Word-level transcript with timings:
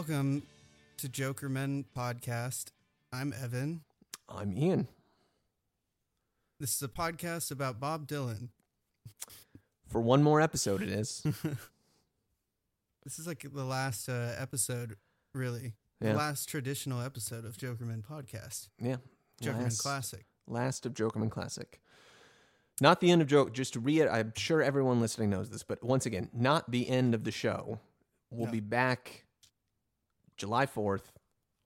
Welcome 0.00 0.44
to 0.96 1.10
Jokerman 1.10 1.84
podcast. 1.94 2.68
I'm 3.12 3.34
Evan. 3.34 3.82
I'm 4.30 4.56
Ian. 4.56 4.88
This 6.58 6.74
is 6.74 6.82
a 6.82 6.88
podcast 6.88 7.50
about 7.50 7.78
Bob 7.80 8.08
Dylan. 8.08 8.48
For 9.88 10.00
one 10.00 10.22
more 10.22 10.40
episode, 10.40 10.80
it 10.80 10.88
is. 10.88 11.22
This 13.04 13.18
is 13.18 13.26
like 13.26 13.44
the 13.52 13.62
last 13.64 14.08
uh, 14.08 14.32
episode, 14.38 14.96
really. 15.34 15.74
Yeah. 16.00 16.12
The 16.12 16.18
last 16.18 16.48
traditional 16.48 17.02
episode 17.02 17.44
of 17.44 17.58
Jokerman 17.58 18.02
podcast. 18.02 18.68
Yeah. 18.80 18.96
Jokerman 19.42 19.64
last, 19.64 19.82
Classic. 19.82 20.24
Last 20.48 20.86
of 20.86 20.94
Jokerman 20.94 21.30
Classic. 21.30 21.78
Not 22.80 23.02
the 23.02 23.10
end 23.10 23.20
of 23.20 23.28
Joke. 23.28 23.52
Just 23.52 23.74
to 23.74 23.80
read, 23.80 24.06
I'm 24.06 24.32
sure 24.34 24.62
everyone 24.62 24.98
listening 25.02 25.28
knows 25.28 25.50
this, 25.50 25.62
but 25.62 25.84
once 25.84 26.06
again, 26.06 26.30
not 26.32 26.70
the 26.70 26.88
end 26.88 27.14
of 27.14 27.24
the 27.24 27.30
show. 27.30 27.80
We'll 28.30 28.46
No. 28.46 28.52
be 28.52 28.60
back 28.60 29.24
July 30.40 30.64
4th. 30.64 31.12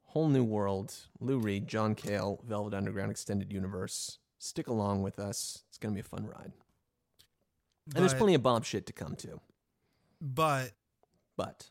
Whole 0.06 0.26
new 0.28 0.42
world. 0.42 0.92
Lou 1.20 1.38
Reed, 1.38 1.68
John 1.68 1.94
Cale, 1.94 2.40
Velvet 2.44 2.74
Underground 2.74 3.12
Extended 3.12 3.52
Universe. 3.52 4.18
Stick 4.38 4.66
along 4.66 5.02
with 5.04 5.20
us. 5.20 5.62
It's 5.68 5.78
going 5.78 5.94
to 5.94 5.96
be 5.96 6.00
a 6.00 6.08
fun 6.08 6.26
ride. 6.26 6.52
and 7.86 8.02
there's 8.02 8.14
plenty 8.14 8.34
of 8.34 8.42
Bob 8.42 8.64
shit 8.64 8.84
to 8.86 8.92
come 8.92 9.14
too. 9.14 9.40
But 10.20 10.72
But 11.36 11.70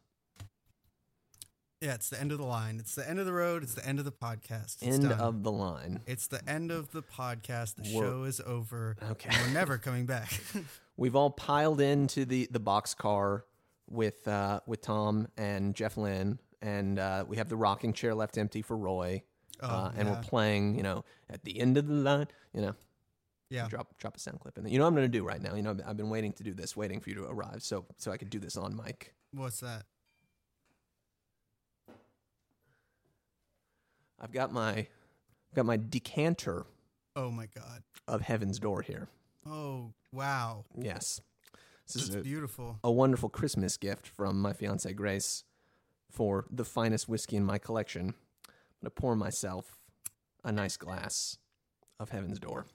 yeah, 1.81 1.96
it's 1.96 2.09
the 2.09 2.20
end 2.20 2.31
of 2.31 2.38
the 2.38 2.46
line. 2.46 2.78
It's 2.80 2.96
the 2.96 3.08
end 3.08 3.20
of 3.20 3.26
the 3.26 3.34
road. 3.34 3.64
It's 3.64 3.74
the 3.74 3.86
end 3.86 4.00
of 4.00 4.06
the 4.06 4.12
podcast. 4.14 4.78
It's 4.81 4.84
end 4.84 5.09
done. 5.09 5.20
of 5.20 5.44
the 5.44 5.52
line. 5.52 6.00
It's 6.08 6.28
the 6.28 6.48
end 6.50 6.72
of 6.72 6.92
the 6.92 7.04
podcast. 7.04 7.76
The 7.76 7.94
We're- 7.94 8.08
show 8.08 8.24
is 8.24 8.40
over. 8.46 8.96
Okay. 9.12 9.30
We're 9.46 9.54
never 9.54 9.78
coming 9.78 10.06
back. 10.06 10.40
We've 10.98 11.16
all 11.18 11.31
piled 11.31 11.81
into 11.81 12.24
the 12.24 12.48
the 12.50 12.59
box 12.62 12.94
car 12.94 13.44
with 13.90 14.26
uh, 14.28 14.62
with 14.66 14.81
Tom 14.81 15.28
and 15.38 15.76
Jeff 15.76 15.98
Lynne, 15.98 16.40
and 16.64 16.97
uh, 16.97 17.25
we 17.28 17.38
have 17.38 17.50
the 17.50 17.58
rocking 17.58 17.94
chair 17.94 18.16
left 18.16 18.38
empty 18.38 18.61
for 18.61 18.75
Roy. 18.78 19.22
Oh, 19.61 19.67
uh, 19.67 19.92
and 19.95 20.08
yeah. 20.08 20.16
we're 20.16 20.22
playing, 20.23 20.75
you 20.75 20.81
know, 20.83 21.06
at 21.30 21.44
the 21.44 21.59
end 21.59 21.78
of 21.78 21.88
the 21.88 21.94
line, 21.94 22.28
you 22.53 22.61
know, 22.61 22.73
yeah. 23.50 23.67
drop 23.67 23.95
drop 24.00 24.16
a 24.16 24.19
sound 24.19 24.39
clip 24.39 24.58
in 24.58 24.64
there. 24.64 24.73
You 24.73 24.80
know 24.80 24.86
what 24.86 24.89
I'm 24.89 24.95
going 24.95 25.11
to 25.11 25.17
do 25.17 25.23
right 25.23 25.41
now. 25.41 25.53
You 25.53 25.61
know, 25.61 25.78
I've 25.86 25.95
been- 25.95 26.09
waiting 26.09 26.34
to 26.34 26.44
do 26.44 26.53
this, 26.53 26.75
waiting 26.75 27.00
for 27.00 27.09
you 27.09 27.16
to 27.17 27.25
arrive, 27.25 27.61
so 27.61 27.86
so 27.97 28.11
I 28.11 28.17
could 28.17 28.30
do 28.30 28.39
this 28.39 28.58
on 28.58 28.75
mic. 28.75 29.14
What's 29.31 29.59
that? 29.59 29.84
I've 34.19 34.31
got 34.31 34.51
my 34.51 34.88
got 35.53 35.66
my 35.66 35.78
decanter 35.78 36.66
Oh 37.16 37.30
my 37.30 37.47
God. 37.53 37.84
of 38.07 38.22
Heaven's 38.22 38.57
Door 38.57 38.84
here. 38.84 39.07
Oh, 39.45 39.94
wow. 40.12 40.66
Yes, 40.75 41.22
this 41.85 41.95
It's 41.95 42.09
is 42.09 42.16
a, 42.16 42.19
beautiful. 42.22 42.80
a 42.84 42.91
wonderful 42.91 43.30
Christmas 43.30 43.78
gift 43.78 44.07
from 44.07 44.41
my 44.41 44.53
fiance 44.53 44.91
Grace 44.94 45.44
for 46.13 46.46
the 46.51 46.66
finest 46.66 47.09
whiskey 47.09 47.35
in 47.35 47.44
my 47.44 47.57
collection. 47.57 48.13
I'm 48.47 48.53
gonna 48.81 48.91
pour 48.91 49.16
myself 49.16 49.66
a 50.44 50.51
nice 50.51 50.78
glass 50.78 51.38
of 52.00 52.09
Heaven's 52.09 52.40
Door 52.40 52.66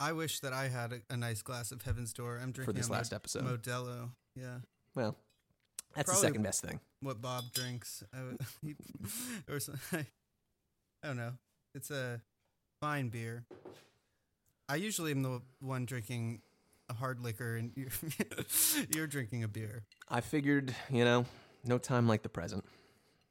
I 0.00 0.12
wish 0.12 0.40
that 0.40 0.54
I 0.54 0.68
had 0.68 0.94
a, 0.94 1.00
a 1.10 1.16
nice 1.16 1.42
glass 1.42 1.72
of 1.72 1.82
Heaven's 1.82 2.14
Door. 2.14 2.40
I'm 2.42 2.52
drinking 2.52 2.64
for 2.64 2.72
this 2.72 2.88
last 2.88 3.12
episode. 3.12 3.44
Modelo. 3.44 4.08
Yeah. 4.34 4.56
well, 4.94 5.14
that's 5.94 6.06
Probably- 6.06 6.22
the 6.22 6.26
second 6.28 6.42
best 6.42 6.62
thing. 6.62 6.80
What 7.02 7.20
Bob 7.20 7.44
drinks. 7.52 8.02
I, 8.14 8.22
would- 8.22 8.40
he, 8.62 8.76
or 9.48 9.60
some, 9.60 9.78
I, 9.92 10.06
don't 11.04 11.18
know. 11.18 11.32
It's 11.74 11.90
a 11.90 12.22
fine 12.80 13.10
beer. 13.10 13.44
I 14.70 14.76
usually 14.76 15.10
am 15.10 15.22
the 15.22 15.42
one 15.60 15.84
drinking 15.84 16.40
a 16.88 16.94
hard 16.94 17.20
liquor, 17.20 17.56
and 17.56 17.72
you're, 17.76 17.90
you're 18.94 19.06
drinking 19.06 19.44
a 19.44 19.48
beer. 19.48 19.82
I 20.08 20.22
figured, 20.22 20.74
you 20.90 21.04
know, 21.04 21.26
no 21.64 21.78
time 21.78 22.06
like 22.06 22.22
the 22.22 22.28
present. 22.28 22.64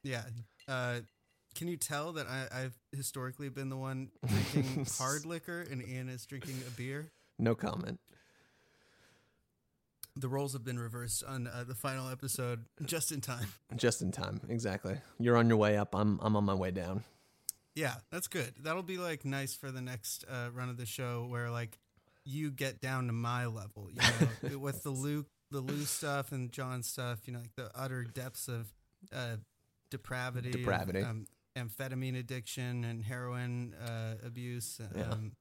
Yeah. 0.03 0.23
Uh, 0.67 1.00
can 1.56 1.67
you 1.67 1.78
tell 1.78 2.13
that 2.13 2.28
I, 2.28 2.47
I've 2.51 2.78
historically 2.95 3.50
been 3.50 3.69
the 3.69 3.78
one 3.78 4.09
drinking 4.25 4.85
hard 4.97 5.25
liquor, 5.25 5.66
and 5.69 5.85
Ian 5.85 6.09
is 6.09 6.25
drinking 6.25 6.56
a 6.67 6.72
beer? 6.72 7.12
No 7.38 7.56
comment. 7.56 8.00
The 10.16 10.28
roles 10.28 10.53
have 10.53 10.63
been 10.63 10.79
reversed 10.79 11.23
on 11.23 11.47
uh, 11.47 11.63
the 11.67 11.75
final 11.75 12.09
episode, 12.09 12.66
just 12.85 13.12
in 13.12 13.22
time. 13.22 13.47
Just 13.75 14.01
in 14.01 14.12
time, 14.12 14.41
exactly. 14.50 14.97
You're 15.17 15.38
on 15.38 15.47
your 15.47 15.57
way 15.57 15.78
up. 15.78 15.96
I'm 15.96 16.19
I'm 16.22 16.35
on 16.35 16.44
my 16.44 16.53
way 16.53 16.72
down. 16.72 17.03
Yeah, 17.75 17.96
that's 18.11 18.28
good. 18.28 18.53
That'll 18.61 18.84
be 18.84 18.97
like 18.97 19.23
nice 19.23 19.53
for 19.53 19.72
the 19.72 19.81
next 19.81 20.25
uh, 20.29 20.50
run 20.53 20.69
of 20.69 20.78
the 20.78 20.85
show, 20.85 21.25
where 21.29 21.50
like 21.50 21.78
you 22.25 22.51
get 22.51 22.81
down 22.81 23.07
to 23.07 23.13
my 23.13 23.46
level, 23.46 23.90
you 23.90 24.50
know, 24.50 24.57
with 24.59 24.84
the 24.84 24.90
Luke, 24.90 25.28
the 25.51 25.59
Lou 25.61 25.83
stuff 25.85 26.31
and 26.31 26.51
John 26.51 26.83
stuff, 26.83 27.19
you 27.25 27.33
know, 27.33 27.39
like 27.39 27.55
the 27.55 27.69
utter 27.75 28.03
depths 28.03 28.47
of 28.47 28.71
uh, 29.13 29.37
depravity, 29.89 30.51
Depravity. 30.51 31.01
um, 31.01 31.25
amphetamine 31.57 32.17
addiction, 32.17 32.83
and 32.83 33.03
heroin 33.03 33.73
uh, 33.75 34.15
abuse. 34.25 34.79
Yeah. 34.95 35.03
Um, 35.11 35.31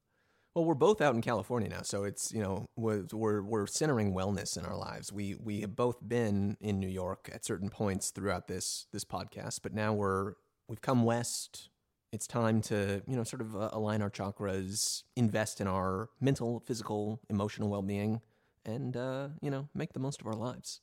Well, 0.55 0.65
we're 0.65 0.75
both 0.75 1.01
out 1.01 1.15
in 1.15 1.21
California 1.21 1.69
now, 1.69 1.83
so 1.83 2.05
it's 2.05 2.33
you 2.33 2.43
know 2.43 2.67
we're 2.77 3.05
we're, 3.13 3.43
we're 3.43 3.67
centering 3.67 4.13
wellness 4.15 4.57
in 4.59 4.65
our 4.65 4.77
lives. 4.77 5.13
We 5.13 5.35
we 5.37 5.61
have 5.61 5.77
both 5.77 5.97
been 6.07 6.57
in 6.61 6.81
New 6.81 6.89
York 6.89 7.31
at 7.33 7.45
certain 7.45 7.69
points 7.69 8.11
throughout 8.11 8.49
this 8.49 8.87
this 8.93 9.05
podcast, 9.05 9.61
but 9.63 9.73
now 9.75 9.93
we're 9.93 10.35
we've 10.69 10.81
come 10.81 11.05
west. 11.05 11.69
It's 12.11 12.27
time 12.27 12.63
to 12.63 13.03
you 13.07 13.15
know 13.17 13.23
sort 13.25 13.43
of 13.43 13.55
uh, 13.55 13.69
align 13.73 14.01
our 14.03 14.11
chakras, 14.11 15.05
invest 15.15 15.61
in 15.61 15.67
our 15.69 16.09
mental, 16.21 16.61
physical, 16.61 17.21
emotional 17.29 17.69
well 17.69 17.83
being, 17.83 18.21
and 18.65 18.97
uh, 18.97 19.29
you 19.41 19.51
know 19.51 19.69
make 19.75 19.93
the 19.93 20.01
most 20.01 20.21
of 20.21 20.27
our 20.27 20.35
lives. 20.35 20.81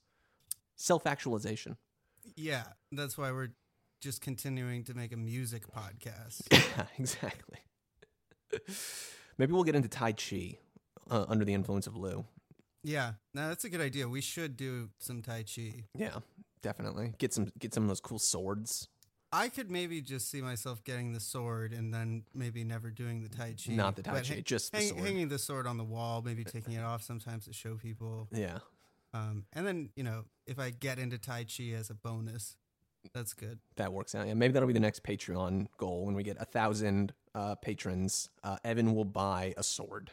Self 0.75 1.05
actualization. 1.07 1.77
yeah, 2.35 2.63
that's 2.91 3.17
why 3.17 3.31
we're 3.31 3.53
just 4.01 4.21
continuing 4.21 4.83
to 4.83 4.93
make 4.93 5.13
a 5.13 5.17
music 5.17 5.63
podcast. 5.67 6.41
Yeah, 6.77 6.85
exactly. 6.99 7.59
Maybe 9.37 9.51
we'll 9.53 9.63
get 9.63 9.75
into 9.75 9.89
Tai 9.89 10.13
Chi 10.13 10.57
uh, 11.09 11.25
under 11.27 11.45
the 11.45 11.53
influence 11.53 11.87
of 11.87 11.95
Lou. 11.95 12.25
yeah, 12.83 13.13
now 13.33 13.47
that's 13.49 13.63
a 13.65 13.69
good 13.69 13.81
idea. 13.81 14.07
We 14.07 14.21
should 14.21 14.55
do 14.57 14.89
some 14.99 15.21
Tai 15.21 15.43
Chi. 15.43 15.85
Yeah, 15.97 16.19
definitely. 16.61 17.13
Get 17.17 17.33
some 17.33 17.51
get 17.59 17.73
some 17.73 17.83
of 17.83 17.89
those 17.89 18.01
cool 18.01 18.19
swords. 18.19 18.87
I 19.35 19.49
could 19.49 19.69
maybe 19.69 19.99
just 20.01 20.31
see 20.31 20.41
myself 20.41 20.81
getting 20.85 21.11
the 21.11 21.19
sword 21.19 21.73
and 21.73 21.93
then 21.93 22.23
maybe 22.33 22.63
never 22.63 22.89
doing 22.89 23.21
the 23.21 23.27
Tai 23.29 23.55
Chi. 23.63 23.73
Not 23.73 23.97
the 23.97 24.03
Tai 24.03 24.21
Chi, 24.21 24.35
hang- 24.35 24.43
just 24.43 24.71
the 24.71 24.77
hang- 24.77 24.89
sword. 24.89 25.01
hanging 25.03 25.27
the 25.27 25.37
sword 25.37 25.67
on 25.67 25.77
the 25.77 25.83
wall, 25.83 26.21
maybe 26.23 26.45
taking 26.45 26.73
it 26.73 26.83
off 26.83 27.03
sometimes 27.03 27.45
to 27.45 27.53
show 27.53 27.75
people. 27.75 28.29
Yeah. 28.31 28.59
Um, 29.13 29.43
and 29.51 29.67
then, 29.67 29.89
you 29.95 30.03
know, 30.03 30.23
if 30.47 30.57
I 30.57 30.69
get 30.69 30.99
into 30.99 31.17
Tai 31.17 31.45
Chi 31.45 31.71
as 31.77 31.89
a 31.89 31.93
bonus, 31.93 32.55
that's 33.13 33.33
good. 33.33 33.59
That 33.75 33.91
works 33.91 34.15
out. 34.15 34.25
Yeah, 34.25 34.35
maybe 34.35 34.53
that'll 34.53 34.67
be 34.67 34.73
the 34.73 34.79
next 34.79 35.03
Patreon 35.03 35.67
goal. 35.77 36.05
When 36.05 36.15
we 36.15 36.23
get 36.23 36.37
a 36.39 36.45
thousand 36.45 37.13
uh, 37.33 37.55
patrons, 37.55 38.29
uh, 38.43 38.57
Evan 38.63 38.95
will 38.95 39.05
buy 39.05 39.53
a 39.57 39.63
sword. 39.63 40.11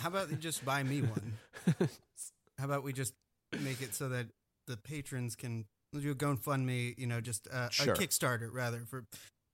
How 0.00 0.08
about 0.08 0.30
you 0.30 0.36
just 0.36 0.64
buy 0.64 0.82
me 0.84 1.00
one? 1.02 1.32
How 2.58 2.66
about 2.66 2.84
we 2.84 2.92
just 2.92 3.14
make 3.60 3.82
it 3.82 3.94
so 3.94 4.08
that 4.10 4.26
the 4.66 4.76
patrons 4.76 5.34
can 5.34 5.64
do 6.00 6.10
a 6.10 6.14
GoFundMe, 6.14 6.98
you 6.98 7.06
know, 7.06 7.20
just 7.20 7.48
uh, 7.48 7.68
Sure. 7.70 7.94
a 7.94 7.96
Kickstarter 7.96 8.48
rather 8.52 8.80
for 8.88 9.04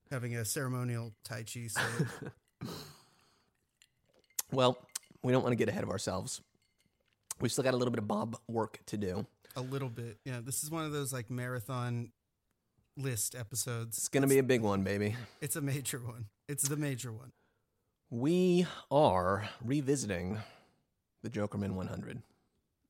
having 0.09 0.35
a 0.35 0.43
ceremonial 0.45 1.13
Tai 1.23 1.43
Chi 1.43 1.67
well, 4.51 4.77
we 5.23 5.31
don't 5.31 5.43
want 5.43 5.51
to 5.53 5.55
get 5.57 5.69
ahead 5.69 5.83
of 5.83 5.89
ourselves. 5.89 6.41
We 7.39 7.49
still 7.49 7.63
got 7.63 7.73
a 7.73 7.77
little 7.77 7.91
bit 7.91 7.99
of 7.99 8.07
Bob 8.07 8.37
work 8.47 8.79
to 8.87 8.97
do. 8.97 9.25
a 9.55 9.61
little 9.61 9.89
bit. 9.89 10.17
Yeah, 10.25 10.39
this 10.43 10.63
is 10.63 10.69
one 10.71 10.85
of 10.85 10.91
those 10.91 11.11
like 11.11 11.29
marathon 11.29 12.11
list 12.97 13.35
episodes. 13.35 13.97
It's 13.97 14.07
gonna 14.09 14.27
be 14.27 14.37
a 14.37 14.43
big 14.43 14.61
one, 14.61 14.83
baby. 14.83 15.15
It's 15.41 15.55
a 15.55 15.61
major 15.61 15.99
one. 15.99 16.25
It's 16.47 16.67
the 16.67 16.77
major 16.77 17.11
one. 17.11 17.31
We 18.09 18.67
are 18.91 19.49
revisiting 19.63 20.37
the 21.23 21.29
Jokerman 21.29 21.71
100 21.73 22.21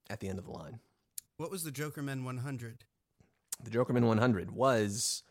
at 0.10 0.20
the 0.20 0.28
end 0.28 0.40
of 0.40 0.46
the 0.46 0.52
line. 0.52 0.80
What 1.38 1.52
was 1.52 1.64
the 1.64 1.72
Joker 1.72 2.02
Men 2.02 2.24
100? 2.24 2.86
The 3.64 3.72
Jokerman 3.72 4.08
100 4.08 4.52
was 4.52 5.24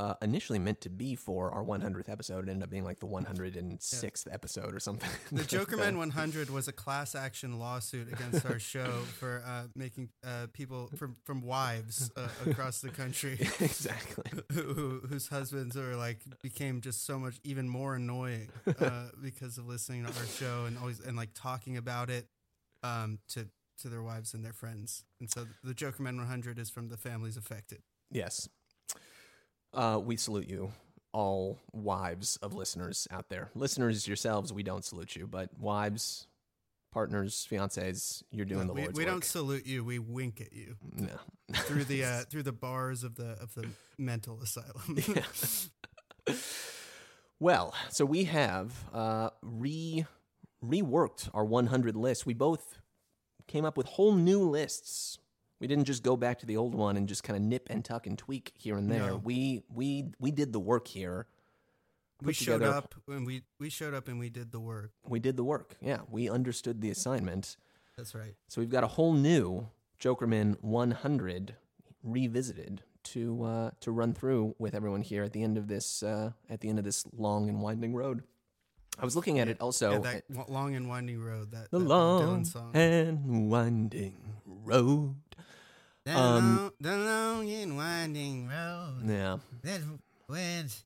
uh, 0.00 0.14
initially 0.22 0.58
meant 0.58 0.80
to 0.80 0.88
be 0.88 1.14
for 1.14 1.50
our 1.50 1.62
100th 1.62 2.08
episode. 2.08 2.48
It 2.48 2.50
ended 2.50 2.62
up 2.62 2.70
being 2.70 2.84
like 2.84 3.00
the 3.00 3.06
106th 3.06 4.32
episode 4.32 4.74
or 4.74 4.80
something. 4.80 5.10
The 5.32 5.42
Jokerman 5.42 5.96
100 5.98 6.48
was 6.48 6.68
a 6.68 6.72
class 6.72 7.14
action 7.14 7.58
lawsuit 7.58 8.10
against 8.10 8.46
our 8.46 8.58
show 8.58 8.86
for 9.18 9.42
uh, 9.46 9.64
making 9.76 10.08
uh, 10.24 10.46
people 10.52 10.90
from 10.96 11.16
from 11.24 11.42
wives 11.42 12.10
uh, 12.16 12.28
across 12.46 12.80
the 12.80 12.88
country 12.88 13.36
exactly. 13.60 14.24
who, 14.52 14.62
who, 14.62 15.00
whose 15.08 15.28
husbands 15.28 15.76
are 15.76 15.96
like 15.96 16.20
became 16.42 16.80
just 16.80 17.04
so 17.04 17.18
much 17.18 17.38
even 17.44 17.68
more 17.68 17.94
annoying 17.94 18.48
uh, 18.80 19.08
because 19.22 19.58
of 19.58 19.66
listening 19.66 20.04
to 20.04 20.08
our 20.18 20.26
show 20.26 20.64
and 20.64 20.78
always 20.78 21.00
and 21.00 21.16
like 21.16 21.30
talking 21.34 21.76
about 21.76 22.08
it 22.08 22.26
um, 22.82 23.18
to 23.28 23.46
to 23.82 23.88
their 23.88 24.02
wives 24.02 24.34
and 24.34 24.44
their 24.44 24.52
friends. 24.52 25.04
And 25.20 25.30
so 25.30 25.46
the 25.64 25.74
Joker 25.74 26.02
Men 26.02 26.16
100 26.16 26.58
is 26.58 26.70
from 26.70 26.88
the 26.88 26.96
families 26.96 27.36
affected. 27.36 27.82
Yes. 28.10 28.48
Uh, 29.72 30.00
we 30.02 30.16
salute 30.16 30.48
you, 30.48 30.72
all 31.12 31.58
wives 31.72 32.36
of 32.42 32.54
listeners 32.54 33.06
out 33.10 33.28
there. 33.28 33.50
Listeners 33.54 34.06
yourselves, 34.08 34.52
we 34.52 34.62
don't 34.62 34.84
salute 34.84 35.14
you, 35.14 35.26
but 35.28 35.50
wives, 35.58 36.26
partners, 36.92 37.46
fiancés, 37.48 38.22
you're 38.32 38.44
doing 38.46 38.66
the 38.66 38.72
we, 38.72 38.80
Lord's 38.82 38.98
we 38.98 39.04
work. 39.04 39.12
don't 39.12 39.24
salute 39.24 39.66
you. 39.66 39.84
We 39.84 39.98
wink 40.00 40.40
at 40.40 40.52
you 40.52 40.74
No. 40.96 41.08
through 41.54 41.84
the 41.84 42.04
uh, 42.04 42.20
through 42.30 42.42
the 42.42 42.52
bars 42.52 43.04
of 43.04 43.14
the 43.14 43.36
of 43.40 43.54
the 43.54 43.68
mental 43.96 44.40
asylum. 44.42 44.98
Well, 47.38 47.74
so 47.88 48.04
we 48.04 48.24
have 48.24 48.72
uh, 48.92 49.30
re 49.40 50.04
reworked 50.62 51.30
our 51.32 51.44
100 51.44 51.96
list. 51.96 52.26
We 52.26 52.34
both 52.34 52.76
came 53.50 53.64
up 53.64 53.76
with 53.76 53.86
whole 53.86 54.14
new 54.14 54.48
lists. 54.48 55.18
We 55.58 55.66
didn't 55.66 55.84
just 55.84 56.02
go 56.02 56.16
back 56.16 56.38
to 56.38 56.46
the 56.46 56.56
old 56.56 56.74
one 56.74 56.96
and 56.96 57.08
just 57.08 57.24
kind 57.24 57.36
of 57.36 57.42
nip 57.42 57.66
and 57.68 57.84
tuck 57.84 58.06
and 58.06 58.16
tweak 58.16 58.52
here 58.56 58.76
and 58.76 58.90
there. 58.90 59.08
No. 59.08 59.16
We 59.22 59.62
we 59.74 60.06
we 60.18 60.30
did 60.30 60.52
the 60.52 60.60
work 60.60 60.86
here. 60.86 61.26
we 62.22 62.32
showed 62.32 62.58
together- 62.60 62.76
up 62.76 62.94
and 63.08 63.26
we 63.26 63.42
we 63.58 63.68
showed 63.68 63.92
up 63.92 64.08
and 64.08 64.18
we 64.18 64.30
did 64.30 64.52
the 64.52 64.60
work. 64.60 64.92
We 65.06 65.18
did 65.18 65.36
the 65.36 65.44
work. 65.44 65.76
Yeah, 65.80 66.00
we 66.10 66.30
understood 66.30 66.80
the 66.80 66.90
assignment. 66.90 67.56
That's 67.96 68.14
right. 68.14 68.34
So 68.48 68.60
we've 68.60 68.70
got 68.70 68.84
a 68.84 68.86
whole 68.86 69.12
new 69.12 69.68
Jokerman 70.00 70.56
100 70.62 71.56
revisited 72.02 72.82
to 73.02 73.42
uh, 73.42 73.70
to 73.80 73.90
run 73.90 74.14
through 74.14 74.54
with 74.58 74.74
everyone 74.74 75.02
here 75.02 75.24
at 75.24 75.32
the 75.32 75.42
end 75.42 75.58
of 75.58 75.66
this 75.66 76.02
uh, 76.02 76.32
at 76.48 76.60
the 76.60 76.68
end 76.68 76.78
of 76.78 76.84
this 76.84 77.04
long 77.12 77.48
and 77.48 77.60
winding 77.60 77.94
road. 77.94 78.22
I 79.00 79.04
was 79.04 79.16
looking 79.16 79.38
at 79.38 79.48
it 79.48 79.60
also. 79.60 79.92
yeah, 79.92 79.98
that 79.98 80.28
w- 80.32 80.52
long 80.52 80.74
and 80.74 80.88
winding 80.88 81.20
road. 81.22 81.50
That 81.52 81.70
The 81.70 81.78
that 81.78 81.84
long 81.84 82.46
and 82.74 83.50
winding 83.50 84.16
road. 84.46 85.16
The, 86.04 86.16
um, 86.18 86.56
long, 86.56 86.70
the 86.80 86.96
long 86.96 87.50
and 87.50 87.76
winding 87.76 88.48
road 88.48 89.02
Yeah. 89.06 89.38
that 89.62 89.80
went 90.28 90.84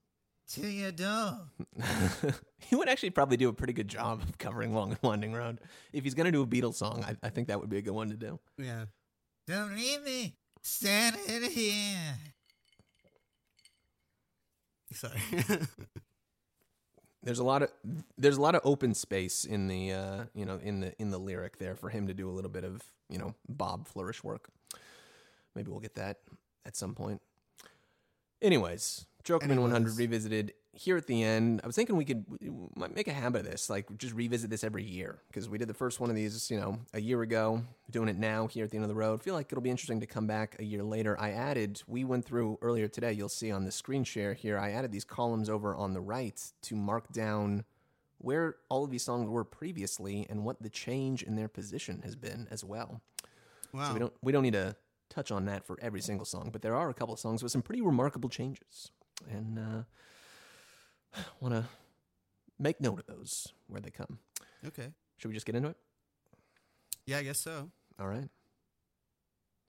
to 0.50 0.66
your 0.66 0.92
door. 0.92 1.40
he 2.58 2.76
would 2.76 2.88
actually 2.88 3.10
probably 3.10 3.36
do 3.36 3.48
a 3.48 3.52
pretty 3.52 3.72
good 3.72 3.88
job 3.88 4.22
of 4.22 4.38
covering 4.38 4.74
Long 4.74 4.90
and 4.90 4.98
Winding 5.02 5.32
Road. 5.32 5.60
If 5.92 6.04
he's 6.04 6.14
going 6.14 6.26
to 6.26 6.32
do 6.32 6.42
a 6.42 6.46
Beatles 6.46 6.74
song, 6.74 7.04
I, 7.06 7.16
I 7.26 7.30
think 7.30 7.48
that 7.48 7.58
would 7.60 7.68
be 7.70 7.78
a 7.78 7.82
good 7.82 7.94
one 7.94 8.10
to 8.10 8.16
do. 8.16 8.38
Yeah. 8.58 8.84
Don't 9.46 9.74
leave 9.76 10.02
me 10.02 10.36
standing 10.62 11.50
here. 11.50 12.14
Sorry. 14.92 15.20
There's 17.24 17.38
a 17.38 17.44
lot 17.44 17.62
of 17.62 17.70
there's 18.18 18.36
a 18.36 18.40
lot 18.40 18.54
of 18.54 18.60
open 18.64 18.94
space 18.94 19.44
in 19.46 19.66
the 19.66 19.92
uh, 19.92 20.24
you 20.34 20.44
know 20.44 20.60
in 20.62 20.80
the 20.80 20.94
in 21.00 21.10
the 21.10 21.18
lyric 21.18 21.58
there 21.58 21.74
for 21.74 21.88
him 21.88 22.06
to 22.06 22.14
do 22.14 22.28
a 22.28 22.32
little 22.32 22.50
bit 22.50 22.64
of 22.64 22.82
you 23.08 23.18
know 23.18 23.34
Bob 23.48 23.88
flourish 23.88 24.22
work. 24.22 24.50
Maybe 25.54 25.70
we'll 25.70 25.80
get 25.80 25.94
that 25.94 26.18
at 26.66 26.76
some 26.76 26.94
point. 26.94 27.22
Anyways, 28.42 29.06
Jokerman 29.24 29.60
100 29.62 29.96
revisited 29.96 30.52
here 30.74 30.96
at 30.96 31.06
the 31.06 31.22
end. 31.22 31.60
I 31.62 31.66
was 31.66 31.76
thinking 31.76 31.96
we 31.96 32.04
could 32.04 32.24
we 32.40 32.50
might 32.76 32.94
make 32.94 33.08
a 33.08 33.12
habit 33.12 33.40
of 33.40 33.50
this, 33.50 33.70
like 33.70 33.86
just 33.96 34.14
revisit 34.14 34.50
this 34.50 34.64
every 34.64 34.84
year 34.84 35.18
because 35.28 35.48
we 35.48 35.58
did 35.58 35.68
the 35.68 35.74
first 35.74 36.00
one 36.00 36.10
of 36.10 36.16
these, 36.16 36.50
you 36.50 36.58
know, 36.58 36.78
a 36.92 37.00
year 37.00 37.22
ago. 37.22 37.62
Doing 37.90 38.08
it 38.08 38.16
now 38.16 38.46
here 38.46 38.64
at 38.64 38.70
the 38.70 38.76
end 38.76 38.84
of 38.84 38.88
the 38.88 38.94
road. 38.94 39.22
Feel 39.22 39.34
like 39.34 39.52
it'll 39.52 39.62
be 39.62 39.70
interesting 39.70 40.00
to 40.00 40.06
come 40.06 40.26
back 40.26 40.56
a 40.58 40.64
year 40.64 40.82
later. 40.82 41.20
I 41.20 41.30
added, 41.30 41.82
we 41.86 42.04
went 42.04 42.24
through 42.24 42.58
earlier 42.62 42.88
today. 42.88 43.12
You'll 43.12 43.28
see 43.28 43.52
on 43.52 43.64
the 43.64 43.70
screen 43.70 44.04
share 44.04 44.34
here. 44.34 44.58
I 44.58 44.72
added 44.72 44.90
these 44.90 45.04
columns 45.04 45.48
over 45.48 45.76
on 45.76 45.92
the 45.92 46.00
right 46.00 46.40
to 46.62 46.74
mark 46.74 47.12
down 47.12 47.64
where 48.18 48.56
all 48.70 48.84
of 48.84 48.90
these 48.90 49.02
songs 49.02 49.28
were 49.28 49.44
previously 49.44 50.26
and 50.30 50.44
what 50.44 50.62
the 50.62 50.70
change 50.70 51.22
in 51.22 51.36
their 51.36 51.48
position 51.48 52.00
has 52.04 52.16
been 52.16 52.48
as 52.50 52.64
well. 52.64 53.00
wow. 53.72 53.88
So 53.88 53.92
we 53.92 53.98
don't 54.00 54.12
we 54.22 54.32
don't 54.32 54.42
need 54.42 54.54
to 54.54 54.74
touch 55.10 55.30
on 55.30 55.44
that 55.44 55.66
for 55.66 55.78
every 55.80 56.00
single 56.00 56.24
song, 56.24 56.48
but 56.50 56.62
there 56.62 56.74
are 56.74 56.88
a 56.88 56.94
couple 56.94 57.14
of 57.14 57.20
songs 57.20 57.42
with 57.42 57.52
some 57.52 57.62
pretty 57.62 57.82
remarkable 57.82 58.28
changes, 58.28 58.90
and 59.30 59.58
uh, 59.58 59.82
want 61.40 61.54
to 61.54 61.64
make 62.58 62.80
note 62.80 63.00
of 63.00 63.06
those 63.06 63.52
where 63.68 63.80
they 63.80 63.90
come. 63.90 64.18
okay. 64.66 64.88
Should 65.18 65.28
we 65.28 65.34
just 65.34 65.46
get 65.46 65.54
into 65.54 65.68
it? 65.68 65.76
Yeah, 67.06 67.18
I 67.18 67.22
guess 67.22 67.38
so. 67.38 67.70
All 68.00 68.08
right. 68.08 68.28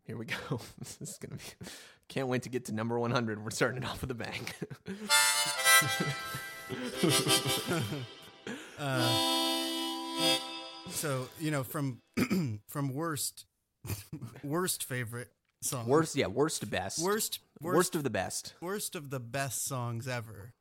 Here 0.04 0.18
we 0.18 0.26
go. 0.26 0.60
this 0.80 0.98
is 1.02 1.18
gonna 1.20 1.36
be. 1.36 1.68
Can't 2.08 2.28
wait 2.28 2.44
to 2.44 2.50
get 2.50 2.66
to 2.66 2.74
number 2.74 2.98
100. 3.00 3.44
We're 3.44 3.50
starting 3.50 3.82
it 3.84 3.90
off 3.90 4.02
with 4.02 4.12
a 4.12 4.16
bang. 4.16 4.48
Uh, 8.78 10.38
so 10.90 11.28
you 11.40 11.52
know 11.52 11.64
from 11.64 12.02
from 12.68 12.94
worst 12.94 13.46
worst 14.44 14.84
favorite 14.84 15.30
song 15.62 15.88
worst, 15.88 16.16
yeah, 16.16 16.28
worst 16.28 16.62
to 16.62 16.68
best. 16.68 17.04
worst 17.04 17.40
worst, 17.62 17.76
worst 17.76 17.96
of 17.96 18.04
the 18.04 18.10
best. 18.10 18.54
worst 18.62 18.96
of 18.96 19.10
the 19.10 19.20
best 19.20 19.66
songs 19.66 20.08
ever. 20.08 20.54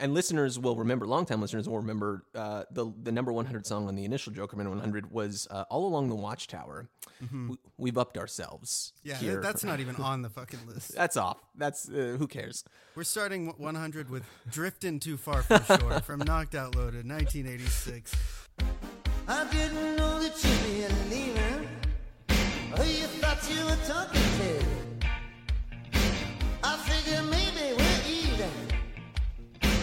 And 0.00 0.14
listeners 0.14 0.58
will 0.58 0.76
remember, 0.76 1.06
longtime 1.06 1.42
listeners 1.42 1.68
will 1.68 1.76
remember, 1.76 2.24
uh, 2.34 2.64
the 2.70 2.90
the 3.02 3.12
number 3.12 3.32
100 3.32 3.66
song 3.66 3.86
on 3.86 3.94
the 3.94 4.06
initial 4.06 4.32
Jokerman 4.32 4.66
100 4.68 5.10
was 5.12 5.46
uh, 5.50 5.64
"All 5.68 5.86
Along 5.86 6.08
the 6.08 6.14
Watchtower." 6.14 6.88
We, 7.20 7.56
we've 7.76 7.98
upped 7.98 8.16
ourselves. 8.16 8.94
Mm-hmm. 9.00 9.08
Yeah, 9.10 9.16
here. 9.16 9.40
that's 9.42 9.62
not 9.62 9.78
even 9.78 9.96
on 10.10 10.22
the 10.22 10.30
fucking 10.30 10.60
list. 10.66 10.94
That's 10.94 11.18
off. 11.18 11.36
That's 11.54 11.86
uh, 11.88 12.16
who 12.18 12.26
cares? 12.26 12.64
We're 12.94 13.04
starting 13.04 13.48
100 13.58 14.08
with 14.08 14.24
"Drifting 14.50 15.00
Too 15.00 15.18
Far 15.18 15.42
from 15.42 15.64
Shore" 15.64 16.00
from 16.04 16.20
Knocked 16.20 16.54
Out 16.54 16.74
Loaded, 16.76 17.06
1986. 17.06 18.14
I 19.28 19.44
didn't 19.52 19.96
know 19.96 20.18
that 20.18 20.42
you'd 20.42 20.64
be 20.64 21.14
leaving. 21.14 21.68
Oh, 22.76 22.82
you 22.84 23.06
thought 23.20 23.38
you 23.50 23.64
were 23.66 23.76
talking 23.86 24.22
to. 24.22 24.89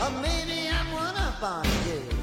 Or 0.08 0.12
maybe 0.22 0.70
I'm 0.70 0.90
one 0.94 1.18
up 1.18 1.44
on 1.44 1.66
you. 1.86 2.17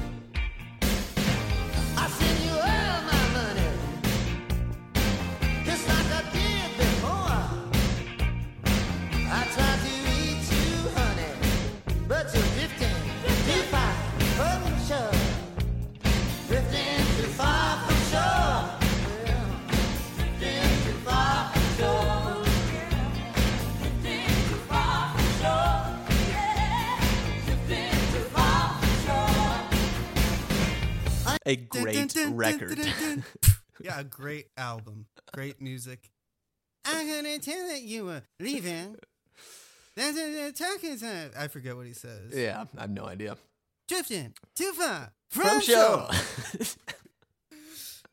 A 31.45 31.55
great 31.55 32.15
record. 32.29 32.79
yeah, 33.81 33.99
a 33.99 34.03
great 34.03 34.47
album, 34.57 35.05
great 35.33 35.61
music. 35.61 36.09
I'm 36.85 37.07
gonna 37.07 37.39
tell 37.39 37.67
that 37.67 37.81
you 37.81 38.05
were 38.05 38.23
leaving. 38.39 38.95
That's 39.95 40.15
they're 40.15 40.51
talking 40.51 40.97
to. 40.99 41.31
I 41.37 41.47
forget 41.47 41.75
what 41.75 41.85
he 41.85 41.93
says. 41.93 42.33
yeah, 42.33 42.65
I 42.77 42.81
have 42.81 42.89
no 42.89 43.05
idea. 43.05 43.37
Drifting 43.87 44.33
too 44.55 44.71
far 44.73 45.11
from, 45.29 45.43
From 45.43 45.61
shore. 45.61 46.07
show. 46.11 46.65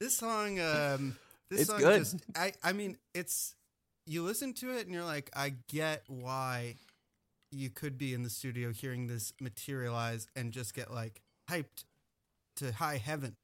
This 0.00 0.16
song, 0.16 0.58
um, 0.58 1.16
this 1.48 1.60
It's 1.60 1.70
song 1.70 1.78
good. 1.78 1.98
Just, 2.00 2.16
I, 2.34 2.52
I 2.64 2.72
mean, 2.72 2.98
it's 3.14 3.54
you 4.04 4.24
listen 4.24 4.52
to 4.54 4.76
it 4.76 4.84
and 4.86 4.92
you're 4.92 5.04
like, 5.04 5.30
I 5.32 5.54
get 5.68 6.02
why 6.08 6.74
you 7.52 7.70
could 7.70 7.98
be 7.98 8.12
in 8.12 8.24
the 8.24 8.30
studio 8.30 8.72
hearing 8.72 9.06
this 9.06 9.32
materialize 9.40 10.26
and 10.34 10.50
just 10.50 10.74
get 10.74 10.92
like 10.92 11.22
hyped 11.48 11.84
to 12.62 12.72
high 12.72 12.96
heaven 12.98 13.36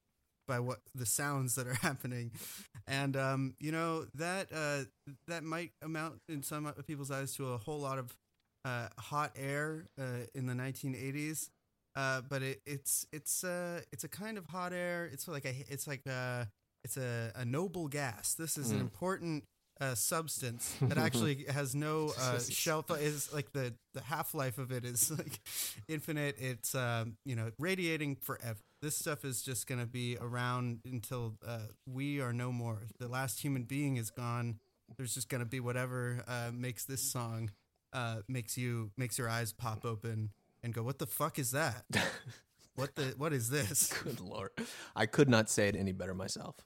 by 0.47 0.61
what 0.61 0.79
the 0.95 1.07
sounds 1.07 1.55
that 1.57 1.67
are 1.67 1.75
happening, 1.83 2.33
and 2.87 3.17
um, 3.17 3.55
you 3.61 3.73
know 3.73 4.07
that 4.15 4.49
uh, 4.55 4.85
that 5.29 5.45
might 5.45 5.73
amount 5.83 6.21
in 6.29 6.43
some 6.43 6.73
people's 6.87 7.11
eyes 7.11 7.35
to 7.37 7.53
a 7.53 7.59
whole 7.59 7.81
lot 7.81 7.99
of 7.99 8.15
uh, 8.65 8.89
hot 8.99 9.33
air 9.37 9.87
uh, 10.01 10.25
in 10.35 10.47
the 10.47 10.55
1980s. 10.55 11.51
Uh, 11.97 12.21
but 12.29 12.43
it, 12.43 12.61
it's 12.67 13.07
it's 13.13 13.43
uh 13.45 13.81
it's 13.93 14.05
a 14.05 14.09
kind 14.09 14.39
of 14.39 14.47
hot 14.47 14.73
air. 14.73 15.09
It's 15.13 15.27
like 15.29 15.45
a 15.45 15.55
it's 15.69 15.87
like 15.87 16.07
a 16.07 16.49
it's 16.85 16.97
a, 16.97 17.33
a 17.35 17.45
noble 17.45 17.89
gas. 17.89 18.35
This 18.35 18.57
is 18.57 18.71
an 18.71 18.79
Mm. 18.79 18.83
important 18.83 19.45
uh, 19.81 19.95
substance 19.95 20.75
that 20.83 20.99
actually 20.99 21.47
has 21.49 21.75
no 21.75 22.13
uh, 22.21 22.39
shelf. 22.39 22.91
Is 22.91 23.33
like 23.33 23.53
the 23.53 23.75
the 23.95 24.03
half 24.03 24.35
life 24.35 24.59
of 24.59 24.73
it 24.73 24.85
is 24.85 25.11
like 25.19 25.41
infinite. 25.89 26.37
It's 26.39 26.75
um 26.75 27.17
you 27.25 27.37
know 27.37 27.51
radiating 27.59 28.17
forever. 28.17 28.59
This 28.81 28.97
stuff 28.97 29.25
is 29.25 29.43
just 29.43 29.67
gonna 29.67 29.87
be 29.87 30.17
around 30.21 30.81
until 30.85 31.35
uh, 31.47 31.67
we 31.87 32.21
are 32.21 32.33
no 32.33 32.53
more. 32.53 32.83
The 32.99 33.09
last 33.09 33.41
human 33.41 33.65
being 33.65 33.97
is 33.97 34.11
gone. 34.11 34.61
There's 34.97 35.15
just 35.15 35.29
gonna 35.29 35.45
be 35.45 35.61
whatever 35.61 36.25
uh, 36.27 36.51
makes 36.53 36.85
this 36.85 37.03
song 37.03 37.51
uh, 37.93 38.17
makes 38.29 38.57
you 38.57 38.91
makes 38.97 39.19
your 39.19 39.29
eyes 39.29 39.53
pop 39.53 39.85
open 39.85 40.31
and 40.63 40.73
go, 40.73 40.83
"What 40.83 40.99
the 40.99 41.07
fuck 41.07 41.39
is 41.39 41.53
that? 41.53 41.85
what 42.75 42.95
the 42.95 43.15
what 43.17 43.33
is 43.33 43.51
this?" 43.51 43.93
Good 44.03 44.21
lord. 44.21 44.51
I 44.95 45.07
could 45.07 45.29
not 45.29 45.49
say 45.51 45.69
it 45.69 45.77
any 45.77 45.93
better 45.93 46.15
myself. 46.15 46.57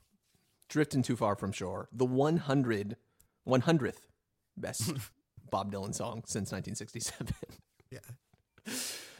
Drifting 0.72 1.02
too 1.02 1.16
far 1.16 1.36
from 1.36 1.52
shore. 1.52 1.90
The 1.92 2.06
100, 2.06 2.96
100th 3.46 3.96
best 4.56 4.90
Bob 5.50 5.70
Dylan 5.70 5.94
song 5.94 6.22
since 6.26 6.50
1967. 6.50 7.28
Yeah, 7.90 7.98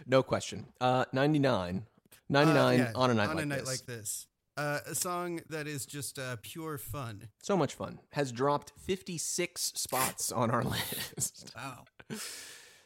no 0.07 0.23
question. 0.23 0.65
Uh, 0.81 1.05
99. 1.13 1.85
99 2.31 2.57
Uh, 2.81 2.83
yeah, 2.85 2.93
on 2.95 3.11
a 3.11 3.15
night 3.15 3.29
on 3.29 3.37
like 3.37 3.43
a 3.45 3.47
night 3.47 3.59
this. 3.59 3.69
like 3.69 3.85
this. 3.85 4.27
Uh, 4.57 4.79
a 4.87 4.95
song 4.95 5.41
that 5.51 5.67
is 5.67 5.85
just 5.85 6.19
uh, 6.19 6.37
pure 6.41 6.79
fun. 6.79 7.29
So 7.43 7.55
much 7.55 7.75
fun. 7.75 7.99
Has 8.13 8.33
dropped 8.33 8.73
56 8.79 9.73
spots 9.77 10.33
on 10.33 10.51
our 10.51 10.65
list. 11.19 11.53
Wow. 11.55 11.85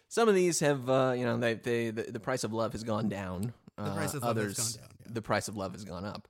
Some 0.08 0.28
of 0.28 0.34
these 0.34 0.58
have, 0.58 0.90
uh, 0.90 1.14
you 1.16 1.24
know, 1.24 1.36
they, 1.38 1.54
they, 1.54 1.90
the, 1.90 2.02
the 2.02 2.20
price 2.20 2.42
of 2.42 2.52
love 2.52 2.72
has 2.72 2.82
gone 2.82 3.08
down. 3.08 3.52
The 3.76 3.82
Uh, 3.84 3.94
price 3.94 4.14
of 4.14 4.22
love 4.24 4.36
has 4.38 4.44
others, 4.44 4.56
gone 4.76 4.82
down, 4.82 4.96
yeah. 5.06 5.12
The 5.14 5.22
price 5.22 5.46
of 5.46 5.56
love 5.56 5.72
has 5.72 5.84
gone 5.84 6.04
up. 6.04 6.26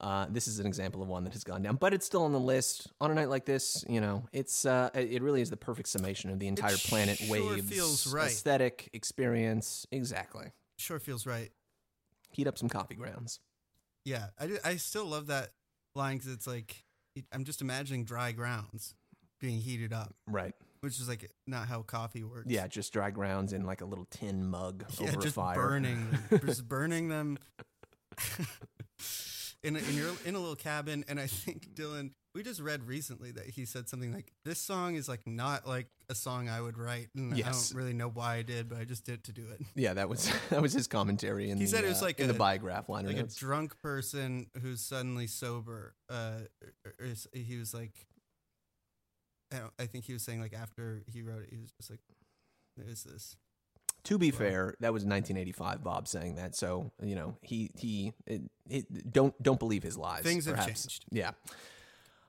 Uh, 0.00 0.26
this 0.28 0.46
is 0.46 0.58
an 0.58 0.66
example 0.66 1.02
of 1.02 1.08
one 1.08 1.24
that 1.24 1.32
has 1.32 1.42
gone 1.42 1.62
down, 1.62 1.76
but 1.76 1.94
it's 1.94 2.04
still 2.04 2.24
on 2.24 2.32
the 2.32 2.40
list. 2.40 2.92
On 3.00 3.10
a 3.10 3.14
night 3.14 3.30
like 3.30 3.46
this, 3.46 3.84
you 3.88 4.00
know, 4.00 4.24
it's 4.32 4.66
uh, 4.66 4.90
it 4.94 5.22
really 5.22 5.40
is 5.40 5.48
the 5.50 5.56
perfect 5.56 5.88
summation 5.88 6.30
of 6.30 6.38
the 6.38 6.48
entire 6.48 6.76
planet 6.76 7.18
sure 7.18 7.52
waves 7.52 7.68
feels 7.68 8.06
right. 8.12 8.26
aesthetic 8.26 8.90
experience. 8.92 9.86
Exactly. 9.90 10.52
Sure 10.78 10.98
feels 10.98 11.26
right. 11.26 11.50
Heat 12.32 12.46
up 12.46 12.58
some 12.58 12.68
coffee 12.68 12.94
grounds. 12.94 13.40
Yeah, 14.04 14.26
I, 14.38 14.58
I 14.64 14.76
still 14.76 15.06
love 15.06 15.28
that 15.28 15.50
line 15.94 16.18
because 16.18 16.32
it's 16.32 16.46
like 16.46 16.84
I'm 17.32 17.44
just 17.44 17.62
imagining 17.62 18.04
dry 18.04 18.32
grounds 18.32 18.94
being 19.40 19.58
heated 19.60 19.92
up, 19.92 20.14
Right. 20.26 20.54
which 20.80 21.00
is 21.00 21.08
like 21.08 21.30
not 21.46 21.68
how 21.68 21.82
coffee 21.82 22.22
works. 22.22 22.46
Yeah, 22.48 22.66
just 22.66 22.92
dry 22.92 23.10
grounds 23.10 23.52
in 23.52 23.64
like 23.64 23.80
a 23.80 23.86
little 23.86 24.06
tin 24.10 24.46
mug 24.46 24.84
yeah, 25.00 25.08
over 25.08 25.20
just 25.20 25.36
a 25.36 25.40
fire. 25.40 25.56
burning, 25.56 26.18
just 26.44 26.68
burning 26.68 27.08
them 27.08 27.38
in 29.66 29.76
a, 29.76 29.78
in 29.80 29.94
your 29.96 30.12
in 30.24 30.34
a 30.34 30.38
little 30.38 30.56
cabin. 30.56 31.04
And 31.08 31.18
I 31.18 31.26
think 31.26 31.74
Dylan, 31.74 32.10
we 32.34 32.42
just 32.42 32.60
read 32.60 32.86
recently 32.86 33.32
that 33.32 33.46
he 33.46 33.64
said 33.64 33.88
something 33.88 34.12
like, 34.12 34.32
"This 34.44 34.58
song 34.58 34.94
is 34.94 35.08
like 35.08 35.26
not 35.26 35.66
like 35.66 35.88
a 36.08 36.14
song 36.14 36.48
I 36.48 36.60
would 36.60 36.78
write." 36.78 37.08
And 37.16 37.34
I 37.34 37.38
Yes. 37.38 37.70
don't 37.70 37.78
really 37.78 37.92
know 37.92 38.08
why 38.08 38.36
I 38.36 38.42
did, 38.42 38.68
but 38.68 38.78
I 38.78 38.84
just 38.84 39.04
did 39.04 39.24
to 39.24 39.32
do 39.32 39.42
it. 39.50 39.60
Yeah, 39.74 39.94
that 39.94 40.08
was 40.08 40.30
that 40.50 40.62
was 40.62 40.72
his 40.72 40.86
commentary 40.86 41.50
in 41.50 41.58
He 41.58 41.64
the, 41.64 41.70
said 41.70 41.84
it 41.84 41.88
was 41.88 42.02
uh, 42.02 42.06
like 42.06 42.20
in 42.20 42.30
a- 42.30 42.32
the 42.32 42.38
biograph 42.38 42.88
liner 42.88 43.08
like 43.08 43.18
a 43.18 43.24
drunk 43.24 43.80
person 43.82 44.46
who's 44.62 44.80
suddenly 44.80 45.26
sober. 45.26 45.94
Uh, 46.08 46.40
or- 46.84 46.94
or 47.00 47.06
is- 47.06 47.26
he 47.32 47.56
was 47.58 47.74
like, 47.74 47.92
I, 49.52 49.60
I 49.78 49.86
think 49.86 50.04
he 50.04 50.12
was 50.12 50.22
saying 50.22 50.40
like 50.40 50.54
after 50.54 51.02
he 51.06 51.22
wrote 51.22 51.42
it, 51.42 51.48
he 51.50 51.56
was 51.58 51.70
just 51.72 51.90
like, 51.90 52.00
"What 52.76 52.86
is 52.88 53.02
this?" 53.04 53.36
To 54.06 54.18
be 54.18 54.30
fair, 54.30 54.74
that 54.78 54.92
was 54.92 55.04
1985. 55.04 55.82
Bob 55.82 56.06
saying 56.06 56.36
that, 56.36 56.54
so 56.54 56.92
you 57.02 57.16
know 57.16 57.36
he 57.42 57.72
he 57.76 58.12
it, 58.24 58.42
it, 58.70 59.12
don't 59.12 59.34
don't 59.42 59.58
believe 59.58 59.82
his 59.82 59.98
lies. 59.98 60.22
Things 60.22 60.46
have 60.46 60.64
changed. 60.64 61.04
Yeah. 61.10 61.32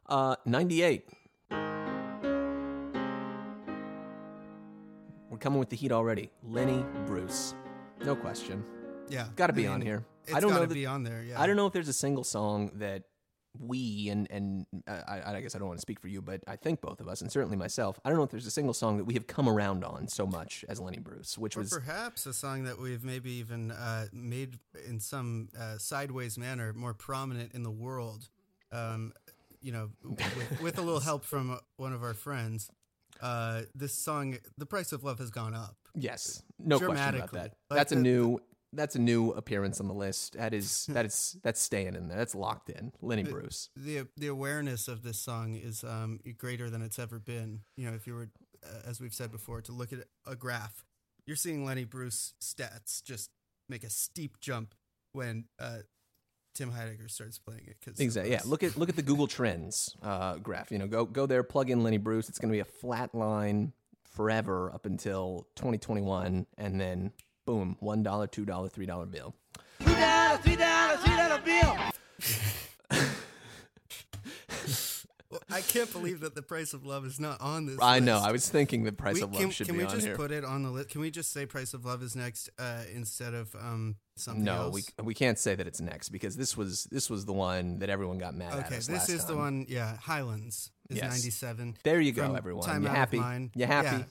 Uh, 0.08 0.38
98. 0.46 1.08
We're 5.30 5.38
coming 5.40 5.60
with 5.60 5.70
the 5.70 5.76
heat 5.76 5.92
already. 5.92 6.32
Lenny 6.44 6.84
Bruce, 7.06 7.54
no 8.04 8.16
question. 8.16 8.64
Yeah, 9.08 9.28
Got 9.36 9.48
to 9.48 9.54
be 9.54 9.68
I 9.68 9.74
on 9.74 9.82
here. 9.82 10.04
It's 10.26 10.36
I 10.36 10.40
don't 10.40 10.54
know 10.54 10.66
that- 10.66 10.74
be 10.74 10.88
on 10.88 11.04
there. 11.04 11.24
Yeah, 11.24 11.40
I 11.40 11.46
don't 11.46 11.56
know 11.56 11.68
if 11.68 11.74
there's 11.74 11.90
a 11.90 11.94
single 11.94 12.24
song 12.24 12.72
that 12.76 13.04
we 13.60 14.10
and 14.10 14.28
and 14.30 14.66
uh, 14.88 15.02
I, 15.08 15.34
I 15.36 15.42
guess 15.42 15.56
I 15.56 15.60
don't 15.60 15.68
want 15.68 15.78
to 15.80 15.82
speak 15.82 16.00
for 16.00 16.08
you, 16.08 16.22
but 16.22 16.42
I 16.48 16.56
think 16.56 16.82
both 16.82 17.00
of 17.02 17.08
us 17.08 17.22
and 17.22 17.32
certainly 17.32 17.58
myself. 17.58 18.00
I 18.04 18.10
don't 18.10 18.18
know 18.18 18.24
if 18.24 18.30
there's 18.32 18.46
a 18.48 18.52
single 18.52 18.74
song 18.74 18.98
that 18.98 19.06
we 19.06 19.14
have 19.16 19.28
come 19.28 19.48
around 19.50 19.84
on 19.84 20.08
so 20.08 20.26
much 20.26 20.66
as 20.70 20.80
Lenny 20.80 21.00
Bruce, 21.00 21.38
which 21.38 21.56
Or 21.58 21.62
was 21.62 21.70
perhaps 21.70 22.26
a 22.26 22.34
song 22.34 22.64
that 22.64 22.80
we've 22.80 23.04
maybe 23.04 23.32
even 23.32 23.72
uh, 23.72 24.06
made 24.14 24.60
in 24.88 25.00
some 25.00 25.50
uh, 25.60 25.78
sideways 25.78 26.38
manner 26.38 26.74
more 26.74 26.94
prominent 26.94 27.54
in 27.54 27.64
the 27.64 27.72
world. 27.72 28.30
Um, 28.72 29.14
you 29.62 29.72
know, 29.72 29.90
with, 30.04 30.62
with 30.62 30.78
a 30.78 30.82
little 30.82 31.00
help 31.00 31.26
from 31.26 31.60
one 31.78 31.94
of 31.94 32.04
our 32.04 32.14
friends. 32.14 32.70
Uh, 33.22 33.64
this 33.74 33.94
song, 33.94 34.38
"The 34.58 34.66
Price 34.68 34.92
of 34.92 35.04
Love," 35.04 35.18
has 35.20 35.32
gone 35.32 35.56
up. 35.56 35.76
yes, 35.96 36.44
no 36.60 36.78
question 36.78 36.92
about 36.96 37.12
dramatically. 37.12 37.40
that. 37.40 37.54
Like 37.70 37.78
that's 37.80 37.92
a 37.92 37.96
the- 37.96 38.02
new 38.02 38.40
that's 38.74 38.96
a 38.96 39.00
new 39.00 39.32
appearance 39.32 39.80
on 39.80 39.88
the 39.88 39.94
list. 39.94 40.38
That 40.38 40.54
is 40.54 40.86
that 40.90 41.06
is 41.06 41.38
that's 41.44 41.62
staying 41.62 41.96
in 41.96 42.08
there. 42.08 42.18
That's 42.18 42.36
locked 42.36 42.70
in. 42.70 42.92
Lenny 43.02 43.24
Bruce. 43.24 43.70
the 43.76 44.08
the 44.18 44.28
awareness 44.28 44.88
of 44.88 45.04
this 45.04 45.20
song 45.20 45.56
is 45.56 45.84
um, 45.84 46.20
greater 46.38 46.70
than 46.70 46.82
it's 46.82 47.00
ever 47.00 47.20
been. 47.20 47.62
You 47.76 47.90
know, 47.90 47.96
if 47.96 48.08
you 48.08 48.16
were, 48.16 48.30
uh, 48.64 48.90
as 48.90 49.00
we've 49.00 49.14
said 49.14 49.32
before, 49.32 49.62
to 49.62 49.72
look 49.72 49.94
at 49.94 50.00
a 50.26 50.36
graph, 50.36 50.86
you're 51.26 51.36
seeing 51.36 51.66
Lenny 51.66 51.86
Bruce 51.86 52.34
stats 52.42 53.04
just 53.04 53.30
make 53.70 53.84
a 53.84 53.90
steep 53.90 54.40
jump 54.40 54.74
when 55.14 55.46
uh, 55.60 55.80
Tim 56.56 56.72
Heidecker 56.72 57.10
starts 57.10 57.38
playing 57.38 57.64
it. 57.68 57.78
Cause 57.84 58.00
Exactly. 58.00 58.32
Yeah. 58.32 58.42
Look 58.46 58.64
at 58.64 58.78
look 58.78 58.90
at 58.90 58.96
the 58.96 59.02
Google 59.02 59.28
Trends 59.28 59.96
uh, 60.02 60.36
graph. 60.38 60.72
You 60.72 60.80
know, 60.80 60.88
go 60.88 61.06
go 61.06 61.26
there, 61.26 61.44
plug 61.44 61.70
in 61.70 61.84
Lenny 61.84 61.98
Bruce. 61.98 62.30
It's 62.30 62.40
going 62.40 62.50
to 62.50 62.54
be 62.54 62.60
a 62.60 62.66
flat 62.66 63.14
line 63.14 63.74
forever 64.16 64.72
up 64.74 64.88
until 64.88 65.48
2021, 65.56 66.48
and 66.58 66.82
then 66.82 67.12
boom, 67.48 67.78
one 67.80 68.04
dollar, 68.04 68.28
two 68.28 68.46
dollar, 68.46 68.70
three 68.70 68.86
dollar 68.86 69.08
bill. 69.08 69.34
Three 69.80 69.96
dollars, 69.96 70.40
three 70.42 70.56
dollars, 70.58 71.00
three 71.00 71.16
dollar 71.16 71.42
bill. 71.44 71.78
Well, 75.30 75.42
I 75.52 75.60
can't 75.60 75.92
believe 75.92 76.22
that 76.22 76.36
the 76.36 76.42
price 76.42 76.74
of 76.74 76.86
love 76.86 77.06
is 77.06 77.20
not 77.20 77.42
on 77.42 77.66
this. 77.66 77.78
I 77.82 78.00
know. 78.00 78.18
I 78.18 78.32
was 78.32 78.48
thinking 78.48 78.86
the 78.86 78.94
price 78.94 79.16
We- 79.16 79.22
of 79.24 79.34
love 79.34 79.42
can, 79.42 79.52
should 79.52 79.68
can 79.68 79.78
be 79.78 79.84
on 79.84 79.90
here. 79.90 80.00
Can 80.00 80.04
we 80.04 80.10
just 80.12 80.18
put 80.18 80.32
it 80.32 80.46
on 80.46 80.64
the 80.64 80.70
list? 80.70 80.90
Can 80.90 81.02
we 81.02 81.12
just 81.12 81.34
say 81.34 81.46
price 81.46 81.74
of 81.74 81.84
love 81.84 82.02
is 82.02 82.16
next 82.16 82.50
uh, 82.58 82.84
instead 82.94 83.34
of 83.34 83.54
um, 83.56 83.98
something 84.16 84.46
no, 84.46 84.56
else? 84.56 84.74
we 84.74 85.04
we 85.04 85.14
can't 85.14 85.38
say 85.38 85.54
that 85.54 85.68
it's 85.68 85.82
next 85.82 86.10
because 86.10 86.38
this 86.38 86.56
was 86.56 86.86
this 86.86 87.10
was 87.10 87.26
the 87.26 87.34
one 87.34 87.80
that 87.80 87.90
everyone 87.90 88.20
got 88.20 88.36
mad 88.36 88.54
at. 88.54 88.66
Okay, 88.68 88.76
this 88.76 89.10
is 89.10 89.26
the 89.26 89.36
one. 89.36 89.66
Yeah, 89.68 89.98
Highlands 89.98 90.72
is 90.90 90.98
Yes. 90.98 91.10
97. 91.10 91.78
There 91.84 92.00
you 92.00 92.14
go, 92.14 92.34
everyone. 92.34 92.66
Time 92.66 92.84
You 92.84 92.90
happy? 92.90 93.18
You 93.18 93.66
happy? 93.66 93.98
Yeah. 93.98 94.04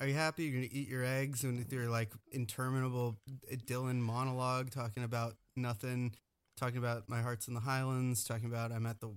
Are 0.00 0.06
you 0.06 0.14
happy? 0.14 0.44
You're 0.44 0.54
gonna 0.62 0.68
eat 0.72 0.88
your 0.88 1.04
eggs 1.04 1.44
and 1.44 1.64
your 1.70 1.88
like 1.88 2.10
interminable 2.32 3.16
eh, 3.50 3.56
Dylan 3.64 4.00
monologue 4.00 4.70
talking 4.70 5.04
about 5.04 5.34
nothing, 5.56 6.14
talking 6.56 6.78
about 6.78 7.08
my 7.08 7.22
heart's 7.22 7.46
in 7.48 7.54
the 7.54 7.60
Highlands, 7.60 8.24
talking 8.24 8.46
about 8.46 8.72
I'm 8.72 8.86
at 8.86 9.00
the, 9.00 9.10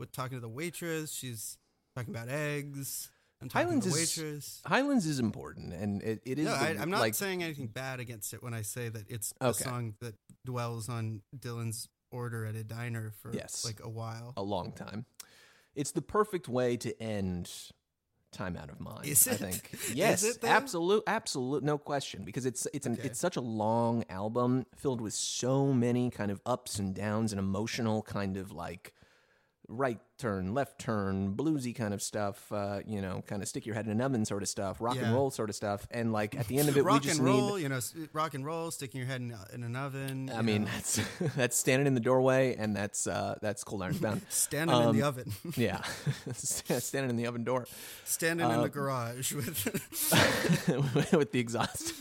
with 0.00 0.10
talking 0.12 0.36
to 0.36 0.40
the 0.40 0.48
waitress. 0.48 1.12
She's 1.12 1.56
talking 1.96 2.12
about 2.14 2.28
eggs. 2.28 3.10
I'm 3.40 3.50
Highlands 3.50 3.84
to 3.86 3.92
the 3.92 3.98
is- 4.36 4.62
Highlands 4.66 5.04
is 5.06 5.18
important, 5.20 5.74
and 5.74 6.02
it, 6.02 6.22
it 6.24 6.38
is. 6.38 6.46
No, 6.46 6.52
the- 6.52 6.58
I, 6.58 6.68
I'm 6.80 6.90
not 6.90 7.00
like 7.00 7.14
saying 7.14 7.42
anything 7.42 7.66
bad 7.68 8.00
against 8.00 8.32
it 8.34 8.42
when 8.42 8.54
I 8.54 8.62
say 8.62 8.88
that 8.88 9.04
it's 9.08 9.32
a 9.40 9.48
Okay. 9.48 9.62
song 9.64 9.94
that 10.00 10.14
dwells 10.44 10.88
on 10.88 11.20
Dylan's 11.38 11.88
order 12.10 12.46
at 12.46 12.54
a 12.54 12.64
diner 12.64 13.12
for 13.20 13.32
Yes. 13.34 13.64
like 13.64 13.80
a 13.82 13.88
while. 13.88 14.32
a 14.36 14.42
long 14.42 14.72
time. 14.72 15.04
It's 15.74 15.90
the 15.92 16.00
perfect 16.02 16.48
way 16.48 16.78
to 16.78 17.00
end 17.02 17.50
time 18.32 18.56
out 18.56 18.70
of 18.70 18.80
mind. 18.80 19.06
Is 19.06 19.26
I 19.28 19.34
think. 19.34 19.70
Yes, 19.94 20.22
it, 20.22 20.40
though? 20.40 20.48
absolute, 20.48 21.02
absolute, 21.06 21.62
no 21.62 21.78
question. 21.78 22.22
Because 22.24 22.46
it's 22.46 22.66
it's 22.74 22.86
an 22.86 22.94
Okay. 22.94 23.08
it's 23.08 23.18
such 23.18 23.36
a 23.36 23.40
long 23.40 24.04
album 24.08 24.66
filled 24.76 25.00
with 25.00 25.14
so 25.14 25.72
many 25.72 26.10
kind 26.10 26.30
of 26.30 26.40
ups 26.44 26.78
and 26.78 26.94
downs 26.94 27.32
and 27.32 27.38
emotional 27.38 28.02
kind 28.02 28.36
of 28.36 28.52
like 28.52 28.92
right 29.68 29.98
turn, 30.18 30.54
left 30.54 30.78
turn, 30.78 31.34
bluesy 31.34 31.74
kind 31.74 31.92
of 31.92 32.02
stuff. 32.02 32.50
Uh, 32.52 32.80
you 32.86 33.00
know, 33.00 33.22
kind 33.26 33.42
of 33.42 33.48
stick 33.48 33.66
your 33.66 33.74
head 33.74 33.86
in 33.86 33.92
an 33.92 34.00
oven 34.00 34.24
sort 34.24 34.42
of 34.42 34.48
stuff, 34.48 34.80
rock 34.80 34.96
and 34.96 35.14
roll 35.14 35.30
sort 35.30 35.50
of 35.50 35.56
stuff. 35.56 35.86
And 35.90 36.12
like 36.12 36.36
at 36.36 36.46
the 36.46 36.58
end 36.58 36.68
of 36.68 36.76
it, 36.76 36.82
rock 36.84 37.02
we 37.02 37.08
just 37.08 37.18
and 37.18 37.28
roll, 37.28 37.56
need. 37.56 37.62
you 37.62 37.68
know, 37.68 37.80
rock 38.12 38.34
and 38.34 38.44
roll, 38.44 38.70
sticking 38.70 38.98
your 38.98 39.08
head 39.08 39.20
in, 39.20 39.34
in 39.52 39.62
an 39.62 39.76
oven. 39.76 40.30
I 40.34 40.42
mean, 40.42 40.64
know, 40.64 40.70
that's 40.72 41.00
that's 41.36 41.56
standing 41.56 41.86
in 41.86 41.94
the 41.94 42.00
doorway, 42.00 42.56
and 42.56 42.74
that's 42.74 43.06
uh, 43.06 43.36
that's 43.42 43.64
cold 43.64 43.82
iron 43.82 43.96
bound. 43.98 44.22
standing 44.28 44.76
in 44.76 44.96
the 44.96 45.02
um, 45.02 45.08
oven, 45.08 45.32
Yeah, 45.56 45.82
standing 46.34 47.10
in 47.10 47.16
the 47.16 47.26
oven 47.26 47.44
door 47.44 47.66
standing 48.04 48.46
in 48.46 48.52
uh, 48.52 48.62
the 48.62 48.68
garage 48.68 49.32
with. 49.32 49.64
with 51.12 51.32
the 51.32 51.40
exhaust. 51.40 51.94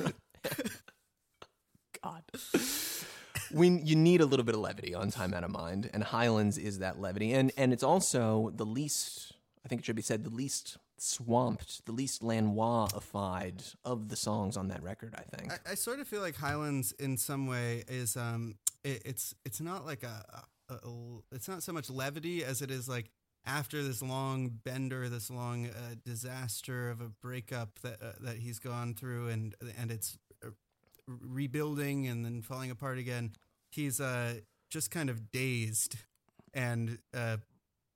God, 2.03 2.23
we 3.55 3.69
you 3.69 3.95
need 3.95 4.19
a 4.19 4.25
little 4.25 4.43
bit 4.43 4.53
of 4.53 4.61
levity 4.61 4.93
on 4.93 5.09
Time 5.11 5.33
Out 5.33 5.45
of 5.45 5.51
Mind, 5.51 5.89
and 5.93 6.03
Highlands 6.03 6.57
is 6.57 6.79
that 6.79 6.99
levity, 6.99 7.31
and 7.31 7.51
and 7.57 7.71
it's 7.71 7.83
also 7.83 8.51
the 8.53 8.65
least. 8.65 9.31
I 9.63 9.67
think 9.67 9.81
it 9.81 9.85
should 9.85 9.95
be 9.95 10.01
said 10.01 10.23
the 10.23 10.29
least 10.29 10.77
swamped, 10.97 11.85
the 11.85 11.91
least 11.91 12.21
Lanois-ified 12.21 13.63
of 13.83 14.09
the 14.09 14.15
songs 14.15 14.57
on 14.57 14.67
that 14.67 14.83
record. 14.83 15.15
I 15.17 15.23
think. 15.35 15.53
I, 15.53 15.71
I 15.71 15.75
sort 15.75 15.99
of 15.99 16.07
feel 16.07 16.21
like 16.21 16.35
Highlands, 16.35 16.91
in 16.99 17.17
some 17.17 17.47
way, 17.47 17.83
is 17.87 18.17
um, 18.17 18.55
it, 18.83 19.01
it's 19.05 19.33
it's 19.45 19.61
not 19.61 19.85
like 19.85 20.03
a, 20.03 20.43
a, 20.69 20.73
a, 20.73 20.91
it's 21.31 21.47
not 21.47 21.63
so 21.63 21.71
much 21.71 21.89
levity 21.89 22.43
as 22.43 22.61
it 22.61 22.69
is 22.69 22.89
like 22.89 23.09
after 23.45 23.81
this 23.81 24.01
long 24.01 24.49
bender, 24.49 25.07
this 25.07 25.29
long 25.29 25.67
uh, 25.67 25.95
disaster 26.03 26.89
of 26.89 26.99
a 26.99 27.07
breakup 27.07 27.79
that 27.83 28.01
uh, 28.01 28.11
that 28.19 28.37
he's 28.37 28.59
gone 28.59 28.93
through, 28.93 29.29
and 29.29 29.55
and 29.79 29.91
it's 29.91 30.17
uh, 30.45 30.49
rebuilding 31.07 32.05
and 32.07 32.25
then 32.25 32.41
falling 32.41 32.69
apart 32.69 32.97
again. 32.97 33.31
He's 33.75 33.99
uh 33.99 34.35
just 34.69 34.91
kind 34.91 35.09
of 35.09 35.31
dazed, 35.31 35.97
and 36.53 36.97
uh, 37.13 37.37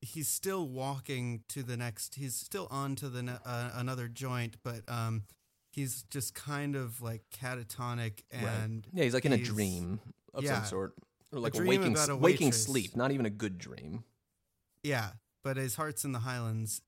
he's 0.01 0.27
still 0.27 0.67
walking 0.67 1.41
to 1.49 1.63
the 1.63 1.77
next. 1.77 2.15
He's 2.15 2.35
still 2.35 2.67
on 2.69 2.95
to 2.97 3.09
the 3.09 3.23
ne- 3.23 3.39
uh, 3.45 3.71
another 3.73 4.07
joint, 4.07 4.57
but 4.63 4.81
um, 4.87 5.23
he's 5.71 6.03
just 6.09 6.35
kind 6.35 6.75
of 6.75 7.01
like 7.01 7.21
catatonic 7.35 8.23
and 8.31 8.87
yeah, 8.93 9.03
he's 9.03 9.13
like 9.13 9.25
in 9.25 9.33
a 9.33 9.37
dream 9.37 9.99
of 10.33 10.43
yeah, 10.43 10.55
some 10.55 10.65
sort, 10.65 10.93
or 11.31 11.39
like 11.39 11.57
a, 11.57 11.63
waking 11.63 11.97
a 11.97 12.15
waking 12.15 12.51
sleep, 12.51 12.95
not 12.95 13.11
even 13.11 13.25
a 13.25 13.29
good 13.29 13.57
dream. 13.57 14.03
Yeah, 14.83 15.09
but 15.43 15.57
his 15.57 15.75
heart's 15.75 16.05
in 16.05 16.11
the 16.11 16.19
Highlands. 16.19 16.81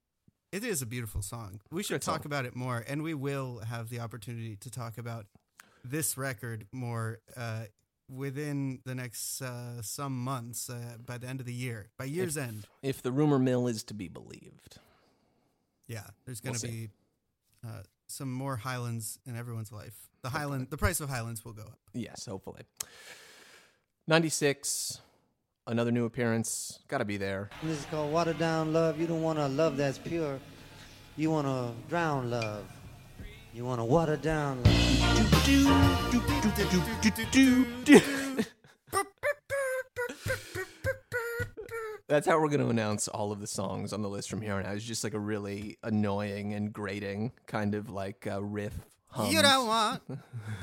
It 0.51 0.63
is 0.65 0.81
a 0.81 0.85
beautiful 0.85 1.21
song. 1.21 1.61
We 1.71 1.81
should 1.81 1.95
Good 1.95 2.01
talk 2.01 2.23
song. 2.23 2.25
about 2.25 2.45
it 2.45 2.55
more, 2.55 2.83
and 2.87 3.03
we 3.03 3.13
will 3.13 3.59
have 3.59 3.89
the 3.89 4.01
opportunity 4.01 4.57
to 4.57 4.69
talk 4.69 4.97
about 4.97 5.25
this 5.83 6.17
record 6.17 6.67
more 6.73 7.19
uh, 7.37 7.63
within 8.13 8.79
the 8.85 8.93
next 8.95 9.41
uh, 9.41 9.81
some 9.81 10.17
months 10.23 10.69
uh, 10.69 10.97
by 11.05 11.17
the 11.17 11.27
end 11.27 11.39
of 11.39 11.45
the 11.45 11.53
year, 11.53 11.89
by 11.97 12.05
year's 12.05 12.37
end. 12.37 12.65
If 12.83 13.01
the 13.01 13.11
rumor 13.11 13.39
mill 13.39 13.67
is 13.67 13.83
to 13.85 13.93
be 13.93 14.07
believed. 14.07 14.79
Yeah, 15.87 16.03
there's 16.25 16.41
going 16.41 16.53
We'll 16.53 16.59
to 16.61 16.67
be 16.67 16.89
uh, 17.65 17.83
some 18.07 18.31
more 18.31 18.57
Highlands 18.57 19.19
in 19.25 19.37
everyone's 19.37 19.71
life. 19.71 20.09
The 20.21 20.29
Highland, 20.29 20.67
the 20.69 20.77
price 20.77 20.99
of 20.99 21.09
Highlands 21.09 21.43
will 21.43 21.53
go 21.53 21.63
up. 21.63 21.79
Yes, 21.93 22.25
hopefully. 22.25 22.61
96, 24.07 24.99
another 25.67 25.91
new 25.91 26.05
appearance. 26.05 26.79
Got 26.87 26.99
to 26.99 27.05
be 27.05 27.17
there. 27.17 27.49
This 27.63 27.79
is 27.79 27.85
called 27.85 28.11
watered 28.11 28.37
down 28.37 28.73
love. 28.73 28.99
You 28.99 29.07
don't 29.07 29.21
want 29.21 29.39
a 29.39 29.47
love 29.47 29.77
that's 29.77 29.97
pure. 29.97 30.39
You 31.17 31.31
want 31.31 31.47
to 31.47 31.71
drown 31.89 32.29
love. 32.29 32.65
You 33.53 33.65
want 33.65 33.81
to 33.81 33.85
water 33.85 34.15
down. 34.15 34.63
That's 42.07 42.27
how 42.27 42.39
we're 42.39 42.47
going 42.47 42.61
to 42.61 42.69
announce 42.69 43.09
all 43.09 43.33
of 43.33 43.41
the 43.41 43.47
songs 43.47 43.91
on 43.91 44.01
the 44.01 44.09
list 44.09 44.29
from 44.29 44.41
here 44.41 44.53
on 44.55 44.65
out. 44.65 44.75
It's 44.75 44.85
just 44.85 45.03
like 45.03 45.13
a 45.13 45.19
really 45.19 45.77
annoying 45.83 46.53
and 46.53 46.71
grating 46.71 47.33
kind 47.45 47.75
of 47.75 47.89
like 47.89 48.25
uh, 48.25 48.41
riff. 48.41 48.73
Hums. 49.07 49.33
You 49.33 49.41
don't 49.41 49.67
want 49.69 50.01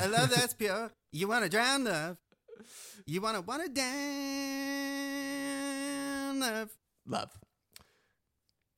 a 0.00 0.09
love 0.09 0.30
that's 0.30 0.54
pure. 0.54 0.90
You 1.12 1.28
want 1.28 1.45
to 1.45 1.50
drown 1.50 1.85
love. 1.85 2.16
You 3.04 3.21
want 3.21 3.37
to 3.37 3.42
want 3.42 3.64
to 3.64 3.68
down 3.71 3.90
love. 6.40 6.71
love. 7.07 7.30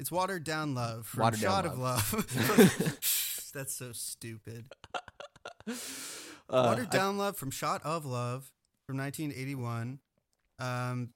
It's 0.00 0.10
watered 0.10 0.42
down 0.44 0.74
love 0.74 1.06
from 1.06 1.22
Watered 1.24 1.40
Down 1.40 1.50
Shot 1.50 1.66
of 1.66 1.78
Love. 1.78 2.96
That's 3.50 3.74
so 3.74 3.92
stupid. 3.92 4.66
Uh, 6.52 6.64
watered 6.66 6.88
I- 6.92 6.96
down 6.98 7.16
love 7.16 7.36
from 7.36 7.52
Shot 7.52 7.80
of 7.84 8.04
Love 8.04 8.50
from 8.84 8.96
1981. 8.96 10.00
Um, 10.58 11.10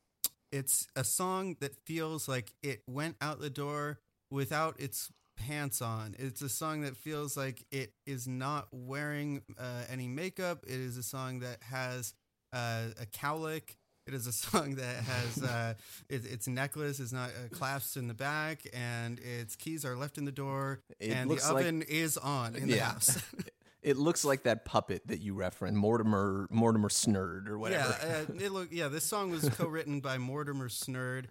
it's 0.52 0.86
a 0.94 1.02
song 1.02 1.56
that 1.60 1.74
feels 1.84 2.28
like 2.28 2.52
it 2.62 2.82
went 2.86 3.16
out 3.20 3.40
the 3.40 3.50
door 3.50 3.98
without 4.30 4.78
its 4.80 5.10
pants 5.36 5.82
on. 5.82 6.14
It's 6.18 6.40
a 6.40 6.48
song 6.48 6.82
that 6.82 6.96
feels 6.96 7.36
like 7.36 7.64
it 7.72 7.94
is 8.06 8.28
not 8.28 8.68
wearing 8.70 9.42
uh, 9.58 9.82
any 9.90 10.06
makeup. 10.06 10.64
It 10.68 10.78
is 10.78 10.96
a 10.96 11.02
song 11.02 11.40
that 11.40 11.62
has 11.64 12.14
uh, 12.52 12.90
a 13.00 13.06
cowlick. 13.06 13.76
It 14.06 14.14
is 14.14 14.26
a 14.26 14.32
song 14.32 14.74
that 14.76 14.96
has 15.04 15.42
uh, 15.42 15.74
it, 16.08 16.26
its 16.26 16.46
necklace 16.46 17.00
is 17.00 17.12
not 17.12 17.30
uh, 17.30 17.54
clasped 17.54 17.96
in 17.96 18.06
the 18.08 18.14
back, 18.14 18.60
and 18.74 19.18
its 19.18 19.56
keys 19.56 19.84
are 19.84 19.96
left 19.96 20.18
in 20.18 20.24
the 20.24 20.32
door, 20.32 20.80
It 21.00 21.10
and 21.10 21.28
the 21.30 21.34
looks 21.34 21.50
like- 21.50 21.62
oven 21.64 21.82
is 21.82 22.16
on 22.18 22.54
in 22.54 22.68
the 22.68 22.78
house. 22.78 23.22
It 23.82 23.98
looks 23.98 24.24
like 24.24 24.44
that 24.44 24.64
puppet 24.64 25.06
that 25.08 25.20
you 25.20 25.34
referenced, 25.34 25.76
Mortimer 25.76 26.46
Mortimer 26.50 26.88
Snerd 26.88 27.50
or 27.50 27.58
whatever. 27.58 27.94
Yeah, 28.00 28.24
uh, 28.40 28.42
it 28.42 28.50
look, 28.50 28.68
yeah. 28.72 28.88
This 28.88 29.04
song 29.04 29.30
was 29.30 29.46
co-written 29.50 30.00
by 30.00 30.16
Mortimer 30.16 30.70
Snerd. 30.70 31.26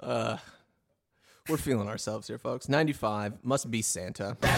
Uh, 0.00 0.38
we're 1.50 1.58
feeling 1.58 1.86
ourselves 1.86 2.26
here, 2.26 2.38
folks. 2.38 2.66
95 2.66 3.44
must 3.44 3.70
be 3.70 3.82
Santa. 3.82 4.38
Woo! 4.42 4.48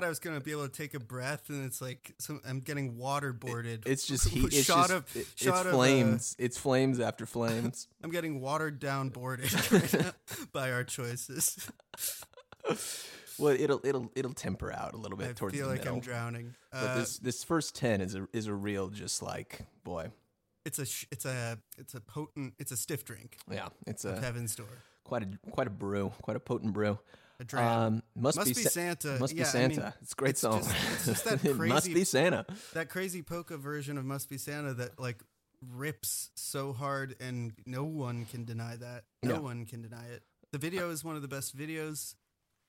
Thought 0.00 0.06
I 0.06 0.08
was 0.08 0.18
gonna 0.20 0.40
be 0.40 0.52
able 0.52 0.68
to 0.68 0.72
take 0.72 0.94
a 0.94 1.00
breath, 1.00 1.48
and 1.48 1.64
it's 1.64 1.80
like 1.80 2.14
some, 2.18 2.40
I'm 2.48 2.60
getting 2.60 2.96
waterboarded. 2.96 3.86
It's 3.86 4.06
just 4.06 4.28
heat. 4.28 4.44
It's 4.52 4.64
shot 4.64 4.88
just 4.88 4.92
of 4.92 5.16
it- 5.16 5.26
shot 5.36 5.48
it's 5.48 5.60
of, 5.60 5.66
uh, 5.66 5.70
flames. 5.72 6.36
it's 6.38 6.56
flames 6.58 7.00
after 7.00 7.26
flames. 7.26 7.88
I'm 8.02 8.10
getting 8.10 8.40
watered 8.40 8.78
down 8.78 9.08
boarded 9.08 9.52
right 9.72 10.12
by 10.52 10.70
our 10.70 10.84
choices. 10.84 11.68
well, 13.38 13.56
it'll 13.58 13.80
it'll 13.84 14.10
it'll 14.14 14.34
temper 14.34 14.72
out 14.72 14.94
a 14.94 14.96
little 14.96 15.18
bit 15.18 15.30
I 15.30 15.32
towards 15.32 15.54
feel 15.56 15.66
the 15.66 15.72
like 15.72 15.80
middle. 15.80 15.94
I'm 15.96 16.00
drowning. 16.00 16.54
but 16.70 16.78
Uh, 16.78 16.94
this 16.98 17.18
this 17.18 17.42
first 17.44 17.74
ten 17.74 18.00
is 18.00 18.14
a 18.14 18.28
is 18.32 18.46
a 18.46 18.54
real 18.54 18.88
just 18.90 19.22
like 19.22 19.60
boy. 19.84 20.10
it's 20.64 20.78
a 20.78 20.86
sh- 20.86 21.06
it's 21.10 21.24
a 21.24 21.58
it's 21.76 21.94
a 21.94 22.00
potent 22.00 22.54
it's 22.58 22.70
a 22.72 22.76
stiff 22.76 23.04
drink 23.04 23.38
Yeah, 23.50 23.68
it's 23.86 24.04
of 24.04 24.18
a 24.18 24.20
Heaven's 24.20 24.54
Door. 24.54 24.66
quite 25.04 25.22
a 25.24 25.28
quite 25.50 25.66
a 25.66 25.70
brew, 25.70 26.12
quite 26.22 26.36
a 26.36 26.40
potent 26.40 26.72
brew. 26.72 26.98
Um, 27.56 28.02
must, 28.16 28.36
Must 28.36 28.48
be, 28.48 28.54
be 28.54 28.62
Sa- 28.64 28.70
Santa. 28.70 29.18
Must 29.20 29.32
be 29.32 29.40
Yeah, 29.40 29.46
I 29.46 29.50
Santa. 29.50 29.80
mean, 29.80 29.92
it's 30.02 30.12
a 30.12 30.16
great 30.16 30.30
it's 30.30 30.40
song. 30.40 30.58
just- 30.60 30.74
it's 30.94 31.06
just 31.06 31.24
that 31.24 31.34
it 31.44 31.56
must 31.56 31.84
crazy- 31.84 31.94
be 31.94 32.04
Santa. 32.04 32.44
that 32.74 32.88
crazy 32.88 33.22
polka 33.22 33.56
version 33.56 33.96
of 33.96 34.04
Must 34.04 34.28
Be 34.28 34.38
Santa 34.38 34.74
that 34.74 34.98
like 34.98 35.22
rips 35.76 36.30
so 36.34 36.72
hard 36.72 37.14
and 37.20 37.52
no 37.66 37.84
one 37.84 38.24
can 38.26 38.44
deny 38.44 38.76
that. 38.76 39.04
No 39.22 39.34
Yeah. 39.34 39.38
one 39.40 39.66
can 39.66 39.82
deny 39.82 40.04
it. 40.06 40.22
The 40.52 40.58
video 40.58 40.90
is 40.90 41.04
one 41.04 41.14
of 41.16 41.22
the 41.22 41.28
best 41.28 41.56
videos, 41.56 42.14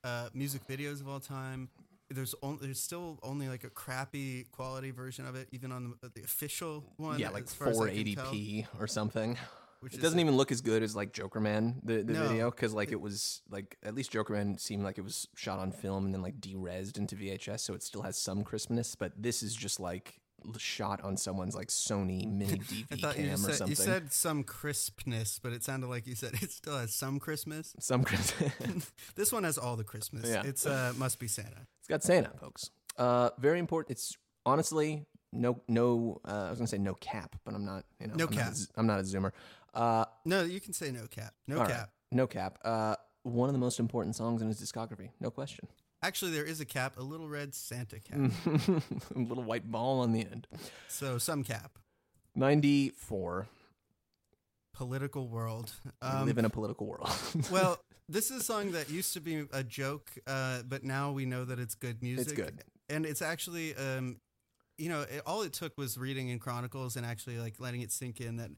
uh, 0.04 0.30
music 0.34 0.68
videos 0.68 1.02
of 1.02 1.08
all 1.08 1.20
time. 1.20 1.70
There's 2.12 2.34
only 2.42 2.58
there's 2.66 2.80
still 2.80 3.20
only 3.24 3.48
like 3.48 3.64
a 3.64 3.70
crappy 3.70 4.46
quality 4.52 4.90
version 4.92 5.26
of 5.28 5.36
it, 5.36 5.48
even 5.52 5.72
on 5.72 5.94
the, 6.02 6.10
the 6.10 6.24
official 6.24 6.84
one. 6.98 7.20
Yeah, 7.20 7.30
like 7.30 7.44
as 7.44 7.54
far 7.54 7.70
as 7.70 7.80
I 7.80 7.90
can 7.94 8.16
tell, 8.16 8.26
480p 8.26 8.68
or 8.80 8.88
something. 8.88 9.38
Which 9.82 9.94
It 9.94 10.02
doesn't 10.02 10.20
even 10.20 10.36
look 10.38 10.52
as 10.52 10.62
good 10.62 10.84
as 10.84 10.96
like 10.96 11.14
Joker 11.14 11.40
Man 11.40 11.80
the, 11.84 12.04
the 12.04 12.14
No. 12.14 12.28
video 12.28 12.52
because 12.52 12.74
like 12.74 12.92
it 12.92 13.00
was 13.02 13.42
like 13.50 13.78
at 13.84 13.96
least 13.96 14.12
Joker 14.12 14.34
Man 14.34 14.58
seemed 14.58 14.84
like 14.84 14.98
it 14.98 15.04
was 15.04 15.28
shot 15.36 15.60
on 15.60 15.72
film 15.72 16.06
and 16.06 16.14
then 16.14 16.22
like 16.22 16.40
derezzed 16.42 16.98
into 16.98 17.16
VHS, 17.16 17.60
so 17.62 17.74
it 17.74 17.84
still 17.84 18.02
has 18.02 18.18
some 18.18 18.44
crispness. 18.44 18.96
But 18.96 19.14
this 19.18 19.42
is 19.44 19.56
just 19.56 19.80
like 19.80 20.20
shot 20.58 21.02
on 21.02 21.18
someone's 21.18 21.54
like 21.56 21.68
Sony 21.68 22.26
mini 22.32 22.60
DV 22.60 23.02
cam 23.14 23.26
you, 23.26 23.34
or 23.34 23.38
said, 23.38 23.56
something. 23.56 23.68
you 23.68 23.76
said 23.76 24.14
some 24.14 24.44
crispness, 24.44 25.40
but 25.42 25.52
it 25.52 25.64
sounded 25.64 25.88
like 25.88 26.08
you 26.08 26.16
said 26.16 26.34
it 26.42 26.52
still 26.52 26.78
has 26.78 26.94
some 26.94 27.20
Christmas. 27.20 27.76
some 27.80 28.04
Christmas. 28.04 28.52
This 29.16 29.34
one 29.34 29.44
has 29.44 29.58
all 29.58 29.76
the 29.76 29.84
Christmas. 29.84 30.30
Yeah. 30.30 30.44
It's 30.46 30.66
uh, 30.66 30.94
Must 30.98 31.20
Be 31.20 31.28
Santa. 31.28 31.68
it's 31.80 31.88
got 31.90 32.04
Santa, 32.04 32.32
folks. 32.40 32.70
Uh, 32.98 33.32
very 33.38 33.60
important. 33.60 33.92
It's 33.98 34.16
honestly 34.46 35.06
no 35.32 35.62
no. 35.68 36.20
Uh, 36.26 36.46
I 36.48 36.50
was 36.50 36.58
gonna 36.60 36.68
say 36.68 36.78
no 36.78 36.94
cap, 36.96 37.36
but 37.46 37.54
I'm 37.54 37.66
not. 37.66 37.84
You 38.00 38.08
know, 38.08 38.14
No 38.16 38.26
I'm 38.28 38.32
Not 38.36 38.44
cap. 38.44 38.52
a, 38.52 38.56
z- 38.56 38.68
I'm 38.78 38.88
not 38.88 39.00
a 39.00 39.04
zoomer. 39.04 39.32
Uh, 39.74 40.06
No, 40.26 40.44
you 40.44 40.60
can 40.60 40.74
say 40.74 40.92
no 40.92 41.06
cap. 41.08 41.34
No 41.48 41.58
all 41.58 41.62
right, 41.64 41.72
cap. 41.72 41.90
No 42.12 42.28
cap. 42.28 42.58
Uh, 42.64 42.96
one 43.24 43.50
of 43.50 43.54
the 43.54 43.60
most 43.60 43.80
important 43.80 44.16
songs 44.16 44.42
in 44.42 44.48
his 44.48 44.60
discography, 44.62 45.10
no 45.20 45.30
question. 45.30 45.68
Actually, 46.02 46.32
there 46.32 46.46
is 46.46 46.62
a 46.62 46.66
cap, 46.66 46.98
a 46.98 47.04
little 47.04 47.28
red 47.28 47.54
Santa 47.54 48.00
cap. 48.00 48.18
A 49.16 49.20
little 49.20 49.44
white 49.44 49.70
ball 49.70 50.00
on 50.00 50.14
the 50.14 50.22
end. 50.22 50.48
So 50.88 51.18
some 51.18 51.44
cap. 51.44 51.78
94. 52.36 53.48
Political 54.74 55.28
world. 55.28 55.74
we 56.02 56.08
Um, 56.08 56.26
live 56.26 56.38
in 56.38 56.46
a 56.46 56.50
political 56.50 56.88
world. 56.88 57.10
well, 57.52 57.80
this 58.08 58.32
is 58.32 58.42
a 58.42 58.44
song 58.44 58.72
that 58.72 58.90
used 58.90 59.14
to 59.14 59.20
be 59.20 59.46
a 59.52 59.62
joke, 59.64 60.10
uh, 60.26 60.62
but 60.64 60.86
now 60.86 61.12
we 61.12 61.26
know 61.26 61.44
that 61.44 61.60
it's 61.60 61.76
good 61.76 62.02
music. 62.02 62.28
It's 62.28 62.34
good. 62.34 62.64
and 62.90 63.06
it's 63.06 63.22
actually, 63.22 63.76
um, 63.76 64.22
you 64.78 64.88
know, 64.88 65.02
it, 65.02 65.22
all 65.26 65.42
it 65.42 65.52
took 65.52 65.78
was 65.78 65.98
reading 65.98 66.30
in 66.30 66.40
Chronicles 66.40 66.96
and 66.96 67.06
actually 67.06 67.40
like 67.40 67.56
letting 67.60 67.82
it 67.82 67.92
sink 67.92 68.22
in 68.22 68.38
that. 68.38 68.52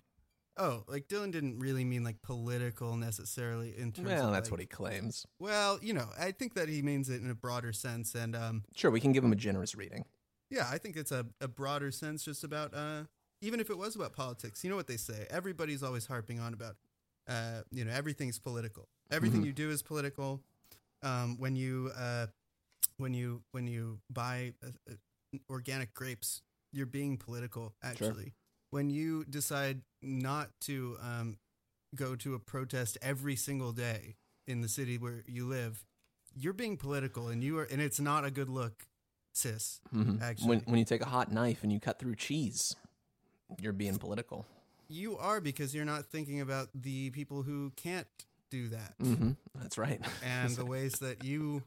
Oh, 0.58 0.84
like 0.88 1.08
Dylan 1.08 1.32
didn't 1.32 1.60
really 1.60 1.86
mean 1.86 2.04
like 2.04 2.22
political 2.22 2.96
necessarily 2.98 3.74
in 3.78 3.92
terms. 3.94 4.08
well, 4.10 4.28
of, 4.28 4.34
that's 4.34 4.48
like- 4.48 4.52
what 4.52 4.60
he 4.60 4.66
claims. 4.68 5.26
Well, 5.40 5.80
you 5.82 5.94
know, 5.94 6.10
I 6.20 6.32
think 6.32 6.54
that 6.56 6.68
he 6.70 6.82
means 6.82 7.10
it 7.10 7.22
in 7.22 7.30
a 7.30 7.36
broader 7.36 7.72
sense, 7.74 8.16
and 8.16 8.36
um, 8.36 8.64
Sure, 8.76 8.92
we 8.92 9.00
can 9.00 9.12
give 9.14 9.24
him 9.24 9.32
a 9.32 9.36
generous 9.38 9.76
reading. 9.76 10.06
Yeah, 10.50 10.68
I 10.70 10.78
think 10.78 10.98
it's 10.98 11.12
a, 11.14 11.26
a 11.40 11.48
broader 11.48 11.92
sense 11.92 12.26
just 12.26 12.44
about 12.44 12.74
uh 12.74 13.04
even 13.42 13.60
if 13.60 13.70
it 13.70 13.78
was 13.78 13.96
about 13.96 14.14
politics. 14.14 14.64
You 14.64 14.70
know 14.70 14.76
what 14.76 14.88
they 14.88 14.98
say. 14.98 15.26
Everybody's 15.30 15.82
always 15.84 16.06
harping 16.06 16.40
on 16.42 16.54
about 16.54 16.76
uh 17.30 17.62
you 17.72 17.86
know, 17.86 17.92
everything's 17.94 18.38
political. 18.38 18.90
Everything 19.10 19.42
Mhm. 19.44 19.46
you 19.46 19.54
do 19.54 19.70
is 19.72 19.82
political. 19.82 20.42
Um 21.02 21.38
when 21.40 21.56
you 21.56 21.92
uh 21.98 22.28
when 22.98 23.14
you 23.14 23.42
when 23.52 23.66
you 23.68 24.00
buy 24.10 24.54
uh, 24.62 24.72
uh, 24.92 25.38
organic 25.50 25.94
grapes, 25.94 26.42
you're 26.74 26.86
being 26.86 27.16
political 27.18 27.74
actually. 27.82 28.34
When 28.72 28.90
you 28.90 29.26
decide 29.26 29.82
not 30.02 30.50
to 30.62 30.98
um 31.02 31.38
go 31.94 32.16
to 32.16 32.34
a 32.36 32.40
protest 32.40 32.98
every 33.02 33.36
single 33.36 33.74
day 33.74 34.16
in 34.48 34.62
the 34.62 34.70
city 34.70 34.98
where 34.98 35.24
you 35.28 35.46
live, 35.46 35.84
you're 36.34 36.54
being 36.54 36.78
political 36.78 37.28
and 37.28 37.44
you 37.44 37.58
are 37.60 37.66
and 37.66 37.82
it's 37.82 38.00
not 38.00 38.24
a 38.26 38.32
good 38.32 38.50
look, 38.50 38.88
sis. 39.34 39.82
Mhm. 39.94 40.22
Actually. 40.22 40.48
when 40.48 40.60
when 40.62 40.80
you 40.80 40.86
take 40.86 41.02
a 41.02 41.10
hot 41.10 41.32
knife 41.32 41.64
and 41.64 41.72
you 41.72 41.80
cut 41.80 42.00
through 42.00 42.16
cheese, 42.16 42.76
you're 43.60 43.74
being 43.74 43.98
political. 43.98 44.46
You 44.88 45.18
are 45.18 45.40
because 45.42 45.74
you're 45.76 45.86
not 45.86 46.06
thinking 46.06 46.42
about 46.42 46.70
the 46.74 47.12
people 47.12 47.44
who 47.44 47.72
can't 47.78 48.08
do 48.50 48.68
that 48.70 48.94
hmm 49.00 49.32
That's 49.56 49.78
right. 49.78 50.02
and 50.22 50.54
the 50.58 50.66
ways 50.76 50.94
that 51.00 51.24
you 51.24 51.64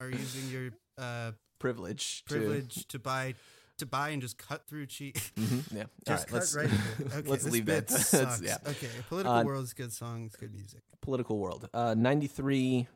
are 0.00 0.08
using 0.08 0.48
your 0.48 0.70
uh, 0.96 1.32
privilege. 1.58 2.24
to- 2.26 2.34
privilege 2.34 2.86
to, 2.88 2.98
buy 3.00 3.34
to 3.78 3.86
buy 3.86 4.10
and 4.10 4.20
just 4.22 4.38
cut 4.38 4.66
through 4.66 4.86
cheese. 4.86 5.32
Mhm, 5.36 5.72
Yeah. 5.72 5.84
Just 6.06 6.24
right. 6.24 6.26
cut 6.28 6.34
Let's 6.34 6.54
right. 6.54 6.70
Okay, 7.18 7.28
let's 7.28 7.44
leave 7.44 7.66
that. 7.66 7.90
Sucks. 7.90 8.40
yeah. 8.42 8.58
Okay, 8.66 8.88
political 9.08 9.32
Uh, 9.36 9.44
world 9.44 9.64
is 9.64 9.74
good 9.74 9.92
songs, 9.92 10.34
good 10.36 10.54
music. 10.54 10.80
Political 11.00 11.38
world. 11.38 11.68
Uh, 11.74 11.94
93. 11.96 12.86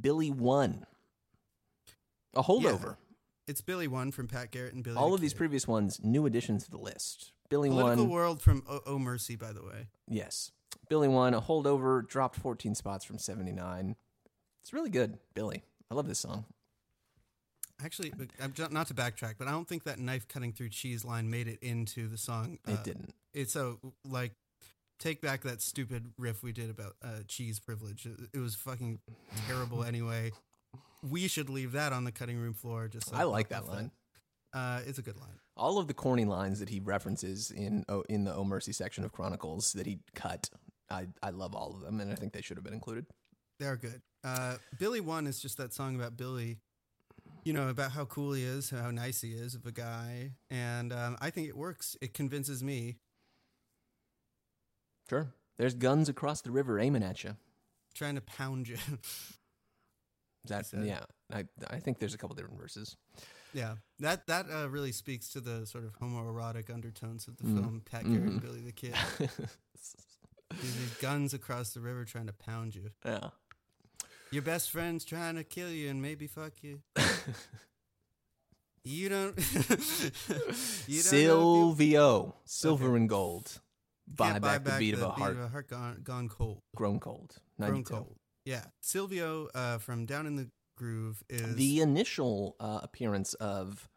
Billy 0.00 0.30
one. 0.30 0.86
A 2.34 2.42
holdover. 2.42 2.96
it's 3.46 3.60
Billy 3.62 3.88
One 3.88 4.12
from 4.12 4.28
Pat 4.28 4.50
Garrett 4.50 4.74
and 4.74 4.84
Billy. 4.84 4.96
All 4.96 5.14
of 5.14 5.20
these 5.20 5.32
previous 5.34 5.66
ones, 5.66 5.98
new 6.02 6.26
additions 6.26 6.64
to 6.64 6.70
the 6.70 6.76
list. 6.78 7.32
Billy 7.48 7.70
One 7.70 7.80
Political 7.96 8.06
World 8.06 8.42
from 8.42 8.62
Oh, 8.68 8.80
oh 8.86 8.98
Mercy, 8.98 9.34
by 9.36 9.52
the 9.52 9.62
way. 9.62 9.88
yes. 10.06 10.52
Billy 10.90 11.08
one, 11.08 11.32
a 11.34 11.40
holdover, 11.40 12.06
dropped 12.06 12.36
14 12.36 12.74
spots 12.74 13.04
from 13.04 13.18
79. 13.18 13.96
It's 14.62 14.72
really 14.74 14.90
good, 14.90 15.18
Billy. 15.34 15.62
I 15.90 15.94
love 15.94 16.06
this 16.06 16.18
song. 16.18 16.44
Actually, 17.84 18.12
I'm 18.40 18.52
not 18.70 18.88
to 18.88 18.94
backtrack, 18.94 19.34
but 19.38 19.46
I 19.46 19.52
don't 19.52 19.68
think 19.68 19.84
that 19.84 19.98
knife 19.98 20.26
cutting 20.26 20.52
through 20.52 20.70
cheese 20.70 21.04
line 21.04 21.30
made 21.30 21.46
it 21.46 21.58
into 21.62 22.08
the 22.08 22.18
song. 22.18 22.58
It 22.66 22.78
Uh, 22.78 22.82
didn't. 22.82 23.14
It's 23.34 23.52
so 23.52 23.78
like 24.04 24.32
take 24.98 25.20
back 25.20 25.42
that 25.42 25.62
stupid 25.62 26.12
riff 26.18 26.42
we 26.42 26.50
did 26.52 26.70
about 26.70 26.96
uh, 27.02 27.20
cheese 27.28 27.60
privilege. 27.60 28.04
It, 28.06 28.18
it 28.34 28.38
was 28.40 28.56
fucking 28.56 28.98
terrible 29.46 29.84
anyway. 29.84 30.32
We 31.08 31.28
should 31.28 31.48
leave 31.48 31.72
that 31.72 31.92
on 31.92 32.02
the 32.02 32.10
cutting 32.10 32.36
room 32.38 32.54
floor. 32.54 32.88
Just 32.88 33.10
so 33.10 33.16
I 33.16 33.22
like 33.22 33.48
that 33.50 33.68
line. 33.68 33.92
Uh, 34.52 34.80
it's 34.86 34.98
a 34.98 35.02
good 35.02 35.16
line. 35.16 35.38
All 35.56 35.78
of 35.78 35.86
the 35.86 35.94
corny 35.94 36.24
lines 36.24 36.58
that 36.58 36.68
he 36.68 36.80
references 36.80 37.50
in 37.52 37.84
oh, 37.88 38.02
in 38.08 38.24
the 38.24 38.34
Oh 38.34 38.44
Mercy 38.44 38.72
section 38.72 39.04
of 39.04 39.12
Chronicles 39.12 39.72
that 39.74 39.86
he 39.86 40.00
cut, 40.14 40.50
I, 40.90 41.06
I 41.22 41.30
love 41.30 41.54
all 41.54 41.74
of 41.74 41.82
them, 41.82 42.00
and 42.00 42.10
I 42.10 42.16
think 42.16 42.32
they 42.32 42.40
should 42.40 42.56
have 42.56 42.64
been 42.64 42.74
included. 42.74 43.06
They're 43.60 43.76
good. 43.76 44.00
Uh, 44.24 44.56
Billy 44.78 45.00
One 45.00 45.26
is 45.28 45.40
just 45.40 45.58
that 45.58 45.72
song 45.72 45.94
about 45.96 46.16
Billy, 46.16 46.58
you 47.48 47.54
know, 47.54 47.68
about 47.70 47.92
how 47.92 48.04
cool 48.04 48.32
he 48.34 48.44
is, 48.44 48.68
how 48.68 48.90
nice 48.90 49.22
he 49.22 49.30
is 49.32 49.54
of 49.54 49.64
a 49.64 49.72
guy. 49.72 50.32
And 50.50 50.92
um, 50.92 51.16
I 51.18 51.30
think 51.30 51.48
it 51.48 51.56
works. 51.56 51.96
It 52.02 52.12
convinces 52.12 52.62
me. 52.62 52.96
Sure. 55.08 55.32
There's 55.56 55.72
guns 55.74 56.10
across 56.10 56.42
the 56.42 56.50
river 56.50 56.78
aiming 56.78 57.02
at 57.02 57.24
you. 57.24 57.36
Trying 57.94 58.16
to 58.16 58.20
pound 58.20 58.68
you. 58.68 58.74
Is 58.74 59.38
that 60.48 60.66
said. 60.66 60.84
yeah? 60.84 61.04
I 61.32 61.46
I 61.70 61.78
think 61.78 61.98
there's 61.98 62.14
a 62.14 62.18
couple 62.18 62.36
different 62.36 62.60
verses. 62.60 62.96
yeah, 63.54 63.76
that 64.00 64.26
that 64.26 64.46
uh, 64.54 64.68
really 64.68 64.92
speaks 64.92 65.30
to 65.30 65.40
the 65.40 65.64
sort 65.66 65.84
of 65.84 65.98
homoerotic 66.00 66.68
undertones 66.72 67.26
of 67.28 67.38
the 67.38 67.44
Mm. 67.44 67.54
film 67.62 67.82
Pat 67.90 68.04
Garrett 68.04 68.22
and. 68.24 68.42
Billy 68.42 68.60
the 68.60 68.72
Kid. 68.72 68.94
These 70.62 70.94
guns 71.00 71.34
across 71.34 71.70
the 71.74 71.80
river 71.80 72.04
trying 72.04 72.26
to 72.26 72.32
pound 72.34 72.74
you. 72.74 72.90
yeah. 73.04 73.30
Your 74.30 74.42
best 74.42 74.70
friend's 74.70 75.04
trying 75.04 75.36
to 75.36 75.44
kill 75.44 75.70
you 75.70 75.88
and 75.90 76.02
maybe 76.02 76.26
fuck 76.26 76.52
you. 76.62 76.80
You 78.88 79.10
don't. 79.10 79.36
you 80.86 81.02
don't 81.02 81.02
Silvio, 81.02 82.34
silver 82.46 82.96
and 82.96 83.06
gold. 83.06 83.46
if 83.46 83.60
you 84.12 84.16
Buy 84.16 84.38
back, 84.38 84.64
the 84.64 84.76
beat 84.78 84.94
of 84.94 85.02
a 85.02 85.10
heart 85.10 85.68
gone, 85.68 86.00
gone 86.02 86.28
cold. 86.30 86.62
grown 86.74 86.98
cold. 86.98 87.36
Grown 87.60 87.84
cold. 87.84 88.16
Yeah, 88.46 88.64
Silvio 88.80 89.48
uh, 89.54 89.76
from 89.76 90.06
Down 90.06 90.26
in 90.26 90.36
the 90.36 90.48
Groove 90.78 91.22
is 91.28 91.56
The 91.56 91.80
initial 91.80 92.56
uh, 92.60 92.80
appearance 92.82 93.34
of 93.34 93.90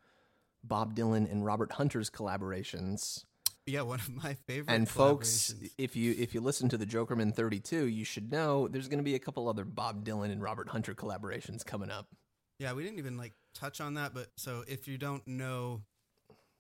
Bob 0.62 0.94
Dylan 0.94 1.32
and 1.32 1.46
Robert 1.46 1.72
Hunter's 1.74 2.10
collaborations. 2.10 3.24
Yeah 3.66 3.82
one 3.82 4.00
of 4.00 4.24
my 4.24 4.36
favorite. 4.48 4.74
And 4.74 4.88
folks, 4.88 5.54
if 5.78 5.96
you 5.96 6.16
if 6.18 6.34
you 6.34 6.42
listen 6.42 6.70
to 6.70 6.78
the 6.78 6.86
Jokerman 6.86 7.34
32, 7.34 7.88
you 7.88 8.06
should 8.06 8.32
know 8.32 8.68
there's 8.68 8.88
going 8.88 9.00
to 9.00 9.04
be 9.04 9.16
a 9.16 9.20
couple 9.20 9.48
other 9.48 9.66
Bob 9.66 10.06
Dylan 10.06 10.32
and 10.32 10.42
Robert 10.42 10.70
Hunter 10.70 10.94
collaborations 10.94 11.66
coming 11.66 11.92
up. 11.92 12.08
Yeah, 12.60 12.74
we 12.74 12.84
didn't 12.84 13.00
even 13.00 13.18
like 13.18 13.34
touch 13.56 13.82
on 13.82 13.96
that, 13.96 14.14
but 14.14 14.28
so 14.38 14.64
if 14.68 14.88
you 14.88 14.98
don't 14.98 15.28
know, 15.28 15.82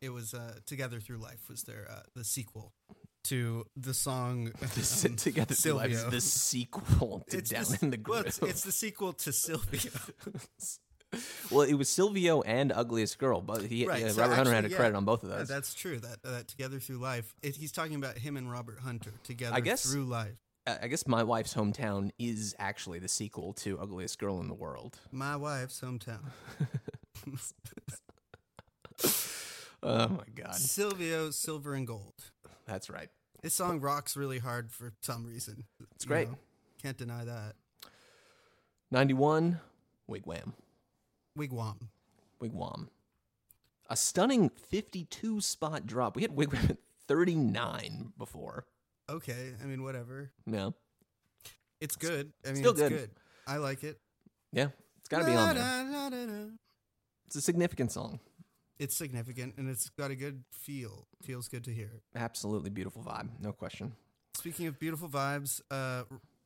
it 0.01 0.09
was 0.09 0.33
uh, 0.33 0.55
"Together 0.65 0.99
Through 0.99 1.19
Life" 1.19 1.47
was 1.49 1.63
their 1.63 1.87
uh, 1.89 2.01
the 2.15 2.23
sequel 2.23 2.73
to 3.25 3.65
the 3.75 3.93
song 3.93 4.45
The 4.59 5.07
um, 5.09 5.15
Together 5.15 5.53
Through 5.53 5.73
Life 5.73 5.91
is 5.91 6.05
the 6.05 6.21
sequel 6.21 7.23
to 7.29 7.41
Down 7.41 7.63
the, 7.65 7.79
in 7.81 7.89
the 7.91 7.99
well, 8.07 8.23
Groove. 8.23 8.27
it's, 8.27 8.39
it's 8.39 8.63
the 8.63 8.71
sequel 8.71 9.13
to 9.13 9.31
Silvio. 9.31 9.91
well, 11.51 11.61
it 11.61 11.73
was 11.73 11.89
Silvio 11.89 12.41
and 12.41 12.71
Ugliest 12.71 13.17
Girl, 13.19 13.41
but 13.41 13.63
he 13.63 13.85
Right, 13.85 14.03
uh, 14.03 14.09
so 14.09 14.21
Robert 14.21 14.35
Hunter 14.35 14.51
had 14.53 14.63
a 14.63 14.67
actually, 14.67 14.77
credit 14.77 14.95
on 14.95 15.05
both 15.05 15.23
of 15.23 15.29
those. 15.29 15.47
that's 15.47 15.73
true. 15.73 15.99
That 15.99 16.17
uh, 16.23 16.43
"Together 16.47 16.79
Through 16.79 16.99
Life," 16.99 17.33
it, 17.41 17.55
he's 17.55 17.71
talking 17.71 17.95
about 17.95 18.17
him 18.17 18.37
and 18.37 18.49
Robert 18.51 18.79
Hunter 18.79 19.11
together 19.23 19.55
I 19.55 19.59
guess- 19.59 19.83
through 19.89 20.05
life. 20.05 20.39
I 20.67 20.87
guess 20.87 21.07
my 21.07 21.23
wife's 21.23 21.55
hometown 21.55 22.11
is 22.19 22.55
actually 22.59 22.99
the 22.99 23.07
sequel 23.07 23.51
to 23.53 23.79
Ugliest 23.79 24.19
Girl 24.19 24.39
in 24.39 24.47
the 24.47 24.53
World. 24.53 24.99
My 25.11 25.35
wife's 25.35 25.81
hometown. 25.81 26.19
Oh 29.83 30.07
my 30.09 30.23
god, 30.35 30.53
Silvio, 30.55 31.31
Silver 31.31 31.73
and 31.73 31.87
Gold. 31.87 32.13
that's 32.67 32.87
right. 32.89 33.09
This 33.41 33.55
song 33.55 33.79
rocks 33.81 34.15
really 34.15 34.37
hard 34.37 34.71
for 34.71 34.93
some 35.01 35.25
reason. 35.25 35.63
It's 35.95 36.05
you 36.05 36.09
great. 36.09 36.29
know. 36.29 36.37
Can't 36.83 36.97
deny 36.97 37.25
that. 37.25 37.55
Ninety-one, 38.91 39.59
Wigwam, 40.09 40.53
Wigwam. 41.37 41.87
Wigwam, 42.41 42.87
a 43.89 43.95
stunning 43.95 44.49
fifty-two 44.49 45.41
spot 45.41 45.85
drop. 45.85 46.15
We 46.15 46.23
had 46.23 46.31
Wigwam 46.35 46.69
at 46.71 46.77
thirty-nine 47.07 48.13
before. 48.17 48.65
Okay, 49.09 49.53
I 49.61 49.65
mean 49.65 49.83
whatever. 49.83 50.31
No, 50.45 50.73
It's 51.79 51.95
good. 51.95 52.31
I 52.45 52.49
mean, 52.49 52.57
still 52.57 52.71
it's 52.71 52.79
good. 52.81 52.89
good. 52.91 53.09
I 53.47 53.57
like 53.57 53.83
it. 53.83 53.99
yeah, 54.51 54.67
it's 54.99 55.09
got 55.09 55.19
to 55.19 55.25
be 55.25 55.33
on 55.33 55.55
there. 55.55 55.63
Da-da-da-da-da. 55.63 56.49
It's 57.27 57.35
a 57.35 57.41
significant 57.41 57.91
song. 57.91 58.19
It's 58.79 58.95
significant 58.97 59.55
and 59.57 59.69
it's 59.69 59.89
got 59.89 60.09
a 60.11 60.15
good 60.15 60.43
feel. 60.51 61.05
Feels 61.21 61.47
good 61.47 61.63
to 61.65 61.71
hear. 61.71 62.01
Absolutely 62.15 62.71
beautiful 62.71 63.03
vibe, 63.03 63.29
no 63.39 63.51
question. 63.51 63.93
Speaking 64.35 64.65
of 64.67 64.79
beautiful 64.79 65.07
vibes, 65.07 65.61
uh, 65.69 66.03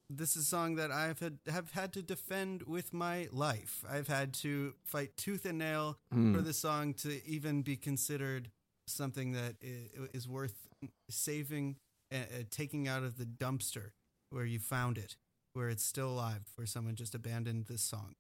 this 0.09 0.35
is 0.35 0.43
a 0.43 0.45
song 0.45 0.75
that 0.75 0.91
I've 0.91 1.19
had 1.19 1.39
have 1.47 1.71
had 1.71 1.93
to 1.93 2.01
defend 2.01 2.63
with 2.63 2.93
my 2.93 3.27
life. 3.31 3.83
I've 3.89 4.07
had 4.07 4.33
to 4.35 4.75
fight 4.83 5.17
tooth 5.17 5.45
and 5.45 5.57
nail 5.57 5.97
Hmm. 6.11 6.33
for 6.35 6.41
this 6.41 6.57
song 6.59 6.93
to 6.95 7.25
even 7.27 7.61
be 7.63 7.75
considered 7.77 8.51
something 8.87 9.31
that 9.31 9.55
is 9.61 10.27
worth 10.27 10.67
saving, 11.09 11.77
uh, 12.11 12.17
uh, 12.17 12.43
taking 12.51 12.87
out 12.87 13.03
of 13.03 13.17
the 13.17 13.25
dumpster 13.25 13.91
where 14.29 14.45
you 14.45 14.59
found 14.59 14.97
it, 14.97 15.15
where 15.53 15.69
it's 15.69 15.83
still 15.83 16.09
alive, 16.09 16.43
where 16.55 16.67
someone 16.67 16.95
just 16.95 17.15
abandoned 17.15 17.65
this 17.65 17.81
song. 17.81 18.15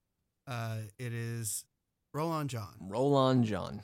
Uh, 0.47 0.79
it 0.97 1.13
is 1.13 1.65
"Roll 2.13 2.31
On 2.31 2.47
John." 2.47 2.75
Roll 2.79 3.15
on, 3.15 3.43
John. 3.43 3.83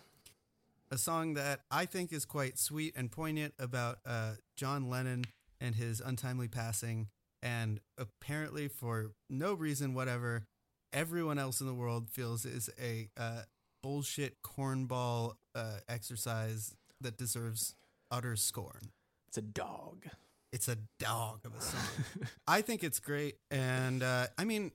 a 0.89 0.97
song 0.97 1.35
that 1.35 1.61
I 1.71 1.85
think 1.85 2.11
is 2.11 2.25
quite 2.25 2.57
sweet 2.57 2.93
and 2.97 3.09
poignant 3.11 3.53
about 3.57 3.99
uh, 4.05 4.33
John 4.57 4.89
Lennon 4.89 5.23
and 5.61 5.75
his 5.75 6.01
untimely 6.01 6.47
passing. 6.49 7.07
And 7.41 7.79
apparently, 7.97 8.67
for 8.67 9.11
no 9.29 9.53
reason 9.53 9.93
whatever, 9.93 10.45
everyone 10.93 11.39
else 11.39 11.59
in 11.61 11.67
the 11.67 11.73
world 11.73 12.09
feels 12.09 12.45
is 12.45 12.69
a 12.81 13.09
uh, 13.17 13.41
bullshit 13.81 14.41
cornball 14.43 15.35
uh, 15.55 15.77
exercise 15.89 16.75
that 16.99 17.17
deserves 17.17 17.75
utter 18.11 18.35
scorn. 18.35 18.91
It's 19.27 19.37
a 19.37 19.41
dog. 19.41 20.05
It's 20.53 20.67
a 20.67 20.77
dog 20.99 21.39
of 21.45 21.55
a 21.55 21.61
song. 21.61 21.81
I 22.47 22.61
think 22.61 22.83
it's 22.83 22.99
great, 22.99 23.37
and 23.49 24.03
uh, 24.03 24.27
I 24.37 24.43
mean, 24.43 24.71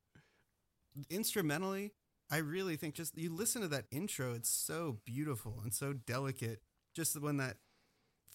instrumentally, 1.10 1.92
I 2.30 2.38
really 2.38 2.76
think 2.76 2.94
just 2.94 3.16
you 3.16 3.32
listen 3.32 3.62
to 3.62 3.68
that 3.68 3.84
intro, 3.90 4.32
it's 4.34 4.48
so 4.48 4.98
beautiful 5.04 5.60
and 5.62 5.72
so 5.72 5.92
delicate. 5.92 6.60
Just 6.94 7.20
when 7.20 7.36
that 7.36 7.58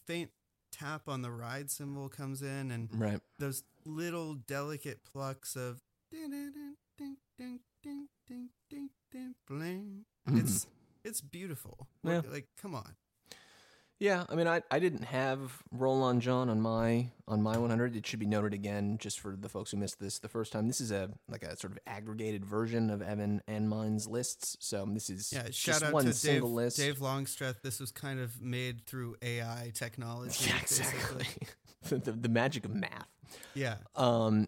faint 0.05 0.29
tap 0.71 1.07
on 1.07 1.21
the 1.23 1.31
ride 1.31 1.69
cymbal 1.71 2.09
comes 2.09 2.41
in, 2.41 2.71
and 2.71 2.89
Right. 2.93 3.19
those 3.39 3.63
little 3.85 4.35
delicate 4.35 5.03
plucks 5.03 5.55
of 5.55 5.81
mm-hmm. 10.29 10.37
it's 10.37 10.67
it's 11.03 11.21
beautiful. 11.21 11.87
Yeah. 12.03 12.21
Like, 12.29 12.47
come 12.61 12.75
on. 12.75 12.95
Yeah, 14.01 14.23
I 14.29 14.35
mean, 14.35 14.47
I, 14.47 14.63
I 14.71 14.79
didn't 14.79 15.03
have 15.03 15.61
Roll 15.71 16.01
on 16.01 16.21
John 16.21 16.49
on 16.49 16.59
my 16.59 17.09
on 17.27 17.43
my 17.43 17.55
100. 17.55 17.95
It 17.95 18.07
should 18.07 18.19
be 18.19 18.25
noted 18.25 18.51
again, 18.51 18.97
just 18.99 19.19
for 19.19 19.35
the 19.39 19.47
folks 19.47 19.69
who 19.69 19.77
missed 19.77 19.99
this 19.99 20.17
the 20.17 20.27
first 20.27 20.51
time. 20.51 20.67
This 20.67 20.81
is 20.81 20.89
a 20.89 21.11
like 21.29 21.43
a 21.43 21.55
sort 21.55 21.73
of 21.73 21.79
aggregated 21.85 22.43
version 22.43 22.89
of 22.89 23.03
Evan 23.03 23.43
and 23.47 23.69
mine's 23.69 24.07
lists. 24.07 24.57
So 24.59 24.87
this 24.89 25.11
is 25.11 25.31
yeah, 25.31 25.49
shout 25.51 25.83
out 25.83 25.93
one 25.93 26.05
to 26.05 26.13
single 26.13 26.49
Dave, 26.49 26.55
list. 26.55 26.77
Dave 26.77 26.99
Longstreth. 26.99 27.61
This 27.61 27.79
was 27.79 27.91
kind 27.91 28.19
of 28.19 28.41
made 28.41 28.87
through 28.87 29.17
AI 29.21 29.71
technology. 29.75 30.45
Yeah, 30.51 30.57
exactly. 30.59 31.27
the, 31.89 31.97
the, 31.97 32.11
the 32.13 32.29
magic 32.29 32.65
of 32.65 32.73
math. 32.73 33.07
Yeah. 33.53 33.75
Um, 33.95 34.47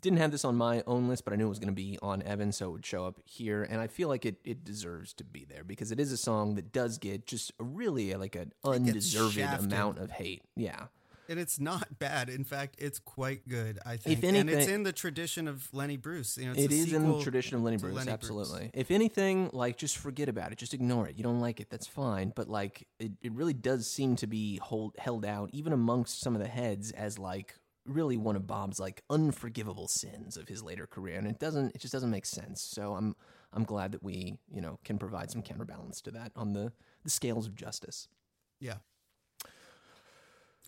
didn't 0.00 0.18
have 0.18 0.30
this 0.30 0.44
on 0.44 0.56
my 0.56 0.82
own 0.86 1.08
list, 1.08 1.24
but 1.24 1.32
I 1.32 1.36
knew 1.36 1.46
it 1.46 1.48
was 1.48 1.58
going 1.58 1.68
to 1.68 1.74
be 1.74 1.98
on 2.02 2.22
Evan, 2.22 2.52
so 2.52 2.68
it 2.68 2.72
would 2.72 2.86
show 2.86 3.06
up 3.06 3.20
here. 3.24 3.62
And 3.62 3.80
I 3.80 3.86
feel 3.86 4.08
like 4.08 4.26
it, 4.26 4.36
it 4.44 4.62
deserves 4.62 5.12
to 5.14 5.24
be 5.24 5.46
there 5.48 5.64
because 5.64 5.90
it 5.90 5.98
is 5.98 6.12
a 6.12 6.16
song 6.16 6.54
that 6.56 6.72
does 6.72 6.98
get 6.98 7.26
just 7.26 7.52
a 7.58 7.64
really 7.64 8.14
like 8.14 8.36
an 8.36 8.52
undeserved 8.62 9.38
amount 9.38 9.98
of 9.98 10.10
hate. 10.10 10.42
Yeah. 10.54 10.86
And 11.28 11.40
it's 11.40 11.58
not 11.58 11.98
bad. 11.98 12.28
In 12.28 12.44
fact, 12.44 12.76
it's 12.78 13.00
quite 13.00 13.48
good, 13.48 13.80
I 13.84 13.96
think. 13.96 14.18
If 14.18 14.24
and 14.24 14.48
it's 14.48 14.68
in 14.68 14.84
the 14.84 14.92
tradition 14.92 15.48
of 15.48 15.68
Lenny 15.72 15.96
Bruce. 15.96 16.38
You 16.38 16.46
know, 16.46 16.52
it's 16.56 16.72
It 16.72 16.92
in 16.92 17.10
the 17.10 17.20
tradition 17.20 17.56
of 17.56 17.62
Lenny 17.62 17.78
Bruce, 17.78 17.94
Lenny 17.94 18.04
Bruce. 18.04 18.12
absolutely. 18.12 18.70
If 18.74 18.92
anything, 18.92 19.50
like 19.52 19.76
just 19.76 19.96
forget 19.96 20.28
about 20.28 20.52
it, 20.52 20.58
just 20.58 20.72
ignore 20.72 21.08
it. 21.08 21.16
You 21.16 21.24
don't 21.24 21.40
like 21.40 21.58
it, 21.58 21.68
that's 21.68 21.86
fine. 21.86 22.32
But 22.36 22.48
like, 22.48 22.86
it, 23.00 23.12
it 23.22 23.32
really 23.32 23.54
does 23.54 23.90
seem 23.90 24.14
to 24.16 24.28
be 24.28 24.58
hold 24.62 24.94
held 24.98 25.24
out, 25.24 25.50
even 25.52 25.72
amongst 25.72 26.20
some 26.20 26.36
of 26.36 26.40
the 26.40 26.48
heads, 26.48 26.92
as 26.92 27.18
like 27.18 27.56
really 27.86 28.16
one 28.16 28.36
of 28.36 28.46
Bob's 28.46 28.78
like 28.80 29.02
unforgivable 29.10 29.88
sins 29.88 30.36
of 30.36 30.48
his 30.48 30.62
later 30.62 30.86
career, 30.86 31.18
and 31.18 31.26
it 31.26 31.38
doesn't 31.38 31.74
it 31.74 31.80
just 31.80 31.92
doesn't 31.92 32.10
make 32.10 32.26
sense. 32.26 32.60
So 32.62 32.94
I'm 32.94 33.16
I'm 33.52 33.64
glad 33.64 33.92
that 33.92 34.02
we 34.02 34.38
you 34.50 34.60
know 34.60 34.78
can 34.84 34.98
provide 34.98 35.30
some 35.30 35.42
counterbalance 35.42 36.00
to 36.02 36.10
that 36.12 36.32
on 36.36 36.52
the 36.52 36.72
the 37.04 37.10
scales 37.10 37.46
of 37.46 37.54
justice. 37.54 38.08
Yeah. 38.60 38.76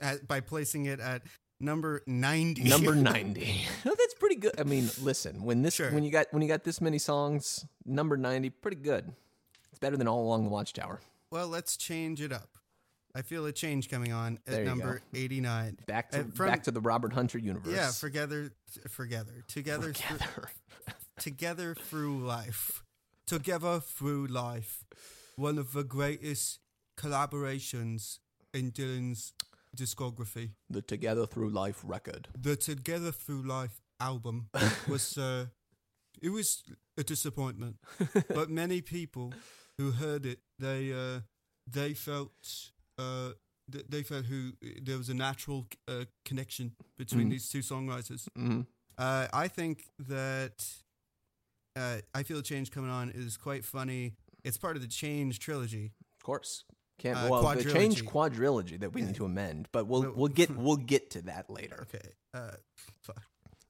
At, 0.01 0.29
by 0.29 0.39
placing 0.41 0.87
it 0.87 1.01
at 1.01 1.23
number 1.59 2.03
90. 2.07 2.63
Number 2.65 2.95
ninety. 3.15 3.63
no, 3.85 3.95
that's 3.97 4.15
pretty 4.15 4.37
good. 4.37 4.53
I 4.59 4.63
mean, 4.63 4.89
listen, 5.03 5.43
when 5.43 5.63
this 5.63 5.75
Sure. 5.75 5.91
when 5.91 6.05
you 6.05 6.13
got 6.13 6.27
when 6.31 6.41
you 6.43 6.49
got 6.49 6.63
this 6.63 6.81
many 6.81 6.99
songs, 6.99 7.67
number 7.85 8.17
ninety, 8.17 8.49
pretty 8.51 8.77
good. 8.77 9.13
It's 9.71 9.81
better 9.81 9.97
than 9.97 10.07
all 10.07 10.23
along 10.25 10.45
the 10.45 10.51
Watchtower. 10.51 11.01
well, 11.31 11.49
let's 11.49 11.77
change 11.77 12.21
it 12.21 12.33
up. 12.33 12.58
I 13.19 13.23
feel 13.23 13.45
a 13.47 13.53
change 13.53 13.91
coming 13.91 14.13
on 14.13 14.39
at 14.47 14.63
number 14.65 15.03
89. 15.13 15.79
Back 15.87 16.13
to 16.13 16.21
Uh, 16.21 16.25
from- 16.35 16.47
back 16.47 16.63
to 16.65 16.71
the 16.71 16.81
Robert 16.81 17.13
Hunter 17.13 17.37
universe. 17.39 17.75
Yeah, 17.75 17.91
together, 17.91 18.53
together, 18.97 19.43
together. 19.49 19.93
together 21.19 21.75
through 21.75 22.25
life, 22.25 22.85
together 23.27 23.81
through 23.81 24.29
life. 24.29 24.85
One 25.35 25.59
of 25.59 25.73
the 25.73 25.83
greatest 25.83 26.61
collaborations 26.97 28.21
in 28.55 28.71
Dylan's 28.71 29.33
discography. 29.77 30.53
the 30.71 30.81
Together 30.81 31.27
Through 31.27 31.51
Life 31.51 31.83
record. 31.85 32.29
The 32.39 32.55
Together 32.57 33.11
Through 33.11 33.43
Life 33.43 33.81
album 33.99 34.49
was 34.89 35.19
uh, 35.19 35.47
it 36.23 36.31
was 36.31 36.63
a 36.97 37.03
disappointment, 37.03 37.79
but 38.29 38.49
many 38.49 38.81
people 38.81 39.35
who 39.77 39.91
heard 39.91 40.25
it 40.25 40.39
they 40.59 40.93
uh, 40.93 41.21
they 41.67 41.95
felt 41.95 42.71
uh, 42.99 43.33
felt 44.05 44.25
who 44.27 44.53
there 44.83 44.97
was 44.99 45.09
a 45.09 45.15
natural 45.15 45.67
uh, 45.87 46.05
connection 46.25 46.73
between 46.97 47.27
Mhm. 47.29 47.31
these 47.31 47.49
two 47.49 47.61
songwriters. 47.61 48.29
hmm 48.37 48.63
Uh, 48.99 49.29
I 49.33 49.47
think 49.49 49.85
that 50.09 50.67
uh, 51.77 51.99
I 52.15 52.25
feel 52.25 52.39
a 52.39 52.43
change 52.43 52.71
coming 52.73 52.91
on 52.91 53.11
is 53.11 53.37
quite 53.37 53.65
funny. 53.65 54.17
It's 54.45 54.59
part 54.59 54.75
of 54.77 54.83
the 54.83 54.89
Change 54.89 55.39
trilogy. 55.39 55.93
Of 56.19 56.23
course. 56.25 56.65
Can't 56.99 57.17
Uh, 57.17 57.29
well 57.31 57.55
the 57.57 57.63
change 57.73 58.05
quadrilogy. 58.05 58.79
that 58.81 58.93
we 58.93 59.03
need 59.03 59.15
to 59.15 59.25
amend, 59.25 59.69
but 59.71 59.87
we'll 59.87 60.13
Well- 60.13 60.27
get 60.29 60.49
we'll 60.65 60.85
get 60.85 61.11
to 61.11 61.23
that 61.23 61.49
later. 61.49 61.83
Okay. 61.83 62.09
Uh, 62.35 62.57
fuck. 63.03 63.23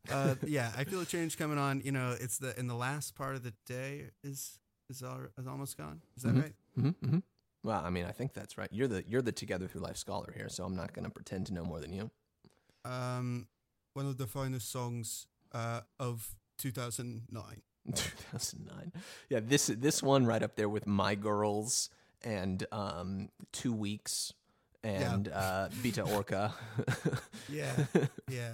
Uh, 0.09 0.37
yeah, 0.47 0.73
I 0.75 0.85
feel 0.85 1.01
a 1.03 1.05
change 1.07 1.37
coming 1.37 1.59
on. 1.59 1.83
You 1.83 1.93
know, 1.93 2.17
it's 2.19 2.39
the 2.39 2.59
in 2.59 2.67
the 2.69 2.75
last 2.75 3.15
part 3.15 3.37
of 3.37 3.43
the 3.43 3.53
day 3.67 4.11
is 4.25 4.59
is, 4.89 5.03
al- 5.03 5.29
is 5.37 5.47
almost 5.47 5.77
gone. 5.77 6.01
Is 6.17 6.23
that 6.23 6.35
Mhm. 6.35 6.43
right? 6.43 6.55
hmm 6.75 6.89
hmm 7.07 7.19
Well, 7.63 7.83
I 7.85 7.91
mean, 7.91 8.05
I 8.05 8.13
think 8.13 8.35
that's 8.35 8.57
right. 8.57 8.69
You're 8.73 8.89
the 8.89 9.05
you're 9.07 9.23
the 9.23 9.33
Together 9.33 9.67
Through 9.67 9.83
Life 9.83 9.97
scholar 9.97 10.33
here, 10.35 10.49
so 10.49 10.65
I'm 10.65 10.77
not 10.77 10.93
going 10.93 11.05
to 11.05 11.11
pretend 11.11 11.47
to 11.47 11.55
know 11.55 11.65
more 11.65 11.81
than 11.81 11.93
you. 11.93 12.11
Um, 12.85 13.49
one 13.95 14.07
of 14.07 14.17
the 14.17 14.27
finest 14.27 14.71
songs 14.71 15.27
uh, 15.53 15.81
of 15.99 16.37
2009. 16.59 17.63
2009. 17.95 18.93
Yeah, 19.29 19.41
this 19.43 19.67
this 19.67 20.03
one 20.03 20.27
right 20.27 20.43
up 20.43 20.57
there 20.57 20.69
with 20.69 20.87
My 20.87 21.15
Girls 21.15 21.91
and 22.23 22.65
um, 22.73 23.29
Two 23.53 23.73
Weeks 23.73 24.33
and 24.85 25.29
uh, 25.29 25.69
Bitte 25.83 26.01
Orca. 26.01 26.55
Yeah, 27.51 27.73
yeah. 28.31 28.53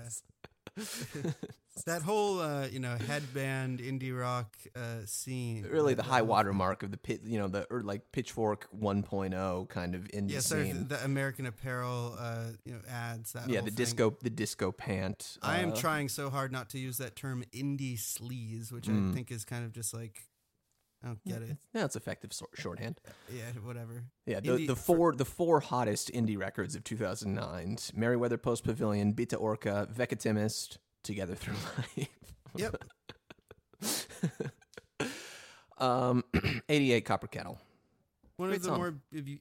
That 1.87 2.03
whole 2.03 2.41
uh, 2.41 2.69
you 2.69 2.79
know 2.79 2.97
headband 2.97 3.81
indie 3.81 4.17
rock 4.19 4.57
uh, 4.77 4.99
scene. 5.07 5.67
really, 5.69 5.95
the 5.95 6.05
high 6.05 6.19
whole 6.19 6.29
water 6.29 6.53
mark 6.53 6.83
of 6.85 6.93
the 6.93 6.97
pit, 6.97 7.23
you 7.25 7.37
know, 7.39 7.49
the 7.49 7.67
or 7.69 7.83
like 7.83 8.13
Pitchfork 8.13 8.69
1.0 8.81 9.69
kind 9.69 9.95
of 9.97 10.03
indie 10.05 10.31
Yeah, 10.33 10.39
sort 10.39 10.63
scene. 10.63 10.77
of 10.77 10.89
the 10.89 11.05
American 11.05 11.47
Apparel, 11.47 12.17
uh, 12.19 12.45
you 12.65 12.73
know, 12.75 12.81
ads. 12.89 13.33
That 13.33 13.49
yeah, 13.49 13.61
the 13.61 13.67
thing. 13.67 13.75
disco, 13.75 14.17
the 14.23 14.31
disco 14.31 14.71
pant. 14.73 15.37
I 15.43 15.59
am 15.59 15.73
uh, 15.73 15.77
trying 15.77 16.09
so 16.09 16.31
hard 16.31 16.53
not 16.53 16.71
to 16.71 16.79
use 16.79 16.99
that 16.99 17.17
term 17.17 17.45
indie 17.53 17.99
sleaze, 17.99 18.71
which 18.73 18.85
Mm. 18.87 19.11
I 19.11 19.15
think 19.15 19.33
is 19.33 19.45
kind 19.45 19.65
of 19.65 19.73
just 19.73 19.93
like 19.93 20.23
I 21.03 21.09
don't 21.09 21.25
get 21.25 21.43
it. 21.43 21.57
Yeah, 21.75 21.85
it's 21.87 21.97
effective 21.97 22.31
shorthand. 22.55 23.01
Yeah, 23.31 23.51
whatever. 23.63 24.05
Yeah, 24.27 24.41
the, 24.41 24.51
Indie- 24.51 24.67
the 24.69 24.77
four 24.77 25.13
the 25.13 25.25
four 25.27 25.61
hottest 25.61 26.11
indie 26.13 26.39
records 26.39 26.77
of 26.77 26.85
2009: 26.85 27.77
Merriweather 27.95 28.39
Post 28.39 28.65
Pavilion, 28.65 29.13
Bitte 29.13 29.35
Orca, 29.35 29.87
Veckatimest, 29.93 30.79
Together 31.05 31.35
Through 31.37 31.55
Life. 31.97 32.09
Yep. 32.57 32.77
um, 35.79 36.25
88 36.69 37.05
Copper 37.05 37.27
Kettle. 37.29 37.59
One 38.37 38.49
Great 38.49 38.57
of 38.57 38.63
the 38.63 38.69
song. 38.71 38.79
more 38.79 38.95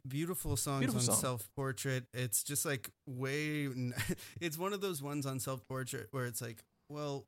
beautiful 0.07 0.55
songs 0.55 0.81
Beautiful 0.81 0.99
on 0.99 1.05
song. 1.05 1.15
Self 1.15 1.49
Portrait. 1.55 2.03
It's 2.13 2.43
just 2.43 2.63
like 2.65 2.91
way. 3.07 3.67
It's 4.41 4.57
one 4.57 4.71
of 4.73 4.81
those 4.81 5.01
ones 5.01 5.25
on 5.25 5.39
Self 5.39 5.67
Portrait 5.67 6.07
where 6.11 6.25
it's 6.25 6.41
like, 6.41 6.63
well, 6.89 7.25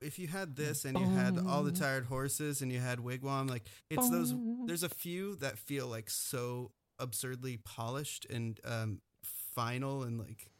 if 0.00 0.18
you 0.20 0.28
had 0.28 0.54
this 0.54 0.84
and 0.84 0.96
you 0.98 1.06
had 1.06 1.38
all 1.48 1.62
the 1.64 1.72
tired 1.72 2.04
horses 2.04 2.60
and 2.62 2.70
you 2.70 2.78
had 2.78 2.98
Wigwam, 2.98 3.48
like 3.50 3.64
it's 3.90 4.08
those. 4.08 4.34
There's 4.66 4.82
a 4.84 4.88
few 4.88 5.34
that 5.36 5.58
feel 5.58 5.88
like 5.88 6.10
so 6.10 6.70
absurdly 7.00 7.56
polished 7.56 8.26
and 8.30 8.60
um, 8.64 9.00
final 9.24 10.02
and 10.04 10.18
like 10.18 10.50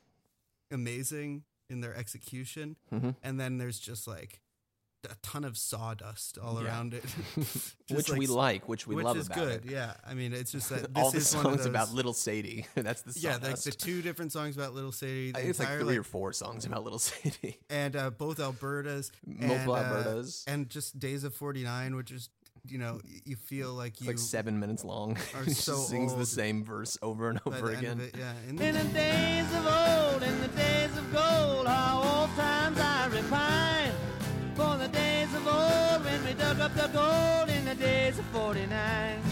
amazing 0.72 1.44
in 1.70 1.80
their 1.80 1.94
execution, 1.96 2.76
Mhm. 2.92 3.16
and 3.22 3.38
then 3.40 3.58
there's 3.58 3.78
just 3.78 4.06
like 4.06 4.40
a 5.10 5.16
ton 5.22 5.44
of 5.44 5.58
sawdust 5.58 6.38
all 6.38 6.62
Yeah. 6.62 6.68
around 6.68 6.94
it, 6.94 7.04
Just 7.36 7.76
which 7.90 8.08
we 8.10 8.26
like, 8.26 8.66
which 8.70 8.86
we 8.86 8.94
which 8.94 9.04
love 9.04 9.18
is 9.18 9.26
about 9.26 9.36
good. 9.38 9.64
it. 9.66 9.70
Yeah, 9.70 9.92
I 10.06 10.14
mean, 10.14 10.32
it's 10.32 10.50
just 10.50 10.70
that 10.70 10.86
All 10.96 11.10
this 11.10 11.30
the 11.32 11.38
is 11.38 11.44
one 11.44 11.52
of 11.52 11.60
songs 11.60 11.66
about 11.66 11.92
Little 11.92 12.14
Sadie. 12.14 12.66
That's 12.74 13.02
the 13.02 13.12
song. 13.12 13.22
yeah, 13.22 13.36
like 13.48 13.60
the 13.60 13.70
two 13.72 14.00
different 14.00 14.32
songs 14.32 14.56
about 14.56 14.72
Little 14.74 14.92
Sadie. 14.92 15.28
I 15.28 15.32
The 15.32 15.38
think 15.40 15.50
it's 15.50 15.58
like 15.58 15.68
entire, 15.68 15.84
three 15.84 15.98
or 15.98 16.04
four 16.04 16.32
songs 16.32 16.64
about 16.64 16.84
Little 16.84 16.98
Sadie. 16.98 17.58
and 17.68 17.94
uh, 17.96 18.08
both 18.10 18.38
Albertas, 18.38 19.10
Multiple 19.26 19.76
and, 19.76 19.86
uh, 19.86 20.04
Albertas. 20.04 20.44
and 20.46 20.70
just 20.70 20.98
Days 20.98 21.22
of 21.22 21.34
Forty 21.34 21.64
Nine, 21.64 21.96
which 21.96 22.10
is 22.10 22.30
you 22.66 22.78
know 22.78 22.98
you 23.26 23.36
feel 23.36 23.74
like 23.74 23.92
It's 23.96 24.00
you 24.00 24.06
like 24.06 24.18
seven 24.18 24.58
minutes 24.58 24.84
long. 24.84 25.18
are 25.34 25.44
just 25.44 25.64
so 25.64 25.76
sings 25.76 26.14
the 26.14 26.24
same 26.24 26.64
verse 26.64 26.96
over 27.02 27.28
and 27.28 27.38
over 27.44 27.72
again. 27.72 28.00
it, 28.00 28.16
yeah. 28.16 28.32
And 28.48 28.58
In 28.58 28.74
the 28.74 28.84
days 28.84 29.52
of 29.54 29.66
old, 29.66 30.22
in 30.22 30.40
the 30.40 30.48
days 30.48 30.73
dug 36.92 36.96
up 36.96 37.46
the 37.46 37.46
gold 37.46 37.58
in 37.58 37.64
the 37.64 37.74
days 37.74 38.18
of 38.18 38.24
49. 38.26 39.22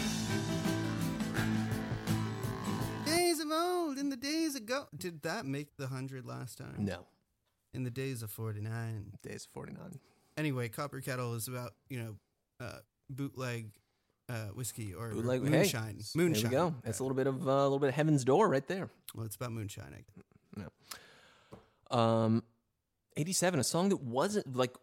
days 3.07 3.41
of 3.41 3.51
old, 3.51 3.99
in 3.99 4.09
the 4.11 4.17
days 4.17 4.55
ago. 4.55 4.87
Did 4.97 5.23
that 5.23 5.45
make 5.47 5.77
the 5.77 5.87
hundred 5.89 6.25
last 6.27 6.59
time? 6.59 6.77
No, 6.79 7.07
In 7.75 7.85
the 7.85 7.91
days 7.91 8.23
of 8.23 8.31
forty 8.31 8.61
nine. 8.61 9.13
Days 9.23 9.45
of 9.45 9.51
49. 9.53 9.99
Anyway, 10.37 10.69
Copper 10.69 11.01
Kettle 11.01 11.35
is 11.35 11.49
about 11.49 11.73
you 11.89 11.99
know 12.01 12.17
uh, 12.61 12.79
bootleg 13.11 13.71
uh, 14.29 14.47
whiskey 14.55 14.95
or 14.95 15.11
Bootleg- 15.11 15.45
hey, 15.45 15.51
moonshine. 15.51 15.99
moonshine. 16.15 16.51
There 16.51 16.65
we 16.65 16.71
go. 16.71 16.75
It's 16.85 17.01
a 17.01 17.03
little 17.03 17.17
bit 17.17 17.27
of 17.27 17.47
uh, 17.47 17.51
a 17.51 17.65
little 17.65 17.79
bit 17.79 17.89
of 17.91 17.95
Heaven's 17.95 18.25
Door 18.25 18.49
right 18.49 18.67
there. 18.67 18.89
Well, 19.15 19.27
it's 19.27 19.37
about 19.37 19.53
moonshine. 19.53 19.95
I 20.59 20.65
Um, 21.91 22.43
87, 23.19 23.61
a 23.61 23.65
song 23.65 23.91
that 23.91 24.01
wasn't 24.01 24.57
like 24.57 24.75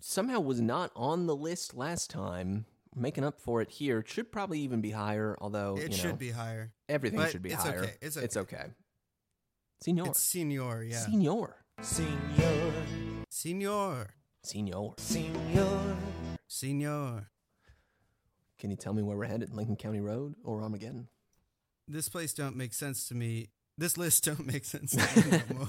somehow 0.00 0.40
was 0.40 0.60
not 0.60 0.90
on 0.96 1.26
the 1.26 1.36
list 1.36 1.74
last 1.76 2.10
time. 2.10 2.66
Making 2.96 3.22
up 3.24 3.40
for 3.40 3.62
it 3.62 3.70
here 3.70 4.02
should 4.06 4.32
probably 4.32 4.58
even 4.60 4.80
be 4.80 4.90
higher. 4.90 5.36
Although 5.40 5.76
It 5.76 5.92
you 5.92 5.96
should 5.96 6.18
be 6.18 6.30
higher. 6.30 6.72
everything 6.88 7.20
but 7.20 7.30
should 7.30 7.42
be 7.42 7.50
it's 7.52 7.62
higher. 7.62 7.82
okay, 7.84 7.94
it's 8.02 8.16
okay. 8.16 8.24
It's 8.24 8.36
okay. 8.36 8.64
Senor, 9.82 10.06
It's 10.08 10.22
Senor, 10.22 10.82
yeah. 10.82 10.98
Senor, 10.98 11.56
Senor, 11.80 12.72
Senor. 13.30 14.06
Senor. 14.42 14.94
senor. 14.98 15.96
Senor. 16.48 17.30
Can 18.58 18.70
you 18.70 18.76
tell 18.76 18.92
me 18.92 19.02
where 19.02 19.16
we're 19.16 19.24
headed? 19.26 19.54
Lincoln 19.54 19.76
County 19.76 20.00
Road 20.00 20.34
or 20.44 20.60
Armageddon? 20.62 21.08
This 21.88 22.08
place 22.08 22.34
don't 22.34 22.56
make 22.56 22.74
sense 22.74 23.08
to 23.08 23.14
me. 23.14 23.50
This 23.78 23.96
list 23.96 24.24
don't 24.26 24.46
make 24.46 24.64
sense 24.64 24.90
to 24.90 24.98
me 24.98 25.40
no. 25.54 25.62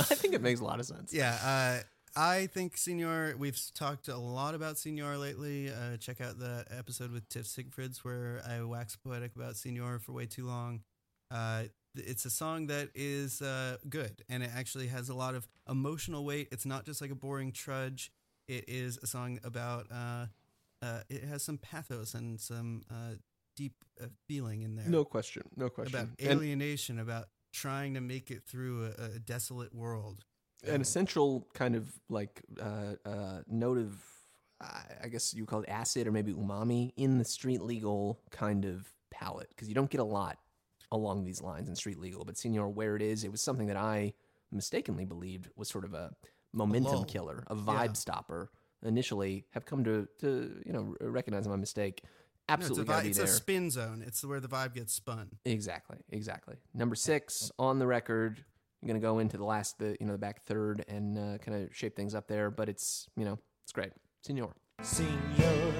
I 0.00 0.14
think 0.14 0.34
it 0.34 0.42
makes 0.42 0.60
a 0.60 0.64
lot 0.64 0.80
of 0.80 0.86
sense. 0.86 1.12
yeah, 1.14 1.38
uh, 1.44 1.82
I 2.14 2.46
think 2.46 2.76
Senor. 2.76 3.34
We've 3.38 3.58
talked 3.74 4.08
a 4.08 4.16
lot 4.16 4.54
about 4.54 4.76
Senor 4.78 5.16
lately. 5.16 5.70
Uh, 5.70 5.96
check 5.96 6.20
out 6.20 6.38
the 6.38 6.64
episode 6.70 7.10
with 7.10 7.28
Tiff 7.28 7.46
Sigfrids 7.46 7.98
where 7.98 8.42
I 8.46 8.62
wax 8.62 8.96
poetic 8.96 9.34
about 9.34 9.56
Senor 9.56 9.98
for 9.98 10.12
way 10.12 10.26
too 10.26 10.46
long. 10.46 10.80
Uh, 11.30 11.64
it's 11.94 12.24
a 12.24 12.30
song 12.30 12.66
that 12.66 12.90
is 12.94 13.40
uh, 13.40 13.76
good 13.88 14.22
and 14.28 14.42
it 14.42 14.50
actually 14.54 14.88
has 14.88 15.08
a 15.08 15.14
lot 15.14 15.34
of 15.34 15.48
emotional 15.68 16.24
weight. 16.24 16.48
It's 16.52 16.66
not 16.66 16.84
just 16.84 17.00
like 17.00 17.10
a 17.10 17.14
boring 17.14 17.52
trudge. 17.52 18.12
It 18.48 18.64
is 18.68 18.98
a 19.02 19.06
song 19.06 19.38
about. 19.44 19.86
Uh, 19.90 20.26
uh, 20.82 21.00
it 21.08 21.22
has 21.22 21.44
some 21.44 21.58
pathos 21.58 22.12
and 22.12 22.40
some 22.40 22.82
uh, 22.90 23.14
deep 23.56 23.74
uh, 24.02 24.06
feeling 24.26 24.62
in 24.62 24.74
there 24.74 24.88
No 24.88 25.04
question. 25.04 25.44
No 25.56 25.68
question. 25.68 25.94
about 25.94 26.08
And- 26.18 26.30
alienation, 26.40 26.98
about 26.98 27.28
trying 27.52 27.94
to 27.94 28.00
make 28.00 28.30
it 28.32 28.42
through 28.44 28.92
a, 28.98 29.04
a 29.16 29.18
desolate 29.20 29.72
world. 29.74 30.24
An 30.64 30.80
essential 30.80 31.46
kind 31.54 31.74
of 31.74 31.92
like 32.08 32.42
uh, 32.60 32.94
uh, 33.04 33.42
note 33.48 33.78
of, 33.78 33.96
I 34.60 34.82
I 35.04 35.08
guess 35.08 35.34
you 35.34 35.44
call 35.46 35.60
it 35.62 35.68
acid 35.68 36.06
or 36.06 36.12
maybe 36.12 36.32
umami 36.32 36.92
in 36.96 37.18
the 37.18 37.24
street 37.24 37.60
legal 37.62 38.20
kind 38.30 38.64
of 38.64 38.88
palette 39.10 39.48
because 39.50 39.68
you 39.68 39.74
don't 39.74 39.90
get 39.90 40.00
a 40.00 40.04
lot 40.04 40.38
along 40.90 41.24
these 41.24 41.40
lines 41.42 41.68
in 41.68 41.74
street 41.76 41.98
legal. 41.98 42.24
But 42.24 42.36
Senor, 42.36 42.68
where 42.68 42.96
it 42.96 43.02
is, 43.02 43.24
it 43.24 43.30
was 43.32 43.40
something 43.40 43.66
that 43.68 43.76
I 43.76 44.12
mistakenly 44.50 45.04
believed 45.04 45.48
was 45.56 45.68
sort 45.68 45.84
of 45.84 45.94
a 45.94 46.12
momentum 46.52 46.92
lull. 46.92 47.04
killer, 47.04 47.44
a 47.48 47.54
vibe 47.56 47.86
Yeah. 47.86 47.92
stopper, 47.94 48.50
initially 48.84 49.46
have 49.50 49.64
come 49.64 49.84
to 49.84 50.06
to 50.20 50.60
you 50.66 50.72
know 50.72 50.94
r- 51.00 51.08
recognize 51.08 51.46
my 51.48 51.56
mistake. 51.56 52.02
No, 52.48 52.54
it's 52.56 52.64
a, 52.68 52.72
Absolutely 52.72 52.84
gotta 52.84 53.02
be 53.04 53.08
it's 53.10 53.18
there. 53.18 53.26
a 53.26 53.30
spin 53.30 53.70
zone. 53.70 54.02
It's 54.06 54.24
where 54.24 54.40
the 54.40 54.48
vibe 54.48 54.74
gets 54.74 54.92
spun. 54.92 55.30
Exactly, 55.44 55.98
exactly. 56.10 56.56
Number 56.74 56.94
six 56.96 57.50
on 57.58 57.78
the 57.78 57.86
record. 57.86 58.44
I'm 58.82 58.88
gonna 58.88 58.98
go 59.00 59.20
into 59.20 59.36
the 59.36 59.44
last, 59.44 59.78
the 59.78 59.96
you 60.00 60.06
know, 60.06 60.12
the 60.12 60.18
back 60.18 60.42
third 60.42 60.84
and 60.88 61.16
uh, 61.16 61.38
kind 61.38 61.62
of 61.62 61.74
shape 61.76 61.94
things 61.94 62.14
up 62.14 62.26
there, 62.26 62.50
but 62.50 62.68
it's 62.68 63.06
you 63.16 63.24
know, 63.24 63.38
it's 63.64 63.72
great. 63.72 63.92
Senor, 64.22 64.54
Senor, 64.82 65.72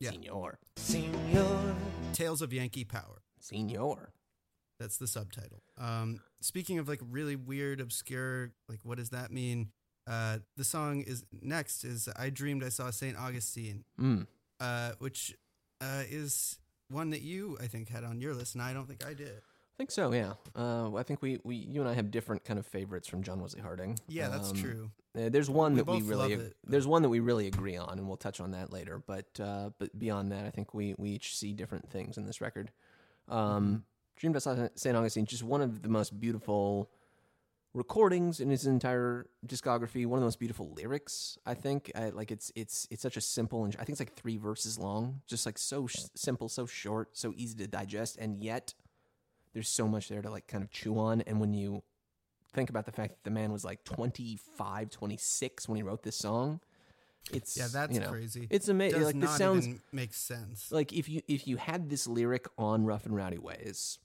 Yeah. 0.00 0.10
senor, 0.12 0.58
senor. 0.76 1.76
Tales 2.12 2.42
of 2.42 2.52
Yankee 2.52 2.84
Power. 2.84 3.22
senor. 3.40 4.12
That's 4.78 4.96
the 4.96 5.06
subtitle. 5.08 5.62
Um, 5.76 6.20
speaking 6.40 6.78
of 6.78 6.88
like 6.88 7.00
really 7.02 7.34
weird, 7.36 7.80
obscure, 7.80 8.52
like 8.68 8.80
what 8.84 8.96
does 8.98 9.10
that 9.10 9.30
mean? 9.32 9.70
Uh, 10.06 10.38
the 10.56 10.64
song 10.64 11.02
is 11.02 11.24
next 11.42 11.84
is 11.84 12.08
"I 12.16 12.30
Dreamed 12.30 12.62
I 12.64 12.68
Saw 12.70 12.90
Saint 12.90 13.16
Augustine," 13.18 13.84
Mm. 14.00 14.26
uh, 14.60 14.92
which 14.98 15.34
uh, 15.80 16.04
is 16.08 16.58
one 16.88 17.10
that 17.10 17.22
you 17.22 17.58
I 17.60 17.66
think 17.66 17.88
had 17.88 18.04
on 18.04 18.20
your 18.20 18.34
list, 18.34 18.54
and 18.54 18.62
I 18.62 18.72
don't 18.72 18.86
think 18.86 19.04
I 19.04 19.14
did. 19.14 19.42
I 19.78 19.80
think 19.80 19.92
so. 19.92 20.12
Yeah. 20.12 20.32
Uh, 20.56 20.96
I 20.96 21.04
think 21.04 21.22
we, 21.22 21.38
we, 21.44 21.54
you 21.54 21.80
and 21.80 21.88
I 21.88 21.94
have 21.94 22.10
different 22.10 22.44
kind 22.44 22.58
of 22.58 22.66
favorites 22.66 23.06
from 23.06 23.22
John 23.22 23.40
Wesley 23.40 23.60
Harding. 23.60 23.96
Yeah, 24.08 24.28
that's 24.28 24.50
Um, 24.50 24.56
true. 24.56 24.90
Uh, 25.16 25.28
there's 25.28 25.48
one 25.48 25.74
We 25.74 25.82
that 25.82 25.86
we 25.86 26.02
really 26.02 26.32
it, 26.32 26.56
there's 26.66 26.86
one 26.86 27.02
that 27.02 27.08
we 27.08 27.20
really 27.20 27.46
agree 27.46 27.76
on, 27.76 27.96
and 27.98 28.08
we'll 28.08 28.16
touch 28.16 28.40
on 28.40 28.50
that 28.52 28.72
later. 28.72 29.00
But 29.06 29.26
uh, 29.40 29.70
but 29.78 29.96
beyond 29.96 30.32
that, 30.32 30.44
I 30.46 30.50
think 30.50 30.74
we 30.74 30.94
we 30.98 31.10
each 31.10 31.36
see 31.36 31.52
different 31.52 31.88
things 31.90 32.18
in 32.18 32.26
this 32.26 32.40
record. 32.40 32.72
Mm-hmm. 33.30 33.38
Um, 33.38 33.84
Dream 34.16 34.32
by 34.32 34.40
Saint 34.40 34.96
Augustine, 34.96 35.26
just 35.26 35.44
one 35.44 35.62
of 35.62 35.82
the 35.82 35.88
most 35.88 36.18
beautiful 36.18 36.90
recordings 37.72 38.40
in 38.40 38.50
his 38.50 38.66
entire 38.66 39.26
discography. 39.46 40.06
One 40.06 40.18
of 40.18 40.22
the 40.22 40.26
most 40.26 40.40
beautiful 40.40 40.72
lyrics, 40.72 41.38
I 41.46 41.54
think. 41.54 41.92
I, 41.94 42.10
like 42.10 42.32
it's 42.32 42.50
it's 42.56 42.88
it's 42.90 43.02
such 43.02 43.16
a 43.16 43.20
simple 43.20 43.64
and 43.64 43.74
I 43.76 43.84
think 43.84 43.90
it's 43.90 44.00
like 44.00 44.14
three 44.16 44.36
verses 44.38 44.76
long, 44.78 45.22
just 45.28 45.46
like 45.46 45.56
so 45.56 45.86
sh- 45.86 46.00
simple, 46.16 46.48
so 46.48 46.66
short, 46.66 47.16
so 47.16 47.32
easy 47.36 47.56
to 47.58 47.66
digest, 47.68 48.18
and 48.18 48.42
yet 48.42 48.74
there's 49.58 49.68
so 49.68 49.88
much 49.88 50.08
there 50.08 50.22
to 50.22 50.30
like 50.30 50.46
kind 50.46 50.62
of 50.62 50.70
chew 50.70 50.96
on. 51.00 51.20
And 51.22 51.40
when 51.40 51.52
you 51.52 51.82
think 52.52 52.70
about 52.70 52.86
the 52.86 52.92
fact 52.92 53.10
that 53.10 53.24
the 53.24 53.30
man 53.32 53.50
was 53.50 53.64
like 53.64 53.82
25, 53.82 54.88
26 54.88 55.68
when 55.68 55.74
he 55.76 55.82
wrote 55.82 56.04
this 56.04 56.14
song, 56.14 56.60
it's 57.32 57.56
Yeah, 57.56 57.66
that's 57.72 57.92
you 57.92 57.98
know, 57.98 58.08
crazy. 58.10 58.46
It's 58.50 58.68
amazing. 58.68 59.02
Like 59.02 59.18
this 59.20 59.36
sounds 59.36 59.66
even 59.66 59.80
make 59.90 60.14
sense. 60.14 60.70
like 60.70 60.92
if 60.92 61.08
you 61.08 61.22
if 61.26 61.48
you 61.48 61.56
had 61.56 61.90
this 61.90 62.06
lyric 62.06 62.46
on 62.56 62.84
Rough 62.84 63.04
and 63.04 63.16
Rowdy 63.16 63.38
Ways 63.38 63.98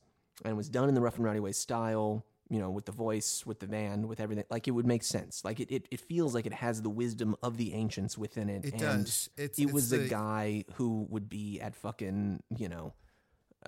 and 0.43 0.53
it 0.53 0.55
was 0.55 0.69
done 0.69 0.89
in 0.89 0.95
the 0.95 1.01
Rough 1.01 1.17
and 1.17 1.23
Rowdy 1.25 1.39
Ways 1.39 1.57
style, 1.57 2.25
you 2.49 2.57
know, 2.59 2.71
with 2.71 2.85
the 2.85 2.91
voice, 2.91 3.45
with 3.45 3.59
the 3.59 3.67
band, 3.67 4.07
with 4.07 4.19
everything, 4.19 4.45
like 4.49 4.67
it 4.67 4.71
would 4.71 4.87
make 4.87 5.03
sense. 5.03 5.45
Like 5.45 5.59
it, 5.59 5.71
it, 5.71 5.87
it 5.91 5.99
feels 5.99 6.33
like 6.33 6.47
it 6.47 6.53
has 6.53 6.81
the 6.81 6.89
wisdom 6.89 7.35
of 7.43 7.57
the 7.57 7.75
ancients 7.75 8.17
within 8.17 8.49
it. 8.49 8.65
It 8.65 8.73
and 8.73 8.81
does. 8.81 9.29
It's 9.37 9.59
it 9.59 9.65
it's 9.65 9.71
was 9.71 9.93
a 9.93 10.07
guy 10.07 10.65
who 10.73 11.05
would 11.11 11.29
be 11.29 11.61
at 11.61 11.75
fucking, 11.75 12.41
you 12.57 12.69
know, 12.69 12.95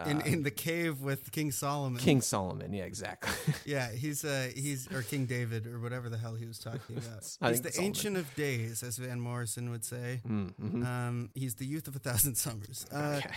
in 0.05 0.21
in 0.21 0.43
the 0.43 0.51
cave 0.51 1.01
with 1.01 1.31
King 1.31 1.51
Solomon. 1.51 1.99
King 2.01 2.21
Solomon. 2.21 2.73
Yeah, 2.73 2.83
exactly. 2.85 3.53
Yeah, 3.65 3.91
he's 3.91 4.23
uh 4.25 4.49
he's 4.55 4.91
or 4.91 5.01
King 5.01 5.25
David 5.25 5.65
or 5.67 5.79
whatever 5.79 6.09
the 6.09 6.17
hell 6.17 6.35
he 6.35 6.45
was 6.45 6.59
talking 6.59 6.97
about. 6.97 7.23
He's 7.51 7.61
the 7.61 7.71
Solomon. 7.71 7.85
ancient 7.85 8.17
of 8.17 8.33
days, 8.35 8.83
as 8.83 8.97
Van 8.97 9.19
Morrison 9.19 9.69
would 9.71 9.83
say. 9.85 10.21
Mm, 10.27 10.53
mhm. 10.61 10.85
Um, 10.85 11.29
he's 11.33 11.55
the 11.55 11.65
youth 11.65 11.87
of 11.87 11.95
a 11.95 11.99
thousand 11.99 12.35
summers. 12.35 12.85
Uh, 12.91 13.21
Okay. 13.23 13.35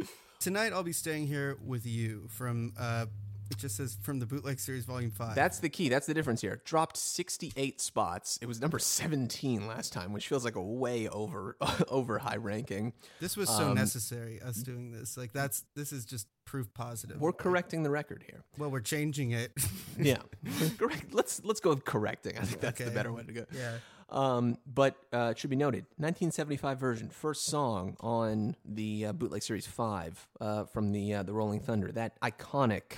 tonight 0.40 0.72
I'll 0.72 0.82
be 0.84 0.92
staying 0.92 1.26
here 1.26 1.56
with 1.64 1.84
you 1.86 2.28
from 2.28 2.72
uh, 2.78 3.06
it 3.50 3.56
just 3.56 3.76
says 3.76 3.96
from 4.02 4.18
the 4.18 4.26
bootleg 4.26 4.60
series 4.60 4.84
volume 4.84 5.10
five. 5.10 5.34
That's 5.34 5.58
the 5.60 5.68
key. 5.68 5.88
That's 5.88 6.06
the 6.06 6.14
difference 6.14 6.40
here. 6.40 6.60
Dropped 6.64 6.96
68 6.96 7.80
spots. 7.80 8.38
It 8.42 8.46
was 8.46 8.60
number 8.60 8.78
17 8.78 9.66
last 9.66 9.92
time, 9.92 10.12
which 10.12 10.28
feels 10.28 10.44
like 10.44 10.56
a 10.56 10.62
way 10.62 11.08
over 11.08 11.56
over 11.88 12.18
high 12.18 12.36
ranking. 12.36 12.92
this 13.20 13.36
was 13.36 13.48
so 13.48 13.68
um, 13.70 13.74
necessary 13.74 14.40
us 14.42 14.56
doing 14.56 14.90
this. 14.92 15.16
Like 15.16 15.32
that's 15.32 15.64
this 15.74 15.92
is 15.92 16.04
just 16.04 16.26
proof 16.44 16.72
positive. 16.74 17.20
We're 17.20 17.32
correcting 17.32 17.82
the 17.82 17.90
record 17.90 18.24
here. 18.26 18.42
well, 18.56 18.70
we're 18.70 18.80
changing 18.80 19.32
it. 19.32 19.52
Yeah, 19.98 20.18
correct. 20.78 21.12
Let's 21.12 21.42
let's 21.44 21.60
go 21.60 21.70
with 21.70 21.84
correcting. 21.84 22.38
I 22.38 22.42
think 22.42 22.60
that's 22.60 22.82
the 22.82 22.90
better 22.90 23.12
way 23.12 23.22
to 23.24 23.32
go. 23.32 23.44
yeah. 23.54 23.78
Um, 24.10 24.56
but 24.66 24.96
uh, 25.12 25.28
it 25.32 25.38
should 25.38 25.50
be 25.50 25.56
noted, 25.56 25.84
1975 25.98 26.78
version, 26.78 27.08
first 27.10 27.44
song 27.44 27.94
on 28.00 28.56
the 28.64 29.06
uh, 29.06 29.12
bootleg 29.12 29.42
series 29.42 29.66
five 29.66 30.26
uh, 30.40 30.64
from 30.64 30.92
the 30.92 31.12
uh, 31.14 31.22
the 31.22 31.34
Rolling 31.34 31.60
Thunder. 31.60 31.92
That 31.92 32.18
iconic. 32.20 32.96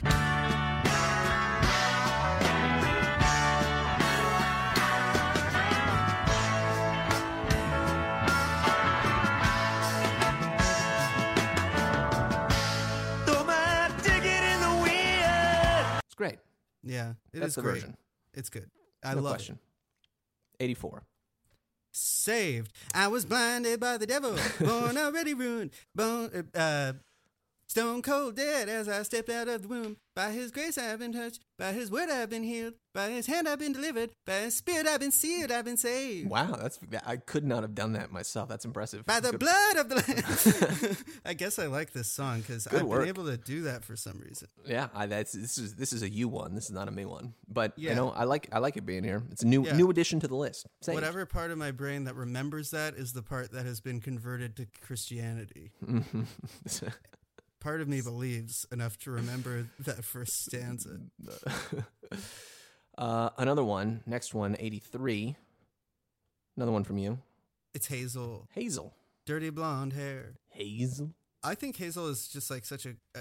Throw 13.26 13.44
my 13.44 13.90
ticket 14.02 14.42
in 14.52 14.60
the 14.60 14.80
wind. 14.82 16.02
It's 16.06 16.14
great. 16.16 16.38
Yeah. 16.82 17.10
it 17.32 17.36
is 17.36 17.40
That's 17.40 17.54
the 17.56 17.62
great. 17.62 17.74
version. 17.74 17.96
It's 18.34 18.48
good. 18.48 18.70
I 19.04 19.14
no 19.14 19.20
love 19.20 19.32
question. 19.34 19.56
it. 19.56 19.69
84. 20.60 21.02
Saved. 21.92 22.72
I 22.94 23.08
was 23.08 23.24
blinded 23.24 23.80
by 23.80 23.96
the 23.96 24.06
devil, 24.06 24.36
born 24.60 24.96
already 24.96 25.34
ruined, 25.34 25.72
born 25.94 26.48
uh, 26.54 26.92
stone 27.70 28.02
cold 28.02 28.34
dead 28.34 28.68
as 28.68 28.88
I 28.88 29.02
stepped 29.04 29.30
out 29.30 29.46
of 29.46 29.62
the 29.62 29.68
womb. 29.68 29.96
By 30.16 30.32
His 30.32 30.50
grace 30.50 30.76
I've 30.76 30.98
been 30.98 31.12
touched, 31.12 31.40
by 31.56 31.72
His 31.72 31.88
word 31.90 32.10
I've 32.10 32.28
been 32.28 32.42
healed, 32.42 32.74
by 32.92 33.10
His 33.10 33.26
hand 33.26 33.48
I've 33.48 33.60
been 33.60 33.72
delivered, 33.72 34.10
by 34.26 34.40
His 34.40 34.56
spirit 34.56 34.86
I've 34.88 34.98
been 34.98 35.12
sealed, 35.12 35.52
I've 35.52 35.64
been 35.64 35.76
saved. 35.76 36.28
Wow, 36.28 36.56
that's 36.60 36.80
I 37.06 37.16
could 37.16 37.44
not 37.44 37.62
have 37.62 37.76
done 37.76 37.92
that 37.92 38.10
myself. 38.10 38.48
That's 38.48 38.64
impressive. 38.64 39.06
By 39.06 39.20
the 39.20 39.30
Good- 39.30 39.40
blood 39.40 39.76
of 39.76 39.88
the 39.88 39.94
Lamb. 40.88 40.96
I 41.24 41.32
guess 41.34 41.60
I 41.60 41.66
like 41.68 41.92
this 41.92 42.10
song 42.10 42.40
because 42.40 42.66
I've 42.66 42.82
work. 42.82 43.00
been 43.02 43.08
able 43.08 43.26
to 43.26 43.36
do 43.36 43.62
that 43.62 43.84
for 43.84 43.94
some 43.94 44.18
reason. 44.18 44.48
Yeah, 44.66 44.88
I, 44.92 45.06
that's 45.06 45.30
this 45.32 45.56
is 45.56 45.76
this 45.76 45.92
is 45.92 46.02
a 46.02 46.10
you 46.10 46.28
one. 46.28 46.56
This 46.56 46.64
is 46.64 46.72
not 46.72 46.88
a 46.88 46.90
me 46.90 47.04
one. 47.06 47.34
But 47.48 47.78
you 47.78 47.94
know, 47.94 48.10
I 48.10 48.24
like 48.24 48.48
I 48.52 48.58
like 48.58 48.76
it 48.76 48.84
being 48.84 49.04
here. 49.04 49.22
It's 49.30 49.44
a 49.44 49.46
new 49.46 49.64
Yeah. 49.64 49.76
new 49.76 49.88
addition 49.90 50.18
to 50.20 50.28
the 50.28 50.36
list. 50.36 50.66
Saved. 50.82 50.96
Whatever 50.96 51.24
part 51.24 51.52
of 51.52 51.56
my 51.56 51.70
brain 51.70 52.02
that 52.04 52.16
remembers 52.16 52.72
that 52.72 52.94
is 52.94 53.12
the 53.12 53.22
part 53.22 53.52
that 53.52 53.64
has 53.64 53.80
been 53.80 54.00
converted 54.00 54.56
to 54.56 54.66
Christianity. 54.82 55.70
Mm-hmm. 55.86 56.22
Part 57.60 57.80
of 57.80 57.88
me 57.88 58.00
believes 58.00 58.66
enough 58.72 58.96
to 59.00 59.10
remember 59.10 59.66
that 59.80 60.04
first 60.04 60.44
stanza. 60.44 60.98
uh, 62.98 63.30
another 63.36 63.62
one. 63.62 64.02
Next 64.06 64.32
one. 64.32 64.56
83. 64.58 65.36
Another 66.56 66.72
one 66.72 66.84
from 66.84 66.98
you. 66.98 67.18
It's 67.74 67.86
Hazel, 67.86 68.48
Hazel. 68.52 68.94
dirty 69.26 69.50
blonde 69.50 69.92
hair. 69.92 70.34
Hazel. 70.48 71.10
I 71.42 71.54
think 71.54 71.76
Hazel 71.76 72.08
is 72.08 72.28
just 72.28 72.50
like 72.50 72.64
such 72.64 72.86
a. 72.86 72.96
a 73.14 73.20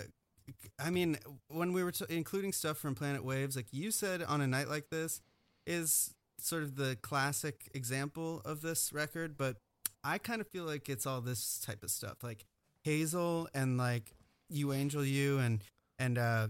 I 0.79 0.89
mean, 0.89 1.17
when 1.47 1.73
we 1.73 1.83
were 1.83 1.91
t- 1.91 2.05
including 2.09 2.53
stuff 2.53 2.77
from 2.77 2.95
Planet 2.95 3.23
Waves, 3.23 3.55
like 3.55 3.67
you 3.71 3.91
said 3.91 4.23
on 4.23 4.41
a 4.41 4.47
night 4.47 4.67
like 4.67 4.89
this, 4.89 5.21
is 5.67 6.15
sort 6.39 6.63
of 6.63 6.75
the 6.75 6.97
classic 7.01 7.69
example 7.75 8.41
of 8.43 8.61
this 8.61 8.91
record. 8.91 9.37
But 9.37 9.57
I 10.03 10.17
kind 10.17 10.41
of 10.41 10.47
feel 10.47 10.63
like 10.63 10.89
it's 10.89 11.05
all 11.05 11.21
this 11.21 11.59
type 11.59 11.83
of 11.83 11.91
stuff, 11.91 12.23
like 12.23 12.45
Hazel 12.81 13.47
and 13.53 13.77
like 13.77 14.15
You 14.49 14.73
Angel 14.73 15.05
You 15.05 15.39
and 15.39 15.63
and 15.97 16.17
uh, 16.17 16.47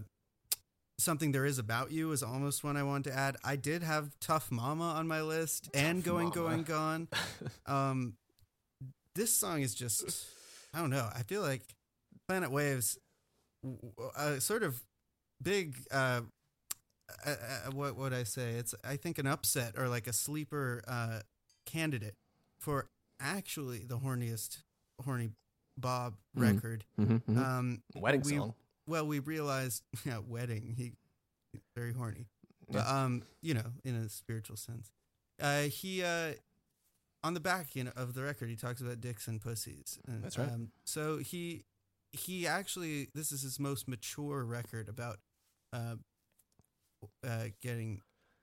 something 0.98 1.32
there 1.32 1.46
is 1.46 1.58
about 1.58 1.90
you 1.90 2.12
is 2.12 2.22
almost 2.22 2.62
one 2.62 2.76
I 2.76 2.82
want 2.82 3.04
to 3.04 3.12
add. 3.12 3.36
I 3.44 3.56
did 3.56 3.82
have 3.82 4.10
Tough 4.20 4.50
Mama 4.50 4.84
on 4.84 5.08
my 5.08 5.22
list 5.22 5.68
and 5.74 6.04
Going 6.04 6.28
Mama. 6.28 6.34
Going 6.34 6.62
Gone. 6.62 7.08
Um, 7.66 8.14
this 9.14 9.34
song 9.34 9.62
is 9.62 9.74
just 9.74 10.26
I 10.74 10.78
don't 10.78 10.90
know. 10.90 11.08
I 11.14 11.22
feel 11.22 11.42
like 11.42 11.62
Planet 12.28 12.50
Waves, 12.50 12.98
a 14.16 14.40
sort 14.40 14.62
of 14.62 14.80
big. 15.42 15.76
Uh, 15.90 16.22
uh, 17.26 17.30
uh, 17.30 17.70
what 17.72 17.96
would 17.96 18.12
I 18.12 18.22
say? 18.22 18.52
It's 18.52 18.74
I 18.84 18.96
think 18.96 19.18
an 19.18 19.26
upset 19.26 19.74
or 19.76 19.88
like 19.88 20.06
a 20.06 20.12
sleeper 20.12 20.82
uh, 20.86 21.20
candidate 21.66 22.14
for 22.60 22.86
actually 23.20 23.78
the 23.78 23.98
horniest 23.98 24.58
horny 25.04 25.30
Bob 25.80 26.16
Mhm. 26.36 26.42
record. 26.54 26.84
Mm-hmm, 26.98 27.38
Um, 27.38 27.82
Wedding 27.94 28.22
we- 28.22 28.36
song. 28.36 28.54
well, 28.86 29.06
we 29.06 29.18
realized, 29.18 29.82
yeah, 30.04 30.18
wedding. 30.18 30.74
He 30.76 30.92
he's 31.52 31.62
very 31.74 31.92
horny, 31.92 32.26
but 32.68 32.78
Yeah. 32.86 33.02
um, 33.04 33.24
you 33.42 33.54
know, 33.54 33.72
in 33.84 33.94
a 33.96 34.08
spiritual 34.08 34.56
sense. 34.56 34.92
Uh, 35.40 35.62
he 35.64 36.02
uh, 36.04 36.34
on 37.24 37.34
the 37.34 37.40
back, 37.40 37.74
you 37.74 37.84
know, 37.84 37.92
of 37.96 38.14
the 38.14 38.22
record, 38.22 38.48
he 38.50 38.56
talks 38.56 38.80
about 38.80 39.00
dicks 39.00 39.26
and 39.28 39.40
pussies. 39.40 39.98
And, 40.06 40.22
That's 40.22 40.38
right. 40.38 40.48
Um, 40.50 40.70
so 40.84 41.18
he 41.18 41.64
he 42.12 42.46
actually, 42.46 43.08
this 43.14 43.30
is 43.32 43.42
his 43.42 43.58
most 43.60 43.86
mature 43.88 44.44
record 44.44 44.88
about 44.88 45.18
uh, 45.72 45.96
uh, 47.24 47.44
getting 47.60 48.00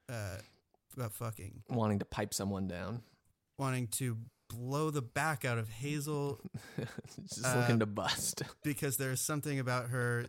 uh, 0.09 0.37
about 0.95 1.13
fucking, 1.13 1.63
Wanting 1.69 1.99
to 1.99 2.05
pipe 2.05 2.33
someone 2.33 2.67
down. 2.67 3.03
wanting 3.59 3.87
to 3.87 4.17
blow 4.49 4.89
the 4.89 5.01
back 5.01 5.43
out 5.45 5.57
of 5.57 5.69
Hazel 5.69 6.39
Just 7.29 7.45
Uh, 7.45 7.57
looking 7.59 7.79
to 7.79 7.85
bust. 7.85 8.43
because 8.63 8.97
there's 8.97 9.19
something 9.21 9.59
about 9.59 9.89
her, 9.89 10.27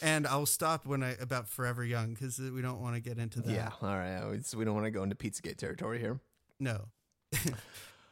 and 0.00 0.26
I'll 0.26 0.46
stop 0.46 0.86
when 0.86 1.02
I 1.02 1.10
about 1.20 1.48
Forever 1.48 1.84
Young 1.84 2.14
because 2.14 2.38
we 2.38 2.62
don't 2.62 2.80
want 2.80 2.94
to 2.96 3.00
get 3.00 3.18
into 3.18 3.40
that. 3.42 3.52
Yeah. 3.52 3.70
All 3.80 3.96
right. 3.96 4.22
We 4.56 4.64
don't 4.64 4.74
want 4.74 4.86
to 4.86 4.90
go 4.90 5.02
into 5.02 5.14
Pizzagate 5.16 5.56
territory 5.58 5.98
here. 5.98 6.20
No. 6.58 6.86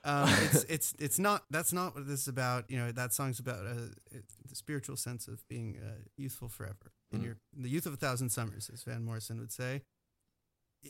um, 0.04 0.28
it's 0.44 0.64
it's 0.64 0.94
it's 0.98 1.18
not. 1.18 1.44
That's 1.50 1.72
not 1.72 1.94
what 1.94 2.06
this 2.06 2.22
is 2.22 2.28
about. 2.28 2.70
You 2.70 2.78
know, 2.78 2.92
that 2.92 3.12
song's 3.12 3.38
about 3.38 3.66
uh, 3.66 3.90
it, 4.10 4.24
the 4.48 4.54
spiritual 4.54 4.96
sense 4.96 5.28
of 5.28 5.46
being 5.48 5.76
uh, 5.84 5.92
youthful 6.16 6.48
forever 6.48 6.92
in 7.12 7.20
Mm. 7.20 7.24
your 7.24 7.36
the 7.56 7.68
youth 7.68 7.86
of 7.86 7.92
a 7.94 7.96
thousand 7.96 8.30
summers, 8.30 8.70
as 8.72 8.82
Van 8.82 9.02
Morrison 9.04 9.38
would 9.40 9.52
say. 9.52 9.82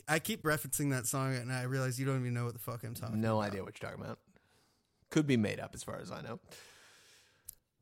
I 0.07 0.19
keep 0.19 0.43
referencing 0.43 0.91
that 0.91 1.05
song, 1.05 1.35
and 1.35 1.51
I 1.51 1.63
realize 1.63 1.99
you 1.99 2.05
don't 2.05 2.21
even 2.21 2.33
know 2.33 2.45
what 2.45 2.53
the 2.53 2.59
fuck 2.59 2.83
I'm 2.85 2.93
talking. 2.93 3.19
No 3.19 3.39
about. 3.39 3.51
idea 3.51 3.63
what 3.63 3.81
you're 3.81 3.89
talking 3.89 4.03
about. 4.05 4.19
Could 5.11 5.27
be 5.27 5.37
made 5.37 5.59
up, 5.59 5.75
as 5.75 5.83
far 5.83 5.99
as 6.01 6.11
I 6.11 6.21
know. 6.21 6.39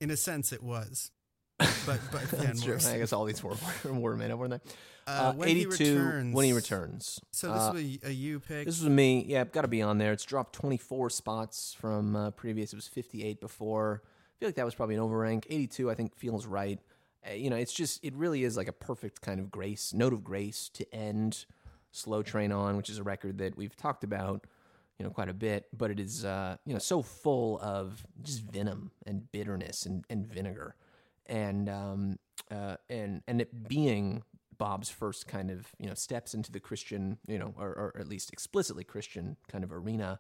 In 0.02 0.12
a 0.12 0.18
sense, 0.18 0.52
it 0.52 0.62
was, 0.62 1.12
but 1.58 2.00
but 2.12 2.22
Van 2.24 2.46
That's 2.48 2.64
true. 2.64 2.78
I 2.86 2.98
guess 2.98 3.14
all 3.14 3.24
these 3.26 3.42
were, 3.44 3.56
were 3.86 4.16
made 4.18 4.32
up, 4.32 4.40
weren't 4.40 4.52
they? 4.64 4.72
Uh, 5.08 5.34
when 5.34 5.48
he 5.50 5.62
82 5.62 5.72
returns, 5.96 6.36
when 6.36 6.46
he 6.46 6.54
returns. 6.54 7.20
So 7.32 7.52
this 7.54 7.62
Uh, 7.62 7.72
was 7.74 7.82
a, 7.84 8.00
a 8.08 8.12
you 8.12 8.40
pick. 8.40 8.66
This 8.66 8.80
was 8.80 8.90
me. 8.90 9.26
Yeah, 9.28 9.44
got 9.46 9.62
to 9.64 9.68
be 9.68 9.82
on 9.82 9.98
there. 9.98 10.12
It's 10.12 10.24
dropped 10.26 10.54
24 10.54 11.10
spots 11.10 11.74
from 11.80 12.16
uh, 12.16 12.32
previous. 12.32 12.74
It 12.74 12.76
was 12.76 12.88
58 12.88 13.40
before. 13.42 14.04
I 14.06 14.40
feel 14.40 14.48
like 14.50 14.56
that 14.56 14.66
was 14.66 14.76
probably 14.76 14.96
an 14.96 15.02
overrank. 15.02 15.46
82, 15.50 15.90
I 15.90 15.96
think, 15.96 16.16
feels 16.16 16.46
right. 16.46 16.80
Uh, 17.28 17.34
you 17.34 17.50
know, 17.50 17.56
it's 17.56 17.74
just, 17.74 18.04
it 18.06 18.14
really 18.16 18.44
is 18.44 18.56
like 18.56 18.68
a 18.68 18.72
perfect 18.74 19.22
kind 19.22 19.40
of 19.40 19.50
grace, 19.52 19.94
note 19.94 20.14
of 20.14 20.24
grace 20.24 20.70
to 20.76 20.86
end 20.94 21.46
Slow 21.92 22.22
Train 22.22 22.52
Coming, 22.52 22.78
which 22.78 22.90
is 22.90 23.00
a 23.00 23.04
record 23.04 23.40
that 23.40 23.58
we've 23.58 23.76
talked 23.76 24.04
about, 24.04 24.46
you 25.00 25.06
know, 25.06 25.12
quite 25.12 25.30
a 25.30 25.34
bit, 25.34 25.68
but 25.76 25.90
it 25.90 26.00
is, 26.00 26.26
uh, 26.26 26.58
you 26.66 26.74
know, 26.74 26.80
so 26.80 27.02
full 27.02 27.60
of 27.62 28.06
just 28.22 28.44
venom 28.44 28.92
and 29.06 29.32
bitterness 29.32 29.86
and, 29.86 30.06
and 30.10 30.28
vinegar. 30.28 30.76
And, 31.26 31.70
um, 31.70 32.20
uh, 32.52 32.76
and, 32.90 33.24
and 33.28 33.42
it 33.42 33.68
being 33.68 34.24
Bob's 34.60 34.90
first 34.90 35.26
kind 35.26 35.50
of 35.50 35.68
you 35.80 35.88
know 35.88 35.96
steps 35.96 36.36
into 36.36 36.52
the 36.52 36.60
Christian 36.60 37.18
you 37.28 37.40
know 37.40 37.56
or, 37.58 37.70
or 37.70 37.96
at 37.98 38.08
least 38.08 38.32
explicitly 38.32 38.84
Christian 38.84 39.38
kind 39.48 39.64
of 39.64 39.72
arena, 39.72 40.20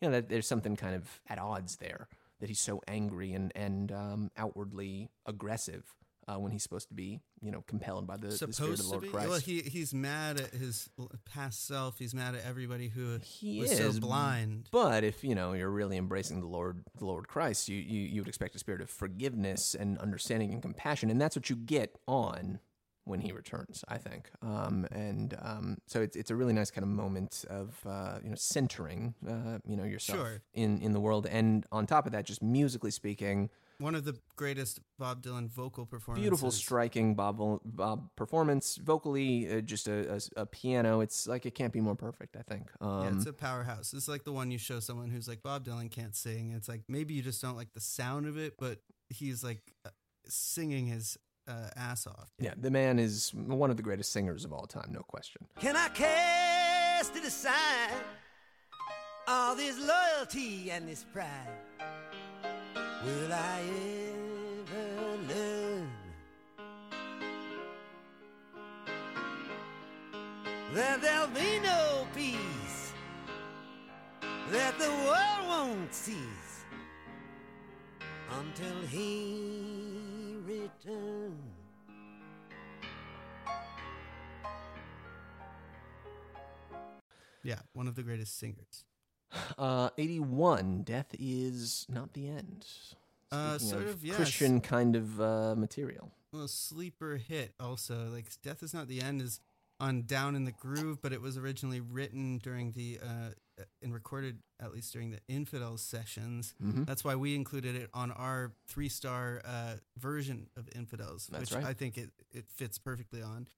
you 0.00 0.08
know 0.08 0.12
that 0.12 0.28
there's 0.28 0.48
something 0.48 0.74
kind 0.74 0.96
of 0.96 1.20
at 1.28 1.38
odds 1.38 1.76
there 1.76 2.08
that 2.40 2.48
he's 2.48 2.60
so 2.60 2.80
angry 2.88 3.32
and 3.34 3.52
and 3.54 3.92
um, 3.92 4.30
outwardly 4.36 5.10
aggressive 5.26 5.94
uh, 6.28 6.36
when 6.36 6.52
he's 6.52 6.62
supposed 6.62 6.88
to 6.88 6.94
be 6.94 7.20
you 7.42 7.50
know 7.50 7.62
compelled 7.66 8.06
by 8.06 8.16
the, 8.16 8.28
the 8.28 8.36
spirit 8.52 8.60
of 8.60 8.78
the 8.78 8.88
Lord 8.88 9.02
be. 9.02 9.08
Christ. 9.08 9.28
Well, 9.28 9.38
he 9.38 9.60
he's 9.60 9.92
mad 9.94 10.40
at 10.40 10.50
his 10.52 10.88
past 11.24 11.66
self. 11.66 11.98
He's 11.98 12.14
mad 12.14 12.34
at 12.34 12.44
everybody 12.44 12.88
who 12.88 13.18
He 13.22 13.60
was 13.60 13.72
is, 13.72 13.94
so 13.94 14.00
blind. 14.00 14.68
But 14.70 15.04
if 15.04 15.22
you 15.24 15.34
know 15.34 15.52
you're 15.52 15.70
really 15.70 15.96
embracing 15.96 16.40
the 16.40 16.46
Lord, 16.46 16.82
the 16.98 17.04
Lord 17.04 17.28
Christ, 17.28 17.68
you, 17.68 17.76
you 17.76 18.00
you 18.02 18.20
would 18.22 18.28
expect 18.28 18.54
a 18.54 18.58
spirit 18.58 18.80
of 18.80 18.90
forgiveness 18.90 19.74
and 19.74 19.98
understanding 19.98 20.52
and 20.52 20.62
compassion, 20.62 21.10
and 21.10 21.20
that's 21.20 21.36
what 21.36 21.50
you 21.50 21.56
get 21.56 21.96
on 22.06 22.58
when 23.06 23.20
he 23.20 23.32
returns. 23.32 23.84
I 23.86 23.98
think, 23.98 24.30
um, 24.40 24.86
and 24.90 25.36
um, 25.42 25.76
so 25.86 26.00
it's 26.00 26.16
it's 26.16 26.30
a 26.30 26.36
really 26.36 26.54
nice 26.54 26.70
kind 26.70 26.82
of 26.84 26.88
moment 26.88 27.44
of 27.50 27.78
uh, 27.86 28.18
you 28.22 28.30
know 28.30 28.36
centering 28.36 29.14
uh, 29.28 29.58
you 29.66 29.76
know 29.76 29.84
yourself 29.84 30.18
Sure. 30.18 30.42
in 30.54 30.80
in 30.80 30.92
the 30.92 31.00
world, 31.00 31.26
and 31.26 31.66
on 31.70 31.86
top 31.86 32.06
of 32.06 32.12
that, 32.12 32.24
just 32.24 32.42
musically 32.42 32.90
speaking, 32.90 33.50
One 33.78 33.94
of 33.94 34.04
the 34.04 34.16
greatest 34.36 34.80
Bob 34.98 35.22
Dylan 35.22 35.48
vocal 35.48 35.84
performances. 35.86 36.22
beautiful, 36.22 36.50
striking 36.50 37.14
Bob 37.14 37.60
Bob 37.64 38.08
performance 38.16 38.76
vocally, 38.76 39.50
uh, 39.50 39.60
just 39.60 39.88
a, 39.88 40.14
a, 40.14 40.42
a 40.42 40.46
piano. 40.46 41.00
It's 41.00 41.26
like 41.26 41.44
it 41.46 41.54
can't 41.54 41.72
be 41.72 41.80
more 41.80 41.96
perfect. 41.96 42.36
I 42.36 42.42
think. 42.42 42.70
Um, 42.80 43.02
Yeah, 43.02 43.16
it's 43.16 43.26
a 43.26 43.32
powerhouse. 43.32 43.92
It's 43.92 44.08
like 44.08 44.24
the 44.24 44.32
one 44.32 44.50
you 44.50 44.58
show 44.58 44.80
someone 44.80 45.10
who's 45.10 45.26
like 45.28 45.42
Bob 45.42 45.64
Dylan 45.64 45.90
can't 45.90 46.14
sing. 46.14 46.52
It's 46.56 46.68
like 46.68 46.82
maybe 46.88 47.14
you 47.14 47.22
just 47.22 47.42
don't 47.42 47.56
like 47.56 47.72
the 47.72 47.80
sound 47.80 48.26
of 48.26 48.36
it, 48.38 48.54
but 48.58 48.78
he's 49.08 49.42
like 49.42 49.60
uh, 49.84 49.90
singing 50.26 50.86
his 50.86 51.18
uh, 51.46 51.68
ass 51.76 52.06
off. 52.06 52.30
yeah, 52.38 52.54
the 52.56 52.70
man 52.70 52.98
is 52.98 53.32
one 53.34 53.70
of 53.70 53.76
the 53.76 53.82
greatest 53.82 54.12
singers 54.12 54.44
of 54.44 54.52
all 54.52 54.66
time, 54.66 54.88
no 54.90 55.00
question. 55.02 55.46
Can 55.60 55.76
I 55.76 55.88
cast 55.88 57.14
it 57.16 57.24
aside? 57.24 58.02
All 59.26 59.54
this 59.56 59.78
loyalty 59.78 60.70
and 60.70 60.88
this 60.88 61.04
pride. 61.12 61.48
Will 63.04 63.32
I 63.34 63.60
ever 64.62 65.18
learn 65.28 65.90
that 70.72 71.02
there'll 71.02 71.26
be 71.28 71.60
no 71.62 72.06
peace? 72.14 72.92
That 74.50 74.78
the 74.78 74.88
world 74.88 75.48
won't 75.48 75.92
cease 75.92 76.64
until 78.40 78.80
he 78.88 80.38
returns. 80.46 81.34
Yeah, 87.42 87.60
one 87.74 87.86
of 87.86 87.96
the 87.96 88.02
greatest 88.02 88.38
singers. 88.38 88.86
Uh, 89.58 89.90
81, 89.98 90.82
Death 90.82 91.14
is 91.18 91.86
Not 91.88 92.12
the 92.12 92.28
End. 92.28 92.66
Uh, 93.30 93.58
Speaking 93.58 93.68
sort 93.70 93.82
of, 93.84 93.90
of, 93.90 94.04
yes. 94.04 94.16
Christian 94.16 94.60
kind 94.60 94.96
of 94.96 95.20
uh, 95.20 95.54
material. 95.56 96.10
Well, 96.32 96.48
sleeper 96.48 97.16
hit 97.16 97.54
also. 97.60 98.08
Like 98.12 98.26
Death 98.42 98.62
is 98.62 98.74
Not 98.74 98.88
the 98.88 99.00
End 99.00 99.22
is 99.22 99.40
on 99.80 100.02
Down 100.02 100.36
in 100.36 100.44
the 100.44 100.52
Groove, 100.52 101.02
but 101.02 101.12
it 101.12 101.20
was 101.20 101.36
originally 101.36 101.80
written 101.80 102.38
during 102.38 102.72
the 102.72 102.98
uh, 103.02 103.62
and 103.82 103.92
recorded 103.92 104.38
at 104.60 104.72
least 104.72 104.92
during 104.92 105.10
the 105.10 105.20
Infidels 105.28 105.82
sessions. 105.82 106.54
Mhm. 106.62 106.86
That's 106.86 107.04
why 107.04 107.14
we 107.14 107.34
included 107.34 107.76
it 107.76 107.90
on 107.94 108.10
our 108.12 108.52
three 108.66 108.88
star 108.88 109.42
uh, 109.44 109.74
version 109.96 110.48
of 110.56 110.68
Infidels, 110.74 111.28
That's 111.30 111.50
which 111.50 111.56
right. 111.58 111.64
I 111.64 111.72
think 111.74 111.98
it, 111.98 112.10
it 112.32 112.46
fits 112.48 112.78
perfectly 112.78 113.22
on. 113.22 113.48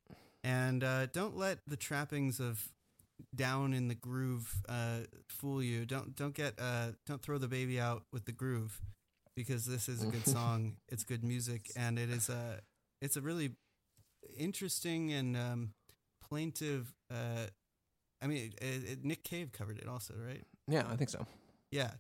And 0.45 0.85
uh, 0.85 1.07
don't 1.07 1.37
let 1.37 1.59
the 1.67 1.77
trappings 1.77 2.41
of 2.41 2.69
down 3.35 3.73
in 3.73 3.89
the 3.89 3.95
groove 3.95 4.63
uh, 4.69 5.01
fool 5.29 5.63
you. 5.63 5.87
Don't 5.87 6.15
don't 6.15 6.35
get 6.35 6.55
uh, 6.59 6.89
don't 7.07 7.23
throw 7.23 7.39
the 7.39 7.49
baby 7.49 7.81
out 7.81 8.05
with 8.13 8.25
the 8.25 8.33
groove 8.33 8.81
because 9.35 9.67
this 9.67 9.89
is 9.89 10.03
a 10.03 10.07
good 10.07 10.27
song. 10.27 10.77
It's 10.89 11.05
good 11.05 11.25
music, 11.25 11.71
and 11.77 11.99
it 11.99 12.11
is 12.11 12.29
a 12.29 12.61
it's 13.01 13.17
a 13.17 13.21
really 13.21 13.53
interesting 14.37 15.13
and 15.13 15.37
um, 15.37 15.75
plaintive. 16.29 16.95
Uh, 17.11 17.47
I 18.23 18.27
mean, 18.27 18.53
it, 18.61 18.91
it, 18.91 19.05
Nick 19.05 19.25
Cave 19.25 19.53
covered 19.53 19.79
it 19.79 19.89
also, 19.89 20.15
right? 20.17 20.43
Yeah, 20.69 20.85
I 20.91 20.97
think 20.97 21.11
so. 21.11 21.27
Yeah, 21.71 21.91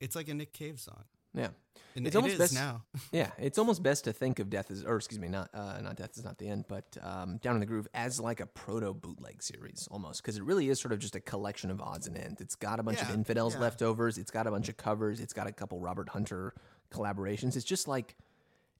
it's 0.00 0.16
like 0.16 0.28
a 0.28 0.34
Nick 0.34 0.52
Cave 0.52 0.80
song. 0.80 1.04
Yeah. 1.36 1.48
And 1.94 2.06
It's 2.06 2.14
it 2.14 2.18
almost 2.18 2.34
is 2.34 2.38
best- 2.38 2.54
now. 2.54 2.82
Yeah, 3.12 3.30
it's 3.38 3.58
almost 3.58 3.82
best 3.82 4.04
to 4.04 4.12
think 4.12 4.38
of 4.38 4.50
Death 4.50 4.70
as, 4.70 4.84
or 4.84 4.96
excuse 4.96 5.18
me, 5.18 5.28
not 5.28 5.48
uh, 5.54 5.80
not 5.80 5.96
Death 5.96 6.18
is 6.18 6.24
not 6.24 6.36
the 6.36 6.48
end, 6.48 6.66
but 6.68 6.84
um, 7.02 7.38
Down 7.38 7.54
in 7.54 7.60
the 7.60 7.66
Groove 7.66 7.88
as 7.94 8.20
like 8.20 8.40
a 8.40 8.46
proto 8.46 8.92
bootleg 8.92 9.42
series 9.42 9.88
almost, 9.90 10.22
because 10.22 10.36
it 10.36 10.42
really 10.42 10.68
is 10.68 10.78
sort 10.78 10.92
of 10.92 10.98
just 10.98 11.16
a 11.16 11.20
collection 11.20 11.70
of 11.70 11.80
odds 11.80 12.06
and 12.06 12.18
ends. 12.18 12.40
It's 12.40 12.54
got 12.54 12.80
a 12.80 12.82
bunch 12.82 13.00
of 13.00 13.10
infidels 13.10 13.54
yeah. 13.54 13.60
leftovers. 13.60 14.18
It's 14.18 14.30
got 14.30 14.46
a 14.46 14.50
bunch 14.50 14.68
of 14.68 14.76
covers. 14.76 15.20
It's 15.20 15.32
got 15.32 15.46
a 15.46 15.52
couple 15.52 15.80
Robert 15.80 16.10
Hunter 16.10 16.54
collaborations. 16.92 17.56
It's 17.56 17.64
just 17.64 17.88
like 17.88 18.14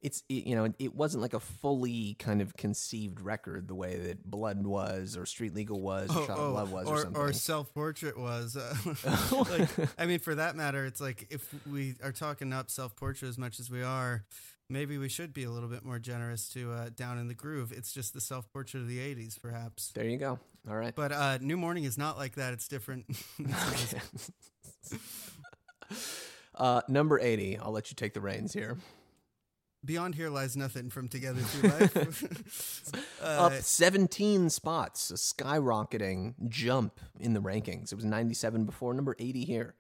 it's 0.03 0.23
it, 0.29 0.47
you 0.47 0.55
know 0.55 0.73
it 0.79 0.95
wasn't 0.95 1.23
like 1.23 1.35
a 1.35 1.41
fully 1.41 2.15
kind 2.19 2.41
of 2.41 2.57
conceived 2.57 3.21
record 3.21 3.69
the 3.69 3.75
way 3.75 3.97
that 3.97 4.25
Blood 4.25 4.65
was 4.65 5.17
or 5.17 5.27
Street 5.27 5.55
Legal 5.55 5.81
was 5.81 6.11
or 6.11 6.27
Shot 6.27 6.39
of 6.39 6.53
Love 6.53 6.73
was 6.73 6.87
or, 6.87 6.95
or, 6.95 7.03
something. 7.03 7.33
self 7.33 7.75
portrait 7.75 8.19
was. 8.19 8.57
Uh, 8.57 8.75
like, 9.51 9.69
I 9.99 10.07
mean, 10.07 10.19
for 10.19 10.35
that 10.35 10.57
matter, 10.57 10.85
it's 10.87 11.01
like 11.01 11.27
if 11.31 11.55
we 11.67 11.95
are 12.03 12.13
talking 12.13 12.53
up 12.53 12.71
self 12.71 12.95
portrait 12.97 13.29
as 13.29 13.39
much 13.39 13.59
as 13.59 13.71
we 13.71 13.83
are, 13.83 14.25
maybe 14.69 14.99
we 14.99 15.09
should 15.09 15.33
be 15.33 15.45
a 15.45 15.51
little 15.51 15.69
bit 15.69 15.85
more 15.85 15.99
generous 15.99 16.49
to 16.51 16.73
uh, 16.73 16.91
Down 16.95 17.19
in 17.19 17.29
the 17.29 17.35
Groove. 17.35 17.73
It's 17.73 17.93
just 17.93 18.15
the 18.15 18.21
self 18.21 18.51
portrait 18.53 18.81
of 18.81 18.89
the 18.89 18.99
80s, 18.99 19.41
perhaps. 19.41 19.93
there 19.95 20.05
you 20.05 20.19
go. 20.19 20.39
All 20.69 20.77
right. 20.77 20.95
But 20.95 21.13
uh, 21.13 21.39
New 21.41 21.57
Morning 21.57 21.85
is 21.85 21.97
not 21.97 22.17
like 22.17 22.35
that. 22.35 22.53
It's 22.53 22.67
different. 22.67 23.07
uh, 26.55 26.81
number 26.89 27.21
eighty. 27.21 27.57
I'll 27.57 27.71
let 27.71 27.91
you 27.91 27.95
take 27.95 28.15
the 28.15 28.21
reins 28.21 28.53
here. 28.53 28.77
Beyond 29.87 30.15
Here 30.17 30.29
Lies 30.29 30.57
Nothing 30.57 30.91
from 30.91 31.09
Together 31.09 31.41
Through 31.41 31.71
Life. 31.71 32.93
uh, 33.23 33.47
up 33.47 33.53
17 33.55 34.51
spots, 34.51 35.11
a 35.11 35.15
skyrocketing 35.15 36.35
jump 36.49 37.01
in 37.21 37.33
the 37.33 37.41
rankings. 37.41 37.93
It 37.93 37.95
was 37.97 38.05
97 38.05 38.65
before, 38.65 38.93
number 38.95 39.17
80 39.19 39.45
here. 39.45 39.75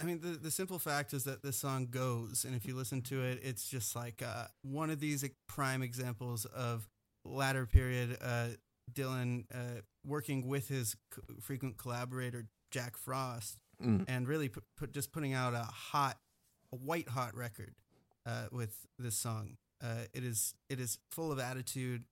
I 0.00 0.04
mean, 0.04 0.20
the, 0.20 0.28
the 0.28 0.50
simple 0.50 0.78
fact 0.78 1.12
is 1.12 1.24
that 1.24 1.42
this 1.42 1.56
song 1.58 1.88
goes, 1.90 2.44
and 2.44 2.56
if 2.56 2.64
you 2.66 2.74
listen 2.74 3.02
to 3.02 3.22
it, 3.22 3.40
it's 3.42 3.68
just 3.68 3.94
like 3.94 4.22
uh, 4.26 4.46
one 4.62 4.88
of 4.88 4.98
these 4.98 5.24
prime 5.46 5.82
examples 5.82 6.46
of 6.46 6.88
latter 7.24 7.66
period 7.66 8.16
uh, 8.22 8.46
Dylan 8.92 9.44
uh, 9.54 9.82
working 10.06 10.48
with 10.48 10.68
his 10.68 10.96
frequent 11.40 11.76
collaborator 11.76 12.46
Jack 12.70 12.96
Frost, 12.96 13.58
Mm. 13.82 14.04
and 14.08 14.28
really 14.28 14.50
put, 14.50 14.64
put 14.76 14.92
just 14.92 15.10
putting 15.10 15.32
out 15.32 15.54
a 15.54 15.62
hot, 15.62 16.18
a 16.70 16.76
white 16.76 17.08
hot 17.08 17.34
record 17.34 17.74
uh, 18.26 18.46
with 18.52 18.86
this 18.98 19.14
song. 19.14 19.56
Uh, 19.82 20.04
it 20.12 20.24
is 20.24 20.54
it 20.68 20.78
is 20.78 20.98
full 21.10 21.32
of 21.32 21.38
attitude, 21.38 22.04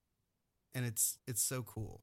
and 0.73 0.85
it's 0.85 1.17
it's 1.27 1.41
so 1.41 1.61
cool. 1.63 2.01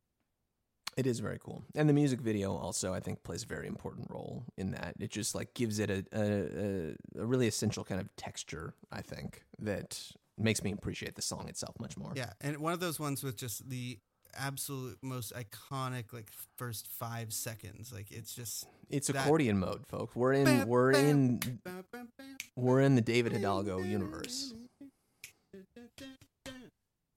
It 0.96 1.06
is 1.06 1.20
very 1.20 1.38
cool, 1.38 1.62
and 1.74 1.88
the 1.88 1.92
music 1.92 2.20
video 2.20 2.56
also, 2.56 2.94
I 2.94 3.00
think, 3.00 3.22
plays 3.22 3.42
a 3.42 3.46
very 3.46 3.66
important 3.66 4.06
role 4.10 4.44
in 4.56 4.70
that. 4.70 4.94
It 4.98 5.10
just 5.10 5.34
like 5.34 5.52
gives 5.54 5.78
it 5.78 5.90
a 5.90 6.04
a, 6.12 7.20
a, 7.20 7.26
really 7.26 7.48
essential 7.48 7.84
kind 7.84 8.00
of 8.00 8.14
texture. 8.16 8.74
I 8.90 9.02
think 9.02 9.44
that 9.58 10.00
makes 10.38 10.62
me 10.62 10.72
appreciate 10.72 11.14
the 11.14 11.22
song 11.22 11.48
itself 11.48 11.74
much 11.80 11.96
more. 11.96 12.12
Yeah, 12.14 12.32
and 12.40 12.58
one 12.58 12.72
of 12.72 12.80
those 12.80 12.98
ones 12.98 13.22
with 13.22 13.36
just 13.36 13.68
the 13.68 13.98
absolute 14.38 14.98
most 15.02 15.32
iconic 15.34 16.12
like 16.12 16.30
first 16.56 16.86
five 16.86 17.32
seconds. 17.32 17.92
Like 17.92 18.10
it's 18.10 18.34
just 18.34 18.66
It's 18.88 19.08
That- 19.08 19.24
accordion 19.24 19.58
mode, 19.58 19.86
folks. 19.86 20.14
We're 20.14 20.34
in 20.34 20.68
we're 20.68 20.92
in 20.92 21.40
we're 22.56 22.80
in 22.80 22.94
the 22.94 23.00
David 23.02 23.32
Hidalgo 23.32 23.78
universe. 23.78 24.52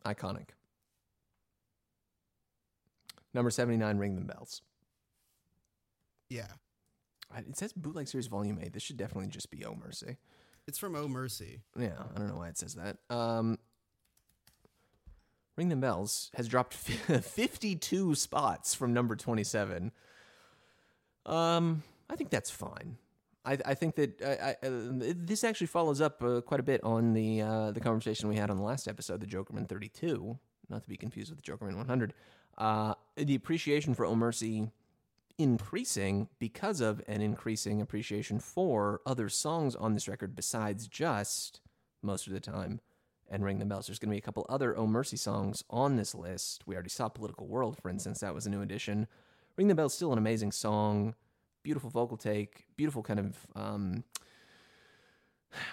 Iconic. 0.06 0.50
Number 3.34 3.50
79 3.52 3.98
Ring 3.98 4.16
the 4.16 4.22
Bells. 4.22 4.62
Yeah, 6.30 6.48
It 7.38 7.58
says 7.58 7.74
bootleg 7.74 8.08
series 8.08 8.28
volume 8.28 8.60
8. 8.62 8.72
This 8.74 8.84
should 8.84 8.98
definitely 8.98 9.30
just 9.30 9.50
be 9.50 9.66
Oh 9.66 9.76
Mercy. 9.76 10.18
it's 10.68 10.78
from 10.78 10.96
Oh 10.96 11.08
Mercy. 11.08 11.62
Yeah, 11.78 11.94
I 12.16 12.20
don't 12.20 12.28
know 12.28 12.38
why 12.38 12.50
it 12.50 12.58
says 12.58 12.76
that. 12.76 12.98
Um, 13.10 13.58
Ring 15.58 15.70
the 15.70 15.76
Bells 15.76 16.30
has 16.36 16.48
dropped 16.48 16.74
52 16.76 18.16
spots 18.16 18.76
from 18.76 18.94
number 18.94 19.16
27. 19.16 19.92
Um, 21.26 21.84
I 22.10 22.16
think 22.16 22.30
that's 22.30 22.52
fine. 22.52 22.98
I, 23.46 23.58
I 23.66 23.74
think 23.74 23.96
that 23.96 24.22
I, 24.22 24.50
I, 24.50 24.68
uh, 24.68 25.14
this 25.16 25.44
actually 25.44 25.68
follows 25.68 26.02
up 26.02 26.22
uh, 26.24 26.42
quite 26.42 26.60
a 26.60 26.64
bit 26.64 26.84
on 26.84 27.14
the 27.14 27.42
uh, 27.42 27.72
the 27.72 27.80
conversation 27.80 28.30
we 28.30 28.36
had 28.36 28.50
on 28.50 28.58
the 28.58 28.64
last 28.64 28.88
episode, 28.88 29.22
the 29.22 29.28
Jokerman 29.28 29.68
32, 29.68 30.38
not 30.70 30.84
to 30.84 30.90
be 30.90 30.98
confused 30.98 31.32
with 31.32 31.42
the 31.42 31.52
Jokerman 31.52 31.76
100. 31.78 32.14
Uh, 32.58 32.94
the 33.16 33.36
appreciation 33.36 33.94
for 33.94 34.06
Oh 34.06 34.16
Mercy 34.16 34.70
increasing 35.40 36.28
because 36.38 36.82
of 36.82 37.02
an 37.08 37.22
increasing 37.22 37.82
appreciation 37.82 38.40
for 38.40 39.00
other 39.06 39.30
songs 39.30 39.74
on 39.74 39.94
this 39.94 40.08
record 40.08 40.36
besides 40.36 40.86
just 40.88 41.62
most 42.02 42.28
of 42.28 42.34
the 42.34 42.42
time 42.42 42.82
and 43.30 43.44
ring 43.46 43.58
the 43.58 43.66
bells. 43.66 43.88
There's 43.88 44.00
going 44.00 44.10
to 44.10 44.16
be 44.16 44.20
a 44.20 44.22
couple 44.22 44.46
other 44.50 44.78
oh 44.78 44.86
mercy 44.86 45.16
songs 45.16 45.64
on 45.70 45.96
this 45.96 46.14
list. 46.14 46.64
We 46.66 46.76
already 46.76 46.90
saw 46.90 47.08
political 47.08 47.48
world 47.48 47.78
for 47.82 47.90
instance. 47.90 48.20
That 48.20 48.36
was 48.36 48.46
a 48.46 48.50
new 48.50 48.62
addition. 48.62 49.08
Ring 49.56 49.70
the 49.70 49.76
bells 49.76 49.94
still 49.94 50.12
an 50.12 50.18
amazing 50.18 50.52
song 50.52 51.16
beautiful 51.64 51.90
vocal 51.90 52.18
take 52.18 52.66
beautiful 52.78 53.04
kind 53.04 53.20
of 53.20 53.38
um, 53.56 54.04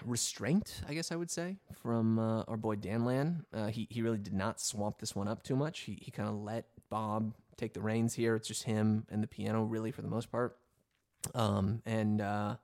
restraint 0.04 0.80
i 0.88 0.94
guess 0.94 1.12
i 1.12 1.16
would 1.16 1.30
say 1.30 1.56
from 1.86 2.18
uh, 2.18 2.42
our 2.48 2.56
boy 2.56 2.74
dan 2.74 3.04
lan. 3.04 3.44
Uh, 3.52 3.68
he, 3.68 3.86
he 3.90 4.02
really 4.02 4.18
did 4.18 4.34
not 4.34 4.60
swamp 4.60 4.98
this 4.98 5.14
one 5.14 5.28
up 5.28 5.44
too 5.44 5.54
much. 5.54 5.80
He, 5.80 5.96
he 6.02 6.10
kind 6.10 6.28
of 6.28 6.34
let 6.34 6.64
bob 6.90 7.32
take 7.56 7.74
the 7.74 7.80
reins 7.80 8.14
here. 8.14 8.34
It's 8.34 8.48
just 8.48 8.64
him 8.64 9.06
and 9.08 9.22
the 9.22 9.28
piano 9.28 9.62
really 9.62 9.92
for 9.92 10.02
the 10.02 10.08
most 10.08 10.32
part. 10.32 10.56
Um, 11.34 11.82
and 11.86 12.20
uh, 12.20 12.56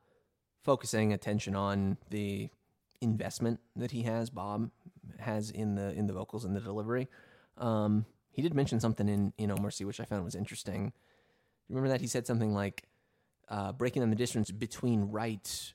focusing 0.65 1.13
attention 1.13 1.55
on 1.55 1.99
the 2.11 2.51
investment 3.01 3.61
that 3.77 3.93
he 3.93 4.03
has 4.03 4.29
bob 4.29 4.71
has 5.19 5.51
in 5.51 5.75
the 5.77 5.93
in 5.93 6.07
the 6.09 6.13
vocals 6.13 6.45
and 6.45 6.57
the 6.57 6.61
delivery. 6.61 7.09
Um, 7.59 8.07
he 8.33 8.43
did 8.43 8.55
mention 8.55 8.81
something 8.81 9.09
in 9.09 9.33
in 9.39 9.55
mercy 9.61 9.85
which 9.85 10.01
i 10.01 10.05
found 10.05 10.25
was 10.25 10.35
interesting. 10.35 10.93
Remember 11.69 11.89
that 11.89 12.01
he 12.01 12.07
said 12.07 12.27
something 12.27 12.53
like 12.53 12.89
uh, 13.49 13.73
breaking 13.73 14.01
down 14.03 14.11
the 14.11 14.17
distance 14.17 14.51
between 14.51 15.11
right 15.11 15.75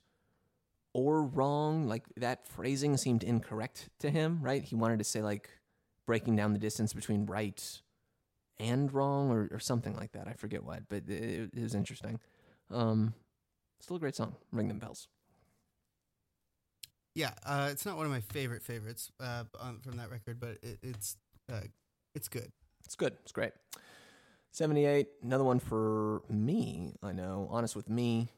or 0.93 1.24
wrong 1.24 1.88
like 1.88 2.03
that 2.15 2.47
phrasing 2.47 2.97
seemed 2.97 3.24
incorrect 3.24 3.89
to 3.99 4.09
him 4.09 4.39
right 4.41 4.63
he 4.63 4.76
wanted 4.76 4.97
to 4.97 5.05
say 5.05 5.22
like 5.22 5.49
breaking 6.05 6.36
down 6.36 6.53
the 6.53 6.59
distance 6.59 6.93
between 6.93 7.26
right 7.26 7.82
and 8.59 8.93
wrong 8.93 9.30
or, 9.30 9.47
or 9.51 9.59
something 9.59 9.95
like 9.95 10.11
that 10.13 10.28
i 10.28 10.34
forget 10.34 10.63
what 10.63 10.84
but 10.89 11.03
it, 11.07 11.51
it 11.53 11.61
was 11.61 11.76
interesting 11.76 12.20
um, 12.72 13.13
still 13.80 13.97
a 13.97 13.99
great 13.99 14.15
song 14.15 14.36
ring 14.51 14.68
them 14.68 14.80
bells 14.80 15.07
Yeah, 17.18 17.32
uh, 17.47 17.70
it's 17.72 17.84
not 17.84 17.97
one 17.97 18.05
of 18.05 18.11
my 18.11 18.20
favorite 18.20 18.61
favorites 18.61 19.11
uh, 19.20 19.45
on, 19.59 19.80
from 19.80 19.97
that 19.97 20.11
record, 20.11 20.39
but 20.39 20.59
it, 20.61 20.78
it's 20.84 21.18
uh, 21.51 21.61
it's 22.13 22.28
good. 22.28 22.51
It's 22.86 22.95
good. 22.95 23.13
It's 23.24 23.32
great. 23.32 23.53
78, 24.57 25.07
another 25.21 25.43
one 25.43 25.59
for 25.59 26.23
me, 26.29 26.95
I 27.03 27.11
know. 27.11 27.47
Honest 27.51 27.75
with 27.75 27.91
me, 27.91 28.29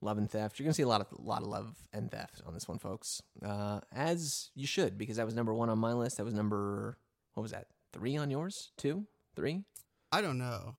love 0.00 0.16
and 0.16 0.30
theft. 0.30 0.58
You're 0.58 0.64
going 0.64 0.72
to 0.72 0.76
see 0.76 0.84
a 0.84 0.88
lot 0.88 1.02
of 1.02 1.08
lot 1.18 1.42
of 1.42 1.48
love 1.48 1.76
and 1.92 2.10
theft 2.10 2.40
on 2.46 2.54
this 2.54 2.66
one, 2.66 2.78
folks. 2.78 3.20
Uh, 3.44 3.80
as 3.92 4.48
you 4.54 4.66
should, 4.66 4.96
because 4.96 5.18
that 5.18 5.26
was 5.26 5.34
number 5.34 5.52
one 5.52 5.68
on 5.68 5.78
my 5.78 5.92
list. 5.92 6.16
That 6.16 6.24
was 6.24 6.32
number, 6.32 6.96
what 7.34 7.42
was 7.42 7.52
that? 7.52 7.66
Three 7.92 8.16
on 8.16 8.30
yours? 8.30 8.70
Two? 8.78 9.04
Three? 9.36 9.64
I 10.10 10.22
don't 10.22 10.38
know. 10.38 10.76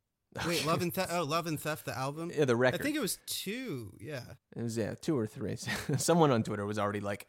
Wait, 0.47 0.66
Love 0.66 0.82
and 0.82 0.91
Theft. 0.91 1.11
Oh, 1.13 1.24
Love 1.24 1.45
and 1.45 1.59
Theft, 1.59 1.86
the 1.86 1.95
album. 1.95 2.32
Yeah, 2.36 2.45
the 2.45 2.55
record. 2.55 2.82
I 2.82 2.84
think 2.84 2.95
it 2.95 3.01
was 3.01 3.20
two. 3.28 3.93
Yeah. 3.99 4.24
It 4.55 4.63
was 4.63 4.78
yeah, 4.78 4.95
two 4.99 5.16
or 5.16 5.28
three. 5.28 5.57
Someone 5.97 6.32
on 6.32 6.41
Twitter 6.41 6.66
was 6.66 6.80
already 6.80 7.01
like, 7.01 7.28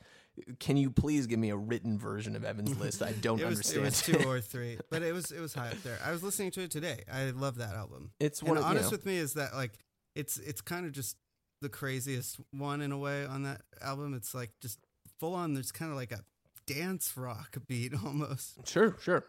"Can 0.61 0.77
you 0.77 0.91
please 0.91 1.27
give 1.27 1.39
me 1.39 1.51
a 1.51 1.57
written 1.57 1.99
version 1.99 2.37
of 2.37 2.45
Evan's 2.45 2.77
list? 2.81 3.03
I 3.03 3.13
don't 3.13 3.41
It 3.41 3.45
was, 3.47 3.57
understand." 3.59 3.81
it 3.81 3.85
was 3.85 4.03
two 4.03 4.29
or 4.29 4.41
three, 4.53 4.79
but 4.91 5.03
it 5.03 5.13
was 5.13 5.31
it 5.33 5.41
was 5.41 5.55
high 5.55 5.69
up 5.69 5.83
there. 5.83 5.99
I 6.05 6.13
was 6.13 6.23
listening 6.23 6.51
to 6.53 6.63
it 6.63 6.71
today. 6.71 7.05
I 7.13 7.31
love 7.31 7.57
that 7.57 7.75
album. 7.75 8.11
it's 8.21 8.41
And 8.41 8.49
one 8.51 8.59
of 8.59 8.65
you 8.65 8.71
honest 8.71 8.85
know, 8.87 8.91
with 8.97 9.07
me 9.07 9.17
is 9.17 9.35
that 9.35 9.55
like 9.55 9.79
it's 10.15 10.39
it's 10.39 10.61
kind 10.61 10.87
of 10.87 10.93
just 10.93 11.17
the 11.63 11.69
craziest 11.69 12.39
one 12.53 12.81
in 12.83 12.93
a 12.93 12.99
way 12.99 13.25
on 13.27 13.43
that 13.45 13.63
album. 13.81 14.15
It's 14.15 14.35
like 14.35 14.51
just 14.61 14.79
full 15.19 15.35
on. 15.35 15.55
There's 15.55 15.73
kind 15.73 15.91
of 15.91 15.97
like 15.97 16.13
a 16.13 16.21
dance 16.67 17.13
rock 17.17 17.57
beat 17.67 17.93
almost. 18.05 18.67
Sure, 18.69 18.97
sure. 19.01 19.25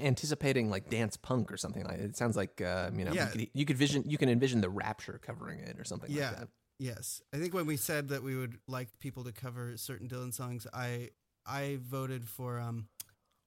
Anticipating 0.00 0.68
like 0.68 0.90
dance 0.90 1.16
punk 1.16 1.50
or 1.50 1.56
something 1.56 1.82
like 1.84 1.98
it 1.98 2.16
sounds 2.16 2.36
like 2.36 2.60
uh, 2.60 2.90
you 2.94 3.04
know 3.06 3.12
Yeah. 3.12 3.26
you, 3.26 3.30
could, 3.38 3.48
you 3.54 3.64
could 3.64 3.76
vision 3.78 4.02
you 4.06 4.18
can 4.18 4.28
envision 4.28 4.60
the 4.60 4.68
Rapture 4.68 5.18
covering 5.24 5.60
it 5.60 5.78
or 5.78 5.84
something 5.84 6.10
Yeah. 6.10 6.28
like 6.30 6.38
that. 6.40 6.48
Yes, 6.78 7.20
I 7.34 7.38
think 7.38 7.54
when 7.54 7.66
we 7.66 7.76
said 7.76 8.08
that 8.10 8.22
we 8.22 8.36
would 8.36 8.58
like 8.68 8.88
people 9.00 9.24
to 9.24 9.32
cover 9.32 9.76
certain 9.76 10.08
Dylan 10.08 10.32
songs, 10.32 10.66
I 10.72 11.10
I 11.46 11.78
voted 11.82 12.28
for 12.28 12.60
um 12.60 12.86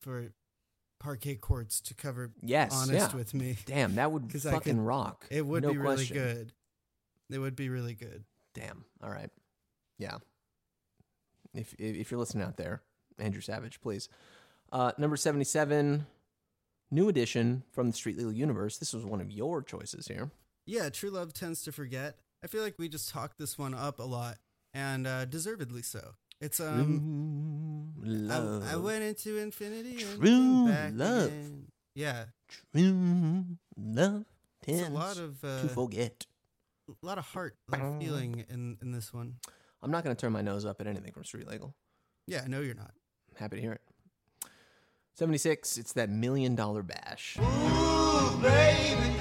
for 0.01 0.33
Parquet 0.99 1.35
Courts 1.35 1.79
to 1.81 1.93
cover 1.93 2.31
Yes, 2.41 2.73
Honest 2.73 3.11
yeah. 3.11 3.15
with 3.15 3.33
Me. 3.33 3.57
Damn, 3.65 3.95
that 3.95 4.11
would 4.11 4.31
fucking 4.41 4.75
could- 4.75 4.81
rock. 4.85 5.25
It 5.31 5.45
would 5.45 5.63
No 5.63 5.71
be 5.71 5.77
really 5.77 6.05
good. 6.05 6.51
It 7.29 7.39
would 7.39 7.55
be 7.55 7.69
really 7.69 7.93
good. 7.93 8.25
Damn. 8.53 8.83
All 9.01 9.09
right. 9.09 9.29
Yeah. 9.97 10.17
If 11.53 11.73
if 11.79 11.95
if 11.95 12.11
you're 12.11 12.19
listening 12.19 12.43
out 12.45 12.57
there, 12.57 12.81
Andrew 13.17 13.41
Savage, 13.41 13.79
please. 13.81 14.09
Uh, 14.73 14.91
number 14.97 15.15
seventy-seven, 15.17 16.05
new 16.91 17.07
edition 17.09 17.63
from 17.71 17.87
the 17.91 17.95
Street 17.95 18.17
Legal 18.17 18.31
universe. 18.33 18.77
This 18.77 18.93
was 18.93 19.05
one 19.05 19.21
of 19.21 19.31
your 19.31 19.61
choices 19.61 20.07
here. 20.07 20.31
Yeah, 20.65 20.89
True 20.89 21.09
Love 21.09 21.33
tends 21.33 21.61
to 21.63 21.71
forget. 21.71 22.17
I 22.43 22.47
feel 22.47 22.63
like 22.63 22.79
we 22.79 22.89
just 22.89 23.09
talked 23.09 23.37
this 23.37 23.57
one 23.57 23.73
up 23.73 23.99
a 23.99 24.03
lot, 24.03 24.37
and 24.73 25.05
uh, 25.05 25.25
deservedly 25.25 25.81
so. 25.83 26.15
It's 26.39 26.59
um, 26.59 27.93
True 28.01 28.11
I, 28.31 28.37
love. 28.37 28.73
I 28.73 28.75
went 28.77 29.03
into 29.03 29.37
infinity 29.37 29.97
True 29.97 30.17
came 30.25 30.67
back 30.67 30.91
love. 30.95 31.27
again. 31.27 31.67
Yeah, 31.93 32.25
True 32.73 33.45
love 33.77 34.25
it's 34.67 34.87
a 34.87 34.91
lot 34.91 35.17
of 35.17 35.43
uh, 35.43 35.61
to 35.61 35.67
forget. 35.69 36.25
a 36.89 37.05
lot 37.05 37.17
of 37.17 37.25
heart, 37.25 37.55
a 37.71 37.77
lot 37.77 37.85
of 37.85 37.99
feeling 37.99 38.45
in 38.49 38.77
in 38.81 38.91
this 38.91 39.13
one. 39.13 39.35
I'm 39.83 39.91
not 39.91 40.03
going 40.03 40.15
to 40.15 40.19
turn 40.19 40.31
my 40.31 40.41
nose 40.41 40.65
up 40.65 40.79
at 40.81 40.87
anything 40.87 41.11
from 41.11 41.23
Street 41.23 41.47
Legal. 41.47 41.73
Yeah, 42.27 42.45
no, 42.47 42.61
you're 42.61 42.75
not. 42.75 42.91
Happy 43.35 43.55
to 43.57 43.61
hear 43.61 43.71
it. 43.73 43.81
76, 45.15 45.77
it's 45.77 45.93
that 45.93 46.09
million 46.09 46.55
dollar 46.55 46.83
bash. 46.83 47.37
Ooh, 47.39 48.39
baby, 48.41 49.15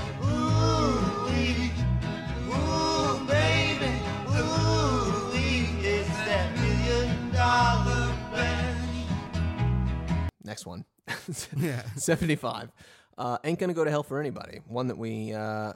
Next 10.51 10.66
one. 10.66 10.84
Yeah. 11.57 11.82
75. 11.94 12.72
Uh, 13.16 13.38
ain't 13.44 13.59
gonna 13.59 13.74
go 13.74 13.84
to 13.84 13.90
hell 13.90 14.03
for 14.03 14.18
anybody. 14.18 14.61
One 14.66 14.88
that 14.88 14.96
we, 14.96 15.32
uh, 15.32 15.40
uh, 15.40 15.74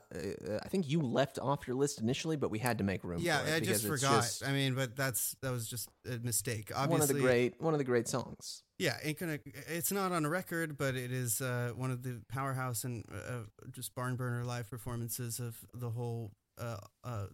I 0.64 0.68
think 0.68 0.88
you 0.88 1.00
left 1.00 1.38
off 1.38 1.66
your 1.68 1.76
list 1.76 2.00
initially, 2.00 2.36
but 2.36 2.50
we 2.50 2.58
had 2.58 2.78
to 2.78 2.84
make 2.84 3.04
room. 3.04 3.20
Yeah, 3.20 3.40
for 3.40 3.48
it 3.50 3.54
I 3.54 3.60
just 3.60 3.86
forgot. 3.86 4.22
just 4.22 4.44
I 4.44 4.52
mean, 4.52 4.74
but 4.74 4.96
that's 4.96 5.36
that 5.42 5.52
was 5.52 5.68
just 5.68 5.90
a 6.10 6.18
mistake. 6.18 6.72
Obviously, 6.74 6.90
one 6.90 7.00
of 7.02 7.08
the 7.08 7.20
great, 7.20 7.60
one 7.60 7.74
of 7.74 7.78
the 7.78 7.84
great 7.84 8.08
songs. 8.08 8.62
Yeah, 8.78 8.96
ain't 9.02 9.18
gonna. 9.18 9.38
It's 9.68 9.92
not 9.92 10.10
on 10.10 10.24
a 10.24 10.28
record, 10.30 10.78
but 10.78 10.96
it 10.96 11.12
is 11.12 11.40
uh, 11.40 11.72
one 11.76 11.90
of 11.90 12.02
the 12.02 12.22
powerhouse 12.28 12.82
and 12.82 13.04
uh, 13.12 13.42
just 13.70 13.94
barn 13.94 14.16
burner 14.16 14.44
live 14.44 14.70
performances 14.70 15.38
of 15.38 15.56
the 15.74 15.90
whole 15.90 16.32
uh, 16.58 16.78
uh, 17.04 17.26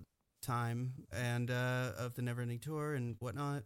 time 0.43 0.95
and 1.13 1.51
uh, 1.51 1.93
of 1.99 2.15
the 2.15 2.23
Neverending 2.23 2.61
Tour 2.61 2.95
and 2.95 3.17
whatnot. 3.21 3.63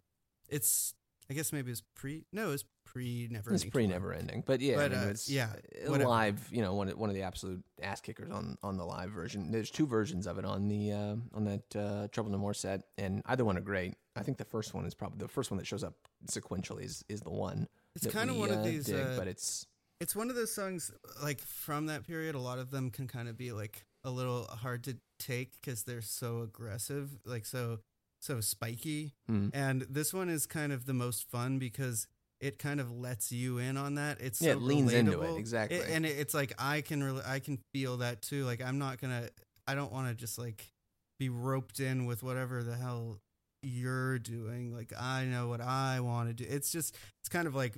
It's, 0.49 0.95
I 1.31 1.35
guess 1.35 1.53
maybe 1.53 1.71
it's 1.71 1.83
pre. 1.95 2.25
No, 2.33 2.53
it's 2.53 2.65
pre 2.85 3.29
never. 3.31 3.53
It's 3.55 3.65
pre 3.65 3.87
never 3.87 4.13
ending, 4.13 4.43
but 4.47 4.61
yeah, 4.61 4.77
But, 4.77 4.93
I 4.93 4.97
mean, 4.97 5.07
uh, 5.07 5.11
it's 5.11 5.29
yeah, 5.31 5.49
uh, 5.87 5.91
whatever. 5.91 6.09
live. 6.11 6.49
You 6.53 6.63
know, 6.63 6.75
one 6.75 6.89
of- 6.89 6.99
one 6.99 7.09
of 7.11 7.15
the 7.17 7.23
absolute 7.23 7.65
ass 7.83 8.01
kickers 8.01 8.31
on 8.31 8.57
on 8.63 8.77
the 8.77 8.85
live 8.85 9.11
version. 9.11 9.51
There's 9.51 9.71
two 9.71 9.87
versions 9.87 10.27
of 10.27 10.39
it 10.39 10.45
on 10.45 10.69
the 10.69 10.93
uh, 10.93 11.17
on 11.33 11.45
that 11.45 11.77
uh, 11.77 12.09
Trouble 12.09 12.31
No 12.31 12.39
More 12.39 12.55
set, 12.55 12.83
and 12.99 13.23
either 13.27 13.45
one 13.45 13.57
are 13.57 13.63
great. 13.63 13.95
I 14.17 14.23
think 14.23 14.39
the 14.39 14.45
first 14.45 14.75
one 14.75 14.85
is 14.85 14.95
probably 14.95 15.19
the 15.19 15.29
first 15.29 15.51
one 15.51 15.59
that 15.59 15.67
shows 15.67 15.83
up 15.83 15.95
sequentially 16.27 16.85
is 16.85 17.05
is 17.09 17.21
the 17.23 17.31
one. 17.31 17.69
It's 17.97 18.07
kind 18.07 18.29
of 18.31 18.37
one 18.37 18.51
of 18.51 18.59
uh, 18.59 18.63
these. 18.65 18.87
dig, 18.87 19.01
uh, 19.01 19.17
but 19.17 19.27
it's 19.29 19.67
it's 20.01 20.15
one 20.15 20.29
of 20.29 20.37
those 20.37 20.53
songs 20.53 20.93
like 21.23 21.41
from 21.41 21.87
that 21.87 22.07
period. 22.07 22.35
A 22.35 22.39
lot 22.41 22.59
of 22.59 22.71
them 22.71 22.91
can 22.91 23.09
kind 23.09 23.29
of 23.29 23.37
be 23.39 23.53
like 23.53 23.87
a 24.03 24.11
little 24.11 24.45
hard 24.45 24.85
to 24.85 24.99
take 25.19 25.53
because 25.61 25.85
they're 25.85 26.03
so 26.03 26.43
aggressive, 26.43 27.17
like 27.25 27.47
so 27.47 27.79
so 28.25 28.41
spiky. 28.41 29.15
Mm. 29.31 29.51
And 29.55 29.83
this 29.89 30.13
one 30.15 30.29
is 30.29 30.47
kind 30.47 30.73
of 30.73 30.87
the 30.87 30.95
most 30.95 31.31
fun 31.31 31.59
because 31.59 32.07
it 32.41 32.59
kind 32.59 32.81
of 32.81 32.91
lets 32.91 33.31
you 33.33 33.59
in 33.59 33.77
on 33.77 33.95
that. 33.95 34.21
It's 34.21 34.41
Yeah, 34.41 34.53
so 34.53 34.59
it 34.59 34.63
leans 34.63 34.93
into 34.93 35.13
it, 35.13 35.19
relatable. 35.19 35.39
exactly. 35.39 35.81
and 35.91 36.05
it, 36.05 36.19
it's 36.19 36.35
like 36.35 36.53
I 36.59 36.81
can 36.81 37.03
really 37.03 37.23
I 37.27 37.39
can 37.39 37.59
feel 37.73 37.99
that 37.99 38.23
too. 38.23 38.45
Like 38.45 38.63
I'm 38.63 38.79
not 38.79 39.01
gonna 39.01 39.29
I 39.67 39.75
don't 39.75 39.93
want 39.93 40.09
to 40.09 40.15
just 40.15 40.39
like 40.39 40.73
be 41.19 41.29
roped 41.29 41.81
in 41.81 42.07
with 42.07 42.23
whatever 42.23 42.63
the 42.63 42.75
hell 42.77 43.21
you're 43.63 44.19
doing. 44.19 44.75
Like 44.75 44.93
I 44.99 45.25
know 45.25 45.49
what 45.49 45.61
I 45.61 46.01
want 46.01 46.29
to 46.29 46.35
do. 46.35 46.45
It's 46.49 46.71
just 46.71 46.97
it's 47.21 47.29
kind 47.29 47.47
of 47.47 47.55
like 47.55 47.77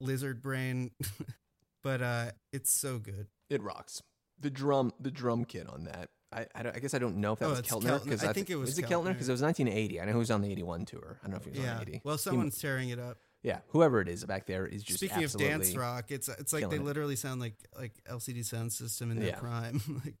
lizard 0.00 0.42
brain, 0.42 0.90
but 1.82 2.02
uh, 2.02 2.30
it's 2.52 2.70
so 2.70 2.98
good. 2.98 3.26
It 3.50 3.62
rocks. 3.62 4.02
The 4.40 4.50
drum, 4.50 4.92
the 5.00 5.10
drum 5.10 5.44
kit 5.44 5.68
on 5.68 5.84
that. 5.84 6.10
I, 6.32 6.46
I, 6.54 6.62
don't- 6.62 6.76
I 6.76 6.78
guess 6.78 6.92
I 6.94 6.98
don't 6.98 7.16
know 7.16 7.32
if 7.32 7.38
that 7.38 7.46
Oh, 7.46 7.50
was 7.50 7.60
Keltner 7.62 8.00
Keltner. 8.00 8.12
I 8.12 8.16
thi- 8.16 8.32
think 8.34 8.50
it 8.50 8.56
was 8.56 8.70
is 8.70 8.78
it 8.78 8.84
Keltner 8.86 9.08
because 9.12 9.28
it 9.28 9.32
was 9.32 9.42
1980. 9.42 10.00
I 10.00 10.04
know 10.04 10.12
he 10.12 10.18
was 10.18 10.30
on 10.30 10.42
the 10.42 10.50
81 10.52 10.84
tour. 10.84 11.18
I 11.22 11.26
don't 11.26 11.30
know 11.32 11.36
if 11.38 11.44
he 11.44 11.50
was 11.50 11.58
Yeah. 11.60 11.76
on 11.76 11.82
80. 11.82 12.00
Well, 12.04 12.16
He- 12.16 12.22
someone's 12.22 12.58
tearing 12.60 12.90
it 12.90 12.98
up. 12.98 13.16
yeah, 13.42 13.60
whoever 13.68 14.00
it 14.02 14.08
is 14.08 14.24
back 14.24 14.46
there 14.46 14.66
is 14.66 14.82
just 14.82 14.98
Speaking 15.00 15.24
of 15.24 15.32
dance 15.32 15.74
rock, 15.74 16.10
it's 16.10 16.28
it's 16.28 16.52
like 16.52 16.68
they 16.68 16.76
it. 16.76 16.82
literally 16.84 17.16
sound 17.16 17.40
like 17.40 17.54
like 17.78 17.92
LCD 18.10 18.44
Sound 18.44 18.72
System 18.72 19.10
in 19.10 19.18
their 19.20 19.28
Yeah. 19.28 19.38
prime. 19.38 19.80
like, 20.04 20.14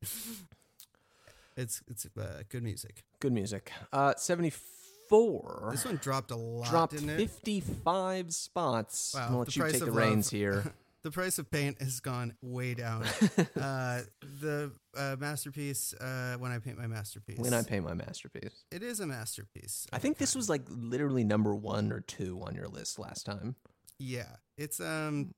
it's 1.56 1.82
it's 1.88 2.06
uh, 2.18 2.42
good 2.48 2.62
music. 2.62 3.04
good 3.20 3.32
music. 3.32 3.72
Uh, 3.92 4.14
74 4.16 5.68
This 5.72 5.84
one 5.84 5.96
dropped 5.96 6.30
a 6.30 6.36
lot, 6.36 6.70
dropped 6.70 6.92
didn't 6.94 7.16
55 7.16 8.32
spots. 8.32 9.12
Wow, 9.14 9.26
gonna 9.26 9.38
let 9.40 9.56
you 9.56 9.62
take 9.68 9.80
the 9.80 9.88
of 9.88 9.94
reins 9.96 10.30
here. 10.30 10.72
the 11.04 11.10
price 11.10 11.38
of 11.38 11.50
paint 11.50 11.80
has 11.80 12.00
gone 12.00 12.34
way 12.42 12.74
down. 12.74 13.04
uh, 13.60 14.02
the 14.40 14.72
uh, 14.96 15.16
masterpiece, 15.18 15.94
uh, 15.94 16.36
when 16.38 16.50
I 16.52 16.58
paint 16.58 16.78
my 16.78 16.86
masterpiece, 16.86 17.38
when 17.38 17.54
I 17.54 17.62
paint 17.62 17.84
my 17.84 17.94
masterpiece. 17.94 18.64
it 18.70 18.82
is 18.82 19.00
a 19.00 19.06
masterpiece. 19.06 19.86
I 19.92 19.98
think 19.98 20.18
this 20.18 20.34
was 20.34 20.48
like 20.48 20.62
literally 20.68 21.24
number 21.24 21.54
one 21.54 21.92
or 21.92 22.00
two 22.00 22.40
on 22.44 22.54
your 22.54 22.68
list 22.68 22.98
last 22.98 23.24
time. 23.26 23.56
yeah. 23.98 24.36
It's 24.56 24.80
um 24.80 25.34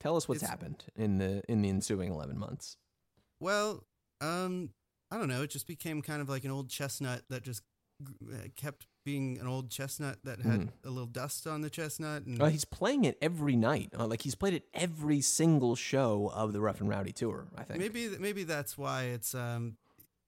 Tell 0.00 0.16
us 0.16 0.26
what's 0.28 0.42
It's- 0.42 0.50
happened 0.50 0.84
in 0.96 1.18
the 1.18 1.42
in 1.48 1.62
the 1.62 1.68
ensuing 1.68 2.10
11 2.10 2.38
months. 2.38 2.76
well 3.40 3.84
um 4.20 4.70
I 5.10 5.18
don't 5.18 5.28
know. 5.28 5.42
It 5.42 5.50
just 5.50 5.66
became 5.66 6.02
kind 6.02 6.20
of 6.22 6.28
like 6.28 6.44
an 6.44 6.50
old 6.50 6.68
chestnut 6.70 7.22
that 7.28 7.42
just 7.44 7.62
uh, 8.02 8.48
kept 8.56 8.86
being 9.04 9.38
an 9.38 9.46
old 9.46 9.70
chestnut 9.70 10.18
that 10.24 10.40
had 10.40 10.60
Mhm. 10.62 10.72
a 10.84 10.88
little 10.90 11.06
dust 11.06 11.46
on 11.46 11.60
the 11.60 11.70
chestnut. 11.70 12.24
And 12.24 12.40
Uh, 12.40 12.46
he's 12.46 12.64
playing 12.64 13.04
it 13.04 13.18
every 13.20 13.54
night. 13.56 13.90
Uh, 13.96 14.06
like 14.06 14.22
he's 14.22 14.34
played 14.34 14.54
it 14.54 14.66
every 14.72 15.20
single 15.20 15.76
show 15.76 16.30
of 16.30 16.52
the 16.52 16.60
Rough 16.60 16.80
and 16.80 16.88
Rowdy 16.88 17.12
tour. 17.12 17.46
I 17.54 17.64
think. 17.64 17.78
maybe 17.80 18.08
maybe 18.18 18.44
that's 18.44 18.76
why 18.78 19.04
it's 19.04 19.34
um 19.34 19.76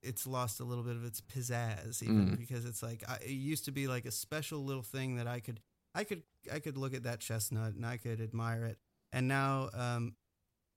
it's 0.02 0.26
lost 0.26 0.60
a 0.60 0.64
little 0.64 0.84
bit 0.84 0.94
of 0.94 1.04
its 1.04 1.20
pizzazz 1.20 2.02
even 2.02 2.32
Mm. 2.32 2.38
because 2.38 2.64
it's 2.64 2.82
like 2.82 3.02
I, 3.08 3.16
it 3.16 3.30
used 3.30 3.64
to 3.64 3.72
be 3.72 3.88
like 3.88 4.04
a 4.04 4.10
special 4.12 4.62
little 4.64 4.82
thing 4.82 5.16
that 5.16 5.26
I 5.26 5.40
could 5.40 5.60
I 5.94 6.04
could 6.04 6.22
I 6.52 6.60
could 6.60 6.76
look 6.76 6.94
at 6.94 7.02
that 7.04 7.20
chestnut 7.20 7.74
and 7.74 7.84
I 7.84 7.96
could 7.96 8.20
admire 8.20 8.64
it 8.66 8.78
and 9.12 9.26
now 9.26 9.70
um 9.72 10.14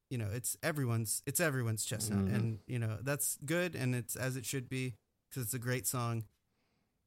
you 0.09 0.17
know 0.17 0.29
it's 0.31 0.55
everyone's 0.63 1.21
it's 1.27 1.39
everyone's 1.41 1.83
chestnut 1.85 2.25
Mhm. 2.25 2.33
and 2.35 2.59
you 2.65 2.79
know 2.79 2.97
that's 3.01 3.37
good 3.45 3.75
and 3.75 3.93
it's 3.93 4.15
as 4.15 4.35
it 4.37 4.45
should 4.45 4.69
be 4.69 4.95
because 5.29 5.43
it's 5.43 5.53
a 5.53 5.59
great 5.59 5.85
song 5.85 6.25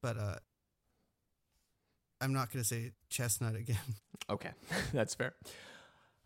but 0.03 0.17
uh 0.19 0.37
I'm 2.23 2.33
not 2.33 2.53
gonna 2.53 2.65
say 2.65 2.93
chestnut 3.11 3.57
again 3.57 3.77
Okay, 4.31 4.51
that's 4.95 5.15
fair. 5.15 5.35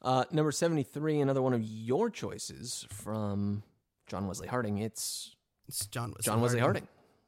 Uh, 0.02 0.24
number 0.30 0.52
seventy-three, 0.52 1.20
another 1.20 1.42
one 1.42 1.54
of 1.54 1.62
your 1.62 2.10
choices 2.10 2.86
from 2.90 3.62
John 4.06 4.28
Wesley 4.28 4.46
Harding. 4.46 4.78
It's 4.78 5.34
it's 5.66 5.86
John 5.86 6.10
Wesley 6.10 6.22
John 6.22 6.40
Wesley 6.40 6.60
Harding. 6.60 6.86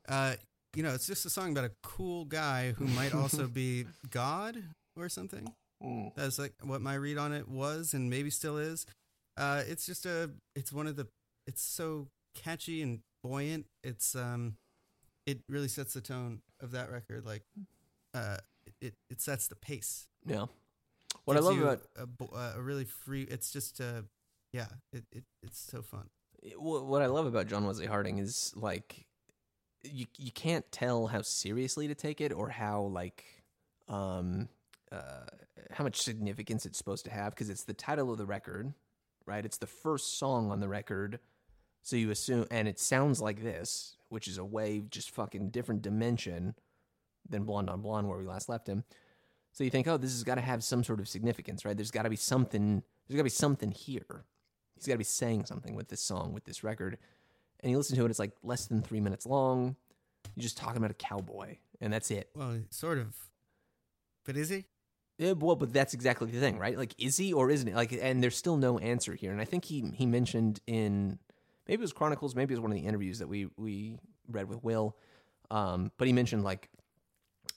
uh, 0.08 0.34
you 0.76 0.82
know, 0.82 0.92
it's 0.94 1.06
just 1.06 1.24
a 1.26 1.30
song 1.30 1.52
about 1.52 1.64
a 1.64 1.72
cool 1.82 2.26
guy 2.26 2.72
who 2.72 2.84
might 3.00 3.14
also 3.14 3.46
be 3.48 3.86
God 4.10 4.62
or 4.96 5.08
something. 5.08 5.52
That's 6.16 6.38
like 6.38 6.54
what 6.62 6.80
my 6.82 6.94
read 6.94 7.18
on 7.18 7.32
it 7.32 7.48
was, 7.48 7.94
and 7.94 8.10
maybe 8.10 8.30
still 8.30 8.58
is. 8.58 8.84
Uh, 9.36 9.62
it's 9.66 9.86
just 9.86 10.04
a, 10.06 10.30
it's 10.56 10.72
one 10.72 10.88
of 10.88 10.96
the, 10.96 11.06
it's 11.46 11.62
so 11.62 12.08
catchy 12.34 12.82
and 12.82 13.00
buoyant. 13.22 13.66
It's 13.84 14.14
um, 14.16 14.56
it 15.26 15.38
really 15.48 15.68
sets 15.68 15.94
the 15.94 16.00
tone 16.00 16.40
of 16.60 16.72
that 16.72 16.90
record. 16.90 17.24
Like, 17.24 17.42
uh, 18.12 18.38
it 18.80 18.94
it 19.10 19.20
sets 19.20 19.48
the 19.48 19.56
pace. 19.56 20.06
Yeah. 20.26 20.46
What 21.24 21.36
I 21.36 21.40
love 21.40 21.58
about 21.60 21.82
a, 21.96 22.06
bo- 22.06 22.34
a 22.34 22.60
really 22.60 22.84
free. 22.84 23.22
It's 23.22 23.50
just 23.50 23.80
uh, 23.80 24.02
yeah, 24.52 24.66
it, 24.92 25.04
it 25.12 25.24
it's 25.42 25.58
so 25.60 25.82
fun. 25.82 26.08
Wh- 26.56 26.86
what 26.86 27.02
I 27.02 27.06
love 27.06 27.26
about 27.26 27.46
John 27.46 27.66
Wesley 27.66 27.86
Harding 27.86 28.18
is 28.18 28.52
like 28.56 29.06
you 29.84 30.06
you 30.16 30.30
can't 30.32 30.70
tell 30.72 31.06
how 31.08 31.22
seriously 31.22 31.88
to 31.88 31.94
take 31.94 32.20
it 32.20 32.32
or 32.32 32.48
how 32.48 32.82
like 32.82 33.24
um 33.88 34.48
uh 34.92 35.26
how 35.70 35.84
much 35.84 36.00
significance 36.00 36.64
it's 36.66 36.78
supposed 36.78 37.04
to 37.04 37.10
have 37.10 37.34
because 37.34 37.50
it's 37.50 37.64
the 37.64 37.74
title 37.74 38.10
of 38.10 38.18
the 38.18 38.26
record, 38.26 38.72
right? 39.26 39.44
It's 39.44 39.58
the 39.58 39.66
first 39.66 40.18
song 40.18 40.50
on 40.50 40.60
the 40.60 40.68
record. 40.68 41.18
So 41.82 41.96
you 41.96 42.10
assume 42.10 42.46
and 42.50 42.68
it 42.68 42.78
sounds 42.78 43.20
like 43.20 43.42
this, 43.42 43.96
which 44.08 44.28
is 44.28 44.38
a 44.38 44.44
way 44.44 44.82
just 44.90 45.10
fucking 45.10 45.50
different 45.50 45.82
dimension 45.82 46.54
than 47.28 47.44
Blonde 47.44 47.70
on 47.70 47.80
Blonde 47.80 48.08
where 48.08 48.18
we 48.18 48.24
last 48.24 48.48
left 48.48 48.66
him. 48.66 48.84
So 49.52 49.64
you 49.64 49.70
think, 49.70 49.86
"Oh, 49.86 49.96
this 49.96 50.12
has 50.12 50.24
got 50.24 50.36
to 50.36 50.40
have 50.40 50.62
some 50.62 50.84
sort 50.84 51.00
of 51.00 51.08
significance, 51.08 51.64
right? 51.64 51.76
There's 51.76 51.90
got 51.90 52.02
to 52.02 52.10
be 52.10 52.16
something 52.16 52.82
there's 53.06 53.16
got 53.16 53.20
to 53.20 53.24
be 53.24 53.30
something 53.30 53.70
here." 53.70 54.24
He's 54.74 54.86
got 54.86 54.94
to 54.94 54.98
be 54.98 55.04
saying 55.04 55.46
something 55.46 55.74
with 55.74 55.88
this 55.88 56.00
song, 56.00 56.32
with 56.32 56.44
this 56.44 56.62
record. 56.62 56.98
And 57.60 57.72
you 57.72 57.76
listen 57.76 57.96
to 57.96 58.04
it, 58.04 58.10
it's 58.10 58.20
like 58.20 58.30
less 58.44 58.66
than 58.66 58.80
three 58.80 59.00
minutes 59.00 59.26
long. 59.26 59.74
You're 60.36 60.42
just 60.42 60.56
talking 60.56 60.76
about 60.76 60.92
a 60.92 60.94
cowboy, 60.94 61.56
and 61.80 61.92
that's 61.92 62.12
it. 62.12 62.30
Well, 62.36 62.60
sort 62.70 62.98
of, 62.98 63.16
but 64.24 64.36
is 64.36 64.50
he? 64.50 64.66
Yeah, 65.18 65.32
well, 65.32 65.56
but 65.56 65.72
that's 65.72 65.94
exactly 65.94 66.30
the 66.30 66.38
thing, 66.38 66.58
right? 66.58 66.78
Like, 66.78 66.94
is 66.96 67.16
he 67.16 67.32
or 67.32 67.50
isn't 67.50 67.66
he? 67.66 67.74
Like, 67.74 67.92
and 67.92 68.22
there's 68.22 68.36
still 68.36 68.56
no 68.56 68.78
answer 68.78 69.16
here. 69.16 69.32
And 69.32 69.40
I 69.40 69.44
think 69.44 69.64
he 69.64 69.90
he 69.94 70.06
mentioned 70.06 70.60
in 70.68 71.18
maybe 71.66 71.80
it 71.80 71.82
was 71.82 71.92
Chronicles, 71.92 72.36
maybe 72.36 72.54
it 72.54 72.58
was 72.58 72.62
one 72.62 72.70
of 72.70 72.76
the 72.76 72.86
interviews 72.86 73.18
that 73.18 73.28
we 73.28 73.48
we 73.56 73.98
read 74.28 74.48
with 74.48 74.62
Will. 74.62 74.96
Um, 75.50 75.90
but 75.98 76.06
he 76.06 76.12
mentioned 76.12 76.44
like, 76.44 76.68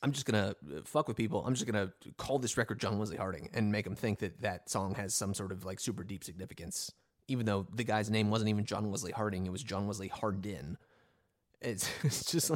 I'm 0.03 0.11
just 0.11 0.25
gonna 0.25 0.55
uh, 0.75 0.81
fuck 0.85 1.07
with 1.07 1.17
people. 1.17 1.43
I'm 1.45 1.53
just 1.53 1.65
gonna 1.65 1.91
call 2.17 2.39
this 2.39 2.57
record 2.57 2.79
John 2.79 2.97
Wesley 2.97 3.17
Harding 3.17 3.49
and 3.53 3.71
make 3.71 3.85
them 3.85 3.95
think 3.95 4.19
that 4.19 4.41
that 4.41 4.69
song 4.69 4.95
has 4.95 5.13
some 5.13 5.33
sort 5.33 5.51
of 5.51 5.63
like 5.65 5.79
super 5.79 6.03
deep 6.03 6.23
significance, 6.23 6.91
even 7.27 7.45
though 7.45 7.67
the 7.73 7.83
guy's 7.83 8.09
name 8.09 8.29
wasn't 8.29 8.49
even 8.49 8.65
John 8.65 8.89
Wesley 8.89 9.11
Harding. 9.11 9.45
It 9.45 9.51
was 9.51 9.63
John 9.63 9.87
Wesley 9.87 10.07
Hardin. 10.07 10.77
It's, 11.61 11.87
it's 12.03 12.31
just 12.31 12.51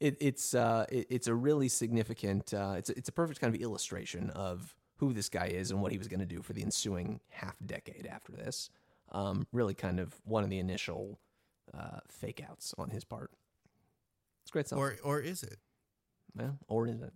it, 0.00 0.16
it's 0.20 0.54
uh, 0.54 0.86
it, 0.90 1.06
it's 1.10 1.26
a 1.28 1.34
really 1.34 1.68
significant. 1.68 2.52
Uh, 2.52 2.74
it's 2.76 2.90
it's 2.90 3.08
a 3.08 3.12
perfect 3.12 3.40
kind 3.40 3.54
of 3.54 3.60
illustration 3.60 4.30
of 4.30 4.74
who 4.96 5.12
this 5.12 5.28
guy 5.28 5.46
is 5.46 5.70
and 5.70 5.80
what 5.80 5.92
he 5.92 5.98
was 5.98 6.08
going 6.08 6.20
to 6.20 6.26
do 6.26 6.42
for 6.42 6.52
the 6.52 6.62
ensuing 6.62 7.20
half 7.30 7.56
decade 7.64 8.06
after 8.06 8.32
this. 8.32 8.70
Um, 9.12 9.46
really, 9.52 9.74
kind 9.74 10.00
of 10.00 10.14
one 10.24 10.42
of 10.42 10.50
the 10.50 10.58
initial 10.58 11.20
uh, 11.72 12.00
fake 12.08 12.42
outs 12.48 12.74
on 12.78 12.90
his 12.90 13.04
part. 13.04 13.30
It's 14.42 14.50
great 14.50 14.66
song. 14.68 14.80
Or 14.80 14.96
or 15.04 15.20
is 15.20 15.44
it? 15.44 15.58
Well, 16.36 16.58
or 16.68 16.86
is 16.88 17.00
it? 17.00 17.12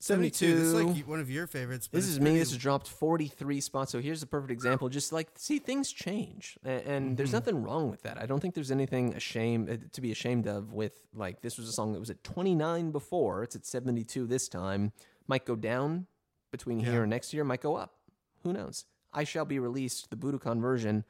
72. 0.00 0.46
This 0.54 0.60
is 0.66 0.74
like 0.74 0.96
one 1.06 1.18
of 1.20 1.30
your 1.30 1.46
favorites. 1.46 1.88
This 1.90 2.06
is 2.06 2.20
me. 2.20 2.38
This 2.38 2.50
has 2.50 2.58
dropped 2.58 2.88
43 2.88 3.58
spots. 3.62 3.90
So 3.92 4.00
here's 4.00 4.22
a 4.22 4.26
perfect 4.26 4.50
example. 4.50 4.90
Just 4.90 5.14
like, 5.14 5.28
see, 5.36 5.58
things 5.58 5.90
change. 5.90 6.58
And, 6.62 7.16
there's 7.16 7.30
Mm-hmm. 7.30 7.36
nothing 7.36 7.62
wrong 7.62 7.90
with 7.90 8.02
that. 8.02 8.20
I 8.20 8.26
don't 8.26 8.38
think 8.40 8.54
there's 8.54 8.70
anything 8.70 9.14
ashamed 9.14 9.70
uh, 9.70 9.76
to 9.92 10.00
be 10.02 10.12
ashamed 10.12 10.46
of 10.46 10.74
with, 10.74 10.92
like, 11.14 11.40
this 11.40 11.56
was 11.56 11.70
a 11.70 11.72
song 11.72 11.94
that 11.94 12.00
was 12.00 12.10
at 12.10 12.22
29 12.22 12.90
before. 12.90 13.42
It's 13.44 13.56
at 13.56 13.64
72 13.64 14.26
this 14.26 14.46
time. 14.46 14.92
Might 15.26 15.46
go 15.46 15.56
down 15.56 16.06
between 16.50 16.80
Yeah. 16.80 16.90
here 16.90 17.02
and 17.04 17.10
next 17.10 17.32
year, 17.32 17.42
might 17.42 17.62
go 17.62 17.76
up. 17.76 17.94
Who 18.42 18.52
knows? 18.52 18.84
I 19.10 19.24
Shall 19.24 19.46
Be 19.46 19.58
Released, 19.58 20.10
the 20.10 20.16
Budokan 20.16 20.60
version, 20.60 21.04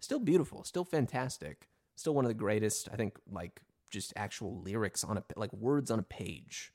still 0.00 0.18
beautiful, 0.18 0.64
still 0.64 0.84
fantastic. 0.84 1.68
Still 1.94 2.14
one 2.14 2.24
of 2.24 2.30
the 2.30 2.34
greatest, 2.34 2.88
I 2.92 2.96
think, 2.96 3.16
like, 3.30 3.60
just 3.90 4.12
actual 4.16 4.60
lyrics 4.60 5.04
on 5.04 5.18
a, 5.18 5.24
like, 5.36 5.52
words 5.52 5.90
on 5.90 5.98
a 5.98 6.04
page 6.04 6.72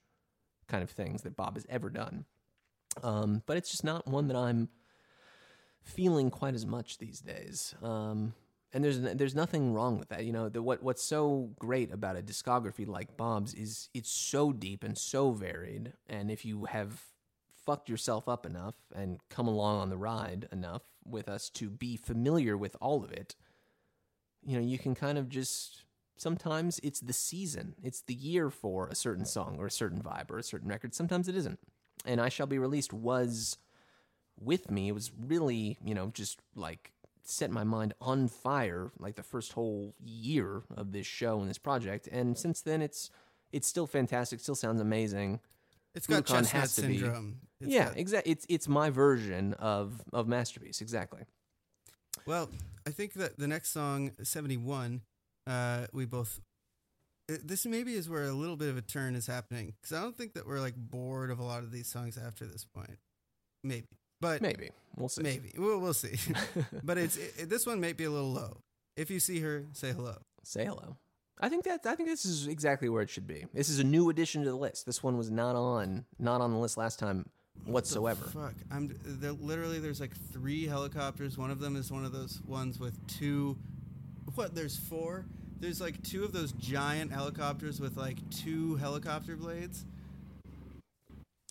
kind 0.67 0.83
of 0.83 0.89
things 0.89 1.21
that 1.23 1.35
Bob 1.35 1.55
has 1.55 1.65
ever 1.69 1.89
done. 1.89 2.25
Um, 3.03 3.43
but 3.45 3.57
it's 3.57 3.71
just 3.71 3.83
not 3.83 4.07
one 4.07 4.27
that 4.27 4.37
I'm 4.37 4.69
feeling 5.81 6.31
quite 6.31 6.55
as 6.55 6.65
much 6.65 6.97
these 6.97 7.19
days. 7.19 7.75
Um, 7.81 8.33
and 8.73 8.83
there's 8.83 8.99
there's 8.99 9.35
nothing 9.35 9.73
wrong 9.73 9.97
with 9.97 10.09
that. 10.09 10.25
You 10.25 10.33
know, 10.33 10.49
the, 10.49 10.61
what 10.61 10.83
what's 10.83 11.03
so 11.03 11.51
great 11.59 11.93
about 11.93 12.17
a 12.17 12.21
discography 12.21 12.85
like 12.85 13.15
Bob's 13.15 13.53
is 13.53 13.89
it's 13.93 14.11
so 14.11 14.51
deep 14.51 14.83
and 14.83 14.97
so 14.97 15.31
varied. 15.31 15.93
And 16.09 16.29
if 16.29 16.43
you 16.43 16.65
have 16.65 17.01
fucked 17.65 17.89
yourself 17.89 18.27
up 18.27 18.45
enough 18.45 18.75
and 18.93 19.19
come 19.29 19.47
along 19.47 19.79
on 19.79 19.89
the 19.89 19.97
ride 19.97 20.47
enough 20.51 20.83
with 21.05 21.29
us 21.29 21.49
to 21.51 21.69
be 21.69 21.95
familiar 21.95 22.57
with 22.57 22.75
all 22.81 23.03
of 23.03 23.11
it, 23.11 23.35
you 24.45 24.57
know, 24.57 24.63
you 24.65 24.77
can 24.77 24.93
kind 24.93 25.17
of 25.17 25.29
just 25.29 25.84
sometimes 26.17 26.79
it's 26.83 26.99
the 26.99 27.13
season, 27.13 27.75
it's 27.83 28.01
the 28.01 28.13
year 28.13 28.49
for 28.49 28.87
a 28.87 28.95
certain 28.95 29.25
song 29.25 29.57
or 29.59 29.67
a 29.67 29.71
certain 29.71 30.01
vibe 30.01 30.29
or 30.31 30.37
a 30.37 30.43
certain 30.43 30.69
record. 30.69 30.93
Sometimes 30.93 31.27
it 31.27 31.35
isn't. 31.35 31.59
And 32.05 32.21
I 32.21 32.29
Shall 32.29 32.47
Be 32.47 32.59
Released 32.59 32.93
was 32.93 33.57
with 34.39 34.69
me. 34.69 34.89
It 34.89 34.93
was 34.93 35.11
really, 35.17 35.77
you 35.83 35.95
know, 35.95 36.11
just 36.13 36.39
like 36.55 36.91
set 37.23 37.49
my 37.49 37.63
mind 37.63 37.93
on 37.99 38.27
fire 38.27 38.91
like 38.99 39.15
the 39.15 39.23
first 39.23 39.53
whole 39.53 39.95
year 40.03 40.61
of 40.75 40.91
this 40.91 41.07
show 41.07 41.39
and 41.39 41.49
this 41.49 41.57
project. 41.57 42.07
And 42.11 42.37
since 42.37 42.61
then, 42.61 42.81
it's 42.81 43.09
it's 43.51 43.67
still 43.67 43.87
fantastic. 43.87 44.39
Still 44.39 44.55
sounds 44.55 44.81
amazing. 44.81 45.39
It's 45.95 46.07
got 46.07 46.15
Rubicon 46.15 46.43
chestnut 46.43 46.61
has 46.61 46.75
to 46.75 46.81
be- 46.83 46.99
syndrome. 46.99 47.37
It's 47.61 47.71
yeah, 47.71 47.91
exactly. 47.95 48.31
It's 48.31 48.45
it's 48.49 48.67
my 48.67 48.89
version 48.89 49.53
of 49.53 50.03
of 50.13 50.27
masterpiece. 50.27 50.81
Exactly. 50.81 51.21
Well, 52.25 52.49
I 52.87 52.91
think 52.91 53.13
that 53.13 53.37
the 53.37 53.47
next 53.47 53.69
song, 53.71 54.11
71, 54.21 55.01
uh, 55.47 55.87
we 55.93 56.05
both. 56.05 56.39
This 57.27 57.65
maybe 57.65 57.95
is 57.95 58.07
where 58.07 58.25
a 58.25 58.33
little 58.33 58.55
bit 58.55 58.69
of 58.69 58.77
a 58.77 58.81
turn 58.81 59.15
is 59.15 59.25
happening 59.25 59.73
because 59.81 59.97
I 59.97 60.01
don't 60.01 60.15
think 60.15 60.33
that 60.33 60.45
we're 60.45 60.59
like 60.59 60.75
bored 60.75 61.31
of 61.31 61.39
a 61.39 61.43
lot 61.43 61.63
of 61.63 61.71
these 61.71 61.87
songs 61.87 62.19
after 62.23 62.45
this 62.45 62.65
point. 62.65 62.99
Maybe, 63.63 63.87
but 64.21 64.41
Maybe 64.41 64.69
we'll 64.95 65.09
see. 65.09 65.23
maybe 65.23 65.51
we'll, 65.57 65.79
we'll 65.79 65.93
see. 65.93 66.17
but 66.83 66.99
it's 66.99 67.17
it, 67.17 67.49
this 67.49 67.65
one 67.65 67.81
might 67.81 67.97
be 67.97 68.03
a 68.03 68.11
little 68.11 68.31
low. 68.31 68.57
If 68.95 69.09
you 69.09 69.19
see 69.19 69.39
her, 69.39 69.65
say 69.73 69.91
hello. 69.91 70.17
Say 70.43 70.65
hello. 70.65 70.97
I 71.39 71.49
think 71.49 71.63
that 71.65 71.85
I 71.85 71.95
think 71.95 72.09
this 72.09 72.25
is 72.25 72.47
exactly 72.47 72.89
where 72.89 73.01
it 73.01 73.09
should 73.09 73.27
be. 73.27 73.45
This 73.53 73.69
is 73.69 73.79
a 73.79 73.83
new 73.83 74.09
addition 74.09 74.43
to 74.43 74.51
the 74.51 74.55
list. 74.55 74.85
This 74.85 75.01
one 75.01 75.17
was 75.17 75.31
not 75.31 75.55
on 75.55 76.05
not 76.19 76.41
on 76.41 76.51
the 76.51 76.59
list 76.59 76.77
last 76.77 76.99
time 76.99 77.25
whatsoever. 77.65 78.25
Fuck, 78.25 78.53
I'm 78.71 78.95
there, 79.03 79.31
literally 79.31 79.79
there's 79.79 79.99
like 79.99 80.15
three 80.31 80.65
helicopters. 80.67 81.37
One 81.37 81.51
of 81.51 81.59
them 81.59 81.75
is 81.75 81.91
one 81.91 82.05
of 82.05 82.11
those 82.11 82.39
ones 82.47 82.79
with 82.79 82.95
two. 83.07 83.57
What? 84.33 84.55
There's 84.55 84.75
four. 84.75 85.25
There's 85.59 85.79
like 85.79 86.01
two 86.03 86.23
of 86.23 86.33
those 86.33 86.51
giant 86.53 87.11
helicopters 87.11 87.79
with 87.79 87.95
like 87.97 88.17
two 88.29 88.75
helicopter 88.75 89.35
blades. 89.35 89.85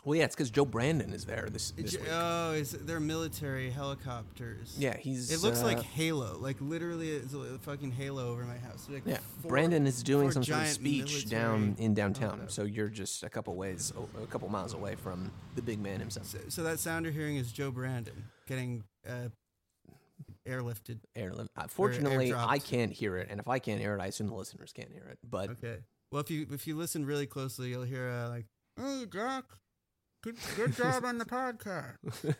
Well, 0.04 0.18
yeah, 0.18 0.24
it's 0.24 0.34
because 0.34 0.50
Joe 0.50 0.66
Brandon 0.66 1.14
is 1.14 1.24
there 1.24 1.48
this, 1.50 1.70
this 1.70 1.92
week. 1.92 2.06
Oh, 2.12 2.52
is 2.52 2.72
they're 2.72 3.00
military 3.00 3.70
helicopters. 3.70 4.76
yeah, 4.78 4.98
he's. 4.98 5.32
It 5.32 5.42
looks 5.42 5.62
uh, 5.62 5.66
like 5.66 5.82
Halo. 5.82 6.36
Like 6.38 6.56
literally, 6.60 7.10
it's 7.10 7.32
a 7.32 7.58
fucking 7.60 7.92
Halo 7.92 8.28
over 8.28 8.44
my 8.44 8.58
house. 8.58 8.86
Like 8.90 9.02
Yeah, 9.06 9.18
four- 9.40 9.50
Brandon 9.50 9.86
is 9.86 10.02
doing 10.02 10.30
some 10.30 10.44
sort 10.44 10.60
of 10.60 10.68
speech 10.68 11.28
down 11.30 11.76
in 11.78 11.94
downtown, 11.94 12.42
so 12.48 12.64
you're 12.64 12.88
just 12.88 13.22
a 13.22 13.30
couple 13.30 13.56
ways, 13.56 13.94
a 14.22 14.26
couple 14.26 14.48
miles 14.50 14.74
away 14.74 14.94
from 14.94 15.30
the 15.56 15.62
big 15.62 15.80
man 15.80 16.00
himself. 16.00 16.26
So, 16.26 16.38
so 16.48 16.62
that 16.64 16.80
sound 16.80 17.06
you're 17.06 17.14
hearing 17.14 17.36
is 17.36 17.50
Joe 17.50 17.70
Brandon 17.70 18.24
getting 18.46 18.84
uh, 19.08 19.28
airlifted. 20.48 21.00
Airlift. 21.16 21.50
Fortunately, 21.68 22.30
airdropped. 22.30 22.48
I 22.48 22.58
can't 22.58 22.92
hear 22.92 23.16
it, 23.16 23.28
and 23.30 23.40
if 23.40 23.48
I 23.48 23.58
can't 23.58 23.80
hear 23.80 23.94
it, 23.96 24.00
I 24.00 24.06
assume 24.06 24.28
the 24.28 24.34
listeners 24.34 24.72
can't 24.72 24.92
hear 24.92 25.06
it. 25.10 25.18
But 25.28 25.50
Okay. 25.50 25.78
Well, 26.12 26.20
if 26.20 26.30
you 26.30 26.46
if 26.52 26.66
you 26.66 26.76
listen 26.76 27.04
really 27.06 27.26
closely, 27.26 27.70
you'll 27.70 27.82
hear 27.82 28.08
uh, 28.08 28.28
like, 28.28 28.46
"Oh, 28.78 29.04
Jack, 29.12 29.44
good 30.22 30.36
good 30.56 30.72
job 30.76 31.04
on 31.04 31.18
the 31.18 31.24
podcast. 31.24 31.96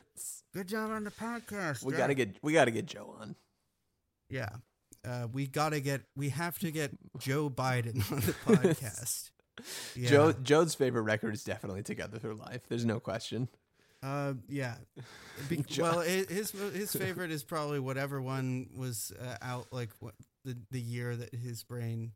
Good 0.54 0.68
job 0.68 0.90
on 0.92 1.02
the 1.04 1.10
podcast. 1.10 1.82
we 1.84 1.90
Jack." 1.92 1.98
gotta 1.98 2.14
get 2.14 2.36
we 2.42 2.52
gotta 2.52 2.70
get 2.70 2.86
Joe 2.86 3.16
on. 3.20 3.34
yeah. 4.30 4.50
Uh, 5.04 5.26
we 5.32 5.46
gotta 5.46 5.80
get 5.80 6.02
we 6.16 6.28
have 6.30 6.58
to 6.60 6.70
get 6.70 6.92
Joe 7.18 7.50
Biden 7.50 8.10
on 8.12 8.20
the 8.20 8.32
podcast. 8.46 9.30
Yeah. 9.96 10.08
Joe 10.08 10.32
Joe's 10.32 10.74
favorite 10.74 11.02
record 11.02 11.34
is 11.34 11.42
definitely 11.44 11.82
"Together 11.82 12.18
Through 12.18 12.36
Life." 12.36 12.62
There's 12.68 12.84
no 12.86 13.00
question. 13.00 13.48
Uh, 14.04 14.34
yeah. 14.48 14.74
Be- 15.48 15.64
well, 15.78 16.00
hi- 16.00 16.26
his 16.28 16.50
his 16.52 16.92
favorite 16.92 17.30
is 17.30 17.42
probably 17.42 17.80
whatever 17.80 18.20
one 18.22 18.68
was 18.76 19.12
uh, 19.20 19.36
out 19.42 19.66
like 19.72 19.90
what, 20.00 20.14
the 20.44 20.56
the 20.70 20.80
year 20.80 21.16
that 21.16 21.34
his 21.34 21.64
brain. 21.64 22.12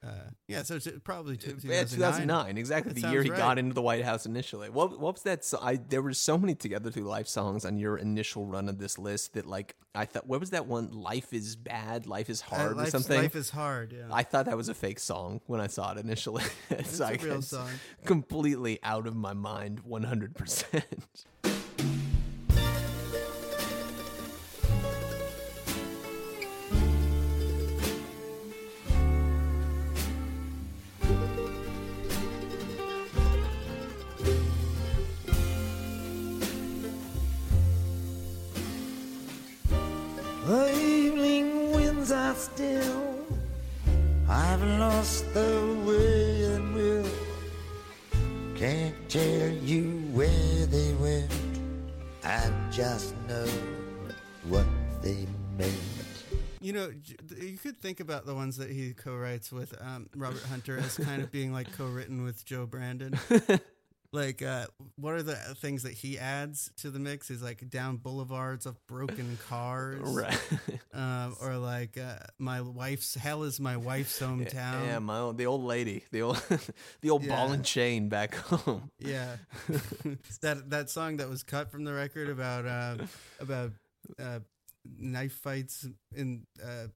Uh, 0.00 0.10
yeah, 0.46 0.62
so 0.62 0.76
it's 0.76 0.86
probably 1.02 1.36
two, 1.36 1.56
Yeah, 1.64 1.82
2009, 1.82 2.56
exactly 2.56 2.92
That 2.92 3.02
the 3.02 3.10
year 3.10 3.22
he 3.24 3.30
right. 3.30 3.36
got 3.38 3.58
into 3.58 3.74
the 3.74 3.82
White 3.82 4.04
House 4.04 4.26
initially. 4.26 4.70
What 4.70 4.92
what 5.00 5.14
was 5.14 5.22
that? 5.24 5.44
So 5.44 5.58
I 5.60 5.74
there 5.74 6.00
were 6.02 6.12
so 6.14 6.38
many 6.38 6.54
"Together 6.54 6.88
Through 6.92 7.02
Life" 7.08 7.26
songs 7.26 7.64
on 7.64 7.78
your 7.78 7.96
initial 7.98 8.46
run 8.46 8.68
of 8.68 8.78
this 8.78 8.96
list 8.96 9.34
that 9.34 9.44
like 9.44 9.74
I 9.96 10.04
thought. 10.04 10.28
What 10.28 10.38
was 10.38 10.50
that 10.50 10.66
one? 10.68 10.92
"Life 10.92 11.32
is 11.32 11.56
bad, 11.56 12.06
life 12.06 12.30
is 12.30 12.42
Uh, 12.42 12.54
hard" 12.54 12.78
or 12.78 12.86
something. 12.86 13.20
Life 13.20 13.34
is 13.34 13.50
hard. 13.50 13.92
Yeah, 13.92 14.04
I 14.12 14.22
thought 14.22 14.46
that 14.46 14.56
was 14.56 14.68
a 14.68 14.74
fake 14.74 15.00
song 15.00 15.40
when 15.46 15.60
I 15.60 15.66
saw 15.66 15.90
it 15.90 15.98
initially. 15.98 16.44
it's 16.70 16.90
it's 16.90 17.00
like 17.00 17.20
a 17.22 17.26
real 17.26 17.42
song. 17.42 17.68
completely 18.04 18.78
out 18.84 19.08
of 19.08 19.16
my 19.16 19.32
mind, 19.32 19.80
100. 19.80 20.36
percent 20.36 20.84
evening 42.08 42.10
winds 42.10 42.12
are 42.12 42.34
still. 42.34 43.26
I've 44.28 44.62
lost 44.78 45.32
the 45.34 45.76
way 45.86 46.44
and 46.54 46.74
will. 46.74 47.10
Can't 48.54 49.08
tell 49.08 49.48
you 49.64 50.02
where 50.12 50.66
they 50.66 50.92
went. 50.94 51.32
I 52.24 52.50
just 52.70 53.14
know 53.28 53.46
what 54.48 54.66
they 55.02 55.26
meant. 55.56 55.74
You 56.60 56.72
know, 56.72 56.90
you 57.40 57.56
could 57.56 57.78
think 57.78 58.00
about 58.00 58.26
the 58.26 58.34
ones 58.34 58.56
that 58.56 58.68
he 58.70 58.92
co-writes 58.92 59.52
with 59.52 59.74
um, 59.80 60.08
Robert 60.16 60.42
Hunter 60.42 60.76
as 60.76 60.96
kind 60.96 61.22
of 61.22 61.30
being 61.30 61.52
like 61.52 61.72
co-written 61.72 62.24
with 62.24 62.44
Joe 62.44 62.66
Brandon. 62.66 63.18
like, 64.12 64.40
uh, 64.42 64.66
what 64.96 65.14
are 65.14 65.22
the 65.22 65.34
things 65.34 65.82
that 65.82 65.92
he 65.92 66.18
adds 66.18 66.70
to 66.78 66.90
the 66.90 66.98
mix? 66.98 67.30
Is 67.30 67.42
like 67.42 67.68
down 67.68 67.96
boulevards 67.98 68.64
of 68.66 68.84
broken 68.86 69.38
cars, 69.48 70.00
right. 70.02 70.40
Um, 70.94 71.36
or 71.42 71.56
like 71.56 71.98
uh, 71.98 72.18
my 72.38 72.60
wife's 72.60 73.14
hell 73.14 73.42
is 73.42 73.60
my 73.60 73.76
wife's 73.76 74.18
hometown. 74.20 74.86
Yeah, 74.86 74.98
my 74.98 75.18
old, 75.18 75.38
the 75.38 75.46
old 75.46 75.64
lady, 75.64 76.04
the 76.10 76.22
old 76.22 76.42
the 77.02 77.10
old 77.10 77.26
ball 77.28 77.52
and 77.52 77.64
chain 77.64 78.08
back 78.08 78.34
home. 78.34 78.90
Yeah, 78.98 79.36
that 80.40 80.70
that 80.70 80.90
song 80.90 81.18
that 81.18 81.28
was 81.28 81.42
cut 81.42 81.70
from 81.70 81.84
the 81.84 81.92
record 81.92 82.30
about 82.30 82.66
uh, 82.66 83.04
about 83.40 83.72
uh, 84.18 84.38
knife 84.98 85.34
fights 85.34 85.86
in 86.14 86.46
uh, 86.64 86.86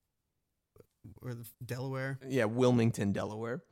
or 1.20 1.34
the 1.34 1.46
Delaware. 1.64 2.18
Yeah, 2.26 2.44
Wilmington, 2.44 3.12
Delaware. 3.12 3.62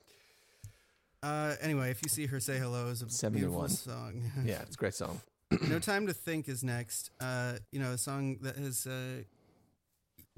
Uh, 1.22 1.54
anyway, 1.60 1.90
if 1.90 2.02
you 2.02 2.08
see 2.08 2.26
her 2.26 2.40
say 2.40 2.58
hello 2.58 2.86
is 2.88 3.02
a 3.02 3.10
71. 3.10 3.50
beautiful 3.50 3.68
song. 3.68 4.22
Yeah, 4.44 4.62
it's 4.62 4.74
a 4.76 4.78
great 4.78 4.94
song. 4.94 5.20
no 5.68 5.78
time 5.78 6.06
to 6.06 6.14
think 6.14 6.48
is 6.48 6.64
next. 6.64 7.10
Uh, 7.20 7.54
you 7.72 7.78
know, 7.80 7.92
a 7.92 7.98
song 7.98 8.38
that 8.42 8.56
has 8.56 8.86
uh, 8.86 9.22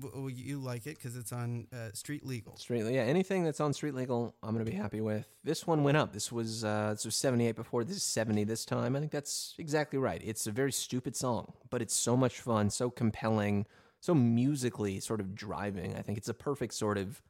w- 0.01 0.15
w- 0.17 0.37
you 0.37 0.59
like 0.59 0.87
it 0.87 0.97
because 0.97 1.17
it's 1.17 1.33
on 1.33 1.67
uh, 1.73 1.91
Street 1.93 2.25
Legal. 2.27 2.57
Street, 2.57 2.79
Legal, 2.85 2.93
yeah, 2.93 3.03
anything 3.03 3.45
that's 3.45 3.61
on 3.61 3.73
Street 3.73 3.95
Legal, 3.95 4.35
I'm 4.43 4.53
gonna 4.55 4.65
be 4.65 4.73
happy 4.73 5.01
with. 5.01 5.27
This 5.45 5.67
one 5.67 5.85
went 5.85 5.97
up. 5.99 6.13
This 6.13 6.33
was 6.33 6.65
uh, 6.65 6.91
this 6.95 7.05
was 7.05 7.15
78 7.15 7.55
before. 7.55 7.85
This 7.85 7.97
is 7.99 8.03
70 8.03 8.45
this 8.45 8.65
time. 8.65 8.97
I 8.97 9.01
think 9.01 9.13
that's 9.13 9.55
exactly 9.59 9.99
right. 9.99 10.21
It's 10.25 10.47
a 10.47 10.51
very 10.51 10.73
stupid 10.73 11.15
song, 11.15 11.53
but 11.71 11.81
it's 11.83 11.95
so 11.95 12.17
much 12.17 12.41
fun, 12.41 12.71
so 12.71 12.91
compelling, 12.91 13.67
so 14.01 14.15
musically 14.15 14.99
sort 14.99 15.21
of 15.21 15.35
driving. 15.35 15.95
I 15.95 16.03
think 16.03 16.19
it's 16.19 16.29
a 16.29 16.35
perfect 16.35 16.75
sort 16.75 16.97
of 16.99 17.23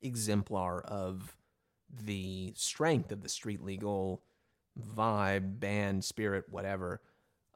exemplar 0.00 0.80
of 0.82 1.36
the 2.02 2.52
strength 2.56 3.12
of 3.12 3.22
the 3.22 3.28
Street 3.28 3.62
Legal 3.62 4.22
vibe, 4.96 5.60
band, 5.60 6.04
spirit, 6.04 6.44
whatever. 6.50 7.00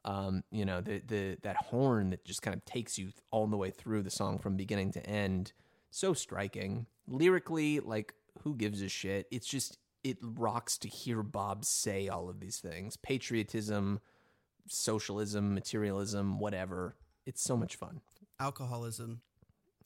Um, 0.05 0.43
you 0.51 0.65
know, 0.65 0.81
the 0.81 1.01
the 1.05 1.37
that 1.43 1.57
horn 1.57 2.11
that 2.11 2.23
just 2.23 2.41
kind 2.41 2.55
of 2.55 2.63
takes 2.65 2.97
you 2.97 3.09
all 3.31 3.47
the 3.47 3.57
way 3.57 3.69
through 3.69 4.03
the 4.03 4.09
song 4.09 4.39
from 4.39 4.55
beginning 4.55 4.93
to 4.93 5.05
end. 5.05 5.51
So 5.91 6.13
striking. 6.13 6.85
Lyrically, 7.07 7.79
like 7.79 8.13
who 8.43 8.55
gives 8.55 8.81
a 8.81 8.89
shit? 8.89 9.27
It's 9.31 9.47
just 9.47 9.77
it 10.03 10.17
rocks 10.21 10.77
to 10.79 10.87
hear 10.87 11.21
Bob 11.21 11.65
say 11.65 12.07
all 12.07 12.29
of 12.29 12.39
these 12.39 12.59
things. 12.59 12.95
Patriotism, 12.95 13.99
socialism, 14.67 15.53
materialism, 15.53 16.39
whatever. 16.39 16.95
It's 17.25 17.41
so 17.43 17.57
much 17.57 17.75
fun. 17.75 18.01
Alcoholism. 18.39 19.21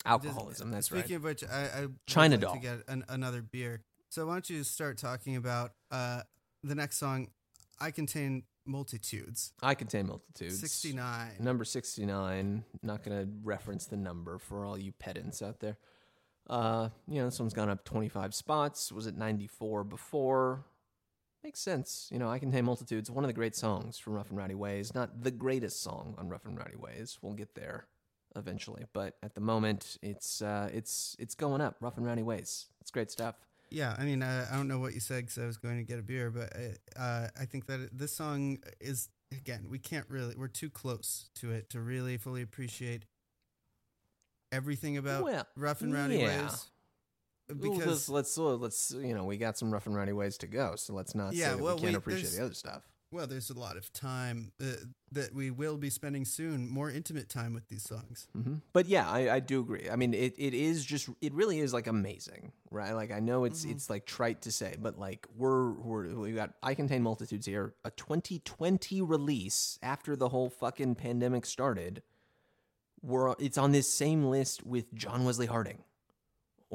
Alcoholism, 0.05 0.69
that's 0.69 0.91
right. 0.91 0.99
Speaking 0.99 1.15
of 1.17 1.23
which, 1.23 1.43
I, 1.43 1.61
I 1.63 1.87
China 2.05 2.35
like 2.35 2.41
Doll. 2.41 2.53
to 2.55 2.59
get 2.59 2.77
an, 2.87 3.05
another 3.07 3.41
beer. 3.41 3.83
So 4.13 4.27
why 4.27 4.33
don't 4.33 4.47
you 4.47 4.63
start 4.63 4.99
talking 4.99 5.37
about 5.37 5.71
uh, 5.89 6.21
the 6.63 6.75
next 6.75 6.97
song? 6.97 7.29
I 7.79 7.89
contain 7.89 8.43
multitudes. 8.63 9.53
I 9.59 9.73
contain 9.73 10.05
multitudes. 10.05 10.59
Sixty 10.59 10.93
nine. 10.93 11.31
Number 11.39 11.65
69. 11.65 12.63
Not 12.83 13.03
going 13.03 13.25
to 13.25 13.33
reference 13.43 13.87
the 13.87 13.97
number 13.97 14.37
for 14.37 14.65
all 14.65 14.77
you 14.77 14.91
pedants 14.91 15.41
out 15.41 15.61
there. 15.61 15.79
Uh, 16.47 16.89
you 17.07 17.21
know, 17.21 17.25
this 17.25 17.39
one's 17.39 17.55
gone 17.55 17.71
up 17.71 17.85
25 17.85 18.35
spots. 18.35 18.91
Was 18.91 19.07
it 19.07 19.17
94 19.17 19.83
before? 19.83 20.63
Makes 21.43 21.61
sense. 21.61 22.07
You 22.11 22.19
know, 22.19 22.29
I 22.29 22.37
Contain 22.37 22.65
Multitudes, 22.65 23.09
one 23.09 23.23
of 23.23 23.29
the 23.29 23.33
great 23.33 23.55
songs 23.55 23.97
from 23.97 24.13
Rough 24.13 24.29
and 24.29 24.37
Rowdy 24.37 24.53
Ways. 24.53 24.93
Not 24.93 25.23
the 25.23 25.31
greatest 25.31 25.81
song 25.81 26.13
on 26.19 26.29
Rough 26.29 26.45
and 26.45 26.55
Rowdy 26.55 26.77
Ways. 26.77 27.17
We'll 27.23 27.33
get 27.33 27.55
there 27.55 27.87
eventually, 28.35 28.85
but 28.93 29.15
at 29.23 29.33
the 29.33 29.41
moment, 29.41 29.97
it's 30.03 30.43
uh, 30.43 30.69
it's 30.71 31.15
it's 31.17 31.33
going 31.33 31.61
up. 31.61 31.77
Rough 31.81 31.97
and 31.97 32.05
Rowdy 32.05 32.21
Ways. 32.21 32.67
It's 32.79 32.91
great 32.91 33.09
stuff. 33.09 33.37
Yeah, 33.73 33.95
I 33.97 34.03
mean, 34.05 34.21
uh, 34.21 34.47
I 34.51 34.55
don't 34.55 34.67
know 34.67 34.77
what 34.79 34.93
you 34.93 34.99
said 34.99 35.23
because 35.25 35.39
I 35.39 35.45
was 35.47 35.57
going 35.57 35.77
to 35.77 35.83
get 35.83 35.97
a 35.97 36.03
beer, 36.03 36.29
but 36.29 36.53
uh, 36.55 36.99
uh, 37.01 37.27
I 37.39 37.45
think 37.45 37.65
that 37.65 37.89
this 37.91 38.15
song 38.15 38.59
is 38.79 39.09
again, 39.31 39.65
we 39.69 39.79
can't 39.79 40.05
really. 40.09 40.35
We're 40.37 40.47
too 40.47 40.69
close 40.69 41.29
to 41.41 41.51
it 41.51 41.71
to 41.71 41.81
really 41.81 42.17
fully 42.17 42.43
appreciate 42.43 43.05
everything 44.51 44.97
about 44.97 45.23
Well, 45.23 45.47
Rough 45.55 45.81
and 45.81 45.93
Rowdy 45.93 46.17
yeah. 46.17 46.43
Ways. 46.43 46.69
Well, 47.49 47.71
Because 47.73 48.07
let's, 48.09 48.37
let's 48.37 48.91
let's 48.91 48.91
you 49.07 49.15
know 49.15 49.25
we 49.25 49.37
got 49.37 49.57
some 49.57 49.71
rough 49.71 49.85
and 49.87 49.95
rowdy 49.95 50.13
ways 50.13 50.37
to 50.39 50.47
go, 50.47 50.75
so 50.75 50.93
let's 50.93 51.15
not 51.15 51.33
Yeah, 51.33 51.55
say 51.55 51.61
well, 51.61 51.75
we 51.75 51.81
can't 51.81 51.91
we- 51.93 51.97
appreciate 51.97 52.31
the 52.33 52.45
other 52.45 52.53
stuff. 52.53 52.83
Well, 53.13 53.27
there's 53.27 53.49
a 53.51 53.57
lot 53.57 53.77
of 53.77 53.93
time 53.93 54.51
uh, 54.61 54.71
that 55.11 55.33
we 55.35 55.51
will 55.51 55.77
be 55.77 55.89
spending 55.91 56.25
soon, 56.25 56.67
more 56.67 56.89
intimate 56.89 57.29
time 57.29 57.53
with 57.53 57.67
these 57.67 57.83
songs. 57.83 58.27
hmm 58.33 58.55
But 58.73 58.87
yeah, 58.87 59.07
I, 59.07 59.35
I 59.35 59.39
do 59.39 59.61
agree. 59.61 59.87
I 59.89 59.95
mean, 59.95 60.13
it, 60.13 60.33
it 60.37 60.53
is 60.55 60.83
just 60.83 61.07
it 61.21 61.33
really 61.33 61.59
is 61.59 61.73
like 61.73 61.85
amazing, 61.87 62.51
right? 62.71 62.93
Like 62.93 63.11
I 63.11 63.19
know 63.19 63.45
it's 63.45 63.63
it's 63.65 63.89
like 63.89 64.05
trite 64.05 64.41
to 64.41 64.51
say, 64.51 64.75
but 64.81 64.97
like 64.97 65.27
we're 65.35 65.71
we're 65.73 66.15
we 66.15 66.31
got 66.31 66.53
I 66.63 66.73
contain 66.73 67.03
multitudes 67.03 67.45
here, 67.45 67.75
a 67.85 67.91
2020 67.91 69.01
release 69.01 69.77
after 69.83 70.15
the 70.15 70.29
whole 70.29 70.49
fucking 70.49 70.95
pandemic 70.95 71.45
started. 71.45 72.01
We're 73.01 73.35
it's 73.37 73.57
on 73.57 73.71
this 73.73 73.89
same 73.91 74.25
list 74.25 74.65
with 74.65 74.93
John 74.95 75.23
Wesley 75.23 75.45
Harding. 75.45 75.83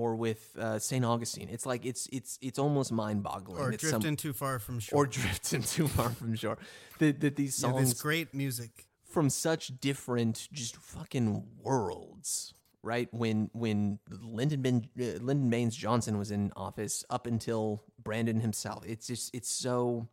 Or 0.03 0.15
with 0.15 0.41
uh, 0.57 0.79
Saint 0.79 1.05
Augustine, 1.05 1.49
it's 1.51 1.67
like 1.67 1.85
it's 1.85 2.07
it's 2.13 2.39
it's 2.41 2.59
almost 2.59 2.93
mind 2.93 3.23
boggling. 3.25 3.61
Or 3.61 3.71
drifting 3.73 4.15
too 4.17 4.33
far 4.33 4.61
from 4.61 4.79
shore. 4.79 4.97
or 4.99 5.07
drifting 5.19 5.63
too 5.63 5.89
far 5.89 6.11
from 6.11 6.37
shore. 6.37 6.57
That, 7.01 7.19
that 7.23 7.35
these 7.35 7.61
Yeah, 7.61 7.71
songs 7.73 7.91
this 7.91 8.01
great 8.01 8.33
music. 8.33 8.87
from 9.05 9.29
such 9.29 9.65
different, 9.81 10.49
just 10.53 10.77
fucking 10.77 11.43
worlds, 11.61 12.55
right? 12.83 13.09
When 13.13 13.51
when 13.53 13.99
Lyndon 14.09 14.63
ben, 14.63 14.77
uh, 15.01 15.19
Lyndon 15.29 15.51
Baines 15.51 15.75
Johnson 15.75 16.17
was 16.17 16.31
in 16.31 16.53
office, 16.55 17.05
up 17.11 17.27
until 17.27 17.83
Brandon 18.01 18.41
himself, 18.41 18.85
it's 18.87 19.07
just 19.09 19.35
it's 19.35 19.49
so. 19.51 20.07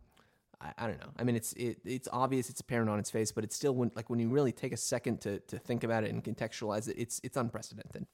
I, 0.61 0.71
I 0.79 0.87
don't 0.87 0.99
know. 0.99 1.11
I 1.19 1.23
mean, 1.25 1.35
it's 1.35 1.53
it, 1.53 1.77
it's 1.85 2.07
obvious, 2.11 2.49
it's 2.49 2.61
apparent 2.61 2.89
on 2.89 2.97
its 2.97 3.11
face, 3.11 3.31
but 3.31 3.43
it's 3.43 3.55
still 3.55 3.75
when 3.75 3.91
like 3.95 4.09
when 4.09 4.19
you 4.19 4.29
really 4.29 4.51
take 4.63 4.73
a 4.73 4.77
second 4.77 5.21
to 5.21 5.31
to 5.51 5.59
think 5.59 5.83
about 5.83 6.03
it 6.05 6.09
and 6.13 6.23
contextualize 6.23 6.87
it, 6.89 6.95
it's 6.97 7.21
it's 7.23 7.37
unprecedented. 7.37 8.07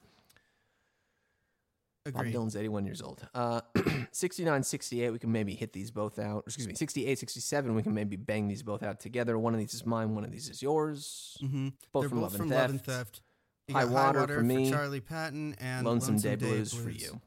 Bob 2.06 2.26
Dylan's 2.26 2.56
81 2.56 2.86
years 2.86 3.02
old. 3.02 3.28
Uh, 3.34 3.62
69, 4.12 4.64
68, 4.64 5.12
we 5.12 5.20
can 5.20 5.32
maybe 5.32 5.54
hit 5.54 5.72
these 5.72 5.92
both 5.92 6.18
out. 6.18 6.44
Excuse 6.48 6.68
me, 6.68 6.74
68, 6.74 7.20
67, 7.20 7.76
we 7.76 7.84
can 7.84 7.94
maybe 7.94 8.16
bang 8.16 8.48
these 8.48 8.64
both 8.64 8.82
out 8.82 9.00
together. 9.00 9.38
One 9.38 9.54
of 9.54 9.60
these 9.60 9.74
is 9.74 9.86
mine, 9.86 10.16
one 10.16 10.24
of 10.24 10.32
these 10.32 10.50
is 10.50 10.62
yours. 10.62 11.38
Mm-hmm. 11.44 11.70
Both 11.94 12.02
They're 12.02 12.10
from 12.10 12.20
both 12.20 12.24
Love 12.24 12.32
from 12.34 12.42
and 12.42 12.52
Love 12.52 12.70
and 12.72 12.84
Theft. 12.84 12.98
Theft. 12.98 13.22
You 13.68 13.76
High 13.76 13.84
got 13.86 14.16
Water 14.16 14.36
for 14.36 14.44
me. 14.44 14.72
Charlie 14.72 15.00
Patton 15.00 15.56
and 15.60 15.86
Lonesome, 15.86 16.18
Day, 16.18 16.36
Blues, 16.36 16.74
for 16.74 16.90
you. 16.90 17.22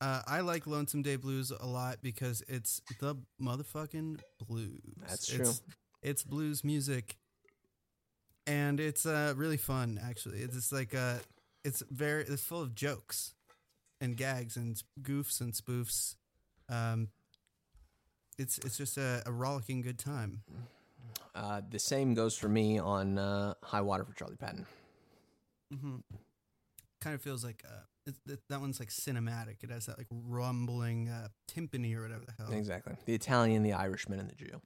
Uh, 0.00 0.20
I 0.26 0.40
like 0.40 0.66
Lonesome 0.66 1.02
Day 1.02 1.16
Blues 1.16 1.50
a 1.50 1.66
lot 1.66 1.98
because 2.02 2.42
it's 2.46 2.82
the 3.00 3.16
motherfucking 3.42 4.20
blues. 4.46 4.80
That's 4.98 5.32
It's, 5.32 5.62
it's 6.02 6.22
blues 6.22 6.62
music, 6.62 7.16
and 8.46 8.78
it's 8.78 9.06
uh, 9.06 9.32
really 9.36 9.56
fun. 9.56 9.98
Actually, 10.00 10.40
it's 10.40 10.54
just 10.54 10.70
like 10.70 10.94
uh, 10.94 11.16
it's 11.64 11.82
very 11.90 12.22
it's 12.24 12.42
full 12.42 12.60
of 12.62 12.74
jokes 12.74 13.34
and 14.00 14.16
gags 14.16 14.56
and 14.56 14.82
goofs 15.02 15.40
and 15.40 15.52
spoofs. 15.52 16.14
Um, 16.68 17.08
it's 18.38 18.58
it's 18.58 18.76
just 18.76 18.96
a, 18.96 19.22
a 19.26 19.32
rollicking 19.32 19.80
good 19.80 19.98
time. 19.98 20.42
Uh, 21.34 21.60
the 21.68 21.78
same 21.78 22.14
goes 22.14 22.36
for 22.36 22.48
me 22.48 22.78
on 22.78 23.18
uh, 23.18 23.54
High 23.62 23.80
Water 23.80 24.04
for 24.04 24.12
Charlie 24.14 24.36
Patton. 24.36 24.66
Mm-hmm. 25.72 25.96
Kind 27.00 27.14
of 27.14 27.22
feels 27.22 27.44
like 27.44 27.62
uh, 27.66 27.82
it, 28.06 28.14
it, 28.28 28.40
that 28.48 28.60
one's 28.60 28.80
like 28.80 28.88
cinematic. 28.88 29.62
It 29.62 29.70
has 29.70 29.86
that 29.86 29.98
like 29.98 30.08
rumbling 30.10 31.08
uh, 31.08 31.28
timpani 31.48 31.94
or 31.94 32.02
whatever 32.02 32.24
the 32.26 32.32
hell. 32.42 32.52
Exactly. 32.52 32.94
The 33.04 33.14
Italian, 33.14 33.62
the 33.62 33.72
Irishman, 33.72 34.18
and 34.18 34.28
the 34.28 34.34
Jew. 34.34 34.60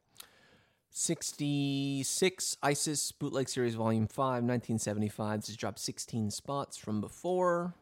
66 0.95 2.57
ISIS 2.63 3.13
Bootleg 3.13 3.49
Series 3.49 3.75
Volume 3.75 4.07
5, 4.07 4.27
1975. 4.45 5.41
This 5.41 5.47
has 5.49 5.57
dropped 5.57 5.79
16 5.79 6.31
spots 6.31 6.77
from 6.77 7.01
before. 7.01 7.75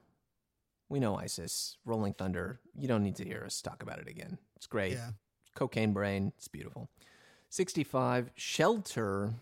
We 0.91 0.99
know 0.99 1.17
ISIS, 1.17 1.77
Rolling 1.87 2.13
Thunder. 2.15 2.59
You 2.77 2.89
don't 2.89 3.05
need 3.05 3.17
to 3.17 3.25
hear 3.25 3.45
us 3.47 3.63
talk 3.63 3.83
about 3.83 4.01
it 4.01 4.09
again. 4.09 4.39
It's 4.57 4.67
great. 4.67 4.95
Yeah. 4.95 5.11
Cocaine 5.55 5.93
Brain. 5.93 6.33
It's 6.37 6.49
beautiful. 6.49 6.91
65 7.49 8.31
Shelter 8.35 9.33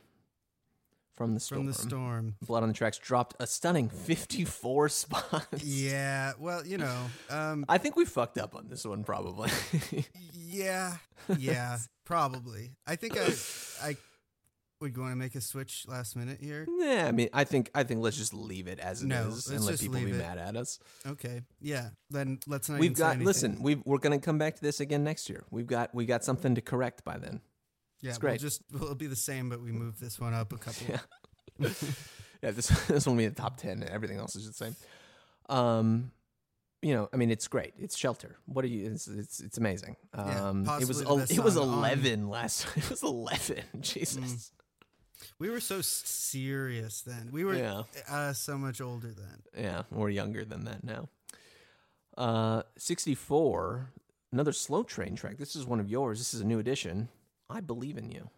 from 1.17 1.33
the 1.35 1.41
Storm. 1.41 1.61
From 1.61 1.67
the 1.67 1.73
storm. 1.75 2.35
Blood 2.47 2.63
on 2.63 2.69
the 2.69 2.75
Tracks 2.75 2.99
dropped 2.99 3.35
a 3.41 3.47
stunning 3.47 3.89
54 3.89 4.89
spots. 4.91 5.65
Yeah. 5.65 6.35
Well, 6.39 6.67
you 6.67 6.77
know. 6.77 7.07
Um, 7.31 7.65
I 7.67 7.79
think 7.79 7.97
we 7.97 8.05
fucked 8.05 8.37
up 8.37 8.55
on 8.55 8.69
this 8.69 8.85
one, 8.85 9.03
probably. 9.03 9.51
yeah. 10.35 10.99
Yeah. 11.39 11.79
probably. 12.05 12.73
I 12.87 12.97
think 12.97 13.19
I. 13.19 13.33
I 13.83 13.97
would 14.81 14.95
you 14.95 15.03
want 15.03 15.13
to 15.13 15.17
make 15.17 15.35
a 15.35 15.41
switch 15.41 15.85
last 15.89 16.15
minute 16.17 16.39
here? 16.41 16.67
Yeah, 16.79 17.07
I 17.09 17.13
mean, 17.13 17.29
I 17.33 17.45
think 17.45 17.71
I 17.75 17.83
think 17.85 18.01
let's 18.01 18.17
just 18.17 18.33
leave 18.35 18.69
it 18.69 18.79
as 18.79 19.03
it 19.03 19.07
is 19.07 19.09
No, 19.09 19.23
and 19.25 19.33
let's 19.33 19.51
let 19.65 19.81
people 19.81 20.01
be 20.01 20.11
it. 20.13 20.19
mad 20.19 20.39
at 20.39 20.57
us. 20.57 20.79
Okay. 21.07 21.43
Yeah. 21.61 21.91
Then 22.11 22.39
let's 22.47 22.69
not. 22.69 22.79
We've 22.79 22.95
got 22.95 23.19
listen, 23.19 23.63
we 23.63 23.77
we're 23.85 23.99
gonna 23.99 24.19
come 24.19 24.39
back 24.39 24.57
to 24.57 24.63
this 24.63 24.81
again 24.81 25.05
next 25.05 25.29
year. 25.29 25.45
We've 25.51 25.67
got 25.67 25.95
we 25.95 26.07
got 26.07 26.25
something 26.25 26.55
to 26.55 26.61
correct 26.61 27.05
by 27.05 27.19
then. 27.19 27.41
Yeah. 28.01 28.11
it's 28.11 28.19
We'll 28.23 28.31
great. 28.31 28.41
just 28.41 28.63
we'll 28.73 28.95
be 28.95 29.09
the 29.09 29.17
same, 29.17 29.49
but 29.49 29.61
we 29.61 29.73
move 29.73 29.99
this 29.99 30.21
one 30.21 30.35
up 30.35 30.53
a 30.53 30.59
couple. 30.59 30.87
Yeah. 31.59 31.71
yeah, 32.43 32.51
this 32.53 32.69
this 32.87 33.05
one 33.05 33.17
will 33.17 33.23
be 33.25 33.29
the 33.29 33.35
top 33.35 33.57
ten. 33.57 33.83
and 33.83 33.91
Everything 33.91 34.19
else 34.19 34.37
is 34.37 34.47
the 34.47 34.53
same. 34.53 34.77
Um, 35.49 36.13
you 36.83 36.95
know, 36.95 37.09
I 37.13 37.17
mean, 37.17 37.33
it's 37.33 37.49
great. 37.49 37.75
It's 37.77 37.97
shelter. 37.99 38.37
What 38.47 38.65
are 38.65 38.69
you? 38.69 38.93
It's 38.93 39.09
it's, 39.09 39.41
it's 39.41 39.59
amazing. 39.59 39.97
Yeah, 40.15 40.49
Um, 40.51 40.61
it 40.81 40.87
was 40.87 41.03
possibly 41.03 41.03
the 41.05 41.09
el- 41.11 41.17
best 41.19 41.33
it 41.33 41.41
was 41.43 41.55
song 41.55 41.69
on- 41.71 41.79
eleven 41.79 42.29
last. 42.29 42.67
It 42.77 42.89
was 42.91 43.03
eleven. 43.03 43.65
Jesus. 43.81 44.53
We 45.39 45.51
were 45.51 45.61
so 45.61 45.81
serious 45.81 47.01
then. 47.03 47.31
We 47.33 47.45
were 47.45 47.55
Yeah. 47.57 47.83
uh, 48.09 48.33
so 48.33 48.57
much 48.59 48.81
older 48.81 49.13
then. 49.13 49.43
Yeah, 49.57 49.83
we're 49.91 50.11
younger 50.11 50.45
than 50.45 50.65
that 50.65 50.85
now. 50.85 51.09
Uh, 52.17 52.63
64, 52.77 53.91
another 54.33 54.53
slow 54.53 54.83
train 54.83 55.15
track. 55.17 55.37
This 55.39 55.55
is 55.55 55.65
one 55.65 55.81
of 55.81 55.89
yours. 55.89 56.19
This 56.19 56.35
is 56.35 56.41
a 56.41 56.45
new 56.47 56.59
edition. 56.59 57.09
I 57.49 57.61
believe 57.61 57.97
in 57.97 58.11
you. 58.11 58.31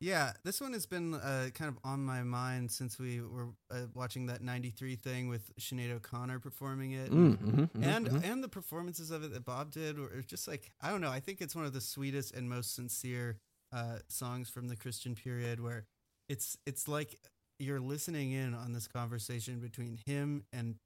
Yeah, 0.00 0.32
this 0.42 0.60
one 0.60 0.72
has 0.72 0.84
been 0.84 1.14
uh, 1.14 1.50
kind 1.54 1.68
of 1.68 1.78
on 1.84 2.04
my 2.04 2.24
mind 2.24 2.72
since 2.72 2.98
we 2.98 3.20
were 3.20 3.48
uh, 3.70 3.82
watching 3.94 4.26
that 4.26 4.42
'93 4.42 4.96
thing 4.96 5.28
with 5.28 5.54
Sinead 5.60 5.92
O'Connor 5.92 6.40
performing 6.40 6.90
it, 6.90 7.12
Mm, 7.12 7.36
mhm, 7.38 7.70
mhm, 7.70 7.84
and 7.86 8.08
mhm. 8.08 8.24
and 8.24 8.42
the 8.42 8.48
performances 8.48 9.12
of 9.12 9.22
it 9.22 9.32
that 9.32 9.44
Bob 9.44 9.70
did 9.70 9.98
were 10.00 10.22
just 10.26 10.48
like 10.48 10.72
I 10.80 10.90
don't 10.90 11.00
know. 11.00 11.10
I 11.10 11.20
think 11.20 11.40
it's 11.40 11.54
one 11.54 11.64
of 11.66 11.72
the 11.72 11.80
sweetest 11.80 12.34
and 12.34 12.48
most 12.50 12.74
sincere 12.74 13.38
uh, 13.70 13.98
songs 14.08 14.50
from 14.50 14.66
the 14.66 14.76
Christian 14.76 15.14
period, 15.14 15.60
where 15.60 15.86
it's 16.32 16.56
it's 16.66 16.88
like 16.88 17.18
you're 17.58 17.80
listening 17.80 18.32
in 18.32 18.54
on 18.54 18.72
this 18.72 18.88
conversation 18.88 19.60
between 19.60 19.98
him 20.06 20.44
and 20.52 20.76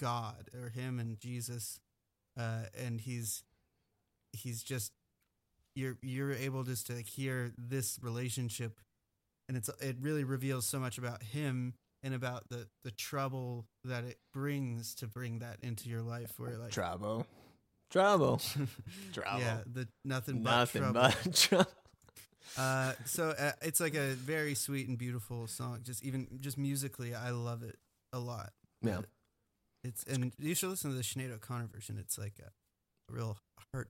God, 0.00 0.50
or 0.60 0.68
him 0.68 0.98
and 0.98 1.18
Jesus, 1.18 1.78
uh, 2.38 2.64
and 2.78 3.00
he's 3.00 3.42
he's 4.32 4.62
just 4.62 4.92
you're 5.74 5.96
you're 6.02 6.32
able 6.32 6.64
just 6.64 6.86
to 6.88 6.94
hear 6.94 7.52
this 7.56 7.98
relationship 8.02 8.80
and 9.48 9.56
it's 9.56 9.70
it 9.80 9.96
really 10.00 10.24
reveals 10.24 10.66
so 10.66 10.78
much 10.78 10.98
about 10.98 11.22
him 11.22 11.74
and 12.02 12.12
about 12.14 12.48
the 12.50 12.66
the 12.84 12.90
trouble 12.90 13.66
that 13.84 14.04
it 14.04 14.18
brings 14.34 14.94
to 14.96 15.06
bring 15.06 15.38
that 15.38 15.56
into 15.62 15.88
your 15.88 16.02
life 16.02 16.32
where 16.38 16.58
like 16.58 16.72
Trouble. 16.72 17.26
Trouble. 17.90 18.40
Trouble. 19.12 19.40
yeah 19.40 19.58
the 19.70 19.86
nothing 20.04 20.42
but 20.42 20.50
Nothing 20.50 20.82
trouble. 20.82 21.00
but 21.24 21.34
trouble. 21.34 21.70
uh 22.56 22.92
so 23.04 23.30
uh, 23.30 23.52
it's 23.62 23.80
like 23.80 23.94
a 23.94 24.12
very 24.14 24.54
sweet 24.54 24.88
and 24.88 24.98
beautiful 24.98 25.46
song. 25.46 25.80
Just 25.82 26.04
even 26.04 26.26
just 26.40 26.58
musically 26.58 27.14
i 27.14 27.30
love 27.30 27.62
it 27.62 27.76
a 28.12 28.18
lot. 28.18 28.52
Yeah. 28.82 29.00
It's 29.84 30.04
and 30.04 30.32
you 30.38 30.54
should 30.54 30.70
listen 30.70 30.90
to 30.90 30.96
the 30.96 31.02
Sinead 31.02 31.32
O'Connor 31.32 31.68
version. 31.72 31.96
It's 31.98 32.18
like 32.18 32.34
a, 32.40 32.50
real 33.08 33.38
heart 33.72 33.88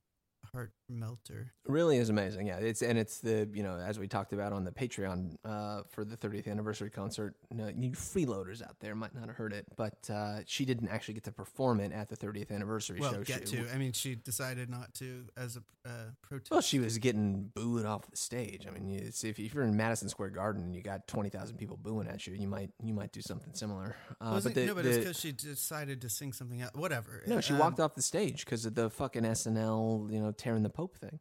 heart 0.57 0.71
melter 0.89 1.51
really 1.67 1.97
is 1.97 2.09
amazing. 2.09 2.47
Yeah, 2.47 2.57
it's 2.57 2.81
and 2.81 2.97
it's 2.97 3.19
the 3.19 3.47
you 3.53 3.61
know 3.61 3.77
as 3.77 3.99
we 3.99 4.07
talked 4.07 4.33
about 4.33 4.53
on 4.53 4.63
the 4.63 4.71
Patreon 4.71 5.35
uh, 5.45 5.83
for 5.89 6.03
the 6.03 6.17
30th 6.17 6.47
anniversary 6.47 6.89
concert. 6.89 7.35
You, 7.51 7.57
know, 7.57 7.67
you 7.75 7.91
freeloaders 7.91 8.63
out 8.63 8.79
there 8.79 8.95
might 8.95 9.13
not 9.13 9.27
have 9.27 9.35
heard 9.35 9.53
it, 9.53 9.67
but 9.75 10.09
uh, 10.11 10.39
she 10.47 10.65
didn't 10.65 10.87
actually 10.89 11.13
get 11.13 11.25
to 11.25 11.31
perform 11.31 11.79
it 11.79 11.91
at 11.91 12.09
the 12.09 12.17
30th 12.17 12.51
anniversary 12.51 12.99
well 12.99 13.13
show. 13.13 13.23
get 13.23 13.47
She- 13.47 13.57
to 13.57 13.69
i 13.73 13.77
mean 13.77 13.91
she 13.91 14.15
decided 14.15 14.69
not 14.69 14.93
to 14.95 15.25
as 15.37 15.57
a 15.57 15.63
uh, 15.87 15.91
protest 16.21 16.51
Well, 16.51 16.61
she 16.61 16.79
was 16.79 16.97
getting 16.97 17.49
booed 17.55 17.85
off 17.85 18.09
the 18.09 18.17
stage. 18.17 18.67
I 18.67 18.71
mean, 18.71 18.89
if, 18.89 19.23
if 19.39 19.53
you're 19.53 19.63
in 19.63 19.77
Madison 19.77 20.09
Square 20.09 20.31
Garden 20.31 20.63
and 20.63 20.75
you 20.75 20.81
got 20.81 21.07
20,000 21.07 21.55
people 21.55 21.77
booing 21.81 22.07
at 22.09 22.27
you, 22.27 22.33
you 22.33 22.47
might 22.47 22.71
you 22.83 22.93
might 22.93 23.13
do 23.13 23.21
something 23.21 23.53
similar. 23.53 23.95
Uh, 24.19 24.41
but 24.41 24.53
the, 24.53 24.65
no, 24.65 24.75
but 24.75 24.83
the- 24.83 24.89
it's 24.89 24.97
because 24.97 25.19
she 25.19 25.31
decided 25.31 26.01
to 26.01 26.09
sing 26.09 26.33
something 26.33 26.61
else. 26.61 26.71
Whatever. 26.75 27.23
No, 27.27 27.39
she 27.39 27.53
Um, 27.53 27.59
walked 27.59 27.79
off 27.79 27.95
the 27.95 28.01
stage 28.01 28.43
because 28.43 28.65
of 28.65 28.75
the 28.75 28.89
fucking 28.89 29.23
SNL, 29.23 30.11
you 30.11 30.19
know, 30.19 30.31
tearing 30.47 30.63
the 30.63 30.69
Pope 30.69 30.95
thing. 30.95 31.19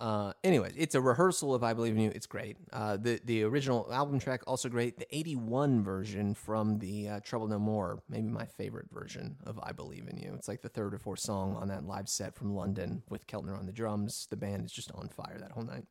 Uh, 0.00 0.32
anyways, 0.42 0.72
it's 0.76 0.94
a 0.94 1.00
rehearsal 1.00 1.54
of 1.54 1.62
"I 1.62 1.74
Believe 1.74 1.94
in 1.94 2.00
You." 2.00 2.12
It's 2.14 2.26
great. 2.26 2.56
Uh, 2.72 2.96
the 2.96 3.20
the 3.24 3.44
original 3.44 3.88
album 3.92 4.18
track 4.18 4.40
also 4.46 4.68
great. 4.68 4.98
The 4.98 5.06
'81 5.14 5.84
version 5.84 6.34
from 6.34 6.78
the 6.78 7.08
uh, 7.08 7.20
Trouble 7.20 7.46
No 7.46 7.58
More, 7.58 8.02
maybe 8.08 8.28
my 8.28 8.46
favorite 8.46 8.88
version 8.90 9.36
of 9.44 9.60
"I 9.62 9.72
Believe 9.72 10.08
in 10.08 10.16
You." 10.16 10.32
It's 10.34 10.48
like 10.48 10.62
the 10.62 10.68
third 10.68 10.94
or 10.94 10.98
fourth 10.98 11.20
song 11.20 11.56
on 11.56 11.68
that 11.68 11.86
live 11.86 12.08
set 12.08 12.34
from 12.34 12.54
London 12.54 13.02
with 13.08 13.26
Keltner 13.26 13.56
on 13.56 13.66
the 13.66 13.72
drums. 13.72 14.26
The 14.30 14.36
band 14.36 14.64
is 14.64 14.72
just 14.72 14.90
on 14.92 15.08
fire 15.08 15.38
that 15.38 15.52
whole 15.52 15.64
night. 15.64 15.84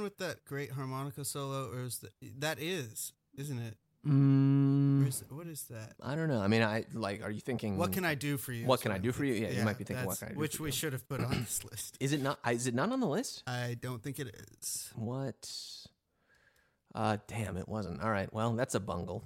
One 0.00 0.04
with 0.04 0.18
that 0.18 0.44
great 0.44 0.72
harmonica 0.72 1.24
solo, 1.24 1.70
or 1.70 1.82
is 1.84 1.98
that 1.98 2.12
that 2.38 2.58
is, 2.58 3.12
isn't 3.36 3.58
it? 3.58 3.76
Mm, 4.06 5.06
is, 5.06 5.22
what 5.28 5.46
is 5.46 5.64
that? 5.64 5.92
I 6.02 6.14
don't 6.14 6.28
know. 6.28 6.40
I 6.40 6.48
mean, 6.48 6.62
I 6.62 6.84
like. 6.94 7.22
Are 7.22 7.30
you 7.30 7.40
thinking? 7.40 7.76
What 7.76 7.92
can 7.92 8.04
I 8.06 8.14
do 8.14 8.38
for 8.38 8.52
you? 8.52 8.66
What 8.66 8.80
can 8.80 8.92
I 8.92 8.98
do 8.98 9.12
for 9.12 9.24
you? 9.24 9.34
thinking. 9.34 9.52
Yeah, 9.52 9.58
you 9.58 9.64
might 9.64 9.76
be 9.78 9.84
thinking, 9.84 10.06
what 10.06 10.18
can 10.18 10.28
I 10.28 10.32
do 10.32 10.38
Which 10.38 10.58
we 10.58 10.68
you? 10.68 10.72
should 10.72 10.94
have 10.94 11.06
put 11.06 11.20
on 11.20 11.30
this 11.40 11.62
list. 11.70 11.96
Is 12.00 12.12
it 12.12 12.22
not? 12.22 12.38
Is 12.50 12.66
it 12.66 12.74
not 12.74 12.90
on 12.92 13.00
the 13.00 13.06
list? 13.06 13.42
I 13.46 13.76
don't 13.80 14.02
think 14.02 14.18
it 14.18 14.34
is. 14.58 14.90
What? 14.96 15.50
Uh, 16.94 17.18
damn, 17.28 17.56
it 17.56 17.68
wasn't. 17.68 18.02
All 18.02 18.10
right. 18.10 18.32
Well, 18.32 18.52
that's 18.54 18.74
a 18.74 18.80
bungle. 18.80 19.22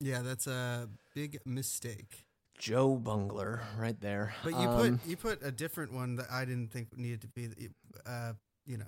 Yeah, 0.00 0.20
that's 0.22 0.46
a 0.46 0.88
big 1.14 1.40
mistake. 1.44 2.26
Joe 2.58 2.96
Bungler, 2.96 3.62
right 3.78 3.98
there. 4.00 4.34
But 4.44 4.50
you 4.50 4.58
Um, 4.68 4.98
put 4.98 5.08
you 5.08 5.16
put 5.16 5.42
a 5.42 5.50
different 5.50 5.92
one 5.92 6.16
that 6.16 6.26
I 6.30 6.44
didn't 6.44 6.70
think 6.70 6.96
needed 6.98 7.22
to 7.22 7.28
be. 7.28 7.48
Uh, 8.04 8.34
you 8.66 8.76
know, 8.76 8.84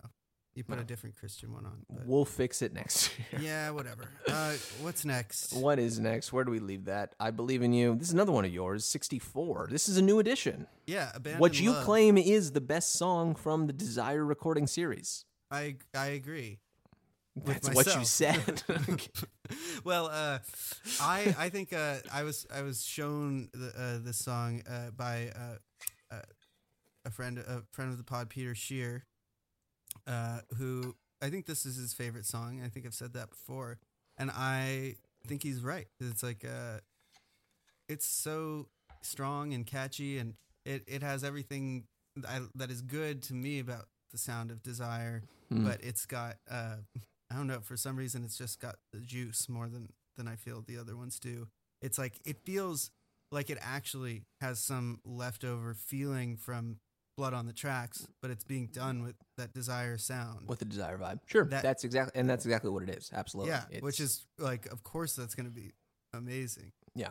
you 0.61 0.65
put 0.65 0.77
No. 0.77 0.83
a 0.83 0.85
different 0.85 1.17
Christian 1.17 1.53
one 1.53 1.67
on. 1.67 1.85
But 1.91 2.07
We'll 2.07 2.25
fix 2.25 2.63
it 2.63 2.73
next 2.73 3.11
year. 3.33 3.41
yeah, 3.43 3.71
whatever. 3.71 4.09
Uh, 4.29 4.55
what's 4.81 5.05
next? 5.05 5.53
What 5.55 5.79
is 5.79 5.99
next? 5.99 6.33
Where 6.33 6.45
do 6.45 6.53
we 6.53 6.61
leave 6.61 6.85
that? 6.85 7.15
I 7.19 7.31
believe 7.33 7.63
in 7.63 7.73
you. 7.73 7.97
This 7.97 8.09
is 8.09 8.15
another 8.15 8.33
one 8.33 8.45
of 8.45 8.53
yours, 8.53 8.85
64. 8.85 9.69
This 9.71 9.89
is 9.89 9.97
a 9.97 10.03
new 10.03 10.19
edition. 10.21 10.67
Yeah, 10.87 11.11
what 11.39 11.59
you 11.61 11.73
Love. 11.73 11.85
claim 11.85 12.17
is 12.19 12.53
the 12.53 12.61
best 12.61 12.93
song 12.93 13.35
from 13.35 13.67
the 13.67 13.73
Desire 13.73 14.25
recording 14.25 14.67
series. 14.69 15.25
I 15.51 15.77
I 15.95 16.07
agree. 16.09 16.61
That's 17.37 17.71
what 17.71 17.87
you 17.97 18.05
said. 18.05 18.63
well, 19.85 20.07
uh, 20.13 20.39
I 21.01 21.35
I 21.39 21.49
think 21.49 21.73
uh, 21.73 21.97
I 22.13 22.23
was 22.25 22.47
I 22.55 22.63
was 22.63 22.85
shown 22.85 23.49
the 23.53 23.73
uh, 23.77 23.99
this 24.05 24.19
song 24.19 24.63
uh, 24.69 24.91
by 24.91 25.31
uh, 25.35 26.15
uh, 26.15 26.23
a 27.05 27.11
friend 27.11 27.39
a 27.39 27.63
friend 27.73 27.91
of 27.93 27.99
the 27.99 28.05
pod 28.05 28.29
Peter 28.29 28.55
Shear, 28.55 29.05
uh, 30.11 30.41
who 30.59 30.97
I 31.23 31.31
think 31.31 31.47
this 31.47 31.65
is 31.67 31.77
his 31.77 31.93
favorite 31.95 32.27
song. 32.27 32.63
I 32.65 32.69
think 32.69 32.87
I've 32.87 32.95
said 32.95 33.13
that 33.15 33.31
before, 33.31 33.79
and 34.19 34.31
I 34.31 34.97
think 35.27 35.43
he's 35.43 35.61
right. 35.63 35.87
It's 36.01 36.23
like 36.23 36.45
uh, 36.45 36.81
it's 37.89 38.07
so 38.07 38.67
strong 39.03 39.53
and 39.55 39.67
catchy, 39.67 40.19
and 40.19 40.35
it 40.65 40.85
it 40.87 41.03
has 41.03 41.25
everything 41.25 41.85
I, 42.29 42.41
that 42.55 42.71
is 42.71 42.83
good 42.83 43.23
to 43.25 43.35
me 43.35 43.59
about 43.61 43.87
the 44.13 44.19
sound 44.19 44.51
of 44.51 44.63
Desire 44.63 45.23
Hmm. 45.53 45.65
but 45.65 45.83
it's 45.83 46.07
got 46.07 46.37
uh 46.49 46.77
I 47.31 47.35
don't 47.35 47.49
know 47.49 47.59
for 47.61 47.77
some 47.77 47.97
reason 47.97 48.23
it's 48.25 48.39
just 48.39 48.61
got 48.61 48.77
the 48.93 49.01
juice 49.01 49.49
more 49.49 49.69
than 49.69 49.89
than 50.17 50.29
I 50.29 50.37
feel 50.37 50.63
the 50.65 50.77
other 50.79 50.97
ones 50.97 51.19
do. 51.19 51.49
It's 51.83 51.99
like 51.99 52.21
it 52.25 52.37
feels 52.45 52.91
like 53.33 53.51
it 53.51 53.59
actually 53.61 54.23
has 54.41 54.61
some 54.61 55.01
leftover 55.05 55.75
feeling 55.75 56.37
from 56.37 56.77
Blood 57.21 57.35
on 57.35 57.45
the 57.45 57.53
Tracks, 57.53 58.07
but 58.23 58.31
it's 58.31 58.45
being 58.45 58.69
done 58.73 59.03
with 59.03 59.15
that 59.37 59.53
desire 59.53 59.99
sound. 59.99 60.49
with 60.49 60.59
the 60.59 60.65
Desire 60.65 60.97
vibe. 60.97 61.21
Sure. 61.27 61.45
That- 61.45 61.63
that's 61.63 61.85
exactly 61.85 62.19
and 62.19 62.31
that's 62.31 62.47
exactly 62.47 62.71
what 62.71 62.83
it 62.83 62.89
is. 62.89 63.11
Absolutely. 63.13 63.53
yeah, 63.53 63.81
which 63.81 64.01
is 64.01 64.25
like 64.39 64.65
of 64.73 64.83
course 64.85 65.15
that's 65.17 65.35
going 65.35 65.45
to 65.45 65.53
be 65.53 65.73
amazing. 66.15 66.73
Yeah. 66.95 67.11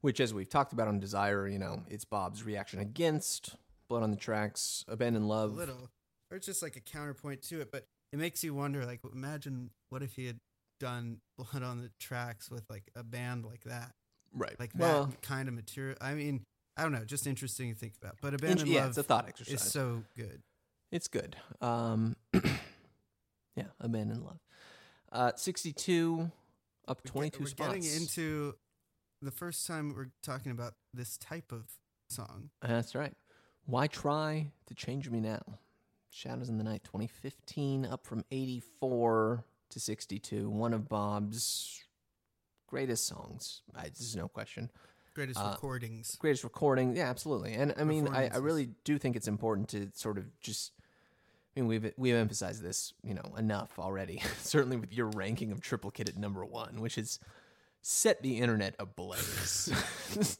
Which, 0.00 0.20
as 0.20 0.32
we've 0.32 0.48
talked 0.48 0.72
about 0.72 0.86
on 0.86 1.00
Desire, 1.00 1.48
you 1.48 1.58
know, 1.58 1.82
it's 1.88 2.04
Bob's 2.04 2.44
reaction 2.44 2.78
against 2.78 3.56
Blood 3.88 4.04
on 4.04 4.12
the 4.12 4.16
Tracks, 4.16 4.84
Abandoned 4.86 5.24
A 5.24 5.28
Love. 5.28 5.56
little 5.56 5.90
or 6.30 6.36
it's 6.36 6.46
just 6.46 6.62
like 6.62 6.76
a 6.76 6.80
counterpoint 6.80 7.42
to 7.42 7.60
it, 7.60 7.72
but 7.72 7.86
it 8.12 8.18
makes 8.20 8.44
you 8.44 8.54
wonder 8.54 8.86
like 8.86 9.00
imagine 9.12 9.70
what 9.88 10.04
if 10.04 10.14
he 10.14 10.26
had 10.26 10.38
done 10.78 11.16
Blood 11.36 11.64
on 11.64 11.80
the 11.80 11.90
Tracks 11.98 12.48
with 12.48 12.62
like 12.70 12.92
a 12.94 13.02
band 13.02 13.44
like 13.44 13.64
that. 13.64 13.90
Right. 14.32 14.54
like 14.60 14.70
well, 14.78 15.06
that 15.06 15.20
kind 15.22 15.48
of 15.48 15.54
material. 15.54 15.96
I 16.00 16.14
mean, 16.14 16.44
I 16.76 16.82
don't 16.82 16.92
know, 16.92 17.04
just 17.04 17.26
interesting 17.26 17.72
to 17.72 17.78
think 17.78 17.94
about. 18.00 18.16
But 18.20 18.34
Abandoned 18.34 18.68
yeah, 18.68 18.80
Love 18.80 18.88
it's 18.90 18.98
a 18.98 19.02
thought 19.02 19.28
exercise. 19.28 19.54
is 19.54 19.62
so 19.62 20.02
good. 20.16 20.42
It's 20.90 21.08
good. 21.08 21.36
Um, 21.60 22.16
yeah, 23.54 23.64
Abandoned 23.80 24.22
Love. 24.24 24.38
Uh, 25.12 25.32
62, 25.36 26.30
up 26.88 27.02
22 27.04 27.40
we're 27.40 27.46
spots. 27.48 27.74
getting 27.74 27.84
into 28.00 28.54
the 29.22 29.30
first 29.30 29.66
time 29.66 29.94
we're 29.94 30.10
talking 30.22 30.52
about 30.52 30.74
this 30.94 31.16
type 31.18 31.52
of 31.52 31.64
song. 32.08 32.50
That's 32.62 32.94
right. 32.94 33.14
Why 33.66 33.86
try 33.86 34.50
to 34.66 34.74
change 34.74 35.10
me 35.10 35.20
now? 35.20 35.42
Shadows 36.10 36.48
in 36.48 36.58
the 36.58 36.64
Night 36.64 36.82
2015, 36.84 37.86
up 37.86 38.04
from 38.06 38.24
84 38.30 39.44
to 39.70 39.80
62. 39.80 40.50
One 40.50 40.74
of 40.74 40.88
Bob's 40.88 41.84
greatest 42.66 43.06
songs. 43.06 43.62
I, 43.76 43.82
there's 43.82 44.16
no 44.16 44.26
question. 44.26 44.70
Greatest 45.20 45.38
Uh, 45.38 45.50
recordings. 45.50 46.16
Greatest 46.18 46.44
recording. 46.44 46.96
Yeah, 46.96 47.10
absolutely. 47.10 47.52
And 47.52 47.74
I 47.76 47.84
mean, 47.84 48.08
I, 48.08 48.28
I 48.32 48.38
really 48.38 48.70
do 48.84 48.96
think 48.96 49.16
it's 49.16 49.28
important 49.28 49.68
to 49.68 49.90
sort 49.92 50.16
of 50.16 50.24
just. 50.40 50.72
I 51.54 51.60
mean, 51.60 51.68
we've 51.68 51.92
we've 51.98 52.14
emphasized 52.14 52.62
this, 52.62 52.94
you 53.02 53.12
know, 53.12 53.34
enough 53.36 53.78
already. 53.78 54.22
Certainly 54.40 54.78
with 54.78 54.94
your 54.94 55.08
ranking 55.08 55.52
of 55.52 55.60
Triple 55.60 55.90
Kid 55.90 56.08
at 56.08 56.16
number 56.16 56.42
one, 56.42 56.80
which 56.80 56.94
has 56.94 57.18
set 57.82 58.22
the 58.22 58.38
internet 58.38 58.74
ablaze. 58.78 59.70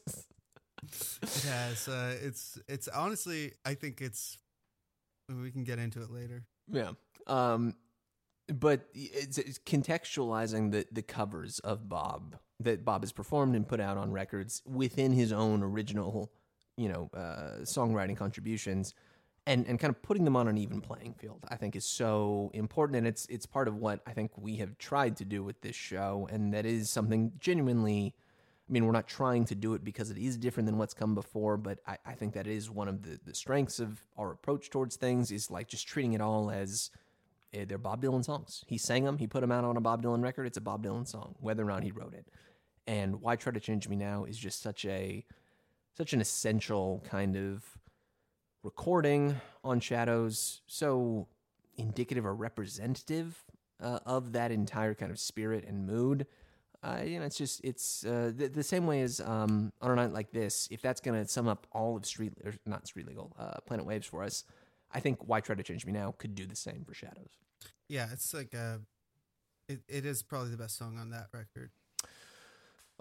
It 1.21 1.43
has. 1.43 1.87
Uh, 1.87 2.15
it's 2.23 2.57
it's 2.67 2.87
honestly, 2.87 3.53
I 3.63 3.75
think 3.75 4.01
it's. 4.01 4.39
We 5.29 5.51
can 5.51 5.63
get 5.63 5.77
into 5.77 6.01
it 6.01 6.09
later. 6.09 6.47
Yeah. 6.67 6.93
Um, 7.27 7.75
but 8.47 8.87
it's, 8.95 9.37
it's 9.37 9.59
contextualizing 9.59 10.71
the 10.71 10.87
the 10.91 11.03
covers 11.03 11.59
of 11.59 11.87
Bob 11.87 12.39
that 12.63 12.85
Bob 12.85 13.03
has 13.03 13.11
performed 13.11 13.55
and 13.55 13.67
put 13.67 13.79
out 13.79 13.97
on 13.97 14.11
records 14.11 14.61
within 14.65 15.11
his 15.11 15.31
own 15.31 15.63
original, 15.63 16.31
you 16.77 16.89
know, 16.89 17.09
uh, 17.13 17.61
songwriting 17.63 18.17
contributions, 18.17 18.93
and 19.47 19.65
and 19.67 19.79
kind 19.79 19.89
of 19.89 20.01
putting 20.01 20.23
them 20.23 20.35
on 20.35 20.47
an 20.47 20.57
even 20.57 20.81
playing 20.81 21.15
field. 21.15 21.45
I 21.49 21.55
think 21.55 21.75
is 21.75 21.85
so 21.85 22.51
important, 22.53 22.97
and 22.97 23.07
it's 23.07 23.25
it's 23.27 23.45
part 23.45 23.67
of 23.67 23.75
what 23.75 24.01
I 24.05 24.13
think 24.13 24.31
we 24.37 24.57
have 24.57 24.77
tried 24.77 25.17
to 25.17 25.25
do 25.25 25.43
with 25.43 25.61
this 25.61 25.75
show, 25.75 26.27
and 26.31 26.53
that 26.53 26.65
is 26.65 26.89
something 26.89 27.33
genuinely. 27.39 28.15
I 28.69 28.71
mean, 28.71 28.85
we're 28.85 28.93
not 28.93 29.07
trying 29.07 29.43
to 29.45 29.55
do 29.55 29.73
it 29.73 29.83
because 29.83 30.11
it 30.11 30.17
is 30.17 30.37
different 30.37 30.65
than 30.65 30.77
what's 30.77 30.93
come 30.93 31.13
before, 31.13 31.57
but 31.57 31.79
I, 31.85 31.97
I 32.05 32.13
think 32.13 32.33
that 32.35 32.47
is 32.47 32.69
one 32.69 32.87
of 32.87 33.01
the, 33.03 33.19
the 33.25 33.35
strengths 33.35 33.81
of 33.81 34.01
our 34.17 34.31
approach 34.31 34.69
towards 34.69 34.95
things 34.95 35.29
is 35.29 35.51
like 35.51 35.67
just 35.67 35.89
treating 35.89 36.13
it 36.13 36.21
all 36.21 36.49
as 36.49 36.89
eh, 37.53 37.65
they're 37.67 37.77
Bob 37.77 38.01
Dylan 38.01 38.23
songs. 38.23 38.63
He 38.67 38.77
sang 38.77 39.03
them, 39.03 39.17
he 39.17 39.27
put 39.27 39.41
them 39.41 39.51
out 39.51 39.65
on 39.65 39.75
a 39.75 39.81
Bob 39.81 40.03
Dylan 40.03 40.23
record. 40.23 40.47
It's 40.47 40.57
a 40.57 40.61
Bob 40.61 40.85
Dylan 40.85 41.05
song, 41.05 41.35
whether 41.41 41.63
or 41.63 41.67
not 41.67 41.83
he 41.83 41.91
wrote 41.91 42.13
it. 42.13 42.27
And 42.87 43.21
why 43.21 43.35
try 43.35 43.53
to 43.53 43.59
change 43.59 43.87
me 43.87 43.95
now 43.95 44.25
is 44.25 44.37
just 44.37 44.61
such 44.61 44.85
a 44.85 45.25
such 45.93 46.13
an 46.13 46.21
essential 46.21 47.03
kind 47.07 47.35
of 47.35 47.63
recording 48.63 49.35
on 49.63 49.79
Shadows, 49.79 50.61
so 50.67 51.27
indicative 51.77 52.25
or 52.25 52.33
representative 52.33 53.43
uh, 53.81 53.99
of 54.05 54.33
that 54.33 54.51
entire 54.51 54.93
kind 54.93 55.11
of 55.11 55.19
spirit 55.19 55.65
and 55.67 55.85
mood. 55.85 56.27
Uh, 56.83 57.01
you 57.05 57.19
know, 57.19 57.25
it's 57.25 57.37
just 57.37 57.63
it's 57.63 58.05
uh, 58.05 58.31
the, 58.35 58.47
the 58.47 58.63
same 58.63 58.87
way 58.87 59.01
as 59.01 59.19
um, 59.21 59.71
on 59.81 59.91
a 59.91 59.95
night 59.95 60.13
like 60.13 60.31
this. 60.31 60.67
If 60.71 60.81
that's 60.81 60.99
going 60.99 61.21
to 61.21 61.29
sum 61.29 61.47
up 61.47 61.67
all 61.71 61.95
of 61.95 62.05
Street 62.05 62.33
or 62.43 62.53
not 62.65 62.87
Street 62.87 63.07
Legal, 63.07 63.35
uh, 63.37 63.59
Planet 63.67 63.85
Waves 63.85 64.07
for 64.07 64.23
us, 64.23 64.43
I 64.91 64.99
think 64.99 65.19
Why 65.27 65.41
Try 65.41 65.55
to 65.55 65.63
Change 65.63 65.85
Me 65.85 65.91
Now 65.91 66.15
could 66.17 66.33
do 66.33 66.45
the 66.45 66.55
same 66.55 66.83
for 66.83 66.93
Shadows. 66.93 67.37
Yeah, 67.87 68.07
it's 68.11 68.33
like 68.33 68.53
a. 68.53 68.81
It, 69.69 69.81
it 69.87 70.05
is 70.05 70.23
probably 70.23 70.49
the 70.49 70.57
best 70.57 70.77
song 70.77 70.97
on 70.97 71.11
that 71.11 71.27
record. 71.31 71.69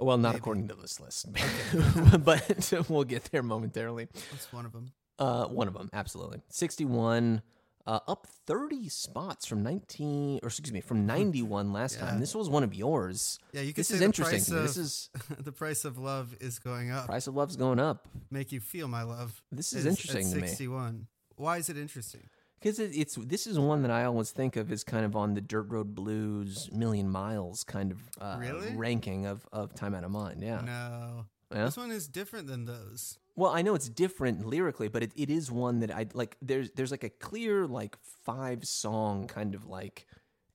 Well, 0.01 0.17
not 0.19 0.31
Maybe. 0.31 0.39
according 0.39 0.69
to 0.69 0.75
this 0.75 0.99
list, 1.01 1.27
but 2.25 2.73
we'll 2.89 3.05
get 3.05 3.25
there 3.25 3.43
momentarily. 3.43 4.09
That's 4.33 4.53
one 4.53 4.67
of 4.67 4.73
them. 4.73 4.93
Uh, 5.19 5.45
one 5.47 5.69
of 5.69 5.75
them, 5.75 5.91
absolutely. 5.93 6.41
61, 6.49 7.43
uh, 7.87 8.01
up 8.09 8.27
30 8.47 8.89
spots 8.89 9.45
from 9.47 9.63
19, 9.63 10.41
or 10.43 10.47
excuse 10.49 10.73
me, 10.73 10.81
from 10.81 11.05
91 11.07 11.73
last 11.75 11.97
Yeah. 11.99 12.07
time. 12.07 12.21
This 12.21 12.35
was 12.35 12.49
one 12.49 12.65
of 12.65 12.75
yours. 12.75 13.39
Yeah, 13.53 13.61
you 13.61 13.69
could 13.75 13.81
This 13.81 13.91
is 13.91 14.01
interesting. 14.01 14.55
of 14.57 14.63
This 14.63 14.77
is 14.79 15.11
the 15.39 15.53
price 15.53 15.85
of 15.85 15.99
love 15.99 16.35
is 16.41 16.59
going 16.59 16.91
up. 16.91 17.07
price 17.07 17.27
of 17.27 17.35
love's 17.37 17.57
going 17.57 17.79
up. 17.79 18.09
Make 18.31 18.51
you 18.53 18.61
feel 18.61 18.89
my 18.89 19.03
love. 19.03 19.43
This 19.53 19.73
is 19.75 19.85
interesting 19.85 20.27
at 20.29 20.35
to 20.35 20.41
me. 20.41 20.47
Sixty-one. 20.49 21.07
Why 21.37 21.59
is 21.59 21.69
it 21.69 21.77
interesting? 21.77 22.29
Because 22.61 22.79
it, 22.79 22.91
it's 22.95 23.15
this 23.17 23.47
is 23.47 23.59
one 23.59 23.83
that 23.83 23.91
I 23.91 24.05
always 24.05 24.31
think 24.33 24.57
of 24.57 24.71
as 24.71 24.85
kind 24.85 25.05
of 25.05 25.17
on 25.17 25.35
the 25.35 25.41
Dirt 25.41 25.71
Road 25.71 25.95
Blues 25.95 26.69
Million 26.73 27.09
Miles 27.11 27.65
kind 27.65 27.91
of 27.91 27.99
uh, 28.21 28.37
Really? 28.39 28.75
ranking 28.77 29.25
of, 29.27 29.47
of 29.53 29.75
Time 29.75 29.95
Out 29.95 30.05
of 30.05 30.11
Mind. 30.11 30.43
Yeah. 30.43 30.61
No, 30.61 31.27
Yeah? 31.55 31.65
this 31.65 31.77
one 31.77 31.91
is 31.91 32.07
different 32.07 32.47
than 32.49 32.67
those. 32.67 33.19
Well, 33.37 33.51
I 33.51 33.63
know 33.63 33.75
it's 33.75 33.89
different 33.89 34.45
lyrically, 34.45 34.89
but 34.89 35.03
it, 35.03 35.13
it 35.17 35.31
is 35.31 35.51
one 35.51 35.81
that 35.81 35.91
I 35.91 36.07
like. 36.13 36.37
There's 36.43 36.71
there's 36.73 36.91
like 36.91 37.05
a 37.05 37.09
clear 37.09 37.67
like 37.67 37.97
five 38.25 38.67
song 38.67 39.27
kind 39.27 39.55
of 39.55 39.67
like 39.67 40.07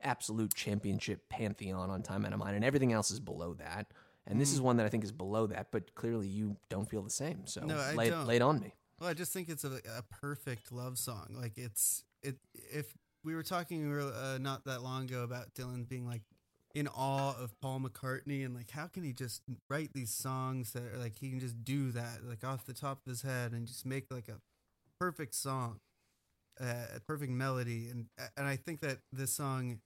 absolute 0.01 0.53
championship 0.53 1.27
pantheon 1.29 1.89
on 1.89 2.03
Time 2.03 2.25
Out 2.25 2.33
of 2.33 2.37
Mind, 2.39 2.55
and 2.55 2.63
everything 2.63 2.93
else 2.93 3.09
is 3.09 3.19
below 3.19 3.55
that. 3.55 3.87
And 4.27 4.39
this 4.41 4.53
is 4.53 4.59
one 4.61 4.77
that 4.77 4.85
I 4.85 4.89
think 4.89 5.03
is 5.03 5.11
below 5.11 5.47
that, 5.47 5.67
but 5.71 5.93
clearly 5.95 6.27
you 6.27 6.57
don't 6.69 6.89
feel 6.89 7.01
the 7.03 7.09
same. 7.11 7.45
So 7.45 7.61
No, 7.61 7.75
lay, 7.95 8.11
lay 8.11 8.35
it 8.37 8.41
on 8.41 8.59
me. 8.59 8.73
Well, 8.99 9.09
I 9.09 9.13
just 9.13 9.33
think 9.33 9.49
it's 9.49 9.63
a, 9.63 9.79
a 9.97 10.03
perfect 10.03 10.71
love 10.71 10.97
song. 10.97 11.35
Like 11.37 11.57
it's 11.57 12.03
it. 12.23 12.37
If 12.53 12.95
we 13.23 13.35
were 13.35 13.43
talking 13.43 13.91
uh, 13.93 14.37
not 14.39 14.65
that 14.65 14.83
long 14.83 15.03
ago 15.05 15.23
about 15.23 15.53
Dylan 15.53 15.87
being 15.87 16.07
like 16.07 16.21
in 16.73 16.87
awe 16.87 17.35
of 17.39 17.59
Paul 17.61 17.79
McCartney 17.81 18.45
and 18.45 18.53
like 18.55 18.71
how 18.71 18.87
can 18.87 19.03
he 19.03 19.13
just 19.13 19.41
write 19.69 19.93
these 19.93 20.11
songs 20.11 20.73
that 20.73 20.83
are 20.93 20.97
like 20.97 21.17
he 21.19 21.29
can 21.29 21.39
just 21.39 21.63
do 21.63 21.91
that 21.91 22.19
like 22.27 22.43
off 22.43 22.65
the 22.65 22.73
top 22.73 22.99
of 23.05 23.09
his 23.09 23.21
head 23.21 23.51
and 23.53 23.67
just 23.67 23.85
make 23.85 24.11
like 24.11 24.27
a 24.29 24.39
perfect 24.99 25.35
song. 25.35 25.79
uh, 26.59 26.99
perfect 27.07 27.31
melody, 27.31 27.89
and 27.89 28.07
and 28.37 28.47
I 28.47 28.55
think 28.55 28.79
that 28.81 28.99
this 29.11 29.33
song 29.33 29.79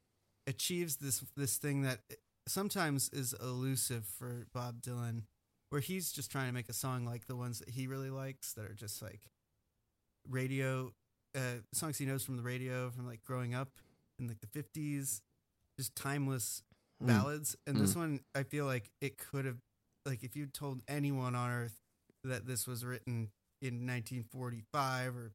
achieves 0.47 0.97
this 0.97 1.23
this 1.35 1.57
thing 1.57 1.81
that 1.83 1.99
sometimes 2.47 3.09
is 3.09 3.33
elusive 3.41 4.05
for 4.05 4.45
Bob 4.53 4.81
Dylan, 4.81 5.23
where 5.69 5.81
he's 5.81 6.11
just 6.11 6.31
trying 6.31 6.47
to 6.47 6.53
make 6.53 6.69
a 6.69 6.73
song 6.73 7.05
like 7.05 7.27
the 7.27 7.35
ones 7.35 7.59
that 7.59 7.69
he 7.69 7.87
really 7.87 8.09
likes 8.09 8.53
that 8.53 8.65
are 8.65 8.73
just 8.73 9.01
like 9.01 9.21
radio 10.27 10.91
uh, 11.35 11.59
songs 11.73 11.97
he 11.97 12.05
knows 12.05 12.23
from 12.23 12.37
the 12.37 12.43
radio 12.43 12.89
from 12.89 13.05
like 13.07 13.23
growing 13.23 13.53
up 13.53 13.69
in 14.19 14.27
like 14.27 14.39
the 14.41 14.47
fifties, 14.47 15.21
just 15.77 15.95
timeless 15.95 16.63
Mm. 17.01 17.07
ballads. 17.07 17.55
And 17.65 17.79
this 17.79 17.95
one, 17.95 18.19
I 18.35 18.43
feel 18.43 18.65
like 18.65 18.91
it 18.99 19.17
could 19.17 19.45
have, 19.45 19.55
like, 20.05 20.21
if 20.21 20.35
you 20.35 20.47
told 20.47 20.81
anyone 20.85 21.33
on 21.33 21.49
earth 21.49 21.79
that 22.25 22.45
this 22.45 22.67
was 22.67 22.83
written 22.83 23.29
in 23.61 23.85
1945 23.85 25.15
or 25.15 25.31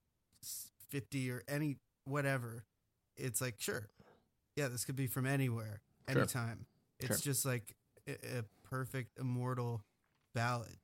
50 0.91 1.30
or 1.30 1.43
any 1.49 1.78
whatever, 2.05 2.64
it's 3.16 3.41
like, 3.41 3.55
sure, 3.59 3.89
yeah, 4.57 4.68
this 4.68 4.85
could 4.85 4.95
be 4.95 5.07
from 5.07 5.24
anywhere, 5.24 5.80
Sure. 6.11 6.18
anytime. 6.18 6.66
It's 7.01 7.22
Sure. 7.22 7.32
just 7.32 7.47
like 7.47 7.74
a, 8.07 8.41
a 8.41 8.43
perfect 8.68 9.18
immortal 9.18 9.82
ballad. 10.35 10.76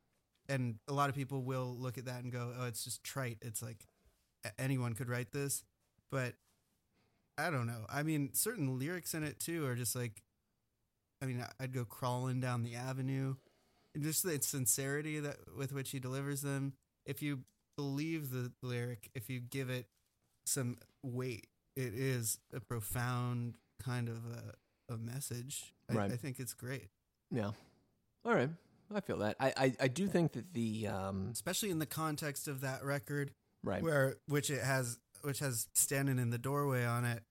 And 0.48 0.76
a 0.88 0.92
lot 0.92 1.08
of 1.08 1.14
people 1.14 1.42
will 1.42 1.76
look 1.78 1.98
at 1.98 2.06
that 2.06 2.22
and 2.22 2.32
go, 2.32 2.52
oh, 2.58 2.66
it's 2.66 2.84
just 2.84 3.04
trite. 3.04 3.38
It's 3.42 3.62
like 3.62 3.86
anyone 4.58 4.94
could 4.94 5.08
write 5.08 5.32
this. 5.32 5.64
But 6.10 6.34
I 7.38 7.50
don't 7.50 7.66
know. 7.66 7.86
I 7.88 8.02
mean, 8.02 8.30
certain 8.32 8.78
lyrics 8.78 9.14
in 9.14 9.22
it 9.22 9.38
too 9.38 9.64
are 9.66 9.76
just 9.76 9.94
like, 9.94 10.22
I 11.22 11.26
mean, 11.26 11.44
I'd 11.60 11.72
go 11.72 11.84
crawling 11.84 12.40
down 12.40 12.62
the 12.62 12.74
avenue. 12.74 13.36
And 13.94 14.04
just 14.04 14.22
the 14.22 14.40
sincerity 14.40 15.18
that 15.20 15.36
with 15.56 15.72
which 15.72 15.90
he 15.90 15.98
delivers 15.98 16.42
them. 16.42 16.74
If 17.06 17.22
you 17.22 17.40
believe 17.76 18.30
the 18.30 18.52
lyric, 18.62 19.10
if 19.14 19.28
you 19.30 19.40
give 19.40 19.70
it 19.70 19.86
some 20.46 20.78
weight, 21.02 21.46
it 21.76 21.94
is 21.94 22.38
a 22.54 22.60
profound 22.60 23.56
kind 23.82 24.08
of 24.08 24.16
a, 24.16 24.94
a 24.94 24.96
message. 24.98 25.72
I, 25.90 25.94
Right. 25.94 26.12
I 26.12 26.16
think 26.16 26.38
it's 26.38 26.54
great, 26.54 26.88
Yeah. 27.30 27.52
All 28.24 28.34
right. 28.34 28.50
I 28.94 29.00
feel 29.00 29.18
that. 29.18 29.36
I, 29.38 29.52
I, 29.56 29.74
I 29.80 29.88
do 29.88 30.06
think 30.08 30.32
that 30.32 30.52
the 30.52 30.88
um 30.88 31.28
especially 31.32 31.70
in 31.70 31.78
the 31.78 31.86
context 31.86 32.48
of 32.48 32.60
that 32.62 32.84
record. 32.84 33.32
right. 33.62 33.82
where 33.82 34.16
which 34.26 34.50
it 34.50 34.62
has 34.62 34.98
which 35.22 35.38
has 35.40 35.68
standing 35.74 36.18
in 36.18 36.30
the 36.30 36.38
doorway 36.38 36.84
on 36.84 37.04
it 37.04 37.22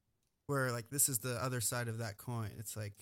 where 0.48 0.72
like 0.72 0.90
this 0.90 1.10
is 1.10 1.20
the 1.20 1.36
other 1.44 1.60
side 1.62 1.88
of 1.88 1.98
that 2.00 2.18
coin 2.18 2.50
it's 2.58 2.78
like 2.78 2.94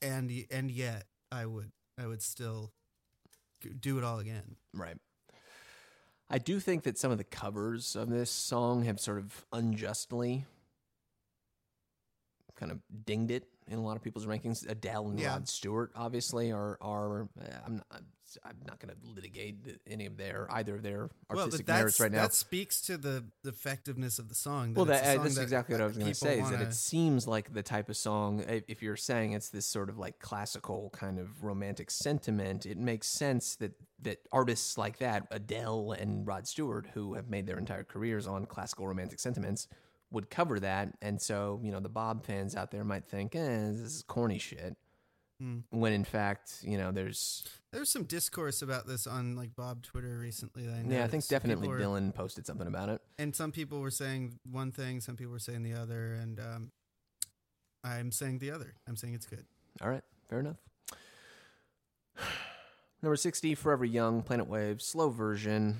and 0.00 0.30
and 0.50 0.70
yet 0.70 1.04
i 1.30 1.44
would 1.44 1.70
i 1.98 2.06
would 2.06 2.22
still 2.22 2.72
do 3.80 3.98
it 3.98 4.04
all 4.04 4.18
again 4.20 4.56
Right. 4.74 4.96
I 6.30 6.38
do 6.38 6.60
think 6.60 6.84
that 6.84 6.96
some 6.98 7.12
of 7.12 7.18
the 7.18 7.24
covers 7.24 7.94
of 7.94 8.08
this 8.08 8.30
song 8.30 8.84
have 8.84 8.98
sort 8.98 9.18
of 9.18 9.44
unjustly 9.52 10.46
kind 12.56 12.72
of 12.72 12.78
dinged 13.04 13.30
it 13.30 13.44
in 13.68 13.78
a 13.78 13.82
lot 13.82 13.96
of 13.96 14.02
people's 14.02 14.26
rankings. 14.26 14.68
Adele 14.68 15.08
and 15.08 15.20
Yeah. 15.20 15.32
Rod 15.32 15.48
Stewart, 15.48 15.92
obviously, 15.94 16.52
are 16.52 16.78
are. 16.80 17.22
uh, 17.40 17.44
I'm 17.66 17.76
not. 17.76 18.02
I'm 18.44 18.56
not 18.66 18.80
going 18.80 18.94
to 18.94 19.14
litigate 19.14 19.56
any 19.86 20.06
of 20.06 20.16
their 20.16 20.46
either 20.50 20.76
of 20.76 20.82
their 20.82 21.10
well 21.28 21.40
artistic 21.40 21.66
but 21.66 21.74
merits 21.74 22.00
right 22.00 22.10
now. 22.10 22.22
that 22.22 22.32
speaks 22.32 22.80
to 22.82 22.96
the, 22.96 23.24
effectiveness 23.44 24.18
of 24.18 24.30
the 24.30 24.34
song 24.34 24.72
Well, 24.72 24.86
that, 24.86 25.02
uh, 25.04 25.14
song 25.16 25.22
that's 25.24 25.34
that, 25.34 25.42
exactly 25.42 25.74
what 25.74 25.82
I 25.82 25.86
was 25.86 25.98
going 25.98 26.08
to 26.08 26.14
say. 26.14 26.40
Is 26.40 26.48
that 26.48 26.62
it 26.62 26.72
seems 26.72 27.28
like 27.28 27.52
the 27.52 27.62
type 27.62 27.90
of 27.90 27.96
song. 27.98 28.42
If 28.68 28.82
you're 28.82 28.96
saying 28.96 29.32
it's 29.32 29.50
this 29.50 29.66
sort 29.66 29.90
of 29.90 29.98
like 29.98 30.18
classical 30.18 30.88
kind 30.94 31.18
of 31.18 31.44
romantic 31.44 31.90
sentiment, 31.90 32.64
it 32.64 32.78
makes 32.78 33.06
sense 33.06 33.56
that 33.56 33.72
that 34.00 34.20
artists 34.32 34.78
like 34.78 34.98
that, 34.98 35.26
Adele 35.30 35.92
and 35.92 36.26
Rod 36.26 36.48
Stewart, 36.48 36.86
who 36.94 37.12
have 37.14 37.28
made 37.28 37.46
their 37.46 37.58
entire 37.58 37.84
careers 37.84 38.26
on 38.26 38.46
classical 38.46 38.86
romantic 38.88 39.20
sentiments, 39.20 39.68
would 40.12 40.30
cover 40.30 40.60
that. 40.60 40.94
And 41.02 41.20
so, 41.20 41.60
you 41.64 41.72
know, 41.72 41.80
the 41.80 41.88
Bob 41.88 42.24
fans 42.24 42.54
out 42.54 42.70
there 42.70 42.84
might 42.84 43.06
think, 43.08 43.34
"Eh, 43.34 43.40
this 43.72 43.80
is 43.80 44.04
corny 44.06 44.38
shit." 44.38 44.76
Hmm. 45.40 45.60
When 45.70 45.92
in 45.92 46.04
fact, 46.04 46.58
you 46.62 46.78
know, 46.78 46.92
there's 46.92 47.44
there's 47.72 47.88
some 47.88 48.04
discourse 48.04 48.62
about 48.62 48.86
this 48.86 49.06
on 49.06 49.34
like 49.34 49.56
bob 49.56 49.82
twitter 49.82 50.18
recently 50.18 50.68
I 50.68 50.82
yeah, 50.86 51.04
I 51.04 51.08
think. 51.08 51.26
Definitely 51.26 51.68
were- 51.68 51.80
Dylan 51.80 52.14
posted 52.14 52.46
something 52.46 52.66
about 52.68 52.90
it. 52.90 53.00
and 53.18 53.34
some 53.34 53.50
people 53.50 53.80
were 53.80 53.90
saying 53.90 54.38
one 54.50 54.70
thing 54.70 55.00
some 55.00 55.16
people 55.16 55.32
were 55.32 55.38
saying 55.38 55.62
the 55.62 55.72
other 55.72 56.12
and 56.12 56.38
um 56.38 56.70
i'm 57.82 58.12
saying 58.12 58.38
the 58.40 58.50
other 58.50 58.74
i'm 58.86 58.94
saying 58.94 59.14
it's 59.14 59.24
good 59.26 59.46
All 59.80 59.88
right, 59.88 60.04
fair 60.28 60.38
enough. 60.40 60.58
Number 63.02 63.16
60, 63.16 63.54
Forever 63.56 63.84
Young, 63.84 64.22
Planet 64.22 64.46
Waves, 64.46 64.84
slow 64.84 65.08
version. 65.08 65.78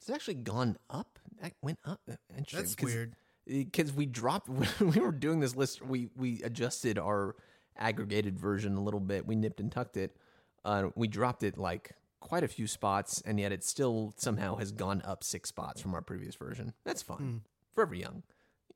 It's 0.00 0.10
actually 0.10 0.34
gone 0.34 0.76
up. 0.90 1.11
That 1.42 1.52
went 1.60 1.80
up. 1.84 2.00
Interesting. 2.36 2.60
that's 2.60 2.94
weird 2.94 3.16
Because 3.46 3.92
we 3.92 4.06
dropped, 4.06 4.48
when 4.78 4.90
we 4.90 5.00
were 5.00 5.12
doing 5.12 5.40
this 5.40 5.54
list, 5.56 5.82
we, 5.84 6.08
we 6.16 6.40
adjusted 6.42 6.98
our 6.98 7.34
aggregated 7.76 8.38
version 8.38 8.76
a 8.76 8.80
little 8.80 9.00
bit. 9.00 9.26
We 9.26 9.34
nipped 9.34 9.60
and 9.60 9.70
tucked 9.70 9.96
it. 9.96 10.16
Uh, 10.64 10.88
we 10.94 11.08
dropped 11.08 11.42
it 11.42 11.58
like 11.58 11.96
quite 12.20 12.44
a 12.44 12.48
few 12.48 12.68
spots, 12.68 13.20
and 13.26 13.40
yet 13.40 13.50
it 13.50 13.64
still 13.64 14.14
somehow 14.16 14.56
has 14.56 14.70
gone 14.70 15.02
up 15.04 15.24
six 15.24 15.48
spots 15.48 15.80
from 15.82 15.92
our 15.94 16.00
previous 16.00 16.36
version. 16.36 16.72
That's 16.84 17.02
fun. 17.02 17.18
Hmm. 17.18 17.36
Forever 17.74 17.94
Young. 17.96 18.22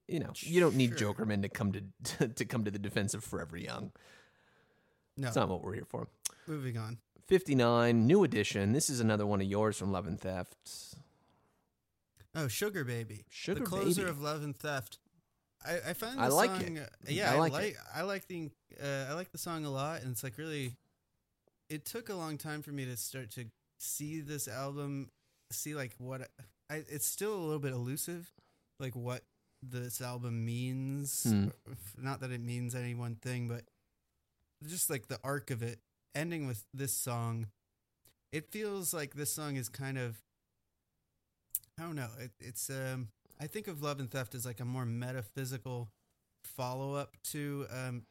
You 0.09 0.21
know, 0.21 0.33
you 0.41 0.61
don't 0.61 0.75
need 0.77 0.99
Sure. 0.99 1.15
Jokerman 1.15 1.43
to 1.43 1.49
come 1.49 1.73
to 1.73 2.29
to 2.35 2.45
come 2.45 2.65
to 2.65 2.71
the 2.71 2.79
defense 2.79 3.15
of 3.15 3.25
Forever 3.25 3.57
Young. 3.57 3.93
no 5.17 5.25
That's 5.25 5.37
not 5.37 5.49
what 5.49 5.63
we're 5.63 5.75
here 5.75 5.87
for. 5.89 6.09
moving 6.47 6.77
on 6.77 6.99
59, 7.27 8.07
new 8.07 8.23
edition. 8.25 8.73
This 8.73 8.89
is 8.89 9.01
another 9.01 9.27
one 9.27 9.41
of 9.41 9.47
yours 9.49 9.77
from 9.77 9.91
Love 9.93 10.07
and 10.07 10.19
Theft. 10.21 10.57
Oh, 12.37 12.49
Sugar 12.49 12.85
Baby. 12.85 13.25
Sugar 13.31 13.61
the 13.61 13.67
closer 13.67 14.03
Baby. 14.03 14.11
of 14.11 14.21
Love 14.21 14.43
and 14.43 14.55
Theft. 14.57 14.99
I, 15.65 15.91
I 15.91 15.93
find 15.95 16.21
I 16.21 16.29
the 16.29 16.35
like 16.35 16.51
song, 16.51 16.77
it. 16.77 16.83
uh, 16.83 17.09
yeah, 17.09 17.33
I 17.33 17.37
I 17.37 17.39
like 17.39 17.53
like, 17.53 17.65
it. 17.65 17.77
I 17.95 18.03
like 18.03 18.29
the 18.29 18.51
uh, 18.81 19.07
I 19.11 19.15
like 19.15 19.33
the 19.33 19.39
song 19.39 19.65
a 19.65 19.71
lot, 19.71 20.03
and 20.03 20.13
it's 20.13 20.23
like 20.23 20.39
really. 20.39 20.77
It 21.69 21.85
took 21.85 22.09
a 22.11 22.15
long 22.15 22.39
time 22.39 22.63
for 22.63 22.71
me 22.71 22.85
to 22.85 22.97
start 22.97 23.31
to 23.33 23.47
see 23.81 24.21
this 24.21 24.47
album, 24.47 25.11
see 25.51 25.75
like 25.75 25.95
what 25.99 26.29
I. 26.71 26.83
It's 26.89 27.07
still 27.07 27.35
a 27.35 27.41
little 27.41 27.59
bit 27.59 27.73
elusive, 27.73 28.31
like 28.79 28.95
what 28.95 29.23
this 29.63 30.01
album 30.01 30.45
means. 30.45 31.25
Hmm. 31.25 31.49
Not 31.99 32.21
that 32.21 32.31
it 32.31 32.41
means 32.41 32.75
any 32.75 32.95
one 32.95 33.17
thing, 33.17 33.49
but 33.49 33.63
just 34.65 34.91
like 34.91 35.09
the 35.09 35.19
arc 35.25 35.51
of 35.51 35.63
it, 35.63 35.81
ending 36.15 36.47
with 36.47 36.65
this 36.73 36.93
song. 36.93 37.47
It 38.33 38.51
feels 38.53 38.93
like 38.93 39.15
this 39.15 39.33
song 39.33 39.57
is 39.57 39.69
kind 39.69 39.99
of 39.99 40.19
I 41.79 41.83
don't 41.83 41.97
know. 41.97 42.09
It, 42.19 42.31
it's 42.41 42.71
um, 42.71 43.09
I 43.41 43.47
think 43.47 43.69
of 43.69 43.83
Love 43.83 44.01
and 44.01 44.11
Theft 44.11 44.35
as 44.35 44.47
like 44.47 44.61
a 44.61 44.65
more 44.65 44.85
metaphysical 44.87 45.91
follow 46.45 46.95
up 46.95 47.17
to 47.33 47.67
um, 47.71 48.03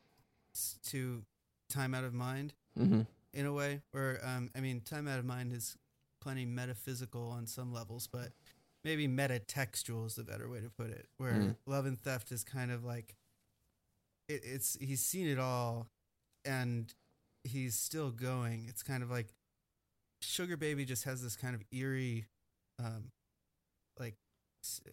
to 0.87 1.23
Time 1.69 1.93
Out 1.93 2.03
of 2.03 2.13
Mind 2.13 2.53
Mm-hmm. 2.79 3.01
in 3.33 3.45
a 3.45 3.53
way. 3.53 3.81
Where 3.91 4.19
um, 4.23 4.49
I 4.55 4.59
mean, 4.59 4.81
Time 4.81 5.07
Out 5.07 5.19
of 5.19 5.25
Mind 5.25 5.53
is 5.53 5.77
plenty 6.21 6.45
metaphysical 6.45 7.29
on 7.29 7.47
some 7.47 7.71
levels, 7.73 8.07
but 8.11 8.29
maybe 8.83 9.07
metatextual 9.07 10.05
is 10.07 10.15
the 10.15 10.23
better 10.23 10.49
way 10.49 10.59
to 10.59 10.69
put 10.69 10.89
it. 10.89 11.07
Where 11.17 11.31
Mm. 11.33 11.55
Love 11.65 11.85
and 11.85 11.99
Theft 11.99 12.31
is 12.31 12.43
kind 12.43 12.71
of 12.71 12.83
like 12.83 13.15
it, 14.27 14.41
it's 14.43 14.77
he's 14.81 15.01
seen 15.01 15.27
it 15.27 15.39
all, 15.39 15.87
and 16.43 16.93
he's 17.43 17.75
still 17.75 18.11
going. 18.11 18.65
It's 18.67 18.83
kind 18.83 19.03
of 19.03 19.09
like 19.11 19.27
Sugar 20.21 20.57
Baby 20.57 20.83
just 20.85 21.03
has 21.03 21.21
this 21.21 21.35
kind 21.35 21.53
of 21.55 21.63
eerie, 21.71 22.25
um, 22.83 23.11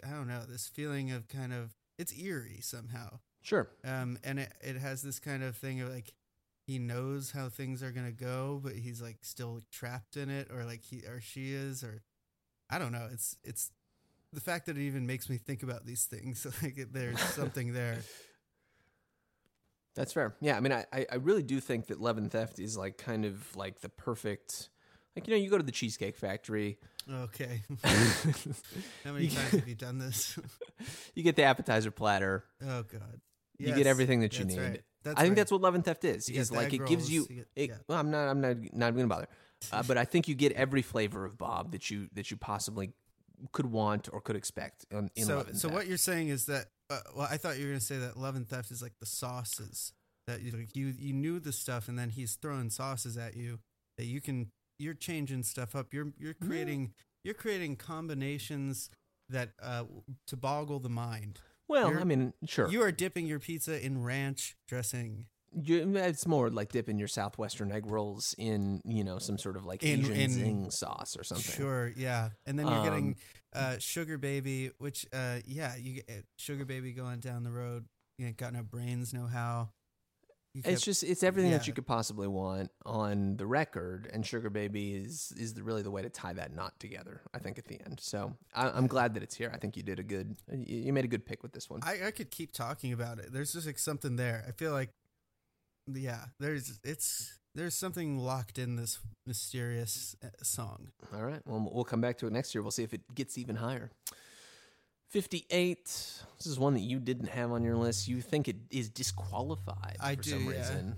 I 0.07 0.11
don't 0.11 0.29
know, 0.29 0.43
this 0.49 0.69
feeling 0.69 1.11
of 1.13 1.29
kind 1.29 1.53
of 1.53 1.75
it's 1.99 2.13
eerie 2.19 2.61
somehow. 2.63 3.21
Sure. 3.43 3.69
Um, 3.85 4.19
and 4.25 4.39
it 4.39 4.53
it 4.61 4.77
has 4.77 5.03
this 5.03 5.19
kind 5.19 5.43
of 5.43 5.57
thing 5.57 5.81
of 5.81 5.93
like 5.93 6.15
he 6.67 6.79
knows 6.79 7.33
how 7.33 7.49
things 7.49 7.83
are 7.83 7.91
gonna 7.91 8.13
go, 8.13 8.61
but 8.63 8.75
he's 8.75 9.03
like 9.03 9.19
still 9.23 9.61
trapped 9.71 10.17
in 10.17 10.31
it, 10.31 10.49
or 10.53 10.65
like 10.65 10.83
he 10.83 10.99
or 11.07 11.21
she 11.21 11.53
is, 11.53 11.83
or 11.83 12.03
I 12.71 12.79
don't 12.79 12.93
know. 12.93 13.09
It's 13.13 13.37
it's 13.45 13.71
the 14.33 14.41
fact 14.41 14.67
that 14.67 14.77
it 14.77 14.83
even 14.83 15.07
makes 15.07 15.29
me 15.29 15.37
think 15.37 15.63
about 15.63 15.85
these 15.85 16.05
things. 16.05 16.47
Like 16.63 16.87
there's 16.93 17.21
something 17.35 17.73
there. 17.73 17.99
That's 19.95 20.13
fair. 20.13 20.37
Yeah, 20.41 20.57
I 20.57 20.61
mean, 20.61 20.73
I, 20.73 20.87
I 20.93 21.07
I 21.13 21.15
really 21.17 21.43
do 21.43 21.61
think 21.61 21.89
that 21.89 22.01
Love 22.01 22.17
and 22.17 22.31
Theft 22.31 22.59
is 22.59 22.77
like 22.77 22.97
kind 22.97 23.25
of 23.25 23.55
like 23.57 23.81
the 23.81 23.89
perfect. 23.89 24.71
Like 25.17 25.27
you 25.29 25.35
know, 25.35 25.41
you 25.41 25.51
go 25.51 25.59
to 25.59 25.63
the 25.65 25.73
Cheesecake 25.73 26.17
Factory, 26.17 26.79
Okay. 27.11 27.63
How 29.05 29.13
many 29.13 29.29
times 29.29 29.51
have 29.51 29.69
you 29.69 29.75
done 29.75 29.99
this? 29.99 30.39
you 31.15 31.23
get 31.23 31.37
the 31.37 31.43
appetizer 31.43 31.91
platter, 31.91 32.45
Oh 32.63 32.83
God. 32.85 33.21
you 33.59 33.75
get 33.75 33.87
everything 33.87 34.21
that 34.21 34.39
you 34.39 34.45
need. 34.45 34.59
right. 34.59 34.83
I 35.05 35.09
think 35.09 35.19
right. 35.19 35.35
that's 35.37 35.51
what 35.51 35.61
Love 35.61 35.75
and 35.75 35.85
Theft 35.85 36.05
is. 36.05 36.29
You 36.29 36.41
Is 36.41 36.53
like 36.53 36.73
it 36.73 36.87
gives 36.87 37.05
rolls, 37.05 37.11
you. 37.11 37.27
you 37.29 37.37
get- 37.37 37.49
it, 37.57 37.71
yeah. 37.71 37.77
Well, 37.89 37.99
I'm 37.99 38.11
not. 38.11 38.29
I'm 38.29 38.41
not. 38.41 38.57
Not 38.73 38.95
going 38.95 39.05
to 39.05 39.09
bother. 39.09 39.29
Uh, 39.73 39.83
but 39.83 39.99
I 39.99 40.05
think 40.05 40.29
you 40.29 40.35
get 40.37 40.53
every 40.53 40.83
flavor 40.83 41.25
of 41.25 41.37
Bob 41.39 41.73
that 41.73 41.91
you 41.91 42.09
that 42.15 42.31
you 42.31 42.37
possibly 42.37 42.93
could 43.51 43.67
want 43.67 44.09
or 44.13 44.21
could 44.21 44.37
expect 44.37 44.87
in, 44.93 45.11
in 45.17 45.25
so 45.25 45.39
Love 45.39 45.49
and 45.49 45.59
so 45.59 45.69
Theft. 45.69 45.77
what 45.79 45.87
you're 45.89 45.97
saying 45.99 46.29
is 46.29 46.47
that 46.47 46.67
uh, 46.89 47.01
well 47.17 47.27
I 47.29 47.37
thought 47.37 47.57
you 47.59 47.65
were 47.65 47.71
going 47.71 47.81
to 47.81 47.85
say 47.85 47.99
that 47.99 48.17
love 48.17 48.37
and 48.37 48.49
theft 48.49 48.71
is 48.71 48.81
like 48.81 48.93
the 49.01 49.07
sauces 49.07 49.93
that 50.29 50.43
you 50.43 50.53
like 50.53 50.77
you 50.77 50.95
you 50.97 51.13
knew 51.13 51.41
the 51.41 51.53
stuff 51.53 51.89
and 51.89 51.99
then 51.99 52.11
he's 52.11 52.35
throwing 52.37 52.71
sauces 52.71 53.17
at 53.19 53.37
you 53.37 53.59
that 53.99 54.05
you 54.05 54.21
can 54.21 54.53
you're 54.83 54.95
changing 54.95 55.43
stuff 55.43 55.75
up 55.77 55.93
you're 55.95 56.13
you're 56.19 56.35
creating 56.35 56.93
you're 57.25 57.35
creating 57.35 57.77
combinations 57.77 58.91
that 59.29 59.51
uh, 59.63 59.85
to 60.27 60.37
boggle 60.37 60.79
the 60.81 60.89
mind. 60.91 61.39
Well, 61.69 61.89
You're- 61.91 62.01
I 62.03 62.05
mean, 62.05 62.33
sure. 62.47 62.69
You 62.69 62.83
are 62.83 62.93
dipping 62.93 63.27
your 63.27 63.39
pizza 63.39 63.83
in 63.83 64.03
ranch 64.03 64.57
dressing. 64.69 65.27
You, 65.55 65.97
it's 65.97 66.27
more 66.27 66.51
like 66.51 66.73
dipping 66.73 66.99
your 66.99 67.09
southwestern 67.09 67.71
egg 67.73 67.87
rolls 67.87 68.35
in, 68.39 68.83
you 68.85 69.05
know, 69.05 69.19
some 69.19 69.39
sort 69.39 69.57
of 69.57 69.65
like 69.65 69.83
In- 69.83 70.01
Asian 70.01 70.17
in- 70.17 70.31
zing 70.31 70.71
sauce 70.71 71.17
or 71.17 71.23
something. 71.25 71.55
Sure, 71.55 71.93
yeah. 71.97 72.31
And 72.47 72.59
then 72.59 72.67
you're 72.67 72.79
Um, 72.79 72.85
getting 72.85 73.17
uh, 73.55 73.77
sugar 73.79 74.19
baby, 74.19 74.71
which 74.79 75.07
uh, 75.13 75.39
yeah, 75.47 75.77
you 75.77 75.95
get 76.03 76.05
uh, 76.11 76.23
sugar 76.37 76.65
baby 76.65 76.93
going 76.93 77.21
down 77.21 77.45
the 77.45 77.53
road. 77.53 77.87
You 78.19 78.27
ain't 78.27 78.37
got 78.37 78.53
no 78.53 78.63
brains, 78.63 79.15
no 79.15 79.27
how. 79.27 79.71
It's 80.55 80.83
just 80.83 81.03
it's 81.03 81.23
everything 81.23 81.51
that 81.53 81.67
you 81.67 81.73
could 81.73 81.87
possibly 81.87 82.29
want 82.29 82.71
on 82.85 83.37
the 83.39 83.47
record, 83.47 84.11
and 84.13 84.25
Sugar 84.25 84.51
Baby 84.51 84.95
is 84.95 85.33
is 85.37 85.55
the, 85.55 85.63
really 85.63 85.83
the 85.83 85.91
way 85.91 86.03
to 86.03 86.11
tie 86.11 86.35
that 86.35 86.55
knot 86.55 86.79
together. 86.79 87.23
I 87.33 87.39
think 87.39 87.59
at 87.59 87.67
the 87.67 87.81
end. 87.85 88.01
So 88.01 88.35
I, 88.55 88.69
I'm 88.69 88.87
glad 88.87 89.15
that 89.15 89.23
it's 89.23 89.35
here. 89.35 89.51
I 89.55 89.57
think 89.57 89.79
you 89.79 89.83
did 89.83 89.99
a 89.99 90.03
good, 90.03 90.37
you 90.53 90.79
you 90.79 90.93
made 90.93 91.07
a 91.07 91.09
good 91.09 91.25
pick 91.25 91.43
with 91.43 91.53
this 91.53 91.71
one. 91.71 91.81
I, 91.83 92.09
I 92.09 92.11
could 92.11 92.31
keep 92.31 92.53
talking 92.53 92.93
about 92.93 93.19
it. 93.19 93.33
There's 93.33 93.55
just 93.55 93.67
like 93.67 93.79
something 93.79 94.17
there. 94.17 94.45
I 94.47 94.53
feel 94.53 94.73
like, 94.73 94.91
yeah, 95.91 96.25
there's 96.39 96.79
it's 96.85 97.39
there's 97.55 97.75
something 97.75 98.19
locked 98.19 98.59
in 98.59 98.77
this 98.77 98.99
mysterious 99.27 100.17
uh, 100.23 100.29
song. 100.43 100.89
All 101.15 101.25
right. 101.25 101.41
Well, 101.47 101.71
we'll 101.73 101.85
come 101.85 102.03
back 102.03 102.19
to 102.19 102.27
it 102.27 102.33
next 102.33 102.55
year. 102.55 102.61
We'll 102.61 102.73
see 102.73 102.85
if 102.85 102.93
it 102.93 103.15
gets 103.15 103.39
even 103.39 103.57
higher. 103.57 103.91
58. 105.13 105.85
This 105.85 106.47
is 106.47 106.59
one 106.59 106.73
that 106.75 106.81
you 106.81 106.99
didn't 106.99 107.29
have 107.29 107.53
on 107.53 107.63
your 107.63 107.77
list. 107.77 108.09
You 108.09 108.21
think 108.23 108.49
it 108.49 108.57
is 108.71 108.89
disqualified 108.89 109.97
I 110.01 110.17
for 110.17 110.23
do, 110.23 110.31
some 110.31 110.45
yeah. 110.47 110.51
reason. 110.59 110.97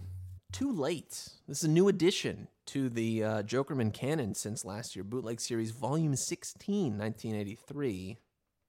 Too 0.52 0.70
late. 0.72 1.28
This 1.48 1.58
is 1.58 1.64
a 1.64 1.68
new 1.68 1.88
addition 1.88 2.46
to 2.66 2.88
the 2.88 3.24
uh, 3.24 3.42
Jokerman 3.42 3.92
canon 3.92 4.34
since 4.36 4.64
last 4.64 4.94
year. 4.94 5.02
Bootleg 5.04 5.40
Series 5.40 5.72
Volume 5.72 6.14
16, 6.14 6.96
1983. 6.96 8.18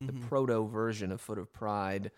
The 0.01 0.11
Mhm. 0.11 0.27
proto 0.27 0.67
version 0.67 1.11
of 1.11 1.21
Foot 1.21 1.37
of 1.37 1.53
Pride. 1.53 2.11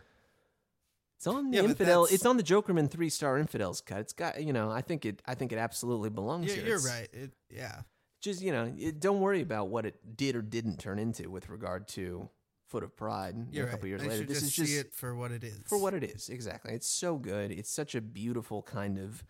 It's 1.18 1.28
on 1.28 1.52
the 1.52 1.58
Yeah, 1.58 1.64
infidel. 1.64 2.06
It's 2.06 2.26
on 2.26 2.38
the 2.38 2.44
Jokerman 2.44 2.90
three 2.90 3.10
star 3.10 3.38
infidels 3.38 3.82
cut. 3.82 4.00
It's 4.00 4.14
got 4.14 4.42
you 4.44 4.54
know. 4.54 4.72
I 4.72 4.82
think 4.82 5.06
it. 5.06 5.22
I 5.26 5.36
think 5.36 5.52
it 5.52 5.58
absolutely 5.60 6.10
belongs 6.10 6.48
Yeah, 6.48 6.56
here. 6.56 6.66
you're 6.66 6.78
It's- 6.78 6.92
right. 6.92 7.10
It, 7.14 7.32
yeah, 7.52 7.82
just 8.22 8.42
you 8.42 8.52
know 8.52 8.74
it, 8.78 9.00
don't 9.00 9.20
worry 9.20 9.42
about 9.42 9.68
what 9.70 9.86
it 9.86 10.16
did 10.18 10.36
or 10.36 10.42
didn't 10.42 10.78
turn 10.78 10.98
into 10.98 11.30
with 11.30 11.50
regard 11.50 11.88
to 11.90 12.30
foot 12.68 12.84
of 12.84 12.96
pride 12.96 13.36
you're 13.52 13.66
a 13.68 13.70
couple 13.70 13.84
right. 13.84 13.90
years 13.90 14.02
I 14.02 14.08
later 14.08 14.24
this 14.26 14.40
just 14.42 14.44
is 14.52 14.56
just 14.56 14.72
see 14.72 14.78
it 14.78 14.94
for 14.94 15.16
what 15.16 15.32
it 15.32 15.44
is. 15.44 15.60
for 15.66 15.78
what 15.78 15.94
it 15.94 16.04
is 16.04 16.30
exactly 16.30 16.74
it's 16.74 16.88
so 16.88 17.16
good 17.18 17.52
it's 17.52 17.70
such 17.72 17.96
a 17.96 18.02
beautiful 18.02 18.62
kind 18.62 18.98
of 18.98 19.24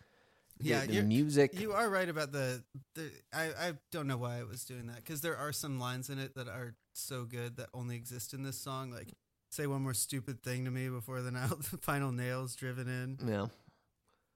the, 0.59 0.69
Yeah, 0.69 0.85
the 0.87 1.03
music 1.03 1.59
You 1.59 1.73
are 1.73 1.87
right 1.87 2.09
about 2.09 2.31
the. 2.31 2.63
the 2.95 3.11
I, 3.31 3.43
I 3.67 3.73
don't 3.91 4.07
know 4.07 4.17
why 4.17 4.39
I 4.39 4.43
was 4.43 4.65
doing 4.65 4.87
that 4.87 4.95
because 4.97 5.21
there 5.21 5.37
are 5.37 5.53
some 5.53 5.79
lines 5.79 6.09
in 6.09 6.17
it 6.17 6.33
that 6.33 6.47
are 6.47 6.73
so 6.93 7.25
good 7.25 7.57
that 7.57 7.69
only 7.75 7.95
exist 7.95 8.33
in 8.33 8.41
this 8.41 8.57
song. 8.57 8.89
Like, 8.89 9.09
say 9.51 9.67
one 9.67 9.83
more 9.83 9.93
stupid 9.93 10.41
thing 10.41 10.65
to 10.65 10.71
me 10.71 10.89
before 10.89 11.21
the, 11.21 11.29
nail, 11.29 11.49
the 11.71 11.77
final 11.77 12.11
nails 12.11 12.55
driven 12.55 12.87
in. 12.87 13.19
yeah 13.29 13.41
Um, 13.41 13.49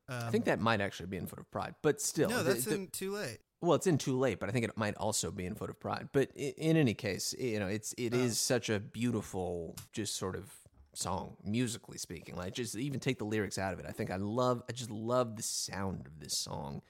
i 0.09 0.29
think 0.29 0.45
that 0.45 0.59
might 0.59 0.79
actually 0.79 1.07
be 1.07 1.17
in 1.17 1.25
foot 1.25 1.39
of 1.39 1.49
pride 1.49 1.73
but 1.81 1.99
still 1.99 2.29
no, 2.29 2.43
that's 2.43 2.65
the- 2.65 2.75
in 2.75 2.87
too 2.89 3.13
late. 3.13 3.39
Well 3.61 3.73
it's 3.75 3.87
in 3.87 3.97
too 3.97 4.17
late 4.17 4.39
but 4.39 4.49
i 4.49 4.51
think 4.51 4.65
it 4.65 4.75
might 4.77 4.95
also 4.95 5.31
be 5.31 5.45
in 5.45 5.55
foot 5.55 5.69
of 5.69 5.79
pride 5.79 6.09
but 6.11 6.29
in 6.35 6.75
any 6.77 6.93
case 6.93 7.33
you 7.39 7.59
know 7.59 7.67
it's 7.67 7.93
it 7.97 8.13
is 8.13 8.31
Oh. 8.31 8.55
such 8.55 8.69
a 8.69 8.79
beautiful 8.79 9.75
just 9.93 10.15
sort 10.15 10.35
of 10.35 10.51
song 10.93 11.37
musically 11.43 11.97
speaking 11.97 12.35
like 12.35 12.53
just 12.53 12.75
even 12.75 12.99
take 12.99 13.17
the 13.17 13.23
lyrics 13.25 13.57
out 13.57 13.71
of 13.73 13.79
it 13.79 13.85
i 13.87 13.91
think 13.91 14.11
i 14.11 14.17
love 14.17 14.61
i 14.69 14.73
just 14.73 14.91
love 14.91 15.35
the 15.37 15.43
sound 15.43 16.05
of 16.05 16.19
this 16.19 16.37
song 16.37 16.81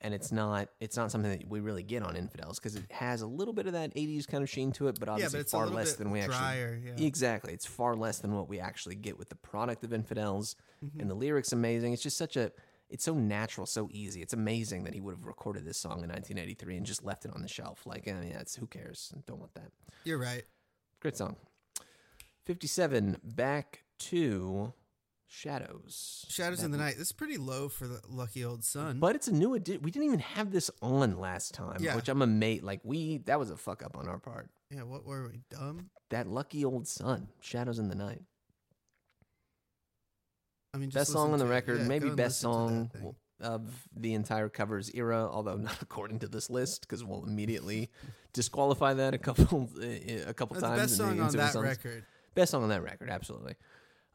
and 0.00 0.14
it's 0.14 0.30
not 0.32 0.68
it's 0.80 0.96
not 0.96 1.10
something 1.10 1.30
that 1.30 1.48
we 1.48 1.58
really 1.60 1.82
get 1.82 2.02
on 2.02 2.14
infidels 2.16 2.58
because 2.58 2.76
it 2.76 2.84
has 2.90 3.22
a 3.22 3.26
little 3.26 3.54
bit 3.54 3.66
of 3.66 3.72
that 3.72 3.94
80s 3.94 4.26
kind 4.28 4.42
of 4.44 4.50
sheen 4.50 4.70
to 4.72 4.86
it 4.88 4.96
but 5.00 5.08
Yeah, 5.08 5.14
obviously 5.14 5.38
but 5.38 5.40
it's 5.42 5.52
far 5.52 5.66
less 5.66 5.94
than 5.94 6.10
we 6.10 6.20
actually. 6.20 6.82
Yeah. 6.86 7.04
exactly 7.06 7.52
it's 7.52 7.66
far 7.66 7.96
less 7.96 8.18
than 8.18 8.34
what 8.34 8.48
we 8.48 8.60
actually 8.60 8.94
get 8.96 9.18
with 9.18 9.28
the 9.28 9.36
product 9.36 9.82
of 9.84 9.92
infidels 9.92 10.56
Mm-hmm. 10.84 10.98
and 11.00 11.08
the 11.08 11.14
lyrics 11.14 11.52
amazing 11.52 11.92
it's 11.92 12.02
just 12.02 12.16
such 12.18 12.36
a 12.36 12.50
it's 12.92 13.04
so 13.04 13.14
natural 13.14 13.66
so 13.66 13.88
easy 13.90 14.20
it's 14.22 14.32
amazing 14.34 14.84
that 14.84 14.94
he 14.94 15.00
would 15.00 15.14
have 15.16 15.26
recorded 15.26 15.64
this 15.64 15.78
song 15.78 16.02
in 16.04 16.08
1983 16.10 16.76
and 16.76 16.86
just 16.86 17.04
left 17.04 17.24
it 17.24 17.32
on 17.34 17.42
the 17.42 17.48
shelf 17.48 17.84
like 17.86 18.06
i 18.08 18.12
mean 18.12 18.32
that's 18.32 18.54
who 18.54 18.66
cares 18.66 19.12
don't 19.26 19.40
want 19.40 19.54
that 19.54 19.70
You're 20.04 20.18
right. 20.18 20.44
great 21.00 21.16
song 21.16 21.36
57 22.44 23.18
back 23.22 23.84
to 23.98 24.72
shadows 25.26 26.26
Shadows 26.28 26.62
in 26.62 26.70
Back 26.70 26.78
the 26.78 26.84
Night. 26.84 26.94
This 26.98 27.08
is 27.08 27.12
pretty 27.12 27.36
low 27.38 27.68
for 27.68 27.86
the 27.86 28.00
lucky 28.08 28.44
old 28.44 28.64
sun. 28.64 28.98
but 28.98 29.14
it's 29.16 29.28
a 29.28 29.32
new 29.32 29.54
edition. 29.54 29.82
We 29.82 29.90
didn't 29.90 30.06
even 30.08 30.18
have 30.18 30.50
this 30.52 30.70
on 30.82 31.18
last 31.18 31.54
time, 31.54 31.78
Yeah. 31.80 31.96
which 31.96 32.08
I'm 32.08 32.20
amazed. 32.22 32.64
Like 32.64 32.80
we, 32.84 33.18
that 33.26 33.38
was 33.38 33.50
a 33.50 33.56
fuck 33.56 33.82
up 33.82 33.96
on 33.96 34.08
our 34.08 34.18
part. 34.18 34.50
yeah, 34.70 34.82
what 34.82 35.04
were 35.06 35.28
we 35.28 35.40
dumb? 35.50 35.90
That 36.10 36.26
lucky 36.28 36.64
old 36.64 36.86
sun, 36.86 37.28
Shadows 37.40 37.78
in 37.78 37.88
the 37.88 37.94
Night, 37.94 38.22
I 40.74 40.78
mean, 40.78 40.90
just 40.90 40.94
best 41.00 41.12
song 41.12 41.32
on 41.32 41.38
the 41.38 41.46
it. 41.46 41.50
record, 41.50 41.80
Yeah, 41.80 41.86
maybe 41.86 42.10
best 42.10 42.42
listen 42.44 42.50
to 42.78 42.88
that 42.92 43.00
song 43.02 43.14
of 43.40 43.86
the 43.96 44.14
entire 44.14 44.48
covers 44.48 44.90
era. 44.94 45.28
Although 45.30 45.56
not 45.56 45.76
according 45.82 46.20
to 46.20 46.28
this 46.28 46.48
list, 46.50 46.82
because 46.82 47.04
we'll 47.04 47.24
immediately 47.24 47.90
disqualify 48.32 48.94
that 48.94 49.14
a 49.14 49.18
couple 49.18 49.68
a 49.80 50.32
couple 50.34 50.54
That's 50.54 50.62
times. 50.66 50.80
best 50.82 50.96
song 50.96 51.20
on 51.20 51.32
that 51.32 51.52
songs. 51.52 51.64
record. 51.66 52.04
Best 52.34 52.50
song 52.52 52.62
on 52.62 52.68
that 52.70 52.82
record, 52.82 53.10
absolutely. 53.10 53.54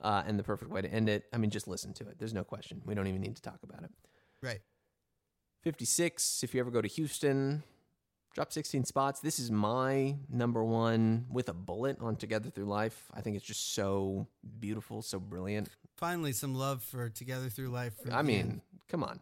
Uh, 0.02 0.24
and 0.26 0.38
the 0.40 0.44
perfect 0.44 0.72
way 0.72 0.82
to 0.82 0.92
end 0.92 1.10
it. 1.10 1.24
I 1.34 1.38
mean, 1.38 1.50
just 1.50 1.68
listen 1.68 1.94
to 1.96 2.08
it. 2.08 2.18
There's 2.20 2.34
no 2.34 2.44
question. 2.44 2.82
We 2.86 2.96
don't 2.96 3.08
even 3.08 3.22
need 3.22 3.36
to 3.36 3.42
talk 3.42 3.60
about 3.64 3.84
it. 3.84 3.92
Right. 4.42 4.60
56. 5.64 6.44
If 6.44 6.54
you 6.54 6.60
ever 6.60 6.72
go 6.72 6.82
to 6.82 6.88
Houston, 6.88 7.64
drop 8.38 8.54
16 8.54 8.86
spots. 8.86 9.20
This 9.20 9.40
is 9.40 9.50
my 9.50 10.16
number 10.30 10.64
one 10.64 11.26
with 11.28 11.50
a 11.50 11.56
bullet 11.56 11.98
on 12.00 12.16
Together 12.16 12.52
Through 12.52 12.66
Life. 12.66 13.06
I 13.12 13.22
think 13.22 13.36
it's 13.36 13.44
just 13.44 13.74
so 13.74 14.28
beautiful, 14.60 15.02
so 15.02 15.20
brilliant. 15.20 15.70
Finally, 15.96 16.34
some 16.34 16.54
love 16.54 16.84
for 16.84 17.10
Together 17.10 17.50
Through 17.50 17.70
Life. 17.70 17.96
I 18.12 18.22
mean, 18.22 18.62
come 18.90 19.04
on. 19.04 19.22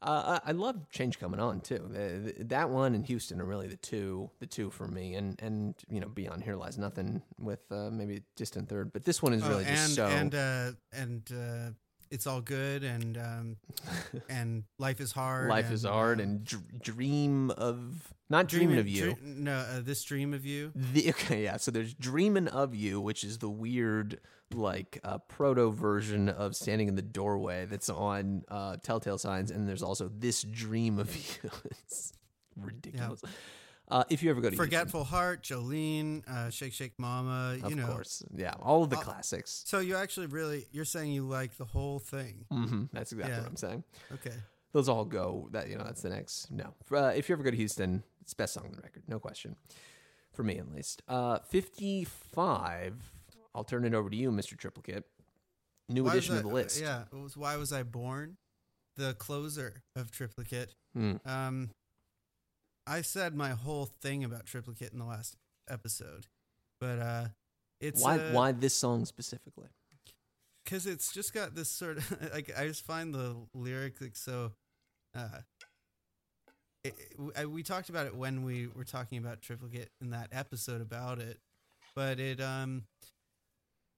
Uh, 0.00 0.40
I, 0.42 0.48
I 0.48 0.52
love 0.52 0.88
Change 0.88 1.18
Coming 1.18 1.38
On 1.38 1.60
too. 1.60 1.86
The- 1.92 2.44
that 2.44 2.70
one 2.70 2.94
and 2.94 3.04
Houston 3.04 3.42
are 3.42 3.44
really 3.44 3.66
the 3.68 3.76
two, 3.76 4.30
the 4.40 4.46
two 4.46 4.70
for 4.70 4.88
me. 4.88 5.16
And 5.16 5.38
and 5.42 5.74
you 5.90 6.00
know, 6.00 6.08
beyond 6.08 6.42
here 6.42 6.56
lies 6.56 6.78
nothing 6.78 7.20
with 7.38 7.60
uh, 7.70 7.90
maybe 7.90 8.22
distant 8.36 8.70
third. 8.70 8.90
But 8.94 9.04
this 9.04 9.22
one 9.22 9.34
is 9.34 9.42
Oh, 9.44 9.50
really 9.50 9.66
and 9.66 9.76
just 9.76 9.96
so. 9.96 10.06
and 10.06 10.34
uh, 10.34 10.70
and 10.94 11.30
uh, 11.30 11.70
it's 12.10 12.26
all 12.26 12.40
good, 12.40 12.84
and 12.84 13.18
um, 13.18 13.56
and 14.30 14.64
life 14.78 14.98
is 15.02 15.12
hard. 15.12 15.50
Life 15.50 15.70
is 15.70 15.84
hard, 15.84 16.20
uh, 16.20 16.22
and 16.22 16.44
dr- 16.46 16.80
dream 16.80 17.50
of 17.50 18.14
not 18.30 18.48
dreaming 18.48 18.78
of 18.78 18.88
you. 18.88 19.16
no, 19.22 19.52
uh, 19.58 19.80
this 19.80 20.02
dream 20.04 20.32
of 20.32 20.46
you. 20.46 20.72
The, 20.74 21.08
okay, 21.10 21.42
yeah. 21.44 21.56
So 21.58 21.70
there's 21.70 21.92
"Dreaming 21.94 22.48
of 22.48 22.74
You," 22.74 23.00
which 23.00 23.24
is 23.24 23.38
the 23.38 23.50
weird, 23.50 24.20
like, 24.54 24.98
uh, 25.04 25.18
proto 25.18 25.70
version 25.70 26.28
of 26.28 26.56
"Standing 26.56 26.88
in 26.88 26.94
the 26.94 27.02
Doorway" 27.02 27.66
that's 27.66 27.90
on 27.90 28.44
uh, 28.48 28.76
Telltale 28.82 29.18
Signs, 29.18 29.50
and 29.50 29.68
there's 29.68 29.82
also 29.82 30.08
"This 30.16 30.42
Dream 30.44 30.98
of 30.98 31.14
You." 31.42 31.50
it's 31.82 32.12
ridiculous. 32.56 33.20
Uh, 33.88 34.04
if 34.08 34.22
you 34.22 34.30
ever 34.30 34.40
go 34.40 34.48
to 34.48 34.54
Houston, 34.54 34.64
Forgetful 34.66 35.02
Heart, 35.02 35.42
Jolene, 35.42 36.22
uh, 36.28 36.48
Shake 36.50 36.72
Shake 36.72 36.96
Mama. 36.96 37.56
You 37.58 37.64
of 37.64 37.74
know. 37.76 37.86
course, 37.88 38.22
yeah, 38.36 38.54
all 38.62 38.84
of 38.84 38.90
the 38.90 38.96
Uh, 38.96 39.00
classics. 39.00 39.64
So 39.66 39.80
you 39.80 39.96
actually 39.96 40.26
really 40.28 40.68
you're 40.70 40.84
saying 40.84 41.10
you 41.10 41.26
like 41.26 41.56
the 41.56 41.64
whole 41.64 41.98
thing. 41.98 42.44
hmm 42.52 42.84
that's 42.92 43.10
exactly 43.10 43.34
yeah. 43.34 43.40
what 43.40 43.48
I'm 43.48 43.56
saying. 43.56 43.82
Okay. 44.12 44.36
Those 44.72 44.88
all 44.88 45.04
go. 45.04 45.48
That 45.50 45.68
you 45.68 45.76
know, 45.76 45.82
that's 45.82 46.02
the 46.02 46.10
next. 46.10 46.52
No, 46.52 46.72
uh, 46.92 47.06
if 47.16 47.28
you 47.28 47.34
ever 47.34 47.42
go 47.42 47.50
to 47.50 47.56
Houston, 47.56 48.04
it's 48.20 48.34
best 48.34 48.54
song 48.54 48.66
on 48.66 48.72
the 48.72 48.82
record, 48.82 49.02
no 49.08 49.18
question. 49.18 49.56
For 50.32 50.42
me, 50.42 50.58
at 50.58 50.70
least. 50.70 51.02
Uh, 51.08 51.38
Fifty-five. 51.48 52.94
I'll 53.54 53.64
turn 53.64 53.84
it 53.84 53.94
over 53.94 54.08
to 54.08 54.16
you, 54.16 54.30
Mr. 54.30 54.56
Triplicate. 54.56 55.04
New 55.88 56.04
Why 56.04 56.12
edition 56.12 56.36
of 56.36 56.42
the 56.42 56.48
list. 56.48 56.80
Yeah. 56.80 57.02
It 57.12 57.16
was 57.16 57.36
Why 57.36 57.56
Was 57.56 57.72
I 57.72 57.82
Born? 57.82 58.36
The 58.96 59.14
closer 59.14 59.82
of 59.96 60.12
Triplicate. 60.12 60.74
Hmm. 60.94 61.14
Um, 61.24 61.70
I 62.86 63.02
said 63.02 63.34
my 63.34 63.50
whole 63.50 63.86
thing 63.86 64.22
about 64.22 64.46
Triplicate 64.46 64.92
in 64.92 64.98
the 64.98 65.04
last 65.04 65.36
episode, 65.68 66.26
but 66.80 66.98
uh, 66.98 67.24
it's 67.80 68.02
why? 68.02 68.18
uh, 68.18 68.32
why 68.32 68.52
this 68.52 68.74
song 68.74 69.04
specifically? 69.04 69.68
because 70.64 70.86
it's 70.86 71.12
just 71.12 71.34
got 71.34 71.54
this 71.54 71.68
sort 71.68 71.98
of 71.98 72.32
like 72.32 72.50
I 72.56 72.66
just 72.66 72.84
find 72.84 73.12
the 73.12 73.36
lyric 73.54 74.00
like 74.00 74.16
so. 74.16 74.52
Uh, 75.16 75.40
it, 76.84 76.94
it- 77.36 77.50
we 77.50 77.62
talked 77.62 77.88
about 77.88 78.06
it 78.06 78.14
when 78.14 78.42
we 78.44 78.66
were 78.68 78.84
talking 78.84 79.18
about 79.18 79.40
triplicate 79.42 79.90
in 80.00 80.10
that 80.10 80.28
episode 80.32 80.80
about 80.80 81.18
it, 81.18 81.38
but 81.94 82.18
it 82.20 82.40
um, 82.40 82.84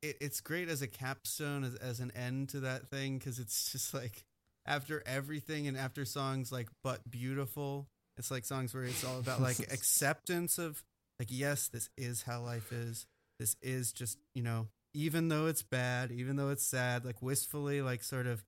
it, 0.02 0.16
it's 0.20 0.40
great 0.40 0.68
as 0.68 0.82
a 0.82 0.86
capstone 0.88 1.64
as 1.64 1.74
as 1.76 2.00
an 2.00 2.10
end 2.16 2.48
to 2.50 2.60
that 2.60 2.88
thing 2.88 3.18
because 3.18 3.38
it's 3.38 3.72
just 3.72 3.94
like 3.94 4.24
after 4.66 5.02
everything 5.06 5.66
and 5.66 5.76
after 5.76 6.04
songs 6.04 6.52
like 6.52 6.68
but 6.82 7.08
beautiful, 7.10 7.88
it's 8.16 8.30
like 8.30 8.44
songs 8.44 8.74
where 8.74 8.84
it's 8.84 9.04
all 9.04 9.18
about 9.18 9.40
like 9.40 9.58
acceptance 9.72 10.58
of 10.58 10.82
like 11.18 11.28
yes, 11.30 11.68
this 11.68 11.88
is 11.96 12.22
how 12.22 12.42
life 12.42 12.72
is. 12.72 13.06
This 13.38 13.56
is 13.62 13.92
just 13.92 14.18
you 14.34 14.42
know 14.42 14.68
even 14.94 15.28
though 15.28 15.46
it's 15.46 15.62
bad, 15.62 16.10
even 16.12 16.36
though 16.36 16.50
it's 16.50 16.64
sad, 16.66 17.04
like 17.04 17.22
wistfully, 17.22 17.80
like 17.80 18.02
sort 18.02 18.26
of 18.26 18.44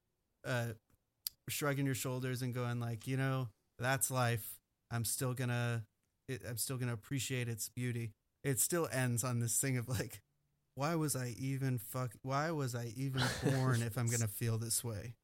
uh, 0.47 0.67
shrugging 1.49 1.87
your 1.87 1.95
shoulders 1.95 2.43
and 2.43 2.53
going 2.53 2.81
like, 2.81 3.07
you 3.07 3.17
know, 3.17 3.49
that's 3.79 4.11
life. 4.11 4.59
I'm 4.91 5.05
still 5.05 5.35
gonna, 5.35 5.85
it, 6.29 6.43
I'm 6.49 6.59
still 6.59 6.77
gonna 6.77 6.93
appreciate 6.95 7.49
its 7.49 7.69
beauty. 7.69 8.13
it 8.43 8.61
still 8.61 8.89
ends 8.93 9.25
on 9.25 9.41
this 9.41 9.59
thing 9.59 9.77
of 9.77 9.89
like, 9.89 10.21
why 10.77 10.95
was 10.95 11.15
I 11.17 11.35
even 11.39 11.79
fuck? 11.79 12.13
Why 12.23 12.51
was 12.51 12.75
I 12.75 12.93
even 12.97 13.23
born 13.45 13.83
if 13.83 13.97
I'm 13.97 14.07
gonna 14.07 14.29
feel 14.29 14.59
this 14.59 14.83
way? 14.83 15.15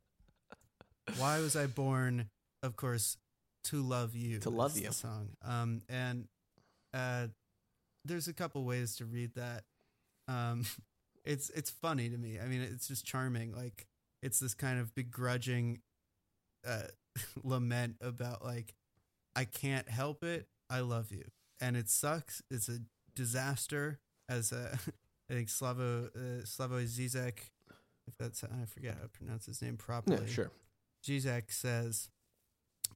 Why 1.16 1.40
was 1.40 1.56
I 1.56 1.66
born? 1.66 2.30
Of 2.62 2.76
course, 2.76 3.16
to 3.64 3.82
love 3.82 4.14
you. 4.14 4.38
To 4.40 4.50
love 4.50 4.76
you. 4.78 4.92
song. 4.92 5.30
Um, 5.44 5.82
and 5.88 6.28
uh, 6.94 7.28
there's 8.04 8.28
a 8.28 8.32
couple 8.32 8.64
ways 8.64 8.96
to 8.96 9.04
read 9.04 9.34
that. 9.34 9.64
Um, 10.28 10.64
it's 11.24 11.50
it's 11.50 11.70
funny 11.70 12.08
to 12.08 12.16
me. 12.16 12.38
I 12.38 12.46
mean, 12.46 12.60
it's 12.60 12.88
just 12.88 13.04
charming. 13.04 13.52
Like 13.54 13.86
it's 14.22 14.38
this 14.38 14.54
kind 14.54 14.78
of 14.78 14.94
begrudging 14.94 15.80
uh, 16.66 16.82
lament 17.44 17.96
about 18.00 18.44
like 18.44 18.74
I 19.34 19.44
can't 19.44 19.88
help 19.88 20.24
it. 20.24 20.48
I 20.68 20.80
love 20.80 21.10
you, 21.10 21.24
and 21.60 21.76
it 21.76 21.88
sucks. 21.88 22.42
It's 22.50 22.68
a 22.68 22.78
disaster. 23.14 24.00
As 24.28 24.52
a, 24.52 24.78
I 25.30 25.34
think 25.34 25.48
Slavo 25.48 26.08
uh, 26.08 26.42
Slavoj 26.44 26.86
Zizek, 26.86 27.38
if 28.06 28.16
that's 28.18 28.44
I 28.44 28.64
forget 28.66 28.94
how 28.94 29.02
to 29.02 29.08
pronounce 29.08 29.46
his 29.46 29.60
name 29.62 29.76
properly. 29.76 30.24
Yeah, 30.26 30.32
sure. 30.32 30.50
Zizek 31.04 31.52
says 31.52 32.08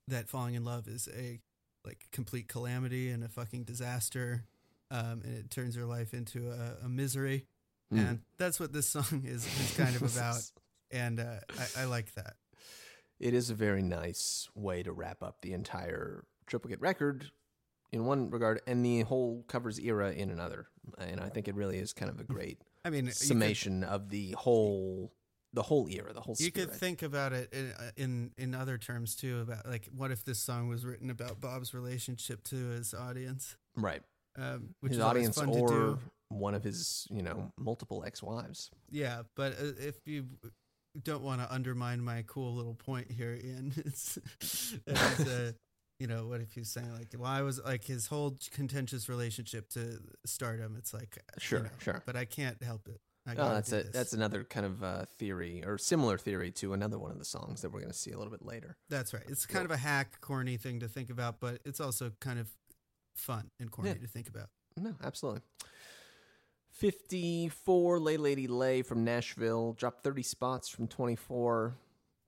that 0.09 0.28
falling 0.28 0.55
in 0.55 0.65
love 0.65 0.86
is 0.89 1.09
a 1.16 1.41
like 1.85 2.07
complete 2.12 2.49
calamity 2.49 3.11
and 3.11 3.24
a 3.24 3.28
fucking 3.28 3.65
disaster, 3.65 4.45
um, 4.91 5.23
and 5.24 5.39
it 5.39 5.51
turns 5.51 5.77
your 5.77 5.86
life 5.86 6.15
into 6.15 6.51
a, 6.51 6.86
a 6.86 6.89
misery. 6.89 7.47
Mm. 7.93 7.99
And 7.99 8.20
that's 8.39 8.59
what 8.59 8.73
this 8.73 8.89
song 8.89 9.24
is, 9.27 9.45
is 9.45 9.74
kind 9.77 9.95
of 9.95 10.03
about. 10.16 10.41
And 10.91 11.20
uh, 11.20 11.41
I, 11.77 11.82
I 11.82 11.85
like 11.85 12.15
that. 12.15 12.35
It 13.20 13.35
is 13.35 13.51
a 13.51 13.55
very 13.55 13.82
nice 13.82 14.49
way 14.55 14.82
to 14.82 14.93
wrap 14.93 15.23
up 15.23 15.41
the 15.41 15.53
entire 15.53 16.24
triplicate 16.47 16.81
record 16.81 17.31
in 17.93 18.05
one 18.07 18.28
regard 18.31 18.61
and 18.66 18.85
the 18.85 19.03
whole 19.03 19.45
covers 19.49 19.78
era 19.78 20.12
in 20.12 20.31
another. 20.31 20.66
And 20.99 21.20
I 21.20 21.28
think 21.28 21.49
it 21.49 21.55
really 21.55 21.78
is 21.78 21.93
kind 21.93 22.11
of 22.11 22.20
a 22.20 22.24
great 22.24 22.59
I 22.85 22.91
mean, 22.91 23.05
you 23.07 23.11
could- 23.12 23.16
summation 23.16 23.85
of 23.85 24.11
the 24.11 24.32
whole 24.32 25.12
the 25.53 25.62
whole 25.62 25.86
era, 25.89 26.12
the 26.12 26.20
whole 26.20 26.35
You 26.36 26.47
spirit. 26.47 26.70
could 26.70 26.78
think 26.81 27.03
about 27.03 27.32
it 27.32 27.53
in, 27.53 27.70
uh, 27.78 27.91
in 27.97 28.32
in 28.36 28.55
other 28.57 28.77
terms 28.77 29.15
too. 29.15 29.43
About 29.43 29.65
like, 29.69 29.89
what 29.95 30.11
if 30.11 30.24
this 30.24 30.41
song 30.41 30.66
was 30.66 30.85
written 30.85 31.11
about 31.11 31.41
Bob's 31.41 31.73
relationship 31.73 32.43
to 32.45 32.57
his 32.70 32.93
audience, 32.93 33.57
right. 33.77 34.03
um, 34.36 34.74
which 34.81 34.91
his 34.91 34.99
is 34.99 35.05
audience 35.05 35.36
fun 35.39 35.51
or 35.51 35.69
to 35.69 35.74
do. 35.74 35.99
one 36.28 36.57
of 36.57 36.65
his, 36.65 37.07
you 37.09 37.23
know, 37.23 37.53
multiple 37.57 38.03
ex-wives. 38.05 38.73
Yeah, 38.91 39.23
but 39.36 39.53
uh, 39.53 39.74
if 39.78 40.05
you 40.09 40.27
don't 41.03 41.23
want 41.23 41.41
to 41.41 41.53
undermine 41.53 42.01
my 42.03 42.25
cool 42.27 42.55
little 42.55 42.75
point 42.75 43.11
here, 43.11 43.39
Ian, 43.43 43.73
it's, 43.85 44.19
it's 44.87 45.21
uh, 45.21 45.53
you 45.99 46.07
know, 46.07 46.27
what 46.27 46.41
if 46.41 46.53
he's 46.53 46.69
saying 46.71 46.93
like, 46.95 47.09
well, 47.16 47.31
I 47.31 47.43
was 47.43 47.61
like 47.62 47.85
his 47.85 48.07
whole 48.07 48.37
contentious 48.53 49.09
relationship 49.09 49.69
to 49.71 49.99
stardom. 50.27 50.77
It's 50.79 50.93
like, 50.95 51.19
you 51.37 51.41
Sure, 51.41 51.61
know, 51.61 51.69
sure. 51.79 52.03
but 52.07 52.16
I 52.16 52.25
can't 52.25 52.62
help 52.62 52.89
it. 52.89 53.01
I 53.27 53.33
Oh, 53.39 53.55
that's 53.55 53.73
a 53.73 53.77
this. 53.77 53.87
that's 53.93 54.12
another 54.12 54.45
kind 54.45 54.66
of 54.66 54.85
uh, 54.85 55.05
theory 55.16 55.65
or 55.65 55.79
similar 55.79 56.19
theory 56.19 56.51
to 56.53 56.75
another 56.75 56.99
one 56.99 57.11
of 57.11 57.19
the 57.19 57.25
songs 57.25 57.62
that 57.62 57.71
we're 57.73 57.81
going 57.81 57.91
to 57.93 57.99
see 57.99 58.11
a 58.11 58.19
little 58.19 58.31
bit 58.31 58.45
later. 58.45 58.77
That's 58.91 59.15
right. 59.15 59.23
It's 59.29 59.47
kind 59.47 59.65
of 59.65 59.71
a 59.71 59.79
hack, 59.79 60.21
corny 60.21 60.59
thing 60.59 60.81
to 60.81 60.89
think 60.89 61.09
about, 61.09 61.41
but 61.41 61.61
it's 61.65 61.81
also 61.81 62.12
kind 62.21 62.39
of 62.39 62.49
fun 63.16 63.51
and 63.59 63.71
corny 63.71 63.91
Yeah. 63.91 63.97
to 63.97 64.07
think 64.07 64.29
about. 64.29 64.49
No, 64.77 64.95
absolutely. 65.03 65.41
54, 66.75 68.01
Lay 68.01 68.17
Lady 68.17 68.49
Lay 68.49 68.83
from 68.83 69.05
Nashville, 69.05 69.75
dropped 69.75 70.03
30 70.03 70.23
spots 70.23 70.69
from 70.69 70.89
24. 70.89 71.75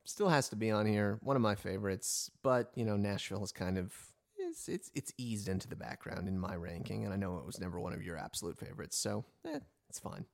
Still 0.04 0.28
has 0.28 0.48
to 0.50 0.56
be 0.56 0.70
on 0.70 0.86
here. 0.86 1.18
One 1.22 1.34
of 1.34 1.42
my 1.42 1.56
favorites, 1.56 2.30
but 2.42 2.70
you 2.76 2.84
know, 2.84 2.96
Nashville 2.96 3.42
is 3.42 3.50
kind 3.50 3.76
of 3.76 3.92
it's 4.38 4.68
it's 4.68 4.90
it's 4.94 5.12
eased 5.18 5.48
into 5.48 5.66
the 5.68 5.74
background 5.74 6.28
in 6.28 6.38
my 6.38 6.54
ranking, 6.54 7.04
and 7.04 7.12
I 7.12 7.16
know 7.16 7.38
it 7.38 7.44
was 7.46 7.58
never 7.58 7.80
one 7.80 7.92
of 7.92 8.04
your 8.04 8.16
absolute 8.16 8.56
favorites, 8.56 8.96
so 8.96 9.24
eh, 9.44 9.58
it's 9.88 9.98
fine. 9.98 10.24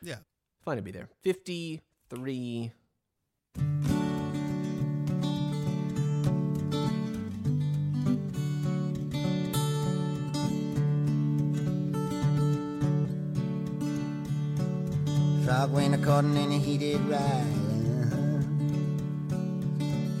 Yeah. 0.00 0.18
Fine 0.64 0.76
to 0.76 0.82
be 0.82 0.90
there. 0.90 1.08
53. 1.22 2.72
Frog 15.58 15.72
went 15.72 15.92
a 15.92 15.98
cotton 15.98 16.36
and 16.36 16.52
he 16.52 16.78
did 16.78 17.00
right. 17.00 17.18
Uh-huh. 17.18 18.38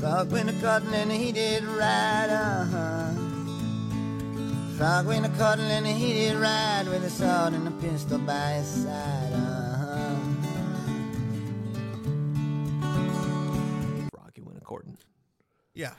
Frog 0.00 0.32
went 0.32 0.50
a 0.50 0.52
cotton 0.60 0.92
and 0.92 1.12
he 1.12 1.30
did 1.30 1.62
right. 1.62 2.26
Uh-huh. 2.28 3.12
Frog 4.76 5.06
went 5.06 5.26
a 5.26 5.28
cotton 5.38 5.66
and 5.66 5.86
he 5.86 6.12
did 6.12 6.34
right 6.38 6.82
with 6.88 7.04
a 7.04 7.08
sword 7.10 7.52
and 7.52 7.68
a 7.68 7.70
pistol 7.70 8.18
by 8.18 8.54
his 8.54 8.66
side. 8.66 9.32
Uh-huh. 9.32 10.16
Froggie 14.10 14.42
Went 14.44 14.58
A-Courtin'. 14.58 14.98
Yeah. 15.72 15.92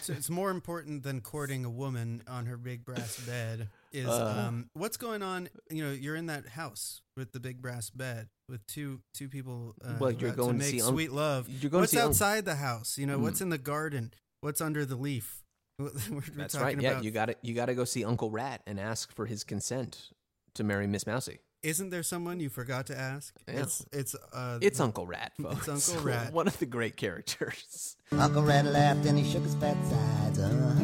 so 0.00 0.12
it's 0.12 0.28
more 0.28 0.50
important 0.50 1.04
than 1.04 1.20
courting 1.20 1.64
a 1.64 1.70
woman 1.70 2.24
on 2.26 2.46
her 2.46 2.56
big 2.56 2.84
brass 2.84 3.16
bed 3.20 3.68
is 3.92 4.08
Uh. 4.08 4.44
um, 4.48 4.70
what's 4.74 4.96
going 4.96 5.22
on. 5.22 5.48
You 5.70 5.84
know, 5.84 5.92
you're 5.92 6.16
in 6.16 6.26
that 6.26 6.48
house 6.48 7.00
with 7.16 7.30
the 7.30 7.38
big 7.38 7.62
brass 7.62 7.88
bed 7.90 8.28
with 8.52 8.64
two 8.68 9.00
two 9.14 9.28
people. 9.28 9.74
Uh, 9.84 9.94
Well, 9.98 10.12
you're 10.12 10.30
going 10.30 10.50
to 10.50 10.52
to 10.52 10.58
make 10.58 10.68
see 10.70 10.80
Unc- 10.82 10.92
sweet 10.92 11.10
love. 11.10 11.48
you're 11.48 11.70
going 11.70 11.80
to 11.80 11.82
what's 11.82 11.92
see 11.92 11.98
Unc- 11.98 12.10
outside 12.10 12.44
the 12.44 12.54
house? 12.56 12.96
You 12.98 13.06
know, 13.06 13.18
what's 13.18 13.40
in 13.40 13.48
the 13.48 13.58
garden? 13.58 14.12
What's 14.42 14.60
under 14.60 14.84
the 14.84 14.94
leaf? 14.96 15.42
We're, 15.78 15.90
we're 16.10 16.20
That's 16.36 16.54
right. 16.54 16.78
Yeah, 16.80 16.90
about- 16.92 17.04
you 17.04 17.10
got 17.10 17.26
to 17.26 17.36
You 17.42 17.54
got 17.54 17.66
to 17.66 17.74
go 17.74 17.84
see 17.84 18.04
Uncle 18.04 18.30
Rat 18.30 18.62
and 18.66 18.78
ask 18.78 19.12
for 19.16 19.26
his 19.26 19.42
consent 19.42 20.10
to 20.54 20.62
marry 20.62 20.86
Miss 20.86 21.06
Mousy. 21.06 21.38
Isn't 21.62 21.90
there 21.90 22.02
someone 22.02 22.40
you 22.40 22.48
forgot 22.50 22.86
to 22.86 22.98
ask? 22.98 23.34
Yeah. 23.48 23.60
It's 23.62 23.84
it's 23.92 24.14
uh, 24.32 24.58
It's 24.60 24.80
Uncle 24.80 25.06
Rat, 25.06 25.32
folks. 25.42 25.66
It's 25.68 25.88
Uncle 25.90 26.04
Rat. 26.10 26.32
One 26.32 26.46
of 26.46 26.58
the 26.58 26.66
great 26.66 26.96
characters. 26.96 27.96
Uncle 28.12 28.42
Rat 28.42 28.66
laughed 28.66 29.06
and 29.06 29.16
he 29.18 29.24
shook 29.32 29.44
his 29.44 29.54
fat 29.54 29.76
sides. 29.86 30.38
Uh-huh. 30.38 30.82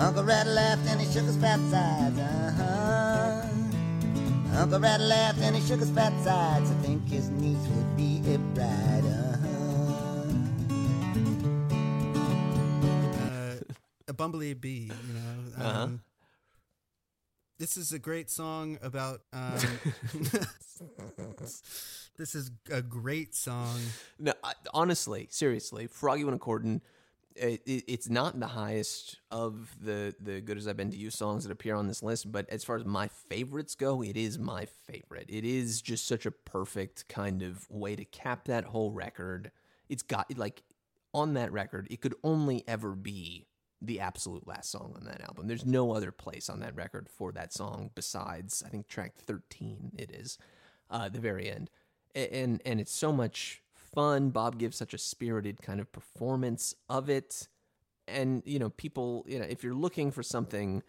Uncle 0.00 0.24
Rat 0.24 0.46
laughed 0.46 0.86
and 0.88 1.00
he 1.00 1.06
shook 1.12 1.24
his 1.24 1.36
fat 1.36 1.58
sides. 1.70 2.18
Uh-huh. 2.18 2.45
Uncle 4.56 4.80
Rat 4.80 5.00
laughed 5.00 5.38
and 5.40 5.54
he 5.54 5.66
shook 5.66 5.80
his 5.80 5.90
fat 5.90 6.12
sides. 6.24 6.70
I 6.70 6.74
think 6.76 7.06
his 7.08 7.28
niece 7.30 7.58
would 7.68 7.96
be 7.96 8.22
a 8.34 8.38
bride. 8.38 9.04
Uh-huh. 9.04 10.22
uh, 13.20 13.56
a 14.08 14.12
bumblebee 14.12 14.54
bee. 14.54 14.90
You 14.90 15.14
know. 15.14 15.20
Um, 15.56 15.66
Uh-huh. 15.66 15.88
This 17.58 17.78
is 17.78 17.92
a 17.92 17.98
great 17.98 18.28
song 18.30 18.78
about. 18.82 19.22
Um, 19.32 19.58
this 22.18 22.34
is 22.34 22.50
a 22.70 22.82
great 22.82 23.34
song. 23.34 23.78
No, 24.18 24.34
honestly, 24.74 25.28
seriously, 25.30 25.86
Froggie 25.86 26.24
Went 26.24 26.36
A-Courtin', 26.36 26.76
it, 26.76 26.82
it, 27.38 27.62
it's 27.66 28.08
not 28.08 28.38
the 28.38 28.46
highest 28.46 29.18
of 29.30 29.76
the 29.80 30.14
the 30.20 30.40
good 30.40 30.58
as 30.58 30.66
I've 30.66 30.76
been 30.76 30.90
to 30.90 30.96
you 30.96 31.10
songs 31.10 31.44
that 31.44 31.52
appear 31.52 31.74
on 31.74 31.86
this 31.86 32.02
list, 32.02 32.30
but 32.30 32.48
as 32.50 32.64
far 32.64 32.76
as 32.76 32.84
my 32.84 33.08
favorites 33.08 33.74
go, 33.74 34.02
it 34.02 34.16
is 34.16 34.38
my 34.38 34.66
favorite. 34.66 35.26
It 35.28 35.44
is 35.44 35.82
just 35.82 36.06
such 36.06 36.26
a 36.26 36.30
perfect 36.30 37.08
kind 37.08 37.42
of 37.42 37.70
way 37.70 37.96
to 37.96 38.04
cap 38.04 38.46
that 38.46 38.64
whole 38.64 38.92
record. 38.92 39.50
It's 39.88 40.02
got 40.02 40.36
like 40.36 40.62
on 41.14 41.34
that 41.34 41.52
record, 41.52 41.86
it 41.90 42.00
could 42.00 42.14
only 42.22 42.64
ever 42.66 42.94
be 42.94 43.46
the 43.80 44.00
absolute 44.00 44.46
last 44.46 44.70
song 44.70 44.94
on 44.96 45.04
that 45.04 45.20
album. 45.20 45.46
There's 45.46 45.66
no 45.66 45.92
other 45.92 46.10
place 46.10 46.48
on 46.48 46.60
that 46.60 46.74
record 46.74 47.08
for 47.08 47.32
that 47.32 47.52
song 47.52 47.90
besides 47.94 48.62
I 48.64 48.68
think 48.68 48.88
track 48.88 49.14
13 49.16 49.92
it 49.98 50.10
is. 50.10 50.38
Uh 50.90 51.08
the 51.08 51.20
very 51.20 51.50
end. 51.50 51.70
And 52.14 52.62
and 52.64 52.80
it's 52.80 52.94
so 52.94 53.12
much 53.12 53.62
fun. 53.96 54.30
Bob 54.30 54.58
gives 54.58 54.76
such 54.76 54.94
a 54.94 54.98
spirited 54.98 55.62
kind 55.62 55.80
of 55.80 55.90
performance 55.90 56.74
of 56.88 57.08
it. 57.10 57.48
And 58.06 58.42
you 58.46 58.60
know, 58.60 58.70
people, 58.70 59.24
you 59.26 59.40
know, 59.40 59.46
if 59.46 59.64
you're 59.64 59.74
looking 59.74 60.12
for 60.12 60.22
something 60.22 60.82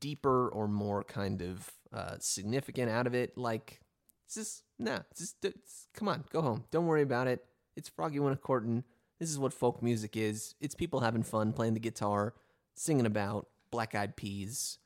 deeper 0.00 0.48
or 0.48 0.66
more 0.66 1.04
kind 1.04 1.40
of 1.40 1.70
uh 1.92 2.16
significant 2.18 2.90
out 2.90 3.06
of 3.06 3.14
it, 3.14 3.38
like 3.38 3.80
it's 4.26 4.34
just 4.34 4.64
nah, 4.78 4.98
it's 5.10 5.20
just 5.20 5.44
it's, 5.44 5.86
come 5.94 6.08
on, 6.08 6.24
go 6.30 6.42
home. 6.42 6.64
Don't 6.70 6.86
worry 6.86 7.02
about 7.02 7.28
it. 7.28 7.44
It's 7.76 7.88
Froggie 7.88 8.18
Went 8.20 8.34
A-Courtin'. 8.34 8.84
This 9.20 9.30
is 9.30 9.38
what 9.38 9.54
folk 9.54 9.82
music 9.82 10.16
is. 10.16 10.54
It's 10.60 10.74
people 10.74 11.00
having 11.00 11.22
fun, 11.22 11.52
playing 11.52 11.74
the 11.74 11.80
guitar, 11.80 12.34
singing 12.74 13.06
about 13.06 13.46
black 13.70 13.94
eyed 13.94 14.16
peas, 14.16 14.78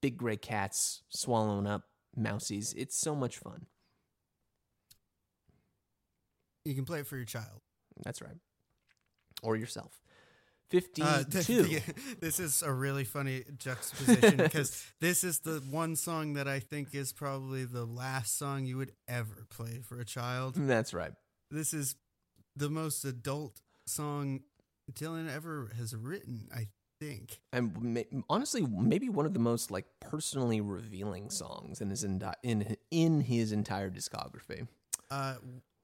big 0.00 0.16
gray 0.16 0.36
cats 0.36 1.02
swallowing 1.08 1.66
up 1.66 1.84
mousies. 2.18 2.74
It's 2.76 2.96
so 2.96 3.14
much 3.14 3.38
fun. 3.38 3.66
You 6.64 6.74
can 6.74 6.84
play 6.84 7.00
it 7.00 7.06
for 7.06 7.16
your 7.16 7.24
child. 7.24 7.60
That's 8.04 8.20
right. 8.22 8.36
Or 9.42 9.56
yourself. 9.56 10.00
52. 10.70 11.02
Uh, 11.04 11.24
this 12.20 12.38
is 12.38 12.62
a 12.62 12.72
really 12.72 13.04
funny 13.04 13.42
juxtaposition 13.58 14.36
because 14.36 14.84
this 15.00 15.24
is 15.24 15.40
the 15.40 15.62
one 15.68 15.96
song 15.96 16.34
that 16.34 16.46
I 16.46 16.60
think 16.60 16.94
is 16.94 17.12
probably 17.12 17.64
the 17.64 17.84
last 17.84 18.38
song 18.38 18.66
you 18.66 18.76
would 18.76 18.92
ever 19.08 19.46
play 19.50 19.80
for 19.82 19.98
a 19.98 20.04
child. 20.04 20.54
That's 20.56 20.94
right. 20.94 21.12
This 21.50 21.74
is 21.74 21.96
the 22.54 22.70
most 22.70 23.04
adult 23.04 23.60
song 23.86 24.42
Dylan 24.92 25.34
ever 25.34 25.72
has 25.76 25.94
written. 25.94 26.48
I 26.54 26.68
think. 27.00 27.40
And 27.52 28.04
honestly, 28.28 28.62
maybe 28.62 29.08
one 29.08 29.26
of 29.26 29.34
the 29.34 29.40
most 29.40 29.70
like 29.70 29.86
personally 30.00 30.60
revealing 30.60 31.30
songs 31.30 31.80
in 31.80 31.90
his 31.90 32.04
enti- 32.04 32.34
in 32.42 32.76
in 32.90 33.20
his 33.22 33.52
entire 33.52 33.90
discography. 33.90 34.68
Uh, 35.10 35.34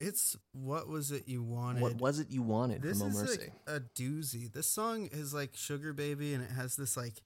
it's 0.01 0.37
what 0.53 0.89
was 0.89 1.11
it 1.11 1.29
you 1.29 1.43
wanted? 1.43 1.83
What 1.83 1.97
was 2.01 2.19
it 2.19 2.31
you 2.31 2.43
wanted 2.43 2.83
this 2.83 3.01
from 3.01 3.11
is 3.11 3.17
Mercy? 3.23 3.39
like 3.41 3.53
a 3.67 3.81
doozy. 3.81 4.53
This 4.53 4.67
song 4.69 5.09
is 5.11 5.33
like 5.33 5.57
Sugar 5.57 5.93
Baby, 5.93 6.35
and 6.35 6.43
it 6.43 6.51
has 6.51 6.77
this 6.77 6.97
like 6.97 7.23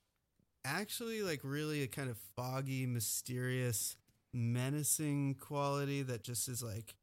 actually 0.64 1.22
like 1.22 1.40
really 1.42 1.82
a 1.82 1.86
kind 1.88 2.10
of 2.10 2.18
foggy, 2.36 2.86
mysterious, 2.86 3.96
menacing 4.32 5.34
quality 5.34 6.02
that 6.02 6.22
just 6.22 6.48
is 6.48 6.62
like 6.62 6.94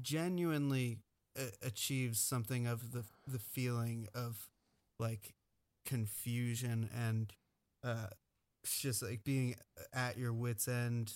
genuinely 0.00 0.98
a- 1.36 1.66
achieves 1.66 2.18
something 2.20 2.66
of 2.66 2.92
the 2.92 3.04
the 3.26 3.38
feeling 3.38 4.08
of 4.14 4.48
like 4.98 5.34
confusion 5.84 6.88
and 6.96 7.32
uh 7.84 8.06
it's 8.62 8.80
just 8.80 9.02
like 9.02 9.24
being 9.24 9.56
at 9.92 10.16
your 10.16 10.32
wits 10.32 10.68
end 10.68 11.14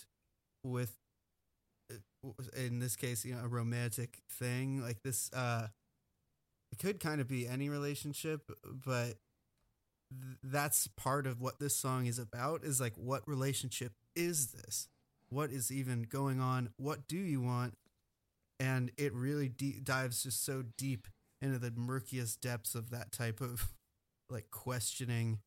with 0.64 0.90
uh, 0.90 1.05
in 2.56 2.78
this 2.78 2.96
case 2.96 3.24
you 3.24 3.34
know 3.34 3.42
a 3.44 3.48
romantic 3.48 4.18
thing 4.30 4.80
like 4.82 5.02
this 5.02 5.30
uh 5.32 5.66
it 6.72 6.78
could 6.78 7.00
kind 7.00 7.20
of 7.20 7.28
be 7.28 7.46
any 7.46 7.68
relationship 7.68 8.50
but 8.64 9.14
th- 10.10 10.38
that's 10.42 10.88
part 10.88 11.26
of 11.26 11.40
what 11.40 11.58
this 11.58 11.76
song 11.76 12.06
is 12.06 12.18
about 12.18 12.64
is 12.64 12.80
like 12.80 12.94
what 12.96 13.26
relationship 13.26 13.92
is 14.14 14.48
this? 14.48 14.88
What 15.28 15.50
is 15.50 15.70
even 15.70 16.02
going 16.02 16.40
on? 16.40 16.70
What 16.76 17.08
do 17.08 17.16
you 17.16 17.40
want? 17.40 17.74
And 18.58 18.90
it 18.96 19.12
really 19.12 19.48
de- 19.48 19.80
dives 19.80 20.22
just 20.22 20.44
so 20.44 20.64
deep 20.78 21.08
into 21.42 21.58
the 21.58 21.72
murkiest 21.76 22.40
depths 22.40 22.74
of 22.74 22.90
that 22.90 23.12
type 23.12 23.40
of 23.40 23.68
like 24.30 24.50
questioning 24.50 25.40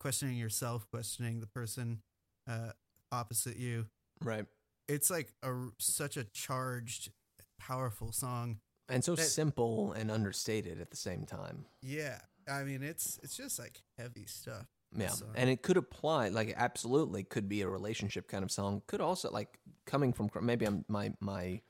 questioning 0.00 0.36
yourself 0.36 0.86
questioning 0.90 1.40
the 1.40 1.46
person 1.46 2.00
uh 2.48 2.70
opposite 3.12 3.56
you. 3.56 3.86
Right. 4.22 4.46
It's 4.88 5.10
like 5.10 5.32
a 5.42 5.52
such 5.78 6.16
a 6.16 6.24
charged 6.24 7.10
powerful 7.58 8.12
song 8.12 8.58
And 8.88 9.02
so 9.04 9.14
that- 9.14 9.22
simple 9.22 9.92
and 9.92 10.10
understated 10.10 10.80
at 10.80 10.90
the 10.90 10.96
same 10.96 11.24
time. 11.24 11.64
yeah 11.82 12.18
i 12.46 12.62
mean 12.62 12.82
it's 12.82 13.18
it's 13.22 13.34
just 13.36 13.58
like 13.58 13.82
heavy 13.96 14.26
stuff 14.26 14.66
Yeah. 14.96 15.08
song. 15.08 15.30
And 15.34 15.48
it 15.50 15.62
could 15.62 15.76
apply, 15.78 16.28
like, 16.28 16.52
absolutely 16.56 17.24
could 17.24 17.48
be 17.48 17.62
a 17.62 17.68
relationship 17.68 18.28
kind 18.28 18.44
of 18.44 18.50
song. 18.52 18.82
Could 18.86 19.00
also, 19.00 19.28
like, 19.30 19.58
coming 19.86 20.12
from 20.12 20.30
maybe 20.42 20.66
I'm, 20.66 20.84
my, 20.88 21.12
my 21.20 21.62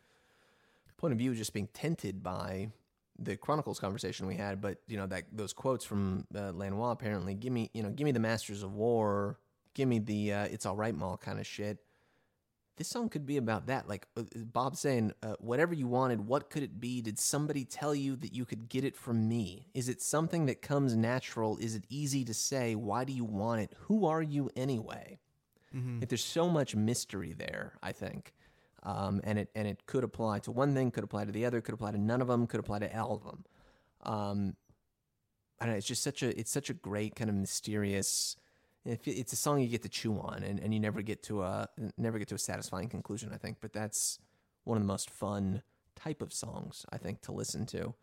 point 0.98 1.12
of 1.12 1.18
view 1.18 1.34
just 1.34 1.52
being 1.54 1.68
tinted 1.72 2.22
by 2.22 2.70
the 3.18 3.36
Chronicles 3.36 3.78
conversation 3.80 4.26
we 4.26 4.34
had, 4.34 4.60
but, 4.60 4.78
you 4.88 4.96
know, 4.98 5.06
that 5.06 5.24
those 5.32 5.52
quotes 5.54 5.84
from 5.86 6.26
uh, 6.34 6.50
Lanois 6.52 6.90
apparently 6.90 7.34
give 7.34 7.52
me, 7.52 7.70
you 7.72 7.82
know, 7.82 7.90
give 7.90 8.04
me 8.04 8.12
the 8.12 8.20
Masters 8.20 8.62
of 8.62 8.74
War, 8.74 9.38
give 9.74 9.88
me 9.88 10.00
the 10.00 10.32
uh, 10.32 10.44
It's 10.46 10.66
Alright, 10.66 10.94
Ma 10.96 11.16
kind 11.16 11.38
of 11.38 11.46
shit. 11.46 11.78
This 12.76 12.88
song 12.88 13.08
could 13.08 13.24
be 13.24 13.36
about 13.36 13.66
that. 13.66 13.88
Like 13.88 14.06
uh, 14.16 14.22
Bob 14.34 14.76
saying, 14.76 15.12
uh, 15.22 15.34
whatever 15.38 15.74
you 15.74 15.86
wanted, 15.86 16.26
what 16.26 16.50
could 16.50 16.62
it 16.64 16.80
be? 16.80 17.00
Did 17.00 17.18
somebody 17.18 17.64
tell 17.64 17.94
you 17.94 18.16
that 18.16 18.34
you 18.34 18.44
could 18.44 18.68
get 18.68 18.84
it 18.84 18.96
from 18.96 19.28
me? 19.28 19.68
Is 19.74 19.88
it 19.88 20.02
something 20.02 20.46
that 20.46 20.60
comes 20.60 20.96
natural? 20.96 21.56
Is 21.58 21.76
it 21.76 21.84
easy 21.88 22.24
to 22.24 22.34
say? 22.34 22.74
Why 22.74 23.04
do 23.04 23.12
you 23.12 23.24
want 23.24 23.60
it? 23.60 23.74
Who 23.82 24.06
are 24.06 24.22
you 24.22 24.50
anyway? 24.56 25.20
Mm-hmm. 25.74 26.00
Like, 26.00 26.08
there's 26.08 26.24
so 26.24 26.48
much 26.48 26.74
mystery 26.74 27.32
there, 27.32 27.74
I 27.82 27.92
think. 27.92 28.32
Um, 28.82 29.20
and 29.24 29.38
it 29.38 29.50
and 29.54 29.66
it 29.66 29.86
could 29.86 30.04
apply 30.04 30.40
to 30.40 30.52
one 30.52 30.74
thing, 30.74 30.90
could 30.90 31.04
apply 31.04 31.24
to 31.24 31.32
the 31.32 31.46
other, 31.46 31.60
could 31.60 31.74
apply 31.74 31.92
to 31.92 31.98
none 31.98 32.20
of 32.20 32.28
them, 32.28 32.46
could 32.46 32.60
apply 32.60 32.80
to 32.80 33.00
all 33.00 33.14
of 33.14 33.24
them. 33.24 33.44
Um, 34.02 34.56
I 35.60 35.64
don't 35.64 35.74
know. 35.74 35.78
It's 35.78 35.86
just 35.86 36.02
such 36.02 36.22
a 36.22 36.38
it's 36.38 36.50
such 36.50 36.68
a 36.68 36.74
great 36.74 37.14
kind 37.14 37.30
of 37.30 37.36
mysterious. 37.36 38.36
If 38.84 39.08
it's 39.08 39.32
a 39.32 39.36
song 39.36 39.60
you 39.60 39.68
get 39.68 39.82
to 39.82 39.88
chew 39.88 40.18
on, 40.18 40.42
and, 40.42 40.60
and 40.60 40.74
you 40.74 40.80
never 40.80 41.00
get 41.02 41.22
to 41.24 41.42
a 41.42 41.68
never 41.96 42.18
get 42.18 42.28
to 42.28 42.34
a 42.34 42.38
satisfying 42.38 42.88
conclusion. 42.88 43.30
I 43.32 43.38
think, 43.38 43.58
but 43.60 43.72
that's 43.72 44.18
one 44.64 44.76
of 44.76 44.82
the 44.82 44.86
most 44.86 45.10
fun 45.10 45.62
type 45.96 46.20
of 46.20 46.32
songs 46.32 46.84
I 46.92 46.98
think 46.98 47.22
to 47.22 47.32
listen 47.32 47.66
to. 47.66 47.94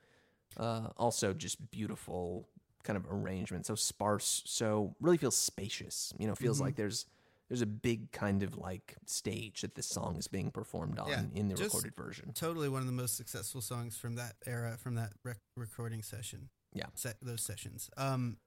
Uh, 0.58 0.90
also, 0.98 1.34
just 1.34 1.72
beautiful 1.72 2.48
kind 2.84 2.98
of 2.98 3.06
arrangement, 3.12 3.66
so 3.68 3.76
sparse, 3.76 4.42
so 4.46 4.96
really 5.00 5.18
feels 5.18 5.38
spacious. 5.38 6.14
You 6.18 6.28
know, 6.28 6.36
feels 6.36 6.60
like 6.60 6.76
there's 6.76 7.06
there's 7.48 7.62
a 7.62 7.68
big 7.68 8.12
kind 8.12 8.44
of 8.44 8.58
like 8.58 8.96
stage 9.06 9.62
that 9.62 9.76
this 9.76 9.86
song 9.86 10.16
is 10.18 10.28
being 10.28 10.52
performed 10.52 10.98
on 11.00 11.10
Yeah, 11.10 11.24
in 11.36 11.48
the 11.50 11.56
recorded 11.56 11.96
version. 11.96 12.32
totally 12.34 12.70
one 12.70 12.80
of 12.82 12.88
the 12.88 12.94
most 12.94 13.18
successful 13.18 13.60
songs 13.62 13.98
from 13.98 14.16
that 14.16 14.36
era 14.46 14.78
from 14.82 14.96
that 14.96 15.12
rec- 15.24 15.42
recording 15.58 16.02
session 16.02 16.50
Yeah. 16.74 16.86
set 16.94 17.18
those 17.22 17.42
sessions 17.42 17.90
um 17.98 18.38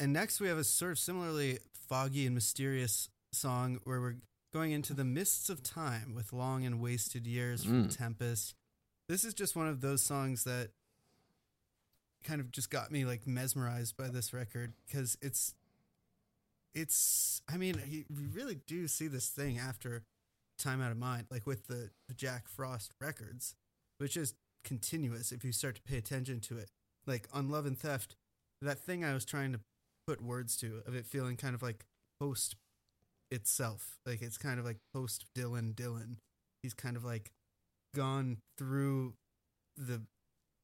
and 0.00 0.12
next 0.12 0.40
we 0.40 0.48
have 0.48 0.58
a 0.58 0.64
sort 0.64 0.92
of 0.92 0.98
similarly 0.98 1.58
foggy 1.72 2.26
and 2.26 2.34
mysterious 2.34 3.08
song 3.32 3.78
where 3.84 4.00
we're 4.00 4.16
going 4.52 4.72
into 4.72 4.94
the 4.94 5.04
mists 5.04 5.48
of 5.50 5.62
time 5.62 6.14
with 6.14 6.32
long 6.32 6.64
and 6.64 6.80
wasted 6.80 7.26
years 7.26 7.64
from 7.64 7.84
Mm. 7.88 7.96
tempest 7.96 8.54
this 9.08 9.24
is 9.24 9.34
just 9.34 9.54
one 9.54 9.68
of 9.68 9.80
those 9.80 10.02
songs 10.02 10.44
that 10.44 10.70
kind 12.24 12.40
of 12.40 12.50
just 12.50 12.70
got 12.70 12.90
me 12.90 13.04
like 13.04 13.26
mesmerized 13.26 13.96
by 13.96 14.08
this 14.08 14.32
record 14.32 14.72
because 14.86 15.16
it's 15.22 15.54
it's 16.74 17.40
i 17.48 17.56
mean 17.56 17.80
you 17.88 18.04
really 18.34 18.56
do 18.66 18.88
see 18.88 19.06
this 19.08 19.28
thing 19.28 19.58
after 19.58 20.02
time 20.58 20.80
out 20.82 20.90
of 20.90 20.96
mind 20.98 21.26
like 21.30 21.46
with 21.46 21.66
the, 21.66 21.90
the 22.08 22.14
jack 22.14 22.48
frost 22.48 22.92
records 23.00 23.54
which 23.98 24.16
is 24.16 24.34
continuous 24.64 25.30
if 25.32 25.44
you 25.44 25.52
start 25.52 25.76
to 25.76 25.82
pay 25.82 25.96
attention 25.96 26.40
to 26.40 26.58
it 26.58 26.70
like 27.06 27.28
on 27.32 27.48
love 27.48 27.66
and 27.66 27.78
theft 27.78 28.16
that 28.60 28.78
thing 28.78 29.04
i 29.04 29.12
was 29.14 29.24
trying 29.24 29.52
to 29.52 29.60
put 30.06 30.22
words 30.22 30.56
to 30.58 30.82
of 30.86 30.94
it 30.94 31.06
feeling 31.06 31.36
kind 31.36 31.54
of 31.54 31.62
like 31.62 31.84
post 32.20 32.56
itself. 33.30 33.96
Like 34.06 34.22
it's 34.22 34.38
kind 34.38 34.58
of 34.58 34.64
like 34.64 34.78
post 34.94 35.26
dylan 35.36 35.74
dylan. 35.74 36.16
He's 36.62 36.74
kind 36.74 36.96
of 36.96 37.04
like 37.04 37.30
gone 37.94 38.38
through 38.58 39.14
the 39.76 40.02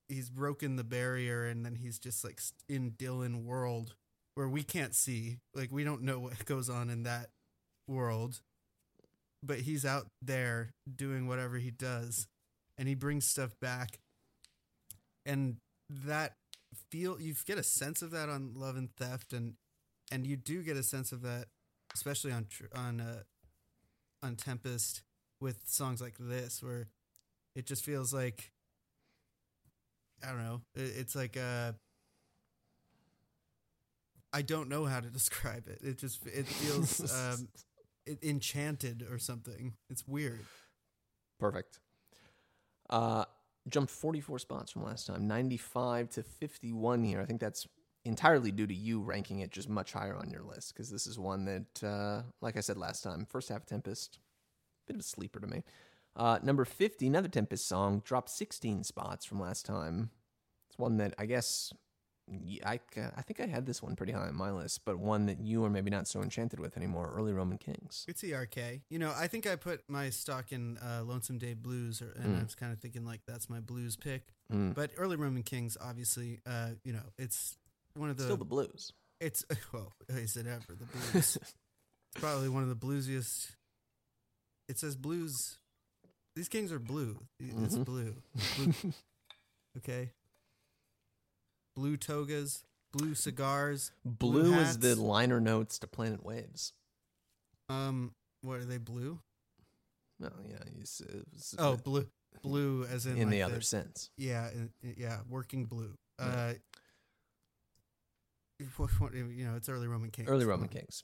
he's 0.09 0.31
broken 0.31 0.77
the 0.77 0.85
barrier 0.85 1.47
and 1.47 1.64
then 1.64 1.77
he's 1.77 1.98
just 1.98 2.24
like 2.24 2.40
in 2.69 2.93
dylan 2.93 3.44
world 3.44 3.94
where 4.35 4.48
we 4.48 4.62
can't 4.62 4.94
see. 4.94 5.39
Like 5.55 5.70
we 5.73 5.85
don't 5.85 6.02
know 6.02 6.20
what 6.20 6.44
goes 6.44 6.69
on 6.70 6.90
in 6.90 7.02
that 7.05 7.31
world. 7.89 8.40
But 9.44 9.60
he's 9.60 9.85
out 9.85 10.06
there 10.20 10.70
doing 10.94 11.27
whatever 11.27 11.56
he 11.59 11.73
does 11.73 12.28
and 12.78 12.89
he 12.89 12.94
brings 12.94 13.27
stuff 13.27 13.51
back. 13.60 13.98
And 15.27 15.56
that 15.89 16.35
feel 16.90 17.20
you 17.20 17.35
get 17.47 17.59
a 17.59 17.62
sense 17.62 18.03
of 18.03 18.11
that 18.11 18.28
on 18.28 18.53
love 18.55 18.77
and 18.77 18.94
theft 18.97 19.32
and 19.32 19.55
and 20.11 20.27
you 20.27 20.36
do 20.36 20.62
get 20.62 20.77
a 20.77 20.82
sense 20.82 21.12
of 21.12 21.23
that 21.23 21.47
especially 21.94 22.32
on 22.32 22.47
on 22.74 23.01
uh 23.01 23.23
on 24.23 24.36
tempest 24.36 25.03
with 25.40 25.59
songs 25.66 26.01
like 26.01 26.15
this 26.19 26.62
where 26.62 26.89
it 27.55 27.66
just 27.66 27.85
feels 27.85 28.12
like 28.15 28.53
i 30.23 30.28
don't 30.28 30.43
know 30.43 30.61
it, 30.74 30.93
it's 30.97 31.15
like 31.15 31.36
uh 31.36 31.73
i 34.32 34.43
don't 34.43 34.69
know 34.69 34.85
how 34.85 35.01
to 35.01 35.09
describe 35.11 35.69
it. 35.69 35.81
It 35.82 35.99
just 35.99 36.27
it 36.27 36.47
feels 36.47 37.12
um 37.15 37.49
it, 38.07 38.19
enchanted 38.23 39.07
or 39.11 39.19
something. 39.19 39.74
It's 39.90 40.07
weird. 40.07 40.40
Perfect. 41.39 41.78
Uh, 42.89 43.24
jumped 43.68 43.90
44 43.90 44.39
spots 44.39 44.72
from 44.72 44.84
last 44.84 45.06
time, 45.06 45.26
95 45.26 46.10
to 46.10 46.22
51 46.22 47.05
here. 47.05 47.20
I 47.20 47.24
think 47.24 47.40
that's 47.40 47.66
entirely 48.05 48.51
due 48.51 48.66
to 48.66 48.74
you 48.74 49.01
ranking 49.01 49.40
it 49.40 49.51
just 49.51 49.68
much 49.68 49.93
higher 49.93 50.16
on 50.16 50.30
your 50.30 50.43
list 50.43 50.74
because 50.74 50.90
this 50.90 51.06
is 51.06 51.18
one 51.18 51.44
that, 51.44 51.84
uh, 51.84 52.22
like 52.40 52.56
I 52.56 52.60
said 52.60 52.76
last 52.76 53.02
time, 53.02 53.26
first 53.28 53.48
half 53.48 53.64
Tempest, 53.64 54.18
bit 54.86 54.97
of 54.97 55.01
a 55.01 55.05
sleeper 55.05 55.40
to 55.40 55.47
me. 55.47 55.62
Uh, 56.14 56.39
number 56.43 56.64
50, 56.64 57.06
another 57.06 57.28
Tempest 57.28 57.66
song, 57.66 58.02
dropped 58.05 58.30
16 58.30 58.84
spots 58.84 59.24
from 59.24 59.40
last 59.40 59.64
time. 59.64 60.10
It's 60.68 60.78
one 60.78 60.97
that 60.98 61.14
I 61.18 61.26
guess 61.26 61.72
I, 62.64 62.78
I 63.16 63.22
think 63.22 63.40
I 63.40 63.46
had 63.46 63.66
this 63.66 63.82
one 63.82 63.96
pretty 63.96 64.12
high 64.12 64.28
on 64.28 64.36
my 64.36 64.50
list, 64.50 64.80
but 64.84 64.98
one 64.98 65.26
that 65.26 65.40
you 65.40 65.64
are 65.64 65.70
maybe 65.70 65.90
not 65.90 66.06
so 66.09 66.22
enchanted 66.22 66.60
with 66.60 66.76
anymore. 66.76 67.12
Early 67.14 67.32
Roman 67.32 67.59
Kings. 67.59 68.04
It's 68.09 68.22
ERK. 68.24 68.80
You 68.90 68.98
know, 68.98 69.12
I 69.16 69.26
think 69.26 69.46
I 69.46 69.56
put 69.56 69.82
my 69.88 70.10
stock 70.10 70.52
in 70.52 70.78
uh, 70.78 71.02
Lonesome 71.04 71.38
Day 71.38 71.54
Blues, 71.54 72.00
or, 72.02 72.12
and 72.22 72.36
I 72.38 72.42
was 72.42 72.54
kind 72.54 72.72
of 72.72 72.78
thinking 72.78 73.04
like 73.04 73.20
that's 73.26 73.48
my 73.50 73.60
blues 73.60 73.96
pick. 73.96 74.22
Mm. 74.52 74.74
But 74.74 74.90
Early 74.96 75.16
Roman 75.16 75.42
Kings, 75.42 75.76
obviously, 75.80 76.40
uh, 76.46 76.70
you 76.84 76.92
know, 76.92 77.02
it's 77.18 77.56
one 77.94 78.10
of 78.10 78.16
the. 78.16 78.24
Still 78.24 78.36
the 78.36 78.44
blues. 78.44 78.92
it's 79.20 79.44
well, 79.72 79.92
is 80.09 80.36
it 80.36 80.46
ever 80.46 80.62
the 80.68 80.86
blues? 80.86 81.14
it's 81.14 81.54
probably 82.14 82.48
one 82.48 82.62
of 82.62 82.68
the 82.68 82.76
bluesiest. 82.76 83.50
It 84.68 84.78
says 84.78 84.96
blues. 84.96 85.59
These 86.34 86.48
kings 86.48 86.72
are 86.72 86.78
blue. 86.78 87.18
It's 87.38 87.76
Mhm. 87.76 87.84
blue. 87.84 88.14
blue. 88.56 88.72
Okay. 89.78 90.10
Blue 91.74 91.97
togas, 91.97 92.65
blue 92.93 93.15
cigars. 93.15 93.93
Blue 94.05 94.59
is 94.59 94.78
the 94.78 94.94
liner 94.97 95.40
notes 95.40 95.78
to 95.81 95.86
Planet 95.86 96.24
Waves. 96.24 96.73
Um, 97.69 98.12
what 98.43 98.59
are 98.59 98.65
they 98.65 98.78
blue? 98.78 99.20
No, 100.20 100.31
yeah, 100.47 100.59
it's, 100.81 101.01
it's 101.35 101.55
Oh, 101.59 101.77
blue, 101.77 102.07
blue 102.43 102.85
as 102.85 103.07
in 103.07 103.16
in 103.16 103.31
the 103.31 103.43
like 103.43 103.53
other 103.53 103.61
sense. 103.61 104.11
Yeah, 104.16 104.51
yeah, 104.82 105.19
working 105.28 105.65
blue. 105.65 105.94
Uh, 106.19 106.55
you 108.61 109.44
know, 109.44 109.57
it's 109.57 109.69
early 109.69 109.89
Roman 109.89 110.11
Kings. 110.11 110.28
Early 110.28 110.44
Roman 110.44 110.69
kings. 110.69 111.03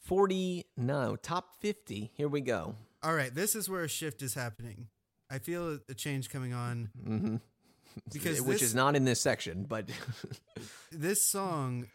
40, 0.00 0.66
no, 0.76 1.16
top 1.16 1.60
50. 1.60 2.12
Here 2.14 2.28
we 2.28 2.40
go. 2.40 2.74
All 3.02 3.14
right, 3.14 3.34
this 3.34 3.54
is 3.54 3.68
where 3.68 3.82
a 3.84 3.88
shift 3.88 4.20
is 4.20 4.34
happening. 4.34 4.88
I 5.30 5.38
feel 5.38 5.78
a 5.88 5.94
change 5.94 6.28
coming 6.28 6.52
on 6.52 6.90
hmm 7.02 7.36
because 8.12 8.40
Which 8.42 8.60
this, 8.60 8.70
is 8.70 8.74
not 8.74 8.96
in 8.96 9.04
this 9.04 9.20
section, 9.20 9.66
but 9.68 9.88
this 10.92 11.24
song. 11.24 11.86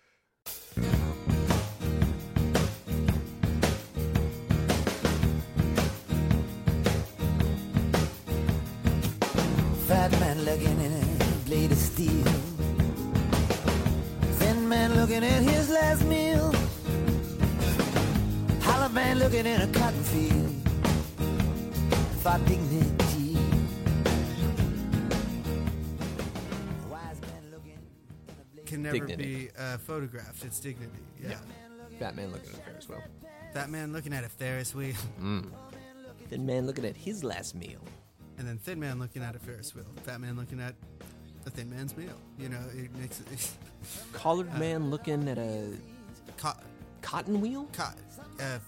Fat 9.87 10.11
man 10.19 10.43
looking 10.43 10.81
in 10.81 10.91
a 10.91 11.45
blade 11.45 11.71
of 11.71 11.77
steel. 11.77 12.23
Thin 14.39 14.67
man 14.67 14.95
looking 14.95 15.23
at 15.23 15.41
his 15.43 15.69
last 15.69 16.03
meal. 16.05 16.53
Hollow 18.61 18.89
man 18.89 19.19
looking 19.19 19.45
in 19.45 19.61
a 19.61 19.67
cotton 19.67 20.03
field. 20.03 20.53
For 22.21 22.37
dignity. 22.45 22.96
Can 28.67 28.83
never 28.83 28.99
Dignity. 28.99 29.23
be 29.45 29.49
uh, 29.57 29.77
photographed. 29.77 30.43
It's 30.45 30.59
dignity. 30.59 30.91
Yeah. 31.21 31.37
Batman 31.99 32.31
looking 32.31 32.49
at 32.51 32.59
a 32.59 32.61
Ferris 32.61 32.89
wheel. 32.89 33.01
That 33.53 33.69
man 33.69 33.93
looking 33.93 34.13
at 34.13 34.23
a 34.23 34.29
Ferris 34.29 34.75
wheel, 34.75 34.93
Thin 36.29 36.45
man 36.45 36.67
looking 36.67 36.85
at 36.85 36.95
his 36.97 37.23
last 37.23 37.55
meal. 37.55 37.79
and 38.37 38.47
then 38.47 38.57
thin 38.57 38.79
man 38.79 38.99
looking 38.99 39.23
at 39.23 39.35
a 39.35 39.39
Ferris 39.39 39.73
wheel. 39.73 39.85
Fat 40.03 40.19
man 40.21 40.35
looking 40.35 40.59
at 40.59 40.75
a 41.45 41.49
thin 41.49 41.69
man's 41.69 41.95
meal. 41.97 42.19
You 42.37 42.49
know, 42.49 42.59
it 42.75 42.93
makes 42.97 43.21
it. 43.21 43.51
Collared 44.13 44.53
man 44.59 44.89
looking 44.91 45.27
at 45.29 45.37
a 45.37 45.69
co- 46.37 46.59
cotton 47.01 47.39
wheel 47.41 47.67
co- 47.71 47.85
uh, 48.41 48.59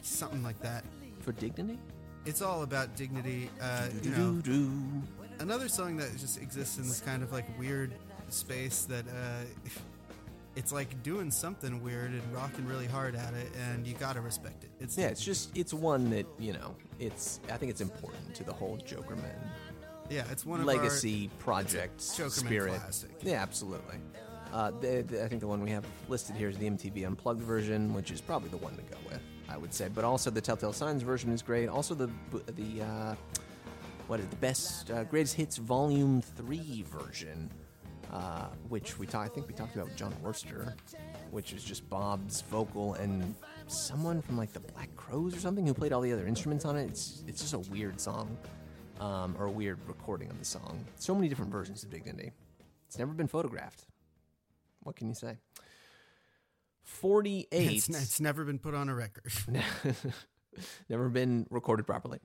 something 0.00 0.42
like 0.42 0.58
that. 0.62 0.84
for 1.20 1.32
dignity. 1.32 1.78
It's 2.24 2.40
all 2.40 2.62
about 2.62 2.96
dignity. 2.96 3.50
Uh, 3.60 3.88
you 4.02 4.10
know, 4.12 5.02
another 5.40 5.68
song 5.68 5.96
that 5.98 6.16
just 6.16 6.40
exists 6.40 6.78
in 6.78 6.84
this 6.88 7.00
kind 7.00 7.22
of 7.22 7.32
like 7.32 7.46
weird 7.58 7.92
space 8.32 8.84
that 8.86 9.06
uh, 9.08 9.44
it's 10.56 10.72
like 10.72 11.02
doing 11.02 11.30
something 11.30 11.82
weird 11.82 12.10
and 12.12 12.22
rocking 12.34 12.66
really 12.66 12.86
hard 12.86 13.14
at 13.14 13.34
it, 13.34 13.50
and 13.70 13.86
you 13.86 13.94
gotta 13.94 14.20
respect 14.20 14.64
it. 14.64 14.70
It's 14.80 14.96
Yeah, 14.98 15.06
it's 15.06 15.24
just 15.24 15.56
it's 15.56 15.72
one 15.74 16.10
that 16.10 16.26
you 16.38 16.52
know. 16.52 16.74
It's 16.98 17.40
I 17.50 17.56
think 17.56 17.70
it's 17.70 17.80
important 17.80 18.34
to 18.34 18.44
the 18.44 18.52
whole 18.52 18.76
Joker 18.78 19.16
Man. 19.16 19.50
yeah, 20.10 20.24
it's 20.30 20.44
one 20.46 20.60
of 20.60 20.66
legacy 20.66 21.30
project 21.38 21.98
Jokerman 22.00 22.30
spirit. 22.30 22.74
classic. 22.80 23.10
Yeah, 23.22 23.42
absolutely. 23.42 23.96
Uh, 24.52 24.70
the, 24.82 25.02
the, 25.08 25.24
I 25.24 25.28
think 25.28 25.40
the 25.40 25.46
one 25.46 25.62
we 25.62 25.70
have 25.70 25.86
listed 26.10 26.36
here 26.36 26.50
is 26.50 26.58
the 26.58 26.68
MTV 26.68 27.06
Unplugged 27.06 27.40
version, 27.42 27.94
which 27.94 28.10
is 28.10 28.20
probably 28.20 28.50
the 28.50 28.58
one 28.58 28.76
to 28.76 28.82
go 28.82 28.98
with, 29.08 29.20
I 29.48 29.56
would 29.56 29.72
say. 29.72 29.88
But 29.92 30.04
also 30.04 30.28
the 30.28 30.42
Telltale 30.42 30.74
Signs 30.74 31.02
version 31.02 31.32
is 31.32 31.40
great. 31.40 31.68
Also 31.68 31.94
the 31.94 32.10
the 32.52 32.82
uh, 32.82 33.14
what 34.08 34.20
is 34.20 34.26
the 34.26 34.36
best 34.36 34.90
uh, 34.90 35.04
greatest 35.04 35.34
hits 35.36 35.56
Volume 35.56 36.20
Three 36.20 36.84
version, 36.86 37.50
uh, 38.12 38.46
which 38.68 38.98
we 38.98 39.06
talk, 39.06 39.24
I 39.24 39.28
think 39.28 39.48
we 39.48 39.54
talked 39.54 39.74
about 39.74 39.94
John 39.96 40.14
Worster, 40.22 40.74
which 41.30 41.52
is 41.52 41.64
just 41.64 41.88
Bob's 41.88 42.42
vocal 42.42 42.94
and 42.94 43.34
someone 43.66 44.20
from 44.20 44.36
like 44.36 44.52
the 44.52 44.60
Black 44.60 44.94
Crowes 44.96 45.34
or 45.34 45.40
something 45.40 45.66
who 45.66 45.74
played 45.74 45.92
all 45.92 46.00
the 46.00 46.12
other 46.12 46.26
instruments 46.26 46.64
on 46.64 46.76
it. 46.76 46.88
It's 46.88 47.24
it's 47.26 47.40
just 47.40 47.54
a 47.54 47.70
weird 47.70 48.00
song, 48.00 48.36
um, 49.00 49.34
or 49.38 49.46
a 49.46 49.50
weird 49.50 49.78
recording 49.86 50.30
of 50.30 50.38
the 50.38 50.44
song. 50.44 50.84
So 50.96 51.14
many 51.14 51.28
different 51.28 51.50
versions 51.50 51.82
of 51.82 51.90
Dignity. 51.90 52.32
It's 52.86 52.98
never 52.98 53.12
been 53.12 53.28
photographed. 53.28 53.86
What 54.82 54.96
can 54.96 55.08
you 55.08 55.14
say? 55.14 55.38
Forty-eight. 56.82 57.76
It's, 57.76 57.88
it's 57.88 58.20
never 58.20 58.44
been 58.44 58.58
put 58.58 58.74
on 58.74 58.88
a 58.88 58.94
record. 58.94 59.32
Never 60.88 61.08
been 61.08 61.46
recorded 61.50 61.86
properly. 61.86 62.18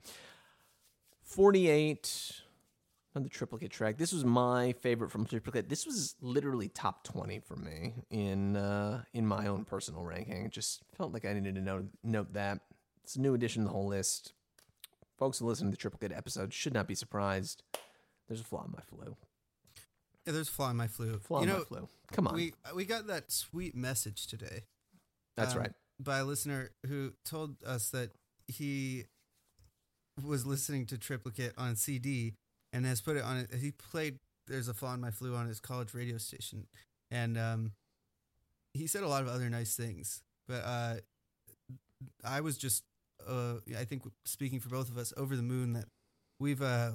48 1.22 2.32
on 3.18 3.24
the 3.24 3.28
triplicate 3.28 3.72
track. 3.72 3.98
This 3.98 4.12
was 4.12 4.24
my 4.24 4.72
favorite 4.80 5.10
from 5.10 5.26
triplicate. 5.26 5.68
This 5.68 5.84
was 5.84 6.14
literally 6.20 6.68
top 6.68 7.02
20 7.02 7.40
for 7.40 7.56
me 7.56 7.94
in 8.10 8.56
uh, 8.56 9.02
in 9.12 9.26
my 9.26 9.48
own 9.48 9.64
personal 9.64 10.04
ranking. 10.04 10.46
It 10.46 10.52
just 10.52 10.82
felt 10.96 11.12
like 11.12 11.24
I 11.24 11.32
needed 11.32 11.56
to 11.56 11.60
note, 11.60 11.88
note 12.04 12.32
that. 12.34 12.60
It's 13.02 13.16
a 13.16 13.20
new 13.20 13.34
addition 13.34 13.62
to 13.62 13.68
the 13.68 13.72
whole 13.72 13.88
list. 13.88 14.34
Folks 15.18 15.38
who 15.38 15.46
listen 15.46 15.66
to 15.66 15.70
the 15.72 15.76
triplicate 15.76 16.16
episode 16.16 16.54
should 16.54 16.72
not 16.72 16.86
be 16.86 16.94
surprised. 16.94 17.64
There's 18.28 18.40
a 18.40 18.44
flaw 18.44 18.64
in 18.64 18.70
my 18.70 18.82
flue. 18.82 19.16
Yeah, 20.24 20.34
there's 20.34 20.48
a 20.48 20.52
flaw 20.52 20.70
in 20.70 20.76
my 20.76 20.86
flue. 20.86 21.18
Flaw 21.18 21.38
you 21.38 21.42
in 21.44 21.48
know, 21.48 21.58
my 21.58 21.64
flue. 21.64 21.88
Come 22.12 22.28
on. 22.28 22.34
we 22.34 22.52
we 22.74 22.84
got 22.84 23.08
that 23.08 23.32
sweet 23.32 23.74
message 23.74 24.28
today. 24.28 24.62
That's 25.36 25.54
um, 25.54 25.60
right. 25.60 25.72
By 25.98 26.18
a 26.18 26.24
listener 26.24 26.70
who 26.86 27.14
told 27.24 27.56
us 27.66 27.90
that 27.90 28.10
he 28.46 29.06
was 30.24 30.46
listening 30.46 30.86
to 30.86 30.98
Triplicate 30.98 31.52
on 31.58 31.74
CD 31.74 32.34
and 32.78 32.86
has 32.86 33.00
put 33.00 33.16
it 33.16 33.22
on 33.24 33.36
it. 33.38 33.54
He 33.60 33.72
played 33.72 34.18
"There's 34.46 34.68
a 34.68 34.74
Flaw 34.74 34.94
in 34.94 35.00
My 35.00 35.10
Flue" 35.10 35.34
on 35.34 35.46
his 35.46 35.60
college 35.60 35.92
radio 35.94 36.16
station, 36.18 36.66
and 37.10 37.36
um, 37.36 37.72
he 38.74 38.86
said 38.86 39.02
a 39.02 39.08
lot 39.08 39.22
of 39.22 39.28
other 39.28 39.50
nice 39.50 39.74
things. 39.76 40.22
But 40.46 40.62
uh, 40.64 40.94
I 42.24 42.40
was 42.40 42.56
just, 42.56 42.84
uh, 43.28 43.54
I 43.78 43.84
think, 43.84 44.02
speaking 44.24 44.60
for 44.60 44.68
both 44.68 44.88
of 44.88 44.96
us, 44.96 45.12
over 45.16 45.36
the 45.36 45.42
moon 45.42 45.72
that 45.74 45.86
we've 46.38 46.62
uh, 46.62 46.92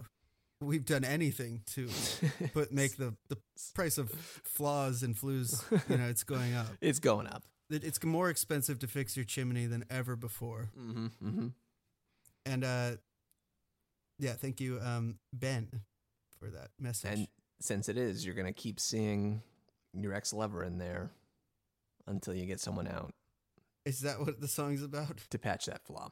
we've 0.62 0.86
done 0.86 1.04
anything 1.04 1.62
to 1.76 1.90
put 2.54 2.72
make 2.72 2.98
the 2.98 3.14
the 3.30 3.38
price 3.74 3.98
of 3.98 4.10
flaws 4.44 5.04
and 5.04 5.18
flues. 5.18 5.64
You 5.90 5.98
know, 5.98 6.06
it's 6.08 6.24
going 6.24 6.54
up. 6.54 6.68
It's 6.82 7.00
going 7.00 7.28
up. 7.28 7.44
It- 7.70 7.84
It's 7.84 8.02
more 8.04 8.30
expensive 8.30 8.80
to 8.80 8.88
fix 8.88 9.16
your 9.18 9.26
chimney 9.26 9.66
than 9.66 9.84
ever 9.90 10.16
before. 10.16 10.70
hmm 10.76 11.08
hmm 11.22 11.48
And 12.46 12.64
uh, 12.64 12.92
yeah, 14.20 14.34
thank 14.34 14.60
you, 14.62 14.80
um, 14.82 15.20
Ben, 15.32 15.82
for 16.40 16.50
that 16.50 16.70
message. 16.80 17.12
And 17.12 17.28
since 17.60 17.90
it 17.90 17.98
is, 17.98 18.26
you're 18.26 18.36
going 18.36 18.48
to 18.48 18.54
keep 18.54 18.80
seeing 18.80 19.42
your 19.94 20.14
ex 20.14 20.34
lover 20.34 20.64
in 20.64 20.78
there 20.78 21.12
until 22.08 22.34
you 22.34 22.46
get 22.46 22.60
someone 22.60 22.88
out 22.88 23.14
Is 23.86 24.02
that 24.02 24.20
what 24.20 24.42
the 24.42 24.48
song's 24.48 24.84
about? 24.84 25.18
to 25.30 25.40
patch 25.40 25.66
that 25.68 25.84
flaw. 25.86 26.12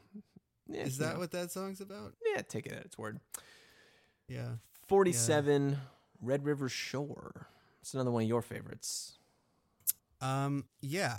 Yeah, 0.67 0.83
Is 0.83 0.97
that 0.99 1.15
know. 1.15 1.19
what 1.19 1.31
that 1.31 1.51
song's 1.51 1.81
about? 1.81 2.13
Yeah, 2.33 2.41
take 2.41 2.65
it 2.65 2.71
at 2.73 2.85
its 2.85 2.97
word. 2.97 3.19
Yeah. 4.27 4.53
47, 4.87 5.77
Red 6.21 6.45
River 6.45 6.69
Shore. 6.69 7.47
It's 7.81 7.93
another 7.93 8.11
one 8.11 8.23
of 8.23 8.29
your 8.29 8.41
favorites. 8.41 9.17
Um, 10.21 10.65
yeah, 10.81 11.17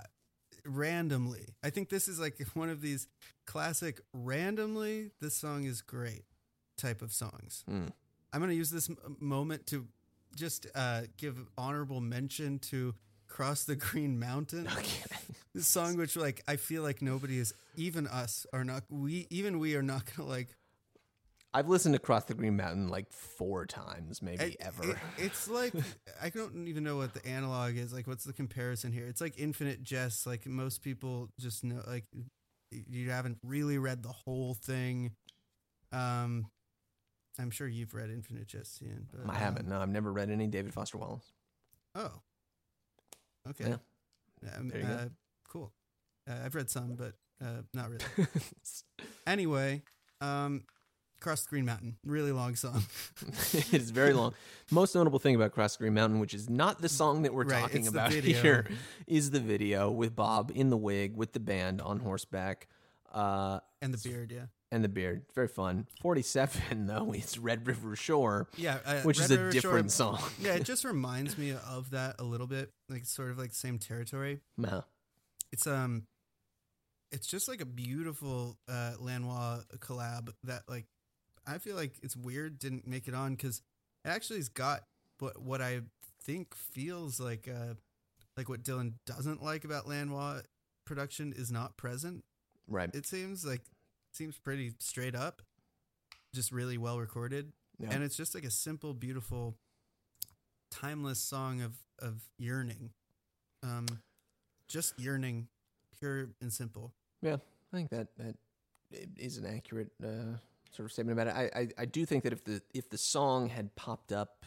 randomly. 0.65 1.49
I 1.63 1.71
think 1.71 1.89
this 1.91 2.09
is 2.09 2.21
like 2.21 2.39
one 2.55 2.71
of 2.71 2.81
these 2.81 3.09
classic 3.47 4.01
randomly. 4.13 5.11
This 5.21 5.35
song 5.35 5.65
is 5.65 5.83
great 5.83 6.25
type 6.83 7.01
of 7.03 7.13
songs. 7.13 7.65
Hmm. 7.67 7.87
I'm 8.33 8.41
going 8.41 8.51
to 8.51 8.57
use 8.57 8.71
this 8.71 8.91
m- 8.91 8.97
moment 9.21 9.67
to 9.69 9.87
just 10.37 10.67
uh, 10.75 11.03
give 11.17 11.37
honorable 11.57 12.01
mention 12.01 12.59
to 12.71 12.95
"Cross 13.29 13.65
the 13.65 13.77
Green 13.77 14.19
Mountain." 14.19 14.69
Okay. 14.77 15.05
This 15.55 15.67
song, 15.69 15.97
which 15.99 16.17
like 16.17 16.43
I 16.49 16.57
feel 16.57 16.83
like 16.83 17.03
nobody 17.03 17.39
is, 17.39 17.53
even 17.77 18.07
us, 18.07 18.47
are 18.55 18.65
not. 18.65 18.85
We 18.89 19.27
even 19.31 19.59
we 19.59 19.77
are 19.77 19.83
not 19.83 20.05
going 20.07 20.27
to 20.27 20.35
like. 20.35 20.49
I've 21.55 21.69
listened 21.69 21.95
to 21.95 21.99
Cross 21.99 22.25
the 22.25 22.33
Green 22.35 22.57
Mountain 22.57 22.89
like 22.89 23.13
four 23.13 23.67
times, 23.67 24.23
maybe 24.23 24.43
it- 24.45 24.57
ever. 24.61 24.93
it- 24.93 24.97
it's 25.19 25.49
like 25.49 25.75
I 26.23 26.31
don't 26.31 26.67
even 26.69 26.83
know 26.85 26.97
what 26.97 27.13
the 27.13 27.27
analog 27.27 27.77
is. 27.77 27.93
Like, 27.93 28.07
what's 28.07 28.25
the 28.25 28.33
comparison 28.33 28.93
here? 28.93 29.05
It's 29.07 29.21
like 29.21 29.35
Infinite 29.39 29.83
Jest. 29.83 30.27
Like 30.27 30.47
most 30.47 30.81
people 30.83 31.29
just 31.39 31.63
know. 31.65 31.83
Like 31.87 32.07
you 32.71 33.11
haven't 33.11 33.37
really 33.45 33.77
read 33.77 34.03
the 34.03 34.09
whole 34.25 34.55
thing. 34.55 35.11
Um, 35.93 36.47
I'm 37.39 37.51
sure 37.51 37.67
you've 37.67 37.95
read 37.95 38.11
Infinite 38.11 38.47
Jest, 38.47 38.83
Ian. 38.83 39.07
But, 39.13 39.35
I 39.35 39.39
haven't. 39.39 39.65
um, 39.67 39.71
No, 39.71 39.81
I've 39.81 39.89
never 39.89 40.13
read 40.13 40.31
any 40.31 40.47
David 40.47 40.73
Foster 40.75 40.99
Wallace. 40.99 41.33
oh. 41.95 42.11
Okay. 43.49 43.71
Yeah. 44.45 44.57
Um, 44.59 44.69
There 44.69 44.81
you 44.81 44.87
go. 44.87 44.93
uh, 44.93 45.09
Cool. 45.49 45.73
Uh, 46.31 46.35
I've 46.45 46.55
read 46.55 46.71
some, 46.71 46.95
but 46.95 47.15
uh, 47.45 47.63
not 47.75 47.91
really. 47.91 48.05
Anyway, 49.27 49.83
um, 50.21 50.63
Cross 51.21 51.45
the 51.45 51.51
Green 51.51 51.65
Mountain, 51.65 51.97
really 52.05 52.33
long 52.33 52.55
song. 52.57 52.83
it 53.53 53.73
is 53.75 53.91
very 53.91 54.13
long. 54.13 54.35
Most 54.71 54.95
notable 54.95 55.19
thing 55.21 55.35
about 55.37 55.53
Cross 55.53 55.77
the 55.77 55.83
Green 55.85 55.95
Mountain, 55.95 56.19
which 56.21 56.35
is 56.35 56.51
not 56.51 56.81
the 56.83 56.89
song 56.89 57.23
that 57.23 57.33
we're 57.35 57.45
Right, 57.45 57.61
talking 57.61 57.87
about 57.87 58.13
here, 58.13 58.67
is 59.07 59.31
the 59.31 59.39
video 59.41 59.91
with 59.91 60.15
Bob 60.17 60.51
in 60.55 60.71
the 60.71 60.77
wig 60.77 61.17
with 61.17 61.33
the 61.33 61.41
band 61.41 61.81
on 61.81 62.01
horseback. 62.01 62.69
Uh, 63.13 63.61
and 63.81 63.95
the 63.95 64.09
beard, 64.09 64.33
yeah. 64.33 64.47
And 64.73 64.83
the 64.83 64.89
beard. 64.89 65.23
Very 65.35 65.47
fun. 65.49 65.87
47, 66.01 66.87
though, 66.87 67.13
it's 67.13 67.39
Red 67.39 67.67
River 67.69 67.95
Shore, 67.95 68.49
Yeah, 68.57 68.79
uh, 68.85 69.03
which 69.03 69.21
Red 69.21 69.31
is 69.31 69.37
a 69.37 69.51
different 69.53 69.93
Shore- 69.93 70.17
song. 70.19 70.23
yeah, 70.41 70.55
it 70.55 70.65
just 70.65 70.85
reminds 70.95 71.39
me 71.39 71.53
of 71.53 71.91
that 71.91 72.17
a 72.19 72.25
little 72.25 72.47
bit, 72.49 72.73
like 72.89 73.05
sort 73.05 73.31
of 73.31 73.39
like 73.39 73.55
same 73.55 73.79
territory. 73.79 74.41
Nah. 74.57 74.83
It's 75.53 75.67
um, 75.67 76.05
it's 77.13 77.27
just 77.27 77.47
like 77.47 77.61
a 77.61 77.67
beautiful 77.67 78.57
uh 78.69 78.95
Lanois 78.99 79.61
collab 79.79 80.31
that 80.45 80.63
like 80.67 80.87
I 81.47 81.59
feel 81.59 81.77
like 81.77 81.93
it's 82.03 82.17
weird 82.17 82.59
didn't 82.59 82.87
make 82.87 83.07
it 83.07 83.15
on 83.15 83.33
because 83.35 83.61
it 84.05 84.09
actually 84.09 84.39
has 84.39 84.49
got 84.49 84.85
what 85.19 85.41
what 85.43 85.61
I 85.61 85.83
think 86.25 86.55
feels 86.55 87.21
like 87.21 87.49
uh 87.49 87.75
like 88.39 88.49
what 88.49 88.63
Dylan 88.63 88.95
doesn't 89.05 89.43
like 89.43 89.65
about 89.67 89.87
Lanois 89.87 90.41
production 90.87 91.35
is 91.37 91.53
not 91.53 91.77
present. 91.77 92.25
Right. 92.67 92.89
It 92.95 93.05
seems 93.07 93.45
like 93.45 93.61
seems 94.13 94.39
pretty 94.39 94.73
straight 94.79 95.15
up, 95.15 95.43
just 96.35 96.53
really 96.53 96.79
well 96.79 96.99
recorded, 97.01 97.53
Yeah. 97.79 97.91
and 97.91 98.03
it's 98.05 98.17
just 98.17 98.35
like 98.35 98.45
a 98.45 98.51
simple, 98.51 98.95
beautiful, 98.95 99.57
timeless 100.71 101.21
song 101.21 101.61
of 101.61 101.75
of 101.99 102.23
yearning, 102.39 102.91
um, 103.63 103.87
just 104.69 104.99
yearning, 104.99 105.49
pure 105.99 106.31
and 106.41 106.53
simple. 106.53 106.93
Yeah. 107.21 107.37
I 107.73 107.77
think 107.77 107.91
that 107.91 108.09
that 108.17 108.37
is 109.17 109.39
an 109.39 109.47
accurate 109.47 109.91
uh, 110.03 110.37
sort 110.73 110.87
of 110.87 110.93
statement 110.93 111.19
about 111.19 111.29
it. 111.29 111.53
I, 111.55 111.61
I 111.61 111.69
I 111.79 111.85
do 111.85 112.05
think 112.05 112.25
that 112.25 112.33
if 112.33 112.43
the 112.45 112.61
if 112.75 112.91
the 112.91 112.99
song 112.99 113.49
had 113.49 113.75
popped 113.77 114.13
up, 114.13 114.45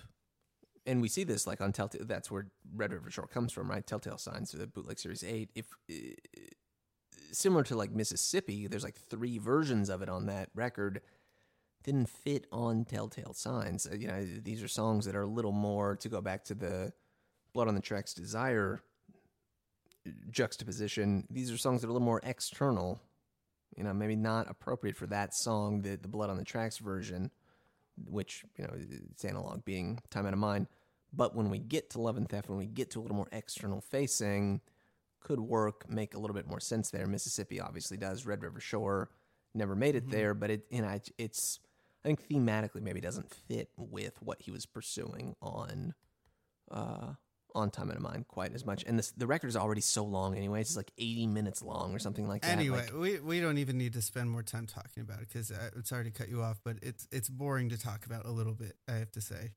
and 0.86 1.02
we 1.02 1.08
see 1.08 1.24
this 1.24 1.48
like 1.48 1.62
on 1.62 1.72
Telltale, 1.72 2.06
that's 2.06 2.30
where 2.30 2.48
Red 2.76 2.92
River 2.92 3.10
Shore 3.10 3.28
comes 3.28 3.52
from, 3.54 3.70
right? 3.70 3.86
Telltale 3.86 4.18
Signs, 4.18 4.52
the 4.52 4.68
bootleg 4.68 5.00
series 5.00 5.24
eight. 5.24 5.50
If 5.56 5.66
uh, 5.90 5.94
similar 7.36 7.64
to 7.64 7.76
like 7.76 7.92
Mississippi, 7.92 8.68
there's 8.68 8.84
like 8.84 8.96
three 8.96 9.38
versions 9.38 9.90
of 9.90 10.02
it 10.02 10.10
on 10.10 10.26
that 10.28 10.50
record. 10.56 11.02
Didn't 11.84 12.10
fit 12.10 12.48
on 12.52 12.86
Telltale 12.86 13.34
Signs. 13.34 13.86
Uh, 13.86 13.96
You 13.96 14.08
know, 14.08 14.26
these 14.44 14.64
are 14.64 14.68
songs 14.68 15.06
that 15.06 15.16
are 15.16 15.22
a 15.22 15.28
little 15.28 15.52
more 15.52 15.96
to 15.98 16.10
go 16.10 16.22
back 16.22 16.44
to 16.46 16.56
the 16.56 16.94
Blood 17.54 17.68
on 17.68 17.76
the 17.76 17.82
Tracks 17.82 18.14
Desire 18.14 18.82
juxtaposition. 20.30 21.26
These 21.30 21.52
are 21.52 21.58
songs 21.58 21.82
that 21.82 21.88
are 21.88 21.92
a 21.92 21.94
little 21.94 22.06
more 22.06 22.22
external, 22.24 23.02
you 23.76 23.84
know, 23.84 23.94
maybe 23.94 24.16
not 24.16 24.50
appropriate 24.50 24.96
for 24.96 25.08
that 25.08 25.34
song, 25.34 25.82
the 25.82 25.96
the 25.96 26.08
Blood 26.08 26.30
on 26.30 26.38
the 26.38 26.44
Tracks 26.44 26.78
version, 26.78 27.32
which 28.06 28.44
you 28.58 28.66
know 28.66 28.74
it's 28.76 29.26
analog 29.26 29.64
being 29.66 30.00
time 30.10 30.26
out 30.26 30.34
of 30.34 30.40
mind. 30.40 30.68
But 31.14 31.36
when 31.36 31.50
we 31.50 31.60
get 31.60 31.90
to 31.92 32.02
Love 32.02 32.18
and 32.18 32.28
Theft, 32.28 32.50
when 32.50 32.58
we 32.58 32.66
get 32.66 32.92
to 32.92 33.00
a 33.00 33.02
little 33.02 33.16
more 33.16 33.30
external 33.32 33.80
facing, 33.80 34.62
could 35.26 35.40
work, 35.40 35.90
make 35.90 36.14
a 36.14 36.20
little 36.20 36.36
bit 36.36 36.48
more 36.48 36.60
sense 36.60 36.92
there. 36.92 37.08
Mississippi 37.08 37.60
obviously 37.60 37.98
does. 37.98 38.26
Red 38.26 38.42
River 38.44 38.60
Shore 38.60 39.10
never 39.56 39.76
made 39.76 39.96
it 39.96 40.10
there, 40.10 40.34
but 40.34 40.50
it 40.52 40.66
you 40.70 40.82
know 40.82 40.90
it- 40.90 41.10
it's 41.18 41.60
I 42.04 42.08
think 42.10 42.28
thematically 42.30 42.82
maybe 42.82 43.02
doesn't 43.02 43.34
fit 43.48 43.70
with 43.76 44.22
what 44.22 44.42
he 44.44 44.52
was 44.52 44.66
pursuing 44.68 45.36
on 45.42 45.96
uh 46.72 47.14
on 47.56 47.72
time 47.72 47.90
out 47.90 47.96
of 47.96 48.02
mind 48.04 48.28
quite 48.28 48.54
as 48.54 48.66
much. 48.66 48.84
And 48.86 49.00
this 49.00 49.12
the 49.12 49.26
record 49.26 49.48
is 49.48 49.56
already 49.56 49.82
so 49.82 50.04
long 50.04 50.36
anyway. 50.36 50.62
It's 50.62 50.76
like 50.78 50.92
80 50.98 51.28
minutes 51.28 51.62
long 51.64 51.96
or 51.96 52.00
something 52.00 52.28
like 52.28 52.42
that. 52.44 52.52
Anyway, 52.52 52.84
Like, 52.86 52.94
we, 52.94 53.20
we 53.20 53.40
don't 53.40 53.58
even 53.58 53.78
need 53.78 53.94
to 53.94 54.02
spend 54.02 54.30
more 54.30 54.44
time 54.44 54.68
talking 54.68 55.02
about 55.02 55.22
it 55.22 55.30
because 55.30 55.52
it's 55.76 55.90
sorry 55.90 56.04
to 56.04 56.12
cut 56.12 56.28
you 56.30 56.42
off, 56.44 56.60
but 56.64 56.78
it's 56.84 57.08
it's 57.12 57.30
boring 57.30 57.70
to 57.70 57.78
talk 57.80 58.06
about 58.06 58.26
a 58.26 58.32
little 58.32 58.54
bit. 58.54 58.76
I 58.88 58.94
have 58.96 59.12
to 59.14 59.22
say. 59.22 59.54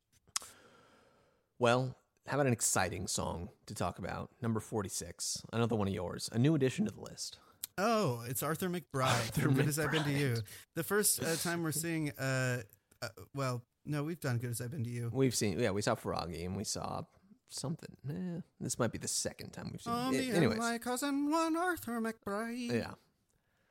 well, 1.58 1.96
how 2.28 2.36
about 2.36 2.46
an 2.46 2.52
exciting 2.52 3.06
song 3.06 3.48
to 3.66 3.74
talk 3.74 3.98
about? 3.98 4.30
Number 4.42 4.60
46, 4.60 5.42
another 5.52 5.76
one 5.76 5.88
of 5.88 5.94
yours, 5.94 6.28
a 6.32 6.38
new 6.38 6.54
addition 6.54 6.84
to 6.86 6.90
the 6.92 7.00
list. 7.00 7.38
Oh, 7.76 8.22
it's 8.26 8.42
Arthur 8.42 8.68
McBride. 8.68 8.84
Arthur 9.36 9.48
Good 9.48 9.68
as 9.68 9.78
I've 9.78 9.90
been 9.92 10.04
to 10.04 10.12
you. 10.12 10.36
The 10.74 10.82
first 10.82 11.22
uh, 11.22 11.36
time 11.42 11.62
we're 11.62 11.72
seeing, 11.72 12.10
uh, 12.18 12.62
uh, 13.00 13.08
well, 13.34 13.62
no, 13.86 14.02
we've 14.04 14.20
done 14.20 14.38
Good 14.38 14.50
as 14.50 14.60
I've 14.60 14.70
been 14.70 14.84
to 14.84 14.90
you. 14.90 15.10
We've 15.12 15.34
seen, 15.34 15.58
yeah, 15.58 15.70
we 15.70 15.80
saw 15.82 15.94
Froggy 15.94 16.44
and 16.44 16.56
we 16.56 16.64
saw 16.64 17.02
something. 17.48 17.96
Eh, 18.10 18.40
this 18.60 18.78
might 18.78 18.92
be 18.92 18.98
the 18.98 19.08
second 19.08 19.50
time 19.52 19.68
we've 19.72 19.80
seen. 19.80 19.92
Oh, 19.96 20.08
it. 20.08 20.12
me 20.12 20.30
Anyways, 20.32 20.58
and 20.58 20.58
my 20.58 20.78
cousin, 20.78 21.30
one 21.30 21.56
Arthur 21.56 22.00
McBride. 22.00 22.72
yeah. 22.72 22.90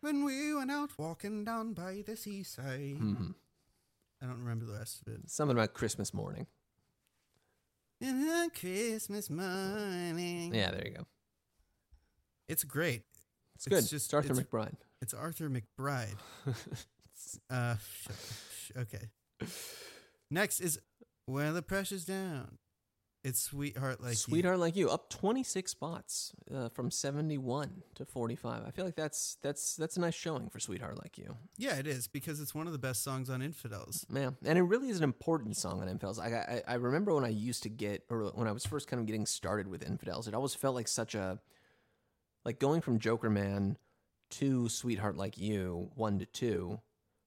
When 0.01 0.23
we 0.23 0.53
went 0.53 0.71
out 0.71 0.91
walking 0.97 1.43
down 1.43 1.73
by 1.73 2.03
the 2.05 2.15
seaside. 2.15 2.97
hmm 2.97 3.31
I 4.21 4.25
don't 4.25 4.39
remember 4.39 4.65
the 4.65 4.73
rest 4.79 5.01
of 5.05 5.13
it. 5.13 5.29
Something 5.29 5.55
about 5.55 5.73
Christmas 5.75 6.11
morning. 6.13 6.47
Christmas 8.02 9.30
morning. 9.30 10.53
Yeah, 10.53 10.72
there 10.72 10.88
you 10.88 10.94
go. 10.98 11.07
It's 12.48 12.64
great. 12.64 13.03
It's 13.56 13.65
good. 13.68 13.80
It's 13.80 13.90
just- 13.90 14.06
it's 14.06 14.14
Arthur 14.14 14.34
it's- 14.34 14.45
McBride. 14.45 14.76
It's 15.02 15.14
Arthur 15.14 15.49
McBride. 15.49 16.15
Uh. 17.49 17.76
Okay. 18.78 19.10
Next 20.30 20.60
is 20.61 20.80
Where 21.26 21.52
the 21.52 21.61
Pressure's 21.64 22.06
Down. 22.06 22.57
It's 23.27 23.41
Sweetheart 23.41 23.99
Like 23.99 24.11
You. 24.11 24.15
Sweetheart 24.15 24.59
like 24.59 24.77
you, 24.77 24.89
up 24.89 25.09
26 25.09 25.69
spots 25.69 26.31
uh, 26.55 26.69
from 26.69 26.89
71 26.89 27.83
to 27.95 28.05
45. 28.05 28.63
I 28.65 28.71
feel 28.71 28.85
like 28.85 28.95
that's 28.95 29.37
that's 29.41 29.75
that's 29.75 29.97
a 29.97 29.99
nice 29.99 30.13
showing 30.13 30.47
for 30.47 30.61
Sweetheart 30.61 30.97
like 30.97 31.17
you. 31.17 31.35
Yeah, 31.57 31.75
it 31.75 31.87
is 31.87 32.07
because 32.07 32.39
it's 32.39 32.55
one 32.55 32.67
of 32.67 32.71
the 32.71 32.79
best 32.79 33.03
songs 33.03 33.29
on 33.29 33.41
Infidels. 33.41 34.05
Yeah, 34.09 34.29
and 34.45 34.57
it 34.57 34.61
really 34.61 34.87
is 34.87 34.97
an 34.97 35.03
important 35.03 35.57
song 35.57 35.81
on 35.81 35.89
Infidels. 35.89 36.19
I, 36.19 36.63
I 36.67 36.71
I 36.71 36.75
remember 36.75 37.13
when 37.13 37.25
I 37.25 37.29
used 37.29 37.63
to 37.63 37.69
get, 37.69 38.05
or 38.09 38.31
when 38.33 38.47
I 38.47 38.53
was 38.53 38.65
first 38.65 38.87
kind 38.87 39.01
of 39.01 39.05
getting 39.05 39.25
started 39.25 39.67
with 39.67 39.85
Infidels, 39.85 40.29
it 40.29 40.33
always 40.33 40.55
felt 40.55 40.75
like 40.75 40.87
such 40.87 41.13
a, 41.13 41.39
like 42.45 42.59
going 42.59 42.79
from 42.79 42.97
Jokerman 42.97 43.75
to 44.29 44.69
Sweetheart 44.69 45.17
Like 45.17 45.37
You, 45.37 45.91
one 45.95 46.17
to 46.19 46.25
two, 46.25 46.79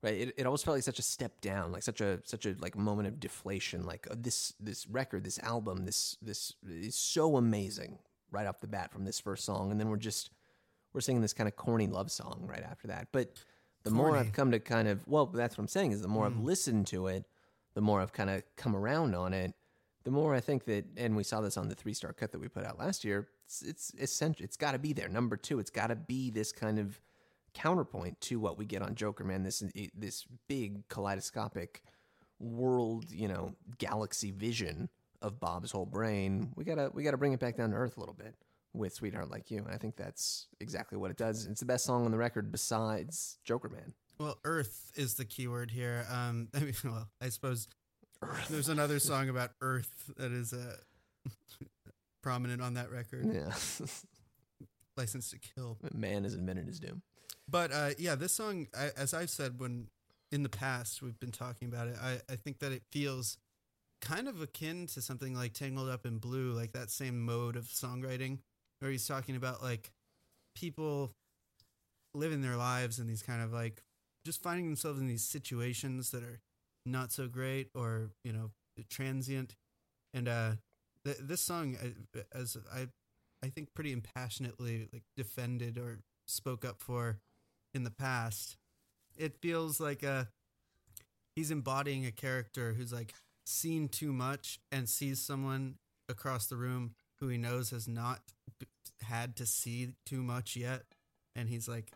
right? 0.03 0.15
It, 0.15 0.35
it 0.37 0.47
always 0.47 0.63
felt 0.63 0.77
like 0.77 0.85
such 0.85 0.99
a 0.99 1.03
step 1.03 1.41
down, 1.41 1.73
like 1.73 1.83
such 1.83 2.01
a 2.01 2.21
such 2.25 2.47
a 2.47 2.55
like 2.59 2.77
moment 2.77 3.09
of 3.09 3.21
deflation. 3.21 3.85
Like 3.85 4.07
uh, 4.11 4.15
this 4.19 4.55
this 4.61 4.87
record, 4.89 5.25
this 5.25 5.39
album, 5.41 5.85
this 5.85 6.17
this 6.23 6.55
is 6.69 6.95
so 6.95 7.37
amazing 7.37 7.99
right 8.31 8.47
off 8.47 8.61
the 8.61 8.67
bat 8.69 8.93
from 8.93 9.05
this 9.05 9.19
first 9.21 9.45
song, 9.45 9.71
and 9.71 9.81
then 9.81 9.89
we're 9.89 9.97
just 9.97 10.31
we're 10.93 11.01
singing 11.01 11.23
this 11.23 11.33
kind 11.33 11.49
of 11.49 11.57
corny 11.57 11.87
love 11.87 12.11
song 12.11 12.45
right 12.49 12.63
after 12.63 12.89
that. 12.89 13.09
But 13.13 13.35
the 13.85 13.91
more 13.91 14.17
I've 14.17 14.33
come 14.33 14.51
to 14.51 14.59
kind 14.59 14.89
of 14.89 15.07
well, 15.09 15.27
that's 15.27 15.57
what 15.57 15.63
I'm 15.63 15.69
saying 15.69 15.93
is 15.93 16.03
the 16.03 16.09
more 16.09 16.27
I've 16.27 16.33
Mm. 16.35 16.45
listened 16.45 16.87
to 16.89 17.07
it, 17.07 17.25
the 17.75 17.81
more 17.81 18.01
I've 18.01 18.13
kind 18.13 18.31
of 18.31 18.43
come 18.57 18.75
around 18.77 19.15
on 19.15 19.33
it. 19.33 19.55
The 20.03 20.11
more 20.11 20.35
I 20.35 20.41
think 20.41 20.65
that, 20.65 20.87
and 20.97 21.15
we 21.15 21.23
saw 21.23 21.43
this 21.43 21.59
on 21.59 21.69
the 21.69 21.75
three 21.75 21.93
star 21.93 22.15
cut 22.15 22.33
that 22.33 22.39
we 22.41 22.49
put 22.49 22.65
out 22.65 22.79
last 22.79 23.05
year. 23.05 23.29
It's, 23.45 23.61
it's 23.63 23.93
essential. 24.01 24.45
It's 24.45 24.57
got 24.57 24.73
to 24.73 24.79
be 24.79 24.95
there. 24.95 25.09
Number 25.11 25.37
two, 25.37 25.59
it's 25.59 25.71
got 25.71 25.89
to 25.89 25.95
be 25.97 26.31
this 26.31 26.53
kind 26.53 26.79
of 26.79 26.99
counterpoint 27.55 28.21
to 28.23 28.39
what 28.41 28.59
we 28.59 28.65
get 28.65 28.83
on 28.83 28.95
Jokerman. 28.95 29.45
This 29.45 29.63
this 29.95 30.25
big 30.49 30.87
kaleidoscopic 30.89 31.83
world, 32.39 33.11
you 33.11 33.29
know, 33.29 33.55
galaxy 33.79 34.31
vision 34.31 34.89
of 35.23 35.39
Bob's 35.41 35.71
whole 35.71 35.87
brain. 35.87 36.53
We 36.57 36.65
gotta 36.65 36.91
we 36.95 37.03
gotta 37.03 37.19
bring 37.19 37.33
it 37.33 37.41
back 37.41 37.57
down 37.57 37.71
to 37.71 37.77
earth 37.77 37.97
a 37.97 38.01
little 38.01 38.15
bit 38.15 38.35
with 38.73 38.95
Sweetheart 38.95 39.31
Like 39.31 39.51
You, 39.51 39.59
and 39.59 39.69
I 39.75 39.77
think 39.79 39.97
that's 39.97 40.47
exactly 40.61 40.97
what 40.97 41.11
it 41.11 41.17
does. 41.17 41.47
It's 41.47 41.61
the 41.61 41.67
best 41.67 41.85
song 41.85 42.05
on 42.05 42.11
the 42.13 42.17
record 42.19 42.51
besides 42.53 43.39
Jokerman. 43.47 43.93
Well, 44.19 44.39
Earth 44.45 44.93
is 44.97 45.15
the 45.15 45.25
key 45.25 45.49
word 45.49 45.71
here. 45.71 46.07
Um, 46.11 46.49
I 46.55 46.61
mean, 46.61 46.75
well, 46.85 47.09
I 47.21 47.31
suppose 47.31 47.69
Earth. 48.23 48.49
there's 48.49 48.69
another 48.69 48.99
song 49.01 49.29
about 49.29 49.51
Earth 49.61 50.11
that 50.19 50.31
is 50.31 50.53
uh, 50.53 50.77
prominent 52.23 52.63
on 52.63 52.75
that 52.75 52.91
record, 52.91 53.27
Yeah, 53.35 53.53
License 54.97 55.31
to 55.31 55.39
Kill. 55.39 55.79
man 55.95 56.25
has 56.25 56.35
invented 56.35 56.67
his 56.67 56.79
doom. 56.79 57.03
But 57.51 57.73
uh, 57.73 57.91
yeah, 57.99 58.15
this 58.15 58.33
song, 58.33 58.69
I, 58.79 58.91
as 58.97 59.15
I've 59.15 59.31
said 59.31 59.61
when 59.61 59.89
in 60.31 60.43
the 60.43 60.49
past 60.49 61.03
we've 61.03 61.19
been 61.19 61.33
talking 61.33 61.69
about 61.69 61.89
it, 61.89 61.97
I, 62.01 62.21
I 62.31 62.37
think 62.37 62.61
that 62.61 62.73
it 62.73 62.83
feels 62.93 63.39
kind 64.01 64.29
of 64.29 64.41
akin 64.41 64.87
to 64.89 65.03
something 65.03 65.35
like 65.35 65.53
Tangled 65.53 65.89
Up 65.89 66.07
in 66.07 66.19
Blue, 66.19 66.53
like 66.53 66.73
that 66.73 66.91
same 66.91 67.25
mode 67.25 67.57
of 67.57 67.65
songwriting 67.65 68.39
where 68.81 68.91
he's 68.91 69.07
talking 69.07 69.37
about 69.37 69.63
like 69.63 69.91
people 70.55 71.13
living 72.15 72.43
their 72.43 72.57
lives 72.57 72.99
and 72.99 73.09
these 73.09 73.23
kind 73.23 73.43
of 73.43 73.53
like 73.53 73.83
just 74.25 74.43
finding 74.43 74.67
themselves 74.67 75.01
in 75.01 75.07
these 75.07 75.25
situations 75.25 76.11
that 76.11 76.23
are 76.23 76.41
not 76.87 77.13
so 77.13 77.29
great 77.29 77.69
or 77.75 78.11
you 78.25 78.33
know 78.33 78.51
transient. 78.89 79.55
And 80.15 80.29
uh 80.29 80.53
th- 81.05 81.19
this 81.21 81.41
song 81.41 81.77
as 82.35 82.57
i 82.75 82.87
i 83.45 83.49
think 83.49 83.75
pretty 83.75 83.93
impassionately 83.93 84.89
like 84.93 85.03
defended 85.17 85.79
or 85.79 86.01
spoke 86.27 86.65
up 86.65 86.81
for 86.81 87.19
in 87.75 87.85
the 87.85 87.91
past 87.91 88.57
it 89.17 89.37
feels 89.41 89.81
like 89.81 90.03
uh 90.03 90.25
he's 91.35 91.51
embodying 91.51 92.07
a 92.07 92.13
character 92.13 92.73
who's 92.73 92.93
like 92.93 93.15
seen 93.45 93.89
too 93.89 94.13
much 94.13 94.61
and 94.71 94.89
sees 94.89 95.21
someone 95.21 95.77
across 96.09 96.47
the 96.47 96.57
room 96.57 96.95
who 97.19 97.29
he 97.29 97.39
knows 97.39 97.71
has 97.71 97.87
not 97.89 98.21
had 99.03 99.37
to 99.37 99.47
see 99.47 99.91
too 100.07 100.23
much 100.23 100.57
yet. 100.57 100.83
And 101.37 101.49
he's 101.49 101.69
like 101.69 101.93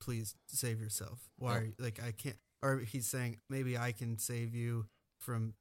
please 0.00 0.34
save 0.46 0.80
yourself. 0.80 1.28
Why 1.38 1.56
are 1.56 1.64
you, 1.64 1.72
like 1.78 2.00
i 2.02 2.12
can't 2.12 2.36
or 2.62 2.78
he's 2.78 3.06
saying 3.06 3.38
maybe 3.48 3.76
i 3.76 3.92
can 3.92 4.18
save 4.18 4.54
you 4.54 4.86
from 5.18 5.54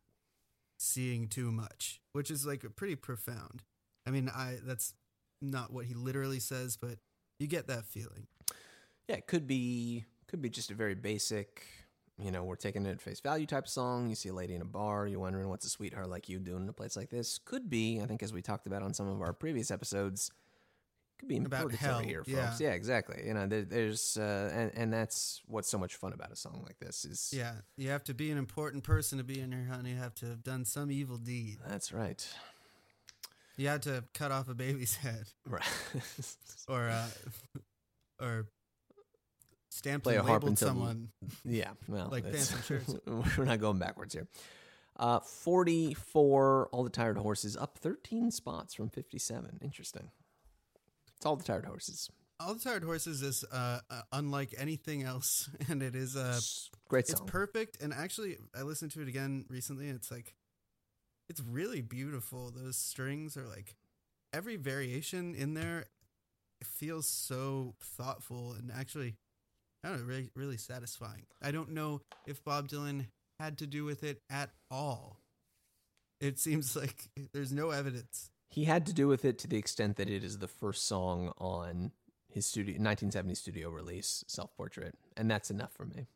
seeing 0.78 1.28
too 1.28 1.52
much 1.52 2.00
which 2.14 2.32
is 2.32 2.46
like 2.46 2.66
pretty 2.76 2.96
profound. 2.96 3.64
I 4.08 4.12
mean 4.12 4.30
i 4.30 4.58
that's 4.64 4.94
not 5.42 5.72
what 5.72 5.86
he 5.86 5.94
literally 5.94 6.40
says 6.40 6.78
but 6.78 6.98
you 7.40 7.48
get 7.48 7.68
that 7.68 7.86
feeling 7.86 8.28
Yeah, 9.10 9.16
it 9.16 9.28
could 9.28 9.48
be 9.48 10.06
could 10.28 10.42
be 10.42 10.50
just 10.50 10.70
a 10.70 10.76
very 10.76 10.94
basic, 10.94 11.64
you 12.24 12.30
know, 12.30 12.44
we're 12.44 12.56
taking 12.56 12.86
it 12.86 12.92
at 12.92 13.02
face 13.02 13.20
value 13.20 13.48
type 13.48 13.68
song. 13.68 14.08
You 14.08 14.14
see 14.16 14.30
a 14.30 14.34
lady 14.34 14.54
in 14.54 14.62
a 14.62 14.66
bar, 14.66 15.08
you're 15.08 15.20
wondering 15.20 15.50
what's 15.50 15.66
a 15.66 15.70
sweetheart 15.70 16.08
like 16.10 16.30
you 16.30 16.38
doing 16.38 16.62
in 16.64 16.70
a 16.70 16.74
place 16.74 16.96
like 16.96 17.10
this. 17.10 17.40
Could 17.44 17.72
be, 17.72 18.00
I 18.02 18.06
think, 18.06 18.22
as 18.22 18.32
we 18.32 18.44
talked 18.44 18.68
about 18.68 18.84
on 18.84 18.94
some 18.94 19.08
of 19.10 19.20
our 19.22 19.34
previous 19.34 19.72
episodes, 19.72 20.30
could 21.18 21.28
be 21.28 21.38
About 21.38 21.74
hell, 21.74 21.98
here, 22.00 22.24
folks. 22.24 22.30
yeah. 22.62 22.70
Yeah, 22.70 22.70
exactly. 22.76 23.24
You 23.26 23.34
know, 23.34 23.48
there, 23.48 23.64
there's 23.64 24.16
uh, 24.16 24.52
and 24.54 24.72
and 24.76 24.94
that's 24.94 25.42
what's 25.48 25.68
so 25.70 25.80
much 25.80 25.96
fun 25.96 26.14
about 26.14 26.32
a 26.32 26.36
song 26.36 26.62
like 26.64 26.78
this 26.80 27.04
is 27.04 27.32
yeah 27.36 27.54
you 27.78 27.90
have 27.90 28.04
to 28.04 28.14
be 28.14 28.30
an 28.30 28.38
important 28.38 28.84
person 28.84 29.18
to 29.18 29.24
be 29.24 29.40
in 29.42 29.52
here 29.52 29.66
honey 29.70 29.90
you 29.90 29.98
have 29.98 30.14
to 30.16 30.28
have 30.28 30.44
done 30.44 30.64
some 30.66 30.92
evil 30.92 31.18
deed 31.18 31.58
That's 31.68 31.92
right. 31.92 32.26
You 33.58 33.68
had 33.70 33.82
to 33.82 34.04
cut 34.14 34.32
off 34.32 34.48
a 34.50 34.54
baby's 34.54 34.96
head, 35.06 35.26
Right. 35.48 35.64
or 36.70 36.88
uh, 36.90 37.08
or 38.22 38.48
stamped 39.70 40.04
Play 40.04 40.16
and 40.18 40.24
a 40.24 40.28
harp 40.28 40.44
labeled 40.44 40.50
until- 40.52 40.68
someone. 40.68 41.10
yeah. 41.46 41.72
Well, 41.88 42.10
Like 42.12 42.26
pants 42.26 42.54
shirts. 42.66 42.94
we're 43.38 43.46
not 43.46 43.60
going 43.60 43.80
backwards 43.80 44.14
here. 44.14 44.28
Uh, 44.98 45.20
44, 45.22 46.70
All 46.72 46.84
the 46.84 46.90
Tired 46.90 47.18
Horses, 47.18 47.56
up 47.56 47.78
13 47.78 48.32
spots 48.32 48.74
from 48.74 48.90
57. 48.90 49.60
Interesting. 49.62 50.12
It's 51.16 51.26
All 51.26 51.38
the 51.38 51.44
Tired 51.44 51.66
Horses. 51.66 52.10
All 52.42 52.54
the 52.54 52.60
Tired 52.60 52.84
Horses 52.84 53.22
is 53.22 53.46
uh, 53.52 53.80
uh, 53.90 54.02
unlike 54.12 54.54
anything 54.58 55.04
else, 55.04 55.50
and 55.70 55.82
it 55.84 55.96
is 55.96 56.16
uh, 56.16 56.40
Great 56.90 57.08
Song. 57.08 57.22
it's 57.22 57.32
perfect. 57.32 57.82
And 57.82 57.94
actually, 57.94 58.38
I 58.58 58.64
listened 58.64 58.92
to 58.92 59.02
it 59.02 59.08
again 59.08 59.46
recently. 59.50 59.88
And 59.88 59.96
it's 59.96 60.12
like, 60.12 60.36
it's 61.30 61.42
really 61.42 61.82
beautiful. 61.82 62.52
Those 62.52 62.76
strings 62.78 63.38
are 63.38 63.46
like, 63.48 63.76
every 64.34 64.56
variation 64.58 65.34
in 65.36 65.54
there 65.54 65.86
feels 66.64 67.08
so 67.08 67.76
thoughtful 67.82 68.54
and 68.54 68.72
actually, 68.72 69.16
I 69.84 69.90
don't 69.90 70.00
know, 70.02 70.06
really, 70.06 70.30
really 70.36 70.58
satisfying. 70.58 71.24
I 71.42 71.52
don't 71.52 71.72
know 71.72 72.02
if 72.28 72.44
Bob 72.44 72.68
Dylan 72.68 73.06
had 73.40 73.58
to 73.60 73.68
do 73.68 73.86
with 73.86 74.04
it 74.04 74.22
at 74.30 74.50
all. 74.70 75.22
It 76.20 76.38
seems 76.40 76.76
like 76.76 77.08
there's 77.34 77.52
no 77.54 77.70
evidence. 77.70 78.30
he 78.50 78.66
had 78.66 78.86
to 78.88 78.94
do 78.94 79.08
with 79.08 79.24
it 79.24 79.38
to 79.40 79.48
the 79.48 79.58
extent 79.58 79.96
that 79.98 80.10
it 80.10 80.24
is 80.24 80.40
the 80.40 80.48
first 80.50 80.86
song 80.86 81.32
on 81.38 81.92
his 82.32 82.46
studio 82.46 82.74
1970 82.74 83.36
studio 83.36 83.70
release, 83.70 84.24
Self 84.28 84.54
Portrait. 84.58 84.96
And 85.16 85.32
that's 85.32 85.50
enough 85.50 85.72
for 85.72 85.86
me. 85.86 86.08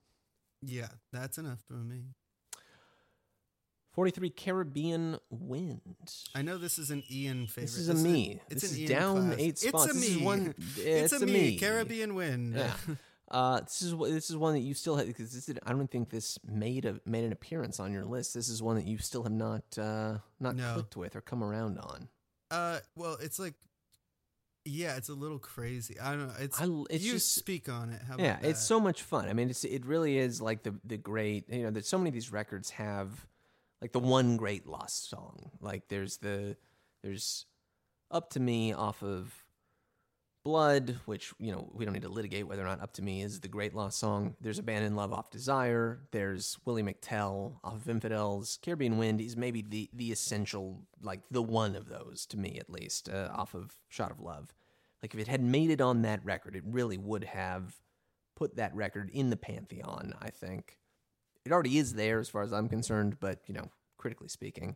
Yeah, 0.62 0.90
that's 1.14 1.38
enough 1.38 1.60
for 1.68 1.74
me. 1.76 2.04
43, 3.94 4.30
Caribbean 4.32 5.18
Wind. 5.30 5.82
I 6.34 6.42
know 6.42 6.58
this 6.58 6.80
is 6.80 6.90
an 6.90 7.04
Ian 7.12 7.46
favorite. 7.48 7.68
This 7.68 7.78
is 7.78 7.90
a 7.90 7.94
me. 7.94 8.42
It's 8.50 8.62
this 8.64 8.72
an 8.72 8.78
is 8.78 8.82
Ian 8.82 9.00
down 9.00 9.28
class. 9.28 9.40
eight 9.40 9.58
spots. 9.60 9.86
It's 9.96 10.08
a 10.16 10.18
me. 10.20 10.26
one- 10.26 10.56
it's, 10.78 11.14
it's 11.14 11.14
a, 11.14 11.24
a 11.24 11.28
me. 11.28 11.34
me. 11.34 11.58
Caribbean 11.60 12.16
wind. 12.16 12.56
Yeah. 12.56 12.74
Uh, 13.32 13.62
this 13.62 13.82
is 13.82 13.96
this 13.98 14.30
is 14.30 14.36
one 14.38 14.54
that 14.54 14.60
you 14.60 14.74
still 14.74 14.96
have 14.98 15.08
because 15.08 15.34
this 15.34 15.46
did, 15.46 15.60
I 15.66 15.72
don't 15.72 15.90
think 15.90 16.10
this 16.10 16.38
made 16.46 16.86
a 16.86 17.00
made 17.06 17.24
an 17.24 17.32
appearance 17.32 17.80
on 17.80 17.92
your 17.92 18.06
list. 18.06 18.34
This 18.34 18.50
is 18.50 18.62
one 18.62 18.76
that 18.76 18.86
you 18.86 18.98
still 18.98 19.24
have 19.24 19.32
not 19.32 19.64
uh, 19.78 20.18
not 20.40 20.56
No. 20.56 20.74
clicked 20.74 20.96
with 20.98 21.16
or 21.16 21.22
come 21.22 21.44
around 21.44 21.80
on. 21.80 22.10
Uh, 22.52 22.80
well, 22.96 23.18
it's 23.22 23.40
like, 23.40 23.56
yeah, 24.66 24.96
it's 24.98 25.10
a 25.10 25.14
little 25.14 25.40
crazy. 25.40 26.00
I 26.00 26.12
don't 26.12 26.28
know. 26.28 26.34
It's, 26.40 26.62
I 26.62 26.66
it's 26.90 27.04
you 27.04 27.14
just- 27.14 27.34
speak 27.34 27.70
on 27.70 27.90
it. 27.92 28.02
How 28.08 28.18
yeah, 28.18 28.38
about 28.38 28.50
it's 28.50 28.62
so 28.64 28.80
much 28.80 29.02
fun. 29.02 29.28
I 29.30 29.34
mean, 29.34 29.50
it's 29.50 29.64
it 29.64 29.86
really 29.86 30.18
is 30.18 30.42
like 30.42 30.64
the 30.64 30.76
the 30.86 30.98
great 30.98 31.50
you 31.50 31.64
know. 31.64 31.72
that 31.72 31.86
so 31.86 31.98
many 31.98 32.10
of 32.10 32.14
these 32.14 32.32
records 32.32 32.70
have 32.72 33.26
like 33.82 33.94
the 33.94 34.00
one 34.00 34.38
great 34.38 34.68
lost 34.68 35.10
song. 35.10 35.50
Like 35.60 35.88
there's 35.88 36.18
the 36.18 36.56
there's 37.04 37.46
up 38.12 38.30
to 38.32 38.40
me 38.40 38.74
off 38.74 39.02
of 39.02 39.34
Blood, 40.44 41.00
which 41.06 41.34
you 41.40 41.52
know 41.54 41.70
we 41.74 41.86
don't 41.86 41.94
need 41.94 42.02
to 42.02 42.10
litigate 42.10 42.48
whether 42.48 42.64
or 42.64 42.66
not 42.66 42.82
Up 42.82 42.92
to 42.94 43.02
Me 43.02 43.22
is 43.22 43.40
the 43.40 43.48
great 43.48 43.74
lost 43.74 43.98
song. 43.98 44.36
There's 44.42 44.60
Abandoned 44.60 44.98
Love 44.98 45.14
off 45.14 45.30
Desire. 45.30 46.02
There's 46.12 46.58
Willie 46.66 46.84
McTell 46.84 47.54
off 47.64 47.76
of 47.76 47.90
Infidels. 47.90 48.60
Caribbean 48.62 48.98
Wind 48.98 49.22
is 49.22 49.38
maybe 49.38 49.62
the 49.62 49.90
the 49.94 50.12
essential 50.12 50.82
like 51.02 51.22
the 51.32 51.42
one 51.42 51.76
of 51.76 51.88
those 51.88 52.26
to 52.28 52.38
me 52.38 52.58
at 52.60 52.70
least 52.70 53.08
uh, 53.08 53.30
off 53.34 53.54
of 53.54 53.78
Shot 53.88 54.12
of 54.12 54.20
Love. 54.20 54.54
Like 55.02 55.14
if 55.14 55.20
it 55.20 55.28
had 55.28 55.42
made 55.42 55.70
it 55.70 55.80
on 55.80 56.02
that 56.02 56.24
record, 56.26 56.56
it 56.56 56.64
really 56.66 56.98
would 56.98 57.24
have 57.24 57.76
put 58.36 58.58
that 58.58 58.76
record 58.76 59.10
in 59.14 59.30
the 59.30 59.38
pantheon. 59.38 60.14
I 60.22 60.30
think 60.30 60.78
it 61.46 61.52
already 61.52 61.78
is 61.78 61.94
there 61.94 62.20
as 62.20 62.30
far 62.30 62.42
as 62.42 62.52
I'm 62.52 62.68
concerned, 62.68 63.18
but 63.20 63.40
you 63.48 63.54
know, 63.54 63.70
critically 63.98 64.28
speaking, 64.28 64.76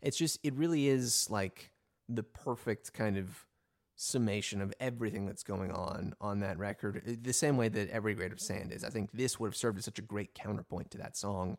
it's 0.00 0.16
just 0.16 0.38
it 0.42 0.54
really 0.54 0.88
is 0.88 1.28
like 1.30 1.70
the 2.08 2.22
perfect 2.22 2.92
kind 2.92 3.16
of 3.16 3.46
summation 3.96 4.60
of 4.60 4.72
everything 4.80 5.26
that's 5.26 5.42
going 5.42 5.70
on 5.70 6.14
on 6.20 6.40
that 6.40 6.58
record. 6.58 7.02
Uh, 7.06 7.12
The 7.22 7.32
same 7.32 7.56
way 7.56 7.68
that 7.68 7.90
Every 7.90 8.14
Grain 8.14 8.32
of 8.32 8.40
Sand 8.40 8.72
is. 8.72 8.84
I 8.84 8.88
think 8.90 9.10
this 9.12 9.38
would 9.38 9.48
have 9.48 9.56
served 9.56 9.78
as 9.78 9.84
such 9.84 9.98
a 9.98 10.02
great 10.02 10.34
counterpoint 10.34 10.90
to 10.92 10.98
that 10.98 11.16
song. 11.16 11.58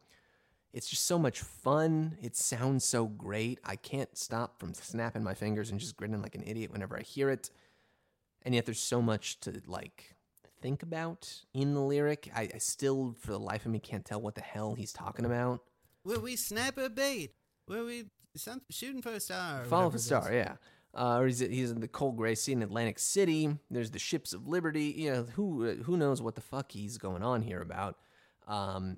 It's 0.74 0.90
just 0.90 1.06
so 1.06 1.20
much 1.20 1.40
fun. 1.40 2.18
It 2.22 2.36
sounds 2.36 2.84
so 2.84 3.06
great. 3.06 3.60
I 3.64 3.76
can't 3.76 4.18
stop 4.18 4.60
from 4.60 4.74
snapping 4.74 5.24
my 5.24 5.36
fingers 5.36 5.70
and 5.70 5.80
just 5.80 5.96
grinning 5.96 6.22
like 6.24 6.34
an 6.36 6.44
idiot 6.46 6.72
whenever 6.72 6.98
I 6.98 7.04
hear 7.04 7.30
it. 7.30 7.52
And 8.42 8.56
yet 8.56 8.66
there's 8.66 8.80
so 8.80 9.02
much 9.02 9.40
to 9.42 9.62
like 9.68 10.16
think 10.62 10.82
about 10.82 11.32
in 11.54 11.76
the 11.76 11.82
lyric. 11.82 12.32
I, 12.36 12.50
I 12.56 12.58
still, 12.58 13.16
for 13.20 13.32
the 13.34 13.40
life 13.40 13.66
of 13.66 13.72
me, 13.72 13.80
can't 13.80 14.04
tell 14.04 14.20
what 14.20 14.34
the 14.36 14.42
hell 14.42 14.74
he's 14.74 14.92
talking 14.92 15.26
about. 15.26 15.62
Will 16.04 16.22
we 16.22 16.36
snap 16.36 16.78
a 16.78 16.90
bait? 16.90 17.36
Will 17.68 17.86
we 17.86 18.06
some, 18.36 18.62
shooting 18.72 19.02
for 19.02 19.12
a 19.12 19.20
star? 19.20 19.62
or 19.62 19.66
Follow 19.66 19.84
whatever 19.84 19.98
the 19.98 20.04
star, 20.04 20.34
yeah. 20.34 20.56
Uh, 20.96 21.18
or 21.20 21.26
he's, 21.26 21.40
he's 21.40 21.72
in 21.72 21.80
the 21.80 21.88
cold 21.88 22.16
gray 22.18 22.36
sea 22.36 22.52
in 22.52 22.62
Atlantic 22.62 23.00
City. 23.00 23.58
There's 23.72 23.92
the 23.92 24.00
ships 24.00 24.34
of 24.34 24.48
liberty. 24.48 24.94
You 24.96 25.12
know 25.12 25.24
who 25.36 25.68
uh, 25.68 25.74
who 25.84 25.98
knows 25.98 26.22
what 26.22 26.36
the 26.36 26.42
fuck 26.42 26.72
he's 26.72 26.98
going 26.98 27.24
on 27.24 27.42
here 27.42 27.62
about. 27.62 27.98
Um, 28.48 28.98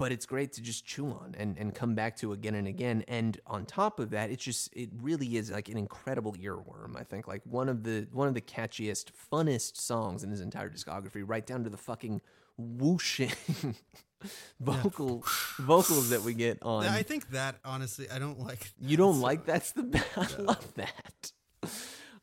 but 0.00 0.12
it's 0.12 0.24
great 0.24 0.50
to 0.54 0.62
just 0.62 0.86
chew 0.86 1.08
on 1.08 1.34
and, 1.36 1.58
and 1.58 1.74
come 1.74 1.94
back 1.94 2.16
to 2.16 2.32
again 2.32 2.54
and 2.54 2.66
again. 2.66 3.04
And 3.06 3.38
on 3.46 3.66
top 3.66 4.00
of 4.00 4.08
that, 4.10 4.30
it's 4.30 4.42
just 4.42 4.74
it 4.74 4.88
really 5.02 5.36
is 5.36 5.50
like 5.50 5.68
an 5.68 5.76
incredible 5.76 6.32
earworm. 6.34 6.96
I 6.96 7.02
think 7.02 7.28
like 7.28 7.42
one 7.44 7.68
of 7.68 7.82
the 7.82 8.06
one 8.10 8.26
of 8.26 8.32
the 8.32 8.40
catchiest, 8.40 9.10
funnest 9.30 9.76
songs 9.76 10.24
in 10.24 10.30
his 10.30 10.40
entire 10.40 10.70
discography, 10.70 11.22
right 11.26 11.44
down 11.44 11.64
to 11.64 11.70
the 11.70 11.76
fucking 11.76 12.22
whooshing 12.56 13.32
vocal 14.60 15.24
vocals 15.58 16.10
that 16.10 16.22
we 16.22 16.34
get 16.34 16.58
on. 16.62 16.84
I 16.84 17.02
think 17.02 17.30
that 17.30 17.56
honestly, 17.64 18.10
I 18.10 18.18
don't 18.18 18.40
like. 18.40 18.70
You 18.80 18.96
don't 18.96 19.20
like 19.20 19.46
that's 19.46 19.72
the 19.72 19.82
best. 19.84 20.16
I 20.16 20.42
love 20.42 20.74
that. 20.74 21.32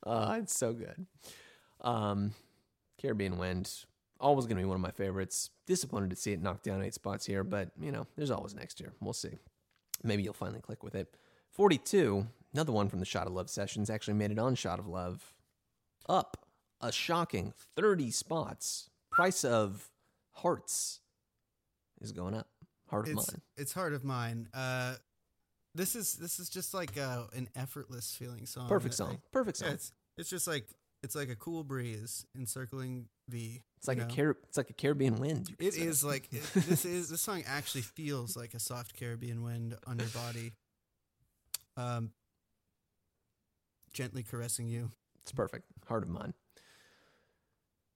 Uh, 0.06 0.40
it's 0.42 0.58
so 0.58 0.74
good. 0.74 1.06
Um, 1.82 2.32
Caribbean 3.02 3.38
Wind, 3.38 3.72
always 4.20 4.46
going 4.46 4.58
to 4.58 4.62
be 4.62 4.68
one 4.68 4.76
of 4.76 4.82
my 4.82 4.92
favorites. 4.92 5.50
Disappointed 5.66 6.10
to 6.12 6.16
see 6.16 6.32
it 6.34 6.42
knocked 6.42 6.64
down 6.64 6.84
eight 6.84 6.94
spots 6.94 7.26
here, 7.26 7.44
but 7.44 7.70
you 7.80 7.92
know, 7.92 8.08
there's 8.16 8.32
always 8.32 8.56
next 8.56 8.80
year. 8.80 8.94
We'll 9.02 9.14
see. 9.14 9.38
Maybe 10.04 10.24
you'll 10.24 10.34
finally 10.34 10.62
click 10.62 10.84
with 10.84 10.96
it. 10.96 11.16
42, 11.52 12.28
another 12.54 12.72
one 12.72 12.88
from 12.88 13.00
the 13.00 13.06
Shot 13.06 13.28
of 13.28 13.34
Love 13.34 13.50
sessions, 13.50 13.90
actually 13.90 14.14
made 14.14 14.32
it 14.32 14.40
on 14.40 14.56
Shot 14.56 14.80
of 14.80 14.88
Love. 14.88 15.34
Up 16.08 16.46
a 16.80 16.92
shocking 16.92 17.54
30 17.76 18.12
spots. 18.12 18.90
Price 19.12 19.44
of 19.44 19.90
Hearts 20.34 21.00
is 22.02 22.12
going 22.12 22.34
up. 22.34 22.48
Heart 22.90 23.08
of 23.10 23.18
It's 23.18 23.32
Mine. 23.34 23.42
it's 23.58 23.74
heart 23.74 23.94
of 23.94 24.04
mine. 24.04 24.48
Uh, 24.54 24.96
this 25.76 25.96
is 25.96 26.14
this 26.16 26.40
is 26.40 26.50
just 26.50 26.74
like 26.74 26.98
uh, 26.98 27.24
an 27.36 27.50
effortless 27.56 28.16
feeling 28.16 28.46
song. 28.46 28.68
Perfect 28.70 28.94
song. 28.96 29.20
Perfect 29.32 29.58
song. 29.58 29.68
Yeah, 29.70 29.74
it's 29.76 29.92
it's 30.18 30.30
just 30.30 30.48
like 30.48 30.68
it's 31.04 31.16
like 31.16 31.30
a 31.30 31.36
cool 31.36 31.64
breeze 31.64 32.26
encircling 32.36 33.08
the. 33.28 33.62
It's 33.78 33.88
like 33.88 33.98
you 33.98 34.04
a 34.04 34.08
know? 34.08 34.16
Car- 34.16 34.38
it's 34.48 34.58
like 34.58 34.70
a 34.70 34.74
Caribbean 34.74 35.16
wind. 35.18 35.54
It 35.60 35.74
say. 35.74 35.82
is 35.82 36.04
like 36.04 36.28
it, 36.32 36.42
this 36.56 36.86
is 36.86 37.10
this 37.10 37.22
song 37.22 37.44
actually 37.46 37.82
feels 37.82 38.36
like 38.38 38.54
a 38.54 38.60
soft 38.60 38.98
Caribbean 38.98 39.44
wind 39.44 39.76
on 39.86 40.00
your 40.00 40.08
body, 40.10 40.54
um, 41.76 42.12
gently 43.94 44.24
caressing 44.24 44.68
you. 44.68 44.90
It's 45.24 45.32
perfect. 45.34 45.66
Heart 45.88 46.04
of 46.04 46.10
mine. 46.10 46.34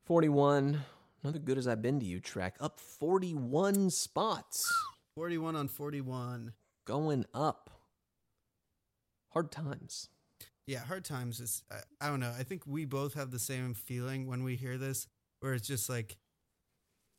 Forty-one. 0.06 0.82
Another 1.24 1.40
good 1.40 1.58
as 1.58 1.68
I've 1.68 1.82
been 1.82 2.00
to 2.00 2.06
you 2.06 2.20
track 2.20 2.56
up 2.60 2.80
forty-one 2.80 3.90
spots, 3.92 4.60
Forty-one 5.16 5.56
on 5.56 5.68
forty-one. 5.68 6.54
going 6.86 7.26
up. 7.34 7.70
Hard 9.34 9.52
times. 9.52 10.10
Yeah, 10.68 10.80
hard 10.80 11.06
times 11.06 11.40
is 11.40 11.64
I, 11.72 12.06
I 12.06 12.10
don't 12.10 12.20
know. 12.20 12.34
I 12.38 12.44
think 12.44 12.64
we 12.66 12.86
both 12.86 13.14
have 13.14 13.30
the 13.32 13.40
same 13.40 13.74
feeling 13.74 14.28
when 14.28 14.44
we 14.44 14.56
hear 14.56 14.78
this, 14.78 15.08
where 15.42 15.54
it's 15.54 15.68
just 15.68 15.90
like 15.90 16.18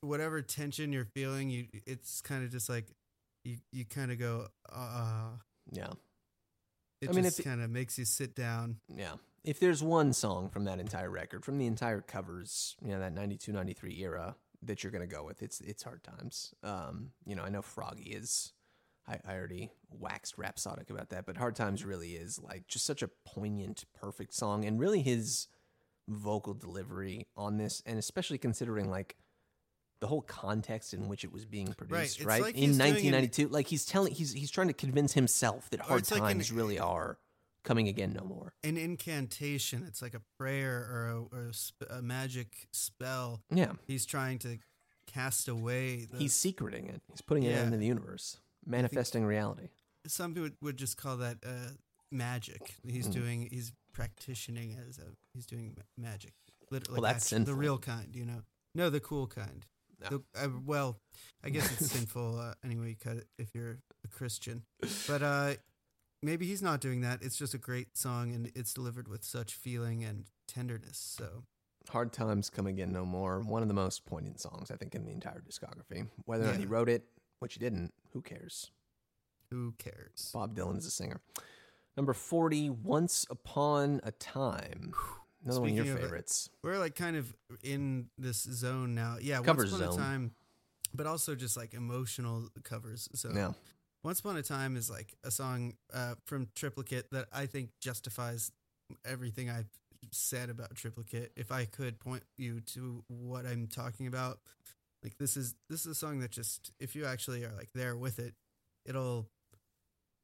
whatever 0.01 0.41
tension 0.41 0.91
you're 0.91 1.05
feeling, 1.05 1.49
you 1.49 1.67
it's 1.85 2.19
kind 2.21 2.43
of 2.43 2.51
just 2.51 2.67
like 2.69 2.87
you 3.45 3.57
you 3.71 3.85
kind 3.85 4.11
of 4.11 4.19
go, 4.19 4.47
uh, 4.71 5.29
Yeah, 5.71 5.91
it 7.01 7.09
I 7.09 7.13
mean, 7.13 7.23
just 7.23 7.43
kind 7.43 7.61
of 7.61 7.69
makes 7.69 7.97
you 7.97 8.05
sit 8.05 8.35
down. 8.35 8.77
yeah. 8.93 9.13
If 9.43 9.59
there's 9.59 9.83
one 9.83 10.13
song 10.13 10.49
from 10.49 10.65
that 10.65 10.79
entire 10.79 11.09
record, 11.09 11.43
from 11.43 11.57
the 11.57 11.65
entire 11.65 12.01
covers, 12.01 12.75
you 12.81 12.91
know, 12.91 12.99
that 12.99 13.13
92, 13.13 13.51
93 13.51 14.01
era 14.01 14.35
that 14.63 14.83
you're 14.83 14.91
gonna 14.91 15.07
go 15.07 15.23
with, 15.23 15.41
it's 15.43 15.59
it's 15.61 15.83
hard 15.83 16.03
times. 16.03 16.53
Um, 16.63 17.11
you 17.25 17.35
know, 17.35 17.43
I 17.43 17.49
know 17.49 17.61
Froggy 17.61 18.11
is. 18.11 18.53
I, 19.05 19.19
I 19.27 19.33
already 19.35 19.69
waxed 19.91 20.37
rhapsodic 20.37 20.89
about 20.89 21.09
that, 21.09 21.25
but 21.25 21.35
Hard 21.35 21.57
Times 21.57 21.83
really 21.83 22.11
is 22.11 22.39
like 22.39 22.67
just 22.67 22.85
such 22.85 23.01
a 23.01 23.09
poignant, 23.25 23.83
perfect 23.93 24.33
song, 24.33 24.63
and 24.63 24.79
really 24.79 25.01
his 25.01 25.49
vocal 26.07 26.53
delivery 26.53 27.27
on 27.35 27.57
this, 27.57 27.83
and 27.85 27.99
especially 27.99 28.37
considering 28.37 28.89
like 28.89 29.17
the 29.99 30.07
whole 30.07 30.21
context 30.21 30.93
in 30.93 31.09
which 31.09 31.25
it 31.25 31.33
was 31.33 31.45
being 31.45 31.73
produced, 31.73 32.17
it's 32.19 32.25
right? 32.25 32.41
like 32.41 32.55
in 32.55 32.61
he's 32.69 32.77
doing 32.77 32.89
an- 32.89 33.13
1992, 33.13 33.47
like 33.49 33.67
he's 33.67 33.85
telling, 33.85 34.13
he's 34.13 34.31
he's 34.31 34.51
trying 34.51 34.67
to 34.67 34.73
convince 34.73 35.13
himself 35.13 35.69
that 35.71 35.81
Hard 35.81 35.99
it's 35.99 36.11
like 36.11 36.21
an- 36.21 36.27
Times 36.27 36.51
really 36.51 36.79
are 36.79 37.17
coming 37.63 37.87
again 37.87 38.13
no 38.13 38.23
more. 38.25 38.53
An 38.63 38.77
incantation. 38.77 39.83
It's 39.87 40.01
like 40.01 40.13
a 40.13 40.21
prayer 40.39 40.87
or 40.91 41.07
a, 41.07 41.35
or 41.37 41.47
a, 41.49 41.53
sp- 41.55 41.89
a 41.89 42.01
magic 42.01 42.67
spell. 42.71 43.41
Yeah, 43.49 43.73
He's 43.87 44.05
trying 44.05 44.39
to 44.39 44.57
cast 45.07 45.47
away. 45.47 46.05
The, 46.11 46.17
he's 46.17 46.33
secreting 46.33 46.87
it. 46.87 47.01
He's 47.11 47.21
putting 47.21 47.43
it 47.43 47.51
Yeah. 47.51 47.63
into 47.63 47.77
the 47.77 47.85
universe, 47.85 48.37
manifesting 48.65 49.25
reality. 49.25 49.69
some 50.07 50.33
people 50.33 50.49
would 50.61 50.77
just 50.77 50.97
call 50.97 51.17
that 51.17 51.37
uh, 51.45 51.69
magic. 52.11 52.75
He's 52.87 53.07
Mm. 53.07 53.13
doing 53.13 53.47
he's 53.51 53.71
practicing 53.93 54.77
as 54.89 54.97
a 54.97 55.03
he's 55.33 55.45
doing 55.45 55.77
magic. 55.97 56.33
Lit- 56.71 56.89
Well, 56.91 57.01
that's 57.01 57.31
actu- 57.31 57.45
the 57.45 57.53
real 57.55 57.77
kind, 57.77 58.15
you 58.15 58.25
know. 58.25 58.41
No, 58.75 58.89
the 58.89 58.99
cool 58.99 59.27
kind. 59.27 59.65
No. 60.01 60.23
The, 60.33 60.43
uh, 60.45 60.49
well, 60.65 60.97
I 61.43 61.49
guess 61.49 61.71
it's 61.73 61.91
sinful 61.95 62.39
uh, 62.39 62.53
anyway. 62.65 62.89
You 62.89 62.95
cut 62.95 63.17
it 63.17 63.27
if 63.37 63.53
you're 63.53 63.77
a 64.03 64.07
Christian, 64.09 64.63
but 65.07 65.21
uh, 65.21 65.53
maybe 66.23 66.45
he's 66.45 66.61
not 66.61 66.79
doing 66.81 67.01
that. 67.01 67.19
It's 67.21 67.37
just 67.37 67.53
a 67.53 67.57
great 67.59 67.97
song, 67.97 68.33
and 68.33 68.51
it's 68.55 68.73
delivered 68.73 69.07
with 69.07 69.23
such 69.23 69.53
feeling 69.53 70.03
and 70.03 70.25
tenderness. 70.47 70.97
So 71.17 71.43
Hard 71.89 72.11
Times 72.13 72.49
Come 72.49 72.65
Again 72.67 72.91
No 72.91 73.05
More, 73.05 73.41
one 73.41 73.61
of 73.61 73.67
the 73.67 73.73
most 73.73 74.05
poignant 74.05 74.39
songs, 74.39 74.71
I 74.71 74.75
think, 74.75 74.95
in 74.95 75.05
the 75.05 75.11
entire 75.11 75.41
discography. 75.41 76.07
Whether 76.25 76.45
or 76.45 76.47
not 76.47 76.57
he 76.57 76.65
wrote 76.65 76.89
it, 76.89 77.03
which 77.39 77.53
he 77.55 77.59
didn't, 77.59 77.93
who 78.13 78.21
cares? 78.21 78.71
who 79.49 79.71
cares? 79.77 80.31
Bob 80.33 80.55
Dylan 80.55 80.79
is 80.79 80.87
a 80.87 80.89
singer. 80.89 81.21
Number 81.95 82.13
40, 82.13 82.71
Once 82.71 83.23
Upon 83.29 84.01
a 84.03 84.11
Time. 84.11 84.93
Another 85.45 85.61
one 85.61 85.69
of 85.69 85.75
your 85.75 85.85
Speaking 85.85 85.97
of 85.97 85.99
favorites. 86.01 86.49
We're 86.63 86.79
like 86.79 86.95
kind 86.95 87.15
of 87.15 87.31
in 87.63 88.07
this 88.17 88.41
zone 88.41 88.95
now. 88.95 89.17
Yeah, 89.21 89.41
Cover 89.41 89.61
once 89.61 89.73
upon 89.73 89.91
zone. 89.91 89.93
a 89.93 89.97
time, 90.03 90.31
but 90.91 91.05
also 91.05 91.35
just 91.35 91.55
like 91.55 91.75
emotional 91.75 92.49
covers. 92.63 93.09
So 93.13 93.29
Yeah. 93.31 93.51
Once 94.03 94.19
Upon 94.19 94.35
a 94.35 94.43
Time 94.43 94.75
is 94.75 94.89
like 94.89 95.15
a 95.23 95.31
song 95.31 95.73
uh, 95.93 96.15
from 96.25 96.49
Triplicate 96.55 97.09
that 97.11 97.27
I 97.31 97.45
think 97.45 97.69
justifies 97.81 98.51
everything 99.05 99.49
I've 99.49 99.69
said 100.11 100.49
about 100.49 100.75
Triplicate. 100.75 101.31
If 101.37 101.51
I 101.51 101.65
could 101.65 101.99
point 101.99 102.23
you 102.37 102.59
to 102.73 103.03
what 103.07 103.45
I'm 103.45 103.67
talking 103.67 104.07
about, 104.07 104.39
like 105.03 105.17
this 105.19 105.37
is 105.37 105.55
this 105.69 105.81
is 105.81 105.87
a 105.87 105.95
song 105.95 106.19
that 106.19 106.31
just 106.31 106.71
if 106.81 106.95
you 106.95 107.05
actually 107.05 107.45
are 107.45 107.53
like 107.55 107.69
there 107.73 107.95
with 107.95 108.19
it, 108.19 108.33
it'll 108.85 109.29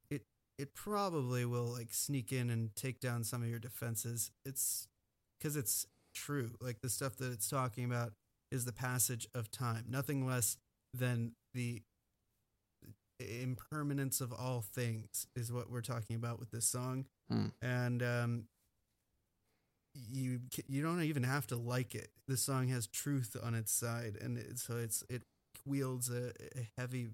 it 0.09 0.23
it 0.57 0.75
probably 0.75 1.45
will 1.45 1.65
like 1.65 1.93
sneak 1.93 2.33
in 2.33 2.49
and 2.49 2.75
take 2.75 2.99
down 2.99 3.23
some 3.23 3.41
of 3.41 3.49
your 3.49 3.59
defenses. 3.59 4.31
It's 4.45 4.89
because 5.39 5.55
it's 5.55 5.85
true. 6.13 6.51
Like 6.59 6.81
the 6.81 6.89
stuff 6.89 7.15
that 7.17 7.31
it's 7.31 7.49
talking 7.49 7.85
about 7.85 8.11
is 8.51 8.65
the 8.65 8.73
passage 8.73 9.27
of 9.33 9.49
time, 9.51 9.85
nothing 9.87 10.27
less 10.27 10.57
than 10.93 11.33
the 11.53 11.81
impermanence 13.19 14.21
of 14.21 14.31
all 14.31 14.61
things 14.61 15.27
is 15.35 15.51
what 15.51 15.69
we're 15.69 15.81
talking 15.81 16.15
about 16.15 16.39
with 16.39 16.51
this 16.51 16.65
song. 16.65 17.05
Hmm. 17.29 17.47
and 17.61 18.01
um 18.01 18.43
you 19.93 20.39
you 20.67 20.81
don't 20.81 21.01
even 21.03 21.23
have 21.23 21.47
to 21.47 21.55
like 21.55 21.95
it. 21.95 22.09
This 22.27 22.41
song 22.41 22.67
has 22.69 22.87
truth 22.87 23.35
on 23.41 23.55
its 23.55 23.71
side 23.71 24.17
and 24.21 24.37
it, 24.37 24.59
so 24.59 24.77
it's 24.77 25.03
it 25.09 25.23
wields 25.65 26.09
a, 26.09 26.31
a 26.55 26.69
heavy 26.77 27.09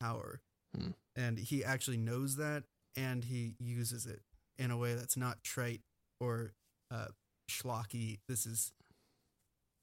power. 0.00 0.40
Hmm. 0.76 0.90
and 1.14 1.38
he 1.38 1.64
actually 1.64 1.96
knows 1.96 2.36
that 2.36 2.64
and 2.96 3.24
he 3.24 3.54
uses 3.58 4.04
it 4.06 4.20
in 4.58 4.70
a 4.70 4.76
way 4.76 4.94
that's 4.94 5.16
not 5.16 5.42
trite 5.42 5.80
or 6.20 6.52
uh 6.92 7.06
schlocky. 7.50 8.18
This 8.28 8.46
is 8.46 8.72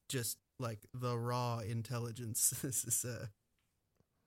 just 0.09 0.37
like 0.59 0.79
the 0.93 1.17
raw 1.17 1.59
intelligence. 1.59 2.53
This 2.61 2.85
is 2.85 3.05
a 3.05 3.29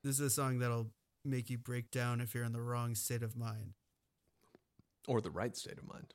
this 0.04 0.20
is 0.20 0.20
a 0.20 0.30
song 0.30 0.58
that'll 0.60 0.90
make 1.26 1.50
you 1.50 1.58
break 1.58 1.90
down 1.90 2.20
if 2.20 2.34
you're 2.34 2.44
in 2.44 2.52
the 2.52 2.60
wrong 2.62 2.94
state 2.94 3.22
of 3.22 3.36
mind 3.36 3.74
Or 5.08 5.20
the 5.20 5.30
right 5.30 5.56
state 5.56 5.78
of 5.78 5.86
mind. 5.86 6.14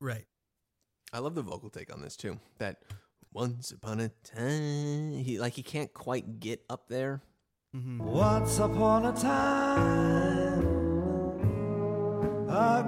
right 0.00 0.26
I 1.12 1.18
love 1.20 1.34
the 1.34 1.42
vocal 1.42 1.70
take 1.70 1.92
on 1.92 2.00
this 2.02 2.16
too. 2.16 2.40
That 2.58 2.82
once 3.32 3.70
upon 3.70 4.00
a 4.00 4.08
time, 4.24 5.12
he 5.18 5.38
like 5.38 5.52
he 5.52 5.62
can't 5.62 5.92
quite 5.92 6.40
get 6.40 6.64
up 6.68 6.88
there. 6.88 7.22
hmm 7.72 7.98
Once 7.98 8.58
upon 8.58 9.06
a 9.06 9.12
time, 9.12 10.64
a 12.48 12.82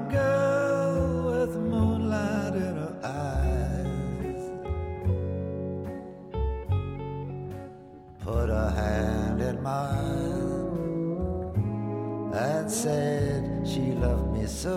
said 12.77 13.66
she 13.66 13.93
loved 13.93 14.35
me 14.36 14.47
so. 14.47 14.77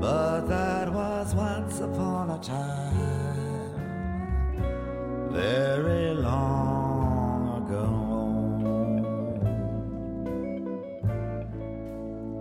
But 0.00 0.40
that 0.48 0.92
was 0.92 1.32
once 1.32 1.78
upon 1.78 2.30
a 2.30 2.38
time 2.42 3.70
very 5.30 6.14
long 6.14 7.62
ago. 7.62 7.88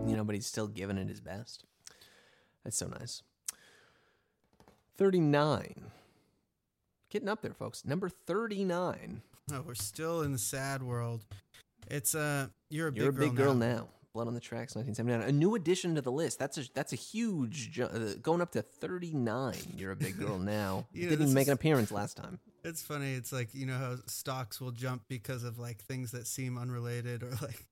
you 0.10 0.18
know, 0.18 0.24
but 0.24 0.34
he's 0.34 0.48
still 0.48 0.68
giving 0.68 0.98
it 0.98 1.08
his 1.08 1.22
best. 1.22 1.66
That's 2.64 2.78
so 2.78 2.88
nice. 2.88 3.22
39. 4.98 5.92
Getting 7.12 7.30
up 7.30 7.44
there, 7.44 7.54
folks. 7.54 7.86
Number 7.86 8.10
39. 8.10 9.22
Oh 9.54 9.64
we're 9.66 9.76
still 9.76 10.22
in 10.22 10.32
the 10.32 10.38
sad 10.38 10.82
world 10.84 11.26
it's 11.90 12.16
uh 12.16 12.48
you're 12.70 12.88
a 12.88 12.92
big 12.92 13.02
You're 13.02 13.10
a 13.10 13.14
big 13.14 13.36
girl 13.36 13.54
now. 13.54 13.76
now. 13.76 13.88
Blood 14.14 14.28
on 14.28 14.34
the 14.34 14.42
Tracks, 14.42 14.76
1979. 14.76 15.30
A 15.30 15.32
new 15.32 15.56
addition 15.56 15.96
to 15.96 16.02
the 16.02 16.12
list. 16.12 16.38
That's 16.38 16.58
a 16.58 16.64
that's 16.74 16.92
a 16.92 16.98
huge 16.98 17.72
ju- 17.72 17.86
uh, 17.86 18.14
going 18.22 18.42
up 18.42 18.52
to 18.52 18.62
39. 18.62 19.56
You're 19.78 19.94
a 19.94 19.96
big 19.96 20.18
girl 20.20 20.38
now. 20.58 20.86
You 20.92 21.04
know, 21.06 21.10
Didn't 21.12 21.34
make 21.34 21.48
an 21.48 21.54
appearance 21.54 21.92
last 21.94 22.18
time. 22.18 22.40
It's 22.66 22.82
funny. 22.82 23.14
It's 23.14 23.32
like 23.32 23.54
you 23.56 23.66
know 23.66 23.78
how 23.78 23.96
stocks 24.08 24.60
will 24.60 24.72
jump 24.72 25.04
because 25.08 25.46
of 25.46 25.60
like 25.60 25.82
things 25.84 26.12
that 26.12 26.28
seem 26.28 26.58
unrelated, 26.58 27.24
or 27.24 27.30
like 27.42 27.66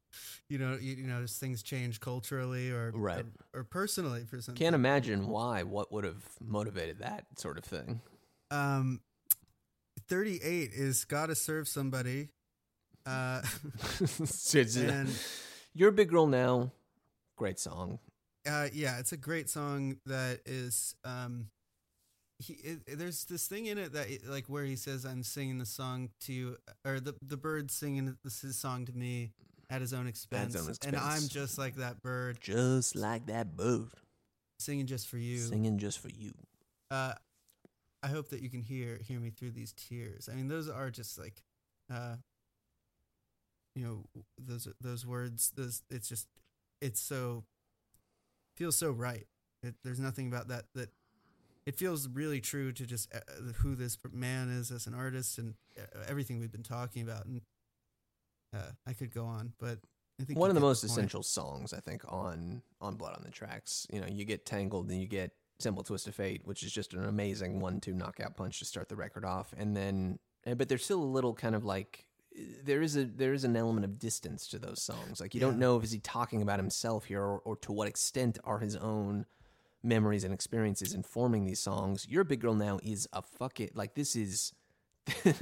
you 0.50 0.58
know 0.58 0.78
you, 0.80 0.94
you 0.96 1.08
know 1.08 1.22
just 1.22 1.42
things 1.42 1.62
change 1.62 2.00
culturally 2.00 2.72
or 2.72 2.92
Right. 2.96 3.26
or, 3.54 3.60
or 3.60 3.64
personally 3.66 4.24
for 4.24 4.40
some. 4.42 4.56
Can't 4.56 4.76
imagine 4.76 5.28
why. 5.28 5.64
What 5.64 5.92
would 5.92 6.06
have 6.06 6.24
motivated 6.42 7.00
that 7.00 7.26
sort 7.38 7.58
of 7.58 7.66
thing? 7.66 8.00
Um, 8.50 9.02
thirty 10.10 10.42
eight 10.44 10.72
is 10.74 11.06
gotta 11.06 11.36
serve 11.36 11.68
somebody. 11.68 12.30
Uh, 13.06 13.42
and 14.78 15.10
You're 15.74 15.90
a 15.90 15.94
big 15.94 16.10
girl 16.10 16.28
now. 16.28 16.72
Great 17.38 17.60
song. 17.60 18.00
uh, 18.50 18.68
yeah, 18.74 19.00
it's 19.00 19.12
a 19.14 19.18
great 19.18 19.50
song 19.50 19.98
that 20.06 20.42
is 20.46 20.96
um. 21.06 21.48
He, 22.42 22.54
it, 22.54 22.98
there's 22.98 23.26
this 23.26 23.48
thing 23.48 23.66
in 23.66 23.78
it 23.78 23.92
that 23.94 24.08
like 24.28 24.46
where 24.48 24.64
he 24.64 24.78
says 24.78 25.04
I'm 25.04 25.24
singing 25.24 25.58
the 25.58 25.66
song 25.66 26.10
to 26.22 26.34
you 26.34 26.58
or 26.86 27.02
the 27.02 27.14
the 27.22 27.36
bird 27.36 27.70
singing 27.70 28.16
this 28.24 28.42
his 28.42 28.58
song 28.58 28.86
to 28.86 28.94
me 28.94 29.34
at 29.70 29.82
his 29.82 29.94
own 29.94 30.08
expense, 30.08 30.56
own 30.56 30.74
and 30.88 30.96
I'm 30.96 31.28
just 31.28 31.58
like 31.58 31.76
that 31.76 32.02
bird 32.02 32.40
Just 32.40 32.96
like 32.96 33.26
that 33.26 33.58
bird 33.58 33.90
singing 34.58 34.86
just 34.86 35.10
for 35.10 35.18
you. 35.18 35.38
singing 35.40 35.78
just 35.80 36.00
for 36.00 36.08
you. 36.10 36.32
Uh, 36.90 37.14
I 38.02 38.08
hope 38.08 38.30
that 38.30 38.42
you 38.42 38.50
can 38.50 38.62
hear 38.62 39.00
hear 39.02 39.20
me 39.20 39.30
through 39.30 39.52
these 39.52 39.74
tears. 39.74 40.30
I 40.32 40.36
mean, 40.36 40.48
those 40.48 40.70
are 40.70 40.90
just 40.90 41.18
like, 41.20 41.42
uh, 41.94 42.16
you 43.76 43.84
know, 43.84 44.06
those 44.38 44.68
those 44.82 45.06
words. 45.06 45.52
Those 45.56 45.84
it's 45.90 46.08
just 46.10 46.28
it's 46.82 47.02
so 47.02 47.44
feels 48.56 48.76
so 48.76 48.92
right. 48.92 49.28
It, 49.64 49.76
there's 49.84 50.00
nothing 50.00 50.28
about 50.28 50.48
that 50.48 50.66
that 50.76 50.90
it 51.66 51.76
feels 51.76 52.08
really 52.08 52.40
true 52.42 52.72
to 52.72 52.86
just 52.86 53.14
uh, 53.14 53.20
who 53.58 53.76
this 53.76 53.98
man 54.12 54.50
is 54.50 54.72
as 54.72 54.88
an 54.88 54.94
artist 54.94 55.38
and 55.38 55.56
uh, 55.78 56.00
everything 56.08 56.40
we've 56.40 56.52
been 56.52 56.64
talking 56.64 57.02
about. 57.04 57.26
And 57.26 57.42
uh, 58.56 58.72
I 58.88 58.94
could 58.94 59.14
go 59.14 59.26
on, 59.26 59.54
but 59.60 59.80
I 60.20 60.24
think 60.24 60.40
One 60.40 60.50
of 60.50 60.56
the 60.56 60.62
most 60.62 60.82
point. 60.82 60.92
essential 60.92 61.22
songs, 61.24 61.74
I 61.74 61.80
think, 61.80 62.04
on 62.08 62.62
on 62.82 62.96
Blood 62.96 63.16
on 63.16 63.24
the 63.24 63.30
Tracks. 63.32 63.86
You 63.92 64.02
know, 64.02 64.08
you 64.08 64.26
get 64.26 64.46
Tangled 64.46 64.90
and 64.90 65.00
you 65.00 65.08
get 65.08 65.32
Simple 65.60 65.84
Twist 65.84 66.08
of 66.08 66.16
Fate, 66.16 66.42
which 66.46 66.64
is 66.64 66.72
just 66.72 66.94
an 66.94 67.04
amazing 67.06 67.60
one-two 67.60 67.94
knockout 67.94 68.36
punch 68.36 68.60
to 68.60 68.66
start 68.66 68.90
the 68.90 68.96
record 68.96 69.26
off, 69.26 69.54
and 69.58 69.76
then, 69.76 70.20
but 70.46 70.70
there's 70.70 70.84
still 70.84 71.02
a 71.02 71.04
little 71.04 71.34
kind 71.34 71.56
of 71.56 71.66
like 71.66 72.06
there 72.64 72.82
is 72.82 72.96
a 72.96 73.06
there 73.06 73.34
is 73.34 73.44
an 73.44 73.56
element 73.56 73.86
of 73.86 74.00
distance 74.00 74.48
to 74.48 74.60
those 74.60 74.82
songs. 74.82 75.20
Like 75.20 75.34
you 75.34 75.42
don't 75.42 75.60
know 75.60 75.78
if 75.78 75.84
is 75.84 75.92
he 75.92 76.00
talking 76.00 76.42
about 76.42 76.60
himself 76.60 77.06
here, 77.06 77.22
or, 77.22 77.40
or 77.40 77.56
to 77.58 77.72
what 77.72 77.88
extent 77.88 78.40
are 78.44 78.60
his 78.60 78.76
own 78.76 79.26
memories 79.84 80.24
and 80.24 80.34
experiences 80.34 80.94
informing 80.94 81.46
these 81.46 81.60
songs. 81.60 82.08
Your 82.10 82.24
big 82.24 82.42
girl 82.42 82.56
now 82.56 82.80
is 82.84 83.08
a 83.14 83.22
fuck 83.22 83.60
it. 83.60 83.76
Like 83.76 83.96
this 83.96 84.16
is. 84.16 84.54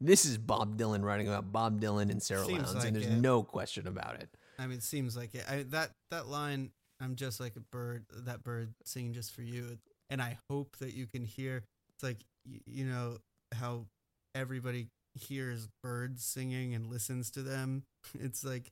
this 0.00 0.24
is 0.24 0.38
Bob 0.38 0.78
Dylan 0.78 1.02
writing 1.02 1.26
about 1.26 1.50
Bob 1.50 1.80
Dylan 1.80 2.08
and 2.10 2.22
Sarah 2.22 2.44
Seems 2.44 2.58
Lownds, 2.62 2.74
like 2.76 2.86
and 2.86 2.96
there's 2.96 3.06
it. 3.06 3.20
no 3.20 3.42
question 3.42 3.88
about 3.88 4.14
it. 4.14 4.28
I 4.56 4.68
mean, 4.68 4.78
it 4.78 4.84
seems 4.84 5.16
like 5.16 5.34
it. 5.34 5.44
I, 5.48 5.64
that 5.70 5.90
that 6.10 6.28
line, 6.28 6.70
"I'm 7.00 7.16
just 7.16 7.40
like 7.40 7.56
a 7.56 7.60
bird." 7.60 8.04
That 8.12 8.42
bird 8.42 8.74
singing 8.84 9.12
just 9.12 9.32
for 9.34 9.42
you, 9.42 9.78
and 10.10 10.20
I 10.22 10.38
hope 10.50 10.76
that 10.78 10.94
you 10.94 11.06
can 11.06 11.24
hear. 11.24 11.64
It's 11.94 12.02
like 12.02 12.18
you 12.66 12.84
know 12.84 13.18
how 13.54 13.86
everybody 14.34 14.88
hears 15.14 15.68
birds 15.82 16.24
singing 16.24 16.74
and 16.74 16.86
listens 16.86 17.30
to 17.32 17.42
them. 17.42 17.82
It's 18.20 18.44
like 18.44 18.70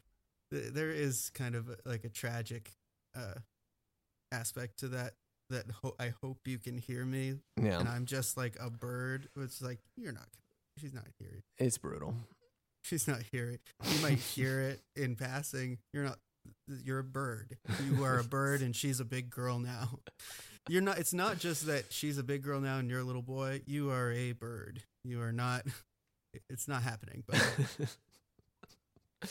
there 0.50 0.90
is 0.90 1.30
kind 1.34 1.54
of 1.56 1.68
like 1.84 2.04
a 2.04 2.08
tragic 2.08 2.70
uh, 3.16 3.34
aspect 4.32 4.78
to 4.80 4.88
that. 4.88 5.14
That 5.50 5.66
ho- 5.82 5.94
I 6.00 6.12
hope 6.22 6.38
you 6.46 6.58
can 6.58 6.76
hear 6.76 7.04
me, 7.04 7.36
Yeah, 7.60 7.78
and 7.78 7.88
I'm 7.88 8.04
just 8.04 8.36
like 8.36 8.56
a 8.60 8.68
bird. 8.68 9.28
It's 9.36 9.62
like 9.62 9.78
you're 9.96 10.12
not. 10.12 10.26
She's 10.80 10.92
not 10.92 11.06
hearing. 11.20 11.42
it's 11.58 11.78
brutal. 11.78 12.14
she's 12.82 13.06
not 13.06 13.22
hearing. 13.30 13.58
You 13.84 14.00
might 14.02 14.18
hear 14.18 14.60
it 14.60 14.80
in 14.96 15.14
passing. 15.14 15.78
You're 15.92 16.02
not. 16.04 16.18
You're 16.66 17.00
a 17.00 17.04
bird. 17.04 17.56
You 17.84 18.04
are 18.04 18.18
a 18.18 18.24
bird, 18.28 18.62
and 18.62 18.74
she's 18.74 19.00
a 19.00 19.04
big 19.04 19.30
girl 19.30 19.58
now. 19.58 20.00
You're 20.68 20.82
not. 20.82 20.98
It's 20.98 21.14
not 21.14 21.38
just 21.38 21.66
that 21.66 21.92
she's 21.92 22.18
a 22.18 22.24
big 22.24 22.42
girl 22.42 22.60
now, 22.60 22.78
and 22.78 22.90
you're 22.90 23.00
a 23.00 23.04
little 23.04 23.22
boy. 23.22 23.62
You 23.66 23.90
are 23.90 24.10
a 24.12 24.32
bird. 24.32 24.82
You 25.04 25.22
are 25.22 25.32
not. 25.32 25.66
It's 26.50 26.68
not 26.68 26.82
happening. 26.82 27.22
But 27.26 27.40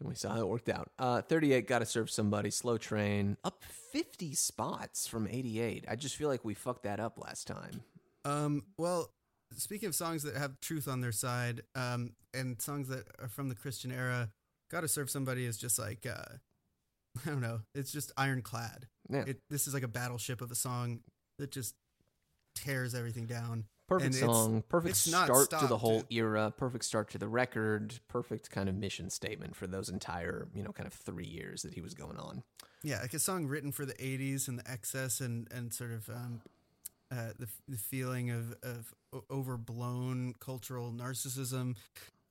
and 0.00 0.08
we 0.08 0.14
saw 0.14 0.34
how 0.34 0.40
it 0.40 0.48
worked 0.48 0.68
out. 0.68 0.90
Uh, 0.98 1.22
38, 1.22 1.66
got 1.68 1.78
to 1.80 1.86
serve 1.86 2.10
somebody. 2.10 2.50
Slow 2.50 2.78
train 2.78 3.36
up 3.44 3.62
50 3.92 4.34
spots 4.34 5.06
from 5.06 5.28
88. 5.28 5.84
I 5.88 5.96
just 5.96 6.16
feel 6.16 6.28
like 6.28 6.44
we 6.44 6.54
fucked 6.54 6.82
that 6.84 7.00
up 7.00 7.18
last 7.18 7.46
time. 7.46 7.82
Um, 8.24 8.64
well, 8.78 9.10
speaking 9.56 9.88
of 9.88 9.94
songs 9.94 10.22
that 10.24 10.36
have 10.36 10.60
truth 10.60 10.88
on 10.88 11.00
their 11.00 11.12
side, 11.12 11.62
um, 11.74 12.12
and 12.32 12.60
songs 12.60 12.88
that 12.88 13.04
are 13.20 13.28
from 13.28 13.48
the 13.48 13.54
Christian 13.54 13.92
era, 13.92 14.30
"Gotta 14.74 14.88
Serve 14.88 15.08
Somebody" 15.08 15.44
is 15.44 15.56
just 15.56 15.78
like 15.78 16.04
uh, 16.04 16.34
I 17.26 17.28
don't 17.30 17.40
know. 17.40 17.60
It's 17.76 17.92
just 17.92 18.10
ironclad. 18.16 18.88
Yeah. 19.08 19.24
It, 19.28 19.40
this 19.48 19.68
is 19.68 19.74
like 19.74 19.84
a 19.84 19.88
battleship 19.88 20.40
of 20.40 20.50
a 20.50 20.56
song 20.56 20.98
that 21.38 21.52
just 21.52 21.76
tears 22.56 22.92
everything 22.92 23.26
down. 23.26 23.66
Perfect 23.86 24.06
and 24.06 24.14
it's- 24.16 24.30
song, 24.36 24.64
perfect 24.68 24.90
it's 24.90 24.98
start 24.98 25.50
to 25.50 25.66
the 25.68 25.78
whole 25.78 26.02
era, 26.10 26.52
perfect 26.56 26.84
start 26.84 27.08
to 27.10 27.18
the 27.18 27.28
record, 27.28 27.94
perfect 28.08 28.50
kind 28.50 28.68
of 28.68 28.74
mission 28.74 29.10
statement 29.10 29.54
for 29.54 29.68
those 29.68 29.90
entire, 29.90 30.48
you 30.54 30.64
know, 30.64 30.72
kind 30.72 30.88
of 30.88 30.92
three 30.92 31.26
years 31.26 31.62
that 31.62 31.74
he 31.74 31.80
was 31.80 31.94
going 31.94 32.16
on. 32.16 32.42
Yeah, 32.82 33.00
like 33.00 33.14
a 33.14 33.20
song 33.20 33.46
written 33.46 33.70
for 33.70 33.86
the 33.86 33.94
'80s 33.94 34.48
and 34.48 34.58
the 34.58 34.68
excess 34.68 35.20
and 35.20 35.46
and 35.52 35.72
sort 35.72 35.92
of 35.92 36.08
um, 36.08 36.40
uh, 37.12 37.30
the 37.38 37.46
the 37.68 37.76
feeling 37.76 38.30
of 38.30 38.56
of 38.64 38.92
overblown 39.30 40.34
cultural 40.40 40.90
narcissism, 40.90 41.76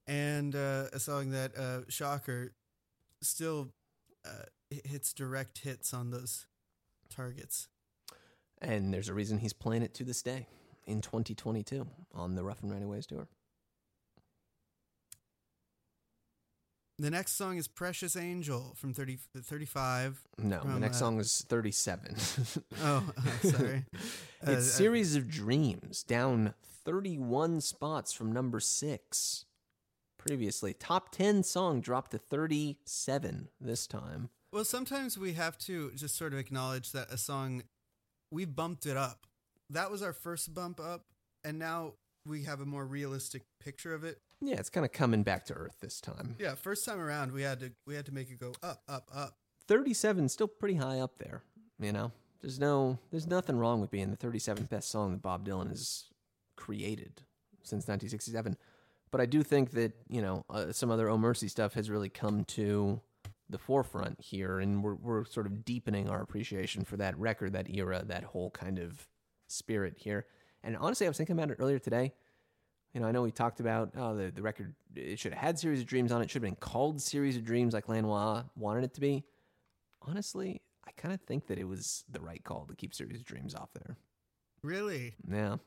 and 0.07 0.55
uh, 0.55 0.85
a 0.91 0.99
song 0.99 1.31
that 1.31 1.57
uh, 1.57 1.81
shocker 1.89 2.53
still 3.21 3.69
uh, 4.25 4.45
hits 4.85 5.13
direct 5.13 5.59
hits 5.59 5.93
on 5.93 6.11
those 6.11 6.45
targets. 7.09 7.67
And 8.61 8.93
there's 8.93 9.09
a 9.09 9.13
reason 9.13 9.39
he's 9.39 9.53
playing 9.53 9.83
it 9.83 9.93
to 9.95 10.03
this 10.03 10.21
day 10.21 10.47
in 10.85 11.01
2022 11.01 11.85
on 12.13 12.35
the 12.35 12.43
Rough 12.43 12.61
and 12.61 12.71
Rowdy 12.71 12.85
Ways 12.85 13.05
tour. 13.05 13.27
The 16.99 17.09
next 17.09 17.33
song 17.33 17.57
is 17.57 17.67
"Precious 17.67 18.15
Angel" 18.15 18.75
from 18.77 18.93
30, 18.93 19.17
35. 19.35 20.21
No, 20.37 20.61
the 20.63 20.79
next 20.79 20.97
uh, 20.97 20.99
song 20.99 21.19
is 21.19 21.43
37. 21.49 22.15
Oh, 22.83 23.03
sorry. 23.41 23.85
Uh, 23.93 24.51
it's 24.51 24.59
uh, 24.59 24.61
Series 24.61 25.15
of 25.15 25.27
Dreams, 25.27 26.03
down 26.03 26.53
31 26.85 27.61
spots 27.61 28.13
from 28.13 28.31
number 28.31 28.59
six 28.59 29.45
previously. 30.25 30.73
Top 30.73 31.11
10 31.11 31.43
song 31.43 31.81
dropped 31.81 32.11
to 32.11 32.17
37 32.17 33.49
this 33.59 33.87
time. 33.87 34.29
Well, 34.51 34.63
sometimes 34.63 35.17
we 35.17 35.33
have 35.33 35.57
to 35.59 35.91
just 35.95 36.15
sort 36.15 36.33
of 36.33 36.39
acknowledge 36.39 36.91
that 36.91 37.11
a 37.11 37.17
song, 37.17 37.63
we 38.31 38.45
bumped 38.45 38.85
it 38.85 38.95
up. 38.95 39.27
That 39.69 39.91
was 39.91 40.01
our 40.01 40.13
first 40.13 40.53
bump 40.53 40.79
up, 40.79 41.05
and 41.43 41.57
now 41.57 41.93
we 42.25 42.43
have 42.43 42.61
a 42.61 42.65
more 42.65 42.85
realistic 42.85 43.43
picture 43.59 43.93
of 43.93 44.03
it. 44.03 44.19
Yeah, 44.41 44.55
it's 44.55 44.69
kind 44.69 44.85
of 44.85 44.91
coming 44.91 45.23
back 45.23 45.45
to 45.45 45.53
earth 45.53 45.77
this 45.81 45.99
time. 45.99 46.35
Yeah, 46.39 46.55
first 46.55 46.85
time 46.85 46.99
around, 46.99 47.31
we 47.31 47.41
had 47.41 47.59
to 47.61 47.71
we 47.87 47.95
had 47.95 48.05
to 48.05 48.13
make 48.13 48.29
it 48.29 48.39
go 48.39 48.53
up, 48.61 48.83
up, 48.87 49.09
up. 49.13 49.37
37 49.67 50.29
still 50.29 50.47
pretty 50.47 50.75
high 50.75 50.99
up 50.99 51.17
there, 51.17 51.43
you 51.79 51.91
know. 51.91 52.11
There's 52.41 52.59
no 52.59 52.99
there's 53.09 53.25
nothing 53.25 53.57
wrong 53.57 53.81
with 53.81 53.89
being 53.89 54.11
the 54.11 54.17
37th 54.17 54.69
best 54.69 54.89
song 54.89 55.11
that 55.11 55.21
Bob 55.21 55.47
Dylan 55.47 55.69
has 55.69 56.05
created 56.57 57.21
since 57.63 57.87
1967. 57.87 58.57
But 59.13 59.21
I 59.21 59.27
do 59.27 59.43
think 59.43 59.73
that, 59.73 59.91
you 60.09 60.23
know, 60.23 60.43
uh, 60.49 60.71
some 60.71 60.89
other 60.89 61.07
Oh 61.07 61.19
Mercy 61.19 61.47
stuff 61.47 61.75
has 61.75 61.87
really 61.87 62.09
come 62.09 62.45
to 62.45 62.99
the 63.47 63.59
forefront 63.59 64.19
here 64.19 64.57
and 64.57 64.83
we're 64.83 64.95
we're 64.95 65.23
sort 65.25 65.45
of 65.45 65.63
deepening 65.63 66.09
our 66.09 66.19
appreciation 66.19 66.83
for 66.83 66.97
that 66.97 67.15
record, 67.19 67.53
that 67.53 67.69
era, 67.69 68.03
that 68.07 68.23
whole 68.23 68.49
kind 68.49 68.79
of 68.79 69.07
spirit 69.47 69.93
here. 69.99 70.25
And 70.63 70.75
honestly, 70.75 71.05
I 71.05 71.11
was 71.11 71.17
thinking 71.17 71.37
about 71.37 71.51
it 71.51 71.57
earlier 71.59 71.77
today. 71.77 72.11
You 72.95 73.01
know, 73.01 73.07
I 73.07 73.11
know 73.11 73.21
we 73.21 73.29
talked 73.29 73.59
about 73.59 73.91
oh 73.95 74.15
the, 74.15 74.31
the 74.31 74.41
record 74.41 74.73
it 74.95 75.19
should 75.19 75.33
have 75.33 75.43
had 75.43 75.59
Series 75.59 75.81
of 75.81 75.85
Dreams 75.85 76.11
on 76.11 76.23
it, 76.23 76.31
should 76.31 76.41
have 76.41 76.49
been 76.49 76.55
called 76.55 76.99
Series 76.99 77.37
of 77.37 77.45
Dreams 77.45 77.75
like 77.75 77.87
Lanois 77.87 78.41
wanted 78.55 78.83
it 78.83 78.95
to 78.95 78.99
be 78.99 79.25
honestly, 80.01 80.59
I 80.87 80.91
kind 80.97 81.13
of 81.13 81.21
think 81.21 81.45
that 81.49 81.59
it 81.59 81.67
was 81.67 82.03
the 82.09 82.19
right 82.19 82.43
call 82.43 82.65
to 82.65 82.75
keep 82.75 82.95
Series 82.95 83.19
of 83.19 83.25
Dreams 83.25 83.53
off 83.53 83.69
there. 83.75 83.95
Really? 84.63 85.13
Yeah. 85.29 85.57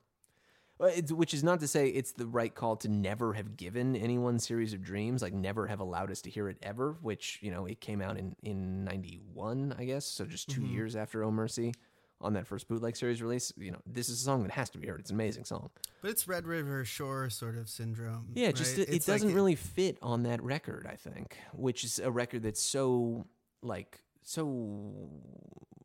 Which 0.78 1.32
is 1.32 1.42
not 1.42 1.60
to 1.60 1.68
say 1.68 1.88
it's 1.88 2.12
the 2.12 2.26
right 2.26 2.54
call 2.54 2.76
to 2.76 2.88
never 2.88 3.32
have 3.32 3.56
given 3.56 3.96
anyone 3.96 4.38
Series 4.38 4.74
of 4.74 4.82
Dreams, 4.82 5.22
like 5.22 5.32
never 5.32 5.66
have 5.66 5.80
allowed 5.80 6.10
us 6.10 6.20
to 6.22 6.30
hear 6.30 6.48
it 6.48 6.58
ever, 6.62 6.96
which, 7.00 7.38
you 7.40 7.50
know, 7.50 7.64
it 7.64 7.80
came 7.80 8.02
out 8.02 8.18
in, 8.18 8.36
in 8.42 8.84
91, 8.84 9.74
I 9.78 9.84
guess. 9.84 10.04
So 10.04 10.26
just 10.26 10.50
2 10.50 10.60
mm-hmm. 10.60 10.74
years 10.74 10.94
after 10.94 11.24
Oh 11.24 11.30
Mercy 11.30 11.72
on 12.20 12.34
that 12.34 12.46
first 12.46 12.68
bootleg 12.68 12.96
series 12.96 13.22
release. 13.22 13.52
You 13.56 13.72
know, 13.72 13.80
this 13.86 14.08
is 14.08 14.20
a 14.20 14.24
song 14.24 14.42
that 14.42 14.52
has 14.52 14.70
to 14.70 14.78
be 14.78 14.86
heard. 14.86 15.00
It's 15.00 15.10
an 15.10 15.16
amazing 15.16 15.44
song. 15.44 15.70
But 16.02 16.10
it's 16.10 16.28
Red 16.28 16.46
River 16.46 16.84
Shore 16.84 17.30
sort 17.30 17.56
of 17.56 17.68
syndrome. 17.68 18.28
Yeah, 18.34 18.48
it 18.48 18.56
just 18.56 18.76
right? 18.76 18.88
it, 18.88 19.06
doesn't 19.06 19.34
really 19.34 19.54
fit 19.54 19.98
on 20.02 20.24
that 20.24 20.42
record, 20.42 20.86
I 20.90 20.96
think, 20.96 21.38
which 21.52 21.84
is 21.84 21.98
a 21.98 22.10
record 22.10 22.42
that's 22.42 22.62
so 22.62 23.26
like 23.62 24.00
so 24.26 25.08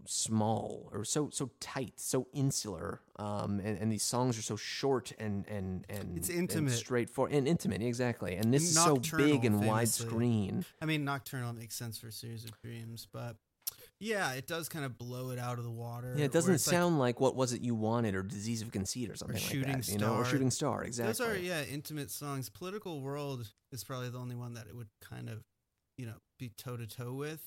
small 0.08 0.90
or 0.92 1.06
so 1.06 1.30
so 1.32 1.52
tight, 1.60 1.94
so 2.00 2.28
insular, 2.34 3.02
um, 3.18 3.60
and, 3.64 3.78
and 3.78 3.92
these 3.92 4.02
songs 4.04 4.38
are 4.38 4.42
so 4.42 4.56
short 4.56 5.12
and 5.20 5.48
and 5.48 5.86
and 5.90 6.18
It's 6.18 6.30
and 6.30 6.40
intimate. 6.40 6.72
straightforward, 6.74 7.34
and 7.34 7.48
intimate, 7.48 7.82
exactly. 7.84 8.36
And 8.36 8.52
this 8.54 8.64
is 8.64 8.74
so 8.76 8.96
big 8.98 9.46
and 9.46 9.62
famously. 9.62 9.68
widescreen. 10.08 10.66
I 10.82 10.86
mean, 10.86 11.06
Nocturnal 11.06 11.54
makes 11.54 11.76
sense 11.76 12.00
for 12.00 12.10
Series 12.12 12.44
of 12.44 12.52
Dreams, 12.64 13.08
but 13.14 13.38
yeah, 14.00 14.34
it 14.34 14.48
does 14.48 14.68
kind 14.68 14.86
of 14.86 14.98
blow 14.98 15.30
it 15.30 15.38
out 15.38 15.60
of 15.60 15.64
the 15.64 15.70
water. 15.70 16.16
Yeah, 16.18 16.26
it 16.26 16.32
doesn't 16.32 16.56
it's 16.56 16.66
like- 16.66 16.74
sound 16.74 16.98
like, 16.98 17.20
what 17.20 17.36
was 17.36 17.54
it 17.54 17.62
you 17.62 17.76
wanted 17.76 18.16
or 18.16 18.24
disease 18.24 18.64
of 18.64 18.72
conceit 18.72 19.12
or 19.12 19.16
something 19.16 19.36
like 19.36 19.44
Shooting 19.44 19.74
that, 19.78 19.88
you 19.88 20.00
know, 20.00 20.14
or 20.16 20.24
Star. 20.24 20.26
shooting 20.26 20.50
star, 20.52 20.84
exactly. 20.84 21.14
Those 21.14 21.22
are 21.22 21.38
yeah 21.38 21.62
intimate 21.72 22.10
songs. 22.10 22.50
Political 22.50 23.02
World 23.02 23.48
is 23.72 23.84
probably 23.84 24.10
the 24.10 24.18
only 24.18 24.36
one 24.36 24.56
that 24.56 24.66
it 24.68 24.76
would 24.76 24.90
kind 25.00 25.30
of, 25.30 25.44
you 25.98 26.08
know, 26.08 26.16
be 26.40 26.50
toe 26.58 26.76
to 26.78 26.88
toe 26.88 27.14
with. 27.14 27.42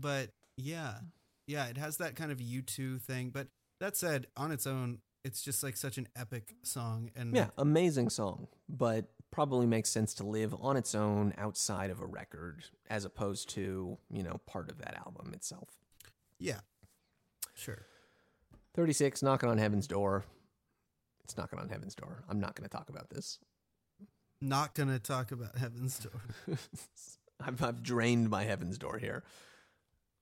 But 0.00 0.30
yeah, 0.56 0.94
mm. 1.02 1.06
yeah, 1.46 1.66
it 1.66 1.76
has 1.76 1.98
that 1.98 2.16
kind 2.16 2.30
of 2.30 2.40
U 2.40 2.62
two 2.62 2.98
thing. 2.98 3.30
But 3.30 3.48
that 3.80 3.96
said, 3.96 4.26
on 4.36 4.52
its 4.52 4.66
own, 4.66 4.98
it's 5.24 5.42
just 5.42 5.62
like 5.62 5.76
such 5.76 5.98
an 5.98 6.08
epic 6.16 6.54
song. 6.62 7.10
And 7.16 7.34
Yeah, 7.34 7.48
amazing 7.58 8.10
song, 8.10 8.48
but 8.68 9.06
probably 9.30 9.66
makes 9.66 9.90
sense 9.90 10.14
to 10.14 10.24
live 10.24 10.54
on 10.60 10.76
its 10.76 10.94
own 10.94 11.34
outside 11.36 11.90
of 11.90 12.00
a 12.00 12.06
record 12.06 12.64
as 12.88 13.04
opposed 13.04 13.50
to, 13.50 13.98
you 14.10 14.22
know, 14.22 14.40
part 14.46 14.70
of 14.70 14.78
that 14.78 14.96
album 15.04 15.32
itself. 15.34 15.68
yeah, 16.38 16.60
sure. 17.54 17.86
36, 18.74 19.22
Knocking 19.22 19.48
on 19.48 19.58
Heaven's 19.58 19.86
Door. 19.86 20.24
It's 21.24 21.36
knocking 21.36 21.58
on 21.58 21.70
Heaven's 21.70 21.94
Door. 21.94 22.24
I'm 22.28 22.38
not 22.38 22.54
going 22.54 22.68
to 22.68 22.76
talk 22.76 22.88
about 22.88 23.10
this. 23.10 23.38
Not 24.40 24.74
gonna 24.74 24.98
talk 24.98 25.32
about 25.32 25.56
Heaven's 25.56 25.98
Door. 25.98 26.20
I've, 27.40 27.62
I've 27.62 27.82
drained 27.82 28.28
my 28.28 28.44
Heaven's 28.44 28.78
Door 28.78 28.98
here. 28.98 29.24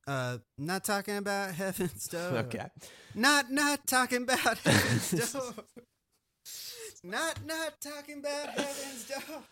Uh, 0.07 0.39
not 0.59 0.85
talking 0.85 1.17
about 1.17 1.55
Heaven's 1.55 2.07
Door. 2.09 2.21
Okay. 2.47 2.67
Not 3.15 3.51
not 3.51 3.87
talking 3.87 4.23
about 4.23 4.59
Heaven's 4.59 5.11
Door. 5.33 5.55
Not 7.03 7.45
not 7.47 7.81
talking 7.81 8.19
about 8.19 8.49
Heaven's 8.51 9.09
Door. 9.09 9.43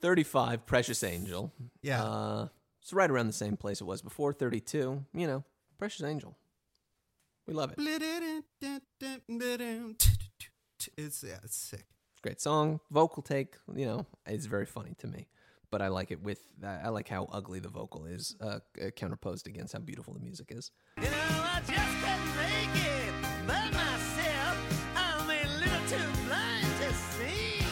35, 0.00 0.66
Precious 0.66 1.02
Angel. 1.04 1.52
Yeah. 1.82 2.02
Uh, 2.04 2.48
it's 2.82 2.92
right 2.92 3.10
around 3.10 3.28
the 3.28 3.32
same 3.32 3.56
place 3.56 3.80
it 3.80 3.84
was 3.84 4.02
before. 4.02 4.32
32, 4.32 5.04
you 5.14 5.26
know, 5.26 5.44
Precious 5.78 6.02
Angel. 6.02 6.36
We 7.46 7.54
love 7.54 7.72
it. 7.72 7.78
It's 10.98 11.22
yeah, 11.22 11.38
it's 11.44 11.56
sick. 11.56 11.84
great 12.22 12.40
song. 12.40 12.80
Vocal 12.90 13.22
take, 13.22 13.54
you 13.74 13.86
know, 13.86 14.06
is 14.26 14.46
very 14.46 14.66
funny 14.66 14.94
to 14.98 15.06
me. 15.06 15.26
But 15.72 15.80
I 15.80 15.88
like 15.88 16.10
it 16.10 16.22
with, 16.22 16.38
I 16.62 16.90
like 16.90 17.08
how 17.08 17.26
ugly 17.32 17.58
the 17.58 17.70
vocal 17.70 18.04
is, 18.04 18.36
uh, 18.42 18.58
uh, 18.80 18.90
counterposed 18.94 19.46
against 19.46 19.72
how 19.72 19.78
beautiful 19.78 20.12
the 20.12 20.20
music 20.20 20.48
is. 20.50 20.70
You 20.98 21.04
know, 21.04 21.10
I 21.10 21.62
just 21.66 21.94
couldn't 22.02 22.36
make 22.36 22.76
it 22.76 23.46
by 23.48 23.70
myself. 23.70 24.58
I'm 24.94 25.30
a 25.30 25.44
little 25.60 25.88
too 25.88 26.26
blind 26.28 26.66
to 26.82 26.92
see. 26.92 27.64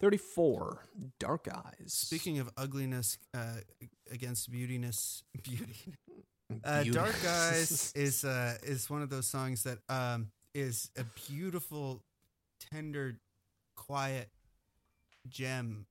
Thirty-four, 0.00 0.88
Dark 1.20 1.46
Eyes. 1.54 1.92
Speaking 1.92 2.40
of 2.40 2.50
ugliness 2.56 3.18
uh, 3.32 3.58
against 4.10 4.50
beautiness, 4.50 5.22
beauty. 5.44 5.94
Uh, 6.64 6.84
Dark 6.84 7.16
Eyes 7.26 7.92
is 7.96 8.24
uh, 8.24 8.56
is 8.62 8.88
one 8.90 9.02
of 9.02 9.10
those 9.10 9.26
songs 9.26 9.64
that 9.64 9.78
um, 9.88 10.30
is 10.54 10.90
a 10.96 11.04
beautiful, 11.28 12.02
tender, 12.72 13.18
quiet 13.76 14.28
gem 15.28 15.86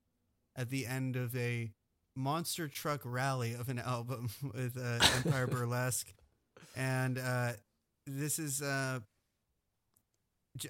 at 0.56 0.70
the 0.70 0.86
end 0.86 1.16
of 1.16 1.36
a 1.36 1.72
monster 2.16 2.68
truck 2.68 3.02
rally 3.04 3.54
of 3.54 3.70
an 3.70 3.80
album 3.86 4.30
with 4.54 4.78
uh, 4.78 5.04
Empire 5.18 5.48
Burlesque, 5.52 6.14
and 6.76 7.18
uh, 7.18 7.54
this 8.06 8.40
is 8.40 8.62
uh, 8.62 9.00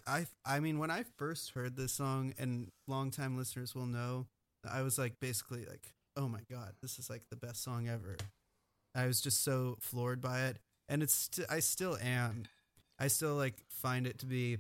I 0.08 0.26
I 0.46 0.60
mean 0.60 0.80
when 0.80 0.92
I 0.92 1.04
first 1.18 1.52
heard 1.52 1.76
this 1.76 1.94
song, 1.94 2.34
and 2.38 2.72
longtime 2.88 3.38
listeners 3.38 3.74
will 3.76 3.88
know, 3.88 4.28
I 4.70 4.82
was 4.82 4.98
like 4.98 5.20
basically 5.20 5.66
like, 5.66 5.94
oh 6.16 6.28
my 6.28 6.42
god, 6.50 6.74
this 6.82 7.00
is 7.00 7.10
like 7.10 7.24
the 7.30 7.36
best 7.36 7.64
song 7.64 7.88
ever. 7.88 8.18
I 8.96 9.08
was 9.08 9.22
just 9.22 9.44
so 9.44 9.78
floored 9.80 10.22
by 10.22 10.42
it, 10.46 10.58
and 10.90 11.02
it's 11.02 11.14
st- 11.14 11.48
I 11.50 11.60
still 11.60 11.98
am. 12.02 12.44
I 13.00 13.08
still 13.08 13.36
like 13.36 13.64
find 13.70 14.06
it 14.06 14.20
to 14.20 14.26
be 14.26 14.58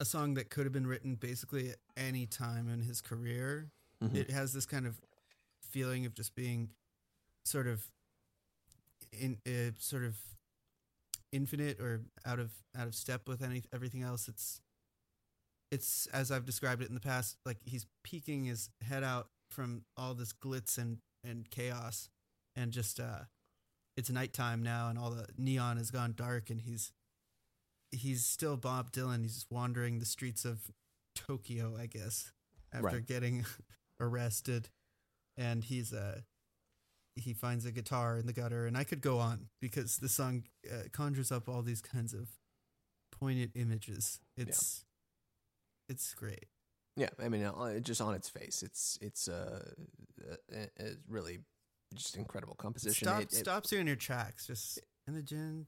a 0.00 0.04
song 0.04 0.34
that 0.34 0.48
could 0.50 0.64
have 0.64 0.72
been 0.72 0.86
written 0.86 1.14
basically 1.16 1.70
at 1.70 1.76
any 1.96 2.26
time 2.26 2.68
in 2.68 2.80
his 2.82 3.00
career. 3.00 3.70
Mhm. 4.02 4.14
It 4.14 4.30
has 4.30 4.52
this 4.52 4.64
kind 4.66 4.86
of 4.86 5.00
feeling 5.60 6.06
of 6.06 6.14
just 6.14 6.34
being 6.34 6.70
sort 7.44 7.66
of 7.66 7.84
in 9.12 9.38
uh, 9.46 9.72
sort 9.78 10.04
of 10.04 10.16
infinite 11.32 11.78
or 11.80 12.02
out 12.24 12.38
of 12.38 12.50
out 12.76 12.86
of 12.86 12.94
step 12.94 13.28
with 13.28 13.42
any 13.42 13.64
everything 13.72 14.02
else. 14.02 14.28
It's 14.28 14.60
it's 15.70 16.06
as 16.08 16.30
I've 16.30 16.46
described 16.46 16.80
it 16.82 16.88
in 16.88 16.94
the 16.94 17.00
past, 17.00 17.36
like 17.44 17.58
he's 17.64 17.86
peeking 18.02 18.44
his 18.44 18.70
head 18.80 19.04
out 19.04 19.28
from 19.50 19.84
all 19.96 20.14
this 20.14 20.32
glitz 20.32 20.78
and 20.78 20.98
and 21.24 21.50
chaos, 21.50 22.08
and 22.58 22.72
just 22.72 22.98
uh, 23.00 23.20
it's 23.96 24.10
nighttime 24.10 24.62
now, 24.62 24.88
and 24.88 24.98
all 24.98 25.10
the 25.10 25.26
neon 25.36 25.76
has 25.76 25.90
gone 25.90 26.14
dark, 26.16 26.50
and 26.50 26.60
he's 26.60 26.92
he's 27.92 28.24
still 28.24 28.56
Bob 28.56 28.90
Dylan. 28.92 29.22
He's 29.22 29.46
wandering 29.50 29.98
the 29.98 30.04
streets 30.06 30.44
of 30.44 30.70
Tokyo, 31.14 31.76
I 31.78 31.86
guess, 31.86 32.32
after 32.72 32.86
Right. 32.96 33.06
getting 33.06 33.44
arrested, 34.00 34.68
and 35.36 35.64
he's 35.64 35.92
uh 35.92 36.20
he 37.16 37.32
finds 37.32 37.64
a 37.66 37.72
guitar 37.72 38.16
in 38.18 38.26
the 38.26 38.32
gutter, 38.32 38.66
and 38.66 38.76
I 38.76 38.84
could 38.84 39.00
go 39.00 39.18
on 39.18 39.48
because 39.60 39.98
the 39.98 40.08
song 40.08 40.44
uh, 40.70 40.84
conjures 40.92 41.32
up 41.32 41.48
all 41.48 41.62
these 41.62 41.80
kinds 41.82 42.14
of 42.14 42.28
poignant 43.10 43.52
images. 43.54 44.20
It's 44.36 44.84
it's 45.88 46.14
great. 46.14 46.46
Yeah, 46.96 47.10
I 47.22 47.28
mean, 47.28 47.44
uh, 47.44 47.78
just 47.80 48.00
on 48.00 48.14
its 48.14 48.28
face, 48.28 48.62
it's 48.62 48.98
it's 49.00 49.28
uh, 49.28 49.64
uh, 50.30 50.56
uh, 50.80 50.84
really 51.08 51.38
just 51.94 52.16
incredible 52.16 52.54
composition. 52.54 53.06
Stop, 53.06 53.22
It- 53.22 53.32
it- 53.32 53.36
stops 53.36 53.72
you 53.72 53.78
in 53.78 53.86
your 53.86 53.96
tracks. 53.96 54.46
Just 54.46 54.80
in 55.06 55.14
the 55.14 55.22
gym. 55.22 55.66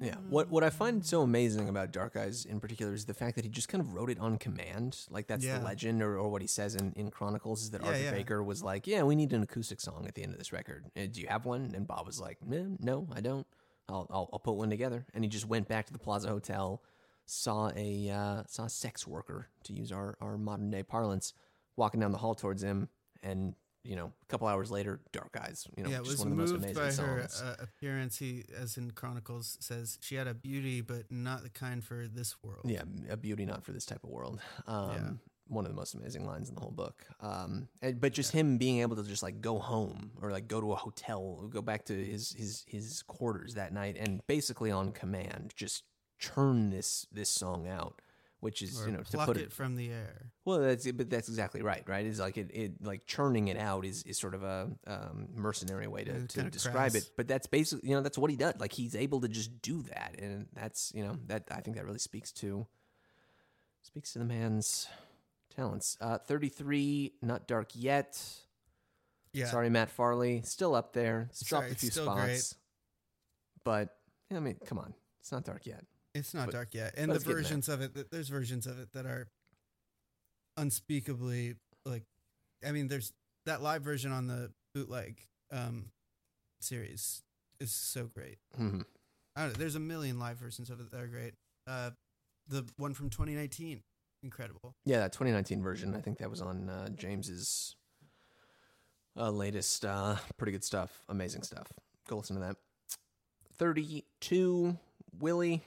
Yeah. 0.00 0.16
What 0.28 0.50
what 0.50 0.64
I 0.64 0.70
find 0.70 1.06
so 1.06 1.22
amazing 1.22 1.68
about 1.68 1.92
Dark 1.92 2.16
Eyes 2.16 2.44
in 2.44 2.58
particular 2.58 2.92
is 2.94 3.04
the 3.06 3.14
fact 3.14 3.36
that 3.36 3.44
he 3.44 3.48
just 3.50 3.68
kind 3.68 3.80
of 3.80 3.94
wrote 3.94 4.10
it 4.10 4.18
on 4.18 4.38
command. 4.38 5.06
Like 5.08 5.28
that's 5.28 5.44
Yeah. 5.44 5.58
the 5.58 5.64
legend 5.64 6.02
or, 6.02 6.18
or 6.18 6.28
what 6.28 6.42
he 6.42 6.48
says 6.48 6.74
in, 6.74 6.92
in 6.94 7.10
Chronicles 7.12 7.62
is 7.62 7.70
that 7.70 7.82
Yeah, 7.82 7.86
Arthur 7.88 8.00
yeah. 8.02 8.10
Baker 8.10 8.42
was 8.42 8.62
like, 8.64 8.86
Yeah, 8.88 9.04
we 9.04 9.14
need 9.14 9.32
an 9.32 9.42
acoustic 9.42 9.80
song 9.80 10.04
at 10.08 10.16
the 10.16 10.22
end 10.24 10.32
of 10.32 10.38
this 10.38 10.52
record. 10.52 10.86
Uh, 10.96 11.06
do 11.10 11.20
you 11.20 11.28
have 11.28 11.44
one? 11.46 11.72
And 11.76 11.86
Bob 11.86 12.06
was 12.06 12.18
like, 12.20 12.38
"Eh, 12.52 12.64
No, 12.80 13.08
I 13.14 13.20
don't. 13.20 13.46
I'll, 13.88 14.08
I'll 14.10 14.28
I'll 14.32 14.40
put 14.40 14.56
one 14.56 14.68
together. 14.68 15.06
And 15.14 15.22
he 15.22 15.30
just 15.30 15.46
went 15.46 15.68
back 15.68 15.86
to 15.86 15.92
the 15.92 15.98
Plaza 16.00 16.28
Hotel, 16.28 16.82
saw 17.24 17.70
a 17.76 18.10
uh, 18.10 18.42
saw 18.48 18.64
a 18.64 18.68
sex 18.68 19.06
worker, 19.06 19.46
to 19.62 19.72
use 19.72 19.92
our, 19.92 20.16
our 20.20 20.36
modern 20.36 20.70
day 20.70 20.82
parlance, 20.82 21.32
walking 21.76 22.00
down 22.00 22.10
the 22.10 22.18
hall 22.18 22.34
towards 22.34 22.64
him 22.64 22.88
and 23.22 23.54
you 23.86 23.96
know, 23.96 24.06
a 24.22 24.26
couple 24.26 24.48
hours 24.48 24.70
later, 24.70 25.00
Dark 25.12 25.36
Eyes, 25.40 25.66
you 25.76 25.84
know, 25.84 25.90
yeah, 25.90 25.96
it 25.96 26.04
just 26.04 26.18
was 26.18 26.18
one 26.20 26.32
of 26.32 26.36
the 26.36 26.42
most 26.42 26.54
amazing 26.54 26.74
by 26.74 26.84
her 26.86 27.28
songs. 27.28 27.42
uh, 27.42 27.56
appearance. 27.60 28.18
He, 28.18 28.44
as 28.58 28.76
in 28.76 28.90
Chronicles, 28.90 29.56
says 29.60 29.98
she 30.00 30.16
had 30.16 30.26
a 30.26 30.34
beauty, 30.34 30.80
but 30.80 31.10
not 31.10 31.42
the 31.42 31.50
kind 31.50 31.82
for 31.84 32.06
this 32.08 32.36
world. 32.42 32.62
Yeah, 32.64 32.82
a 33.08 33.16
beauty 33.16 33.46
not 33.46 33.64
for 33.64 33.72
this 33.72 33.86
type 33.86 34.02
of 34.04 34.10
world. 34.10 34.40
Um, 34.66 35.20
One 35.48 35.64
of 35.64 35.70
the 35.70 35.76
most 35.76 35.94
amazing 35.94 36.26
lines 36.26 36.48
in 36.48 36.56
the 36.56 36.60
whole 36.60 36.72
book. 36.72 37.06
Um, 37.20 37.68
and, 37.80 38.00
but 38.00 38.12
just 38.12 38.32
him 38.32 38.58
being 38.58 38.80
able 38.80 38.96
to 38.96 39.04
just 39.04 39.22
like 39.22 39.40
go 39.40 39.60
home 39.60 40.10
or 40.20 40.32
like 40.32 40.48
go 40.48 40.60
to 40.60 40.72
a 40.72 40.76
hotel, 40.76 41.48
go 41.48 41.62
back 41.62 41.84
to 41.84 41.94
his 41.94 42.32
his 42.32 42.64
his 42.66 43.04
quarters 43.06 43.54
that 43.54 43.72
night, 43.72 43.96
and 43.96 44.20
basically 44.26 44.72
on 44.72 44.90
command 44.90 45.52
just 45.54 45.84
churn 46.18 46.70
this 46.70 47.06
this 47.12 47.28
song 47.28 47.68
out, 47.68 48.00
which 48.46 48.62
is 48.62 48.80
or 48.80 48.86
you 48.86 48.92
know 48.92 49.02
to 49.02 49.18
put 49.18 49.36
it, 49.36 49.46
it. 49.46 49.52
from 49.52 49.74
the 49.74 49.90
air. 49.90 50.30
Well, 50.44 50.60
that's 50.60 50.88
but 50.92 51.10
that's 51.10 51.28
exactly 51.28 51.62
right. 51.62 51.82
Right? 51.84 52.06
It's 52.06 52.20
like 52.20 52.36
it, 52.36 52.48
it 52.54 52.72
like 52.80 53.04
churning 53.04 53.48
it 53.48 53.58
out 53.58 53.84
is, 53.84 54.04
is 54.04 54.18
sort 54.18 54.36
of 54.36 54.44
a 54.44 54.70
um, 54.86 55.26
mercenary 55.34 55.88
way 55.88 56.04
to, 56.04 56.28
to 56.28 56.42
describe 56.44 56.92
crass. 56.92 56.94
it. 56.94 57.10
But 57.16 57.26
that's 57.26 57.48
basically 57.48 57.88
you 57.88 57.96
know 57.96 58.02
that's 58.02 58.16
what 58.16 58.30
he 58.30 58.36
does. 58.36 58.54
Like 58.60 58.72
he's 58.72 58.94
able 58.94 59.20
to 59.22 59.28
just 59.28 59.60
do 59.62 59.82
that, 59.82 60.14
and 60.20 60.46
that's 60.54 60.92
you 60.94 61.02
know 61.02 61.18
that 61.26 61.48
I 61.50 61.60
think 61.60 61.76
that 61.76 61.84
really 61.84 61.98
speaks 61.98 62.30
to 62.34 62.68
speaks 63.82 64.12
to 64.12 64.20
the 64.20 64.24
man's 64.24 64.86
talents. 65.56 65.98
Uh, 66.00 66.18
Thirty 66.18 66.48
three, 66.48 67.14
not 67.20 67.48
dark 67.48 67.70
yet. 67.74 68.16
Yeah, 69.32 69.46
Sorry, 69.46 69.70
Matt 69.70 69.90
Farley, 69.90 70.42
still 70.44 70.76
up 70.76 70.92
there. 70.92 71.30
Dropped 71.46 71.72
a 71.72 71.74
few 71.74 71.90
still 71.90 72.04
spots, 72.04 72.24
great. 72.24 72.54
but 73.64 73.96
yeah, 74.30 74.36
I 74.36 74.40
mean, 74.40 74.56
come 74.64 74.78
on, 74.78 74.94
it's 75.18 75.32
not 75.32 75.42
dark 75.42 75.66
yet. 75.66 75.84
It's 76.16 76.34
not 76.34 76.46
But- 76.46 76.52
dark 76.52 76.74
yet, 76.74 76.94
and 76.96 77.10
the 77.10 77.14
it's 77.16 77.24
getting 77.24 77.36
there. 77.36 77.42
versions 77.42 77.68
of 77.68 77.80
it. 77.80 77.94
th- 77.94 78.06
There's 78.10 78.28
versions 78.28 78.66
of 78.66 78.78
it 78.78 78.92
that 78.92 79.06
are 79.06 79.28
unspeakably 80.56 81.56
like. 81.84 82.04
I 82.66 82.72
mean, 82.72 82.88
there's 82.88 83.12
that 83.44 83.62
live 83.62 83.82
version 83.82 84.12
on 84.12 84.26
the 84.26 84.52
bootleg 84.74 85.20
um, 85.52 85.90
series 86.60 87.22
is 87.60 87.70
so 87.72 88.06
great. 88.06 88.38
hmm 88.56 88.80
I 89.36 89.42
don't 89.42 89.52
know, 89.52 89.58
there's 89.58 89.74
a 89.74 89.80
million 89.80 90.18
live 90.18 90.38
versions 90.38 90.70
of 90.70 90.80
it 90.80 90.90
that 90.90 91.00
are 91.00 91.06
great. 91.06 91.34
Uh, 91.66 91.90
the 92.48 92.64
one 92.78 92.94
from 92.94 93.10
2019, 93.10 93.82
incredible. 94.22 94.74
Yeah, 94.86 94.98
that 95.00 95.12
2019 95.12 95.62
version. 95.62 95.94
I 95.94 96.00
think 96.00 96.18
that 96.18 96.30
was 96.30 96.40
on 96.40 96.70
uh, 96.70 96.88
James's 96.88 97.76
uh, 99.14 99.30
latest. 99.30 99.84
Uh, 99.84 100.16
pretty 100.38 100.52
good 100.52 100.64
stuff. 100.64 101.04
Amazing 101.10 101.42
stuff. 101.42 101.70
Go 102.08 102.16
listen 102.16 102.36
to 102.36 102.40
that. 102.42 102.56
32, 103.58 104.78
Willie, 105.18 105.62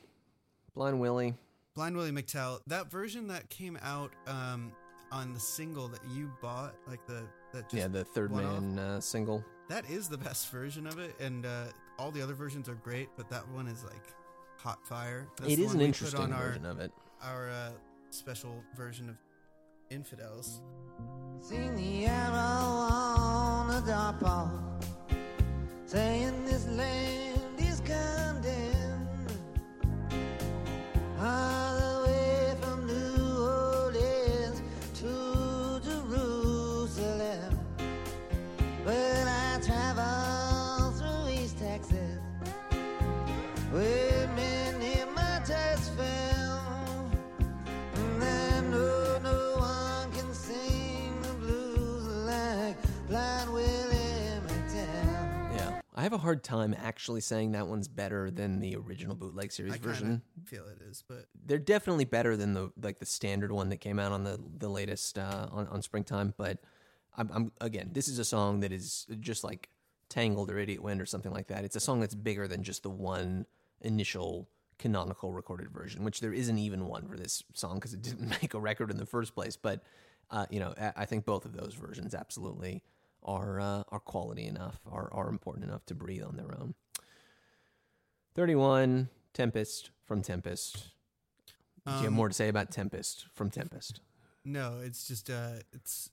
Blind 0.74 1.00
Willie. 1.00 1.34
Blind 1.76 1.96
Willie 1.96 2.12
McTell. 2.12 2.60
That 2.68 2.90
version 2.92 3.28
that 3.28 3.50
came 3.50 3.78
out 3.82 4.12
um, 4.28 4.72
on 5.12 5.34
the 5.34 5.40
single 5.40 5.88
that 5.90 6.02
you 6.14 6.32
bought, 6.42 6.76
like 6.88 7.06
the 7.06 7.24
that 7.54 7.64
just 7.70 7.76
yeah, 7.76 7.88
the 7.88 8.04
third 8.04 8.32
man 8.32 8.78
uh, 8.78 9.00
single. 9.00 9.44
That 9.70 9.90
is 9.90 10.08
the 10.08 10.18
best 10.30 10.50
version 10.52 10.88
of 10.88 11.00
it, 11.00 11.16
and 11.20 11.46
uh, 11.46 11.66
all 11.98 12.12
the 12.12 12.22
other 12.22 12.34
versions 12.34 12.70
are 12.70 12.76
great, 12.76 13.10
but 13.18 13.30
that 13.30 13.48
one 13.50 13.68
is 13.68 13.84
like 13.84 14.14
hot 14.58 14.86
fire. 14.86 15.28
That's 15.38 15.54
it 15.54 15.56
the 15.58 15.64
is 15.64 15.68
one 15.70 15.76
an 15.78 15.82
interesting 15.82 16.22
on 16.22 16.34
version 16.34 16.66
of 16.66 16.80
it. 16.80 16.92
our 17.22 17.32
our 17.32 17.50
uh, 17.50 17.70
special 18.10 18.64
version 18.76 19.10
of 19.10 19.16
Infidels. 19.90 20.62
Seen 21.42 21.76
the 21.76 22.06
arrow 22.06 22.34
on 22.36 23.68
the 23.68 23.92
doorpost 23.92 24.90
saying 25.90 26.46
this 26.46 26.68
land 26.68 27.42
is 27.58 27.80
condemned. 27.80 28.19
All 31.22 31.69
have 56.10 56.20
a 56.20 56.24
hard 56.24 56.44
time 56.44 56.76
actually 56.78 57.22
saying 57.22 57.52
that 57.52 57.68
one's 57.68 57.88
better 57.88 58.32
than 58.32 58.60
the 58.60 58.76
original 58.76 59.16
bootleg 59.16 59.52
series 59.52 59.74
I 59.74 59.78
version. 59.78 60.22
feel 60.46 60.66
it 60.66 60.82
is, 60.82 61.04
but 61.08 61.26
they're 61.46 61.60
definitely 61.60 62.06
better 62.06 62.36
than 62.36 62.54
the 62.54 62.72
like 62.82 63.00
the 63.00 63.06
standard 63.06 63.52
one 63.52 63.70
that 63.70 63.78
came 63.78 64.00
out 64.00 64.12
on 64.12 64.24
the 64.24 64.40
the 64.58 64.70
latest 64.70 65.20
uh, 65.20 65.48
on 65.52 65.68
on 65.68 65.82
springtime. 65.82 66.34
But 66.38 66.60
I'm, 67.16 67.30
I'm 67.34 67.52
again, 67.62 67.92
this 67.94 68.08
is 68.08 68.18
a 68.18 68.26
song 68.26 68.62
that 68.62 68.72
is 68.72 69.06
just 69.20 69.44
like 69.44 69.70
Tangled 70.10 70.50
or 70.50 70.58
Idiot 70.58 70.82
Wind 70.82 71.00
or 71.00 71.06
something 71.06 71.32
like 71.32 71.48
that. 71.48 71.64
It's 71.64 71.76
a 71.76 71.80
song 71.80 72.00
that's 72.00 72.16
bigger 72.16 72.48
than 72.48 72.64
just 72.64 72.84
the 72.84 72.90
one 72.90 73.46
initial 73.82 74.50
canonical 74.80 75.32
recorded 75.32 75.70
version, 75.70 76.04
which 76.04 76.22
there 76.22 76.34
isn't 76.34 76.58
even 76.58 76.88
one 76.88 77.08
for 77.08 77.18
this 77.18 77.44
song 77.54 77.76
because 77.76 77.94
it 77.94 78.02
didn't 78.02 78.30
make 78.42 78.54
a 78.56 78.60
record 78.60 78.90
in 78.90 78.98
the 78.98 79.06
first 79.06 79.36
place. 79.36 79.56
But 79.56 79.84
uh, 80.32 80.48
you 80.50 80.60
know, 80.60 80.74
I, 80.80 80.94
I 80.98 81.06
think 81.06 81.26
both 81.26 81.46
of 81.46 81.54
those 81.54 81.76
versions 81.76 82.16
absolutely 82.16 82.82
are 83.24 83.60
uh, 83.60 83.84
are 83.90 84.00
quality 84.00 84.46
enough, 84.46 84.80
are 84.90 85.10
are 85.14 85.30
important 85.30 85.66
enough 85.66 85.86
to 85.88 85.96
breathe 85.96 86.24
on 86.24 86.36
their 86.38 86.54
own. 86.60 86.74
Thirty 88.36 88.56
one, 88.56 89.10
Tempest 89.34 89.92
from 90.06 90.22
Tempest. 90.22 90.90
Do 91.86 91.92
you 91.94 91.98
have 91.98 92.06
Um, 92.08 92.14
more 92.14 92.28
to 92.28 92.34
say 92.34 92.48
about 92.50 92.72
Tempest 92.72 93.26
from 93.34 93.50
Tempest? 93.50 94.02
no, 94.46 94.80
it's 94.84 95.08
just 95.08 95.30
uh, 95.30 95.60
it's 95.74 96.10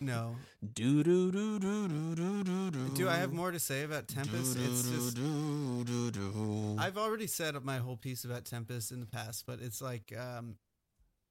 no. 0.00 0.36
Do 0.74 1.02
do 1.02 1.32
do 1.32 1.58
do 1.58 1.88
do 1.88 2.14
do 2.14 2.44
do 2.44 2.70
do. 2.70 2.88
Do 2.94 3.08
I 3.08 3.16
have 3.16 3.32
more 3.32 3.50
to 3.50 3.58
say 3.58 3.82
about 3.82 4.06
Tempest? 4.06 4.56
It's 4.56 4.88
just 4.88 5.16
do 5.16 5.84
do 5.84 6.10
do. 6.12 6.76
I've 6.78 6.96
already 6.96 7.26
said 7.26 7.56
my 7.64 7.78
whole 7.78 7.96
piece 7.96 8.24
about 8.24 8.44
Tempest 8.44 8.92
in 8.92 9.00
the 9.00 9.06
past, 9.06 9.44
but 9.46 9.60
it's 9.60 9.82
like 9.82 10.12
um, 10.16 10.56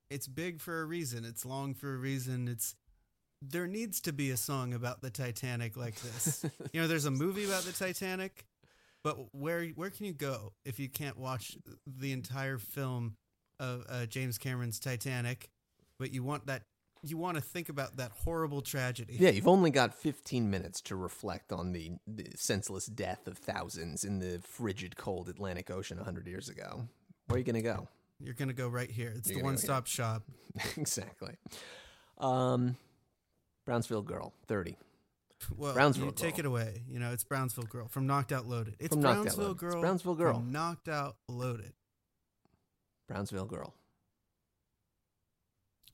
it's 0.10 0.28
big 0.28 0.60
for 0.60 0.82
a 0.82 0.86
reason. 0.86 1.24
It's 1.24 1.45
long 1.45 1.74
for 1.74 1.94
a 1.94 1.98
reason. 1.98 2.48
It's 2.49 2.76
there 3.41 3.68
needs 3.68 4.01
to 4.01 4.14
be 4.14 4.31
a 4.31 4.38
song 4.38 4.73
about 4.73 5.01
the 5.01 5.09
Titanic 5.09 5.77
like 5.77 5.95
this. 6.01 6.45
you 6.73 6.81
know, 6.81 6.88
there's 6.88 7.05
a 7.05 7.11
movie 7.11 7.45
about 7.45 7.64
the 7.64 7.72
Titanic, 7.72 8.45
but 9.03 9.18
where 9.34 9.65
where 9.69 9.89
can 9.89 10.05
you 10.05 10.14
go 10.14 10.53
if 10.65 10.80
you 10.80 10.89
can't 10.89 11.18
watch 11.18 11.57
the 11.85 12.11
entire 12.11 12.57
film 12.57 13.15
of 13.59 13.85
uh, 13.89 14.05
James 14.05 14.38
Cameron's 14.38 14.80
Titanic, 14.80 15.49
but 15.99 16.14
you 16.14 16.23
want 16.23 16.47
that 16.47 16.64
you 17.03 17.18
want 17.18 17.35
to 17.35 17.41
think 17.41 17.69
about 17.69 17.97
that 17.97 18.11
horrible 18.23 18.61
tragedy. 18.61 19.15
Yeah, 19.19 19.30
you've 19.30 19.47
only 19.47 19.69
got 19.69 19.93
15 19.93 20.49
minutes 20.49 20.81
to 20.81 20.95
reflect 20.95 21.51
on 21.51 21.72
the, 21.72 21.91
the 22.07 22.26
senseless 22.35 22.88
death 22.88 23.27
of 23.27 23.38
thousands 23.38 24.03
in 24.03 24.19
the 24.19 24.39
frigid, 24.43 24.97
cold 24.97 25.30
Atlantic 25.30 25.69
Ocean 25.69 25.97
100 25.97 26.27
years 26.27 26.49
ago. 26.49 26.88
Where 27.27 27.35
are 27.35 27.39
you 27.39 27.45
going 27.45 27.55
to 27.55 27.61
go? 27.61 27.88
You're 28.19 28.34
going 28.34 28.47
to 28.47 28.55
go 28.55 28.68
right 28.68 28.89
here. 28.89 29.14
It's 29.15 29.30
You're 29.30 29.39
the 29.39 29.45
one 29.45 29.57
stop 29.57 29.85
shop. 29.85 30.23
exactly. 30.77 31.35
Um, 32.18 32.76
Brownsville 33.68 34.02
Girl, 34.02 34.34
30. 34.48 34.77
Well, 35.56 35.73
Brownsville 35.73 36.06
you 36.07 36.11
take 36.14 36.38
Girl. 36.38 36.39
it 36.39 36.45
away. 36.48 36.81
You 36.89 36.98
know, 36.99 37.11
it's 37.11 37.23
Brownsville 37.23 37.65
Girl 37.65 37.88
from 37.89 38.07
Knocked 38.07 38.31
Out 38.31 38.48
Loaded. 38.48 38.76
It's 38.80 38.95
From 38.95 39.02
Brownsville 39.02 39.44
Loaded. 39.44 39.52
It's 39.52 39.61
Girl. 39.61 39.81
Brownsville 39.81 40.15
Girl. 40.15 40.34
From 40.35 40.52
Knocked 40.52 40.88
Out 40.89 41.18
Loaded. 41.27 41.73
Brownsville 43.07 43.45
Girl. 43.45 43.73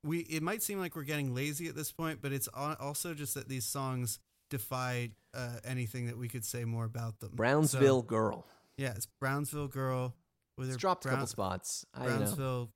we 0.04 0.20
it 0.20 0.44
might 0.44 0.62
seem 0.64 0.80
like 0.80 0.96
we're 0.96 1.04
getting 1.04 1.34
lazy 1.36 1.68
at 1.68 1.76
this 1.76 1.92
point, 1.92 2.20
but 2.22 2.32
it's 2.32 2.48
also 2.48 3.14
just 3.14 3.34
that 3.34 3.50
these 3.50 3.66
songs 3.66 4.20
defy 4.50 5.10
uh, 5.34 5.58
anything 5.66 6.06
that 6.06 6.18
we 6.18 6.28
could 6.28 6.46
say 6.46 6.64
more 6.64 6.86
about 6.86 7.20
them. 7.20 7.32
Brownsville 7.34 8.02
So, 8.02 8.08
Girl. 8.08 8.46
yeah, 8.78 8.94
it's 8.96 9.08
Brownsville 9.20 9.68
girl 9.68 10.14
with 10.58 10.70
It's 10.70 10.78
dropped 10.78 11.06
a 11.06 11.10
couple 11.10 11.28
spots. 11.28 11.86
I 11.94 12.06
know. 12.06 12.18
Brownsville 12.18 12.70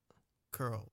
curl 0.52 0.92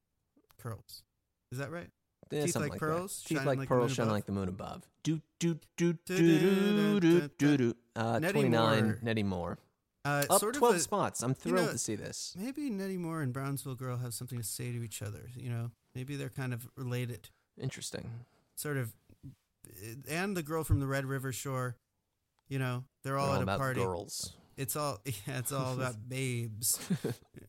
curls. 0.59 1.03
Is 1.51 1.59
that 1.59 1.71
right? 1.71 1.89
Yeah, 2.35 2.45
Teeth 2.47 2.57
like 2.57 2.73
that. 2.73 2.79
pearls, 2.79 3.23
Teeth 3.27 3.45
like, 3.45 3.59
like 3.59 3.69
pearls, 3.69 3.99
above. 3.99 4.09
like 4.13 4.27
the 4.27 4.33
moon 4.33 4.49
above. 4.49 4.89
Do 5.03 5.21
do 5.39 5.59
do 5.77 5.93
do 6.07 6.17
Do, 6.17 7.01
do 7.01 7.29
do, 7.39 7.57
do. 7.57 7.75
Uh, 7.97 8.19
Nettie 8.19 8.33
Twenty 8.33 8.49
nine. 8.49 8.85
Moore. 8.85 8.99
Nettie 9.03 9.23
Moore. 9.23 9.59
Uh, 10.05 10.25
Up 10.29 10.41
sort 10.41 10.55
of 10.55 10.59
twelve 10.59 10.77
a- 10.77 10.81
spots. 10.81 11.23
I'm 11.23 11.35
thrilled 11.35 11.67
know, 11.67 11.73
to 11.73 11.79
see 11.79 11.95
this. 11.95 12.35
Maybe 12.39 12.69
Nettie 12.71 12.97
Moore 12.99 13.23
and 13.23 13.33
Brownsville 13.33 13.75
girl 13.75 13.97
have 13.99 14.13
something 14.15 14.39
to 14.39 14.45
say 14.45 14.73
to 14.73 14.83
each 14.83 15.01
other. 15.03 15.31
You 15.37 15.49
know, 15.51 15.71
maybe 15.95 16.17
they're 16.17 16.29
kind 16.29 16.53
of 16.53 16.69
related. 16.77 17.31
Interesting. 17.61 18.11
Sort 18.57 18.77
of, 18.77 18.93
and 20.09 20.37
the 20.37 20.43
girl 20.43 20.65
from 20.65 20.81
the 20.81 20.87
Red 20.87 21.05
River 21.07 21.33
Shore. 21.33 21.77
You 22.49 22.59
know, 22.59 22.85
they're 23.03 23.17
all 23.17 23.27
They're 23.29 23.37
at 23.37 23.41
a 23.41 23.43
about 23.45 23.59
party. 23.59 23.81
girls. 23.81 24.35
It's 24.57 24.77
all 24.77 25.01
yeah, 25.05 25.39
it's 25.39 25.53
all 25.53 25.75
about 25.75 25.97
babes. 26.09 26.79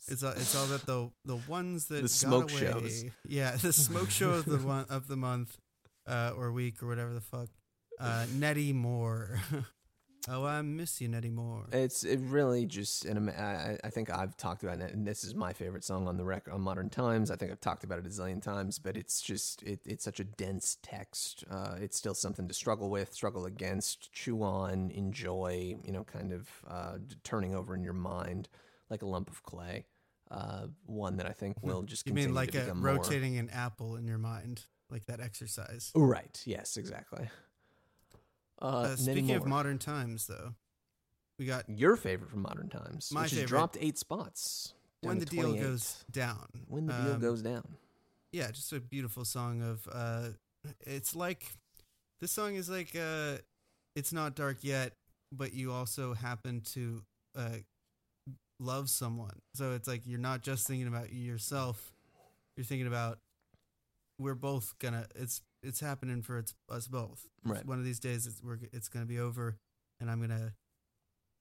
It's 0.07 0.23
all, 0.23 0.31
it's 0.33 0.55
all 0.55 0.65
about 0.65 0.85
the 0.85 1.09
the 1.25 1.37
ones 1.47 1.87
that 1.87 1.95
The 1.95 2.01
got 2.01 2.09
smoke 2.09 2.51
away. 2.51 2.59
shows. 2.61 3.05
Yeah, 3.27 3.55
the 3.55 3.73
smoke 3.73 4.09
show 4.09 4.31
of 4.31 4.45
the 4.45 4.57
one 4.75 4.85
of 4.89 5.07
the 5.07 5.15
month, 5.17 5.57
uh, 6.07 6.31
or 6.37 6.51
week 6.51 6.81
or 6.83 6.87
whatever 6.87 7.13
the 7.13 7.21
fuck. 7.21 7.49
Uh, 7.99 8.25
Nettie 8.33 8.73
Moore. 8.73 9.39
Oh, 10.29 10.43
I 10.45 10.61
miss 10.61 10.99
you, 11.01 11.07
Nettie 11.07 11.29
Moore. 11.29 11.65
It's 11.71 12.03
it 12.03 12.19
really 12.21 12.65
just 12.65 13.05
and 13.05 13.29
I, 13.29 13.77
I 13.83 13.89
think 13.89 14.09
I've 14.09 14.35
talked 14.37 14.63
about 14.63 14.79
it 14.79 14.93
and 14.93 15.05
this 15.07 15.23
is 15.23 15.35
my 15.35 15.53
favorite 15.53 15.83
song 15.83 16.07
on 16.07 16.17
the 16.17 16.23
record 16.25 16.53
on 16.53 16.61
Modern 16.61 16.89
Times. 16.89 17.31
I 17.31 17.35
think 17.35 17.51
I've 17.51 17.61
talked 17.61 17.83
about 17.83 17.99
it 17.99 18.05
a 18.05 18.09
zillion 18.09 18.41
times, 18.41 18.79
but 18.79 18.97
it's 18.97 19.21
just 19.21 19.63
it, 19.63 19.79
it's 19.85 20.03
such 20.03 20.19
a 20.19 20.23
dense 20.23 20.77
text. 20.81 21.43
Uh, 21.49 21.75
it's 21.79 21.97
still 21.97 22.13
something 22.15 22.47
to 22.47 22.53
struggle 22.53 22.89
with, 22.89 23.13
struggle 23.13 23.45
against, 23.45 24.11
chew 24.13 24.41
on, 24.43 24.91
enjoy. 24.91 25.75
You 25.83 25.91
know, 25.91 26.03
kind 26.03 26.31
of 26.31 26.49
uh, 26.67 26.97
turning 27.23 27.55
over 27.55 27.75
in 27.75 27.83
your 27.83 27.93
mind 27.93 28.49
like 28.89 29.01
a 29.01 29.07
lump 29.07 29.29
of 29.29 29.43
clay. 29.43 29.85
Uh, 30.31 30.67
one 30.87 31.17
that 31.17 31.27
I 31.27 31.31
think 31.33 31.61
will 31.61 31.81
just 31.83 32.07
You 32.07 32.13
mean 32.13 32.33
like 32.33 32.55
a 32.55 32.61
become 32.61 32.81
more- 32.81 32.95
rotating 32.95 33.37
an 33.37 33.49
apple 33.51 33.95
in 33.95 34.07
your 34.07 34.17
mind, 34.17 34.63
like 34.89 35.05
that 35.05 35.19
exercise? 35.19 35.91
Right. 35.95 36.41
Yes. 36.45 36.77
Exactly. 36.77 37.29
Uh, 38.61 38.65
Uh, 38.65 38.95
speaking 38.95 39.31
of 39.31 39.45
modern 39.45 39.77
times, 39.77 40.27
though, 40.27 40.55
we 41.37 41.45
got 41.45 41.69
your 41.69 41.95
favorite 41.97 42.29
from 42.31 42.41
Modern 42.41 42.69
Times, 42.69 43.11
My 43.11 43.23
which 43.23 43.31
has 43.31 43.39
favorite. 43.39 43.49
dropped 43.49 43.77
eight 43.79 43.97
spots. 43.97 44.73
when 45.01 45.19
the 45.19 45.25
deal 45.25 45.53
goes 45.53 46.03
down. 46.09 46.47
when 46.67 46.87
the 46.87 46.93
deal 46.93 47.13
Um, 47.13 47.19
goes 47.21 47.41
down. 47.41 47.77
yeah, 48.31 48.49
just 48.51 48.71
a 48.73 48.79
beautiful 48.79 49.23
song 49.25 49.61
of 49.61 49.87
uh 49.91 50.29
it's 50.81 51.15
like 51.15 51.45
this 52.21 52.31
song 52.31 52.55
is 52.55 52.69
like 52.69 52.95
uh 52.95 53.37
it's 53.95 54.11
not 54.11 54.35
dark 54.35 54.63
yet, 54.63 54.93
but 55.31 55.53
you 55.53 55.71
also 55.71 56.13
happen 56.15 56.61
to 56.61 57.03
uh 57.35 57.57
love 58.59 58.89
someone. 58.89 59.41
So 59.53 59.73
it's 59.73 59.87
like 59.87 60.01
you're 60.07 60.17
not 60.19 60.41
just 60.41 60.65
thinking 60.65 60.87
about 60.87 61.13
yourself, 61.13 61.93
you're 62.57 62.63
thinking 62.65 62.87
about 62.87 63.19
we're 64.17 64.33
both 64.33 64.73
gonna 64.79 65.05
it's 65.13 65.41
it's 65.65 65.79
happening 65.79 66.21
for 66.21 66.37
it's 66.37 66.53
us 66.69 66.87
both. 66.87 67.27
Right. 67.43 67.65
One 67.65 67.79
of 67.79 67.85
these 67.85 67.99
days 67.99 68.27
it's 68.27 68.41
we're 68.43 68.59
it's 68.71 68.87
gonna 68.89 69.05
be 69.05 69.19
over 69.19 69.57
and 69.99 70.09
I'm 70.11 70.21
gonna 70.21 70.53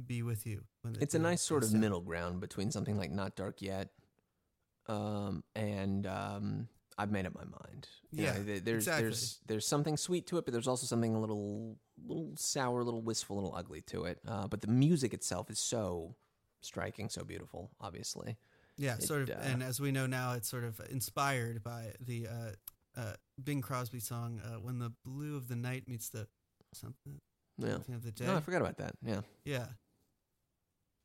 be 0.04 0.22
with 0.22 0.46
you. 0.46 0.64
When 0.82 0.96
It's 1.00 1.14
a 1.14 1.18
nice 1.18 1.42
sort 1.42 1.62
of 1.64 1.70
down. 1.70 1.80
middle 1.80 2.00
ground 2.00 2.40
between 2.40 2.70
something 2.70 2.96
like 2.98 3.10
Not 3.12 3.36
Dark 3.36 3.62
Yet, 3.62 3.90
um, 4.88 5.44
and 5.54 6.06
um, 6.06 6.68
I've 6.98 7.10
made 7.10 7.26
up 7.26 7.34
my 7.34 7.44
mind. 7.44 7.88
You 8.10 8.24
Yeah, 8.24 8.32
th- 8.42 8.64
there's 8.64 8.82
exactly. 8.84 9.02
there's 9.04 9.40
there's 9.46 9.66
something 9.66 9.96
sweet 9.96 10.26
to 10.28 10.38
it, 10.38 10.44
but 10.44 10.52
there's 10.52 10.68
also 10.68 10.86
something 10.86 11.14
a 11.14 11.20
little 11.20 11.78
little 12.04 12.32
sour, 12.36 12.80
a 12.80 12.84
little 12.84 13.02
wistful, 13.02 13.36
a 13.36 13.38
little 13.40 13.54
ugly 13.56 13.80
to 13.82 14.04
it. 14.04 14.18
Uh, 14.26 14.46
but 14.48 14.60
the 14.60 14.68
music 14.68 15.14
itself 15.14 15.50
is 15.50 15.58
so 15.58 16.16
striking, 16.60 17.08
so 17.08 17.24
beautiful. 17.24 17.70
Obviously, 17.80 18.36
Yeah, 18.76 18.94
It, 18.96 19.02
sort 19.04 19.22
of, 19.22 19.30
uh, 19.30 19.34
and 19.42 19.62
as 19.62 19.80
we 19.80 19.92
know 19.92 20.06
now, 20.06 20.32
it's 20.32 20.48
sort 20.48 20.64
of 20.64 20.80
inspired 20.90 21.62
by 21.62 21.92
the 22.00 22.26
uh, 22.26 22.50
uh, 22.96 23.14
Bing 23.42 23.60
Crosby 23.62 24.00
song 24.00 24.40
uh, 24.44 24.58
"When 24.60 24.78
the 24.78 24.92
Blue 25.04 25.36
of 25.36 25.48
the 25.48 25.56
Night 25.56 25.88
Meets 25.88 26.08
the 26.10 26.26
Something, 26.72 27.20
yeah. 27.58 27.72
something 27.72 27.94
of 27.94 28.02
the 28.02 28.12
Day." 28.12 28.26
No, 28.26 28.36
I 28.36 28.40
forgot 28.40 28.60
about 28.60 28.78
that. 28.78 28.94
Yeah, 29.04 29.20
yeah. 29.44 29.66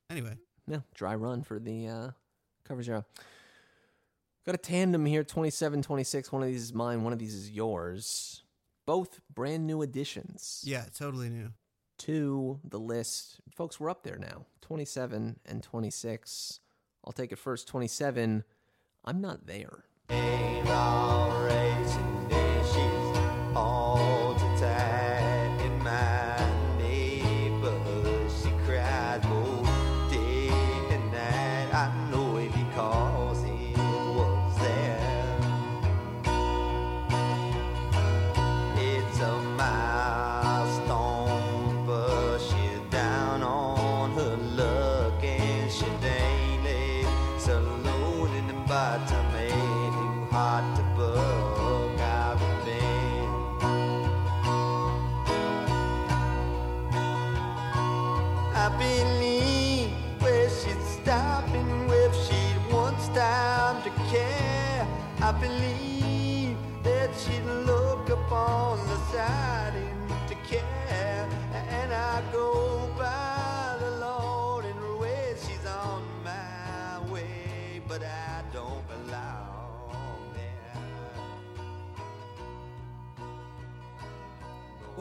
Anyway, 0.09 0.37
yeah. 0.67 0.79
Dry 0.95 1.15
run 1.15 1.43
for 1.43 1.59
the 1.59 1.87
uh, 1.87 2.09
cover 2.65 2.81
zero. 2.83 3.05
Got 4.45 4.55
a 4.55 4.59
tandem 4.59 5.05
here, 5.05 5.23
27, 5.23 5.83
26. 5.83 6.31
One 6.31 6.41
of 6.41 6.47
these 6.47 6.63
is 6.63 6.73
mine. 6.73 7.03
One 7.03 7.13
of 7.13 7.19
these 7.19 7.35
is 7.35 7.51
yours. 7.51 8.43
Both 8.87 9.19
brand 9.31 9.67
new 9.67 9.81
additions. 9.83 10.61
yeah, 10.65 10.85
totally 10.97 11.29
new. 11.29 11.49
to 11.99 12.59
the 12.63 12.79
list. 12.79 13.41
Folks, 13.53 13.79
we're 13.79 13.89
up 13.89 14.03
there 14.03 14.17
now 14.17 14.45
27 14.61 15.39
and 15.45 15.61
26. 15.61 16.59
I'll 17.05 17.13
take 17.13 17.31
it 17.31 17.37
first 17.37 17.67
27. 17.67 18.43
I'm 19.05 19.21
not 19.21 19.45
there. 19.45 19.83
All 20.71 21.29
racing 21.43 22.08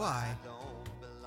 Why? 0.09 0.35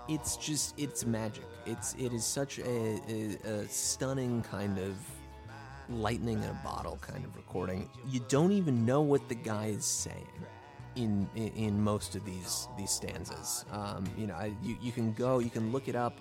It's 0.08 0.38
just, 0.38 0.74
it's 0.80 1.06
magic. 1.06 1.46
It's, 1.68 1.94
it 2.00 2.14
is 2.14 2.26
such 2.26 2.58
a, 2.58 3.00
a, 3.08 3.38
a 3.46 3.68
stunning 3.68 4.42
kind 4.42 4.80
of 4.80 4.96
lightning 5.88 6.40
in 6.42 6.50
a 6.50 6.60
bottle 6.64 6.98
kind 7.00 7.24
of 7.24 7.36
recording. 7.36 7.88
You 8.10 8.22
don't 8.28 8.52
even 8.52 8.84
know 8.84 9.02
what 9.02 9.30
the 9.30 9.36
guy 9.36 9.68
is 9.68 9.86
saying. 9.86 10.26
In, 10.96 11.30
in, 11.36 11.50
in 11.50 11.82
most 11.82 12.16
of 12.16 12.26
these 12.26 12.68
these 12.78 12.90
stanzas, 12.92 13.64
um, 13.72 14.04
you 14.18 14.28
know, 14.28 14.34
I, 14.34 14.52
you, 14.62 14.76
you 14.82 14.92
can 14.92 15.14
go, 15.14 15.40
you 15.40 15.50
can 15.50 15.72
look 15.72 15.88
it 15.88 15.96
up 15.96 16.20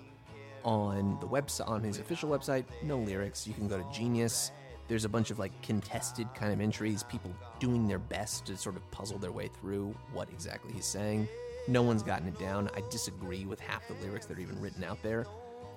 on 0.63 1.17
the 1.19 1.27
website, 1.27 1.67
on 1.67 1.83
his 1.83 1.99
official 1.99 2.29
website. 2.29 2.63
No 2.83 2.99
lyrics. 2.99 3.45
You 3.45 3.53
can 3.53 3.67
go 3.67 3.77
to 3.77 3.85
Genius. 3.91 4.51
There's 4.87 5.03
a 5.03 5.09
bunch 5.09 5.31
of 5.31 5.39
like 5.39 5.51
contested 5.61 6.27
kind 6.35 6.53
of 6.53 6.61
entries, 6.61 7.03
people 7.03 7.33
doing 7.59 7.87
their 7.87 7.99
best 7.99 8.45
to 8.45 8.55
sort 8.55 8.75
of 8.75 8.91
puzzle 8.91 9.17
their 9.17 9.31
way 9.33 9.49
through 9.59 9.95
what 10.13 10.29
exactly 10.29 10.71
he's 10.71 10.85
saying. 10.85 11.27
No 11.67 11.81
one's 11.81 12.03
gotten 12.03 12.27
it 12.27 12.39
down. 12.39 12.69
I 12.75 12.81
disagree 12.89 13.45
with 13.45 13.59
half 13.59 13.87
the 13.87 13.93
lyrics 14.05 14.25
that 14.27 14.37
are 14.37 14.41
even 14.41 14.59
written 14.59 14.83
out 14.83 15.01
there. 15.03 15.25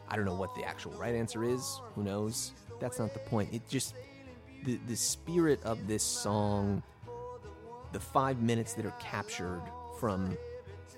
I 0.09 0.17
don't 0.17 0.25
know 0.25 0.35
what 0.35 0.55
the 0.55 0.65
actual 0.65 0.93
right 0.93 1.15
answer 1.15 1.45
is. 1.45 1.81
Who 1.95 2.03
knows? 2.03 2.53
That's 2.81 2.99
not 2.99 3.13
the 3.13 3.21
point. 3.21 3.53
It 3.53 3.69
just 3.69 3.95
the 4.65 4.79
the 4.87 4.97
spirit 4.97 5.63
of 5.63 5.87
this 5.87 6.03
song, 6.03 6.83
the 7.93 8.01
five 8.01 8.41
minutes 8.41 8.75
that 8.75 8.87
are 8.87 8.95
captured 9.01 9.63
from 9.99 10.37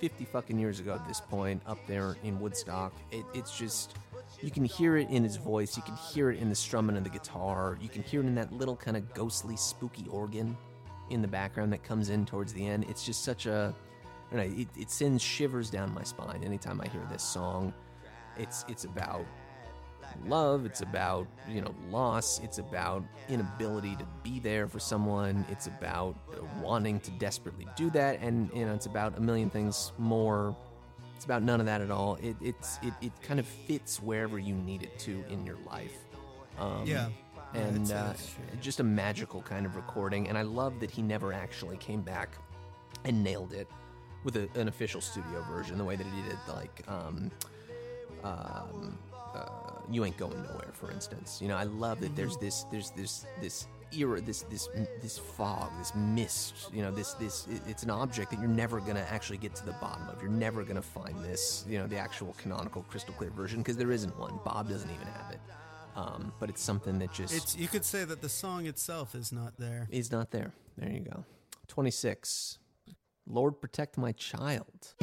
50 0.00 0.24
fucking 0.26 0.58
years 0.58 0.80
ago 0.80 0.94
at 0.94 1.06
this 1.08 1.20
point 1.20 1.62
up 1.66 1.78
there 1.86 2.16
in 2.22 2.38
Woodstock. 2.40 2.92
It, 3.10 3.24
it's 3.34 3.56
just 3.56 3.96
you 4.42 4.50
can 4.50 4.64
hear 4.64 4.96
it 4.96 5.08
in 5.10 5.24
his 5.24 5.36
voice. 5.36 5.76
You 5.76 5.82
can 5.82 5.96
hear 5.96 6.30
it 6.30 6.38
in 6.40 6.48
the 6.48 6.54
strumming 6.54 6.96
of 6.96 7.04
the 7.04 7.10
guitar. 7.10 7.78
You 7.80 7.88
can 7.88 8.02
hear 8.02 8.20
it 8.20 8.26
in 8.26 8.34
that 8.34 8.52
little 8.52 8.76
kind 8.76 8.96
of 8.96 9.12
ghostly, 9.14 9.56
spooky 9.56 10.06
organ 10.10 10.56
in 11.10 11.22
the 11.22 11.28
background 11.28 11.72
that 11.72 11.82
comes 11.82 12.10
in 12.10 12.26
towards 12.26 12.52
the 12.52 12.66
end. 12.66 12.84
It's 12.88 13.04
just 13.04 13.24
such 13.24 13.46
a, 13.46 13.74
I 14.32 14.36
don't 14.36 14.50
know, 14.50 14.60
it, 14.60 14.68
it 14.76 14.90
sends 14.90 15.22
shivers 15.22 15.70
down 15.70 15.94
my 15.94 16.02
spine 16.02 16.42
anytime 16.44 16.80
I 16.80 16.88
hear 16.88 17.06
this 17.10 17.22
song. 17.22 17.72
It's 18.36 18.64
it's 18.68 18.84
about 18.84 19.24
love. 20.26 20.64
It's 20.64 20.80
about 20.80 21.26
you 21.48 21.60
know 21.60 21.74
loss. 21.90 22.40
It's 22.40 22.58
about 22.58 23.04
inability 23.28 23.96
to 23.96 24.06
be 24.22 24.40
there 24.40 24.66
for 24.66 24.78
someone. 24.78 25.44
It's 25.50 25.66
about 25.66 26.16
wanting 26.60 27.00
to 27.00 27.10
desperately 27.12 27.66
do 27.76 27.90
that, 27.90 28.20
and 28.20 28.50
you 28.54 28.66
know 28.66 28.74
it's 28.74 28.86
about 28.86 29.16
a 29.16 29.20
million 29.20 29.50
things 29.50 29.92
more. 29.98 30.56
It's 31.14 31.24
about 31.24 31.42
none 31.42 31.60
of 31.60 31.66
that 31.66 31.80
at 31.80 31.90
all. 31.90 32.16
It 32.16 32.36
it's 32.42 32.78
it, 32.82 32.92
it 33.00 33.12
kind 33.22 33.40
of 33.40 33.46
fits 33.46 34.02
wherever 34.02 34.38
you 34.38 34.54
need 34.54 34.82
it 34.82 34.98
to 35.00 35.24
in 35.30 35.46
your 35.46 35.58
life. 35.70 35.96
Um, 36.58 36.82
Yeah. 36.84 37.08
And 37.54 37.90
uh, 37.90 38.12
just 38.60 38.80
a 38.80 38.84
magical 38.84 39.40
kind 39.40 39.64
of 39.64 39.76
recording. 39.76 40.28
And 40.28 40.36
I 40.36 40.42
love 40.42 40.78
that 40.80 40.90
he 40.90 41.00
never 41.00 41.32
actually 41.32 41.78
came 41.78 42.02
back 42.02 42.36
and 43.04 43.22
nailed 43.24 43.54
it 43.54 43.68
with 44.26 44.36
a, 44.36 44.48
an 44.60 44.68
official 44.68 45.00
studio 45.00 45.42
version, 45.48 45.78
the 45.78 45.84
way 45.84 45.96
that 45.96 46.06
he 46.06 46.22
did 46.22 46.36
like 46.48 46.82
um, 46.88 47.30
um, 48.24 48.98
uh, 49.34 49.48
"You 49.90 50.04
Ain't 50.04 50.18
Going 50.18 50.42
Nowhere," 50.42 50.72
for 50.74 50.90
instance. 50.90 51.40
You 51.40 51.48
know, 51.48 51.56
I 51.56 51.62
love 51.62 52.00
that 52.00 52.14
there's 52.14 52.36
this 52.36 52.64
there's 52.70 52.90
this 52.90 53.24
this 53.40 53.66
era 53.96 54.20
this 54.20 54.42
this 54.50 54.68
this 55.00 55.16
fog 55.16 55.70
this 55.78 55.94
mist 55.94 56.70
you 56.72 56.82
know 56.82 56.90
this 56.90 57.12
this 57.14 57.46
it's 57.68 57.84
an 57.84 57.90
object 57.90 58.32
that 58.32 58.40
you're 58.40 58.48
never 58.48 58.80
going 58.80 58.96
to 58.96 59.12
actually 59.12 59.38
get 59.38 59.54
to 59.54 59.64
the 59.64 59.72
bottom 59.74 60.08
of 60.08 60.20
you're 60.20 60.28
never 60.28 60.64
going 60.64 60.74
to 60.74 60.82
find 60.82 61.16
this 61.24 61.64
you 61.68 61.78
know 61.78 61.86
the 61.86 61.96
actual 61.96 62.34
canonical 62.36 62.82
crystal 62.90 63.14
clear 63.14 63.30
version 63.30 63.60
because 63.60 63.76
there 63.76 63.92
isn't 63.92 64.18
one 64.18 64.40
bob 64.44 64.68
doesn't 64.68 64.90
even 64.90 65.06
have 65.06 65.30
it 65.30 65.38
um, 65.96 66.32
but 66.38 66.50
it's 66.50 66.62
something 66.62 66.98
that 66.98 67.12
just 67.12 67.34
It's 67.34 67.56
you 67.56 67.68
could 67.68 67.84
say 67.84 68.04
that 68.04 68.20
the 68.20 68.28
song 68.28 68.66
itself 68.66 69.14
is 69.14 69.32
not 69.32 69.54
there. 69.58 69.88
is 69.90 70.12
not 70.12 70.30
there. 70.30 70.52
There 70.76 70.90
you 70.90 71.00
go. 71.00 71.24
26. 71.68 72.58
Lord 73.26 73.60
protect 73.60 73.98
my 73.98 74.12
child. 74.12 74.94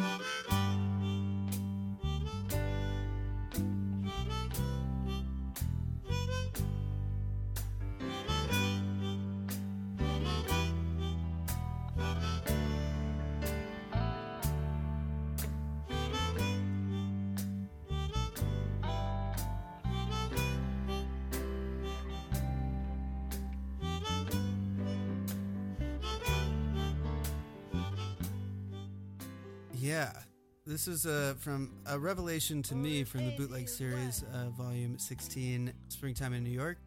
This 30.73 30.87
is 30.87 31.05
uh, 31.05 31.35
from 31.37 31.69
a 31.85 31.99
revelation 31.99 32.63
to 32.63 32.73
me 32.73 33.03
from 33.03 33.27
the 33.27 33.31
bootleg 33.37 33.69
series, 33.69 34.23
uh, 34.33 34.49
volume 34.57 34.97
16, 34.97 35.71
Springtime 35.89 36.33
in 36.33 36.43
New 36.43 36.49
York, 36.49 36.79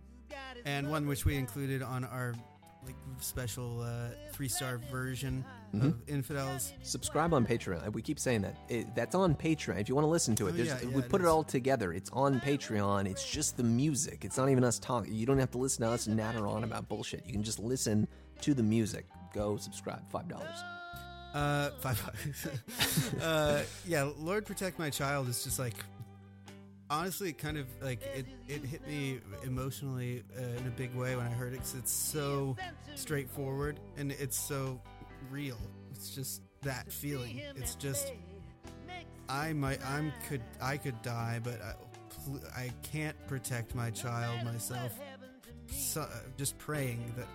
and 0.65 0.91
one 0.91 1.07
which 1.07 1.25
we 1.25 1.37
included 1.37 1.85
on 1.85 2.03
our 2.05 2.35
like 2.85 2.97
special 3.21 3.83
uh, 3.83 4.09
three 4.33 4.49
star 4.49 4.79
version 4.91 5.45
Mm-hmm. 5.73 5.87
of 5.87 6.09
Infidels. 6.09 6.73
Subscribe 6.83 7.33
on 7.33 7.47
Patreon. 7.47 7.93
We 7.93 8.03
keep 8.03 8.19
saying 8.19 8.43
that. 8.43 8.57
It, 8.69 8.93
that's 8.97 9.15
on 9.15 9.37
Patreon. 9.37 9.81
If 9.81 9.89
you 9.89 9.95
want 9.95 10.05
to 10.07 10.11
listen 10.11 10.35
to 10.37 10.49
it, 10.49 10.55
Oh, 10.59 10.63
yeah, 10.63 10.79
yeah, 10.83 10.89
we 10.89 11.03
it 11.03 11.09
put 11.09 11.21
it 11.21 11.27
all 11.29 11.45
together. 11.45 11.93
It's 11.93 12.11
on 12.13 12.41
Patreon. 12.41 13.07
It's 13.07 13.29
just 13.31 13.57
the 13.57 13.63
music. 13.63 14.25
It's 14.25 14.37
not 14.37 14.49
even 14.49 14.65
us 14.65 14.81
talking. 14.81 15.13
You 15.13 15.27
don't 15.27 15.39
have 15.39 15.51
to 15.53 15.59
listen 15.59 15.85
to 15.85 15.91
us 15.93 16.09
natter 16.09 16.49
on 16.49 16.65
about 16.65 16.89
bullshit. 16.89 17.25
You 17.25 17.33
can 17.33 17.45
just 17.45 17.61
listen 17.61 18.09
to 18.41 18.53
the 18.53 18.63
music. 18.65 19.07
Go 19.33 19.59
subscribe. 19.59 20.03
$5. 20.13 20.76
Uh, 21.37 21.71
five. 21.81 23.19
uh, 23.23 23.61
yeah, 23.87 24.09
Lord 24.19 24.47
protect 24.47 24.79
my 24.79 24.89
child 24.89 25.29
is 25.29 25.45
just 25.45 25.59
like 25.59 25.75
honestly 26.89 27.35
kind 27.35 27.59
of 27.59 27.67
like 27.83 28.01
it. 28.15 28.25
It 28.49 28.65
hit 28.65 28.87
me 28.89 29.21
emotionally 29.45 30.25
uh, 30.35 30.43
in 30.43 30.67
a 30.67 30.71
big 30.71 30.95
way 30.95 31.15
when 31.15 31.27
I 31.27 31.31
heard 31.31 31.49
it 31.53 31.57
because 31.57 31.75
it's 31.75 31.93
so 31.93 32.57
straightforward 32.95 33.79
and 33.99 34.13
it's 34.13 34.39
so 34.39 34.81
real. 35.31 35.59
It's 35.91 36.15
just 36.15 36.41
that 36.63 36.91
feeling. 36.91 37.43
It's 37.55 37.75
just 37.75 38.15
I 39.29 39.53
might 39.53 39.85
I'm 39.87 40.15
could 40.31 40.43
I 40.63 40.79
could 40.79 41.03
die, 41.03 41.41
but 41.45 41.61
I, 41.61 42.61
I 42.63 42.71
can't 42.83 43.17
protect 43.27 43.75
my 43.75 43.91
child 43.91 44.43
myself. 44.43 44.99
So, 45.71 46.01
uh, 46.01 46.07
just 46.39 46.57
praying 46.57 47.13
that 47.19 47.27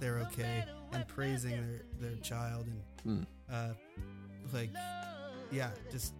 they're 0.00 0.18
okay 0.18 0.64
and 0.94 1.06
praising 1.08 1.50
their 1.50 1.82
their 2.00 2.16
child 2.20 2.66
and 3.04 3.26
uh, 3.52 3.68
like 4.52 4.70
yeah, 5.50 5.70
just 5.90 6.14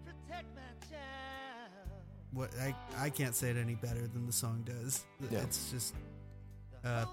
what 2.32 2.51
I 2.60 2.74
I 2.98 3.10
can't 3.10 3.34
say 3.34 3.51
it 3.51 3.56
any 3.56 3.74
better 3.74 4.06
than 4.06 4.26
the 4.26 4.32
song 4.32 4.64
does. 4.64 5.05
Yeah. 5.30 5.40
It's 5.42 5.70
just 5.70 5.94
uh, 6.84 7.06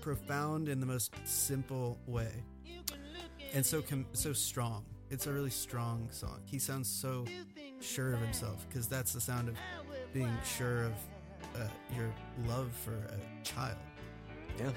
profound 0.00 0.68
in 0.68 0.80
the 0.80 0.86
most 0.86 1.12
simple 1.24 1.98
way, 2.06 2.32
and 3.52 3.64
so 3.64 3.82
com- 3.82 4.06
so 4.12 4.32
strong. 4.32 4.84
It's 5.10 5.26
a 5.26 5.32
really 5.32 5.50
strong 5.50 6.08
song. 6.10 6.40
He 6.46 6.58
sounds 6.58 6.88
so 6.88 7.26
sure 7.80 8.12
of 8.14 8.20
himself 8.20 8.66
because 8.68 8.88
that's 8.88 9.12
the 9.12 9.20
sound 9.20 9.48
of 9.48 9.56
being 10.12 10.36
sure 10.44 10.84
of 10.84 10.92
uh, 11.54 11.68
your 11.94 12.12
love 12.46 12.72
for 12.84 12.94
a 12.94 13.44
child. 13.44 13.76
Yeah. 14.58 14.70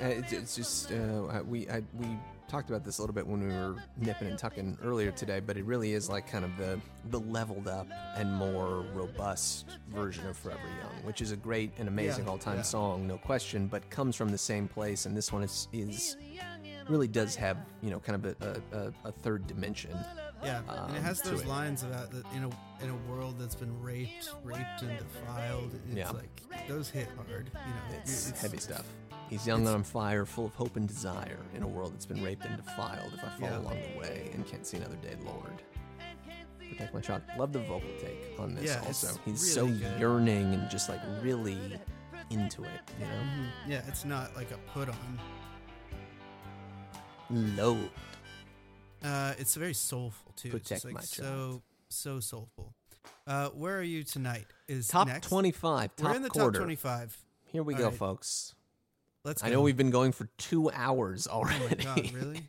Uh, 0.00 0.06
it's, 0.06 0.32
it's 0.32 0.56
just 0.56 0.92
uh, 0.92 1.42
we 1.46 1.68
I, 1.68 1.82
we 1.94 2.06
talked 2.48 2.68
about 2.70 2.84
this 2.84 2.98
a 2.98 3.02
little 3.02 3.14
bit 3.14 3.26
when 3.26 3.40
we 3.46 3.54
were 3.54 3.76
nipping 3.98 4.28
and 4.28 4.38
tucking 4.38 4.76
earlier 4.82 5.12
today, 5.12 5.40
but 5.40 5.56
it 5.56 5.64
really 5.64 5.92
is 5.92 6.08
like 6.08 6.26
kind 6.26 6.44
of 6.44 6.56
the 6.56 6.80
the 7.10 7.20
leveled 7.20 7.68
up 7.68 7.86
and 8.16 8.32
more 8.32 8.84
robust 8.94 9.66
version 9.88 10.26
of 10.26 10.36
Forever 10.36 10.60
Young, 10.80 11.04
which 11.04 11.20
is 11.20 11.32
a 11.32 11.36
great 11.36 11.70
and 11.78 11.86
amazing 11.88 12.24
Yeah, 12.24 12.30
all 12.30 12.38
time 12.38 12.56
yeah. 12.56 12.62
song, 12.62 13.06
no 13.06 13.18
question, 13.18 13.66
but 13.66 13.88
comes 13.90 14.16
from 14.16 14.30
the 14.30 14.38
same 14.38 14.68
place, 14.68 15.06
and 15.06 15.16
this 15.16 15.32
one 15.32 15.42
is 15.42 15.68
is 15.72 16.16
really 16.88 17.08
does 17.08 17.36
have 17.36 17.56
you 17.82 17.90
know 17.90 18.00
kind 18.00 18.24
of 18.24 18.36
a, 18.42 18.62
a, 18.72 19.08
a, 19.08 19.12
third 19.12 19.46
dimension. 19.46 19.96
Yeah, 20.42 20.60
and 20.68 20.96
it 20.96 20.98
um, 20.98 21.04
has 21.04 21.20
those 21.20 21.44
lines 21.44 21.82
about 21.82 22.10
that 22.10 22.24
in 22.34 22.44
a 22.44 22.50
in 22.82 22.90
a 22.90 22.96
world 23.10 23.38
that's 23.38 23.54
been 23.54 23.80
raped, 23.82 24.30
raped 24.42 24.82
and 24.82 24.98
defiled. 24.98 25.74
It's 25.88 25.96
Yeah. 25.96 26.10
like 26.10 26.66
those 26.66 26.88
hit 26.88 27.08
hard. 27.16 27.50
You 27.54 27.60
know, 27.60 28.00
It's, 28.02 28.40
heavy 28.40 28.58
stuff. 28.58 28.86
He's 29.30 29.46
young 29.46 29.60
and 29.60 29.68
on 29.76 29.82
fire, 29.84 30.26
full 30.26 30.46
of 30.46 30.54
hope 30.54 30.76
and 30.76 30.86
desire, 30.88 31.38
in 31.54 31.62
a 31.62 31.66
world 31.68 31.94
that's 31.94 32.04
been 32.04 32.22
raped 32.22 32.44
and 32.44 32.56
defiled. 32.56 33.12
If 33.14 33.22
I 33.24 33.28
fall 33.38 33.48
Yeah. 33.48 33.58
along 33.58 33.78
the 33.92 33.98
way 33.98 34.30
and 34.34 34.44
can't 34.46 34.66
see 34.66 34.76
another 34.76 34.96
day, 34.96 35.16
Lord, 35.24 35.62
protect 36.58 36.92
my 36.92 37.00
child. 37.00 37.22
Love 37.38 37.52
the 37.52 37.60
vocal 37.60 37.88
take 38.00 38.34
on 38.40 38.54
this. 38.56 38.64
Yeah, 38.64 38.82
also, 38.84 39.16
he's 39.24 39.56
really 39.56 39.78
so 39.78 39.88
good. 39.88 40.00
yearning 40.00 40.52
and 40.54 40.68
just 40.68 40.88
like 40.88 41.00
really 41.22 41.78
into 42.30 42.64
it. 42.64 42.80
You 42.98 43.06
know, 43.06 43.46
Yeah, 43.68 43.82
it's 43.86 44.04
not 44.04 44.34
like 44.34 44.50
a 44.50 44.58
put 44.72 44.88
on. 44.88 45.20
Lord. 47.30 47.90
Uh, 49.02 49.34
it's 49.38 49.54
very 49.54 49.74
soulful 49.74 50.32
too. 50.36 50.48
it's 50.48 50.52
Protect 50.68 50.68
just 50.68 50.84
like 50.84 50.94
my 50.94 51.00
so 51.02 51.22
child. 51.22 51.62
so 51.88 52.20
soulful. 52.20 52.74
Uh, 53.26 53.48
where 53.50 53.78
are 53.78 53.82
you 53.82 54.02
tonight? 54.02 54.46
Is 54.68 54.88
Top 54.88 55.06
next. 55.06 55.28
twenty-five. 55.28 55.94
Top 55.96 56.10
We're 56.10 56.16
in 56.16 56.22
the 56.22 56.28
quarter. 56.30 56.50
top 56.58 56.62
twenty-five. 56.64 57.16
Here 57.44 57.62
we 57.62 57.74
All 57.74 57.80
go, 57.80 57.88
right. 57.88 57.94
folks. 57.96 58.54
Let's. 59.24 59.42
Go. 59.42 59.48
I 59.48 59.50
know 59.50 59.60
we've 59.62 59.76
been 59.76 59.90
going 59.90 60.12
for 60.12 60.28
two 60.38 60.70
hours 60.70 61.28
Oh 61.30 61.42
my 61.44 61.54
already. 61.58 61.84
god, 61.84 62.12
really? 62.12 62.42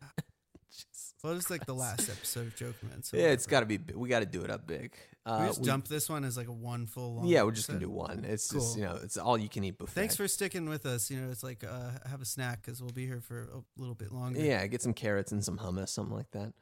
well, 1.22 1.32
it 1.32 1.36
was 1.36 1.50
like 1.50 1.66
the 1.66 1.74
last 1.74 2.08
episode 2.08 2.46
of 2.48 2.56
Jokerman. 2.56 3.04
So 3.04 3.16
yeah, 3.16 3.26
it's 3.28 3.46
got 3.46 3.60
to 3.60 3.66
be. 3.66 3.78
We 3.94 4.08
got 4.08 4.20
to 4.20 4.26
do 4.26 4.42
it 4.42 4.50
up 4.50 4.66
big. 4.66 4.92
Uh, 5.26 5.38
we 5.42 5.46
just 5.48 5.60
we- 5.60 5.66
dump 5.66 5.86
this 5.88 6.08
one 6.08 6.24
as 6.24 6.36
like 6.36 6.48
a 6.48 6.52
one 6.52 6.86
full 6.86 7.16
long. 7.16 7.26
yeah, 7.26 7.42
we're 7.42 7.50
just 7.52 7.66
gonna 7.68 7.78
do 7.80 7.90
one. 7.90 8.24
It's 8.26 8.48
just 8.48 8.76
you 8.78 8.84
know, 8.84 8.98
it's 9.02 9.16
all 9.16 9.36
you 9.36 9.48
can 9.48 9.62
eat 9.64 9.76
buffet. 9.78 9.92
Thanks 9.92 10.16
for 10.16 10.26
sticking 10.26 10.68
with 10.68 10.86
us. 10.86 11.10
You 11.10 11.20
know, 11.20 11.30
it's 11.30 11.42
like 11.42 11.64
uh, 11.64 11.90
have 12.08 12.22
a 12.22 12.24
snack 12.24 12.62
because 12.62 12.80
we'll 12.82 12.92
be 12.92 13.06
here 13.06 13.20
for 13.20 13.42
a 13.42 13.62
little 13.80 13.94
bit 13.94 14.10
longer. 14.12 14.40
Yeah, 14.40 14.66
get 14.66 14.80
some 14.82 14.94
carrots 14.94 15.30
and 15.32 15.44
some 15.44 15.58
hummus, 15.58 15.88
something 15.90 16.16
like 16.16 16.30
that. 16.32 16.52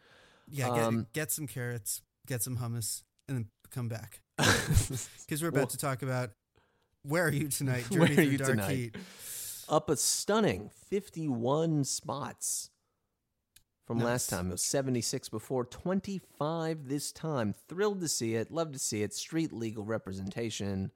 yeah. 0.50 0.68
Get, 0.74 0.78
Um, 0.84 1.06
get 1.12 1.30
some 1.32 1.46
carrots, 1.46 2.02
get 2.26 2.42
some 2.42 2.56
hummus, 2.58 3.02
and 3.28 3.36
then 3.38 3.46
come 3.70 3.88
back 3.88 4.20
because 4.36 5.42
we're 5.42 5.48
about 5.48 5.58
Well- 5.60 5.66
to 5.68 5.78
talk 5.78 6.02
about 6.02 6.30
Where 7.02 7.24
are 7.24 7.32
you 7.32 7.48
tonight? 7.48 7.84
Where 7.90 8.08
Journey 8.08 8.18
are 8.18 8.30
you 8.32 8.38
dark 8.38 8.50
tonight? 8.50 8.70
heat. 8.76 8.96
Up 9.68 9.90
a 9.90 9.97
stunning 9.97 10.70
51 10.88 11.84
spots 11.84 12.70
from 13.86 13.98
last 13.98 14.30
time. 14.30 14.48
It 14.48 14.52
was 14.52 14.62
76 14.62 15.28
before, 15.28 15.64
25 15.64 16.88
this 16.88 17.12
time. 17.12 17.55
Thrilled 17.68 18.01
to 18.01 18.09
see 18.09 18.34
it. 18.34 18.51
Love 18.51 18.72
to 18.72 18.78
see 18.78 19.02
it. 19.02 19.12
Street 19.14 19.52
legal 19.52 19.84
representation. 19.84 20.90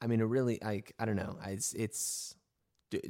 I 0.00 0.06
mean, 0.06 0.20
it 0.20 0.24
really, 0.24 0.62
I, 0.62 0.82
I 0.98 1.04
don't 1.04 1.16
know. 1.16 1.38
It's, 1.44 1.72
it's 1.74 2.34
do, 2.90 3.00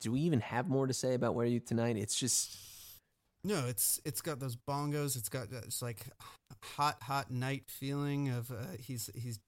do 0.00 0.12
we 0.12 0.20
even 0.20 0.40
have 0.40 0.68
more 0.68 0.86
to 0.86 0.94
say 0.94 1.14
about 1.14 1.34
Where 1.34 1.44
Are 1.44 1.48
You 1.48 1.60
Tonight? 1.60 1.96
It's 1.96 2.18
just, 2.18 2.56
No, 3.42 3.66
it's 3.66 4.00
it's 4.04 4.22
got 4.22 4.40
those 4.40 4.56
bongos. 4.56 5.16
It's 5.16 5.28
got 5.28 5.48
it's 5.52 5.82
like 5.82 6.06
hot 6.62 7.02
hot 7.02 7.30
night 7.30 7.64
feeling 7.66 8.30
of 8.30 8.50
uh, 8.50 8.76
he's 8.78 9.10
he's 9.14 9.38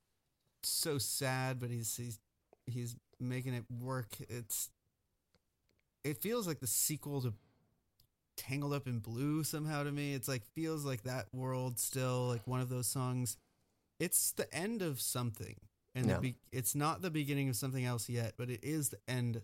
so 0.63 0.99
sad, 0.99 1.59
but 1.61 1.71
he's 1.71 1.97
he's 1.97 2.19
he's 2.67 2.97
making 3.21 3.55
it 3.55 3.65
work. 3.81 4.09
It's 4.29 4.71
it 6.05 6.19
feels 6.19 6.47
like 6.47 6.61
the 6.61 6.67
sequel 6.67 7.21
to 7.23 7.35
Tangled 8.37 8.75
Up 8.75 8.87
in 8.87 8.99
Blue 8.99 9.45
somehow 9.45 9.83
to 9.83 9.91
me. 9.91 10.15
It's 10.15 10.29
like 10.29 10.45
feels 10.55 10.85
like 10.85 11.03
that 11.05 11.27
world 11.33 11.79
still 11.79 12.29
like 12.29 12.47
one 12.47 12.61
of 12.61 12.69
those 12.69 12.87
songs. 12.87 13.37
It's 13.99 14.33
the 14.33 14.53
end 14.55 14.83
of 14.83 15.01
something, 15.01 15.57
and 15.95 16.21
be- 16.21 16.37
it's 16.53 16.75
not 16.75 17.01
the 17.01 17.11
beginning 17.11 17.49
of 17.49 17.57
something 17.57 17.85
else 17.85 18.09
yet, 18.11 18.35
but 18.37 18.51
it 18.51 18.61
is 18.63 18.91
the 18.91 18.99
end 19.09 19.41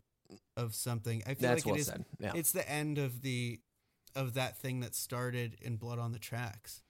of 0.56 0.74
something. 0.74 1.22
I 1.26 1.34
feel 1.34 1.48
that's 1.48 1.64
like 1.64 1.66
well 1.66 1.74
it 1.76 1.80
is 1.80 1.86
said. 1.86 2.04
Yeah. 2.18 2.32
it's 2.34 2.52
the 2.52 2.68
end 2.70 2.98
of 2.98 3.22
the 3.22 3.60
of 4.14 4.34
that 4.34 4.58
thing 4.58 4.80
that 4.80 4.94
started 4.94 5.56
in 5.62 5.76
blood 5.76 5.98
on 5.98 6.12
the 6.12 6.18
tracks 6.18 6.82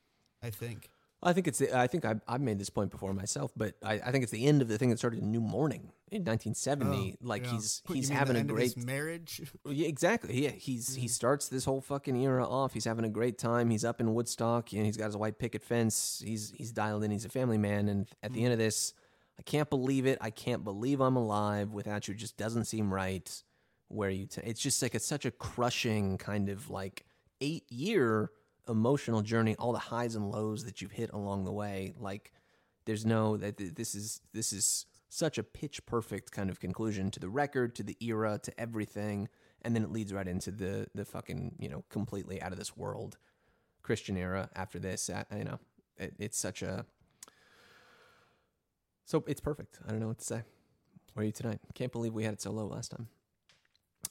i 0.43 0.51
think 0.51 0.89
I 1.23 1.33
think 1.33 1.47
it's. 1.47 1.59
The, 1.59 1.77
I 1.77 1.87
think 1.87 2.05
I've, 2.05 2.21
I've 2.27 2.41
made 2.41 2.59
this 2.59 2.71
point 2.71 2.91
before 2.91 3.15
myself, 3.15 3.53
but 3.57 3.75
I, 3.83 3.95
I 3.95 4.11
think 4.11 4.25
it's 4.25 4.33
the 4.33 4.47
end 4.47 4.61
of 4.61 4.69
the 4.69 4.77
thing 4.77 4.91
that 4.91 4.99
started 4.99 5.23
a 5.23 5.25
New 5.25 5.41
Morning 5.41 5.93
in 6.11 6.25
1970. 6.25 7.19
like 7.23 7.43
Oh, 7.43 7.47
yeah. 7.47 7.53
he's 7.53 7.83
you 7.89 7.95
he's 7.95 8.11
mean 8.11 8.19
having 8.19 8.37
a 8.37 8.45
great 8.45 8.77
marriage 8.77 9.41
Yeah, 9.67 9.87
exactly. 9.87 10.43
Yeah, 10.43 10.51
he's 10.51 10.95
he 10.95 11.09
starts 11.09 11.49
this 11.49 11.65
whole 11.65 11.81
fucking 11.81 12.17
era 12.17 12.47
off. 12.47 12.75
He's 12.75 12.85
having 12.85 13.05
a 13.05 13.09
great 13.09 13.39
time. 13.39 13.71
He's 13.71 13.85
up 13.85 14.01
in 14.01 14.13
Woodstock 14.15 14.73
and 14.73 14.85
he's 14.85 14.97
got 14.97 15.07
his 15.07 15.17
white 15.17 15.39
picket 15.39 15.63
fence. 15.63 16.23
He's 16.25 16.53
he's 16.57 16.73
dialed 16.73 17.05
in. 17.05 17.11
He's 17.11 17.25
a 17.25 17.31
family 17.31 17.59
man. 17.59 17.89
And 17.89 18.09
at 18.23 18.33
the 18.33 18.41
mm. 18.41 18.45
end 18.45 18.53
of 18.55 18.59
this, 18.59 18.93
I 19.39 19.43
can't 19.43 19.71
believe 19.71 20.07
it. 20.07 20.19
I 20.21 20.31
can't 20.31 20.65
believe 20.65 21.01
I'm 21.01 21.17
alive 21.17 21.73
without 21.73 22.09
you. 22.09 22.15
It 22.15 22.19
just 22.19 22.37
doesn't 22.37 22.65
seem 22.65 22.93
right. 22.93 23.31
Where 23.89 24.11
you? 24.11 24.27
T- 24.27 24.43
it's 24.45 24.61
just 24.61 24.83
like 24.83 24.95
it's 24.95 25.07
such 25.07 25.25
a 25.25 25.31
crushing 25.31 26.19
kind 26.19 26.49
of 26.49 26.69
like 26.69 27.05
eight 27.41 27.71
year 27.71 28.31
emotional 28.69 29.23
journey. 29.23 29.57
All 29.59 29.73
the 29.73 29.79
highs 29.79 30.15
and 30.15 30.31
lows 30.31 30.65
that 30.65 30.81
you've 30.81 30.93
hit 30.93 31.11
along 31.13 31.45
the 31.45 31.53
way. 31.53 31.95
Like 31.99 32.33
there's 32.85 33.07
no 33.07 33.37
that 33.37 33.57
this 33.77 33.95
is 33.95 34.21
this 34.33 34.53
is 34.53 34.87
such 35.09 35.39
a 35.39 35.43
pitch 35.43 35.85
perfect 35.87 36.33
kind 36.33 36.51
of 36.51 36.59
conclusion 36.59 37.11
to 37.11 37.21
the 37.21 37.29
record 37.29 37.75
to 37.75 37.83
the 37.83 37.97
era 38.01 38.39
to 38.43 38.59
everything 38.59 39.29
and 39.63 39.77
then 39.77 39.83
it 39.83 39.93
leads 39.93 40.13
right 40.13 40.29
into 40.29 40.51
the 40.51 40.87
the 40.95 41.05
fucking 41.05 41.55
you 41.59 41.69
know 41.69 41.85
completely 41.91 42.41
out 42.41 42.53
of 42.53 42.59
this 42.59 42.77
world 42.77 43.19
christian 43.83 44.17
era 44.17 44.49
after 44.55 44.79
this 44.79 45.11
uh, 45.11 45.23
you 45.37 45.45
know 45.45 45.59
it, 45.99 46.15
it's 46.19 46.39
such 46.39 46.63
a 46.63 46.85
so 49.05 49.23
it's 49.27 49.41
perfect 49.41 49.79
i 49.87 49.91
don't 49.91 50.01
know 50.01 50.09
what 50.09 50.19
to 50.19 50.25
say 50.25 50.43
where 51.13 51.23
are 51.23 51.27
you 51.27 51.33
tonight 51.33 51.61
can't 51.75 51.93
believe 51.93 52.15
we 52.15 52.25
had 52.25 52.33
it 52.33 52.41
so 52.41 52.51
low 52.51 52.67
last 52.67 52.91
time 52.91 53.07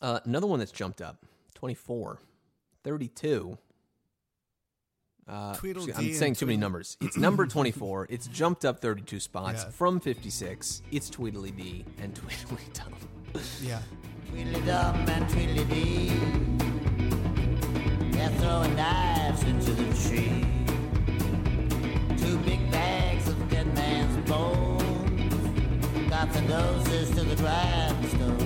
uh, 0.01 0.19
another 0.25 0.47
one 0.47 0.59
that's 0.59 0.71
jumped 0.71 1.01
up 1.01 1.25
24 1.55 2.19
32 2.83 3.57
uh, 5.31 5.55
Tweedledee 5.55 5.93
I'm 5.95 6.13
saying 6.13 6.35
too 6.35 6.45
many 6.45 6.57
numbers. 6.57 6.97
It's 7.01 7.17
number 7.17 7.45
24. 7.47 8.07
It's 8.09 8.27
jumped 8.27 8.65
up 8.65 8.79
32 8.81 9.19
spots 9.19 9.63
Yeah. 9.63 9.69
from 9.71 9.99
56. 9.99 10.81
It's 10.91 11.09
Tweedledee 11.09 11.85
and 12.01 12.13
Tweedledum. 12.21 12.93
yeah 13.61 13.79
Tweedly 14.29 14.61
dum 14.61 14.95
and 15.09 15.29
tweedly 15.29 15.63
dee. 15.65 16.09
They're 18.11 18.29
throwing 18.39 18.75
knives 18.75 19.43
into 19.43 19.71
the 19.71 19.85
tree. 20.07 20.45
Two 22.17 22.37
big 22.39 22.69
bags 22.71 23.27
of 23.27 23.49
dead 23.49 23.73
man's 23.73 24.29
bones. 24.29 26.09
Got 26.09 26.31
the 26.33 26.41
noses 26.41 27.09
to 27.11 27.23
the 27.23 27.35
grindstone. 27.35 28.40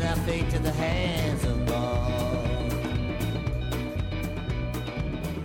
Their 0.00 0.16
fate 0.16 0.48
to 0.50 0.58
the 0.58 0.72
hands 0.72 1.44
of 1.44 1.66
God. 1.66 2.70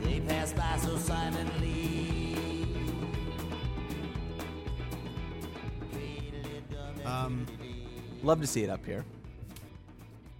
They 0.03 0.19
pass 0.21 0.53
by 0.53 0.77
so 0.77 0.97
silently. 0.97 2.65
um 7.05 7.45
Love 8.23 8.41
to 8.41 8.47
see 8.47 8.63
it 8.63 8.69
up 8.71 8.83
here. 8.85 9.03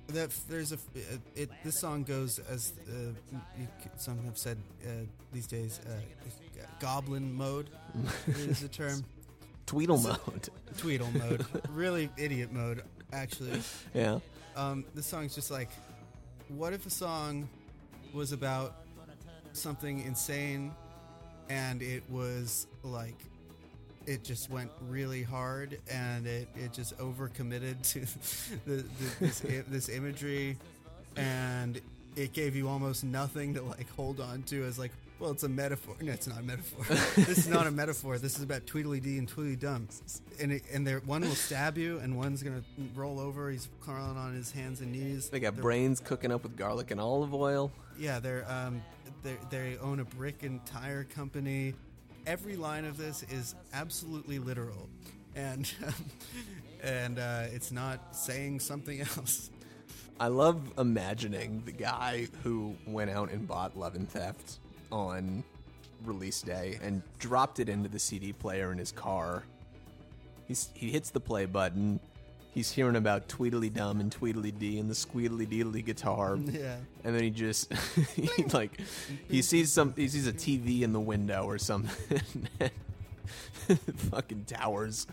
that 0.07 0.31
there's 0.49 0.71
a 0.71 0.75
uh, 0.75 1.17
it 1.35 1.49
this 1.63 1.79
song 1.79 2.03
goes 2.03 2.39
as 2.49 2.73
uh, 2.89 3.11
some 3.97 4.23
have 4.25 4.37
said 4.37 4.57
uh, 4.85 4.89
these 5.33 5.45
days 5.45 5.81
uh, 5.85 5.91
goblin 6.79 7.33
mode 7.33 7.69
is 8.27 8.61
the 8.61 8.67
term 8.69 9.03
Tweedle 9.67 9.97
mode. 10.01 10.49
tweedle 10.77 11.11
mode 11.11 11.45
really 11.69 12.09
idiot 12.17 12.51
mode 12.51 12.83
actually 13.13 13.61
Yeah. 13.93 14.19
um, 14.55 14.85
this 14.93 15.05
song's 15.05 15.35
just 15.35 15.51
like, 15.51 15.69
what 16.49 16.73
if 16.73 16.85
a 16.85 16.89
song 16.89 17.47
was 18.13 18.31
about 18.31 18.75
something 19.53 20.01
insane 20.01 20.71
and 21.49 21.81
it 21.81 22.03
was 22.09 22.67
like, 22.83 23.15
it 24.05 24.23
just 24.23 24.49
went 24.51 24.69
really 24.87 25.23
hard 25.23 25.79
and 25.91 26.27
it, 26.27 26.47
it 26.55 26.71
just 26.73 26.97
overcommitted 26.99 27.81
to 27.93 27.99
the, 28.65 28.83
the, 28.83 28.85
this, 29.19 29.39
this 29.67 29.89
imagery 29.89 30.57
and 31.15 31.81
it 32.15 32.33
gave 32.33 32.55
you 32.55 32.67
almost 32.69 33.03
nothing 33.03 33.53
to 33.55 33.61
like 33.63 33.89
hold 33.95 34.19
on 34.19 34.43
to 34.43 34.63
as 34.63 34.77
like, 34.77 34.91
well, 35.19 35.31
it's 35.31 35.43
a 35.43 35.49
metaphor. 35.49 35.95
No, 36.01 36.11
it's 36.11 36.27
not 36.27 36.39
a 36.39 36.43
metaphor. 36.43 36.83
this 37.23 37.37
is 37.37 37.47
not 37.47 37.67
a 37.67 37.71
metaphor. 37.71 38.17
This 38.17 38.37
is 38.37 38.43
about 38.43 38.65
Tweedledee 38.67 39.17
and 39.17 39.27
Tweedledum. 39.27 39.87
And 40.41 40.51
it, 40.53 40.63
and 40.73 40.85
there, 40.85 40.99
one 40.99 41.21
will 41.21 41.29
stab 41.35 41.77
you, 41.77 41.99
and 41.99 42.17
one's 42.17 42.43
gonna 42.43 42.63
roll 42.93 43.19
over. 43.19 43.49
He's 43.49 43.69
crawling 43.81 44.17
on 44.17 44.33
his 44.33 44.51
hands 44.51 44.81
and 44.81 44.91
knees. 44.91 45.29
They 45.29 45.39
got 45.39 45.55
They're- 45.55 45.61
brains 45.63 45.99
cooking 45.99 46.31
up 46.31 46.43
with 46.43 46.57
garlic 46.57 46.91
and 46.91 46.99
olive 46.99 47.33
oil. 47.33 47.71
Yeah, 47.97 48.19
they're 48.19 48.45
um, 48.51 48.83
they 49.23 49.37
they 49.49 49.77
own 49.77 49.99
a 50.01 50.05
brick 50.05 50.43
and 50.43 50.65
tire 50.65 51.05
company. 51.05 51.73
Every 52.27 52.55
line 52.57 52.85
of 52.85 52.97
this 52.97 53.23
is 53.23 53.55
absolutely 53.73 54.39
literal, 54.39 54.89
and 55.35 55.71
and 56.83 57.19
uh, 57.19 57.43
it's 57.53 57.71
not 57.71 58.15
saying 58.15 58.59
something 58.59 58.99
else. 59.17 59.49
I 60.19 60.27
love 60.27 60.73
imagining 60.77 61.63
the 61.65 61.71
guy 61.73 62.27
who 62.43 62.75
went 62.87 63.11
out 63.11 63.31
and 63.31 63.45
bought 63.47 63.77
Love 63.77 63.95
and 63.95 64.09
Theft 64.09 64.59
on 64.91 65.43
release 66.03 66.41
day 66.41 66.77
and 66.81 67.01
dropped 67.19 67.59
it 67.59 67.69
into 67.69 67.89
the 67.89 67.99
CD 67.99 68.33
player 68.33 68.71
in 68.71 68.77
his 68.77 68.91
car. 68.91 69.43
He's, 70.47 70.69
he 70.73 70.91
hits 70.91 71.09
the 71.09 71.19
play 71.19 71.45
button. 71.45 71.99
He's 72.53 72.71
hearing 72.71 72.95
about 72.95 73.27
Tweedly 73.27 73.69
Dum 73.69 73.99
and 73.99 74.09
Tweedly 74.11 74.51
Dee 74.51 74.79
and 74.79 74.89
the 74.89 74.93
Squeedly 74.93 75.45
Deedly 75.45 75.83
guitar. 75.83 76.37
Yeah. 76.51 76.77
And 77.03 77.13
then 77.13 77.23
he 77.23 77.29
just 77.29 77.73
he 78.15 78.29
like 78.53 78.79
he 79.27 79.41
sees 79.41 79.71
some 79.73 79.93
he 79.95 80.07
sees 80.07 80.25
a 80.27 80.31
TV 80.33 80.81
in 80.81 80.93
the 80.93 80.99
window 80.99 81.43
or 81.43 81.57
something. 81.57 82.21
Fucking 84.11 84.45
towers. 84.45 85.05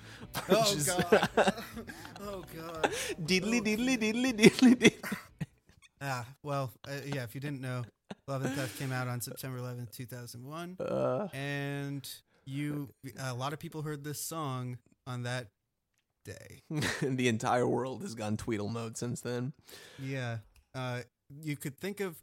Oh 0.49 0.73
just- 0.73 0.87
god! 1.11 1.29
oh 2.21 2.45
god! 2.57 2.93
Deedly 3.25 3.61
deedly 3.61 3.97
deedly 3.99 4.33
deedly 4.33 4.75
deedly. 4.77 5.17
Ah, 6.01 6.27
well, 6.43 6.71
uh, 6.87 6.93
yeah. 7.07 7.25
If 7.25 7.35
you 7.35 7.41
didn't 7.41 7.61
know, 7.61 7.83
Love 8.29 8.45
and 8.45 8.55
Theft 8.55 8.79
came 8.79 8.93
out 8.93 9.09
on 9.09 9.21
September 9.21 9.59
11th, 9.59 9.91
2001, 9.93 10.77
Uh, 10.81 11.29
and 11.33 12.09
you 12.45 12.89
a 13.19 13.35
lot 13.35 13.53
of 13.53 13.59
people 13.59 13.83
heard 13.83 14.05
this 14.05 14.21
song 14.21 14.79
on 15.07 15.23
that 15.23 15.49
day. 16.25 16.61
the 17.03 17.29
entire 17.29 17.67
world 17.67 18.03
has 18.03 18.15
gone 18.15 18.37
Tweedle 18.37 18.69
mode 18.71 18.97
since 18.97 19.21
then. 19.21 19.53
Yeah. 19.99 20.39
Uh, 20.75 21.03
you 21.43 21.57
could 21.57 21.79
think 21.79 22.01
of 22.01 22.17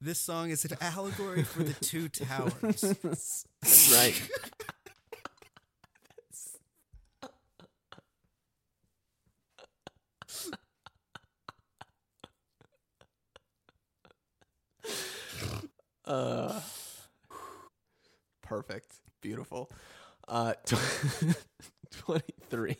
this 0.00 0.18
song 0.18 0.50
as 0.50 0.64
an 0.64 0.76
allegory 0.80 1.42
for 1.42 1.62
the 1.62 1.74
two 1.74 2.08
towers. 2.08 3.44
right. 3.92 4.30
Uh, 16.04 16.60
perfect. 18.42 18.92
Beautiful. 19.20 19.70
Uh, 20.28 20.54
tw- 20.64 21.36
23. 21.90 22.76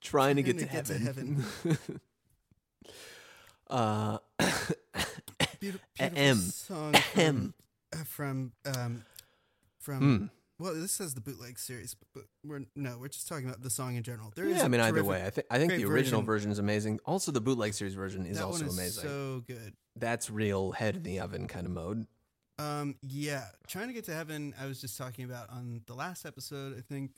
Trying 0.00 0.36
to 0.36 0.42
get 0.42 0.58
to 0.58 0.66
get 0.66 0.84
to 0.86 0.98
heaven. 0.98 1.44
uh, 3.70 4.18
Beautiful, 5.60 5.86
beautiful 5.98 6.18
Ahem. 6.18 6.36
song 6.36 6.92
from, 6.94 7.54
from 8.04 8.52
um 8.66 9.04
from 9.78 9.98
Hmm. 9.98 10.26
Well 10.58 10.72
this 10.74 10.92
says 10.92 11.14
the 11.14 11.20
bootleg 11.20 11.58
series 11.58 11.96
but, 12.14 12.24
we're 12.44 12.62
no 12.76 12.96
we're 12.98 13.08
just 13.08 13.26
talking 13.28 13.46
about 13.46 13.62
the 13.62 13.70
song 13.70 13.96
in 13.96 14.02
general 14.02 14.32
there 14.36 14.46
is 14.46 14.56
Yeah, 14.58 14.62
I 14.62 14.66
a 14.66 14.68
mean, 14.68 14.80
either 14.80 15.02
way, 15.04 15.24
I 15.24 15.30
think 15.30 15.46
I 15.50 15.58
think 15.58 15.72
the 15.72 15.84
original 15.84 16.20
version. 16.22 16.26
version 16.26 16.50
is 16.52 16.58
amazing. 16.58 17.00
Also, 17.04 17.32
the 17.32 17.40
bootleg 17.40 17.74
series 17.74 17.94
version 17.94 18.24
is 18.26 18.38
that 18.38 18.44
also 18.44 18.66
is 18.66 18.78
amazing. 18.78 19.02
so 19.02 19.42
good 19.46 19.74
That's 19.96 20.30
real 20.30 20.72
head 20.72 20.96
in 20.96 21.02
the 21.02 21.20
oven 21.20 21.48
kind 21.48 21.66
of 21.66 21.72
mode. 21.72 22.06
um 22.58 22.94
yeah 23.02 23.46
trying 23.66 23.88
to 23.88 23.92
get 23.94 24.04
to 24.04 24.14
heaven 24.14 24.54
i 24.60 24.66
was 24.66 24.80
just 24.80 24.96
talking 24.96 25.24
about 25.24 25.50
on 25.50 25.80
the 25.86 25.94
last 25.94 26.24
episode 26.24 26.76
i 26.78 26.80
think 26.82 27.10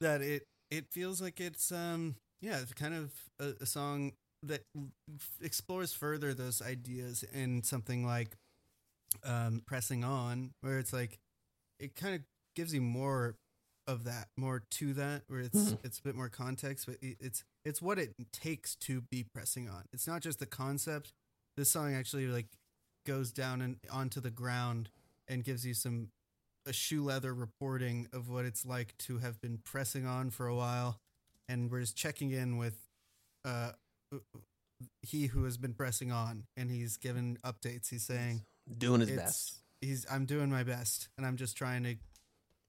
that 0.00 0.20
it 0.22 0.46
it 0.70 0.86
feels 0.92 1.20
like 1.20 1.40
it's 1.40 1.72
um 1.72 2.14
yeah 2.40 2.60
it's 2.60 2.72
kind 2.72 2.94
of 2.94 3.12
a, 3.40 3.62
a 3.62 3.66
song 3.66 4.12
that 4.44 4.62
f- 4.76 5.30
explores 5.42 5.92
further 5.92 6.34
those 6.34 6.60
ideas 6.62 7.24
in 7.32 7.62
something 7.64 8.04
like 8.06 8.36
um 9.24 9.62
pressing 9.66 10.04
on 10.04 10.52
where 10.60 10.78
it's 10.78 10.92
like 10.92 11.18
it 11.80 11.96
kind 11.96 12.14
of 12.14 12.20
gives 12.54 12.72
you 12.74 12.80
more 12.80 13.36
of 13.86 14.04
that 14.04 14.28
more 14.38 14.62
to 14.70 14.94
that 14.94 15.22
where 15.28 15.40
it's 15.40 15.72
Mhm. 15.72 15.84
it's 15.84 15.98
a 15.98 16.02
bit 16.02 16.14
more 16.14 16.30
context 16.30 16.86
but 16.86 16.96
it's 17.02 17.44
it's 17.66 17.82
what 17.82 17.98
it 17.98 18.14
takes 18.32 18.74
to 18.76 19.02
be 19.02 19.22
pressing 19.24 19.68
on. 19.68 19.84
It's 19.92 20.06
not 20.06 20.22
just 20.22 20.38
the 20.38 20.46
concept. 20.46 21.12
This 21.56 21.70
song 21.70 21.94
actually 21.94 22.26
like 22.26 22.46
goes 23.06 23.30
down 23.32 23.60
and 23.60 23.78
onto 23.90 24.20
the 24.20 24.30
ground 24.30 24.88
and 25.28 25.44
gives 25.44 25.66
you 25.66 25.74
some 25.74 26.10
a 26.66 26.72
shoe 26.72 27.04
leather 27.04 27.34
reporting 27.34 28.08
of 28.12 28.30
what 28.30 28.46
it's 28.46 28.64
like 28.64 28.96
to 28.98 29.18
have 29.18 29.38
been 29.42 29.58
pressing 29.58 30.06
on 30.06 30.30
for 30.30 30.46
a 30.46 30.54
while. 30.56 30.98
And 31.46 31.70
we're 31.70 31.80
just 31.80 31.96
checking 31.96 32.30
in 32.30 32.56
with 32.56 32.76
uh 33.44 33.72
he 35.02 35.26
who 35.26 35.44
has 35.44 35.56
been 35.58 35.74
pressing 35.74 36.10
on 36.10 36.46
and 36.56 36.70
he's 36.70 36.96
given 36.96 37.38
updates. 37.44 37.88
He's 37.90 38.04
saying 38.04 38.44
Doing 38.78 39.00
his 39.02 39.10
best. 39.10 39.60
he's 39.82 40.06
i'm 40.10 40.24
doing 40.24 40.48
my 40.50 40.62
best 40.62 41.08
and 41.18 41.26
i'm 41.26 41.36
just 41.36 41.54
trying 41.56 41.82
to 41.84 41.96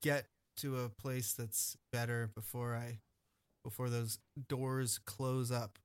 get 0.06 0.28
to 0.58 0.78
a 0.80 0.90
place 0.90 1.34
that's 1.34 1.76
better 1.92 2.30
before 2.36 2.76
i 2.76 3.00
before 3.64 3.90
those 3.90 4.20
doors 4.48 5.00
close 5.06 5.52
up 5.52 5.80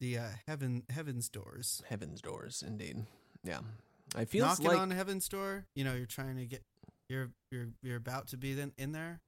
the 0.00 0.18
uh 0.18 0.28
heaven 0.46 0.82
heaven's 0.90 1.28
doors 1.30 1.82
Heaven's 1.88 2.20
doors, 2.20 2.62
indeed. 2.66 3.06
Yeah, 3.42 3.60
it 4.18 4.28
feels 4.28 4.48
knocking 4.60 4.66
like 4.66 4.78
on 4.78 4.90
heaven's 4.90 5.26
door 5.28 5.64
you 5.74 5.84
know 5.84 5.94
you're 5.94 6.04
trying 6.06 6.36
to 6.36 6.44
get 6.44 6.62
you're 7.08 7.30
you're 7.50 7.68
you're 7.82 7.96
about 7.96 8.28
to 8.28 8.36
be 8.36 8.52
then 8.54 8.72
in 8.76 8.92
there 8.92 9.20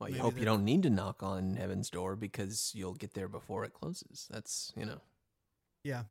well, 0.00 0.08
you 0.08 0.14
maybe 0.14 0.22
hope 0.22 0.38
you 0.40 0.44
don't 0.44 0.64
need 0.64 0.82
to 0.82 0.90
knock 0.90 1.22
on 1.22 1.54
heaven's 1.56 1.88
door 1.88 2.16
because 2.16 2.72
you'll 2.74 2.94
get 2.94 3.14
there 3.14 3.28
before 3.28 3.64
it 3.64 3.72
closes. 3.72 4.26
That's 4.30 4.72
you 4.76 4.84
know. 4.84 5.00
yeah 5.84 6.02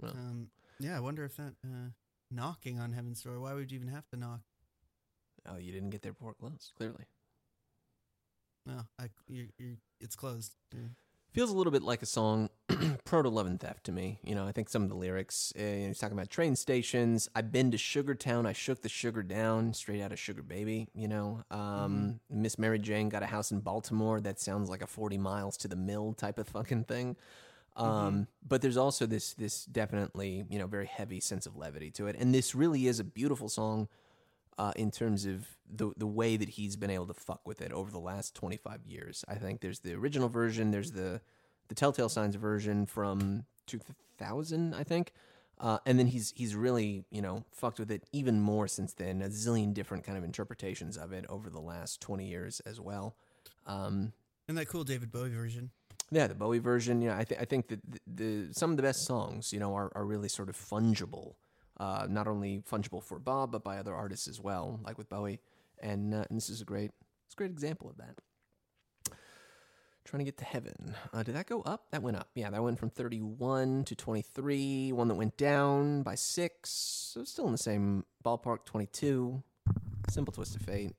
Well. 0.00 0.12
um 0.12 0.48
yeah 0.78 0.96
i 0.96 1.00
wonder 1.00 1.24
if 1.24 1.36
that 1.36 1.54
uh 1.64 1.90
knocking 2.30 2.78
on 2.78 2.92
heaven's 2.92 3.22
door 3.22 3.40
why 3.40 3.52
would 3.54 3.72
you 3.72 3.76
even 3.80 3.88
have 3.88 4.06
to 4.10 4.16
knock 4.16 4.40
Oh, 5.48 5.56
you 5.56 5.72
didn't 5.72 5.90
get 5.90 6.02
there 6.02 6.12
before 6.12 6.32
it 6.32 6.38
closed. 6.38 6.72
Clearly, 6.76 7.04
no 8.66 8.82
i 8.98 9.08
you 9.28 9.48
you 9.58 9.76
it's 10.00 10.16
closed. 10.16 10.54
Yeah. 10.72 10.80
feels 11.32 11.50
a 11.50 11.56
little 11.56 11.70
bit 11.72 11.82
like 11.82 12.02
a 12.02 12.06
song 12.06 12.48
proto 13.04 13.28
love 13.28 13.46
and 13.46 13.60
theft 13.60 13.84
to 13.84 13.92
me. 13.92 14.18
You 14.22 14.34
know 14.34 14.46
i 14.46 14.52
think 14.52 14.68
some 14.68 14.82
of 14.82 14.88
the 14.88 14.94
lyrics 14.94 15.52
uh, 15.58 15.62
you 15.62 15.80
know, 15.82 15.86
he's 15.88 15.98
talking 15.98 16.16
about 16.16 16.30
train 16.30 16.54
stations. 16.56 17.28
I've 17.34 17.50
been 17.50 17.70
to 17.72 17.78
sugar 17.78 18.14
town. 18.14 18.46
I 18.46 18.52
shook 18.52 18.82
the 18.82 18.88
sugar 18.88 19.22
down 19.22 19.74
straight 19.74 20.00
out 20.00 20.12
of 20.12 20.18
sugar 20.18 20.42
baby 20.42 20.88
you 20.94 21.08
know? 21.08 21.42
Um, 21.50 22.20
miss 22.30 22.58
mary 22.58 22.78
jane 22.78 23.08
got 23.08 23.22
a 23.22 23.26
house 23.26 23.50
in 23.50 23.60
baltimore. 23.60 24.20
That 24.20 24.38
sounds 24.40 24.70
like 24.70 24.82
a 24.82 24.86
40 24.86 25.18
miles 25.18 25.56
to 25.58 25.68
the 25.68 25.76
mill 25.76 26.12
type 26.12 26.38
of 26.38 26.48
fucking 26.48 26.84
thing. 26.84 27.16
Um, 27.74 28.26
but 28.46 28.60
there's 28.60 28.76
also 28.76 29.06
this 29.06 29.32
this 29.34 29.64
definitely 29.64 30.44
you 30.50 30.58
know 30.58 30.66
very 30.66 30.86
heavy 30.86 31.20
sense 31.20 31.46
of 31.46 31.56
levity 31.56 31.90
to 31.92 32.06
it. 32.06 32.16
And 32.18 32.34
this 32.34 32.54
really 32.54 32.86
is 32.86 33.00
a 33.00 33.04
beautiful 33.04 33.48
song 33.48 33.88
uh, 34.58 34.72
in 34.76 34.90
terms 34.90 35.26
of 35.26 35.46
the 35.70 35.92
the 35.96 36.06
way 36.06 36.36
that 36.36 36.50
he's 36.50 36.76
been 36.76 36.90
able 36.90 37.06
to 37.06 37.14
fuck 37.14 37.46
with 37.46 37.60
it 37.60 37.72
over 37.72 37.90
the 37.90 37.98
last 37.98 38.34
25 38.34 38.86
years. 38.86 39.24
I 39.28 39.34
think 39.34 39.60
there's 39.60 39.80
the 39.80 39.94
original 39.94 40.28
version, 40.28 40.70
there's 40.70 40.92
the 40.92 41.20
the 41.68 41.74
Tell 41.74 41.92
Tale 41.92 42.08
Signs 42.08 42.36
version 42.36 42.86
from 42.86 43.46
2000, 43.66 44.74
I 44.74 44.82
think, 44.82 45.12
uh, 45.58 45.78
and 45.86 45.98
then 45.98 46.06
he's 46.06 46.32
he's 46.36 46.54
really 46.54 47.04
you 47.10 47.22
know 47.22 47.44
fucked 47.52 47.78
with 47.78 47.90
it 47.90 48.04
even 48.12 48.40
more 48.40 48.68
since 48.68 48.92
then. 48.92 49.22
A 49.22 49.28
zillion 49.28 49.72
different 49.72 50.04
kind 50.04 50.18
of 50.18 50.24
interpretations 50.24 50.96
of 50.96 51.12
it 51.12 51.24
over 51.28 51.50
the 51.50 51.60
last 51.60 52.00
20 52.00 52.26
years 52.26 52.60
as 52.60 52.80
well. 52.80 53.16
Um, 53.66 54.12
and 54.48 54.58
that 54.58 54.66
cool 54.66 54.84
david 54.84 55.12
bowie 55.12 55.30
version 55.30 55.70
yeah, 56.12 56.26
the 56.26 56.34
Bowie 56.34 56.58
version. 56.58 57.00
You 57.00 57.08
know, 57.08 57.16
I 57.16 57.24
think 57.24 57.40
I 57.40 57.44
think 57.46 57.68
that 57.68 57.80
the, 57.90 58.00
the 58.06 58.54
some 58.54 58.70
of 58.70 58.76
the 58.76 58.82
best 58.82 59.06
songs, 59.06 59.52
you 59.52 59.58
know, 59.58 59.74
are, 59.74 59.90
are 59.94 60.04
really 60.04 60.28
sort 60.28 60.50
of 60.50 60.56
fungible. 60.56 61.34
Uh, 61.82 62.06
not 62.08 62.28
only 62.28 62.62
fungible 62.70 63.02
for 63.02 63.18
Bob, 63.18 63.50
but 63.50 63.64
by 63.64 63.76
other 63.76 63.92
artists 63.92 64.28
as 64.28 64.40
well, 64.40 64.78
like 64.84 64.96
with 64.96 65.08
Bowie. 65.08 65.40
And, 65.82 66.14
uh, 66.14 66.24
and 66.30 66.36
this 66.36 66.48
is 66.48 66.60
a 66.60 66.64
great, 66.64 66.92
it's 67.26 67.34
a 67.34 67.36
great 67.36 67.50
example 67.50 67.90
of 67.90 67.96
that. 67.96 69.16
Trying 70.04 70.18
to 70.20 70.24
get 70.24 70.36
to 70.36 70.44
heaven. 70.44 70.94
Uh, 71.12 71.24
did 71.24 71.34
that 71.34 71.48
go 71.48 71.60
up? 71.62 71.86
That 71.90 72.00
went 72.00 72.16
up. 72.16 72.28
Yeah, 72.36 72.50
that 72.50 72.62
went 72.62 72.78
from 72.78 72.90
31 72.90 73.82
to 73.86 73.96
23. 73.96 74.92
One 74.92 75.08
that 75.08 75.16
went 75.16 75.36
down 75.36 76.04
by 76.04 76.14
six. 76.14 76.70
So 76.70 77.24
still 77.24 77.46
in 77.46 77.52
the 77.52 77.58
same 77.58 78.04
ballpark. 78.24 78.64
22. 78.64 79.42
Simple 80.08 80.32
Twist 80.32 80.54
of 80.54 80.62
Fate. 80.62 80.94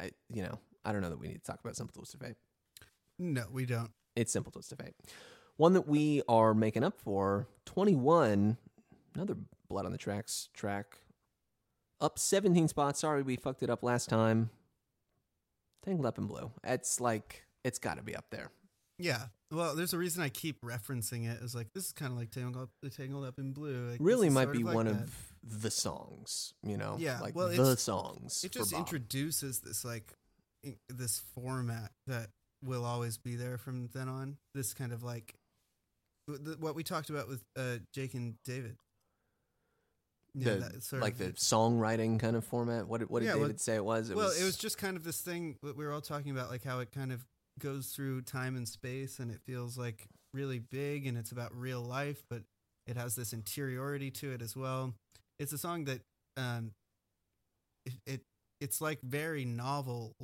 I, 0.00 0.12
you 0.32 0.42
know, 0.42 0.58
I 0.82 0.92
don't 0.92 1.02
know 1.02 1.10
that 1.10 1.20
we 1.20 1.28
need 1.28 1.44
to 1.44 1.50
talk 1.50 1.60
about 1.62 1.76
Simple 1.76 1.92
Twist 1.92 2.14
of 2.14 2.20
Fate. 2.20 2.36
no 3.18 3.44
we 3.52 3.66
don't 3.66 3.90
It's 4.16 4.32
Simple 4.32 4.50
Twist 4.50 4.72
of 4.72 4.78
Fate. 4.78 4.94
One 5.58 5.74
that 5.74 5.86
we 5.86 6.22
are 6.26 6.54
making 6.54 6.84
up 6.84 6.98
for, 6.98 7.48
21, 7.66 8.56
another 9.14 9.36
Blood 9.72 9.86
on 9.86 9.92
the 9.92 9.98
Tracks 9.98 10.48
track. 10.52 10.98
Up 12.00 12.18
17 12.18 12.68
spots. 12.68 13.00
Sorry, 13.00 13.22
we 13.22 13.36
fucked 13.36 13.62
it 13.62 13.70
up 13.70 13.82
last 13.82 14.08
time. 14.10 14.50
Tangled 15.84 16.06
Up 16.06 16.18
in 16.18 16.26
Blue. 16.26 16.50
It's 16.62 17.00
like, 17.00 17.44
it's 17.64 17.78
got 17.78 17.96
to 17.96 18.02
be 18.02 18.14
up 18.14 18.26
there. 18.30 18.50
Yeah. 18.98 19.26
Well, 19.50 19.74
there's 19.74 19.92
a 19.94 19.98
reason 19.98 20.22
I 20.22 20.28
keep 20.28 20.60
referencing 20.62 21.30
it. 21.30 21.42
Is 21.42 21.54
like 21.54 21.72
this 21.74 21.86
is 21.86 21.92
kind 21.92 22.12
of 22.12 22.18
like 22.18 22.30
Tangled 22.30 22.56
Up, 22.56 22.70
Tangled 22.96 23.24
Up 23.24 23.38
in 23.38 23.52
Blue. 23.52 23.90
Like, 23.90 23.98
Really 24.00 24.28
might 24.30 24.52
be 24.52 24.62
like 24.62 24.74
one 24.74 24.86
that. 24.86 24.94
of 24.94 25.14
the 25.42 25.70
songs, 25.70 26.54
you 26.62 26.76
know? 26.76 26.96
Yeah, 26.98 27.20
Like 27.20 27.34
well, 27.34 27.48
the 27.48 27.76
songs. 27.76 28.44
It 28.44 28.52
for 28.52 28.60
just 28.60 28.72
introduces 28.72 29.60
this 29.60 29.84
like 29.84 30.12
in- 30.62 30.76
this 30.88 31.22
format 31.34 31.90
that 32.06 32.28
will 32.64 32.84
always 32.84 33.16
be 33.18 33.36
there 33.36 33.58
from 33.58 33.88
then 33.92 34.08
on. 34.08 34.36
This 34.54 34.72
kind 34.74 34.92
of 34.92 35.02
like 35.02 35.34
the- 36.28 36.56
what 36.60 36.74
we 36.74 36.82
talked 36.84 37.10
about 37.10 37.28
with 37.28 37.42
uh, 37.56 37.78
Jake 37.92 38.14
and 38.14 38.34
David. 38.44 38.76
Yeah, 40.34 40.54
the, 40.54 40.60
that 40.60 40.82
sort 40.82 41.02
like 41.02 41.18
the 41.18 41.32
songwriting 41.32 42.18
kind 42.18 42.36
of 42.36 42.44
format. 42.44 42.88
What 42.88 43.00
did, 43.00 43.10
what 43.10 43.20
did 43.20 43.26
Yeah, 43.26 43.34
well- 43.34 43.42
David 43.44 43.60
say 43.60 43.76
it 43.76 43.84
was? 43.84 44.10
It 44.10 44.16
well, 44.16 44.28
was, 44.28 44.40
it 44.40 44.44
was 44.44 44.56
just 44.56 44.78
kind 44.78 44.96
of 44.96 45.04
this 45.04 45.20
thing 45.20 45.56
that 45.62 45.76
we 45.76 45.84
were 45.84 45.92
all 45.92 46.00
talking 46.00 46.30
about, 46.30 46.50
like 46.50 46.64
how 46.64 46.80
it 46.80 46.90
kind 46.90 47.12
of 47.12 47.24
goes 47.58 47.88
through 47.88 48.22
time 48.22 48.56
and 48.56 48.66
space, 48.66 49.18
and 49.18 49.30
it 49.30 49.40
feels 49.44 49.76
like 49.76 50.06
really 50.32 50.58
big, 50.58 51.06
and 51.06 51.18
it's 51.18 51.32
about 51.32 51.54
real 51.54 51.82
life, 51.82 52.22
but 52.30 52.42
it 52.86 52.96
has 52.96 53.14
this 53.14 53.32
interiority 53.34 54.10
to 54.10 54.32
it 54.32 54.40
as 54.40 54.56
well. 54.56 54.94
It's 55.38 55.52
a 55.52 55.58
song 55.58 55.84
that 55.84 56.00
um, 56.38 56.72
it, 57.84 57.92
it 58.06 58.20
it's 58.60 58.80
like 58.80 59.00
very 59.02 59.44
novel, 59.44 60.14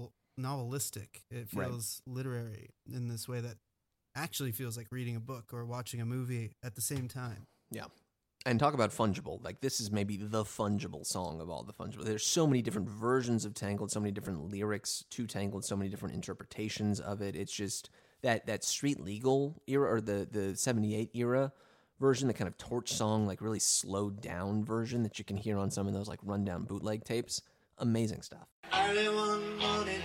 novelistic. 0.40 1.08
It 1.30 1.48
Right. 1.52 1.68
feels 1.68 2.00
literary 2.06 2.70
in 2.90 3.08
this 3.08 3.28
way 3.28 3.40
that 3.40 3.56
actually 4.14 4.52
feels 4.52 4.76
like 4.76 4.86
reading 4.90 5.16
a 5.16 5.20
book 5.20 5.52
or 5.52 5.66
watching 5.66 6.00
a 6.00 6.06
movie 6.06 6.52
at 6.64 6.74
the 6.76 6.80
same 6.80 7.08
time. 7.08 7.44
And 8.46 8.58
talk 8.58 8.74
about 8.74 8.90
fungible. 8.90 9.42
Like 9.44 9.60
this 9.60 9.80
is 9.80 9.90
maybe 9.90 10.16
the 10.16 10.44
fungible 10.44 11.04
song 11.04 11.40
of 11.40 11.50
all 11.50 11.62
the 11.62 11.72
fungible. 11.72 12.04
There's 12.04 12.26
so 12.26 12.46
many 12.46 12.62
different 12.62 12.88
versions 12.88 13.44
of 13.44 13.54
Tangled, 13.54 13.90
so 13.90 14.00
many 14.00 14.12
different 14.12 14.50
lyrics 14.50 15.04
to 15.10 15.26
Tangled, 15.26 15.64
so 15.64 15.76
many 15.76 15.90
different 15.90 16.14
interpretations 16.14 17.00
of 17.00 17.20
it. 17.20 17.36
It's 17.36 17.52
just 17.52 17.90
that 18.22 18.46
that 18.46 18.64
street 18.64 19.00
legal 19.00 19.62
era 19.66 19.92
or 19.94 20.00
the 20.00 20.28
the 20.30 20.56
78 20.56 21.10
era 21.14 21.52
version, 22.00 22.28
the 22.28 22.34
kind 22.34 22.48
of 22.48 22.56
torch 22.58 22.92
song, 22.92 23.26
like 23.26 23.40
really 23.40 23.58
slowed 23.58 24.20
down 24.20 24.64
version 24.64 25.02
that 25.02 25.18
you 25.18 25.24
can 25.24 25.36
hear 25.36 25.58
on 25.58 25.70
some 25.70 25.86
of 25.86 25.94
those 25.94 26.08
like 26.08 26.20
rundown 26.22 26.64
bootleg 26.64 27.04
tapes. 27.04 27.42
Amazing 27.78 28.22
stuff. 28.22 28.46
Early 28.72 29.08
one 29.08 29.58
morning, 29.58 30.00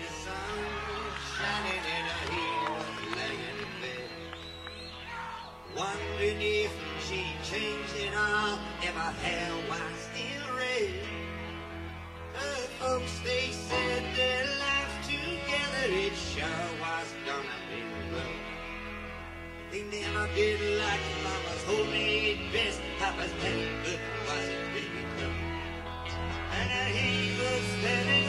her 9.04 9.12
hair 9.28 9.52
was 9.70 10.00
still 10.08 10.48
red. 10.56 10.94
Her 12.40 12.62
folks, 12.80 13.20
they 13.26 13.52
said 13.52 14.04
their 14.16 14.46
life 14.64 14.96
together, 15.04 15.88
it 15.92 16.16
sure 16.16 16.68
was 16.80 17.10
gonna 17.28 17.60
be 17.68 17.84
rough. 18.16 18.44
They 19.72 19.84
never 19.92 20.26
did 20.36 20.60
like 20.80 21.04
mama's 21.26 21.64
homemade 21.68 22.40
best. 22.54 22.80
Papa's 23.00 23.34
neighbor 23.44 24.00
wasn't 24.26 24.64
really 24.72 25.06
good. 25.18 25.36
And 26.60 26.96
he 26.96 27.36
was 27.40 27.64
standing 27.80 28.23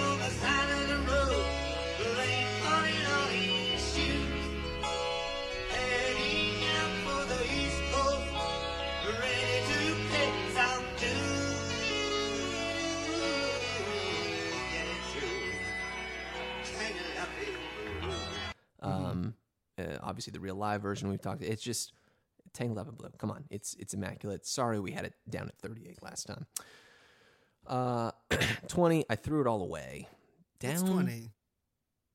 obviously 20.15 20.31
the 20.31 20.39
real 20.41 20.55
live 20.55 20.81
version 20.81 21.09
we've 21.09 21.21
talked. 21.21 21.43
It's 21.43 21.61
just 21.63 21.93
Tangled 22.53 22.79
Up 22.79 22.89
in 22.89 22.95
Blue. 22.95 23.11
Come 23.19 23.33
on, 23.33 23.43
it's 23.51 23.75
it's 23.81 23.95
immaculate. 23.95 24.47
Sorry 24.47 24.79
we 24.79 24.93
had 24.93 25.05
it 25.05 25.15
down 25.29 25.49
at 25.49 25.59
38 25.59 26.01
last 26.05 26.29
time. 26.29 26.47
Uh, 27.67 28.13
20. 28.69 29.07
I 29.11 29.17
threw 29.17 29.41
it 29.41 29.47
all 29.49 29.61
away. 29.63 30.07
Down 30.61 30.73
It's 30.73 30.83
twenty. 30.83 31.31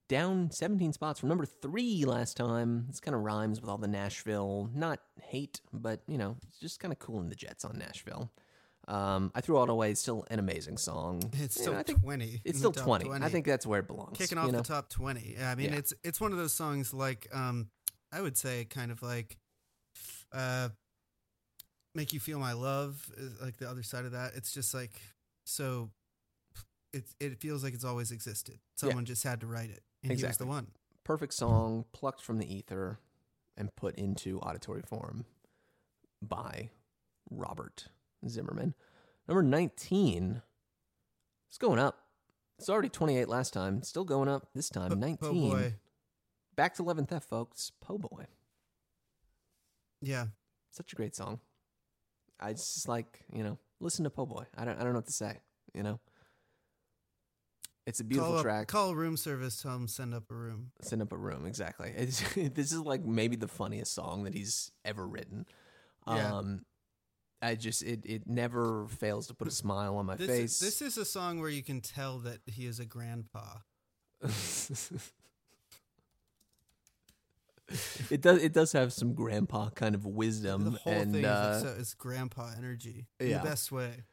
down 0.08 0.50
17 0.50 0.94
spots 0.94 1.20
from 1.20 1.28
number 1.30 1.46
three 1.46 2.06
last 2.06 2.38
time. 2.38 2.86
This 2.88 3.00
kind 3.02 3.14
of 3.16 3.22
rhymes 3.22 3.60
with 3.60 3.70
all 3.70 3.78
the 3.78 3.88
Nashville, 3.88 4.70
not 4.74 5.00
hate, 5.22 5.60
but 5.74 6.02
you 6.08 6.18
know, 6.18 6.38
it's 6.48 6.60
just 6.60 6.80
kind 6.80 6.92
of 6.94 7.00
cooling 7.00 7.28
the 7.30 7.36
jets 7.36 7.66
on 7.66 7.78
Nashville. 7.78 8.32
Um, 8.88 9.32
I 9.36 9.42
threw 9.42 9.56
it 9.58 9.60
all 9.60 9.70
away. 9.70 9.92
It's 9.92 10.02
still 10.02 10.26
an 10.32 10.40
amazing 10.40 10.78
song. 10.78 11.22
It's 11.34 11.58
You 11.58 11.62
still 11.62 11.74
know, 11.74 11.80
I 11.80 11.84
think 11.84 12.02
twenty. 12.02 12.42
it's 12.44 12.58
still 12.58 12.72
top 12.72 12.86
20. 13.02 13.12
I 13.24 13.30
think 13.30 13.46
that's 13.46 13.68
where 13.68 13.82
it 13.82 13.88
belongs. 13.88 14.18
kicking 14.18 14.38
you 14.40 14.44
off 14.46 14.52
know? 14.52 14.58
the 14.60 14.64
top 14.64 14.90
20 14.90 15.36
Yeah, 15.38 15.52
i 15.52 15.56
mean 15.56 15.72
Yeah. 15.72 15.78
it's 15.78 15.94
it's 16.04 16.20
one 16.20 16.32
of 16.32 16.40
those 16.40 16.54
songs 16.54 16.92
like 16.92 17.28
um 17.32 17.70
i 18.12 18.22
would 18.22 18.38
say 18.38 18.66
kind 18.66 18.92
of 18.92 19.02
like 19.02 19.38
uh 20.34 20.70
make 21.96 22.14
you 22.14 22.20
feel 22.20 22.40
my 22.40 22.54
love 22.54 23.10
is 23.18 23.42
like 23.42 23.58
the 23.58 23.70
other 23.70 23.84
side 23.84 24.06
of 24.06 24.12
that 24.12 24.32
it's 24.36 24.54
just 24.54 24.74
like 24.74 25.02
so 25.46 25.90
it 26.94 27.04
it 27.20 27.40
feels 27.40 27.64
like 27.64 27.74
it's 27.74 27.86
always 27.86 28.12
existed 28.12 28.60
someone 28.76 29.06
just 29.06 29.24
had 29.24 29.42
to 29.42 29.48
write 29.48 29.70
it 29.70 29.82
and 30.04 30.18
he 30.18 30.26
was 30.26 30.38
the 30.38 30.46
one 30.46 30.68
Perfect 31.10 31.34
song 31.34 31.86
plucked 31.92 32.22
from 32.22 32.38
the 32.38 32.54
ether 32.54 33.00
and 33.58 33.76
put 33.76 33.96
into 33.96 34.40
auditory 34.42 34.84
form 34.84 35.26
by 36.22 36.70
Robert 37.32 37.88
Zimmerman. 38.28 38.76
Number 39.28 39.42
19. 39.42 40.44
It's 41.48 41.58
going 41.58 41.80
up. 41.80 41.98
It's 42.60 42.70
already 42.70 42.90
28 42.90 43.28
last 43.28 43.54
time. 43.54 43.82
Still 43.82 44.04
going 44.04 44.30
up 44.30 44.50
this 44.54 44.70
time. 44.70 44.90
Po- 44.90 44.96
19. 44.98 45.18
po 45.18 45.34
boy 45.34 45.74
Back 46.60 46.74
to 46.74 46.84
Love 46.84 46.98
and 46.98 47.08
Theft, 47.08 47.30
folks. 47.30 47.72
Po 47.80 47.98
Boy. 47.98 48.26
yeah 50.02 50.26
Such 50.72 50.92
a 50.92 50.96
great 50.98 51.16
song. 51.16 51.40
I 52.38 52.52
just 52.52 52.86
like, 52.86 53.22
you 53.32 53.46
know, 53.46 53.58
listen 53.80 54.04
to 54.04 54.10
Po 54.10 54.26
Boy. 54.26 54.44
I 54.58 54.66
don't, 54.66 54.78
I 54.78 54.84
don't 54.84 54.92
know 54.92 54.98
what 54.98 55.06
to 55.06 55.14
say, 55.14 55.38
you 55.74 55.84
know? 55.84 56.02
It's 57.88 58.02
a 58.02 58.04
beautiful 58.04 58.32
call 58.32 58.40
up, 58.40 58.44
track. 58.44 58.68
call 58.68 58.94
room 58.94 59.16
service 59.16 59.62
tell 59.62 59.74
him 59.74 59.88
send 59.88 60.14
up 60.14 60.30
a 60.30 60.36
room 60.36 60.74
Send 60.82 61.02
up 61.02 61.14
a 61.14 61.18
room, 61.18 61.46
exactly. 61.46 61.94
It's, 61.96 62.22
this 62.36 62.74
is 62.74 62.80
like 62.80 63.06
maybe 63.06 63.38
the 63.38 63.48
funniest 63.48 63.94
song 63.94 64.26
that 64.26 64.34
he's 64.34 64.70
ever 64.84 65.08
written. 65.08 65.46
Yeah. 66.08 66.40
Um, 66.40 66.66
I 67.42 67.56
just, 67.56 67.84
it, 67.84 68.02
it 68.04 68.28
never 68.28 68.86
fails 68.90 69.28
to 69.28 69.34
put 69.34 69.48
a 69.48 69.52
smile 69.52 69.96
on 69.96 70.08
my 70.08 70.18
this 70.18 70.28
face. 70.28 70.52
is, 70.52 70.60
this 70.60 70.82
is 70.82 70.98
a 70.98 71.06
song 71.06 71.40
where 71.40 71.50
you 71.50 71.64
can 71.64 71.80
tell 71.80 72.20
that 72.20 72.40
he 72.48 72.66
is 72.66 72.82
a 72.82 72.86
grandpa 72.86 73.60
it 78.10 78.22
does, 78.22 78.42
it 78.44 78.54
does 78.54 78.72
have 78.74 78.92
some 78.94 79.14
grandpa 79.14 79.70
kind 79.70 79.96
of 79.96 80.04
the 80.04 80.10
wisdom 80.10 80.78
whole 80.84 80.94
and, 80.94 81.14
thing 81.14 81.26
uh, 81.26 81.54
is, 81.56 81.62
so, 81.64 81.76
it's 81.80 81.94
grandpa 81.94 82.52
energy 82.58 83.08
in 83.20 83.30
yeah. 83.30 83.38
the 83.40 83.44
best 83.50 83.72
way 83.72 84.04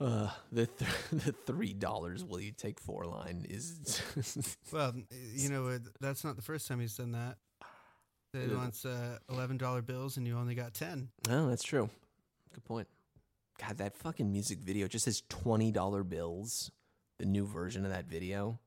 Uh, 0.00 0.28
the 0.52 0.66
th- 0.66 0.90
the 1.12 1.32
three 1.46 1.72
dollars 1.72 2.24
will 2.24 2.40
you 2.40 2.52
take 2.52 2.80
four 2.80 3.04
line 3.06 3.46
is 3.48 4.00
Well, 4.72 4.92
you 5.34 5.48
know, 5.48 5.78
that's 6.00 6.24
not 6.24 6.36
the 6.36 6.42
first 6.42 6.66
time 6.68 6.80
he's 6.80 6.96
done 6.96 7.12
that. 7.12 7.36
He 8.32 8.52
wants 8.52 8.84
uh, 8.84 9.18
eleven 9.30 9.56
dollar 9.56 9.80
bills, 9.80 10.16
and 10.16 10.26
you 10.26 10.36
only 10.36 10.56
got 10.56 10.74
ten. 10.74 11.08
oh 11.30 11.48
that's 11.48 11.62
true. 11.62 11.88
Good 12.52 12.64
point. 12.64 12.88
God, 13.64 13.78
that 13.78 13.96
fucking 13.96 14.30
music 14.32 14.58
video 14.58 14.88
just 14.88 15.04
says 15.04 15.22
twenty 15.28 15.70
dollar 15.70 16.02
bills. 16.02 16.72
The 17.20 17.26
new 17.26 17.46
version 17.46 17.84
of 17.84 17.92
that 17.92 18.06
video, 18.06 18.58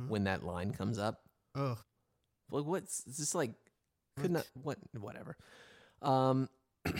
Hmm. 0.00 0.08
when 0.08 0.24
that 0.24 0.42
line 0.44 0.72
comes 0.72 0.98
up, 0.98 1.20
Oh, 1.54 1.78
like 2.50 2.64
what's 2.64 3.02
this 3.02 3.34
like? 3.34 3.52
Could 4.20 4.30
not 4.32 4.46
what 4.62 4.78
whatever. 4.98 5.36
Um, 6.02 6.48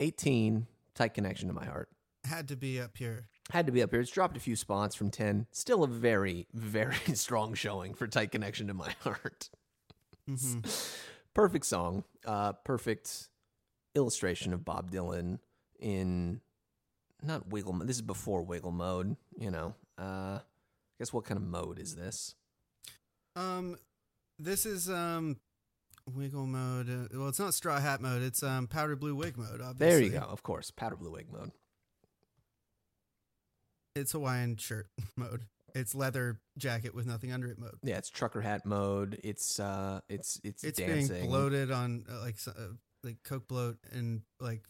eighteen 0.00 0.66
tight 0.94 1.14
connection 1.14 1.48
to 1.48 1.54
my 1.54 1.64
heart. 1.64 1.88
had 2.24 2.48
to 2.48 2.56
be 2.56 2.80
up 2.80 2.96
here. 2.96 3.26
Had 3.50 3.66
to 3.66 3.72
be 3.72 3.82
up 3.82 3.90
here. 3.90 4.00
It's 4.00 4.10
dropped 4.10 4.36
a 4.36 4.40
few 4.40 4.56
spots 4.56 4.94
from 4.94 5.10
10. 5.10 5.46
Still 5.52 5.82
a 5.82 5.86
very, 5.86 6.46
very 6.52 6.96
strong 7.14 7.54
showing 7.54 7.94
for 7.94 8.06
Tight 8.06 8.30
Connection 8.30 8.66
to 8.66 8.74
My 8.74 8.92
Heart. 9.00 9.48
hmm 10.26 10.58
Perfect 11.34 11.64
song. 11.64 12.04
Uh, 12.26 12.52
perfect 12.64 13.28
illustration 13.94 14.52
of 14.52 14.64
Bob 14.66 14.90
Dylan 14.90 15.38
in 15.80 16.40
not 17.22 17.48
wiggle 17.48 17.72
mode. 17.72 17.86
This 17.88 17.96
is 17.96 18.02
before 18.02 18.42
wiggle 18.42 18.72
mode, 18.72 19.16
you 19.38 19.50
know. 19.50 19.74
Uh, 19.98 20.40
I 20.40 20.42
guess 20.98 21.12
what 21.12 21.24
kind 21.24 21.38
of 21.38 21.46
mode 21.46 21.78
is 21.78 21.94
this? 21.94 22.34
Um, 23.36 23.78
this 24.38 24.66
is 24.66 24.88
um, 24.88 25.36
wiggle 26.14 26.46
mode. 26.46 26.88
Uh, 26.90 27.18
well, 27.18 27.28
it's 27.28 27.38
not 27.38 27.54
straw 27.54 27.78
hat 27.80 28.00
mode. 28.00 28.22
It's 28.22 28.42
um, 28.42 28.66
powder 28.66 28.96
blue 28.96 29.14
wig 29.14 29.36
mode. 29.36 29.60
Obviously. 29.60 29.76
There 29.78 30.00
you 30.00 30.10
go. 30.10 30.26
Of 30.26 30.42
course, 30.42 30.70
powder 30.70 30.96
blue 30.96 31.12
wig 31.12 31.26
mode. 31.32 31.52
It's 33.94 34.12
Hawaiian 34.12 34.56
shirt 34.56 34.86
mode. 35.16 35.46
It's 35.74 35.94
leather 35.94 36.40
jacket 36.56 36.94
with 36.94 37.06
nothing 37.06 37.32
under 37.32 37.48
it 37.48 37.58
mode. 37.58 37.78
Yeah, 37.82 37.98
it's 37.98 38.08
trucker 38.10 38.40
hat 38.40 38.64
mode. 38.64 39.20
It's 39.22 39.60
uh, 39.60 40.00
it's 40.08 40.40
it's, 40.44 40.64
It's 40.64 40.78
dancing. 40.78 41.16
being 41.16 41.28
bloated 41.28 41.70
on 41.70 42.04
uh, 42.10 42.20
like 42.20 42.36
uh, 42.46 42.52
like 43.04 43.16
coke 43.22 43.46
bloat 43.48 43.76
and 43.92 44.22
like 44.40 44.62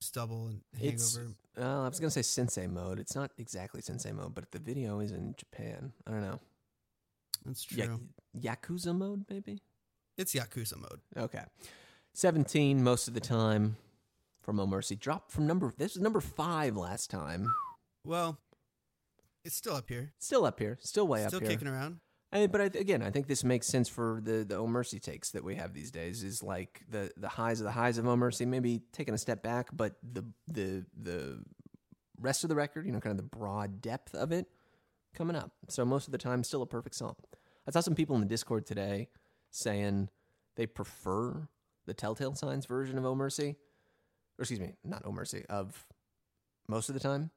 stubble 0.00 0.46
and 0.46 0.60
It's 0.80 1.16
hangover. 1.16 1.34
uh, 1.60 1.84
I 1.84 1.88
was 1.88 2.00
gonna 2.00 2.10
say 2.10 2.22
sensei 2.22 2.66
mode. 2.66 2.98
It's 2.98 3.14
not 3.14 3.30
exactly 3.36 3.82
sensei 3.82 4.12
mode, 4.12 4.34
but 4.34 4.50
the 4.52 4.58
video 4.58 5.00
is 5.00 5.12
in 5.12 5.34
Japan. 5.36 5.92
I 6.06 6.10
don't 6.12 6.22
know. 6.22 6.40
That's 7.44 7.62
true. 7.64 8.00
Ya- 8.34 8.54
Yakuza 8.54 8.96
mode, 8.96 9.24
maybe. 9.30 9.60
It's 10.18 10.34
yakuza 10.34 10.76
mode. 10.76 11.00
Okay, 11.16 11.42
seventeen 12.12 12.82
most 12.84 13.08
of 13.08 13.14
the 13.14 13.20
time 13.20 13.76
from 14.42 14.60
Oh 14.60 14.66
Mercy. 14.66 14.96
Drop 14.96 15.30
from 15.30 15.46
number. 15.46 15.72
This 15.76 15.94
was 15.94 16.02
number 16.02 16.20
five 16.20 16.76
last 16.76 17.10
time. 17.10 17.52
Well, 18.04 18.38
it's 19.44 19.54
still 19.56 19.74
up 19.76 19.88
here. 19.88 20.12
Still 20.18 20.44
up 20.44 20.58
here. 20.58 20.78
Still 20.80 21.06
way 21.08 21.20
still 21.26 21.26
up 21.38 21.42
here. 21.42 21.50
Still 21.50 21.56
kicking 21.58 21.68
around. 21.68 22.00
I, 22.32 22.46
but 22.46 22.60
I, 22.60 22.64
again, 22.64 23.02
I 23.02 23.10
think 23.10 23.26
this 23.26 23.42
makes 23.42 23.66
sense 23.66 23.88
for 23.88 24.20
the 24.22 24.44
the 24.44 24.56
Oh 24.56 24.66
Mercy 24.66 25.00
takes 25.00 25.30
that 25.30 25.42
we 25.42 25.56
have 25.56 25.72
these 25.74 25.90
days. 25.90 26.22
Is 26.22 26.42
like 26.42 26.82
the 26.88 27.10
the 27.16 27.28
highs 27.28 27.60
of 27.60 27.64
the 27.64 27.72
highs 27.72 27.98
of 27.98 28.06
Oh 28.06 28.16
Mercy, 28.16 28.44
maybe 28.44 28.82
taking 28.92 29.14
a 29.14 29.18
step 29.18 29.42
back, 29.42 29.68
but 29.72 29.96
the 30.02 30.24
the 30.46 30.84
the 30.96 31.42
rest 32.20 32.44
of 32.44 32.48
the 32.50 32.54
record, 32.54 32.84
you 32.86 32.92
know, 32.92 33.00
kind 33.00 33.10
of 33.12 33.16
the 33.16 33.36
broad 33.36 33.80
depth 33.80 34.14
of 34.14 34.30
it, 34.30 34.46
coming 35.14 35.36
up. 35.36 35.52
So 35.68 35.84
most 35.84 36.06
of 36.06 36.12
the 36.12 36.18
time, 36.18 36.44
still 36.44 36.62
a 36.62 36.66
perfect 36.66 36.94
song. 36.94 37.16
I 37.66 37.70
saw 37.70 37.80
some 37.80 37.94
people 37.94 38.16
in 38.16 38.22
the 38.22 38.28
Discord 38.28 38.66
today 38.66 39.08
saying 39.50 40.08
they 40.56 40.66
prefer 40.66 41.48
the 41.86 41.94
Tell 41.94 42.14
Tale 42.14 42.34
Signs 42.34 42.66
version 42.66 42.98
of 42.98 43.04
Oh 43.04 43.14
Mercy, 43.14 43.56
or 44.38 44.42
excuse 44.42 44.60
me, 44.60 44.74
not 44.84 45.02
Oh 45.04 45.12
Mercy, 45.12 45.44
of 45.48 45.86
most 46.68 46.88
of 46.88 46.94
the 46.94 47.00
time. 47.00 47.30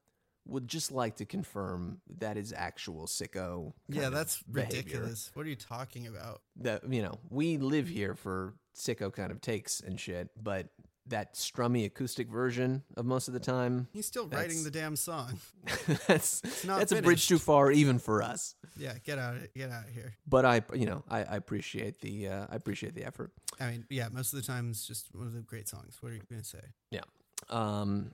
Would 0.46 0.68
just 0.68 0.92
like 0.92 1.16
to 1.18 1.26
confirm 1.26 2.02
that 2.18 2.36
is 2.36 2.52
actual 2.52 3.06
sicko. 3.06 3.72
Yeah, 3.88 4.10
that's 4.10 4.44
ridiculous. 4.52 5.32
What 5.36 5.46
are 5.46 5.50
you 5.50 5.56
talking 5.56 6.06
about? 6.06 6.42
that 6.58 6.84
you 6.92 7.02
know 7.02 7.18
we 7.30 7.56
live 7.58 7.88
here 7.88 8.14
for 8.14 8.54
sicko 8.76 9.12
kind 9.14 9.32
of 9.32 9.40
takes 9.40 9.80
and 9.80 9.98
shit 9.98 10.30
but 10.42 10.68
that 11.08 11.34
strummy 11.36 11.86
acoustic 11.86 12.30
version 12.30 12.82
of 12.96 13.06
most 13.06 13.28
of 13.28 13.34
the 13.34 13.40
time 13.40 13.88
He's 13.92 14.06
still 14.06 14.26
That's- 14.28 14.48
writing 14.48 14.64
the 14.64 14.72
damn 14.72 14.96
song. 14.96 15.40
that's 16.08 16.64
not 16.66 16.80
that's 16.80 16.92
a 16.92 17.02
bridge 17.02 17.28
too 17.28 17.38
far 17.40 17.72
even 17.72 18.00
for 18.00 18.22
us 18.24 18.56
Yeah, 18.78 18.94
get 19.04 19.20
out 19.20 19.36
of 19.36 19.54
get 19.54 19.70
out 19.70 19.86
of 19.88 19.94
here. 19.94 20.14
but 20.28 20.46
i 20.46 20.62
you 20.74 20.86
know 20.86 21.04
i, 21.10 21.20
I 21.20 21.36
appreciate 21.36 22.00
the 22.00 22.28
uh, 22.30 22.46
i 22.50 22.56
appreciate 22.56 22.96
the 22.96 23.06
effort 23.06 23.32
I 23.60 23.70
mean, 23.70 23.86
yeah, 23.90 24.08
most 24.12 24.34
of 24.34 24.42
the 24.42 24.46
time 24.48 24.72
it's 24.72 24.88
just 24.88 25.14
one 25.14 25.28
of 25.28 25.34
the 25.34 25.42
great 25.42 25.70
songs. 25.70 25.98
What 26.02 26.12
are 26.12 26.16
you 26.16 26.22
gonna 26.30 26.44
say? 26.44 26.64
Yeah. 26.90 27.02
Um 27.50 28.12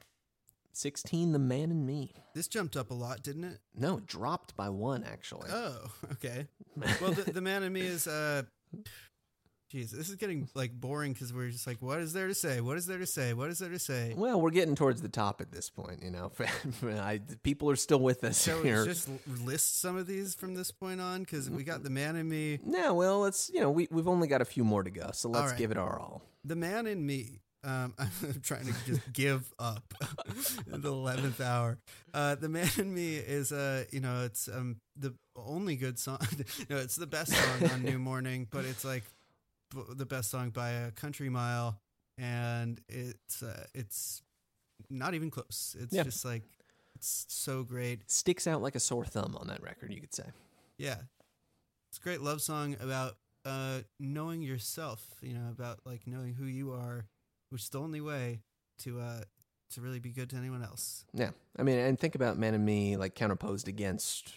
16 0.73 1.31
the 1.31 1.39
man 1.39 1.71
in 1.71 1.85
me 1.85 2.13
This 2.35 2.47
jumped 2.47 2.75
up 2.77 2.91
a 2.91 2.93
lot, 2.93 3.23
didn't 3.23 3.43
it? 3.45 3.59
no 3.75 3.97
it 3.97 4.05
dropped 4.07 4.55
by 4.55 4.69
one 4.69 5.03
actually 5.03 5.49
Oh, 5.51 5.77
okay. 6.13 6.47
Well, 7.01 7.11
the, 7.11 7.31
the 7.31 7.41
man 7.41 7.63
and 7.63 7.73
me 7.73 7.81
is 7.81 8.05
uh, 8.07 8.43
jeez, 9.73 9.91
this 9.91 10.09
is 10.09 10.15
getting 10.15 10.49
like 10.55 10.71
boring 10.71 11.13
because 11.13 11.33
we're 11.33 11.49
just 11.49 11.67
like, 11.67 11.81
what 11.81 11.99
is 11.99 12.13
there 12.13 12.27
to 12.27 12.33
say? 12.33 12.61
What 12.61 12.77
is 12.77 12.85
there 12.85 12.97
to 12.97 13.05
say? 13.05 13.33
What 13.33 13.49
is 13.49 13.59
there 13.59 13.69
to 13.69 13.79
say? 13.79 14.13
well 14.15 14.41
we're 14.41 14.49
getting 14.49 14.75
towards 14.75 15.01
the 15.01 15.09
top 15.09 15.41
at 15.41 15.51
this 15.51 15.69
point 15.69 16.03
you 16.03 16.11
know 16.11 16.31
I, 16.83 17.21
people 17.43 17.69
are 17.69 17.75
still 17.75 17.99
with 17.99 18.23
us 18.23 18.37
So 18.37 18.61
here 18.63 18.85
just 18.85 19.09
list 19.43 19.79
some 19.79 19.97
of 19.97 20.07
these 20.07 20.35
from 20.35 20.55
this 20.55 20.71
point 20.71 21.01
on 21.01 21.21
because 21.21 21.49
we 21.49 21.63
got 21.63 21.83
the 21.83 21.89
man 21.89 22.15
in 22.15 22.27
me, 22.27 22.59
no 22.65 22.93
well 22.93 23.19
let's 23.19 23.49
you 23.53 23.61
know 23.61 23.69
we, 23.69 23.87
we've 23.91 24.07
only 24.07 24.27
got 24.27 24.41
a 24.41 24.45
few 24.45 24.63
more 24.63 24.83
to 24.83 24.89
go 24.89 25.09
so 25.13 25.29
let's 25.29 25.51
right. 25.51 25.57
give 25.57 25.71
it 25.71 25.77
our 25.77 25.99
all 25.99 26.21
the 26.43 26.55
man 26.55 26.87
in 26.87 27.05
me. 27.05 27.41
Um, 27.63 27.93
I'm 27.99 28.41
trying 28.41 28.65
to 28.67 28.73
just 28.85 29.01
give 29.13 29.53
up 29.59 29.93
the 30.67 30.87
eleventh 30.87 31.41
hour. 31.41 31.77
Uh, 32.13 32.35
the 32.35 32.49
man 32.49 32.69
in 32.77 32.93
me 32.93 33.17
is 33.17 33.51
uh, 33.51 33.83
you 33.91 33.99
know, 33.99 34.23
it's 34.23 34.47
um 34.47 34.77
the 34.95 35.13
only 35.35 35.75
good 35.75 35.99
song. 35.99 36.19
no, 36.69 36.77
it's 36.77 36.95
the 36.95 37.07
best 37.07 37.33
song 37.33 37.69
on 37.69 37.83
New 37.83 37.99
Morning, 37.99 38.47
but 38.49 38.65
it's 38.65 38.85
like 38.85 39.03
the 39.95 40.05
best 40.05 40.29
song 40.31 40.49
by 40.49 40.69
a 40.71 40.91
country 40.91 41.29
mile, 41.29 41.79
and 42.17 42.79
it's 42.89 43.43
uh, 43.43 43.65
it's 43.73 44.21
not 44.89 45.13
even 45.13 45.29
close. 45.29 45.75
It's 45.79 45.93
Yeah. 45.93 46.03
just 46.03 46.23
like 46.25 46.43
it's 46.95 47.25
so 47.29 47.63
great. 47.63 48.09
sticks 48.09 48.47
out 48.47 48.61
like 48.61 48.75
a 48.75 48.79
sore 48.79 49.05
thumb 49.05 49.35
on 49.39 49.47
that 49.47 49.61
record 49.61 49.93
you 49.93 50.01
could 50.01 50.13
say 50.13 50.25
Yeah, 50.77 50.97
it's 51.91 51.97
a 51.97 52.01
great 52.01 52.21
love 52.21 52.41
song 52.41 52.75
about 52.81 53.17
uh, 53.45 53.79
knowing 53.99 54.41
yourself. 54.41 55.05
You 55.21 55.33
know, 55.33 55.49
about 55.49 55.79
like 55.85 56.07
knowing 56.07 56.33
who 56.33 56.45
you 56.45 56.71
are, 56.73 57.05
which 57.49 57.63
is 57.63 57.69
the 57.69 57.79
only 57.79 58.01
way 58.01 58.41
to 58.79 58.99
uh, 58.99 59.21
to 59.71 59.81
really 59.81 59.99
be 59.99 60.09
good 60.11 60.29
to 60.31 60.35
anyone 60.35 60.63
else. 60.63 61.05
Yeah. 61.13 61.29
I 61.57 61.63
mean, 61.63 61.77
and 61.77 61.99
think 61.99 62.15
about 62.15 62.37
Man 62.37 62.53
in 62.53 62.65
Me 62.65 62.97
like 62.97 63.13
counterposed 63.15 63.67
against 63.67 64.33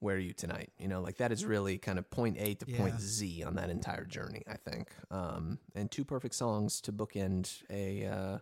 Where 0.00 0.16
Are 0.16 0.18
You 0.18 0.32
Tonight? 0.32 0.72
You 0.78 0.88
know, 0.88 1.00
like 1.00 1.18
that 1.18 1.30
is 1.30 1.44
really 1.44 1.78
kind 1.78 1.98
of 1.98 2.10
point 2.10 2.36
A 2.38 2.54
to 2.54 2.66
point 2.66 3.00
Z 3.00 3.42
on 3.44 3.54
that 3.56 3.70
entire 3.70 4.04
journey, 4.04 4.42
I 4.48 4.56
think. 4.56 4.88
Um, 5.10 5.58
and 5.74 5.90
two 5.90 6.04
perfect 6.04 6.34
songs 6.34 6.80
to 6.82 6.92
bookend 6.92 7.62
a 7.70 8.06
uh, 8.06 8.38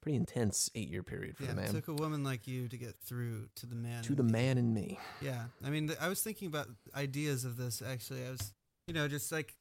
pretty 0.00 0.16
intense 0.16 0.70
eight 0.74 0.88
year 0.88 1.02
period 1.02 1.36
for 1.36 1.44
Yeah, 1.44 1.52
the 1.54 1.60
it 1.60 1.64
man. 1.64 1.72
took 1.72 1.88
a 1.88 1.94
woman 1.94 2.24
like 2.24 2.46
you 2.46 2.68
to 2.68 2.76
get 2.76 2.96
through 3.00 3.48
to 3.56 3.66
the 3.66 3.76
man. 3.76 4.02
to 4.02 4.14
the 4.14 4.22
me. 4.24 4.32
man 4.32 4.58
in 4.58 4.74
me. 4.74 4.98
Yeah, 5.22 5.44
I 5.64 5.70
mean, 5.70 5.90
I 6.00 6.08
was 6.08 6.20
thinking 6.20 6.48
about 6.48 6.68
ideas 6.94 7.44
of 7.44 7.56
this. 7.56 7.80
Actually, 7.80 8.26
I 8.26 8.30
was, 8.30 8.52
you 8.88 8.94
know, 8.94 9.08
just 9.08 9.30
like, 9.32 9.54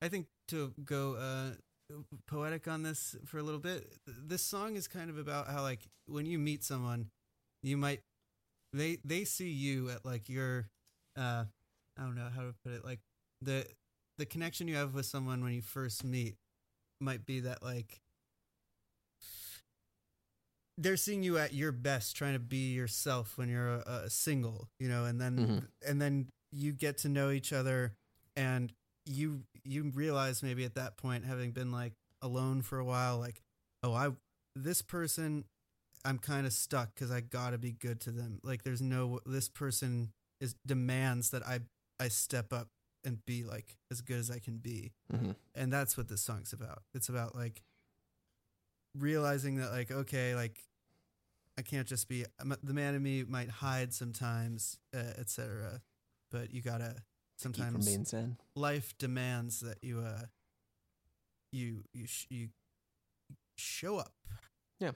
I 0.00 0.08
think 0.08 0.26
to 0.48 0.72
go 0.84 1.14
uh, 1.16 1.94
poetic 2.26 2.68
on 2.68 2.84
this 2.84 3.16
for 3.26 3.38
a 3.38 3.42
little 3.42 3.60
bit. 3.60 3.92
This 4.06 4.42
song 4.42 4.76
is 4.76 4.86
kind 4.88 5.10
of 5.10 5.18
about 5.18 5.48
how, 5.48 5.62
like, 5.62 5.80
when 6.06 6.26
you 6.26 6.38
meet 6.38 6.62
someone, 6.64 7.10
you 7.62 7.76
might 7.76 8.02
they 8.72 8.98
they 9.04 9.24
see 9.24 9.50
you 9.50 9.90
at 9.90 10.04
like 10.04 10.28
your, 10.28 10.68
uh, 11.16 11.44
I 11.98 12.02
don't 12.02 12.14
know 12.14 12.28
how 12.34 12.42
to 12.42 12.54
put 12.64 12.72
it, 12.72 12.84
like 12.84 13.00
the 13.42 13.66
the 14.18 14.26
connection 14.26 14.68
you 14.68 14.76
have 14.76 14.94
with 14.94 15.06
someone 15.06 15.42
when 15.42 15.52
you 15.52 15.62
first 15.62 16.04
meet 16.04 16.36
might 17.00 17.24
be 17.26 17.40
that 17.40 17.62
like 17.62 18.00
they're 20.78 20.96
seeing 20.96 21.22
you 21.22 21.38
at 21.38 21.52
your 21.52 21.72
best 21.72 22.16
trying 22.16 22.32
to 22.32 22.38
be 22.38 22.72
yourself 22.72 23.36
when 23.36 23.48
you're 23.48 23.74
a, 23.74 24.02
a 24.04 24.10
single 24.10 24.68
you 24.78 24.88
know 24.88 25.04
and 25.04 25.20
then 25.20 25.38
Mhm. 25.38 25.68
and 25.88 26.00
then 26.02 26.28
you 26.50 26.72
get 26.72 26.98
to 26.98 27.08
know 27.08 27.30
each 27.30 27.52
other 27.52 27.94
and 28.36 28.72
you 29.06 29.44
you 29.64 29.90
realize 29.94 30.42
maybe 30.42 30.64
at 30.64 30.74
that 30.74 30.96
point 30.96 31.24
having 31.24 31.52
been 31.52 31.70
like 31.72 31.92
alone 32.22 32.62
for 32.62 32.78
a 32.78 32.84
while 32.84 33.18
like 33.18 33.42
oh 33.82 33.92
i 33.92 34.10
this 34.54 34.82
person 34.82 35.44
i'm 36.04 36.18
kind 36.18 36.46
of 36.46 36.52
stuck 36.52 36.94
because 36.94 37.10
i 37.10 37.20
gotta 37.20 37.58
be 37.58 37.72
good 37.72 38.00
to 38.00 38.10
them. 38.10 38.40
Like 38.42 38.62
there's 38.62 38.82
no 38.82 39.20
this 39.26 39.48
person 39.48 40.12
is 40.40 40.54
demands 40.66 41.30
that 41.30 41.46
i 41.46 41.60
i 42.00 42.08
step 42.08 42.52
up 42.52 42.68
and 43.04 43.24
be 43.26 43.44
like 43.44 43.76
as 43.90 44.00
good 44.00 44.18
as 44.18 44.30
i 44.30 44.38
can 44.38 44.58
be. 44.58 44.92
Hmm 45.10 45.32
and 45.54 45.70
that's 45.70 45.98
what 45.98 46.08
this 46.08 46.22
song's 46.22 46.54
about. 46.54 46.82
It's 46.94 47.10
about 47.10 47.34
like 47.34 47.62
realizing 48.96 49.56
that 49.56 49.70
like 49.70 49.90
okay 49.90 50.34
like 50.34 50.58
i 51.58 51.62
can't 51.62 51.86
just 51.86 52.08
be 52.08 52.24
the 52.62 52.74
man 52.74 52.94
in 52.94 53.02
me 53.02 53.24
might 53.24 53.48
hide 53.48 53.92
sometimes 53.94 54.78
uh, 54.94 55.12
etc 55.18 55.80
but 56.30 56.52
you 56.52 56.60
gotta 56.60 56.96
sometimes 57.38 57.86
life 58.54 58.94
demands 58.98 59.60
that 59.60 59.78
you 59.82 60.00
uh 60.00 60.22
you 61.52 61.84
you 61.92 62.06
sh- 62.06 62.26
you 62.30 62.48
show 63.56 63.98
up. 63.98 64.12
Yeah. 64.80 64.92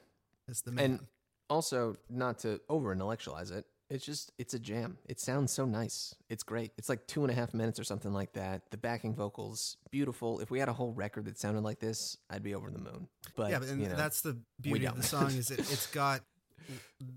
As 0.48 0.62
the 0.62 0.72
man 0.72 0.84
And 0.84 1.00
also, 1.48 1.96
not 2.10 2.38
to 2.40 2.60
over 2.68 2.92
intellectualize 2.92 3.50
it, 3.50 3.66
it's 3.88 4.04
just 4.04 4.32
it's 4.36 4.52
a 4.52 4.58
jam. 4.58 4.98
It 5.08 5.20
sounds 5.20 5.52
so 5.52 5.64
nice. 5.64 6.12
It's 6.28 6.42
great. 6.42 6.72
It's 6.76 6.88
like 6.88 7.06
two 7.06 7.22
and 7.22 7.30
a 7.30 7.34
half 7.34 7.54
minutes 7.54 7.78
or 7.78 7.84
something 7.84 8.12
like 8.12 8.32
that. 8.32 8.62
The 8.72 8.76
backing 8.76 9.14
vocals, 9.14 9.76
beautiful. 9.92 10.40
If 10.40 10.50
we 10.50 10.58
had 10.58 10.68
a 10.68 10.72
whole 10.72 10.92
record 10.92 11.26
that 11.26 11.38
sounded 11.38 11.62
like 11.62 11.78
this, 11.78 12.16
I'd 12.28 12.42
be 12.42 12.54
over 12.56 12.68
the 12.70 12.80
moon. 12.80 13.06
But 13.36 13.50
yeah, 13.52 13.60
but 13.60 13.68
and 13.68 13.80
you 13.80 13.88
know, 13.88 13.94
that's 13.94 14.22
the 14.22 14.36
beauty 14.60 14.86
of 14.86 14.96
the 14.96 15.04
song 15.04 15.28
is 15.28 15.52
it, 15.52 15.58
it's 15.70 15.86
got 15.86 16.22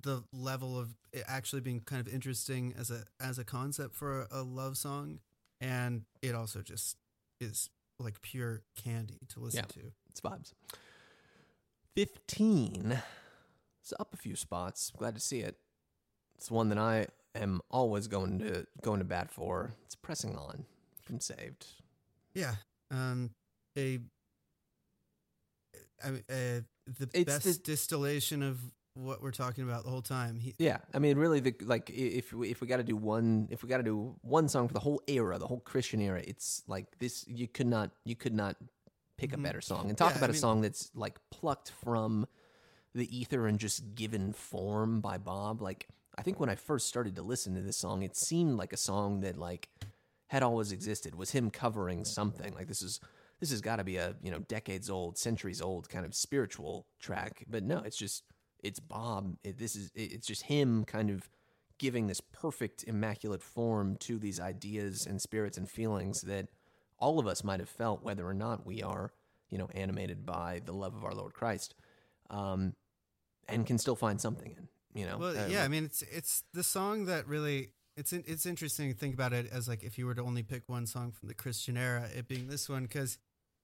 the 0.04 0.22
level 0.32 0.78
of 0.78 0.94
it 1.12 1.24
actually 1.28 1.62
being 1.62 1.80
kind 1.80 2.06
of 2.06 2.14
interesting 2.14 2.76
as 2.78 2.92
a 2.92 3.04
as 3.20 3.40
a 3.40 3.44
concept 3.44 3.96
for 3.96 4.22
a, 4.22 4.28
a 4.40 4.44
love 4.44 4.78
song, 4.78 5.22
and 5.60 6.04
it 6.22 6.36
also 6.36 6.62
just 6.62 6.98
is 7.42 7.72
like 8.00 8.22
pure 8.22 8.62
candy 8.76 9.18
to 9.30 9.40
listen 9.40 9.62
Yeah. 9.76 9.82
to. 9.82 9.92
it's 10.08 10.22
vibes. 10.22 10.54
Fifteen. 11.96 13.02
It's 13.92 14.00
up 14.00 14.14
a 14.14 14.18
few 14.18 14.36
spots. 14.36 14.92
Glad 14.96 15.16
to 15.16 15.20
see 15.20 15.40
it. 15.40 15.58
It's 16.38 16.52
one 16.52 16.70
that 16.70 16.78
I 16.78 17.08
am 17.34 17.60
always 17.72 18.08
going 18.08 18.38
to 18.38 18.68
going 18.84 19.00
to 19.00 19.04
bat 19.04 19.32
for. 19.32 19.74
It's 19.86 19.96
pressing 19.96 20.36
on 20.38 20.66
from 21.02 21.20
Saved. 21.20 21.66
Yeah, 22.36 22.54
um, 22.92 23.32
a, 23.76 23.98
I 26.06 26.12
mean, 26.12 26.24
uh, 26.30 26.62
the 27.00 27.10
It's 27.16 27.24
best 27.26 27.44
the- 27.46 27.60
distillation 27.64 28.44
of 28.44 28.60
what 28.94 29.24
we're 29.24 29.32
talking 29.32 29.64
about 29.64 29.86
the 29.86 29.90
whole 29.90 30.04
time. 30.04 30.40
He, 30.40 30.54
Yeah, 30.60 30.78
I 30.94 31.00
mean, 31.00 31.18
really, 31.18 31.40
the 31.40 31.56
like 31.64 31.90
if 31.90 32.32
we, 32.32 32.52
if 32.52 32.62
we 32.62 32.68
got 32.68 32.78
to 32.78 32.84
do 32.84 32.96
one, 32.96 33.48
if 33.50 33.64
we 33.64 33.70
got 33.70 33.78
to 33.78 33.84
do 33.84 34.16
one 34.22 34.48
song 34.50 34.68
for 34.68 34.76
the 34.76 34.80
whole 34.82 35.02
era, 35.08 35.40
the 35.40 35.48
whole 35.48 35.62
Christian 35.62 36.00
era, 36.00 36.22
it's 36.24 36.62
like 36.68 37.00
this. 37.00 37.26
You 37.28 37.48
could 37.48 37.66
not, 37.68 37.90
you 38.06 38.16
could 38.16 38.36
not 38.36 38.56
pick 39.18 39.34
a 39.34 39.38
better 39.38 39.62
song 39.62 39.90
and 39.90 39.98
talk 39.98 40.12
Yeah, 40.12 40.16
I 40.16 40.18
about 40.20 40.30
a 40.30 40.34
mean- 40.34 40.42
song 40.42 40.62
that's 40.62 40.92
like 40.94 41.18
plucked 41.32 41.72
from 41.84 42.28
the 42.94 43.16
ether 43.18 43.48
and 43.48 43.60
just 43.60 43.96
given 43.96 44.34
form 44.34 45.02
by 45.02 45.18
Bob. 45.18 45.62
Like, 45.62 45.88
I 46.18 46.22
think 46.22 46.40
when 46.40 46.50
I 46.50 46.56
first 46.56 46.88
started 46.88 47.16
to 47.16 47.22
listen 47.22 47.56
to 47.56 47.62
this 47.62 47.78
song, 47.78 48.04
it 48.04 48.16
seemed 48.16 48.58
like 48.58 48.74
a 48.74 48.78
song 48.78 49.22
that 49.22 49.38
like 49.38 49.70
had 50.28 50.44
always 50.44 50.72
existed. 50.72 51.16
Was 51.16 51.32
him 51.32 51.50
covering 51.52 52.06
something 52.06 52.54
like 52.54 52.68
this 52.68 52.82
is. 52.82 53.00
This 53.40 53.52
has 53.52 53.62
got 53.62 53.78
to 53.78 53.86
be 53.86 53.96
a 53.96 54.16
you 54.22 54.32
know 54.32 54.40
decades 54.40 54.90
old, 54.90 55.18
centuries 55.18 55.62
old 55.62 55.88
kind 55.88 56.06
of 56.06 56.14
spiritual 56.14 56.88
track, 57.00 57.46
but 57.50 57.64
no, 57.64 57.80
it's 57.80 57.96
just 57.96 58.26
it's 58.62 58.82
Bob. 58.82 59.38
It, 59.46 59.58
this 59.58 59.78
is 59.78 59.92
it, 59.96 60.12
it's 60.12 60.28
just 60.28 60.44
him 60.44 60.84
kind 60.84 61.10
of 61.10 61.30
giving 61.78 62.08
this 62.08 62.22
perfect 62.22 62.84
immaculate 62.84 63.42
form 63.42 63.96
to 63.96 64.20
these 64.20 64.40
ideas 64.40 65.06
and 65.06 65.22
spirits 65.22 65.58
and 65.58 65.70
feelings 65.70 66.22
that 66.22 66.50
all 67.00 67.18
of 67.18 67.28
us 67.28 67.44
might 67.44 67.62
have 67.62 67.70
felt 67.70 68.04
whether 68.04 68.28
or 68.28 68.34
not 68.34 68.66
we 68.66 68.84
are 68.84 69.14
you 69.50 69.58
know 69.58 69.70
animated 69.74 70.26
by 70.26 70.62
the 70.66 70.74
love 70.74 70.94
of 70.94 71.04
our 71.04 71.14
Lord 71.14 71.34
Christ 71.34 71.74
um 72.30 72.74
and 73.48 73.66
can 73.66 73.78
still 73.78 73.96
find 73.96 74.20
something 74.22 74.56
in 74.58 74.68
you 74.94 75.06
know 75.06 75.18
Well, 75.18 75.38
Uh, 75.38 75.48
yeah, 75.48 75.64
I 75.64 75.68
mean, 75.68 75.86
it's 75.86 76.02
it's 76.04 76.44
the 76.54 76.64
song 76.64 77.06
that 77.06 77.28
really 77.28 77.72
it's 77.98 78.14
it's 78.14 78.46
interesting 78.46 78.92
to 78.92 78.98
think 78.98 79.14
about 79.14 79.34
it 79.34 79.48
as 79.52 79.68
like 79.68 79.84
if 79.84 79.98
you 79.98 80.06
were 80.06 80.16
to 80.16 80.22
only 80.24 80.44
pick 80.44 80.64
one 80.68 80.86
song 80.86 81.12
from 81.12 81.28
the 81.28 81.34
Christian 81.34 81.78
era, 81.78 82.08
it 82.16 82.28
being 82.28 82.48
this 82.48 82.70
one 82.70 82.84
because 82.84 83.18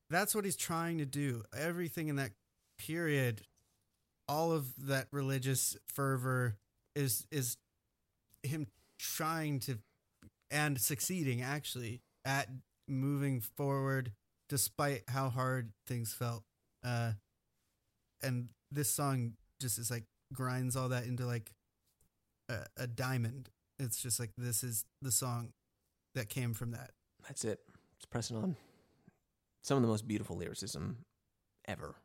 that's 0.10 0.36
what 0.36 0.46
he's 0.46 0.56
trying 0.56 0.98
to 1.00 1.06
do. 1.06 1.44
Everything 1.56 2.10
in 2.10 2.16
that 2.18 2.32
period, 2.78 3.42
all 4.28 4.52
of 4.52 4.88
that 4.88 5.08
religious 5.12 5.78
fervor 5.88 6.58
is 6.96 7.26
is 7.32 7.58
him 8.44 8.68
trying 9.00 9.60
to 9.62 9.80
and 10.52 10.80
succeeding 10.80 11.42
actually 11.42 12.02
at 12.24 12.48
moving 12.88 13.40
forward 13.42 14.12
despite 14.48 15.04
how 15.08 15.30
hard 15.30 15.72
things 15.88 16.14
felt. 16.14 16.44
Uh, 16.84 17.14
and 18.22 18.50
this 18.76 18.90
song 18.90 19.34
just 19.60 19.80
is 19.80 19.90
like 19.90 20.04
grinds 20.34 20.76
all 20.76 20.90
that 20.90 21.06
into 21.06 21.26
like 21.26 21.54
a, 22.50 22.66
a 22.78 22.88
diamond. 22.88 23.50
It's 23.80 24.02
just 24.02 24.20
like 24.20 24.32
this 24.38 24.64
is 24.64 24.86
the 25.02 25.12
song 25.12 25.54
that 26.14 26.30
came 26.30 26.54
from 26.54 26.72
that. 26.72 26.92
that's 27.28 27.44
it 27.44 27.60
it's 27.98 28.06
pressing 28.06 28.38
on 28.38 28.56
some 29.64 29.76
of 29.78 29.82
the 29.82 29.88
most 29.90 30.08
beautiful 30.08 30.38
lyricism 30.38 30.98
ever 31.68 31.96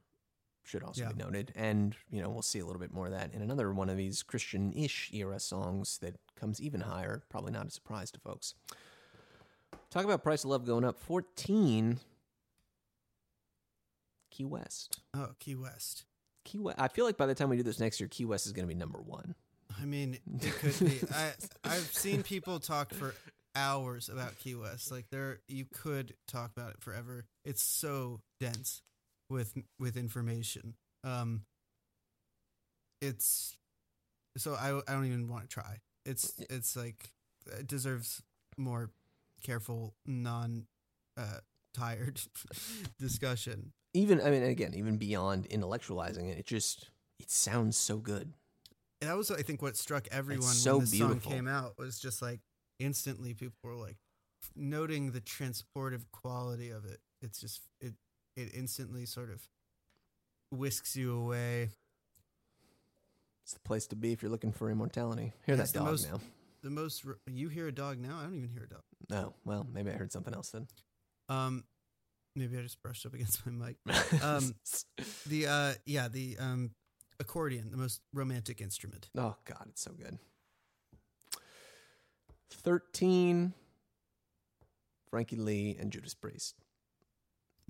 should 0.65 0.83
also 0.83 1.03
Yeah. 1.03 1.13
be 1.13 1.23
noted 1.23 1.53
and 1.55 1.95
you 2.11 2.21
know 2.23 2.29
we'll 2.31 2.43
see 2.43 2.59
a 2.59 2.67
little 2.67 2.81
bit 2.81 2.93
more 2.93 3.07
of 3.07 3.13
that 3.13 3.33
in 3.35 3.41
another 3.43 3.73
one 3.73 3.89
of 3.89 3.97
these 3.97 4.23
christian-ish 4.23 5.11
era 5.13 5.39
songs 5.39 5.99
that 5.99 6.17
comes 6.37 6.61
even 6.61 6.81
higher 6.83 7.23
probably 7.29 7.53
not 7.53 7.67
a 7.67 7.71
surprise 7.71 8.11
to 8.13 8.21
folks 8.21 8.55
talk 9.91 10.05
about 10.05 10.23
price 10.23 10.43
of 10.45 10.51
love 10.51 10.65
going 10.67 10.85
up 10.85 10.99
14 10.99 11.99
key 14.31 14.45
west 14.45 15.01
Oh, 15.15 15.31
Key 15.39 15.55
West. 15.57 16.05
Key 16.51 16.59
west 16.59 16.79
i 16.81 16.89
feel 16.89 17.05
like 17.05 17.17
by 17.17 17.27
the 17.27 17.35
time 17.35 17.49
we 17.49 17.57
do 17.57 17.63
this 17.63 17.81
next 17.81 18.01
year 18.01 18.09
key 18.09 18.25
west 18.25 18.47
is 18.47 18.53
going 18.53 18.67
to 18.67 18.73
be 18.73 18.79
number 18.79 18.99
one 18.99 19.35
I 19.81 19.85
mean, 19.85 20.19
it 20.43 20.53
could 20.59 20.79
be. 20.79 21.01
I 21.15 21.33
I've 21.65 21.93
seen 21.93 22.23
people 22.23 22.61
talk 22.61 22.93
for 22.93 23.15
hours 23.55 24.09
about 24.09 24.39
Key 24.39 24.55
West. 24.55 24.91
Like 24.91 25.07
there, 25.11 25.41
you 25.49 25.67
could 25.73 26.15
talk 26.27 26.51
about 26.57 26.71
it 26.71 26.83
forever. 26.83 27.25
It's 27.45 27.63
so 27.63 28.21
dense 28.41 28.83
with 29.29 29.55
with 29.79 29.97
information. 29.97 30.75
Um, 31.05 31.43
it's 33.01 33.57
so 34.37 34.55
I 34.55 34.79
I 34.91 34.95
don't 34.95 35.07
even 35.07 35.29
want 35.29 35.49
to 35.49 35.49
try. 35.49 35.79
It's 36.05 36.35
it's 36.51 36.77
like 36.77 37.11
it 37.59 37.67
deserves 37.67 38.23
more 38.59 38.91
careful, 39.43 39.95
non 40.07 40.67
uh, 41.17 41.39
tired 41.75 42.21
discussion. 42.99 43.73
even 43.95 44.21
i 44.21 44.31
mean 44.31 44.43
again 44.43 44.75
even 44.75 44.97
beyond 44.97 45.49
intellectualizing 45.51 46.31
it 46.31 46.39
it 46.39 46.47
just 46.47 46.91
it 47.19 47.31
sounds 47.31 47.77
so 47.77 47.97
good 47.99 48.33
And 49.01 49.09
that 49.11 49.17
was, 49.17 49.31
I 49.31 49.43
think, 49.43 49.63
what 49.63 49.77
struck 49.77 50.07
everyone 50.11 50.43
so 50.47 50.73
when 50.77 50.81
this 50.83 50.91
beautiful. 50.91 51.21
song 51.23 51.33
came 51.33 51.49
out 51.49 51.75
was 51.79 51.99
just 51.99 52.21
like 52.23 52.41
instantly 52.79 53.33
people 53.35 53.57
were 53.63 53.75
like 53.75 53.97
noting 54.57 55.13
the 55.13 55.21
transportive 55.21 56.03
quality 56.13 56.71
of 56.71 56.85
it. 56.85 57.01
It's 57.23 57.39
just 57.41 57.61
it 57.81 57.95
it 58.37 58.51
instantly 58.55 59.07
sort 59.07 59.31
of 59.31 59.47
whisks 60.51 60.97
you 60.97 61.15
away. 61.17 61.71
it's 63.45 63.53
the 63.55 63.61
place 63.61 63.87
to 63.89 63.97
be 63.97 64.13
if 64.13 64.23
you're 64.23 64.31
looking 64.31 64.53
for 64.53 64.71
immortality 64.71 65.33
hear 65.47 65.57
that 65.57 65.69
the 65.69 65.79
dog 65.79 65.89
most- 65.89 66.11
now 66.11 66.21
The 66.63 66.71
most 66.71 67.05
you 67.27 67.49
hear 67.49 67.69
a 67.69 67.73
dog 67.73 67.99
now. 67.99 68.19
I 68.19 68.25
don't 68.25 68.35
even 68.37 68.51
hear 68.51 68.65
a 68.65 68.69
dog. 68.69 68.83
no 69.09 69.35
well 69.45 69.67
maybe 69.73 69.91
i 69.91 69.95
heard 69.95 70.13
something 70.13 70.35
else 70.35 70.51
then 70.51 70.67
Um, 71.31 71.65
maybe 72.35 72.59
I 72.59 72.63
just 72.63 72.83
brushed 72.83 73.07
up 73.07 73.15
against 73.15 73.47
my 73.47 73.53
mic. 73.67 74.23
Um, 74.23 74.55
the 75.27 75.47
uh, 75.47 75.73
yeah, 75.87 76.09
the 76.09 76.37
um, 76.39 76.73
accordion, 77.19 77.71
the 77.71 77.77
most 77.77 78.03
romantic 78.13 78.61
instrument. 78.61 79.09
oh 79.17 79.37
God, 79.45 79.67
it's 79.69 79.83
so 79.83 79.93
good. 79.93 80.19
Thirteen. 82.53 83.55
Frankie 85.09 85.37
Lee 85.37 85.77
and 85.81 85.91
Judas 85.91 86.15
Priest. 86.15 86.55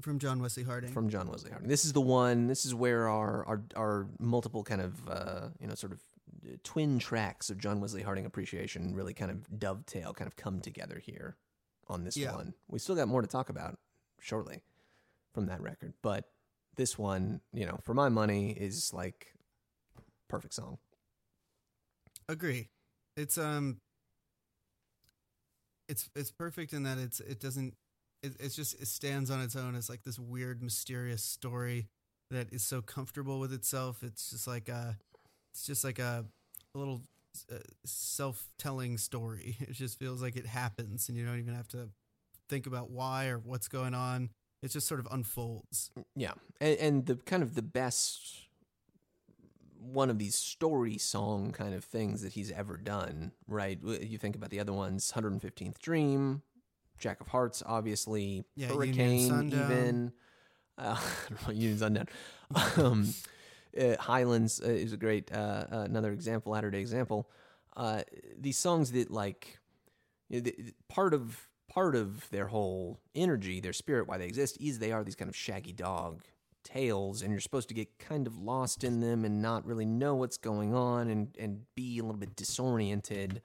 from 0.03 0.19
John 0.19 0.43
Wesley 0.43 0.63
Harding. 0.63 0.93
from 0.93 1.09
John 1.09 1.27
Wesley 1.27 1.51
Harding. 1.51 1.69
This 1.71 1.87
is 1.87 1.95
the 1.95 2.01
one. 2.01 2.49
This 2.49 2.67
is 2.67 2.75
where 2.75 3.09
our 3.09 3.47
our, 3.47 3.63
our 3.77 4.07
multiple 4.19 4.63
kind 4.63 4.81
of 4.81 5.09
uh, 5.09 5.49
you 5.59 5.67
know 5.67 5.75
sort 5.75 5.93
of 5.93 6.01
uh, 6.47 6.57
twin 6.65 6.99
tracks 6.99 7.49
of 7.51 7.59
John 7.59 7.81
Wesley 7.81 8.03
Harding 8.03 8.27
appreciation 8.27 8.95
really 8.95 9.15
kind 9.15 9.31
of 9.31 9.59
dovetail, 9.59 10.13
kind 10.13 10.29
of 10.29 10.37
come 10.37 10.61
together 10.61 11.01
here 11.03 11.37
on 11.91 12.05
this 12.05 12.17
Yeah. 12.17 12.35
one. 12.35 12.55
We 12.69 12.79
still 12.79 12.95
got 12.95 13.09
more 13.09 13.21
to 13.21 13.29
talk 13.29 13.49
about 13.51 13.79
shortly 14.21 14.63
from 15.35 15.47
that 15.47 15.61
record, 15.61 15.93
but 16.03 16.31
this 16.77 16.97
one, 16.99 17.41
you 17.53 17.67
know, 17.67 17.79
for 17.83 17.93
my 17.95 18.09
money, 18.09 18.53
is 18.53 18.95
like 18.95 19.35
perfect 20.29 20.55
song. 20.55 20.79
Agree. 22.29 22.69
It's 23.17 23.37
um. 23.37 23.81
It's 25.89 26.09
it's 26.15 26.31
perfect 26.31 26.73
in 26.73 26.85
that 26.85 26.99
it's 26.99 27.21
it 27.21 27.41
doesn't. 27.41 27.75
It, 28.23 28.35
it's 28.39 28.55
just 28.55 28.81
it 28.81 28.87
stands 28.87 29.31
on 29.31 29.41
its 29.41 29.57
own 29.57 29.75
as 29.75 29.89
like 29.89 30.05
this 30.05 30.19
weird 30.19 30.63
mysterious 30.63 31.23
story 31.25 31.89
that 32.31 32.53
is 32.53 32.63
so 32.63 32.81
comfortable 32.81 33.41
with 33.41 33.53
itself. 33.53 34.03
It's 34.03 34.31
just 34.31 34.47
like 34.47 34.69
a. 34.69 34.97
It's 35.53 35.67
just 35.67 35.83
like 35.83 35.99
a, 35.99 36.25
a 36.75 36.79
little 36.79 37.03
uh, 37.53 37.59
self-telling 37.85 38.99
story. 38.99 39.57
It 39.61 39.73
just 39.73 39.99
feels 39.99 40.23
like 40.23 40.37
it 40.37 40.47
happens, 40.47 41.09
and 41.09 41.17
you 41.17 41.25
don't 41.25 41.39
even 41.39 41.55
have 41.55 41.69
to 41.69 41.89
think 42.49 42.67
about 42.67 42.91
why 42.91 43.29
or 43.29 43.39
what's 43.39 43.69
going 43.69 43.95
on. 43.95 44.31
It 44.63 44.71
just 44.71 44.87
sort 44.87 45.01
of 45.01 45.09
unfolds. 45.11 45.91
Yeah, 46.15 46.33
and, 46.61 46.79
and 46.79 47.07
the 47.07 47.17
kind 47.17 47.43
of 47.43 47.55
the 47.55 47.63
best 47.63 48.49
one 49.81 50.11
of 50.11 50.19
these 50.19 50.35
story 50.35 50.99
song 50.99 51.53
kind 51.53 51.75
of 51.75 51.85
things 51.85 52.23
that 52.23 52.33
he's 52.33 52.51
ever 52.51 52.77
done, 52.77 53.33
right? 53.49 53.79
You 53.83 54.19
think 54.19 54.37
about 54.37 54.51
the 54.51 54.61
other 54.61 54.73
ones, 54.73 55.11
115th 55.17 55.79
Dream, 55.79 56.43
Jack 56.99 57.21
of 57.21 57.29
Hearts, 57.29 57.63
obviously, 57.65 58.45
Yeah, 58.57 58.69
Hurricane, 58.69 59.49
even. 59.49 60.13
Uh, 60.77 60.97
I 60.99 61.29
don't 61.31 61.49
know, 61.49 61.55
Union 61.55 61.79
Sundown. 61.79 62.09
um, 62.77 63.15
uh, 63.79 63.97
Highlands 64.01 64.61
uh, 64.65 64.69
is 64.69 64.93
a 64.93 64.97
great, 64.97 65.31
uh, 65.33 65.67
uh, 65.73 65.79
another 65.81 66.13
example, 66.13 66.53
latter 66.53 66.71
day 66.71 66.81
example. 66.81 67.31
Uh, 67.77 68.03
these 68.39 68.59
songs 68.59 68.93
that 68.93 69.11
like, 69.11 69.59
you 70.29 70.39
know, 70.39 70.43
the- 70.45 70.75
part 70.89 71.15
of 71.15 71.49
part 71.69 71.95
of 71.95 72.29
their 72.31 72.49
whole 72.49 73.01
energy, 73.15 73.61
their 73.61 73.73
spirit, 73.73 74.09
why 74.09 74.19
they 74.19 74.27
exist, 74.27 74.59
is 74.61 74.79
they 74.79 74.93
are 74.93 75.05
these 75.05 75.15
kind 75.15 75.29
of 75.29 75.37
shaggy 75.37 75.73
dog 75.73 76.25
tales, 76.65 77.23
and 77.23 77.31
you're 77.33 77.41
supposed 77.41 77.69
to 77.69 77.75
get 77.75 77.99
kind 77.99 78.27
of 78.27 78.37
lost 78.39 78.85
in 78.85 79.01
them 79.01 79.25
and 79.25 79.41
not 79.41 79.65
really 79.65 79.87
know 79.87 80.15
what's 80.17 80.37
going 80.37 80.75
on 80.75 81.09
and 81.09 81.37
and 81.39 81.63
be 81.77 81.99
a 81.99 82.03
little 82.03 82.19
bit 82.19 82.37
disoriented. 82.37 83.43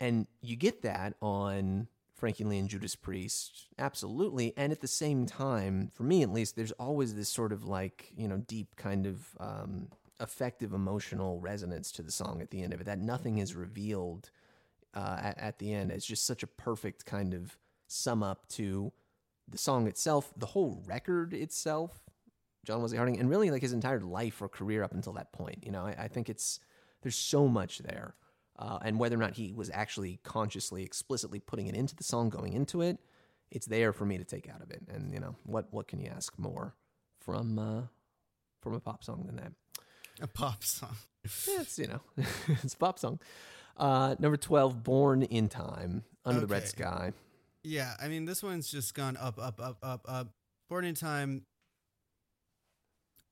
And 0.00 0.26
you 0.40 0.56
get 0.56 0.82
that 0.82 1.14
on 1.20 1.88
Frankie 2.18 2.44
Lee 2.44 2.58
and 2.58 2.68
Judas 2.68 2.96
Priest, 2.96 3.68
absolutely. 3.78 4.52
And 4.56 4.72
at 4.72 4.80
the 4.80 4.88
same 4.88 5.24
time, 5.24 5.88
for 5.94 6.02
me 6.02 6.22
at 6.22 6.32
least, 6.32 6.56
there's 6.56 6.72
always 6.72 7.14
this 7.14 7.28
sort 7.28 7.52
of 7.52 7.64
like 7.64 8.12
you 8.16 8.26
know 8.26 8.38
deep 8.38 8.74
kind 8.76 9.06
of 9.06 9.28
um, 9.38 9.88
effective 10.20 10.72
emotional 10.72 11.40
resonance 11.40 11.92
to 11.92 12.02
the 12.02 12.10
song 12.10 12.42
at 12.42 12.50
the 12.50 12.62
end 12.62 12.74
of 12.74 12.80
it. 12.80 12.84
That 12.84 12.98
nothing 12.98 13.38
is 13.38 13.54
revealed 13.54 14.30
uh, 14.94 15.18
at, 15.22 15.38
at 15.38 15.58
the 15.58 15.72
end. 15.72 15.92
It's 15.92 16.06
just 16.06 16.26
such 16.26 16.42
a 16.42 16.48
perfect 16.48 17.06
kind 17.06 17.34
of 17.34 17.56
sum 17.86 18.22
up 18.22 18.48
to 18.48 18.92
the 19.48 19.58
song 19.58 19.86
itself, 19.86 20.32
the 20.36 20.46
whole 20.46 20.82
record 20.86 21.32
itself, 21.32 22.00
John 22.64 22.82
Wesley 22.82 22.98
Harding, 22.98 23.18
and 23.18 23.30
really 23.30 23.50
like 23.50 23.62
his 23.62 23.72
entire 23.72 24.00
life 24.00 24.42
or 24.42 24.48
career 24.48 24.82
up 24.82 24.92
until 24.92 25.12
that 25.14 25.32
point. 25.32 25.64
You 25.64 25.70
know, 25.70 25.86
I, 25.86 25.94
I 25.98 26.08
think 26.08 26.28
it's 26.28 26.58
there's 27.02 27.16
so 27.16 27.46
much 27.46 27.78
there, 27.78 28.14
uh, 28.58 28.78
and 28.82 28.98
whether 28.98 29.16
or 29.16 29.20
not 29.20 29.34
he 29.34 29.52
was 29.52 29.70
actually 29.72 30.18
consciously, 30.24 30.82
explicitly 30.82 31.38
putting 31.40 31.66
it 31.66 31.74
into 31.74 31.94
the 31.94 32.04
song, 32.04 32.28
going 32.28 32.52
into 32.52 32.82
it, 32.82 32.98
it's 33.50 33.66
there 33.66 33.92
for 33.92 34.04
me 34.04 34.18
to 34.18 34.24
take 34.24 34.48
out 34.48 34.60
of 34.62 34.70
it. 34.70 34.82
And 34.88 35.12
you 35.12 35.20
know, 35.20 35.36
what 35.44 35.66
what 35.70 35.88
can 35.88 36.00
you 36.00 36.10
ask 36.14 36.36
more 36.38 36.74
from 37.20 37.58
uh, 37.58 37.82
from 38.60 38.74
a 38.74 38.80
pop 38.80 39.04
song 39.04 39.24
than 39.26 39.36
that? 39.36 39.52
A 40.20 40.26
pop 40.26 40.64
song. 40.64 40.96
Yeah, 41.46 41.60
it's 41.60 41.78
you 41.78 41.86
know, 41.86 42.00
it's 42.48 42.74
a 42.74 42.78
pop 42.78 42.98
song. 42.98 43.20
Uh, 43.76 44.16
number 44.18 44.36
twelve, 44.36 44.82
"Born 44.82 45.22
in 45.22 45.48
Time," 45.48 46.04
under 46.24 46.40
the 46.40 46.46
red 46.46 46.66
sky. 46.66 47.12
Yeah, 47.62 47.94
I 48.00 48.08
mean 48.08 48.24
this 48.24 48.42
one's 48.42 48.70
just 48.70 48.94
gone 48.94 49.16
up, 49.16 49.38
up, 49.38 49.60
up, 49.60 49.78
up, 49.82 50.04
up. 50.08 50.28
Born 50.68 50.84
in 50.84 50.94
Time. 50.94 51.42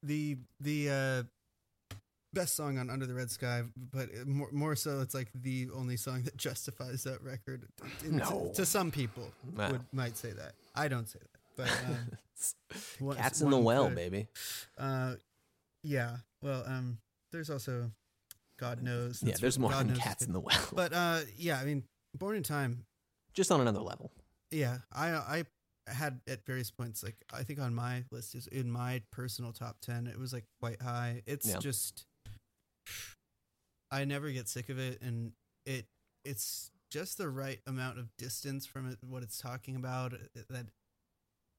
The 0.02 0.36
the 0.60 0.90
uh, 0.90 1.22
best 2.36 2.54
song 2.54 2.78
on 2.78 2.90
Under 2.90 3.06
the 3.06 3.14
Red 3.14 3.30
Sky, 3.30 3.62
but 3.92 4.08
more 4.26 4.48
more 4.52 4.76
so, 4.76 5.00
it's 5.00 5.14
like 5.14 5.28
the 5.34 5.68
only 5.74 5.96
song 5.96 6.22
that 6.22 6.36
justifies 6.48 7.02
that 7.04 7.22
record. 7.22 7.66
To- 8.00 8.14
No. 8.14 8.52
to, 8.54 8.64
some 8.66 8.90
people 8.90 9.30
would 9.56 9.80
might 9.92 10.16
say 10.16 10.30
that. 10.32 10.52
I 10.74 10.88
don't 10.88 11.08
say 11.08 11.18
that, 11.20 11.40
but 11.56 11.70
um, 11.88 12.18
one- 13.06 13.16
Cats 13.16 13.40
in 13.42 13.50
the 13.50 13.58
well, 13.58 13.86
could. 13.86 13.96
baby. 13.96 14.26
Uh, 14.78 15.14
yeah. 15.82 16.18
Well, 16.42 16.62
um, 16.66 16.98
there's 17.32 17.50
also 17.50 17.90
God 18.58 18.82
knows. 18.82 19.22
Yeah, 19.22 19.34
there's 19.40 19.58
more 19.58 19.70
God 19.70 19.88
than 19.88 19.96
cats 19.96 20.24
in 20.24 20.32
the 20.32 20.40
well. 20.40 20.68
But 20.72 20.92
uh, 20.92 21.20
yeah, 21.36 21.58
I 21.58 21.64
mean, 21.64 21.82
Born 22.14 22.36
in 22.36 22.42
Time 22.42 22.86
Just 23.34 23.50
on 23.50 23.60
another 23.60 23.80
level. 23.80 24.10
yeah 24.52 24.78
i 24.92 25.08
i 25.10 25.44
had 25.88 26.20
at 26.26 26.44
various 26.46 26.70
points 26.70 27.02
like 27.02 27.14
i 27.32 27.42
think 27.44 27.58
on 27.60 27.74
my 27.74 28.02
list 28.10 28.34
is 28.34 28.46
in 28.48 28.68
my 28.70 29.00
personal 29.12 29.52
top 29.52 29.76
10 29.82 30.06
it 30.08 30.18
was 30.18 30.32
like 30.32 30.44
quite 30.60 30.80
high 30.82 31.22
it's 31.26 31.46
Yeah. 31.48 31.58
just 31.58 32.06
i 33.90 34.04
never 34.04 34.30
get 34.30 34.48
sick 34.48 34.68
of 34.68 34.78
it 34.78 35.00
and 35.02 35.32
it 35.64 35.86
it's 36.24 36.70
just 36.90 37.18
the 37.18 37.28
right 37.28 37.60
amount 37.66 37.98
of 37.98 38.16
distance 38.16 38.66
from 38.66 38.88
it 38.88 38.98
what 39.06 39.22
it's 39.22 39.38
talking 39.38 39.76
about 39.76 40.14
uh, 40.14 40.18
that 40.50 40.66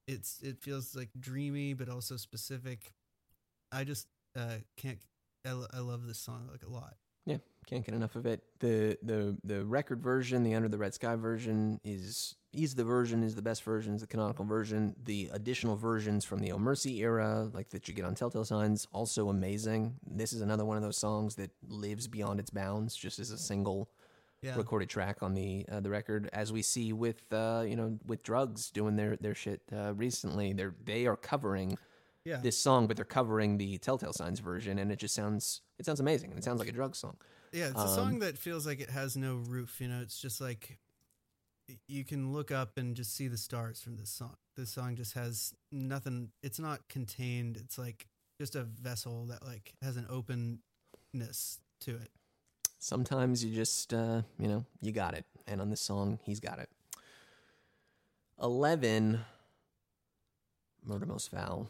it's 0.08 0.40
it 0.42 0.60
feels 0.62 0.96
like 0.96 1.10
dreamy 1.20 1.74
but 1.74 1.90
also 1.90 2.18
specific 2.18 2.94
i 3.72 3.84
just 3.84 4.08
uh 4.38 4.58
can't. 4.78 5.00
I, 5.46 5.66
I 5.74 5.80
love 5.80 6.08
this 6.08 6.20
song 6.20 6.50
like 6.52 6.64
a 6.64 6.70
lot 6.72 6.96
Yeah, 7.28 7.38
can't 7.66 7.86
get 7.86 7.94
enough 7.94 8.16
of 8.16 8.26
it. 8.26 8.42
the 8.60 8.98
the 9.04 9.38
The 9.44 9.66
record 9.66 10.02
version, 10.02 10.44
the 10.44 10.56
Under 10.56 10.70
the 10.70 10.78
Red 10.78 10.94
Sky 10.94 11.16
version, 11.16 11.80
is 11.84 12.36
is 12.54 12.74
the 12.74 12.86
version 12.86 13.22
is 13.22 13.36
the 13.36 13.42
best 13.42 13.64
version, 13.64 13.96
is 13.96 14.02
the 14.02 14.08
canonical 14.08 14.46
version. 14.46 14.96
The 15.04 15.30
additional 15.34 15.76
versions 15.76 16.24
from 16.24 16.40
the 16.40 16.54
Oh 16.54 16.58
Mercy 16.58 17.00
era, 17.02 17.50
like 17.54 17.70
that 17.70 17.88
you 17.88 17.94
get 17.94 18.06
on 18.06 18.16
Tell 18.16 18.32
Tale 18.32 18.46
Signs, 18.46 18.88
also 18.94 19.28
amazing. 19.30 19.96
This 20.10 20.32
is 20.32 20.42
another 20.42 20.64
one 20.64 20.78
of 20.78 20.84
those 20.84 20.98
songs 20.98 21.36
that 21.36 21.52
lives 21.68 22.08
beyond 22.08 22.40
its 22.40 22.50
bounds, 22.50 22.96
just 22.96 23.20
as 23.20 23.32
a 23.32 23.38
single 23.38 23.90
yeah 24.42 24.56
recorded 24.56 24.88
track 24.88 25.22
on 25.22 25.34
the 25.34 25.66
uh, 25.70 25.82
the 25.82 25.90
record, 25.90 26.30
as 26.32 26.54
we 26.54 26.62
see 26.62 26.94
with 26.94 27.22
uh, 27.34 27.66
you 27.68 27.76
know 27.76 28.00
with 28.06 28.24
drugs 28.24 28.72
doing 28.72 28.96
their 28.96 29.18
their 29.18 29.36
shit 29.36 29.62
uh, 29.76 29.94
recently. 29.94 30.54
They're 30.54 30.76
they 30.86 31.06
are 31.08 31.18
covering 31.18 31.78
yeah 32.28 32.38
this 32.48 32.58
song, 32.58 32.88
but 32.88 32.96
they're 32.98 33.06
covering 33.20 33.58
the 33.58 33.78
Tell 33.78 33.98
Tale 33.98 34.14
Signs 34.14 34.40
version, 34.40 34.78
and 34.80 34.92
it 34.92 35.00
just 35.00 35.16
sounds 35.16 35.62
it 35.80 35.86
sounds 35.86 36.00
amazing, 36.00 36.30
and 36.32 36.38
it 36.40 36.44
sounds 36.44 36.60
like 36.60 36.70
a 36.70 36.78
drug 36.80 36.96
song. 36.96 37.16
Yeah, 37.54 37.68
it's 37.72 37.80
a 37.80 37.92
Um, 37.94 37.96
song 38.00 38.20
that 38.20 38.38
feels 38.38 38.68
like 38.68 38.80
it 38.82 38.90
has 38.90 39.16
no 39.16 39.36
roof. 39.38 39.80
You 39.82 39.88
know, 39.88 40.02
it's 40.02 40.20
just 40.20 40.42
like 40.42 40.80
you 41.88 42.04
can 42.04 42.34
look 42.34 42.52
up 42.52 42.78
and 42.78 42.96
just 42.96 43.14
see 43.16 43.28
the 43.28 43.38
stars 43.38 43.82
from 43.82 43.96
this 43.98 44.10
song. 44.10 44.36
This 44.56 44.72
song 44.72 44.96
just 44.96 45.14
has 45.14 45.54
nothing. 45.72 46.32
It's 46.44 46.60
not 46.60 46.88
contained. 46.90 47.58
It's 47.58 47.78
like 47.78 48.08
just 48.40 48.56
a 48.56 48.64
vessel 48.64 49.26
that 49.28 49.44
like 49.46 49.74
has 49.82 49.98
an 49.98 50.06
openness 50.10 51.60
to 51.82 51.92
it. 51.96 52.12
Sometimes 52.80 53.44
you 53.44 53.56
just 53.56 53.94
uh, 53.94 54.22
you 54.38 54.48
know 54.48 54.66
you 54.82 54.92
got 54.92 55.14
it, 55.14 55.26
and 55.48 55.62
on 55.62 55.70
this 55.70 55.82
song 55.82 56.20
he's 56.24 56.40
got 56.40 56.60
it. 56.60 56.70
Eleven, 58.42 59.22
Murder 60.86 61.06
Most 61.06 61.32
Foul. 61.32 61.70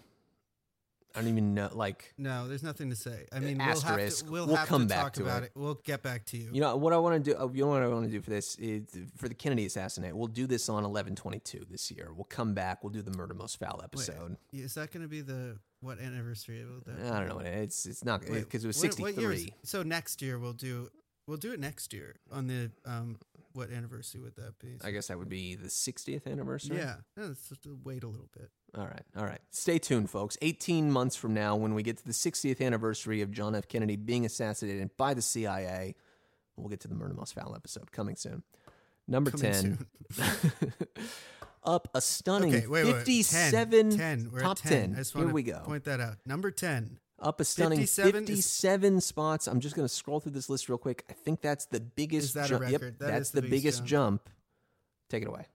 I 1.17 1.21
don't 1.21 1.29
even 1.29 1.53
know. 1.53 1.69
Like 1.73 2.13
No, 2.17 2.47
there's 2.47 2.63
nothing 2.63 2.89
to 2.91 2.95
say. 2.95 3.25
I 3.31 3.39
mean, 3.39 3.59
asterisk. 3.59 3.89
we'll 3.89 3.97
have 3.97 4.19
to, 4.19 4.31
we'll 4.31 4.47
We'll 4.47 4.55
have 4.57 4.67
come 4.67 4.81
to 4.83 4.87
back 4.87 5.01
talk 5.01 5.13
to 5.13 5.23
about 5.23 5.43
it. 5.43 5.45
it. 5.47 5.51
We'll 5.55 5.75
get 5.83 6.03
back 6.03 6.25
to 6.27 6.37
you. 6.37 6.49
you 6.53 6.61
know 6.61 6.75
what 6.77 6.93
I 6.93 6.97
want 6.97 7.23
to 7.23 7.31
do. 7.31 7.35
oh, 7.37 7.51
You 7.53 7.63
know 7.65 7.69
what 7.71 7.81
I 7.81 7.87
want 7.87 8.05
to 8.05 8.11
do 8.11 8.21
for 8.21 8.29
this 8.29 8.55
is 8.57 8.83
for 9.17 9.27
the 9.27 9.35
Kennedy 9.35 9.65
assassinate. 9.65 10.15
We'll 10.15 10.27
do 10.27 10.47
this 10.47 10.69
on 10.69 10.83
eleven 10.85 11.15
twenty 11.15 11.39
two 11.39 11.65
this 11.69 11.89
year. 11.91 12.11
We'll 12.15 12.25
come 12.25 12.53
back. 12.53 12.83
We'll 12.83 12.93
do 12.93 13.01
the 13.01 13.17
Murder 13.17 13.33
Most 13.33 13.57
Foul 13.59 13.77
Wait, 13.79 13.85
episode. 13.85 14.37
is 14.53 14.75
that 14.75 14.91
going 14.91 15.03
to 15.03 15.09
be 15.09 15.21
the 15.21 15.57
what 15.81 15.99
anniversary 15.99 16.61
of 16.61 16.83
that? 16.85 17.11
I 17.11 17.19
don't 17.19 17.29
know. 17.29 17.39
It's 17.39 17.85
it's 17.85 18.03
not 18.05 18.21
because 18.21 18.63
it 18.63 18.67
was 18.67 18.77
what- 18.77 18.81
sixty 18.81 19.01
what 19.01 19.17
year 19.17 19.31
is- 19.31 19.47
So 19.63 19.83
next 19.83 20.21
year 20.21 20.37
we'll 20.39 20.53
do 20.53 20.89
we'll 21.27 21.37
do 21.37 21.51
it 21.53 21.59
next 21.59 21.93
year 21.93 22.15
on 22.31 22.47
the 22.47 22.71
um 22.85 23.17
what 23.53 23.71
anniversary 23.71 24.21
would 24.21 24.35
that 24.35 24.59
be? 24.59 24.77
I 24.83 24.91
guess 24.91 25.07
that 25.07 25.17
would 25.17 25.29
be 25.29 25.55
the 25.55 25.67
60th 25.67 26.27
anniversary. 26.27 26.77
Yeah, 26.77 26.97
yeah 27.17 27.23
let's 27.25 27.49
just 27.49 27.61
wait 27.83 28.03
a 28.03 28.07
little 28.07 28.29
bit. 28.37 28.51
All 28.77 28.85
right. 28.85 29.03
All 29.17 29.25
right. 29.25 29.41
Stay 29.49 29.79
tuned, 29.79 30.09
folks. 30.09 30.37
18 30.41 30.91
months 30.91 31.15
from 31.15 31.33
now, 31.33 31.55
when 31.55 31.73
we 31.73 31.81
get 31.81 31.97
to 31.97 32.05
the 32.05 32.11
60th 32.11 32.61
anniversary 32.61 33.21
of 33.21 33.31
John 33.31 33.55
F. 33.55 33.67
Kennedy 33.67 33.95
being 33.95 34.23
assassinated 34.25 34.95
by 34.97 35.13
the 35.15 35.21
CIA, 35.21 35.95
we'll 36.55 36.69
get 36.69 36.79
to 36.81 36.87
the 36.87 36.93
Murder 36.95 37.15
Most 37.15 37.33
Foul 37.33 37.55
episode 37.55 37.91
coming 37.91 38.15
soon. 38.15 38.43
Number 39.07 39.31
Coming 39.31 39.77
10. 40.17 40.47
up 41.63 41.87
a 41.95 42.01
stunning 42.01 42.53
Okay, 42.53 42.67
wait, 42.67 42.83
wait, 42.85 42.93
wait. 42.93 43.05
57 43.05 43.91
10, 43.97 44.29
10. 44.31 44.39
Top 44.41 44.57
10. 44.59 44.71
10. 44.71 44.93
I 44.93 44.97
just 44.97 45.15
Here 45.15 45.27
we 45.27 45.43
go. 45.43 45.59
Point 45.65 45.85
that 45.85 45.99
out. 45.99 46.17
Number 46.25 46.51
10. 46.51 46.99
Up 47.19 47.41
a 47.41 47.45
stunning 47.45 47.79
57 47.79 48.97
is- 48.97 49.05
spots. 49.05 49.47
I'm 49.47 49.59
just 49.59 49.75
going 49.75 49.87
to 49.87 49.93
scroll 49.93 50.19
through 50.19 50.33
this 50.33 50.49
list 50.49 50.69
real 50.69 50.77
quick. 50.77 51.03
I 51.09 51.13
think 51.13 51.41
that's 51.41 51.65
the 51.65 51.79
biggest 51.79 52.35
that 52.35 52.49
jump. 52.49 52.69
Yep? 52.69 52.81
That 52.81 52.99
that's 52.99 53.31
the 53.31 53.41
the 53.41 53.47
biggest 53.49 53.63
biggest 53.63 53.85
jump. 53.85 54.23
jump. 54.25 54.29
Take 55.09 55.23
it 55.23 55.29
away. 55.29 55.47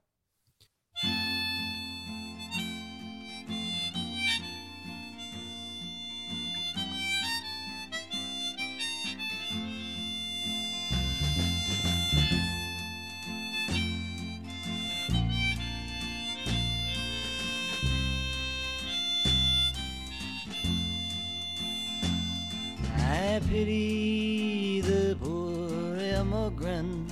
I 23.32 23.38
pity 23.38 24.82
the 24.82 25.16
poor 25.18 25.96
immigrant 25.96 27.10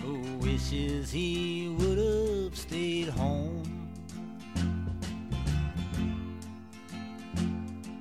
who 0.00 0.22
wishes 0.38 1.10
he 1.10 1.68
would 1.78 1.98
have 1.98 2.56
stayed 2.56 3.08
home. 3.08 3.62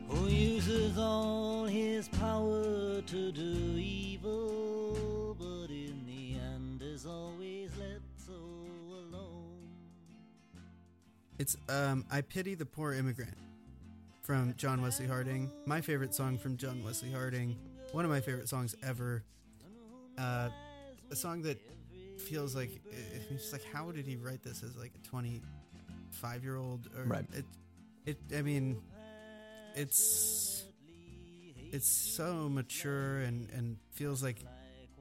Who 0.08 0.28
uses 0.28 0.98
all 0.98 1.66
his 1.66 2.08
power 2.08 3.02
to 3.02 3.32
do 3.34 3.76
evil, 3.78 5.36
but 5.38 5.70
in 5.70 6.06
the 6.06 6.40
end 6.40 6.82
is 6.82 7.06
always 7.06 7.72
let 7.78 8.00
so 8.26 8.40
alone. 8.90 9.68
It's 11.40 11.58
um 11.68 12.06
I 12.10 12.22
pity 12.22 12.56
the 12.56 12.66
poor 12.66 12.94
immigrant 12.94 13.36
from 14.30 14.54
John 14.58 14.80
Wesley 14.80 15.08
Harding. 15.08 15.50
My 15.66 15.82
favorite 15.82 16.14
song 16.14 16.38
from 16.38 16.56
John 16.56 16.84
Wesley 16.84 17.10
Harding. 17.12 17.58
One 17.94 18.06
of 18.06 18.12
my 18.12 18.22
favorite 18.22 18.48
songs 18.48 18.76
ever. 18.84 19.24
Uh, 20.20 20.50
a 21.10 21.16
song 21.16 21.42
that 21.42 21.60
feels 22.20 22.56
like 22.56 22.70
it's 22.92 23.28
just 23.42 23.54
like 23.54 23.64
how 23.74 23.90
did 23.90 24.06
he 24.06 24.18
write 24.18 24.44
this 24.44 24.62
as 24.62 24.76
like 24.78 24.92
a 25.04 25.08
25 25.08 26.44
year 26.44 26.58
old 26.58 26.88
or 26.96 27.06
Right. 27.06 27.26
it 27.34 27.46
it 28.06 28.18
I 28.38 28.44
mean 28.44 28.80
it's 29.76 30.64
it's 31.72 31.88
so 31.88 32.50
mature 32.50 33.22
and 33.22 33.50
and 33.50 33.78
feels 33.94 34.22
like 34.22 34.44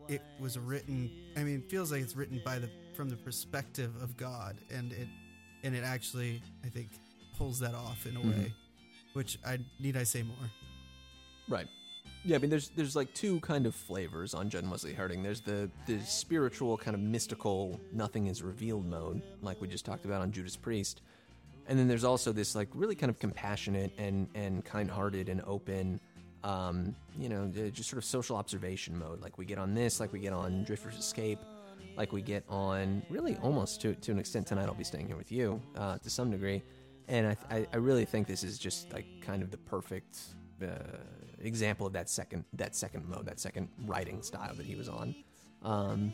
it 0.08 0.22
was 0.40 0.58
written 0.58 1.10
I 1.36 1.42
mean 1.42 1.60
feels 1.68 1.92
like 1.92 2.00
it's 2.00 2.16
written 2.16 2.40
by 2.46 2.58
the 2.60 2.70
from 2.96 3.10
the 3.10 3.16
perspective 3.16 3.92
of 4.02 4.16
God 4.16 4.56
and 4.74 4.90
it 4.94 5.08
and 5.64 5.74
it 5.76 5.84
actually 5.84 6.40
I 6.64 6.68
think 6.68 6.88
pulls 7.36 7.58
that 7.60 7.74
off 7.74 8.06
in 8.06 8.16
a 8.16 8.20
Mhm. 8.20 8.30
way 8.30 8.52
which 9.12 9.38
I 9.44 9.58
need 9.80 9.96
I 9.96 10.04
say 10.04 10.22
more 10.22 10.36
Right. 11.48 11.66
Yeah, 12.24 12.36
I 12.36 12.40
mean, 12.40 12.50
there's 12.50 12.68
there's 12.70 12.96
like 12.96 13.12
two 13.14 13.40
kind 13.40 13.64
of 13.64 13.74
flavors 13.74 14.34
on 14.34 14.50
John 14.50 14.68
Wesley 14.68 14.92
Harding. 14.92 15.22
There's 15.22 15.40
the 15.40 15.70
the 15.86 16.00
spiritual 16.00 16.76
kind 16.76 16.94
of 16.94 17.00
mystical, 17.00 17.80
nothing 17.92 18.26
is 18.26 18.42
revealed 18.42 18.86
mode, 18.86 19.22
like 19.40 19.60
we 19.60 19.68
just 19.68 19.84
talked 19.84 20.04
about 20.04 20.20
on 20.20 20.30
Judas 20.30 20.56
Priest, 20.56 21.00
and 21.68 21.78
then 21.78 21.88
there's 21.88 22.04
also 22.04 22.32
this 22.32 22.54
like 22.54 22.68
really 22.74 22.94
kind 22.94 23.08
of 23.08 23.18
compassionate 23.18 23.92
and 23.98 24.28
and 24.34 24.64
kind-hearted 24.64 25.28
and 25.28 25.40
open, 25.46 26.00
um, 26.44 26.94
you 27.16 27.28
know, 27.28 27.50
just 27.72 27.88
sort 27.88 27.98
of 27.98 28.04
social 28.04 28.36
observation 28.36 28.98
mode, 28.98 29.22
like 29.22 29.38
we 29.38 29.44
get 29.44 29.58
on 29.58 29.74
this, 29.74 30.00
like 30.00 30.12
we 30.12 30.18
get 30.18 30.32
on 30.32 30.64
Drifter's 30.64 30.96
Escape, 30.96 31.38
like 31.96 32.12
we 32.12 32.20
get 32.20 32.44
on 32.48 33.02
really 33.08 33.36
almost 33.36 33.80
to 33.82 33.94
to 33.94 34.10
an 34.10 34.18
extent 34.18 34.46
tonight. 34.46 34.66
I'll 34.66 34.74
be 34.74 34.84
staying 34.84 35.06
here 35.06 35.16
with 35.16 35.30
you 35.30 35.62
uh, 35.76 35.98
to 35.98 36.10
some 36.10 36.30
degree, 36.30 36.62
and 37.08 37.26
I, 37.26 37.36
I 37.50 37.66
I 37.72 37.76
really 37.76 38.04
think 38.04 38.26
this 38.26 38.44
is 38.44 38.58
just 38.58 38.92
like 38.92 39.06
kind 39.20 39.42
of 39.42 39.50
the 39.50 39.56
perfect 39.58 40.18
uh, 40.62 40.98
example 41.40 41.86
of 41.86 41.92
that 41.94 42.08
second 42.08 42.44
that 42.54 42.76
second 42.76 43.08
mode, 43.08 43.26
that 43.26 43.40
second 43.40 43.68
writing 43.86 44.22
style 44.22 44.54
that 44.54 44.66
he 44.66 44.76
was 44.76 44.88
on. 44.88 45.14
Um, 45.62 46.12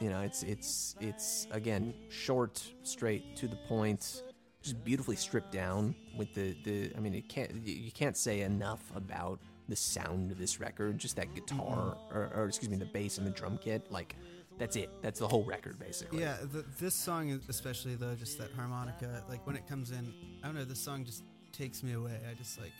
you 0.00 0.08
know, 0.08 0.20
it's 0.20 0.42
it's 0.42 0.96
it's 1.00 1.46
again 1.50 1.94
short, 2.08 2.62
straight 2.82 3.36
to 3.36 3.48
the 3.48 3.56
point, 3.68 4.22
just 4.62 4.82
beautifully 4.84 5.16
stripped 5.16 5.52
down 5.52 5.94
with 6.16 6.32
the 6.34 6.56
the. 6.64 6.92
I 6.96 7.00
mean, 7.00 7.14
it 7.14 7.28
can't 7.28 7.66
you 7.66 7.92
can't 7.92 8.16
say 8.16 8.40
enough 8.40 8.82
about 8.94 9.40
the 9.68 9.76
sound 9.76 10.32
of 10.32 10.38
this 10.38 10.58
record. 10.58 10.98
Just 10.98 11.16
that 11.16 11.34
guitar, 11.34 11.96
or, 12.12 12.30
or 12.34 12.46
excuse 12.46 12.70
me, 12.70 12.76
the 12.76 12.86
bass 12.86 13.18
and 13.18 13.26
the 13.26 13.30
drum 13.30 13.58
kit. 13.58 13.90
Like 13.90 14.16
that's 14.60 14.76
it. 14.76 14.90
That's 15.00 15.18
the 15.18 15.26
whole 15.26 15.42
record 15.42 15.78
basically. 15.78 16.20
Yeah, 16.20 16.36
the, 16.52 16.64
this 16.78 16.94
song, 16.94 17.40
especially 17.48 17.94
though, 17.94 18.14
just 18.14 18.38
that 18.38 18.52
harmonica, 18.52 19.24
like 19.28 19.44
when 19.46 19.56
it 19.56 19.66
comes 19.66 19.90
in, 19.90 20.12
I 20.42 20.46
don't 20.46 20.54
know, 20.54 20.66
this 20.66 20.78
song 20.78 21.04
just 21.04 21.22
takes 21.50 21.82
me 21.82 21.94
away. 21.94 22.18
I 22.30 22.34
just 22.34 22.60
like 22.60 22.72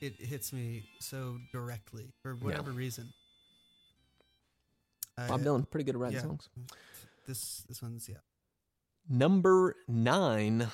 it 0.00 0.14
hits 0.18 0.52
me 0.52 0.82
so 0.98 1.36
directly 1.52 2.06
for 2.22 2.34
whatever 2.36 2.70
reason. 2.72 3.12
I- 5.18 5.28
Bob 5.28 5.42
Dylan, 5.42 5.70
pretty 5.70 5.84
good 5.84 5.94
at 5.94 6.00
writing 6.00 6.16
yeah. 6.16 6.22
songs. 6.22 6.48
This 7.28 7.62
this 7.68 7.82
one's 7.82 8.08
yeah. 8.08 8.16
Number 9.08 9.76
nine. 9.86 10.68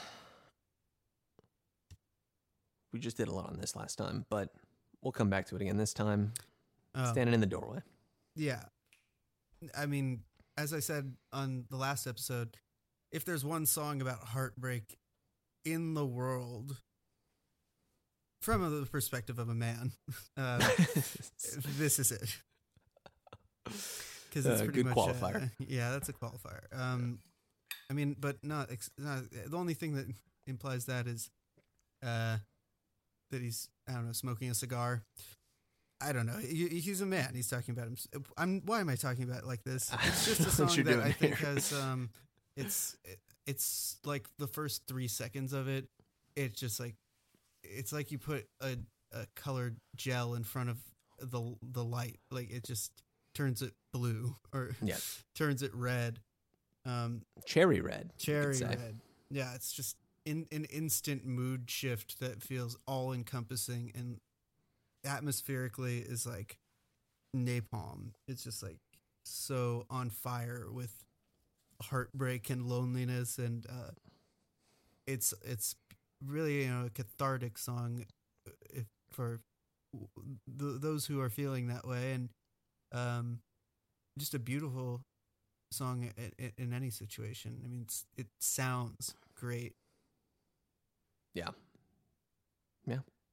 We 2.92 3.00
just 3.00 3.16
did 3.16 3.26
a 3.26 3.32
lot 3.32 3.50
on 3.50 3.58
this 3.58 3.74
last 3.74 3.96
time, 3.96 4.26
but 4.30 4.50
we'll 5.02 5.12
come 5.12 5.28
back 5.28 5.46
to 5.48 5.56
it 5.56 5.62
again 5.62 5.76
this 5.76 5.92
time. 5.92 6.32
Oh, 6.94 7.10
Standing 7.10 7.34
in 7.34 7.40
the 7.40 7.46
doorway. 7.46 7.80
yeah. 8.36 8.62
I 9.76 9.86
mean, 9.86 10.22
as 10.56 10.72
I 10.72 10.80
said 10.80 11.14
on 11.32 11.64
the 11.70 11.76
last 11.76 12.06
episode, 12.06 12.56
if 13.12 13.24
there's 13.24 13.44
one 13.44 13.66
song 13.66 14.00
about 14.00 14.20
heartbreak 14.24 14.96
in 15.64 15.94
the 15.94 16.06
world, 16.06 16.76
from 18.42 18.62
the 18.80 18.86
perspective 18.86 19.38
of 19.38 19.48
a 19.48 19.54
man, 19.54 19.92
uh, 20.36 20.58
this 21.78 21.98
is 21.98 22.12
it. 22.12 22.36
Because 23.64 24.46
it's 24.46 24.60
Uh, 24.60 24.64
pretty 24.64 24.82
good 24.82 24.86
much 24.86 24.96
qualifier. 24.96 25.44
uh, 25.44 25.48
yeah, 25.68 25.90
that's 25.90 26.08
a 26.08 26.12
qualifier. 26.12 26.62
Um, 26.72 27.18
I 27.90 27.94
mean, 27.94 28.16
but 28.18 28.36
not, 28.44 28.70
ex- 28.70 28.90
not 28.98 29.24
the 29.30 29.56
only 29.56 29.74
thing 29.74 29.94
that 29.94 30.06
implies 30.46 30.86
that 30.86 31.06
is 31.06 31.30
uh, 32.04 32.38
that 33.30 33.40
he's 33.42 33.68
I 33.88 33.92
don't 33.94 34.06
know 34.06 34.12
smoking 34.12 34.50
a 34.50 34.54
cigar. 34.54 35.02
I 36.00 36.12
don't 36.12 36.26
know. 36.26 36.36
He, 36.38 36.68
he's 36.80 37.00
a 37.00 37.06
man. 37.06 37.32
He's 37.34 37.48
talking 37.48 37.72
about 37.72 37.88
him. 37.88 37.96
I'm. 38.36 38.62
Why 38.64 38.80
am 38.80 38.88
I 38.88 38.94
talking 38.94 39.24
about 39.24 39.38
it 39.38 39.46
like 39.46 39.64
this? 39.64 39.90
It's 40.06 40.24
just 40.26 40.40
a 40.40 40.50
song 40.50 40.84
that 40.84 41.00
I 41.00 41.12
think 41.12 41.36
here. 41.36 41.48
has. 41.54 41.72
Um, 41.82 42.10
it's 42.56 42.96
it's 43.46 43.96
like 44.04 44.26
the 44.38 44.46
first 44.46 44.82
three 44.86 45.08
seconds 45.08 45.52
of 45.52 45.68
it. 45.68 45.86
It's 46.36 46.58
just 46.60 46.78
like 46.80 46.94
it's 47.64 47.92
like 47.92 48.10
you 48.12 48.18
put 48.18 48.46
a, 48.60 48.76
a 49.12 49.26
colored 49.36 49.76
gel 49.96 50.34
in 50.34 50.44
front 50.44 50.70
of 50.70 50.78
the 51.20 51.56
the 51.62 51.84
light. 51.84 52.18
Like 52.30 52.50
it 52.50 52.64
just 52.64 52.92
turns 53.34 53.62
it 53.62 53.72
blue 53.92 54.36
or 54.52 54.76
Yeah. 54.82 54.96
turns 55.34 55.62
it 55.62 55.74
red. 55.74 56.20
Um, 56.86 57.22
Cherry 57.44 57.80
red. 57.80 58.12
cherry 58.18 58.56
red. 58.60 59.00
Yeah, 59.30 59.54
it's 59.54 59.72
just 59.72 59.96
in 60.24 60.46
an 60.52 60.64
instant 60.66 61.24
mood 61.26 61.70
shift 61.70 62.18
that 62.20 62.42
feels 62.42 62.76
all 62.86 63.12
encompassing 63.12 63.92
and 63.94 64.18
atmospherically 65.04 65.98
is 66.00 66.26
like 66.26 66.58
napalm. 67.36 68.12
It's 68.26 68.44
just 68.44 68.62
like 68.62 68.78
so 69.24 69.84
on 69.90 70.10
fire 70.10 70.66
with 70.70 71.04
heartbreak 71.82 72.50
and 72.50 72.66
loneliness 72.66 73.38
and 73.38 73.66
uh 73.68 73.90
it's 75.06 75.32
it's 75.44 75.74
really 76.24 76.62
you 76.64 76.68
know 76.68 76.86
a 76.86 76.90
cathartic 76.90 77.58
song 77.58 78.04
uh, 78.46 78.52
if 78.70 78.86
for 79.10 79.40
th- 79.94 80.80
those 80.80 81.06
who 81.06 81.20
are 81.20 81.30
feeling 81.30 81.68
that 81.68 81.86
way 81.86 82.12
and 82.12 82.28
um 82.92 83.38
just 84.18 84.34
a 84.34 84.38
beautiful 84.38 85.02
song 85.72 86.10
in, 86.38 86.52
in 86.58 86.72
any 86.72 86.90
situation. 86.90 87.60
I 87.64 87.68
mean, 87.68 87.86
it 88.16 88.26
sounds 88.40 89.14
great. 89.34 89.74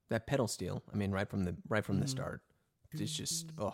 That 0.09 0.27
pedal 0.27 0.47
steel. 0.47 0.83
I 0.93 0.95
mean, 0.97 1.11
right 1.11 1.27
from 1.29 1.43
the 1.45 1.55
right 1.67 1.83
from 1.83 1.99
the 1.99 2.05
Mhm. 2.05 2.09
start. 2.09 2.41
It's 2.93 3.11
just 3.11 3.47
oh. 3.57 3.73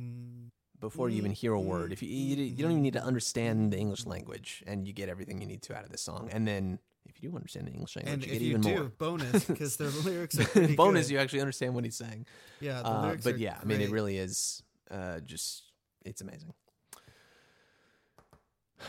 Mm. 0.00 0.50
Before 0.80 1.10
you 1.10 1.18
even 1.18 1.32
hear 1.32 1.52
a 1.52 1.60
word, 1.60 1.92
if 1.92 2.02
you 2.02 2.08
you, 2.08 2.36
you 2.42 2.62
don't 2.62 2.70
even 2.70 2.82
need 2.82 2.94
to 2.94 3.02
understand 3.02 3.70
the 3.72 3.76
English 3.76 4.06
language, 4.06 4.62
and 4.66 4.86
you 4.86 4.94
get 4.94 5.10
everything 5.10 5.40
you 5.42 5.46
need 5.46 5.60
to 5.62 5.76
out 5.76 5.84
of 5.84 5.90
this 5.90 6.00
song. 6.00 6.30
And 6.32 6.48
then 6.48 6.78
if 7.04 7.22
you 7.22 7.28
do 7.28 7.36
understand 7.36 7.66
the 7.66 7.72
English 7.72 7.96
language, 7.96 8.14
And 8.14 8.22
you 8.24 8.28
if 8.28 8.32
get 8.38 8.42
you 8.42 8.48
even 8.50 8.60
do, 8.62 8.74
more. 8.76 8.88
bonus 8.96 9.44
because 9.44 9.76
the 9.76 9.90
lyrics 10.08 10.38
are 10.38 10.44
pretty 10.44 10.76
Bonus, 10.76 11.06
good. 11.08 11.12
you 11.12 11.18
actually 11.18 11.40
understand 11.40 11.74
what 11.74 11.84
he's 11.84 11.96
saying. 11.96 12.24
Yeah, 12.60 12.80
the 12.82 12.88
Uh, 12.88 13.16
but 13.22 13.38
yeah, 13.38 13.58
I 13.60 13.64
mean, 13.66 13.82
it 13.82 13.90
really 13.90 14.16
is 14.16 14.62
uh, 14.90 15.20
just 15.20 15.64
it's 16.06 16.22
amazing. 16.22 16.54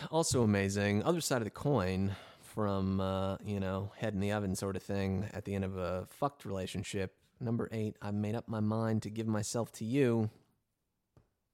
Also 0.09 0.43
amazing. 0.43 1.03
Other 1.03 1.19
side 1.19 1.39
of 1.39 1.43
the 1.45 1.49
coin 1.51 2.15
from 2.53 2.99
uh, 2.99 3.37
you 3.45 3.59
know 3.59 3.91
head 3.97 4.13
in 4.13 4.19
the 4.19 4.31
oven 4.31 4.55
sort 4.55 4.75
of 4.75 4.83
thing 4.83 5.27
at 5.33 5.45
the 5.45 5.55
end 5.55 5.63
of 5.65 5.77
a 5.77 6.05
fucked 6.09 6.45
relationship. 6.45 7.15
Number 7.39 7.67
eight, 7.71 7.95
I've 8.01 8.13
made 8.13 8.35
up 8.35 8.47
my 8.47 8.59
mind 8.59 9.01
to 9.03 9.09
give 9.09 9.27
myself 9.27 9.71
to 9.73 9.85
you. 9.85 10.29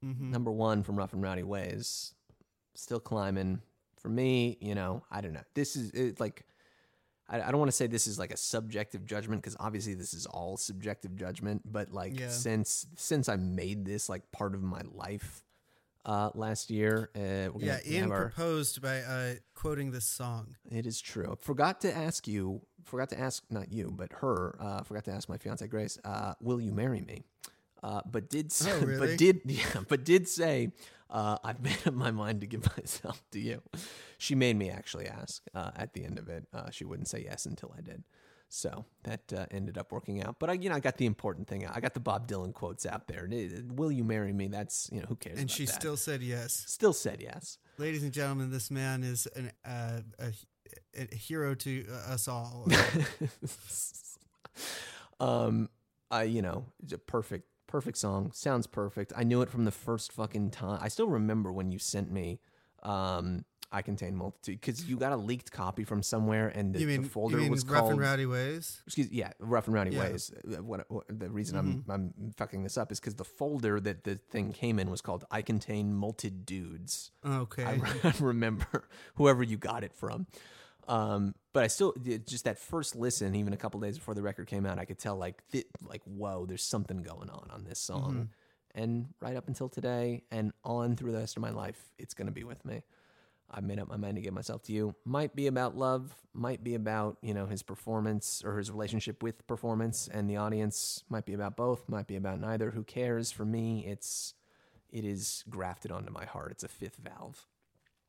Mhm. 0.04 0.30
Number 0.32 0.52
one 0.52 0.84
from 0.84 0.96
Rough 0.98 1.14
and 1.14 1.22
Rowdy 1.24 1.44
Ways. 1.44 2.14
still 2.76 3.00
climbing. 3.00 3.60
For 3.96 4.08
me, 4.10 4.56
you 4.62 4.76
know, 4.76 5.02
I 5.10 5.22
don't 5.22 5.34
know. 5.34 5.42
This 5.56 5.76
is 5.76 5.90
it, 5.92 6.20
like, 6.20 6.46
I, 7.28 7.42
I 7.42 7.50
don't 7.50 7.58
want 7.58 7.70
to 7.70 7.76
say 7.76 7.88
this 7.88 8.06
is 8.06 8.20
like 8.20 8.32
a 8.32 8.38
subjective 8.38 9.04
judgment 9.04 9.42
because 9.42 9.58
obviously 9.60 9.96
this 9.96 10.14
is 10.14 10.28
all 10.28 10.58
subjective 10.58 11.16
judgment. 11.16 11.64
But 11.66 11.92
like, 11.92 12.20
Yeah. 12.20 12.30
since 12.30 12.86
since 12.96 13.28
I 13.30 13.36
made 13.36 13.84
this 13.86 14.10
like 14.10 14.32
part 14.32 14.54
of 14.54 14.62
my 14.62 14.82
life 14.94 15.44
uh, 16.08 16.30
last 16.34 16.72
year, 16.72 17.10
uh, 17.16 17.52
we're 17.54 17.66
Yeah, 17.66 17.80
Ian 17.88 18.12
our, 18.12 18.30
proposed 18.30 18.82
by 18.82 19.02
uh, 19.02 19.36
quoting 19.54 19.92
this 19.92 20.06
song. 20.06 20.56
it 20.72 20.86
is 20.88 21.00
true. 21.02 21.38
Forgot 21.42 21.82
to 21.82 21.96
ask 21.96 22.28
you. 22.28 22.62
Forgot 22.84 23.10
to 23.10 23.20
ask 23.20 23.44
not 23.52 23.72
you, 23.72 23.92
but 23.96 24.12
her. 24.22 24.56
Uh, 24.60 24.82
forgot 24.84 25.04
to 25.06 25.12
ask 25.12 25.28
my 25.30 25.38
fiance 25.38 25.68
Grace. 25.68 26.00
Uh, 26.06 26.34
will 26.42 26.60
you 26.62 26.72
marry 26.72 27.02
me? 27.02 27.24
Uh, 27.84 28.02
but 28.10 28.30
did 28.30 28.52
say, 28.52 28.72
Oh, 28.72 28.80
really? 28.86 29.08
but 29.08 29.18
did 29.18 29.42
yeah, 29.46 29.82
but 29.88 30.04
did 30.06 30.28
say 30.28 30.72
uh, 31.10 31.38
I've 31.44 31.62
made 31.62 31.78
up 31.86 31.94
my 31.94 32.12
mind 32.12 32.42
to 32.42 32.48
give 32.48 32.66
myself 32.78 33.22
to 33.32 33.40
you. 33.40 33.62
She 34.18 34.34
made 34.36 34.56
me 34.56 34.70
actually 34.70 35.08
ask 35.08 35.44
uh, 35.54 35.72
at 35.76 35.94
the 35.94 36.04
end 36.06 36.18
of 36.18 36.30
it. 36.30 36.48
Uh, 36.54 36.70
she 36.72 36.86
wouldn't 36.86 37.08
say 37.10 37.24
yes 37.26 37.46
until 37.46 37.74
I 37.78 37.82
did. 37.82 38.04
So 38.50 38.86
that 39.04 39.34
uh, 39.34 39.46
ended 39.52 39.78
up 39.78 39.92
working 39.92 40.24
out. 40.24 40.38
But 40.40 40.50
I, 40.50 40.54
you 40.54 40.70
know, 40.70 40.76
I 40.76 40.80
got 40.80 40.98
the 40.98 41.06
important 41.06 41.48
thing. 41.48 41.66
out. 41.66 41.76
I 41.76 41.82
got 41.82 41.94
the 41.94 42.00
Bob 42.00 42.28
Dylan 42.28 42.54
quotes 42.54 42.86
out 42.86 43.08
there. 43.08 43.30
Will 43.76 43.92
you 43.92 44.04
marry 44.04 44.32
me? 44.32 44.48
That's 44.48 44.90
you 44.92 45.02
know, 45.02 45.08
who 45.08 45.16
cares? 45.16 45.40
And 45.40 45.52
she 45.52 45.66
that? 45.66 45.74
still 45.74 45.98
said 45.98 46.22
yes. 46.22 46.64
still 46.68 46.94
said 46.94 47.22
yes. 47.22 47.58
Ladies 47.78 48.04
and 48.04 48.14
gentlemen, 48.14 48.50
this 48.50 48.72
man 48.72 49.04
is 49.04 49.28
an, 49.36 49.52
uh, 49.66 50.00
a, 50.20 50.32
a 50.96 51.16
hero 51.16 51.56
to 51.56 51.86
uh, 51.92 52.14
us 52.14 52.28
all. 52.28 52.68
um, 55.20 55.70
I 56.10 56.24
you 56.24 56.42
know, 56.42 56.66
it's 56.82 56.94
a 56.94 56.98
perfect, 56.98 57.50
perfect 57.68 57.98
song. 57.98 58.32
Sounds 58.34 58.66
perfect. 58.66 59.12
I 59.16 59.24
knew 59.24 59.42
it 59.42 59.50
from 59.50 59.66
the 59.66 59.72
first 59.72 60.14
fucking 60.14 60.52
time. 60.52 60.80
I 60.82 60.88
still 60.88 61.08
remember 61.08 61.52
when 61.52 61.72
you 61.72 61.80
sent 61.80 62.12
me. 62.12 62.40
Um, 62.84 63.44
I 63.72 63.82
contain 63.82 64.16
multitude 64.16 64.62
because 64.62 64.86
you 64.86 64.96
got 64.98 65.12
a 65.12 65.18
leaked 65.18 65.52
copy 65.52 65.84
from 65.84 66.02
somewhere, 66.02 66.48
and 66.48 66.74
the, 66.74 66.80
you 66.80 66.88
mean, 66.88 67.04
the 67.04 67.10
folder 67.10 67.36
you 67.38 67.44
mean 67.44 67.52
was 67.52 67.66
rough 67.66 67.80
called. 67.82 67.92
and 67.94 68.00
rowdy 68.02 68.26
ways? 68.26 68.82
Excuse, 68.86 69.12
yeah, 69.12 69.32
rough 69.40 69.66
and 69.68 69.74
rowdy 69.76 69.92
Yeah. 69.92 70.04
Mm-hmm. 70.04 70.12
ways. 70.14 70.32
Uh, 70.58 70.64
What, 70.64 70.86
what 70.90 71.06
the 71.10 71.30
reason 71.30 71.58
I'm 71.58 71.84
I'm 71.90 72.14
fucking 72.38 72.64
this 72.64 72.78
up 72.78 72.92
is 72.92 73.00
because 73.00 73.16
the 73.16 73.26
folder 73.26 73.80
that 73.82 74.04
the 74.06 74.16
thing 74.16 74.54
came 74.54 74.80
in 74.80 74.90
was 74.90 75.02
called 75.02 75.26
"I 75.30 75.42
contain 75.42 75.94
multed 75.94 76.46
dudes." 76.46 77.12
Okay. 77.26 77.64
I 77.66 77.74
re- 78.04 78.14
remember 78.22 78.88
whoever 79.16 79.44
you 79.44 79.58
got 79.58 79.84
it 79.84 79.94
from. 79.94 80.28
Um, 80.88 81.36
but 81.52 81.64
I 81.64 81.68
still 81.68 81.94
just 82.26 82.46
that 82.46 82.58
first 82.58 82.96
listen, 82.96 83.36
even 83.36 83.52
a 83.52 83.58
couple 83.58 83.82
days 83.82 83.98
before 83.98 84.14
the 84.14 84.22
record 84.22 84.48
came 84.48 84.66
out, 84.66 84.80
I 84.80 84.86
could 84.86 84.98
tell 84.98 85.18
like 85.18 85.44
th- 85.52 85.68
like 85.86 86.02
whoa, 86.06 86.46
there's 86.46 86.64
something 86.64 87.04
going 87.04 87.30
on 87.30 87.50
on 87.52 87.66
this 87.66 87.80
song. 87.80 88.30
And 88.74 89.08
right 89.20 89.36
up 89.36 89.48
until 89.48 89.68
today, 89.70 90.24
and 90.32 90.54
on 90.64 90.96
through 90.96 91.12
the 91.12 91.18
rest 91.18 91.36
of 91.36 91.42
my 91.42 91.50
life, 91.50 91.90
it's 91.98 92.14
gonna 92.14 92.32
be 92.32 92.44
with 92.46 92.64
me. 92.64 92.84
I 93.50 93.62
made 93.62 93.80
up 93.80 93.88
my 93.88 93.96
mind 93.98 94.16
to 94.16 94.22
give 94.22 94.34
myself 94.34 94.64
to 94.64 94.74
you. 94.74 94.94
Might 95.06 95.36
be 95.36 95.48
about 95.48 95.78
love, 95.78 96.14
might 96.34 96.64
be 96.64 96.76
about, 96.76 97.18
you 97.22 97.34
know, 97.34 97.46
his 97.46 97.64
performance 97.64 98.44
or 98.46 98.58
his 98.58 98.70
relationship 98.70 99.24
with 99.24 99.48
performance 99.48 100.10
and 100.12 100.30
the 100.30 100.36
audience, 100.38 101.04
might 101.10 101.26
be 101.26 101.34
about 101.34 101.56
both, 101.56 101.88
might 101.88 102.08
be 102.08 102.16
about 102.18 102.40
neither. 102.42 102.72
Who 102.72 102.84
cares? 102.84 103.32
For 103.32 103.46
me, 103.46 103.86
it's 103.88 104.34
it 104.90 105.06
is 105.06 105.44
grafted 105.50 105.92
onto 105.92 106.12
my 106.12 106.26
heart. 106.26 106.52
It's 106.52 106.64
a 106.64 106.68
fifth 106.68 106.98
valve. 106.98 107.46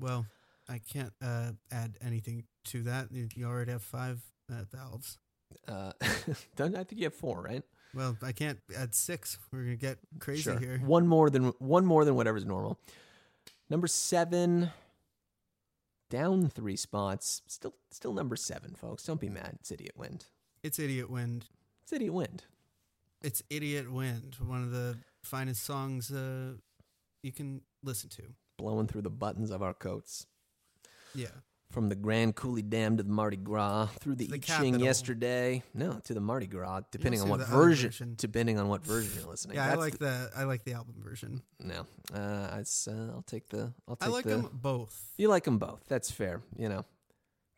well, 0.01 0.27
I 0.69 0.79
can't 0.79 1.13
uh, 1.23 1.53
add 1.73 1.97
anything 2.05 2.45
to 2.67 2.83
that. 2.83 3.09
You 3.13 3.47
already 3.47 3.73
have 3.73 3.83
five 3.83 4.21
uh, 4.53 4.65
valves. 4.71 5.19
Uh, 5.67 5.93
don't 6.57 6.75
I 6.77 6.85
think 6.85 6.99
you 7.01 7.05
have 7.05 7.15
four, 7.15 7.41
right? 7.41 7.63
Well, 7.95 8.19
I 8.23 8.33
can't 8.33 8.59
add 8.77 8.95
six. 8.95 9.39
We're 9.51 9.63
gonna 9.63 9.77
get 9.77 9.99
crazy 10.19 10.43
Sure. 10.43 10.59
here. 10.59 10.79
One 10.85 11.07
more 11.07 11.31
than 11.31 11.55
one 11.59 11.87
more 11.87 12.05
than 12.05 12.17
whatever's 12.17 12.45
normal. 12.45 12.79
Number 13.71 13.87
seven, 13.87 14.71
down 16.11 16.49
three 16.49 16.77
spots. 16.77 17.43
Still, 17.47 17.75
still 17.91 18.13
number 18.13 18.37
seven, 18.37 18.75
folks. 18.75 19.05
Don't 19.05 19.21
be 19.21 19.29
mad. 19.29 19.57
It's 19.61 19.71
idiot 19.71 19.97
wind. 19.97 20.27
It's 20.63 20.79
Idiot 20.79 21.09
Wind. 21.09 21.47
It's 21.83 21.93
idiot 21.93 22.13
wind. 22.13 22.43
It's 23.23 23.43
Idiot 23.49 23.93
Wind, 23.93 24.37
one 24.45 24.63
of 24.63 24.71
the 24.71 24.99
finest 25.23 25.65
songs 25.65 26.11
uh, 26.13 26.53
you 27.23 27.33
can 27.33 27.63
listen 27.83 28.11
to. 28.11 28.23
blowing 28.57 28.87
through 28.87 29.03
the 29.03 29.11
buttons 29.11 29.51
of 29.51 29.63
our 29.63 29.75
coats. 29.75 30.27
Yeah. 31.15 31.29
From 31.71 31.91
the 31.91 31.95
Grand 31.95 32.35
Coulee 32.35 32.63
Dam 32.63 32.97
to 32.97 33.03
the 33.03 33.11
Mardi 33.11 33.37
Gras, 33.37 33.87
through 34.01 34.15
the, 34.15 34.27
The 34.27 34.37
I 34.37 34.39
Ching 34.39 34.73
capital. 34.73 34.81
yesterday, 34.87 35.63
no, 35.75 36.01
to 36.05 36.15
the 36.15 36.21
Mardi 36.21 36.47
Gras, 36.47 36.81
depending 36.91 37.21
on 37.21 37.29
what 37.29 37.41
to 37.41 37.45
the 37.45 37.51
other 37.53 37.63
version, 37.63 37.91
version. 37.91 38.15
depending 38.17 38.59
on 38.59 38.69
what 38.69 38.83
version 38.87 39.13
you're 39.21 39.29
listening. 39.31 39.57
To. 39.57 39.61
Yeah, 39.61 39.67
I 39.67 39.69
That's 39.71 39.81
like 39.81 39.99
the 39.99 40.31
I 40.35 40.45
like 40.45 40.65
the 40.65 40.73
album 40.73 40.95
version. 40.99 41.43
no. 41.61 41.85
Uh, 42.13 42.57
it's, 42.59 42.89
uh, 42.89 43.11
I'll 43.15 43.23
take 43.27 43.49
the. 43.51 43.73
I'll 43.87 43.97
take 43.97 44.09
I 44.09 44.13
like 44.13 44.25
the. 44.25 44.37
them 44.39 44.51
both. 44.53 45.11
You 45.19 45.29
like 45.29 45.45
them 45.45 45.59
both. 45.59 45.83
That's 45.89 46.11
fair. 46.11 46.41
You 46.57 46.71
know, 46.71 46.87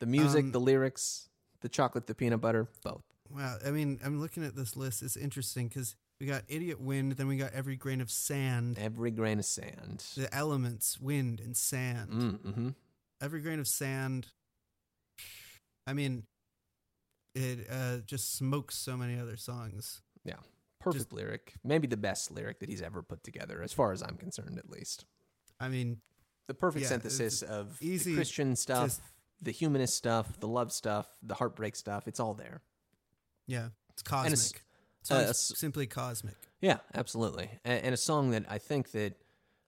the 0.01 0.07
music, 0.07 0.45
Um, 0.47 0.51
the 0.51 0.61
lyrics, 0.61 1.29
the 1.61 1.69
chocolate, 1.69 2.09
the 2.09 2.15
peanut 2.17 2.41
butter, 2.41 2.67
both. 2.83 3.05
Wow. 3.33 3.59
I 3.65 3.71
mean, 3.71 4.01
I'm 4.05 4.21
looking 4.21 4.45
at 4.45 4.57
this 4.57 4.77
list. 4.77 5.05
It's 5.05 5.17
interesting 5.17 5.69
because 5.69 5.95
we 6.19 6.27
got 6.27 6.43
Idiot 6.49 6.81
Wind, 6.81 7.13
then 7.13 7.29
we 7.29 7.37
got 7.37 7.53
Every 7.53 7.77
Grain 7.77 8.01
of 8.01 8.11
Sand, 8.11 8.77
Every 8.77 9.13
grain 9.13 9.39
of 9.39 9.45
sand. 9.45 10.05
the 10.17 10.35
elements, 10.35 11.01
wind 11.01 11.39
and 11.41 11.57
sand. 11.57 12.11
Mm, 12.11 12.39
mm-hmm. 12.41 12.69
Every 13.21 13.41
Grain 13.41 13.61
of 13.61 13.69
Sand. 13.69 14.29
I 15.87 15.93
mean, 15.93 16.25
it 17.35 17.67
uh, 17.71 17.99
just 18.07 18.35
smokes 18.35 18.77
so 18.77 18.97
many 18.97 19.19
other 19.19 19.37
songs. 19.37 20.03
Yeah, 20.25 20.37
perfect 20.81 21.13
lyric. 21.13 21.55
Maybe 21.65 21.87
the 21.87 21.97
best 21.97 22.31
lyric 22.31 22.61
that 22.61 22.69
he's 22.69 22.83
ever 22.83 23.03
put 23.03 23.23
together, 23.25 23.63
as 23.63 23.73
far 23.73 23.93
as 23.93 24.03
I'm 24.03 24.17
concerned, 24.17 24.59
at 24.59 24.71
least. 24.71 25.05
I 25.59 25.69
mean, 25.69 25.99
the 26.49 26.55
perfect 26.55 26.83
Yeah, 26.83 26.89
synthesis 26.89 27.43
of 27.43 27.77
easy 27.83 28.13
the 28.13 28.17
Christian 28.17 28.57
stuff, 28.57 28.87
just- 28.87 29.01
the 29.43 29.51
humanist 29.53 29.97
stuff, 29.97 30.39
the 30.41 30.49
love 30.49 30.73
stuff, 30.73 31.07
the 31.23 31.35
heartbreak 31.35 31.75
stuff. 31.77 32.07
It's 32.07 32.21
all 32.21 32.35
there. 32.35 32.63
yeah, 33.47 33.69
it's 33.93 34.03
cosmic. 34.03 34.33
it's- 34.35 34.53
It's 35.03 35.11
uh, 35.11 35.33
simply 35.33 35.87
cosmic. 35.87 36.37
Yeah, 36.61 36.79
absolutely. 36.95 37.49
And, 37.65 37.85
and 37.87 37.95
a 37.95 37.97
song 37.97 38.31
that 38.33 38.45
I 38.51 38.59
think 38.59 38.91
that, 38.93 39.15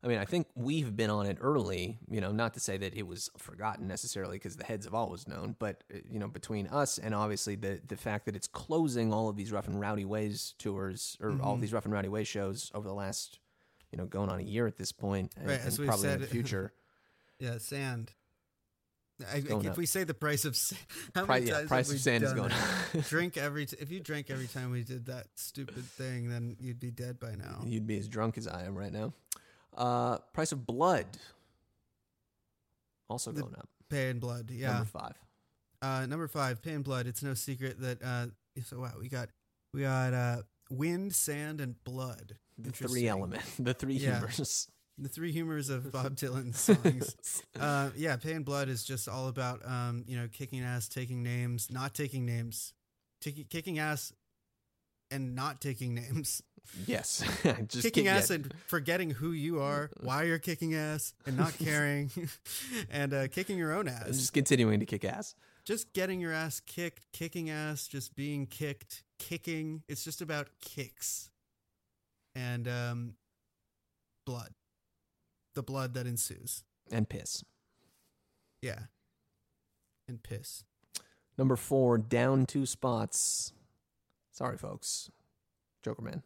I 0.04 0.08
mean, 0.08 0.18
I 0.18 0.24
think 0.24 0.48
we've 0.56 0.96
been 0.96 1.10
on 1.10 1.26
it 1.26 1.38
early. 1.40 1.98
You 2.10 2.20
know, 2.20 2.32
not 2.32 2.54
to 2.54 2.60
say 2.60 2.76
that 2.76 2.94
it 2.94 3.06
was 3.06 3.30
forgotten 3.38 3.86
necessarily, 3.86 4.36
because 4.36 4.56
the 4.56 4.64
heads 4.64 4.84
have 4.84 4.94
always 4.94 5.28
known. 5.28 5.54
But 5.58 5.84
uh, 5.94 5.98
you 6.10 6.18
know, 6.18 6.26
between 6.28 6.66
us 6.68 6.98
and 6.98 7.14
obviously 7.14 7.54
the 7.54 7.80
the 7.86 7.96
fact 7.96 8.26
that 8.26 8.34
it's 8.34 8.48
closing 8.48 9.12
all 9.12 9.28
of 9.28 9.36
these 9.36 9.52
rough 9.52 9.68
and 9.68 9.80
rowdy 9.80 10.04
ways 10.04 10.54
tours 10.58 11.16
or 11.20 11.30
all 11.40 11.52
of 11.54 11.58
Mhm. 11.58 11.60
these 11.62 11.72
rough 11.72 11.84
and 11.84 11.94
rowdy 11.94 12.08
ways 12.08 12.26
shows 12.26 12.70
over 12.74 12.88
the 12.88 12.94
last, 12.94 13.38
you 13.92 13.98
know, 13.98 14.06
going 14.06 14.28
on 14.28 14.40
a 14.40 14.42
year 14.42 14.66
at 14.66 14.76
this 14.76 14.90
point, 14.92 15.32
and, 15.36 15.46
Right, 15.48 15.60
and 15.64 15.76
probably 15.86 16.08
in 16.10 16.20
the 16.20 16.26
future. 16.26 16.72
Yeah, 17.38 17.58
sand. 17.58 18.12
I, 19.32 19.36
if 19.38 19.50
up. 19.66 19.76
we 19.76 19.84
say 19.86 20.04
the 20.04 20.14
price 20.14 20.44
of 20.44 20.56
how 21.14 21.24
Pri- 21.26 21.40
many 21.40 21.50
yeah, 21.50 21.64
price 21.66 21.92
of 21.92 21.98
sand 22.00 22.22
is 22.24 22.32
going. 22.32 22.50
that? 22.50 23.04
drink 23.08 23.36
every 23.36 23.66
t- 23.66 23.76
if 23.80 23.90
you 23.90 23.98
drank 24.00 24.30
every 24.30 24.46
time 24.46 24.70
we 24.70 24.82
did 24.84 25.06
that 25.06 25.26
stupid 25.34 25.84
thing, 25.84 26.28
then 26.28 26.56
you'd 26.60 26.78
be 26.80 26.90
dead 26.92 27.18
by 27.20 27.34
now. 27.34 27.62
You'd 27.64 27.86
be 27.86 27.98
as 27.98 28.08
drunk 28.08 28.38
as 28.38 28.46
I 28.48 28.64
am 28.64 28.76
right 28.76 28.92
now. 28.92 29.12
Uh, 29.76 30.18
price 30.32 30.52
of 30.52 30.66
blood 30.66 31.06
also 33.08 33.32
The- 33.32 33.42
going 33.42 33.54
up. 33.56 33.68
Pay 33.88 34.08
in 34.10 34.18
blood, 34.20 34.50
yeah. 34.50 34.72
Number 34.72 34.86
five. 34.86 35.14
Uh, 35.82 36.06
number 36.06 36.26
five, 36.28 36.62
pay 36.62 36.72
in 36.72 36.82
blood. 36.82 37.06
It's 37.06 37.22
no 37.22 37.34
secret 37.34 37.78
that 37.80 38.02
uh, 38.02 38.26
so 38.64 38.80
wow, 38.80 38.92
we 38.98 39.08
got 39.10 39.28
we 39.74 39.82
got 39.82 40.14
uh, 40.14 40.42
wind, 40.70 41.14
sand, 41.14 41.60
and 41.60 41.74
blood. 41.84 42.36
The 42.56 42.70
three 42.72 43.06
element, 43.08 43.42
the 43.58 43.74
three 43.74 43.94
Yeah. 43.96 44.18
humors. 44.20 44.68
The 44.98 45.08
three 45.08 45.32
humors 45.32 45.68
of 45.68 45.90
Bob 45.92 46.16
Dylan's 46.16 46.60
songs. 46.60 47.42
Uh, 47.58 47.90
yeah, 47.96 48.16
Pay 48.16 48.32
in 48.32 48.44
Blood 48.44 48.68
is 48.68 48.84
just 48.84 49.08
all 49.08 49.28
about 49.28 49.60
um, 49.66 50.04
you 50.06 50.16
know 50.16 50.28
kicking 50.32 50.60
ass, 50.62 50.88
taking 50.88 51.22
names, 51.22 51.70
not 51.70 51.94
taking 51.94 52.24
names, 52.24 52.72
Taking 53.20 53.44
kicking 53.44 53.78
ass, 53.78 54.12
and 55.10 55.34
not 55.34 55.60
taking 55.60 55.94
names, 55.94 56.42
yes, 56.86 57.22
just 57.68 57.82
kicking 57.82 58.04
kick- 58.04 58.12
ass 58.12 58.30
yeah. 58.30 58.36
and 58.36 58.54
forgetting 58.66 59.10
who 59.10 59.32
you 59.32 59.60
are, 59.60 59.90
why 60.00 60.24
you're 60.24 60.38
kicking 60.38 60.74
ass, 60.74 61.14
and 61.26 61.36
not 61.36 61.56
caring, 61.58 62.10
and 62.90 63.12
uh, 63.14 63.28
kicking 63.28 63.58
your 63.58 63.72
own 63.72 63.88
ass. 63.88 64.06
just 64.08 64.32
continuing 64.32 64.80
to 64.80 64.86
kick 64.86 65.04
ass. 65.04 65.34
Just 65.64 65.92
getting 65.92 66.20
your 66.20 66.32
ass 66.32 66.60
kicked, 66.60 67.04
kicking 67.12 67.48
ass, 67.48 67.86
just 67.86 68.16
being 68.16 68.46
kicked, 68.46 69.04
kicking. 69.18 69.82
It's 69.88 70.02
just 70.04 70.20
about 70.20 70.48
kicks, 70.60 71.30
and 72.34 72.66
um, 72.66 73.14
blood, 74.26 74.54
the 75.54 75.62
blood 75.62 75.94
that 75.94 76.06
ensues. 76.06 76.64
and 76.90 77.08
piss. 77.08 77.44
Yeah, 78.60 78.78
and 80.08 80.22
piss. 80.22 80.64
Number 81.38 81.56
four, 81.56 81.96
down 81.96 82.44
two 82.46 82.66
spots. 82.66 83.52
Sorry, 84.32 84.56
folks. 84.58 85.10
Jokerman. 85.86 86.22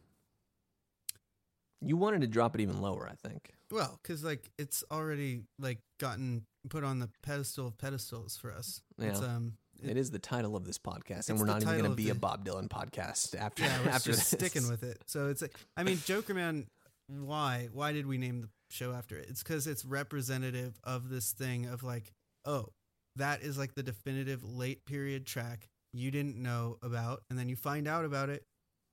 You 1.81 1.95
wanted 1.97 2.21
to 2.21 2.27
drop 2.27 2.55
it 2.55 2.61
even 2.61 2.81
lower, 2.81 3.07
I 3.11 3.15
think. 3.27 3.51
Well, 3.71 3.99
because 4.01 4.23
like 4.23 4.49
it's 4.57 4.83
already 4.91 5.43
like 5.59 5.79
gotten 5.99 6.45
put 6.69 6.83
on 6.83 6.99
the 6.99 7.09
pedestal 7.23 7.67
of 7.67 7.77
pedestals 7.77 8.37
for 8.37 8.51
us. 8.51 8.81
It's 8.97 9.21
Yeah. 9.21 9.27
um, 9.27 9.53
it- 9.81 9.91
it 9.91 9.97
is 9.97 10.09
the 10.09 10.17
title 10.19 10.55
of 10.55 10.65
this 10.65 10.79
podcast, 10.79 11.29
and 11.29 11.39
we're 11.39 11.45
not 11.45 11.61
even 11.61 11.77
going 11.77 11.89
to 11.91 11.95
be 11.95 12.09
a 12.09 12.15
Bob 12.15 12.43
Dylan 12.43 12.67
podcast 12.67 13.35
after 13.35 13.61
yeah, 13.63 13.79
we're 13.85 13.91
after 13.91 14.11
just 14.11 14.31
this. 14.31 14.39
sticking 14.39 14.67
with 14.67 14.81
it. 14.83 15.03
So 15.05 15.27
it's, 15.27 15.43
like, 15.43 15.55
I 15.77 15.83
mean, 15.83 15.97
Jokerman, 15.97 16.65
why? 17.07 17.69
Why 17.71 17.91
did 17.91 18.07
we 18.07 18.17
name 18.17 18.41
the 18.41 18.49
show 18.71 18.91
after 18.93 19.15
it? 19.17 19.27
It's 19.29 19.43
because 19.43 19.67
it's 19.67 19.85
representative 19.85 20.79
of 20.83 21.09
this 21.09 21.31
thing 21.31 21.67
of 21.67 21.83
like, 21.83 22.11
oh, 22.43 22.69
that 23.17 23.41
is 23.43 23.57
like 23.57 23.75
the 23.75 23.83
definitive 23.83 24.43
late 24.43 24.83
period 24.85 25.27
track 25.27 25.67
you 25.93 26.09
didn't 26.09 26.37
know 26.37 26.77
about, 26.81 27.21
and 27.29 27.37
then 27.37 27.47
you 27.47 27.55
find 27.55 27.87
out 27.87 28.03
about 28.03 28.29
it, 28.29 28.43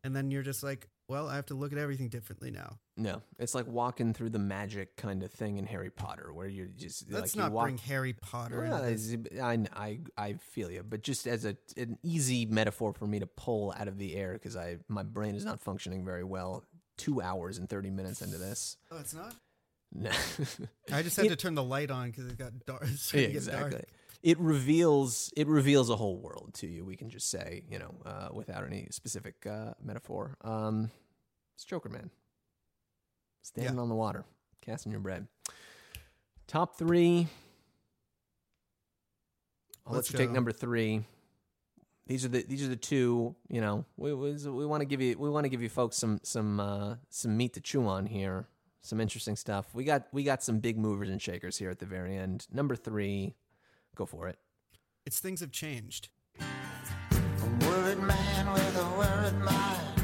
and 0.05 0.15
then 0.15 0.31
you're 0.31 0.43
just 0.43 0.63
like, 0.63 0.89
well, 1.08 1.28
I 1.28 1.36
have 1.36 1.47
to 1.47 1.55
look 1.55 1.73
at 1.73 1.78
everything 1.78 2.08
differently 2.08 2.50
now. 2.50 2.78
No, 2.97 3.23
it's 3.39 3.55
like 3.55 3.66
walking 3.66 4.15
through 4.15 4.31
the 4.31 4.39
magic 4.39 4.97
kind 4.97 5.23
of 5.23 5.31
thing 5.33 5.58
in 5.58 5.66
Harry 5.66 5.91
Potter, 5.91 6.33
where 6.33 6.47
you're 6.47 6.66
just 6.68 7.10
Let's 7.10 7.34
like 7.34 7.36
you 7.36 7.42
not 7.42 7.52
walk. 7.52 7.65
bring 7.66 7.78
Harry 7.78 8.12
Potter. 8.12 8.60
Well, 8.62 8.83
I, 9.42 9.58
I 9.74 9.99
I 10.16 10.33
feel 10.34 10.70
you, 10.70 10.83
but 10.83 11.02
just 11.02 11.26
as 11.26 11.44
a 11.44 11.57
an 11.76 11.99
easy 12.02 12.47
metaphor 12.47 12.92
for 12.92 13.07
me 13.07 13.18
to 13.20 13.26
pull 13.26 13.74
out 13.76 13.89
of 13.89 13.99
the 13.99 14.15
air 14.16 14.33
because 14.34 14.57
I 14.57 14.78
my 14.89 15.02
brain 15.02 15.34
is 15.34 15.44
not 15.44 15.60
functioning 15.60 16.05
very 16.05 16.24
well. 16.24 16.65
Two 16.97 17.20
hours 17.20 17.58
and 17.58 17.68
thirty 17.68 17.91
minutes 17.91 18.23
into 18.23 18.39
this. 18.39 18.76
Oh, 18.91 18.99
it's 18.99 19.15
not. 19.15 19.34
No. 19.97 20.10
I 20.92 21.02
just 21.02 21.16
had 21.16 21.26
It- 21.26 21.28
to 21.28 21.36
turn 21.44 21.55
the 21.55 21.62
light 21.62 21.89
on 21.91 22.10
because 22.10 22.26
it 22.26 22.36
got 22.36 22.52
dark. 22.66 22.83
It 23.12 23.15
Yeah, 23.15 23.26
get 23.28 23.47
dark. 23.47 23.84
It 24.25 24.41
reveals 24.41 25.31
it 25.36 25.47
reveals 25.47 25.91
a 25.91 25.97
whole 25.97 26.17
world 26.19 26.53
to 26.55 26.67
you. 26.67 26.83
We 26.83 26.97
can 26.97 27.11
just 27.11 27.28
say, 27.31 27.62
you 27.70 27.78
know, 27.78 27.94
uh, 28.07 28.28
without 28.33 28.65
any 28.65 28.89
specific 28.91 29.47
uh, 29.47 29.75
metaphor. 29.83 30.39
Um, 30.41 30.91
it's 31.55 31.67
Jokerman, 31.67 32.09
standing 33.43 33.75
Yeah. 33.75 33.83
on 33.83 33.91
the 33.91 33.94
water, 33.94 34.25
casting 34.62 34.93
your 34.93 35.03
bread. 35.03 35.28
Top 36.47 36.78
three. 36.78 37.28
I'll 39.86 39.93
Let's 39.94 40.11
let 40.11 40.19
you 40.19 40.27
take 40.27 40.35
number 40.35 40.53
three. 40.53 41.05
These 42.07 42.25
are 42.25 42.28
the 42.28 42.43
these 42.49 42.65
are 42.65 42.69
the 42.69 42.77
two. 42.77 43.36
You 43.49 43.61
know, 43.61 43.85
we 43.99 44.15
we, 44.15 44.33
we 44.33 44.65
want 44.65 44.81
to 44.81 44.86
give 44.86 45.03
you 45.03 45.19
we 45.19 45.28
want 45.28 45.44
to 45.44 45.51
give 45.51 45.61
you 45.62 45.69
folks 45.69 45.97
some 45.97 46.19
some 46.23 46.61
uh, 46.61 46.97
some 47.11 47.36
meat 47.36 47.53
to 47.55 47.61
chew 47.61 47.86
on 47.86 48.07
here. 48.07 48.49
Some 48.81 49.01
interesting 49.03 49.36
stuff. 49.36 49.75
We 49.75 49.85
got 49.85 50.07
we 50.12 50.25
got 50.25 50.43
some 50.43 50.61
big 50.61 50.78
movers 50.78 51.11
and 51.11 51.20
shakers 51.20 51.59
here 51.59 51.69
at 51.69 51.78
the 51.78 51.86
very 51.86 52.17
end. 52.17 52.47
Number 52.51 52.75
three, 52.77 53.35
go 53.94 54.06
for 54.06 54.28
it. 54.28 54.39
It's 55.06 55.18
things 55.20 55.40
have 55.40 55.52
changed. 55.52 56.08
A 56.40 57.66
worried 57.66 57.98
man 57.98 58.52
with 58.52 58.76
a 58.76 58.89
worried 58.98 59.39
mind. 59.40 60.02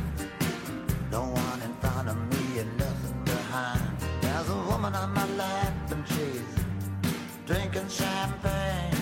No 1.10 1.22
one 1.22 1.62
in 1.62 1.74
front 1.76 2.08
of 2.08 2.16
me 2.16 2.60
and 2.60 2.78
nothing 2.78 3.24
behind. 3.24 3.96
There's 4.20 4.48
a 4.48 4.56
woman 4.70 4.94
on 4.94 5.12
my 5.12 5.26
lap 5.34 5.90
and 5.90 6.06
she's 6.06 6.50
drinking 7.46 7.88
champagne. 7.88 8.94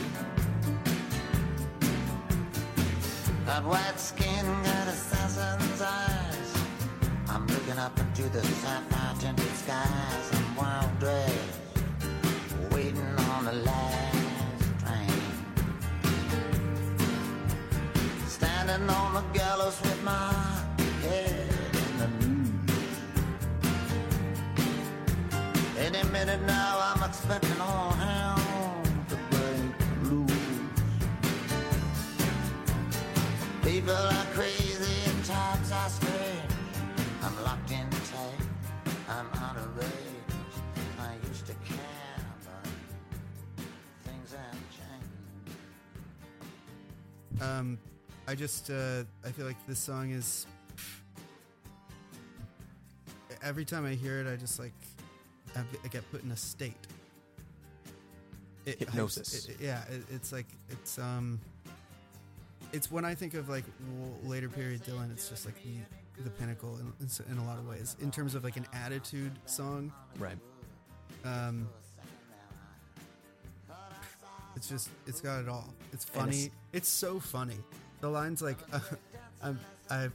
That 3.44 3.65
white 3.65 3.99
skin 3.99 4.47
got 4.62 4.89
assassin's 4.89 5.81
eyes. 5.83 6.55
I'm 7.28 7.47
looking 7.47 7.78
up 7.78 7.99
into 7.99 8.23
the 8.31 8.42
sapphire 8.42 9.15
tinted 9.18 9.55
skies. 9.57 10.38
On 18.89 19.15
the 19.15 19.23
gallows 19.39 19.81
with 19.83 20.02
my 20.02 20.33
head 21.02 21.49
in 21.75 21.99
the 21.99 22.08
news. 22.26 22.99
Any 25.78 26.02
minute 26.10 26.41
now, 26.47 26.78
I'm 26.81 27.02
expecting 27.08 27.60
all 27.60 27.91
hell 27.91 28.83
to 29.10 29.17
break 29.31 29.73
loose. 30.10 30.33
People 33.62 33.94
are 33.94 34.26
crazy 34.33 35.10
and 35.10 35.25
times 35.25 35.73
strange. 35.92 36.52
I'm 37.23 37.44
locked 37.44 37.70
in 37.70 37.89
tight. 37.91 38.47
I'm 39.08 39.26
out 39.42 39.57
of. 39.57 39.68
I. 39.78 41.18
Um, 47.41 47.78
I 48.29 48.35
just 48.35 48.69
uh, 48.71 49.05
I 49.25 49.31
feel 49.31 49.47
like 49.47 49.57
this 49.67 49.79
song 49.79 50.11
is. 50.11 50.47
Every 53.43 53.65
time 53.65 53.87
I 53.87 53.95
hear 53.95 54.21
it, 54.21 54.31
I 54.31 54.37
just 54.37 54.59
like 54.59 54.73
I 55.57 55.89
get- 55.89 56.09
put 56.13 56.23
in 56.23 56.31
a 56.31 56.37
state. 56.37 56.77
It, 58.67 58.81
Hypnosis. 58.81 59.47
it- 59.47 59.53
it- 59.53 59.61
yeah, 59.65 59.83
it, 59.89 60.03
it's 60.11 60.31
like 60.31 60.47
it's 60.69 60.99
um. 60.99 61.41
It's 62.75 62.91
when 62.91 63.07
I 63.07 63.15
think 63.15 63.33
of 63.33 63.49
like 63.49 63.65
later 64.25 64.51
period 64.51 64.83
Dylan, 64.85 65.11
it's 65.11 65.31
just 65.31 65.47
like 65.47 65.55
the 65.65 66.23
the 66.25 66.31
pinnacle 66.31 66.79
in, 67.01 67.09
in 67.33 67.39
a 67.39 67.45
lot 67.47 67.57
of 67.59 67.67
ways 67.67 67.97
in 68.03 68.11
terms 68.11 68.35
of 68.35 68.45
like 68.45 68.59
an 68.59 68.67
attitude 68.75 69.33
song. 69.47 69.91
Right. 70.19 70.37
Um, 71.25 71.67
it's 74.55 74.69
just 74.69 74.91
it's 75.07 75.23
got 75.23 75.41
it 75.41 75.49
all. 75.49 75.73
It's 75.95 76.05
funny. 76.05 76.29
it's- 76.37 76.51
It's, 76.75 76.89
so 76.91 77.19
funny. 77.21 77.57
The 78.01 78.09
lines 78.09 78.43
like 78.43 78.59
I'm 79.43 79.59
I 79.91 80.09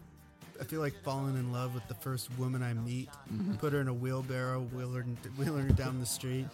I 0.59 0.65
feel 0.65 0.79
like 0.79 0.93
falling 1.03 1.35
in 1.35 1.51
love 1.51 1.73
with 1.73 1.87
the 1.87 1.95
first 1.95 2.29
woman 2.37 2.61
I 2.61 2.73
meet. 2.73 3.09
Mm-hmm. 3.33 3.55
Put 3.55 3.73
her 3.73 3.81
in 3.81 3.87
a 3.87 3.93
wheelbarrow, 3.93 4.61
wheel 4.61 4.91
her, 4.93 5.01
wheel 5.35 5.57
her 5.57 5.69
down 5.69 5.99
the 5.99 6.05
street, 6.05 6.45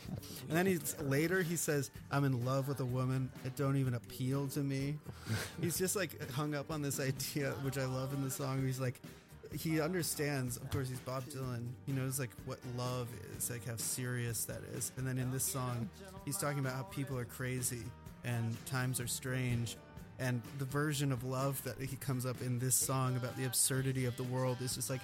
and 0.47 0.57
then 0.57 0.65
he's 0.65 0.95
later 1.01 1.41
he 1.41 1.55
says 1.55 1.91
I'm 2.11 2.23
in 2.23 2.45
love 2.45 2.67
with 2.67 2.79
a 2.79 2.85
woman 2.85 3.29
that 3.43 3.55
don't 3.55 3.77
even 3.77 3.93
appeal 3.93 4.47
to 4.49 4.59
me. 4.59 4.97
he's 5.61 5.77
just 5.77 5.95
like 5.95 6.31
hung 6.31 6.55
up 6.55 6.71
on 6.71 6.81
this 6.81 6.99
idea, 6.99 7.51
which 7.61 7.77
I 7.77 7.85
love 7.85 8.13
in 8.13 8.23
the 8.23 8.31
song. 8.31 8.65
He's 8.65 8.79
like 8.79 9.01
he 9.57 9.81
understands 9.81 10.57
of 10.57 10.69
course 10.69 10.89
he's 10.89 10.99
bob 10.99 11.23
dylan 11.25 11.65
he 11.85 11.91
knows 11.91 12.19
like 12.19 12.29
what 12.45 12.59
love 12.77 13.07
is 13.35 13.49
like 13.49 13.65
how 13.65 13.75
serious 13.75 14.45
that 14.45 14.61
is 14.75 14.91
and 14.97 15.07
then 15.07 15.17
in 15.17 15.31
this 15.31 15.43
song 15.43 15.89
he's 16.23 16.37
talking 16.37 16.59
about 16.59 16.73
how 16.73 16.83
people 16.83 17.17
are 17.17 17.25
crazy 17.25 17.83
and 18.23 18.55
times 18.65 18.99
are 18.99 19.07
strange 19.07 19.75
and 20.19 20.41
the 20.57 20.65
version 20.65 21.11
of 21.11 21.23
love 21.23 21.61
that 21.63 21.79
he 21.79 21.95
comes 21.95 22.25
up 22.25 22.41
in 22.41 22.59
this 22.59 22.75
song 22.75 23.15
about 23.15 23.35
the 23.37 23.45
absurdity 23.45 24.05
of 24.05 24.15
the 24.17 24.23
world 24.23 24.57
is 24.61 24.75
just 24.75 24.89
like 24.89 25.01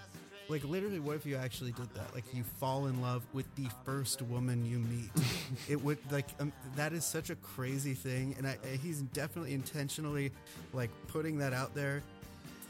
like 0.47 0.63
literally 0.63 0.99
what 0.99 1.15
if 1.15 1.25
you 1.25 1.35
actually 1.35 1.71
did 1.71 1.91
that 1.95 2.13
like 2.13 2.23
you 2.31 2.43
fall 2.43 2.85
in 2.85 3.01
love 3.01 3.23
with 3.33 3.47
the 3.55 3.67
first 3.83 4.21
woman 4.21 4.63
you 4.63 4.77
meet 4.77 5.09
it 5.69 5.81
would 5.83 5.97
like 6.11 6.27
um, 6.39 6.53
that 6.75 6.93
is 6.93 7.03
such 7.03 7.31
a 7.31 7.35
crazy 7.37 7.95
thing 7.95 8.35
and 8.37 8.45
I, 8.45 8.57
he's 8.83 9.01
definitely 9.01 9.55
intentionally 9.55 10.31
like 10.71 10.91
putting 11.07 11.39
that 11.39 11.53
out 11.53 11.73
there 11.73 12.03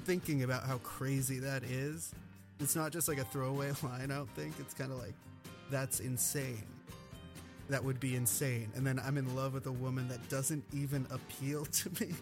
thinking 0.05 0.43
about 0.43 0.63
how 0.63 0.77
crazy 0.77 1.39
that 1.39 1.63
is. 1.63 2.13
It's 2.59 2.75
not 2.75 2.91
just 2.91 3.07
like 3.07 3.17
a 3.17 3.25
throwaway 3.25 3.71
line, 3.83 4.11
I 4.11 4.15
don't 4.15 4.29
think. 4.35 4.53
It's 4.59 4.73
kind 4.73 4.91
of 4.91 4.99
like, 4.99 5.13
that's 5.69 5.99
insane. 5.99 6.63
That 7.69 7.83
would 7.83 7.99
be 7.99 8.15
insane. 8.15 8.71
And 8.75 8.85
then 8.85 8.99
I'm 9.03 9.17
in 9.17 9.35
love 9.35 9.53
with 9.53 9.65
a 9.65 9.71
woman 9.71 10.07
that 10.09 10.27
doesn't 10.29 10.63
even 10.73 11.07
appeal 11.09 11.65
to 11.79 11.89
me. 11.99 12.13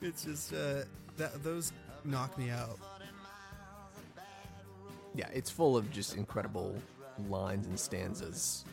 it's 0.00 0.24
just, 0.24 0.52
uh, 0.52 0.82
that 1.16 1.42
those 1.44 1.72
knock 2.04 2.36
me 2.38 2.50
out. 2.50 2.78
Yeah, 5.14 5.28
it's 5.32 5.50
full 5.50 5.76
of 5.76 5.90
just 5.90 6.16
incredible 6.16 6.74
lines 7.28 7.66
and 7.66 7.78
stanzas, 7.78 8.64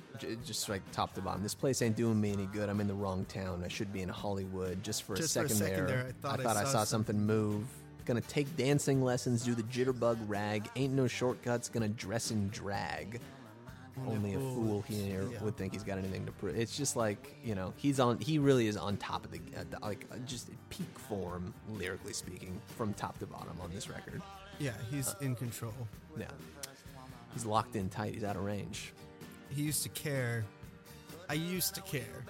just 0.46 0.70
like 0.70 0.82
top 0.92 1.14
to 1.16 1.22
bottom. 1.22 1.44
This 1.44 1.54
place 1.54 1.82
ain't 1.82 1.98
doing 1.98 2.20
me 2.20 2.32
any 2.32 2.46
good. 2.48 2.70
I'm 2.70 2.80
in 2.80 2.88
the 2.88 2.94
wrong 2.94 3.26
town. 3.26 3.62
I 3.64 3.68
should 3.68 3.92
be 3.92 4.02
in 4.02 4.10
Hollywood. 4.10 4.82
Just 4.82 5.04
for 5.04 5.16
Just 5.16 5.36
a 5.36 5.42
for 5.42 5.46
a 5.46 5.50
second, 5.50 5.68
second 5.68 5.88
there, 5.88 6.04
there, 6.22 6.32
I 6.32 6.38
thought 6.38 6.58
I 6.58 6.62
I 6.62 6.64
saw 6.64 6.72
saw 6.72 6.84
something 6.86 7.26
move. 7.26 7.68
Gonna 8.06 8.22
take 8.22 8.56
dancing 8.58 9.04
lessons, 9.04 9.44
do 9.44 9.54
the 9.54 9.64
jitterbug 9.64 10.18
rag. 10.28 10.68
Ain't 10.76 10.94
no 10.94 11.08
shortcuts. 11.08 11.70
Gonna 11.70 11.90
dress 11.90 12.32
in 12.32 12.48
drag. 12.50 13.20
Only 14.08 14.34
a 14.34 14.40
fool 14.40 14.82
here 14.88 15.28
Yeah. 15.32 15.44
would 15.44 15.58
think 15.58 15.74
he's 15.74 15.84
got 15.84 15.98
anything 15.98 16.26
to 16.26 16.32
prove. 16.32 16.56
It's 16.56 16.76
just 16.78 16.96
like 16.96 17.36
you 17.44 17.54
know, 17.56 17.74
he's 17.78 18.00
on. 18.00 18.20
He 18.20 18.40
really 18.40 18.68
is 18.68 18.78
on 18.78 18.98
top 18.98 19.26
of 19.26 19.32
the, 19.32 19.40
uh, 19.58 19.64
like 19.86 20.06
uh, 20.12 20.16
just 20.26 20.50
peak 20.70 20.88
form, 21.08 21.54
lyrically 21.70 22.14
speaking, 22.14 22.60
from 22.78 22.94
top 22.94 23.20
to 23.20 23.26
bottom 23.26 23.58
on 23.62 23.72
this 23.74 23.90
record. 23.90 24.22
Yeah, 24.60 24.72
he's 24.90 25.14
in 25.22 25.36
control. 25.36 25.74
Yeah, 26.18 26.26
he's 27.34 27.46
locked 27.46 27.76
in 27.76 27.90
tight. 27.90 28.14
He's 28.14 28.24
out 28.24 28.36
of 28.36 28.44
range. 28.44 28.94
He 29.50 29.64
used 29.64 29.84
to 29.84 29.90
care. 29.90 30.46
I 31.30 31.34
used 31.34 31.76
to 31.76 31.82
care. 31.82 32.24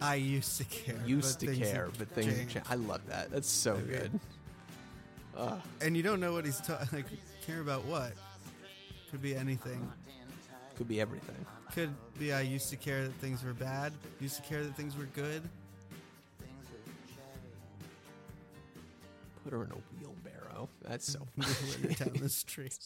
I 0.00 0.16
used 0.16 0.58
to 0.58 0.64
care. 0.64 0.96
Used 1.06 1.40
to 1.40 1.54
care, 1.54 1.88
but 1.98 2.08
things 2.10 2.34
changed. 2.34 2.52
changed. 2.54 2.68
I 2.70 2.74
love 2.76 3.00
that. 3.08 3.30
That's 3.30 3.48
so 3.48 3.76
good. 3.76 4.10
And 5.80 5.96
you 5.96 6.02
don't 6.02 6.20
know 6.20 6.32
what 6.32 6.44
he's 6.44 6.60
ta- 6.60 6.84
like. 6.92 7.06
Care 7.46 7.60
about 7.60 7.84
what? 7.84 8.12
Could 9.10 9.20
be 9.22 9.34
anything. 9.36 9.90
Could 10.76 10.88
be 10.88 11.00
everything. 11.00 11.36
Could 11.72 11.94
be 12.18 12.32
I 12.32 12.40
used 12.40 12.70
to 12.70 12.76
care 12.76 13.04
that 13.04 13.14
things 13.14 13.44
were 13.44 13.52
bad. 13.54 13.92
Used 14.20 14.36
to 14.36 14.42
care 14.42 14.62
that 14.64 14.76
things 14.76 14.96
were 14.96 15.06
good. 15.14 15.42
Put 19.44 19.52
her 19.52 19.62
in 19.64 19.70
a 19.70 19.74
wheelbarrow. 20.00 20.68
That's 20.82 21.12
so 21.12 21.26
it 21.36 21.98
down 21.98 22.14
the 22.20 22.28
street. 22.28 22.78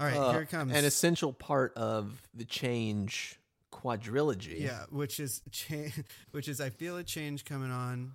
All 0.00 0.06
right, 0.06 0.16
Uh, 0.16 0.32
here 0.32 0.42
it 0.42 0.50
comes. 0.50 0.72
An 0.72 0.84
essential 0.84 1.32
part 1.32 1.72
of 1.76 2.20
the 2.34 2.44
change 2.44 3.38
quadrilogy. 3.72 4.60
yeah, 4.60 4.84
which 4.90 5.20
is 5.20 5.42
cha- 5.52 5.92
which 6.32 6.48
is 6.48 6.60
I 6.60 6.70
feel 6.70 6.96
a 6.96 7.04
change 7.04 7.44
coming 7.44 7.70
on. 7.70 8.12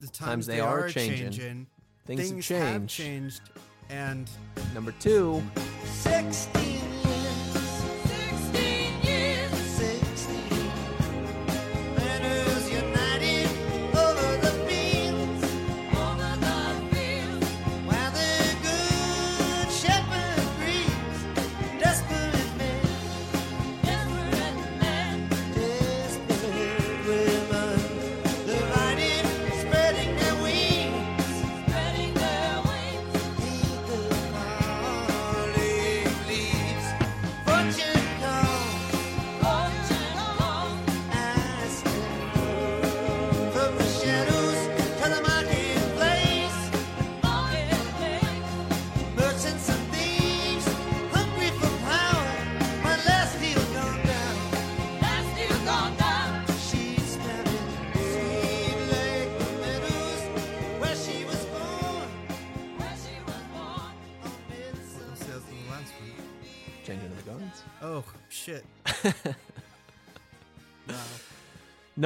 The 0.00 0.08
times, 0.08 0.46
they 0.46 0.60
are 0.60 0.88
changing. 0.90 1.68
Things 2.04 2.28
have 2.48 2.86
changed. 2.86 2.94
changed, 2.94 3.40
And 3.90 4.28
Number 4.74 4.92
two, 5.00 5.42
16 5.84 6.95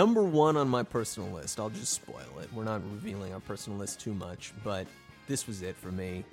Number 0.01 0.23
one 0.23 0.57
on 0.57 0.67
my 0.67 0.83
personal 0.83 1.29
list, 1.29 1.61
I'll 1.61 1.69
just 1.69 1.93
spoil 1.93 2.39
it. 2.41 2.51
We're 2.55 2.65
not 2.65 2.81
revealing 2.91 3.35
our 3.35 3.41
personal 3.41 3.79
list 3.79 4.01
too 4.01 4.15
much, 4.15 4.55
but 4.65 4.87
this 5.27 5.47
was 5.47 5.61
it 5.61 5.77
for 5.77 5.93
me. 5.93 6.25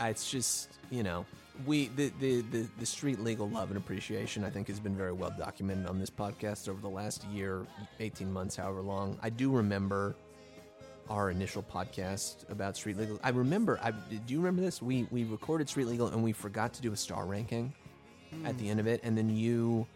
It's 0.00 0.28
just, 0.28 0.70
you 0.90 1.04
know, 1.04 1.24
we 1.64 1.86
the, 1.94 2.10
the, 2.18 2.40
the, 2.50 2.66
the 2.80 2.84
street 2.84 3.20
legal 3.20 3.48
love 3.48 3.68
and 3.68 3.76
appreciation 3.76 4.42
I 4.42 4.50
think 4.50 4.66
has 4.66 4.80
been 4.80 4.96
very 4.96 5.12
well 5.12 5.32
documented 5.38 5.86
on 5.86 6.00
this 6.00 6.10
podcast 6.10 6.68
over 6.68 6.80
the 6.80 6.88
last 6.88 7.22
year, 7.28 7.64
18 8.00 8.32
months, 8.32 8.56
however 8.56 8.82
long. 8.82 9.16
I 9.22 9.30
do 9.30 9.52
remember 9.52 10.16
our 11.08 11.30
initial 11.30 11.62
podcast 11.62 12.50
about 12.50 12.76
street 12.76 12.98
legal. 12.98 13.20
I 13.22 13.28
remember 13.28 13.78
I 13.84 13.92
do 13.92 14.34
you 14.34 14.40
remember 14.40 14.62
this? 14.62 14.82
We 14.82 15.06
we 15.12 15.22
recorded 15.22 15.68
street 15.68 15.86
legal 15.86 16.08
and 16.08 16.24
we 16.24 16.32
forgot 16.32 16.72
to 16.72 16.82
do 16.82 16.92
a 16.92 16.96
star 16.96 17.24
ranking 17.24 17.72
at 18.44 18.58
the 18.58 18.64
hmm. 18.64 18.70
end 18.72 18.80
of 18.80 18.88
it 18.88 19.00
and 19.04 19.16
then 19.16 19.30
you 19.30 19.86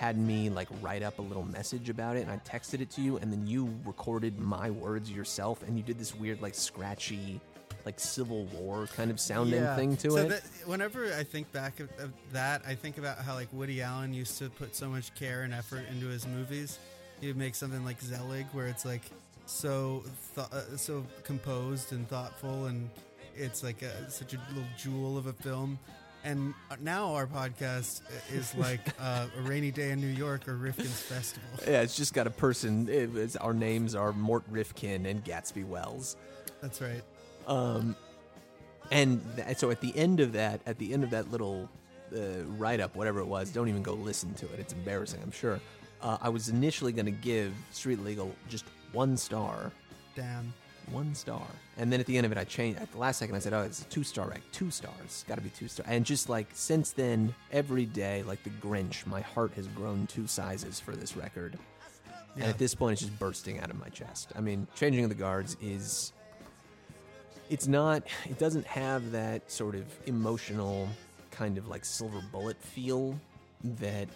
had 0.00 0.16
me 0.16 0.48
like 0.48 0.66
write 0.80 1.02
up 1.02 1.18
a 1.18 1.22
little 1.22 1.44
message 1.44 1.90
about 1.90 2.16
it 2.16 2.20
and 2.22 2.30
I 2.30 2.38
texted 2.38 2.80
it 2.80 2.88
to 2.92 3.02
you 3.02 3.18
and 3.18 3.30
then 3.30 3.46
you 3.46 3.68
recorded 3.84 4.38
my 4.40 4.70
words 4.70 5.10
yourself 5.10 5.62
and 5.62 5.76
you 5.76 5.82
did 5.82 5.98
this 5.98 6.14
weird 6.14 6.40
like 6.40 6.54
scratchy 6.54 7.38
like 7.84 8.00
civil 8.00 8.46
war 8.46 8.86
kind 8.96 9.10
of 9.10 9.20
sounding 9.20 9.60
Yeah. 9.60 9.76
thing 9.76 9.98
to 9.98 10.10
so 10.12 10.16
it. 10.16 10.28
That, 10.30 10.42
whenever 10.64 11.04
I 11.12 11.22
think 11.22 11.52
back 11.52 11.80
of, 11.80 11.90
that, 12.32 12.62
I 12.66 12.74
think 12.76 12.96
about 12.96 13.18
how 13.18 13.34
like 13.34 13.48
Woody 13.52 13.82
Allen 13.82 14.14
used 14.14 14.38
to 14.38 14.48
put 14.48 14.74
so 14.74 14.88
much 14.88 15.14
care 15.14 15.42
and 15.42 15.52
effort 15.52 15.84
into 15.90 16.06
his 16.06 16.26
movies. 16.26 16.78
He 17.20 17.26
would 17.26 17.36
make 17.36 17.54
something 17.54 17.84
like 17.84 18.00
Zelig, 18.00 18.46
where 18.52 18.68
it's 18.68 18.86
like 18.86 19.02
so 19.44 20.02
th- 20.34 20.46
uh, 20.50 20.76
so 20.78 21.04
composed 21.24 21.92
and 21.92 22.08
thoughtful, 22.08 22.66
and 22.66 22.88
it's 23.34 23.62
like 23.62 23.82
a, 23.82 24.10
such 24.10 24.32
a 24.34 24.38
little 24.48 24.68
jewel 24.78 25.18
of 25.18 25.26
a 25.26 25.32
film. 25.34 25.78
And 26.24 26.54
now 26.80 27.14
our 27.14 27.26
podcast 27.26 28.02
is 28.32 28.54
like 28.58 28.80
uh, 29.00 29.26
a 29.38 29.42
rainy 29.42 29.70
day 29.70 29.90
in 29.90 30.00
New 30.00 30.06
York 30.06 30.48
or 30.48 30.56
Rifkin's 30.56 31.00
Festival. 31.00 31.48
yeah, 31.66 31.82
it's 31.82 31.96
just 31.96 32.14
got 32.14 32.26
a 32.26 32.30
person. 32.30 32.88
It, 32.88 33.16
it's, 33.16 33.36
our 33.36 33.54
names 33.54 33.94
are 33.94 34.12
Mort 34.12 34.42
Rifkin 34.50 35.06
and 35.06 35.24
Gatsby 35.24 35.66
Welles. 35.66 36.16
That's 36.60 36.80
right. 36.80 37.02
Um, 37.46 37.96
and 38.90 39.22
th- 39.36 39.56
so 39.56 39.70
at 39.70 39.80
the 39.80 39.96
end 39.96 40.20
of 40.20 40.32
that, 40.32 40.60
at 40.66 40.78
the 40.78 40.92
end 40.92 41.04
of 41.04 41.10
that 41.10 41.30
little 41.30 41.68
uh, 42.14 42.44
write 42.58 42.80
up, 42.80 42.96
whatever 42.96 43.20
it 43.20 43.26
was, 43.26 43.50
don't 43.50 43.68
even 43.68 43.82
go 43.82 43.94
listen 43.94 44.34
to 44.34 44.46
it. 44.52 44.58
It's 44.58 44.72
embarrassing, 44.72 45.20
I'm 45.22 45.30
sure. 45.30 45.60
Uh, 46.02 46.18
I 46.20 46.28
was 46.28 46.48
initially 46.48 46.92
going 46.92 47.06
to 47.06 47.12
give 47.12 47.52
Street 47.70 48.02
Legal 48.04 48.34
just 48.48 48.64
one 48.92 49.16
star, 49.16 49.72
Damn. 50.14 50.52
One 50.92 51.14
star, 51.14 51.46
and 51.76 51.92
then 51.92 52.00
at 52.00 52.06
the 52.06 52.16
end 52.16 52.26
of 52.26 52.32
it, 52.32 52.38
I 52.38 52.44
changed. 52.44 52.80
At 52.80 52.90
the 52.92 52.98
last 52.98 53.18
second, 53.18 53.34
I 53.34 53.38
said, 53.38 53.52
"Oh, 53.52 53.62
it's 53.62 53.82
a 53.82 53.84
two 53.84 54.04
star 54.04 54.28
rank, 54.28 54.42
two 54.52 54.70
stars, 54.70 55.24
got 55.28 55.36
to 55.36 55.40
be 55.40 55.50
two 55.50 55.68
star." 55.68 55.86
And 55.88 56.04
just 56.04 56.28
like 56.28 56.48
since 56.52 56.92
then, 56.92 57.34
every 57.52 57.86
day, 57.86 58.22
like 58.22 58.42
the 58.42 58.50
Grinch, 58.50 59.06
my 59.06 59.20
heart 59.20 59.52
has 59.54 59.66
grown 59.68 60.06
two 60.06 60.26
sizes 60.26 60.80
for 60.80 60.94
this 60.96 61.16
record. 61.16 61.58
And 62.36 62.44
at 62.44 62.58
this 62.58 62.74
point, 62.74 62.92
it's 62.92 63.02
just 63.02 63.18
bursting 63.18 63.58
out 63.58 63.70
of 63.70 63.78
my 63.78 63.88
chest. 63.88 64.32
I 64.36 64.40
mean, 64.40 64.66
changing 64.74 65.02
of 65.02 65.10
the 65.10 65.16
guards 65.16 65.56
is 65.60 66.12
it's 67.50 67.66
not 67.66 68.04
it 68.28 68.38
doesn't 68.38 68.66
have 68.66 69.10
that 69.12 69.50
sort 69.50 69.74
of 69.74 69.84
emotional 70.06 70.88
kind 71.30 71.58
of 71.58 71.68
like 71.68 71.84
silver 71.84 72.22
bullet 72.32 72.56
feel 72.62 73.18
that 73.64 74.08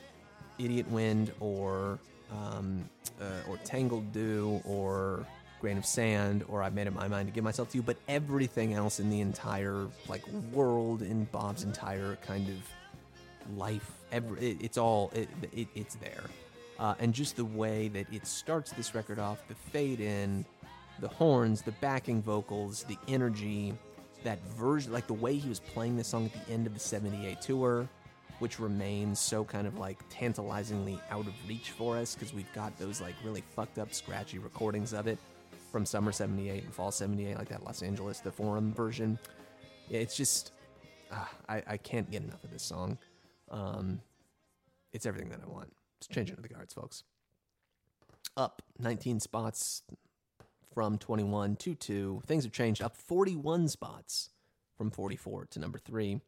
idiot 0.59 0.89
wind 0.91 1.33
or 1.41 1.99
um, 2.31 2.89
uh, 3.21 3.51
or 3.51 3.57
tangled 3.59 4.13
do 4.13 4.63
or 4.65 5.27
grain 5.65 5.79
of 5.79 5.87
sand 5.87 6.45
or 6.49 6.63
i've 6.63 6.75
made 6.75 6.87
up 6.87 6.93
my 6.93 7.09
mind 7.09 7.27
to 7.27 7.33
give 7.33 7.43
myself 7.43 7.71
to 7.71 7.79
you 7.79 7.83
but 7.83 7.97
everything 8.07 8.75
else 8.75 9.01
in 9.01 9.09
the 9.09 9.23
entire 9.23 9.87
like 10.11 10.23
world 10.53 11.01
in 11.01 11.25
bob's 11.33 11.63
entire 11.65 12.17
kind 12.17 12.51
of 12.51 13.57
life 13.57 13.91
every 14.13 14.51
it, 14.51 14.59
it's 14.61 14.77
all 14.77 15.11
it, 15.15 15.27
it, 15.55 15.67
it's 15.75 15.95
there. 15.95 16.25
Uh, 16.79 16.95
and 16.99 17.15
just 17.15 17.37
the 17.37 17.45
way 17.47 17.89
that 17.89 18.05
it 18.13 18.27
starts 18.27 18.73
this 18.73 18.95
record 18.95 19.19
off 19.19 19.39
the 19.49 19.55
fade 19.55 20.01
in 20.01 20.45
the 20.99 21.09
horns 21.09 21.63
the 21.63 21.73
backing 21.73 22.21
vocals 22.21 22.83
the 22.83 22.99
energy 23.09 23.73
that 24.23 24.39
version 24.49 24.93
like 24.93 25.07
the 25.07 25.15
way 25.15 25.35
he 25.35 25.49
was 25.49 25.61
playing 25.61 25.97
this 25.97 26.09
song 26.09 26.27
at 26.27 26.47
the 26.47 26.53
end 26.53 26.67
of 26.67 26.75
the 26.75 26.81
78 26.81 27.41
tour 27.41 27.89
which 28.39 28.61
remains 28.61 29.19
so 29.19 29.45
kind 29.45 29.67
of 29.67 29.79
like 29.79 29.99
tantalizingly 30.11 31.01
out 31.11 31.27
of 31.27 31.33
reach 31.49 31.71
for 31.71 31.97
us 31.97 32.15
because 32.15 32.35
we've 32.35 32.53
got 32.53 32.77
those 32.79 33.01
like 33.01 33.15
really 33.25 33.43
fucked 33.57 33.79
up 33.79 33.95
scratchy 33.95 34.39
recordings 34.39 34.93
of 34.93 35.07
it 35.07 35.19
from 35.75 35.85
summer 35.85 36.13
78 36.13 36.63
and 36.63 36.73
fall 36.73 36.93
78 36.93 37.37
like 37.37 37.49
that 37.49 37.65
los 37.65 37.83
angeles 37.83 38.21
the 38.21 38.31
forum 38.31 38.73
version. 38.73 39.19
Yeah 39.89 39.99
it's 39.99 40.17
just 40.17 40.53
ah, 41.11 41.29
I, 41.49 41.63
I 41.67 41.77
can't 41.79 42.09
get 42.09 42.23
enough 42.23 42.45
of 42.45 42.53
this 42.53 42.63
song. 42.63 42.97
Um, 43.51 44.01
it's 44.93 45.05
everything 45.05 45.31
that 45.31 45.41
i 45.45 45.51
want. 45.51 45.73
It's 45.99 46.07
changing 46.07 46.37
to 46.37 46.43
the 46.43 46.49
guards 46.49 46.75
folks. 46.75 47.03
Up 48.37 48.63
19 48.79 49.19
spots 49.19 49.83
from 50.73 50.97
21 50.97 51.57
to 51.57 51.75
2 51.75 52.23
things 52.25 52.45
have 52.45 52.53
changed. 52.53 52.81
Up 52.81 52.97
41 52.97 53.67
spots 53.67 54.31
from 54.79 54.93
44 54.93 55.47
to 55.47 55.59
number 55.59 55.81
3 55.81 56.21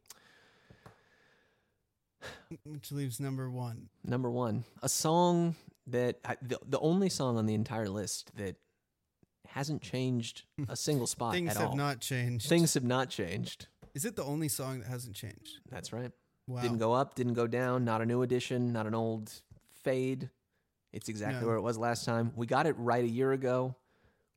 Which 2.64 2.90
leaves 2.90 3.20
number 3.20 3.48
one. 3.48 3.90
Number 4.02 4.28
one, 4.28 4.64
a 4.82 4.88
song 4.88 5.54
that 5.86 6.18
I, 6.24 6.34
the 6.42 6.58
the 6.68 6.80
only 6.80 7.08
song 7.08 7.38
on 7.38 7.46
the 7.46 7.54
entire 7.54 7.88
list 7.88 8.32
that 8.36 8.56
hasn't 9.48 9.82
changed 9.82 10.44
a 10.68 10.76
single 10.76 11.06
spot 11.06 11.32
Things 11.34 11.50
at 11.50 11.56
have 11.58 11.70
all. 11.70 11.76
not 11.76 12.00
changed. 12.00 12.48
Things 12.48 12.74
have 12.74 12.84
not 12.84 13.08
changed. 13.10 13.68
Is 13.94 14.04
it 14.04 14.16
the 14.16 14.24
only 14.24 14.48
song 14.48 14.80
that 14.80 14.88
hasn't 14.88 15.16
changed? 15.16 15.60
That's 15.70 15.92
right. 15.92 16.10
Wow. 16.46 16.62
Didn't 16.62 16.78
go 16.78 16.92
up, 16.92 17.14
didn't 17.14 17.34
go 17.34 17.46
down. 17.46 17.84
Not 17.84 18.02
a 18.02 18.06
new 18.06 18.22
edition, 18.22 18.72
not 18.72 18.86
an 18.86 18.94
old 18.94 19.32
fade. 19.82 20.30
It's 20.92 21.08
exactly 21.08 21.40
No. 21.40 21.46
where 21.48 21.56
it 21.56 21.62
was 21.62 21.76
last 21.78 22.04
time. 22.04 22.32
We 22.36 22.46
got 22.46 22.66
it 22.66 22.76
right 22.78 23.02
a 23.04 23.08
year 23.08 23.32
ago. 23.32 23.74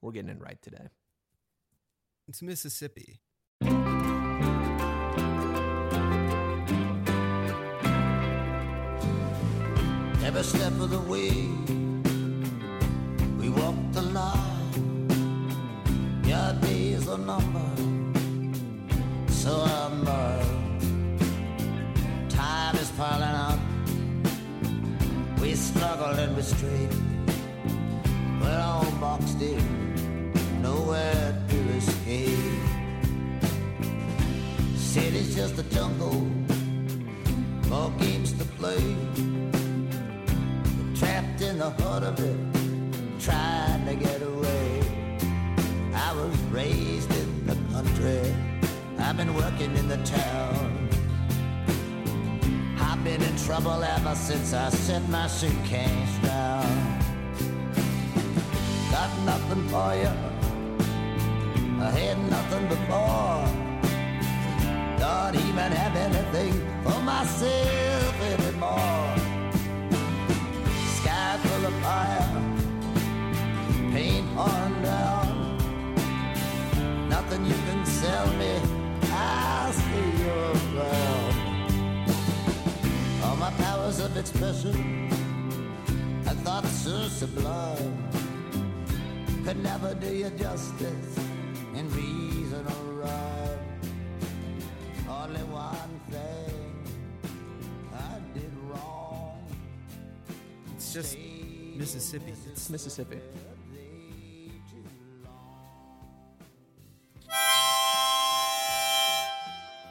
We're 0.02 0.12
getting 0.12 0.30
it 0.32 0.40
right 0.42 0.62
today. 0.62 0.88
It's 2.28 2.42
Mississippi. 2.42 3.20
Every 10.24 10.44
step 10.44 10.74
of 10.80 10.90
the 10.92 11.00
way, 11.00 11.50
are 17.10 17.18
numbered, 17.18 18.56
so 19.30 19.52
am 19.66 20.08
I. 20.08 20.44
Time 22.30 22.76
is 22.76 22.92
piling 22.92 23.38
up. 23.48 23.60
We 25.42 25.56
struggle 25.56 26.14
and 26.24 26.36
we 26.36 26.42
straight. 26.42 26.94
We're 28.42 28.62
all 28.62 28.92
boxed 29.00 29.42
in, 29.42 30.62
nowhere 30.62 31.36
to 31.50 31.58
escape. 31.78 32.64
City's 34.76 35.36
just 35.36 35.58
a 35.58 35.64
jungle, 35.64 36.22
more 37.70 37.92
games 38.00 38.34
to 38.34 38.46
play 38.60 38.96
trapped 41.00 41.42
in 41.42 41.58
the 41.58 41.70
heart 41.70 42.04
of 42.04 42.20
it, 42.20 42.38
trying 43.22 43.86
to 43.86 43.96
get 43.96 44.22
away. 44.22 44.82
I 45.94 46.14
was 46.14 46.36
raised 46.52 46.99
in. 48.02 48.62
I've 49.00 49.18
been 49.18 49.34
working 49.34 49.76
in 49.76 49.88
the 49.88 49.98
town. 49.98 50.90
I've 52.80 53.04
been 53.04 53.22
in 53.22 53.36
trouble 53.38 53.84
ever 53.84 54.16
since 54.16 54.54
I 54.54 54.70
set 54.70 55.08
my 55.10 55.28
suitcase 55.28 56.18
down. 56.22 57.00
Got 58.92 59.12
nothing 59.26 59.68
for 59.70 59.94
you. 59.96 60.14
I 61.82 61.90
had 61.92 62.18
nothing 62.30 62.68
before. 62.68 63.70
Don't 65.00 65.36
even 65.36 65.72
have 65.72 65.96
anything 65.96 66.54
for 66.84 67.02
myself 67.02 68.22
anymore. 68.22 69.16
Sky 70.98 71.38
full 71.44 71.66
of 71.68 71.74
fire, 71.82 72.30
paint 73.94 74.28
pouring 74.36 74.82
down. 74.84 75.58
Nothing 77.08 77.46
you 77.46 77.60
can 77.68 77.79
of 84.02 84.18
expression 84.18 85.10
and 86.28 86.40
thoughts 86.40 86.70
so 86.70 87.08
sublime 87.08 87.98
could 89.44 89.62
never 89.62 89.94
do 89.96 90.08
you 90.08 90.30
justice 90.32 91.18
in 91.76 91.90
reason 91.92 92.66
or 92.66 92.94
rhyme. 93.02 93.60
Only 95.10 95.42
one 95.42 96.00
thing 96.10 96.88
I 97.94 98.20
did 98.34 98.52
wrong. 98.70 99.44
It's 100.76 100.94
just 100.94 101.18
Mississippi. 101.76 102.32
It's 102.32 102.48
It's 102.48 102.70
Mississippi. 102.70 103.20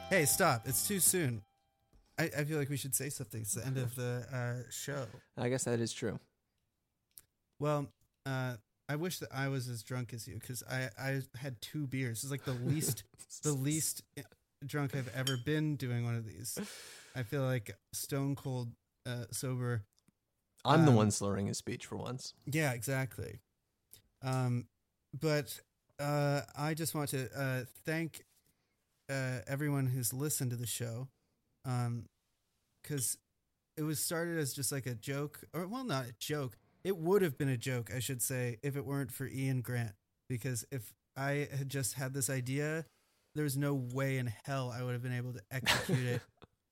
Hey, 0.09 0.25
stop. 0.25 0.63
It's 0.67 0.87
too 0.87 0.99
soon. 0.99 1.43
I, 2.17 2.23
I 2.37 2.43
feel 2.43 2.57
like 2.57 2.69
we 2.69 2.77
should 2.77 2.95
say 2.95 3.09
something. 3.09 3.41
It's 3.41 3.53
the 3.53 3.65
end 3.65 3.77
of 3.77 3.95
the 3.95 4.25
uh, 4.33 4.69
show. 4.71 5.05
I 5.37 5.49
guess 5.49 5.65
that 5.65 5.79
is 5.79 5.93
true. 5.93 6.19
Well, 7.59 7.87
uh, 8.25 8.55
I 8.87 8.95
wish 8.95 9.19
that 9.19 9.29
I 9.33 9.49
was 9.49 9.67
as 9.67 9.83
drunk 9.83 10.13
as 10.13 10.27
you 10.27 10.35
because 10.35 10.63
I, 10.69 10.89
I 10.99 11.21
had 11.37 11.61
two 11.61 11.85
beers. 11.85 12.23
It's 12.23 12.31
like 12.31 12.43
the 12.43 12.53
least 12.53 13.03
the 13.43 13.53
least 13.53 14.01
eh, 14.17 14.23
drunk 14.65 14.95
I've 14.95 15.11
ever 15.15 15.37
been 15.37 15.75
doing 15.75 16.03
one 16.05 16.15
of 16.15 16.25
these. 16.25 16.57
I 17.15 17.23
feel 17.23 17.43
like 17.43 17.77
stone 17.93 18.35
cold 18.35 18.69
uh, 19.05 19.25
sober. 19.31 19.83
I'm 20.65 20.85
the 20.85 20.91
Um, 20.91 20.97
one 20.97 21.11
slurring 21.11 21.47
his 21.47 21.57
speech 21.57 21.85
for 21.85 21.97
once. 21.97 22.33
Yeah, 22.45 22.73
exactly. 22.73 23.39
Um, 24.21 24.65
but 25.17 25.59
uh, 25.99 26.41
I 26.57 26.73
just 26.73 26.95
want 26.95 27.09
to 27.11 27.29
uh, 27.39 27.63
thank 27.85 28.23
uh, 29.09 29.39
everyone 29.47 29.87
who's 29.87 30.13
listened 30.13 30.51
to 30.51 30.57
the 30.57 30.67
show, 30.67 31.07
because 32.83 33.17
it 33.77 33.83
was 33.83 33.99
started 33.99 34.37
as 34.37 34.53
just 34.53 34.71
like 34.71 34.85
a 34.85 34.95
joke, 34.95 35.41
or 35.53 35.67
well, 35.67 35.83
not 35.85 36.05
a 36.05 36.13
joke. 36.19 36.57
It 36.83 36.97
would 36.97 37.21
have 37.21 37.37
been 37.37 37.49
a 37.49 37.57
joke, 37.57 37.91
I 37.95 37.99
should 37.99 38.21
say, 38.21 38.57
if 38.63 38.75
it 38.75 38.85
weren't 38.85 39.11
for 39.11 39.27
Ian 39.27 39.61
Grant. 39.61 39.93
Because 40.29 40.65
if 40.71 40.93
I 41.17 41.47
had 41.57 41.69
just 41.69 41.95
had 41.95 42.13
this 42.13 42.29
idea, 42.29 42.85
there's 43.35 43.57
no 43.57 43.73
way 43.73 44.17
in 44.17 44.33
hell 44.45 44.73
I 44.75 44.83
would 44.83 44.93
have 44.93 45.03
been 45.03 45.13
able 45.13 45.33
to 45.33 45.41
execute 45.51 46.05
it. 46.05 46.21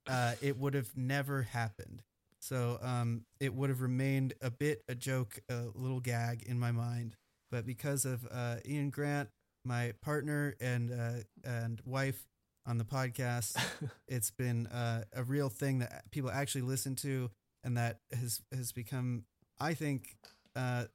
Uh, 0.09 0.35
it 0.41 0.57
would 0.57 0.74
have 0.74 0.90
never 0.95 1.41
happened. 1.41 2.01
So 2.40 2.80
um, 2.82 3.25
it 3.41 3.53
would 3.53 3.69
have 3.69 3.82
remained 3.82 4.35
a 4.41 4.49
bit 4.49 4.82
a 4.88 4.95
joke, 4.95 5.40
a 5.49 5.66
little 5.75 5.99
gag 5.99 6.43
in 6.43 6.57
my 6.57 6.72
mind. 6.72 7.16
But 7.51 7.66
because 7.66 8.06
of 8.06 8.25
uh, 8.32 8.57
Ian 8.66 8.90
Grant, 8.90 9.30
my 9.67 9.93
partner 10.01 10.55
and 10.61 10.91
uh, 10.91 11.23
and 11.43 11.81
wife 11.85 12.25
on 12.65 12.77
the 12.77 12.85
podcast, 12.85 13.57
it's 14.07 14.31
been 14.31 14.67
uh, 14.67 15.03
a 15.13 15.23
real 15.23 15.49
thing 15.49 15.79
that 15.79 16.09
people 16.11 16.31
actually 16.31 16.61
listen 16.61 16.95
to, 16.97 17.29
and 17.63 17.77
that 17.77 17.99
has 18.11 18.41
has 18.55 18.71
become, 18.71 19.25
I 19.59 19.73
think, 19.73 20.15
uh, 20.55 20.85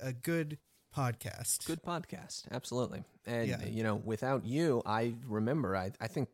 a 0.00 0.12
good 0.12 0.58
podcast. 0.96 1.64
Good 1.66 1.82
podcast, 1.82 2.44
absolutely. 2.50 3.02
And 3.24 3.48
Yeah. 3.48 3.64
you 3.64 3.82
know, 3.82 3.96
without 3.96 4.44
you, 4.44 4.82
I 4.84 5.14
remember. 5.26 5.74
I 5.76 5.92
I 6.00 6.06
think 6.08 6.28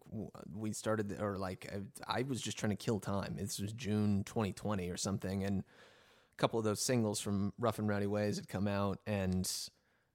we 0.52 0.72
started, 0.72 1.20
or 1.20 1.38
like 1.38 1.70
I, 2.06 2.18
I 2.20 2.22
was 2.22 2.40
just 2.40 2.58
trying 2.58 2.70
to 2.70 2.76
kill 2.76 2.98
time. 3.00 3.36
This 3.36 3.58
was 3.60 3.72
June 3.72 4.24
2020 4.24 4.90
or 4.90 4.96
something, 4.96 5.44
and 5.44 5.60
a 5.60 6.36
couple 6.36 6.58
of 6.58 6.64
those 6.64 6.80
singles 6.80 7.20
from 7.20 7.52
Rough 7.58 7.78
and 7.78 7.88
Rowdy 7.88 8.06
Ways 8.06 8.36
had 8.36 8.48
come 8.48 8.66
out, 8.68 8.98
and 9.06 9.50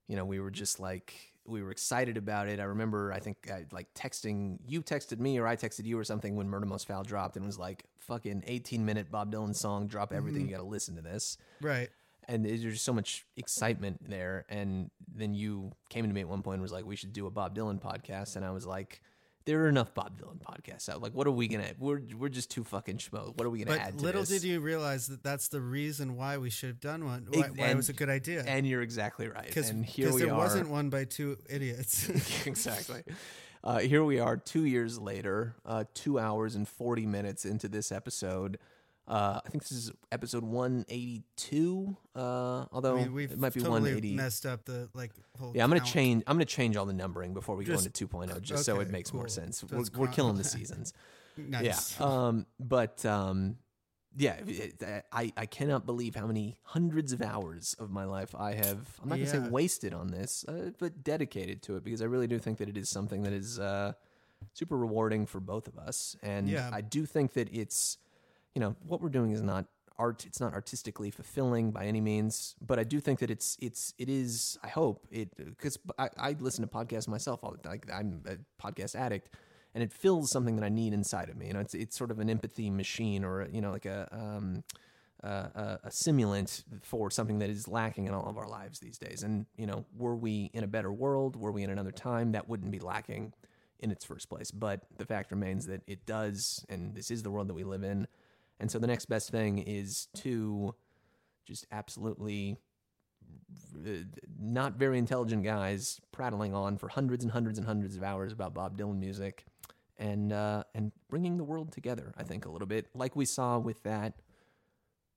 you 0.07 0.15
know, 0.17 0.25
we 0.25 0.39
were 0.39 0.51
just 0.51 0.79
like 0.79 1.32
we 1.45 1.61
were 1.61 1.71
excited 1.71 2.17
about 2.17 2.47
it. 2.47 2.59
I 2.59 2.63
remember, 2.63 3.11
I 3.11 3.19
think, 3.19 3.49
I, 3.51 3.65
like 3.71 3.93
texting 3.93 4.59
you, 4.65 4.81
texted 4.81 5.19
me, 5.19 5.37
or 5.37 5.47
I 5.47 5.55
texted 5.55 5.85
you, 5.85 5.97
or 5.99 6.03
something 6.03 6.35
when 6.35 6.49
Murder 6.49 6.65
Most 6.65 6.87
Foul 6.87 7.03
dropped, 7.03 7.35
and 7.35 7.45
was 7.45 7.59
like, 7.59 7.83
"Fucking 7.99 8.43
18 8.47 8.85
minute 8.85 9.11
Bob 9.11 9.31
Dylan 9.31 9.55
song, 9.55 9.87
drop 9.87 10.13
everything, 10.13 10.43
mm-hmm. 10.43 10.51
you 10.51 10.55
got 10.55 10.63
to 10.63 10.69
listen 10.69 10.95
to 10.95 11.01
this." 11.01 11.37
Right. 11.61 11.89
and 12.29 12.45
there's 12.45 12.61
just 12.61 12.85
so 12.85 12.93
much 12.93 13.25
excitement 13.35 14.09
there. 14.09 14.45
And 14.47 14.89
then 15.13 15.33
you 15.33 15.73
came 15.89 16.07
to 16.07 16.13
me 16.13 16.21
at 16.21 16.29
one 16.29 16.41
point 16.41 16.55
and 16.55 16.61
was 16.61 16.71
like, 16.71 16.85
"We 16.85 16.95
should 16.95 17.13
do 17.13 17.27
a 17.27 17.31
Bob 17.31 17.55
Dylan 17.55 17.81
podcast," 17.81 18.35
and 18.35 18.45
I 18.45 18.51
was 18.51 18.65
like. 18.65 19.01
There 19.45 19.65
are 19.65 19.69
enough 19.69 19.93
Bob 19.93 20.17
Dylan 20.19 20.39
podcasts 20.39 20.87
out. 20.87 21.01
Like, 21.01 21.13
what 21.13 21.27
are 21.27 21.31
we 21.31 21.47
gonna? 21.47 21.71
We're 21.77 22.01
we're 22.17 22.29
just 22.29 22.49
two 22.49 22.63
fucking 22.63 22.97
schmoes. 22.97 23.35
What 23.37 23.45
are 23.45 23.49
we 23.49 23.63
gonna 23.63 23.77
add 23.77 23.93
But 23.93 23.99
to 23.99 24.05
little 24.05 24.21
this? 24.21 24.29
did 24.29 24.43
you 24.43 24.59
realize 24.61 25.07
that 25.07 25.21
that's 25.23 25.49
the 25.49 25.59
reason 25.61 26.15
why 26.15 26.37
we 26.37 26.49
should 26.49 26.69
have 26.69 26.79
done 26.79 27.05
one. 27.05 27.27
Why, 27.29 27.49
why 27.55 27.67
it 27.67 27.75
was 27.75 27.89
a 27.89 27.93
good 27.93 28.09
idea. 28.09 28.43
And 28.47 28.65
you're 28.65 28.81
exactly 28.81 29.27
right. 29.27 29.45
Because 29.45 29.69
here 29.85 30.13
we 30.13 30.21
there 30.21 30.33
are. 30.33 30.37
wasn't 30.37 30.69
one 30.69 30.89
by 30.89 31.05
two 31.05 31.37
idiots. 31.49 32.07
exactly. 32.45 33.03
Uh, 33.65 33.79
here 33.79 34.03
we 34.03 34.19
are, 34.19 34.35
two 34.35 34.65
years 34.65 34.99
later, 34.99 35.55
uh, 35.65 35.85
two 35.93 36.19
hours 36.19 36.55
and 36.55 36.67
forty 36.67 37.05
minutes 37.05 37.45
into 37.45 37.67
this 37.67 37.91
episode. 37.91 38.57
Uh, 39.05 39.41
I 39.45 39.49
think 39.49 39.63
this 39.63 39.73
is 39.73 39.91
episode 40.13 40.43
one 40.45 40.85
eighty 40.87 41.23
two. 41.35 41.97
Uh, 42.15 42.65
although 42.71 42.97
I 42.97 43.05
mean, 43.05 43.19
it 43.31 43.37
might 43.37 43.53
be 43.53 43.59
totally 43.59 43.81
one 43.91 43.97
eighty. 43.97 44.15
messed 44.15 44.45
up 44.45 44.63
the 44.63 44.87
like 44.93 45.11
whole. 45.37 45.51
Yeah, 45.55 45.63
I'm 45.63 45.69
gonna 45.69 45.81
count. 45.81 45.91
change. 45.91 46.23
I'm 46.25 46.35
gonna 46.37 46.45
change 46.45 46.77
all 46.77 46.85
the 46.85 46.93
numbering 46.93 47.33
before 47.33 47.55
we 47.57 47.65
Just- 47.65 47.83
go 47.83 47.87
into 47.87 48.07
2.0, 48.07 48.41
just 48.41 48.63
so 48.65 48.75
it 48.79 48.83
okay, 48.83 48.91
makes 48.91 49.13
more 49.13 49.27
sense. 49.27 49.59
So 49.59 49.67
We're, 49.69 49.83
we're 49.97 50.07
killing 50.07 50.37
the 50.37 50.43
seasons. 50.55 50.93
Nice. 51.37 51.97
Yeah. 51.99 52.05
Um. 52.05 52.45
But 52.59 53.05
um. 53.05 53.57
Yeah. 54.15 54.35
it- 54.47 54.81
I 55.11 55.33
I 55.35 55.47
cannot 55.47 55.85
believe 55.85 56.15
how 56.15 56.25
many 56.27 56.59
hundreds 56.63 57.11
of 57.11 57.21
hours 57.21 57.75
of 57.79 57.89
my 57.91 58.05
life 58.05 58.33
I 58.33 58.53
have. 58.53 58.77
I'm 59.01 59.09
not 59.09 59.15
gonna 59.17 59.27
say 59.27 59.39
wasted 59.39 59.93
on 59.93 60.07
this, 60.11 60.45
uh, 60.47 60.69
but 60.79 61.03
dedicated 61.03 61.61
to 61.63 61.75
it 61.75 61.83
because 61.83 62.01
I 62.01 62.05
really 62.05 62.27
do 62.27 62.39
think 62.39 62.57
that 62.59 62.69
it 62.69 62.77
is 62.77 62.87
something 62.87 63.23
that 63.23 63.33
is 63.33 63.59
uh, 63.59 63.93
super 64.53 64.77
rewarding 64.77 65.25
for 65.25 65.41
both 65.41 65.67
of 65.67 65.77
us, 65.77 66.15
and 66.23 66.47
Yeah. 66.47 66.69
I 66.71 66.79
do 66.81 67.05
think 67.05 67.33
that 67.33 67.49
it's 67.53 67.97
you 68.55 68.59
know 68.59 68.75
what 68.85 69.01
we're 69.01 69.09
doing 69.09 69.31
is 69.31 69.41
not 69.41 69.65
art 69.99 70.25
it's 70.25 70.39
not 70.39 70.53
artistically 70.53 71.11
fulfilling 71.11 71.71
by 71.71 71.85
any 71.85 72.01
means 72.01 72.55
but 72.65 72.79
i 72.79 72.83
do 72.83 72.99
think 72.99 73.19
that 73.19 73.29
it's 73.29 73.57
it's 73.61 73.93
it 73.99 74.09
is 74.09 74.57
i 74.63 74.67
hope 74.67 75.05
it 75.11 75.29
because 75.37 75.77
I, 75.99 76.09
I 76.17 76.35
listen 76.39 76.67
to 76.67 76.67
podcasts 76.67 77.07
myself 77.07 77.43
all 77.43 77.55
like 77.63 77.89
i'm 77.91 78.23
a 78.25 78.37
podcast 78.61 78.95
addict 78.95 79.29
and 79.75 79.83
it 79.83 79.93
fills 79.93 80.31
something 80.31 80.55
that 80.55 80.65
i 80.65 80.69
need 80.69 80.93
inside 80.93 81.29
of 81.29 81.37
me 81.37 81.47
you 81.47 81.53
know 81.53 81.59
it's 81.59 81.75
it's 81.75 81.95
sort 81.95 82.09
of 82.09 82.19
an 82.19 82.29
empathy 82.29 82.71
machine 82.71 83.23
or 83.23 83.47
you 83.51 83.61
know 83.61 83.71
like 83.71 83.85
a 83.85 84.07
um 84.11 84.63
uh, 85.23 85.47
a, 85.55 85.79
a 85.85 85.89
simulant 85.89 86.63
for 86.81 87.09
something 87.09 87.39
that 87.39 87.49
is 87.49 87.67
lacking 87.67 88.07
in 88.07 88.13
all 88.13 88.27
of 88.27 88.37
our 88.37 88.47
lives 88.47 88.79
these 88.79 88.97
days. 88.97 89.23
And 89.23 89.45
you 89.57 89.65
know 89.65 89.85
were 89.97 90.15
we 90.15 90.51
in 90.53 90.63
a 90.63 90.67
better 90.67 90.91
world 90.91 91.35
were 91.35 91.51
we 91.51 91.63
in 91.63 91.69
another 91.69 91.91
time 91.91 92.33
that 92.33 92.49
wouldn't 92.49 92.71
be 92.71 92.79
lacking 92.79 93.33
in 93.79 93.91
its 93.91 94.03
first 94.03 94.29
place. 94.29 94.51
But 94.51 94.81
the 94.97 95.05
fact 95.05 95.31
remains 95.31 95.65
that 95.67 95.81
it 95.87 96.05
does 96.05 96.65
and 96.69 96.93
this 96.93 97.09
is 97.09 97.23
the 97.23 97.31
world 97.31 97.47
that 97.47 97.53
we 97.53 97.63
live 97.63 97.83
in 97.83 98.07
and 98.63 98.71
so 98.71 98.79
the 98.79 98.87
next 98.87 99.05
best 99.07 99.29
thing 99.29 99.57
is 99.59 100.07
to 100.15 100.73
just 101.45 101.67
absolutely 101.69 102.55
uh, 103.85 103.89
not 104.39 104.75
very 104.75 104.97
intelligent 104.97 105.43
guys 105.43 105.99
prattling 106.13 106.53
on 106.53 106.77
for 106.77 106.87
hundreds 106.87 107.25
and 107.25 107.33
hundreds 107.33 107.57
and 107.57 107.67
hundreds 107.67 107.97
of 107.97 108.03
hours 108.03 108.31
about 108.31 108.53
Bob 108.53 108.77
Dylan 108.77 108.99
music 108.99 109.43
and 109.97 110.31
uh, 110.31 110.63
and 110.73 110.93
bringing 111.09 111.35
the 111.35 111.43
world 111.43 111.73
together. 111.73 112.13
I 112.17 112.23
think 112.23 112.45
a 112.45 112.49
little 112.49 112.65
bit 112.67 112.87
like 112.95 113.17
we 113.17 113.25
saw 113.25 113.59
with 113.59 113.83
that 113.83 114.13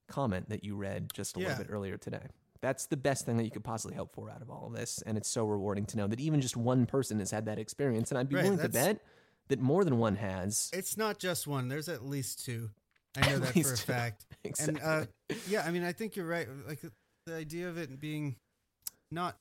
comment 0.09 0.49
that 0.49 0.65
you 0.65 0.75
read 0.75 1.13
just 1.15 1.37
a 1.37 1.41
Yeah. 1.41 1.51
little 1.51 1.65
bit 1.65 1.73
earlier 1.73 1.97
today. 1.97 2.27
That's 2.61 2.87
the 2.87 2.97
best 2.97 3.27
thing 3.27 3.37
that 3.37 3.45
you 3.45 3.51
could 3.53 3.63
possibly 3.65 3.97
hope 3.97 4.13
for 4.13 4.29
out 4.29 4.43
of 4.43 4.51
all 4.51 4.67
of 4.67 4.73
this, 4.73 5.03
and 5.07 5.17
it's 5.17 5.29
so 5.29 5.45
rewarding 5.47 5.87
to 5.87 5.97
know 5.97 6.09
that 6.09 6.19
even 6.19 6.41
just 6.41 6.57
one 6.57 6.85
person 6.87 7.21
has 7.21 7.31
had 7.31 7.47
that 7.47 7.61
experience. 7.61 8.11
And 8.11 8.19
I'd 8.19 8.29
be 8.29 8.35
Right, 8.35 8.45
willing 8.45 8.59
to 8.59 8.69
bet 8.69 9.01
that 9.49 9.61
more 9.61 9.85
than 9.85 9.99
one 9.99 10.17
has. 10.17 10.71
It's 10.73 10.97
not 10.97 11.19
just 11.21 11.47
one. 11.47 11.69
There's 11.69 11.89
at 11.89 12.05
least 12.05 12.45
two. 12.45 12.71
I 13.17 13.31
know 13.31 13.39
that 13.41 13.53
for 13.53 13.73
a 13.73 13.77
fact. 13.77 14.27
Exactly. 14.45 14.81
And 14.85 15.07
uh, 15.31 15.37
yeah, 15.49 15.65
I 15.67 15.71
mean, 15.71 15.85
I 15.85 15.93
think 15.93 16.17
you're 16.17 16.27
right. 16.27 16.49
Like 16.67 16.81
the 17.27 17.35
idea 17.35 17.69
of 17.69 17.79
it 17.79 18.01
being 18.01 18.37
not. 19.11 19.37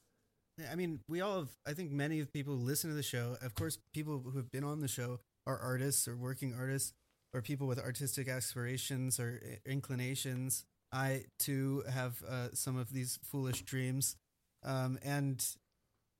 I 0.71 0.75
mean, 0.75 0.99
we 1.09 1.21
all 1.21 1.39
have. 1.39 1.49
I 1.67 1.73
think 1.73 1.91
many 1.91 2.19
of 2.19 2.27
the 2.27 2.31
people 2.31 2.55
who 2.55 2.61
listen 2.63 2.89
to 2.89 2.95
the 2.95 3.03
show, 3.03 3.37
of 3.41 3.55
course, 3.55 3.77
people 3.93 4.21
who 4.23 4.37
have 4.37 4.51
been 4.51 4.63
on 4.63 4.79
the 4.79 4.87
show 4.87 5.19
are 5.45 5.57
artists 5.57 6.07
or 6.07 6.15
working 6.15 6.55
artists 6.57 6.93
or 7.33 7.41
people 7.41 7.67
with 7.67 7.79
artistic 7.79 8.27
aspirations 8.27 9.19
or 9.19 9.41
inclinations. 9.65 10.63
I 10.91 11.25
too 11.39 11.83
have 11.89 12.23
uh, 12.23 12.49
some 12.53 12.77
of 12.77 12.93
these 12.93 13.19
foolish 13.23 13.63
dreams, 13.63 14.15
um, 14.63 14.97
and 15.03 15.45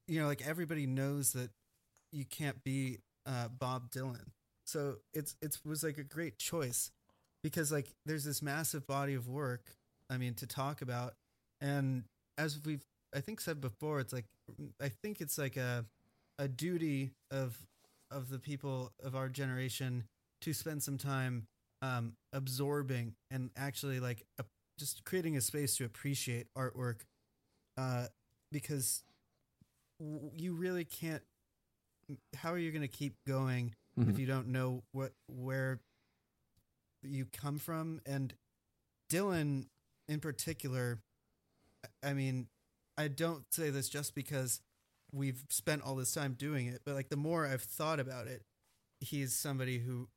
you 0.07 0.19
know, 0.19 0.27
like 0.27 0.45
everybody 0.45 0.85
knows 0.85 1.31
that 1.33 1.49
you 2.11 2.25
can't 2.25 2.61
be 2.63 2.99
uh, 3.25 3.47
Bob 3.47 3.89
Dylan. 3.91 4.31
So 4.65 4.97
it's 5.13 5.35
it 5.41 5.57
was 5.63 5.83
like 5.83 5.97
a 5.97 6.03
great 6.03 6.37
choice 6.37 6.91
because 7.45 7.71
like 7.71 7.91
there's 8.07 8.23
this 8.23 8.41
massive 8.41 8.87
body 8.87 9.13
of 9.13 9.27
work. 9.29 9.61
I 10.09 10.17
mean 10.17 10.33
to 10.35 10.47
talk 10.47 10.81
about, 10.81 11.13
and 11.61 12.03
as 12.39 12.59
we've 12.65 12.83
I 13.15 13.21
think 13.21 13.39
said 13.39 13.61
before, 13.61 13.99
it's 13.99 14.11
like 14.13 14.25
I 14.81 14.89
think 14.89 15.21
it's 15.21 15.37
like 15.37 15.55
a 15.57 15.85
a 16.39 16.47
duty 16.47 17.11
of 17.29 17.55
of 18.09 18.29
the 18.29 18.39
people 18.39 18.91
of 19.03 19.15
our 19.15 19.29
generation 19.29 20.05
to 20.41 20.53
spend 20.53 20.81
some 20.81 20.97
time 20.97 21.45
um, 21.83 22.13
absorbing 22.33 23.13
and 23.29 23.51
actually 23.55 23.99
like 23.99 24.23
a, 24.39 24.43
just 24.79 25.03
creating 25.05 25.37
a 25.37 25.41
space 25.41 25.77
to 25.77 25.85
appreciate 25.85 26.47
artwork 26.57 27.01
uh, 27.77 28.07
because 28.51 29.03
w- 29.99 30.31
you 30.35 30.53
really 30.53 30.85
can't 30.85 31.21
how 32.35 32.51
are 32.51 32.57
you 32.57 32.71
going 32.71 32.81
to 32.81 32.87
keep 32.87 33.13
going 33.27 33.73
if 33.97 34.07
Mhm. 34.07 34.17
you 34.19 34.25
don't 34.25 34.47
know 34.47 34.83
what 34.93 35.13
where 35.27 35.79
you 37.13 37.25
come 37.25 37.57
from 37.57 38.01
and 38.05 38.33
Dylan 39.11 39.65
in 40.07 40.19
particular 40.19 40.99
I- 42.03 42.13
mean 42.13 42.47
I 42.97 43.07
don't 43.09 43.43
say 43.53 43.69
this 43.69 43.89
just 43.89 44.15
because 44.15 44.61
we've 45.11 45.43
spent 45.49 45.81
all 45.83 45.95
this 45.95 46.13
time 46.13 46.33
doing 46.33 46.67
it 46.67 46.81
but 46.85 46.95
like 46.95 47.09
the 47.09 47.17
more 47.17 47.45
I've 47.45 47.61
thought 47.63 47.99
about 47.99 48.27
it 48.27 48.43
he's 49.01 49.33
somebody 49.33 49.79
who 49.79 50.07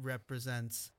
represents 0.00 0.90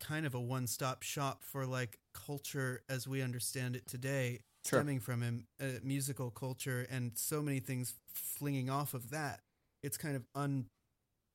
kind 0.00 0.26
of 0.26 0.34
a 0.34 0.40
one-stop 0.40 1.02
shop 1.02 1.44
for 1.44 1.64
like 1.64 1.98
culture 2.12 2.82
as 2.88 3.06
we 3.06 3.22
understand 3.22 3.76
it 3.76 3.86
today 3.86 4.40
Sure. 4.64 4.78
stemming 4.78 5.00
from 5.00 5.22
him 5.22 5.46
uh, 5.60 5.64
musical 5.82 6.30
culture 6.30 6.86
and 6.88 7.12
so 7.18 7.42
many 7.42 7.58
things 7.58 7.94
flinging 8.14 8.70
off 8.70 8.94
of 8.94 9.10
that 9.10 9.40
it's 9.82 9.96
kind 9.96 10.14
of 10.14 10.24
un 10.36 10.66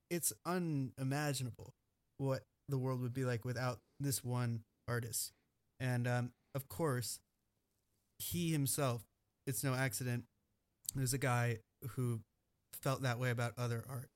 it's 0.10 0.32
unimaginable 0.46 1.74
what 2.18 2.44
the 2.70 2.78
world 2.78 3.02
would 3.02 3.14
be 3.14 3.26
like 3.26 3.46
without 3.46 3.80
this 4.00 4.24
one 4.24 4.62
artist. 4.88 5.32
And 5.80 6.08
um, 6.08 6.32
of 6.56 6.68
course 6.70 7.20
he 8.20 8.52
himself 8.52 9.04
it's 9.46 9.64
no 9.64 9.76
accident 9.76 10.24
there's 10.96 11.14
a 11.14 11.20
guy 11.20 11.60
who 11.92 12.22
felt 12.74 13.02
that 13.02 13.20
way 13.20 13.30
about 13.30 13.54
other 13.58 13.84
art. 13.90 14.10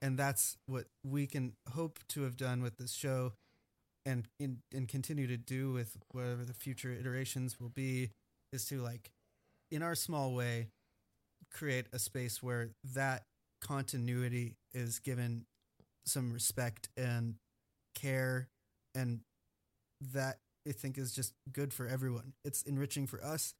And 0.00 0.18
that's 0.18 0.56
what 0.66 0.86
we 1.04 1.26
can 1.26 1.52
hope 1.72 2.00
to 2.08 2.22
have 2.22 2.36
done 2.36 2.62
with 2.62 2.76
this 2.76 2.92
show 2.92 3.32
and 4.04 4.26
in, 4.40 4.58
and 4.74 4.88
continue 4.88 5.28
to 5.28 5.36
do 5.36 5.72
with 5.72 5.96
whatever 6.10 6.44
the 6.44 6.54
future 6.54 6.92
iterations 6.92 7.60
will 7.60 7.68
be 7.68 8.10
is 8.52 8.64
to 8.66 8.82
like 8.82 9.12
in 9.70 9.82
our 9.82 9.94
small 9.94 10.34
way 10.34 10.68
create 11.52 11.86
a 11.92 11.98
space 11.98 12.42
where 12.42 12.70
that 12.94 13.22
continuity 13.60 14.56
is 14.74 14.98
given 14.98 15.44
some 16.04 16.32
respect 16.32 16.88
and 16.96 17.36
care 17.94 18.48
and 18.94 19.20
that 20.12 20.38
I 20.68 20.72
think 20.72 20.98
is 20.98 21.12
just 21.12 21.32
good 21.52 21.72
for 21.72 21.86
everyone. 21.86 22.32
It's 22.44 22.62
enriching 22.62 23.06
for 23.06 23.22
us 23.24 23.54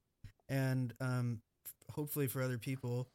and 0.48 0.92
um 1.00 1.40
hopefully 1.94 2.26
for 2.26 2.42
other 2.42 2.58
people 2.58 3.08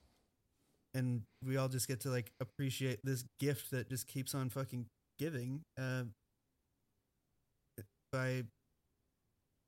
and 0.93 1.21
we 1.45 1.57
all 1.57 1.67
just 1.67 1.87
get 1.87 2.01
to 2.01 2.09
like 2.09 2.31
appreciate 2.39 2.99
this 3.03 3.23
gift 3.39 3.71
that 3.71 3.89
just 3.89 4.07
keeps 4.07 4.33
on 4.33 4.49
fucking 4.49 4.85
giving 5.19 5.61
uh, 5.79 6.03
by 8.11 8.43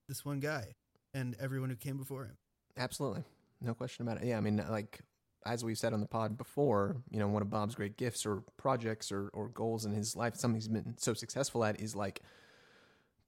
this 0.08 0.26
one 0.26 0.40
guy 0.40 0.74
and 1.14 1.36
everyone 1.40 1.69
who 1.69 1.76
came 1.76 1.98
before 1.98 2.26
him. 2.26 2.38
Absolutely. 2.78 3.24
No 3.61 3.74
question 3.74 4.08
about 4.08 4.22
it. 4.22 4.28
Yeah, 4.28 4.38
I 4.38 4.42
mean, 4.42 4.64
like 4.69 5.00
as 5.45 5.64
we've 5.64 5.77
said 5.77 5.93
on 5.93 6.00
the 6.00 6.06
pod 6.06 6.38
before, 6.38 6.98
you 7.09 7.19
know, 7.19 7.27
one 7.27 7.42
of 7.42 7.50
Bob's 7.50 7.76
great 7.76 7.98
gifts 7.98 8.26
or 8.26 8.43
projects 8.58 9.11
or, 9.11 9.30
or 9.30 9.48
goals 9.50 9.85
in 9.85 9.93
his 9.93 10.16
life, 10.16 10.35
something 10.35 10.59
he's 10.59 10.68
been 10.68 10.95
so 10.98 11.14
successful 11.14 11.64
at 11.64 11.80
is 11.80 11.95
like 11.95 12.22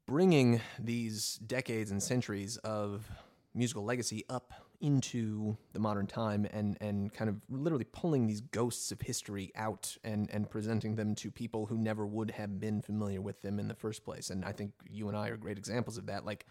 bringing 0.05 0.61
these 0.79 1.39
decades 1.45 1.91
and 1.91 2.01
centuries 2.01 2.57
of 2.57 3.09
musical 3.53 3.83
legacy 3.83 4.25
up 4.29 4.53
into 4.81 5.55
the 5.73 5.79
modern 5.79 6.07
time 6.07 6.47
and, 6.51 6.77
and 6.81 7.13
kind 7.13 7.29
of 7.29 7.37
literally 7.49 7.85
pulling 7.91 8.25
these 8.25 8.41
ghosts 8.41 8.91
of 8.91 8.99
history 9.01 9.51
out 9.55 9.95
and, 10.03 10.29
and 10.31 10.49
presenting 10.49 10.95
them 10.95 11.13
to 11.13 11.29
people 11.29 11.67
who 11.67 11.77
never 11.77 12.05
would 12.05 12.31
have 12.31 12.59
been 12.59 12.81
familiar 12.81 13.21
with 13.21 13.41
them 13.41 13.59
in 13.59 13.67
the 13.67 13.75
first 13.75 14.03
place. 14.03 14.31
And 14.31 14.43
I 14.43 14.51
think 14.51 14.71
you 14.89 15.07
and 15.07 15.15
I 15.15 15.29
are 15.29 15.37
great 15.37 15.57
examples 15.57 15.97
of 15.97 16.07
that. 16.07 16.25
Like, 16.25 16.47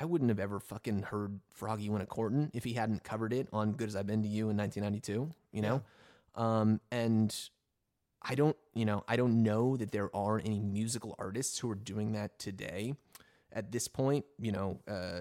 I 0.00 0.04
wouldn't 0.04 0.30
have 0.30 0.38
ever 0.38 0.60
fucking 0.60 1.02
heard 1.02 1.40
Froggie 1.50 1.90
Went 1.90 2.02
A-Courtin' 2.04 2.50
if 2.54 2.64
he 2.64 2.74
hadn't 2.74 3.02
covered 3.02 3.32
it 3.32 3.48
on 3.52 3.72
Good 3.72 3.88
as 3.88 3.96
I've 3.96 4.06
Been 4.06 4.22
to 4.22 4.28
You 4.28 4.50
in 4.50 4.56
1992, 4.56 5.30
you 5.52 5.62
know? 5.62 5.82
Um, 6.34 6.80
and 6.92 7.34
I 8.22 8.34
don't, 8.34 8.56
you 8.74 8.84
know, 8.84 9.04
I 9.08 9.16
don't 9.16 9.42
know 9.42 9.76
that 9.76 9.90
there 9.90 10.14
are 10.14 10.40
any 10.44 10.60
musical 10.60 11.14
artists 11.18 11.58
who 11.58 11.70
are 11.70 11.74
doing 11.74 12.12
that 12.12 12.38
today. 12.38 12.94
At 13.52 13.72
this 13.72 13.88
point, 13.88 14.24
you 14.38 14.52
know, 14.52 14.80
uh, 14.86 15.20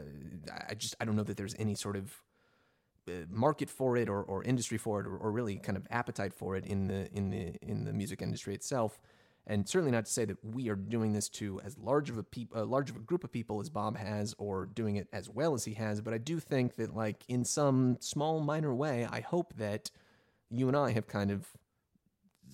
I 0.69 0.73
just 0.75 0.95
I 0.99 1.05
don't 1.05 1.15
know 1.15 1.23
that 1.23 1.37
there's 1.37 1.55
any 1.57 1.75
sort 1.75 1.95
of 1.95 2.21
uh, 3.07 3.11
market 3.29 3.69
for 3.69 3.95
it 3.95 4.09
or, 4.09 4.21
or 4.21 4.43
industry 4.43 4.77
for 4.77 4.99
it 4.99 5.07
or, 5.07 5.15
or 5.15 5.31
really 5.31 5.55
kind 5.57 5.77
of 5.77 5.87
appetite 5.89 6.33
for 6.33 6.55
it 6.57 6.65
in 6.65 6.87
the 6.87 7.09
in 7.13 7.29
the 7.29 7.55
in 7.61 7.85
the 7.85 7.93
music 7.93 8.21
industry 8.21 8.53
itself. 8.53 8.99
And 9.49 9.67
certainly 9.67 9.91
not 9.91 10.05
to 10.05 10.11
say 10.11 10.25
that 10.25 10.43
we 10.43 10.67
are 10.69 10.75
doing 10.75 11.13
this 11.13 11.29
to 11.29 11.59
as 11.61 11.77
large 11.77 12.09
of 12.09 12.17
a 12.17 12.23
peop- 12.23 12.53
a 12.53 12.65
large 12.65 12.89
of 12.89 12.97
a 12.97 12.99
group 12.99 13.23
of 13.23 13.31
people 13.31 13.61
as 13.61 13.69
Bob 13.69 13.95
has, 13.97 14.35
or 14.37 14.65
doing 14.65 14.97
it 14.97 15.07
as 15.13 15.29
well 15.29 15.53
as 15.53 15.63
he 15.63 15.73
has. 15.75 16.01
But 16.01 16.13
I 16.13 16.17
do 16.17 16.39
think 16.39 16.75
that, 16.75 16.93
like 16.93 17.23
in 17.29 17.45
some 17.45 17.97
small 18.01 18.41
minor 18.41 18.75
way, 18.75 19.07
I 19.09 19.21
hope 19.21 19.53
that 19.55 19.89
you 20.49 20.67
and 20.67 20.75
I 20.75 20.91
have 20.91 21.07
kind 21.07 21.31
of 21.31 21.47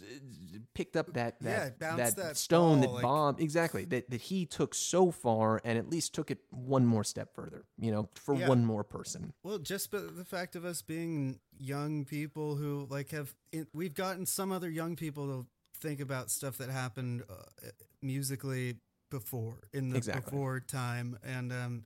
uh, 0.02 0.60
picked 0.74 0.96
up 0.96 1.14
that 1.14 1.40
that 1.42 1.80
bounced 1.80 1.98
that, 1.98 2.16
that 2.24 2.38
stone 2.38 2.82
ball, 2.82 2.88
that 2.88 2.94
like- 2.96 3.04
Bob 3.04 3.40
exactly 3.42 3.86
that 3.86 4.10
that 4.10 4.22
he 4.22 4.46
took 4.46 4.74
so 4.76 5.12
far 5.12 5.62
and 5.64 5.78
at 5.78 5.90
least 5.90 6.14
took 6.14 6.30
it 6.32 6.40
one 6.52 6.86
more 6.86 7.04
step 7.04 7.34
further. 7.34 7.66
You 7.78 7.92
know, 7.92 8.10
for 8.16 8.36
Yeah. 8.36 8.50
one 8.50 8.66
more 8.66 8.84
person. 8.84 9.34
Well, 9.44 9.58
just 9.60 9.92
but 9.92 10.16
the 10.16 10.26
fact 10.26 10.56
of 10.56 10.66
us 10.66 10.82
being 10.82 11.40
young 11.58 12.06
people 12.06 12.56
who 12.56 12.88
like 12.90 13.10
have 13.12 13.34
we've 13.74 13.94
gotten 13.94 14.26
some 14.26 14.52
other 14.52 14.70
young 14.70 14.96
people 14.96 15.28
to 15.28 15.48
think 15.84 16.00
about 16.00 16.32
stuff 16.32 16.58
that 16.58 16.70
happened 16.70 17.24
uh, 17.30 17.68
musically 18.02 18.78
before 19.12 19.60
in 19.74 19.90
the 19.92 19.98
Exactly. 19.98 20.24
before 20.32 20.60
time 20.60 21.18
and 21.24 21.52
um 21.54 21.86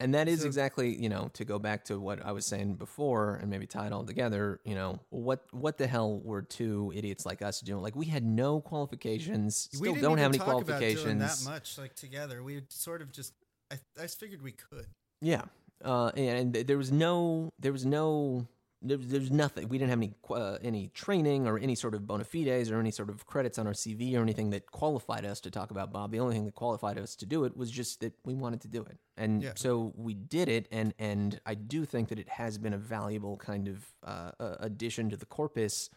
And 0.00 0.14
that 0.14 0.26
is 0.28 0.40
So- 0.40 0.46
exactly, 0.46 0.88
you 1.00 1.08
know, 1.08 1.30
to 1.34 1.44
go 1.44 1.58
back 1.60 1.84
to 1.84 1.98
what 2.00 2.18
I 2.24 2.32
was 2.32 2.44
saying 2.44 2.74
before 2.74 3.36
and 3.36 3.48
maybe 3.48 3.66
tie 3.68 3.86
it 3.86 3.92
all 3.92 4.04
together, 4.04 4.60
you 4.64 4.74
know, 4.74 4.98
what 5.10 5.40
what 5.52 5.78
the 5.78 5.86
hell 5.86 6.18
were 6.20 6.42
two 6.42 6.92
idiots 6.94 7.24
like 7.24 7.40
us 7.40 7.60
doing? 7.60 7.82
Like 7.82 7.94
we 7.96 8.06
had 8.06 8.24
no 8.24 8.60
qualifications, 8.60 9.68
we 9.80 9.88
still 9.88 9.94
don't 10.00 10.18
have 10.18 10.30
any 10.32 10.38
talk 10.38 10.48
about 10.48 10.66
doing 10.80 10.80
qualifications. 10.80 11.44
that 11.44 11.50
much 11.50 11.78
like 11.78 11.94
together. 11.94 12.42
We 12.42 12.62
sort 12.68 13.00
of 13.02 13.12
just 13.12 13.32
I 13.70 13.76
I 14.00 14.06
figured 14.08 14.42
we 14.42 14.52
could. 14.52 14.86
Yeah. 15.20 15.44
Uh, 15.84 16.10
and, 16.16 16.56
and 16.56 16.66
there 16.68 16.78
was 16.78 16.92
no, 16.92 17.50
there 17.58 17.72
was 17.72 17.84
no, 17.84 18.46
there 18.82 18.98
was, 18.98 19.06
there 19.08 19.20
was 19.20 19.30
nothing. 19.30 19.68
We 19.68 19.78
didn't 19.78 19.90
have 19.90 19.98
any 19.98 20.14
uh, 20.30 20.58
any 20.62 20.88
training 20.88 21.46
or 21.46 21.58
any 21.58 21.74
sort 21.74 21.94
of 21.94 22.06
bona 22.06 22.24
fides 22.24 22.70
or 22.70 22.80
any 22.80 22.90
sort 22.90 23.08
of 23.10 23.26
credits 23.26 23.58
on 23.58 23.66
our 23.66 23.72
CV 23.72 24.16
or 24.16 24.22
anything 24.22 24.50
that 24.50 24.70
qualified 24.70 25.24
us 25.24 25.40
to 25.40 25.50
talk 25.50 25.70
about 25.70 25.92
Bob. 25.92 26.10
The 26.10 26.20
only 26.20 26.34
thing 26.34 26.44
that 26.46 26.54
qualified 26.54 26.98
us 26.98 27.14
to 27.16 27.26
do 27.26 27.44
it 27.44 27.56
was 27.56 27.70
just 27.70 28.00
that 28.00 28.12
we 28.24 28.34
wanted 28.34 28.60
to 28.62 28.68
do 28.68 28.82
it, 28.82 28.98
and 29.16 29.42
Yeah. 29.42 29.52
so 29.56 29.92
we 29.96 30.14
did 30.14 30.48
it. 30.48 30.66
And 30.72 30.94
and 30.98 31.40
I 31.46 31.54
do 31.54 31.84
think 31.84 32.08
that 32.08 32.18
it 32.18 32.28
has 32.28 32.58
been 32.58 32.72
a 32.74 32.78
valuable 32.78 33.36
kind 33.36 33.68
of 33.68 33.86
uh, 34.04 34.32
uh, 34.40 34.56
addition 34.60 35.10
to 35.10 35.16
the 35.16 35.26
corpus 35.26 35.88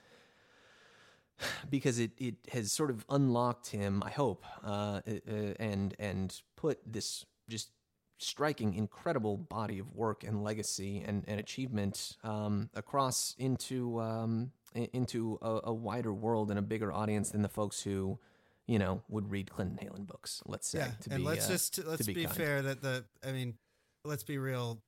because 1.70 2.00
it, 2.00 2.12
it 2.18 2.36
has 2.54 2.72
sort 2.72 2.90
of 2.90 3.06
unlocked 3.10 3.68
him, 3.72 4.02
I 4.06 4.10
hope, 4.12 4.46
uh, 4.64 5.02
uh, 5.08 5.32
and 5.60 5.94
and 6.00 6.42
put 6.56 6.80
this 6.86 7.26
just 7.50 7.70
striking, 8.18 8.74
incredible 8.74 9.38
body 9.38 9.80
of 9.80 9.94
work 9.94 10.24
and 10.24 10.44
legacy 10.44 11.03
and, 11.06 11.24
and 11.27 11.40
achievement 11.40 12.18
um, 12.24 12.69
across 12.74 13.35
into 13.38 14.00
um, 14.00 14.52
into 14.74 15.40
a, 15.42 15.61
a 15.66 15.74
wider 15.74 16.14
world 16.14 16.50
and 16.50 16.60
a 16.60 16.61
bigger 16.61 16.92
audience 16.92 17.32
than 17.32 17.42
the 17.42 17.50
folks 17.50 17.82
who, 17.82 18.19
you 18.68 18.77
know, 18.77 19.02
would 19.08 19.32
read 19.32 19.50
Clinton 19.50 19.77
Heylin 19.82 20.06
books. 20.06 20.42
Let's 20.45 20.68
say. 20.68 20.80
yeah, 20.80 20.92
to 21.02 21.10
and 21.11 21.24
be, 21.24 21.30
let's 21.30 21.48
uh, 21.48 21.52
just 21.52 21.85
let's 21.85 22.06
be 22.06 22.14
be, 22.14 22.26
fair 22.26 22.61
that 22.61 22.82
the 22.82 23.06
I 23.26 23.32
mean, 23.32 23.56
let's 24.03 24.24
be 24.24 24.38
real. 24.38 24.82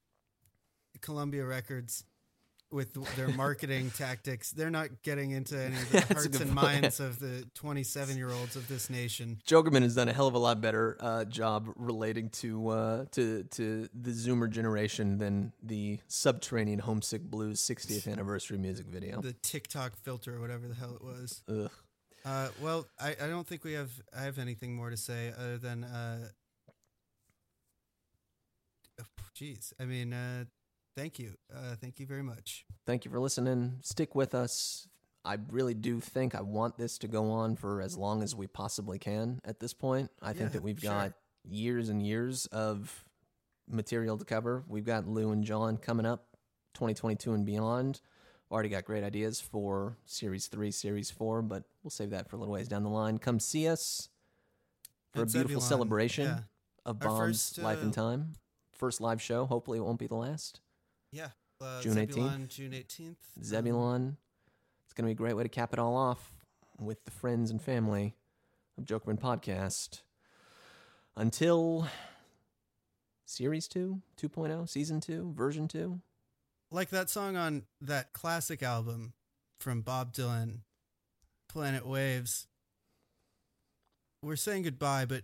Columbia 1.02 1.46
Records, 1.46 2.06
with 2.72 2.94
their 3.16 3.30
marketing 3.30 3.92
tactics, 3.98 4.52
they're 4.52 4.70
not 4.70 5.02
getting 5.04 5.32
into 5.32 5.58
any 5.58 5.76
of 5.76 5.92
the 5.92 6.02
hearts 6.14 6.26
and 6.26 6.38
point. 6.38 6.54
minds 6.54 7.00
of 7.00 7.20
the 7.20 7.46
27 7.56 8.18
year 8.18 8.30
olds 8.30 8.56
of 8.56 8.68
this 8.68 8.90
nation. 8.90 9.40
Jokerman 9.48 9.82
has 9.82 9.96
done 9.96 10.10
a 10.10 10.14
hell 10.14 10.28
of 10.28 10.34
a 10.34 10.40
lot 10.40 10.62
better 10.62 10.98
uh, 11.00 11.26
job 11.26 11.70
relating 11.76 12.30
to 12.30 12.70
uh, 12.70 13.06
to 13.12 13.44
to 13.44 13.88
the 13.94 14.12
Zoomer 14.12 14.50
generation 14.50 15.18
than 15.18 15.54
the 15.64 16.00
Subterranean 16.08 16.80
Homesick 16.80 17.24
Blues 17.24 17.62
60th 17.62 18.12
anniversary 18.12 18.58
music 18.58 18.88
video. 18.88 19.22
The 19.22 19.34
TikTok 19.34 19.96
filter, 19.96 20.36
or 20.36 20.42
whatever 20.42 20.68
the 20.68 20.76
hell 20.76 20.96
it 20.96 21.04
was. 21.04 21.44
Ugh. 21.50 21.72
Uh, 22.26 22.50
well, 22.62 22.86
I, 23.00 23.16
I 23.22 23.28
don't 23.28 23.48
think 23.48 23.64
we 23.64 23.74
have 23.74 23.92
I 24.18 24.24
have 24.24 24.38
anything 24.38 24.76
more 24.76 24.90
to 24.90 24.98
say 24.98 25.32
other 25.38 25.58
than 25.58 25.86
uh, 25.86 26.30
jeez. 29.38 29.74
I 29.80 29.86
mean, 29.86 30.14
uh, 30.14 30.46
thank 30.98 31.20
you, 31.20 31.36
uh, 31.56 31.76
thank 31.80 32.00
you 32.00 32.06
very 32.06 32.24
much. 32.24 32.66
Thank 32.86 33.06
you 33.06 33.12
for 33.12 33.20
listening. 33.20 33.78
Stick 33.84 34.16
with 34.16 34.34
us. 34.34 34.88
I 35.24 35.38
really 35.52 35.74
do 35.74 36.00
think 36.00 36.34
I 36.36 36.42
want 36.42 36.78
this 36.78 36.98
to 37.00 37.08
go 37.08 37.32
on 37.32 37.56
for 37.56 37.82
as 37.82 37.98
long 37.98 38.24
as 38.24 38.36
we 38.36 38.48
possibly 38.48 38.98
can 38.98 39.40
at 39.46 39.60
this 39.60 39.74
point. 39.74 40.10
I 40.22 40.34
think 40.34 40.50
Yeah, 40.50 40.54
that 40.54 40.64
we've 40.64 40.80
sure. 40.80 40.90
got 40.90 41.14
years 41.48 41.90
and 41.90 42.06
years 42.06 42.48
of 42.48 43.06
material 43.70 44.18
to 44.18 44.26
cover. 44.26 44.64
We've 44.68 44.86
got 44.86 45.08
Lou 45.08 45.32
and 45.32 45.44
John 45.44 45.78
coming 45.78 46.06
up 46.06 46.38
2022 46.74 47.34
and 47.34 47.46
beyond. 47.46 48.02
Already 48.50 48.70
got 48.70 48.86
great 48.86 49.04
ideas 49.04 49.42
for 49.42 49.98
Series 50.06 50.48
3, 50.48 50.72
Series 50.72 51.12
4, 51.12 51.42
but 51.42 51.64
we'll 51.84 51.92
save 51.92 52.12
that 52.12 52.30
for 52.30 52.38
a 52.38 52.40
little 52.40 52.54
ways 52.54 52.70
down 52.70 52.84
the 52.84 52.90
line. 52.90 53.18
Come 53.18 53.40
see 53.40 53.68
us 53.68 54.08
for 55.14 55.24
a 55.24 55.26
beautiful 55.26 55.60
celebration 55.60 56.26
yeah. 56.26 56.40
of 56.86 57.00
Bob's 57.00 57.20
first, 57.20 57.58
life 57.58 57.82
and 57.82 57.92
uh, 57.92 58.02
time. 58.02 58.34
First 58.72 59.02
live 59.02 59.22
show. 59.22 59.46
Hopefully, 59.46 59.80
it 59.80 59.82
won't 59.82 60.00
be 60.00 60.08
the 60.08 60.16
last. 60.16 60.62
Yeah. 61.12 61.30
Uh, 61.62 61.82
June 61.82 61.96
18th? 61.96 62.14
Zebulon, 62.14 62.48
June 62.50 62.72
18th. 62.72 63.44
Zebulon. 63.44 64.18
It's 64.86 64.94
going 64.94 65.04
to 65.04 65.08
be 65.08 65.12
a 65.12 65.16
great 65.16 65.36
way 65.36 65.44
to 65.44 65.50
cap 65.50 65.74
it 65.74 65.80
all 65.80 65.96
off 65.96 66.32
with 66.80 67.04
the 67.06 67.12
friends 67.12 67.50
and 67.52 67.62
family 67.62 68.16
of 68.78 68.86
Jokerman 68.86 69.20
Podcast. 69.20 70.02
Until 71.16 71.88
Series 73.26 73.68
2, 73.68 74.02
2.0, 74.22 74.70
Season 74.70 75.02
2, 75.02 75.34
Version 75.36 75.68
2. 75.68 76.00
like 76.72 76.90
that 76.90 77.10
song 77.10 77.36
on 77.36 77.64
that 77.82 78.14
classic 78.14 78.62
album 78.62 79.14
from 79.60 79.82
Bob 79.82 80.14
Dylan, 80.14 80.60
Planet 81.50 81.88
Waves. 81.88 82.48
We're 84.22 84.36
saying 84.36 84.64
goodbye, 84.64 85.06
but 85.06 85.24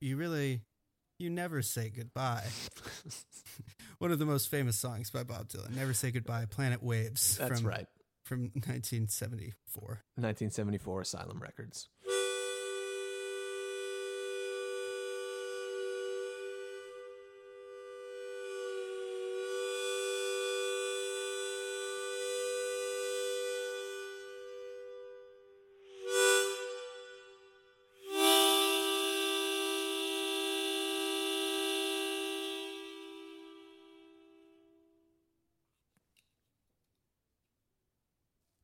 you 0.00 0.16
really, 0.16 0.60
you 1.18 1.30
never 1.30 1.62
say 1.62 1.90
goodbye. 1.90 2.44
One 3.98 4.12
of 4.12 4.18
the 4.18 4.26
most 4.26 4.50
famous 4.50 4.76
songs 4.76 5.10
by 5.10 5.22
Bob 5.22 5.48
Dylan, 5.48 5.74
"Never 5.74 5.94
Say 5.94 6.10
Goodbye." 6.10 6.46
Planet 6.46 6.82
Waves. 6.82 7.38
That's 7.38 7.60
from, 7.60 7.68
right. 7.68 7.86
From 8.24 8.40
1974. 8.54 9.82
1974 10.16 11.00
Asylum 11.00 11.40
Records. 11.40 11.88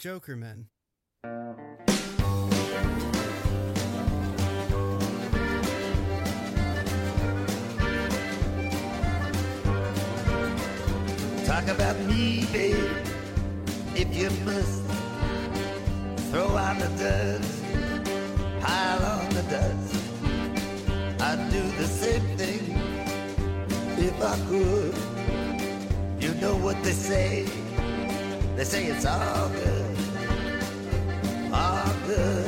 Jokerman. 0.03 0.65
Talk 11.47 11.69
about 11.69 11.97
me, 12.01 12.45
babe, 12.53 12.75
if 13.95 14.13
you 14.13 14.29
must. 14.45 14.83
Throw 16.33 16.57
out 16.57 16.81
the 16.81 16.89
dust, 16.99 17.63
pile 18.61 19.05
on 19.05 19.29
the 19.35 19.43
dust. 19.43 19.95
I'd 21.21 21.49
do 21.53 21.63
the 21.79 21.87
same 21.87 22.37
thing 22.37 22.77
if 23.99 24.21
I 24.21 24.37
could. 24.49 24.97
You 26.21 26.35
know 26.41 26.57
what 26.57 26.83
they 26.83 26.91
say? 26.91 27.47
They 28.57 28.65
say 28.65 28.85
it's 28.87 29.07
all 29.07 29.49
good, 29.49 29.82
good. 32.15 32.47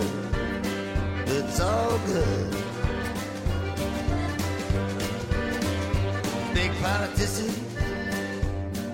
It's 1.26 1.60
all 1.60 1.98
good. 2.06 2.50
Big 6.54 6.70
politician 6.82 7.54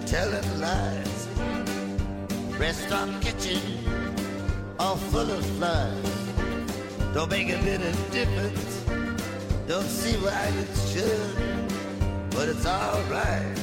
telling 0.06 0.50
lies. 0.60 1.20
Restaurant 2.58 3.12
kitchen 3.22 3.60
all 4.78 4.96
full 4.96 5.30
of 5.30 5.44
flies. 5.56 6.16
Don't 7.14 7.30
make 7.30 7.50
a 7.50 7.60
bit 7.68 7.80
of 7.80 7.94
difference. 8.12 8.72
Don't 9.66 9.90
see 10.00 10.16
why 10.24 10.44
it 10.62 10.72
should. 10.90 11.34
But 12.30 12.48
it's 12.48 12.66
alright. 12.66 13.58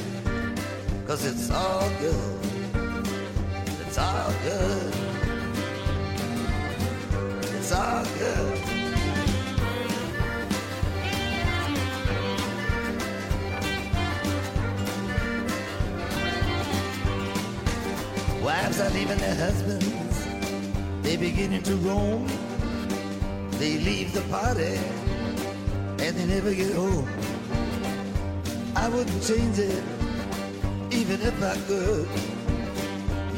Cause 1.06 1.24
it's 1.24 1.50
all 1.50 1.88
good. 2.00 2.40
It's 3.86 3.98
all 3.98 4.32
good. 4.44 5.07
Wives 18.42 18.80
are 18.80 18.90
leaving 18.90 19.18
their 19.18 19.34
husbands. 19.34 20.26
They 21.02 21.16
beginning 21.16 21.62
to 21.64 21.76
roam. 21.76 22.26
They 23.52 23.78
leave 23.78 24.12
the 24.12 24.22
party 24.22 24.78
and 26.04 26.16
they 26.16 26.26
never 26.26 26.52
get 26.54 26.74
home. 26.74 27.08
I 28.74 28.88
wouldn't 28.88 29.22
change 29.22 29.58
it 29.58 29.84
even 30.90 31.20
if 31.20 31.42
I 31.42 31.56
could. 31.68 32.08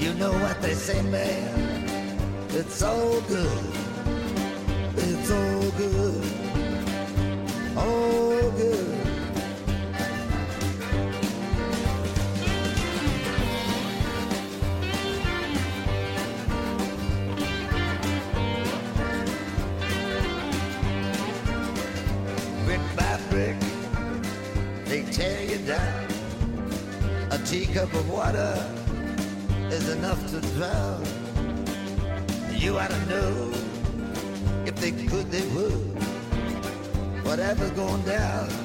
You 0.01 0.15
know 0.15 0.33
what 0.33 0.62
they 0.62 0.75
say, 0.75 1.02
man. 1.02 2.49
It's 2.51 2.83
all 2.83 3.20
good. 3.23 3.69
Good. 5.81 6.12
Good. 7.75 8.80
Whatever's 37.51 37.70
going 37.73 38.03
down, 38.03 38.59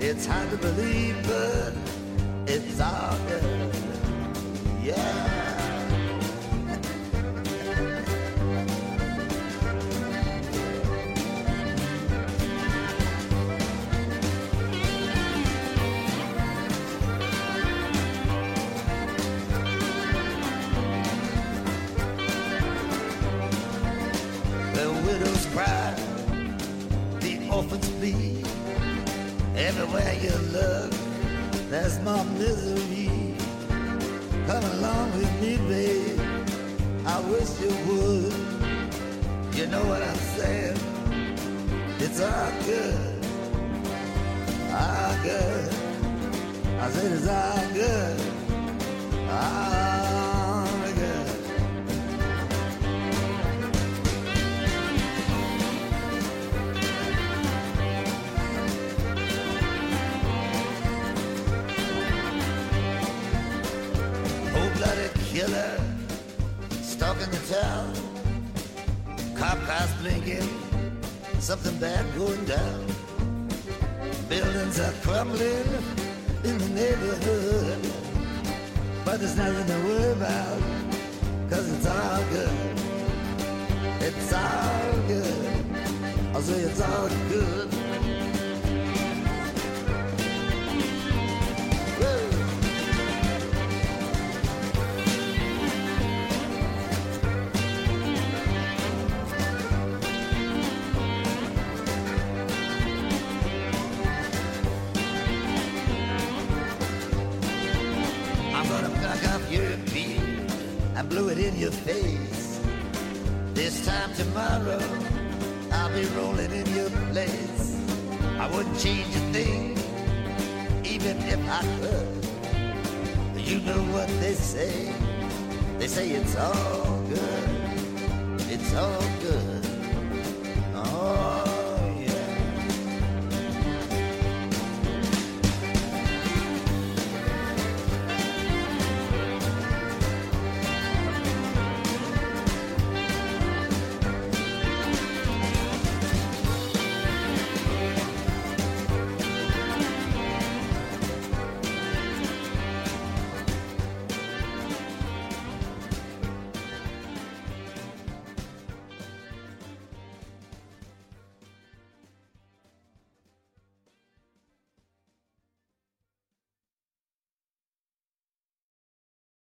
It's 0.00 0.26
hard 0.26 0.50
to 0.50 0.56
believe, 0.56 1.07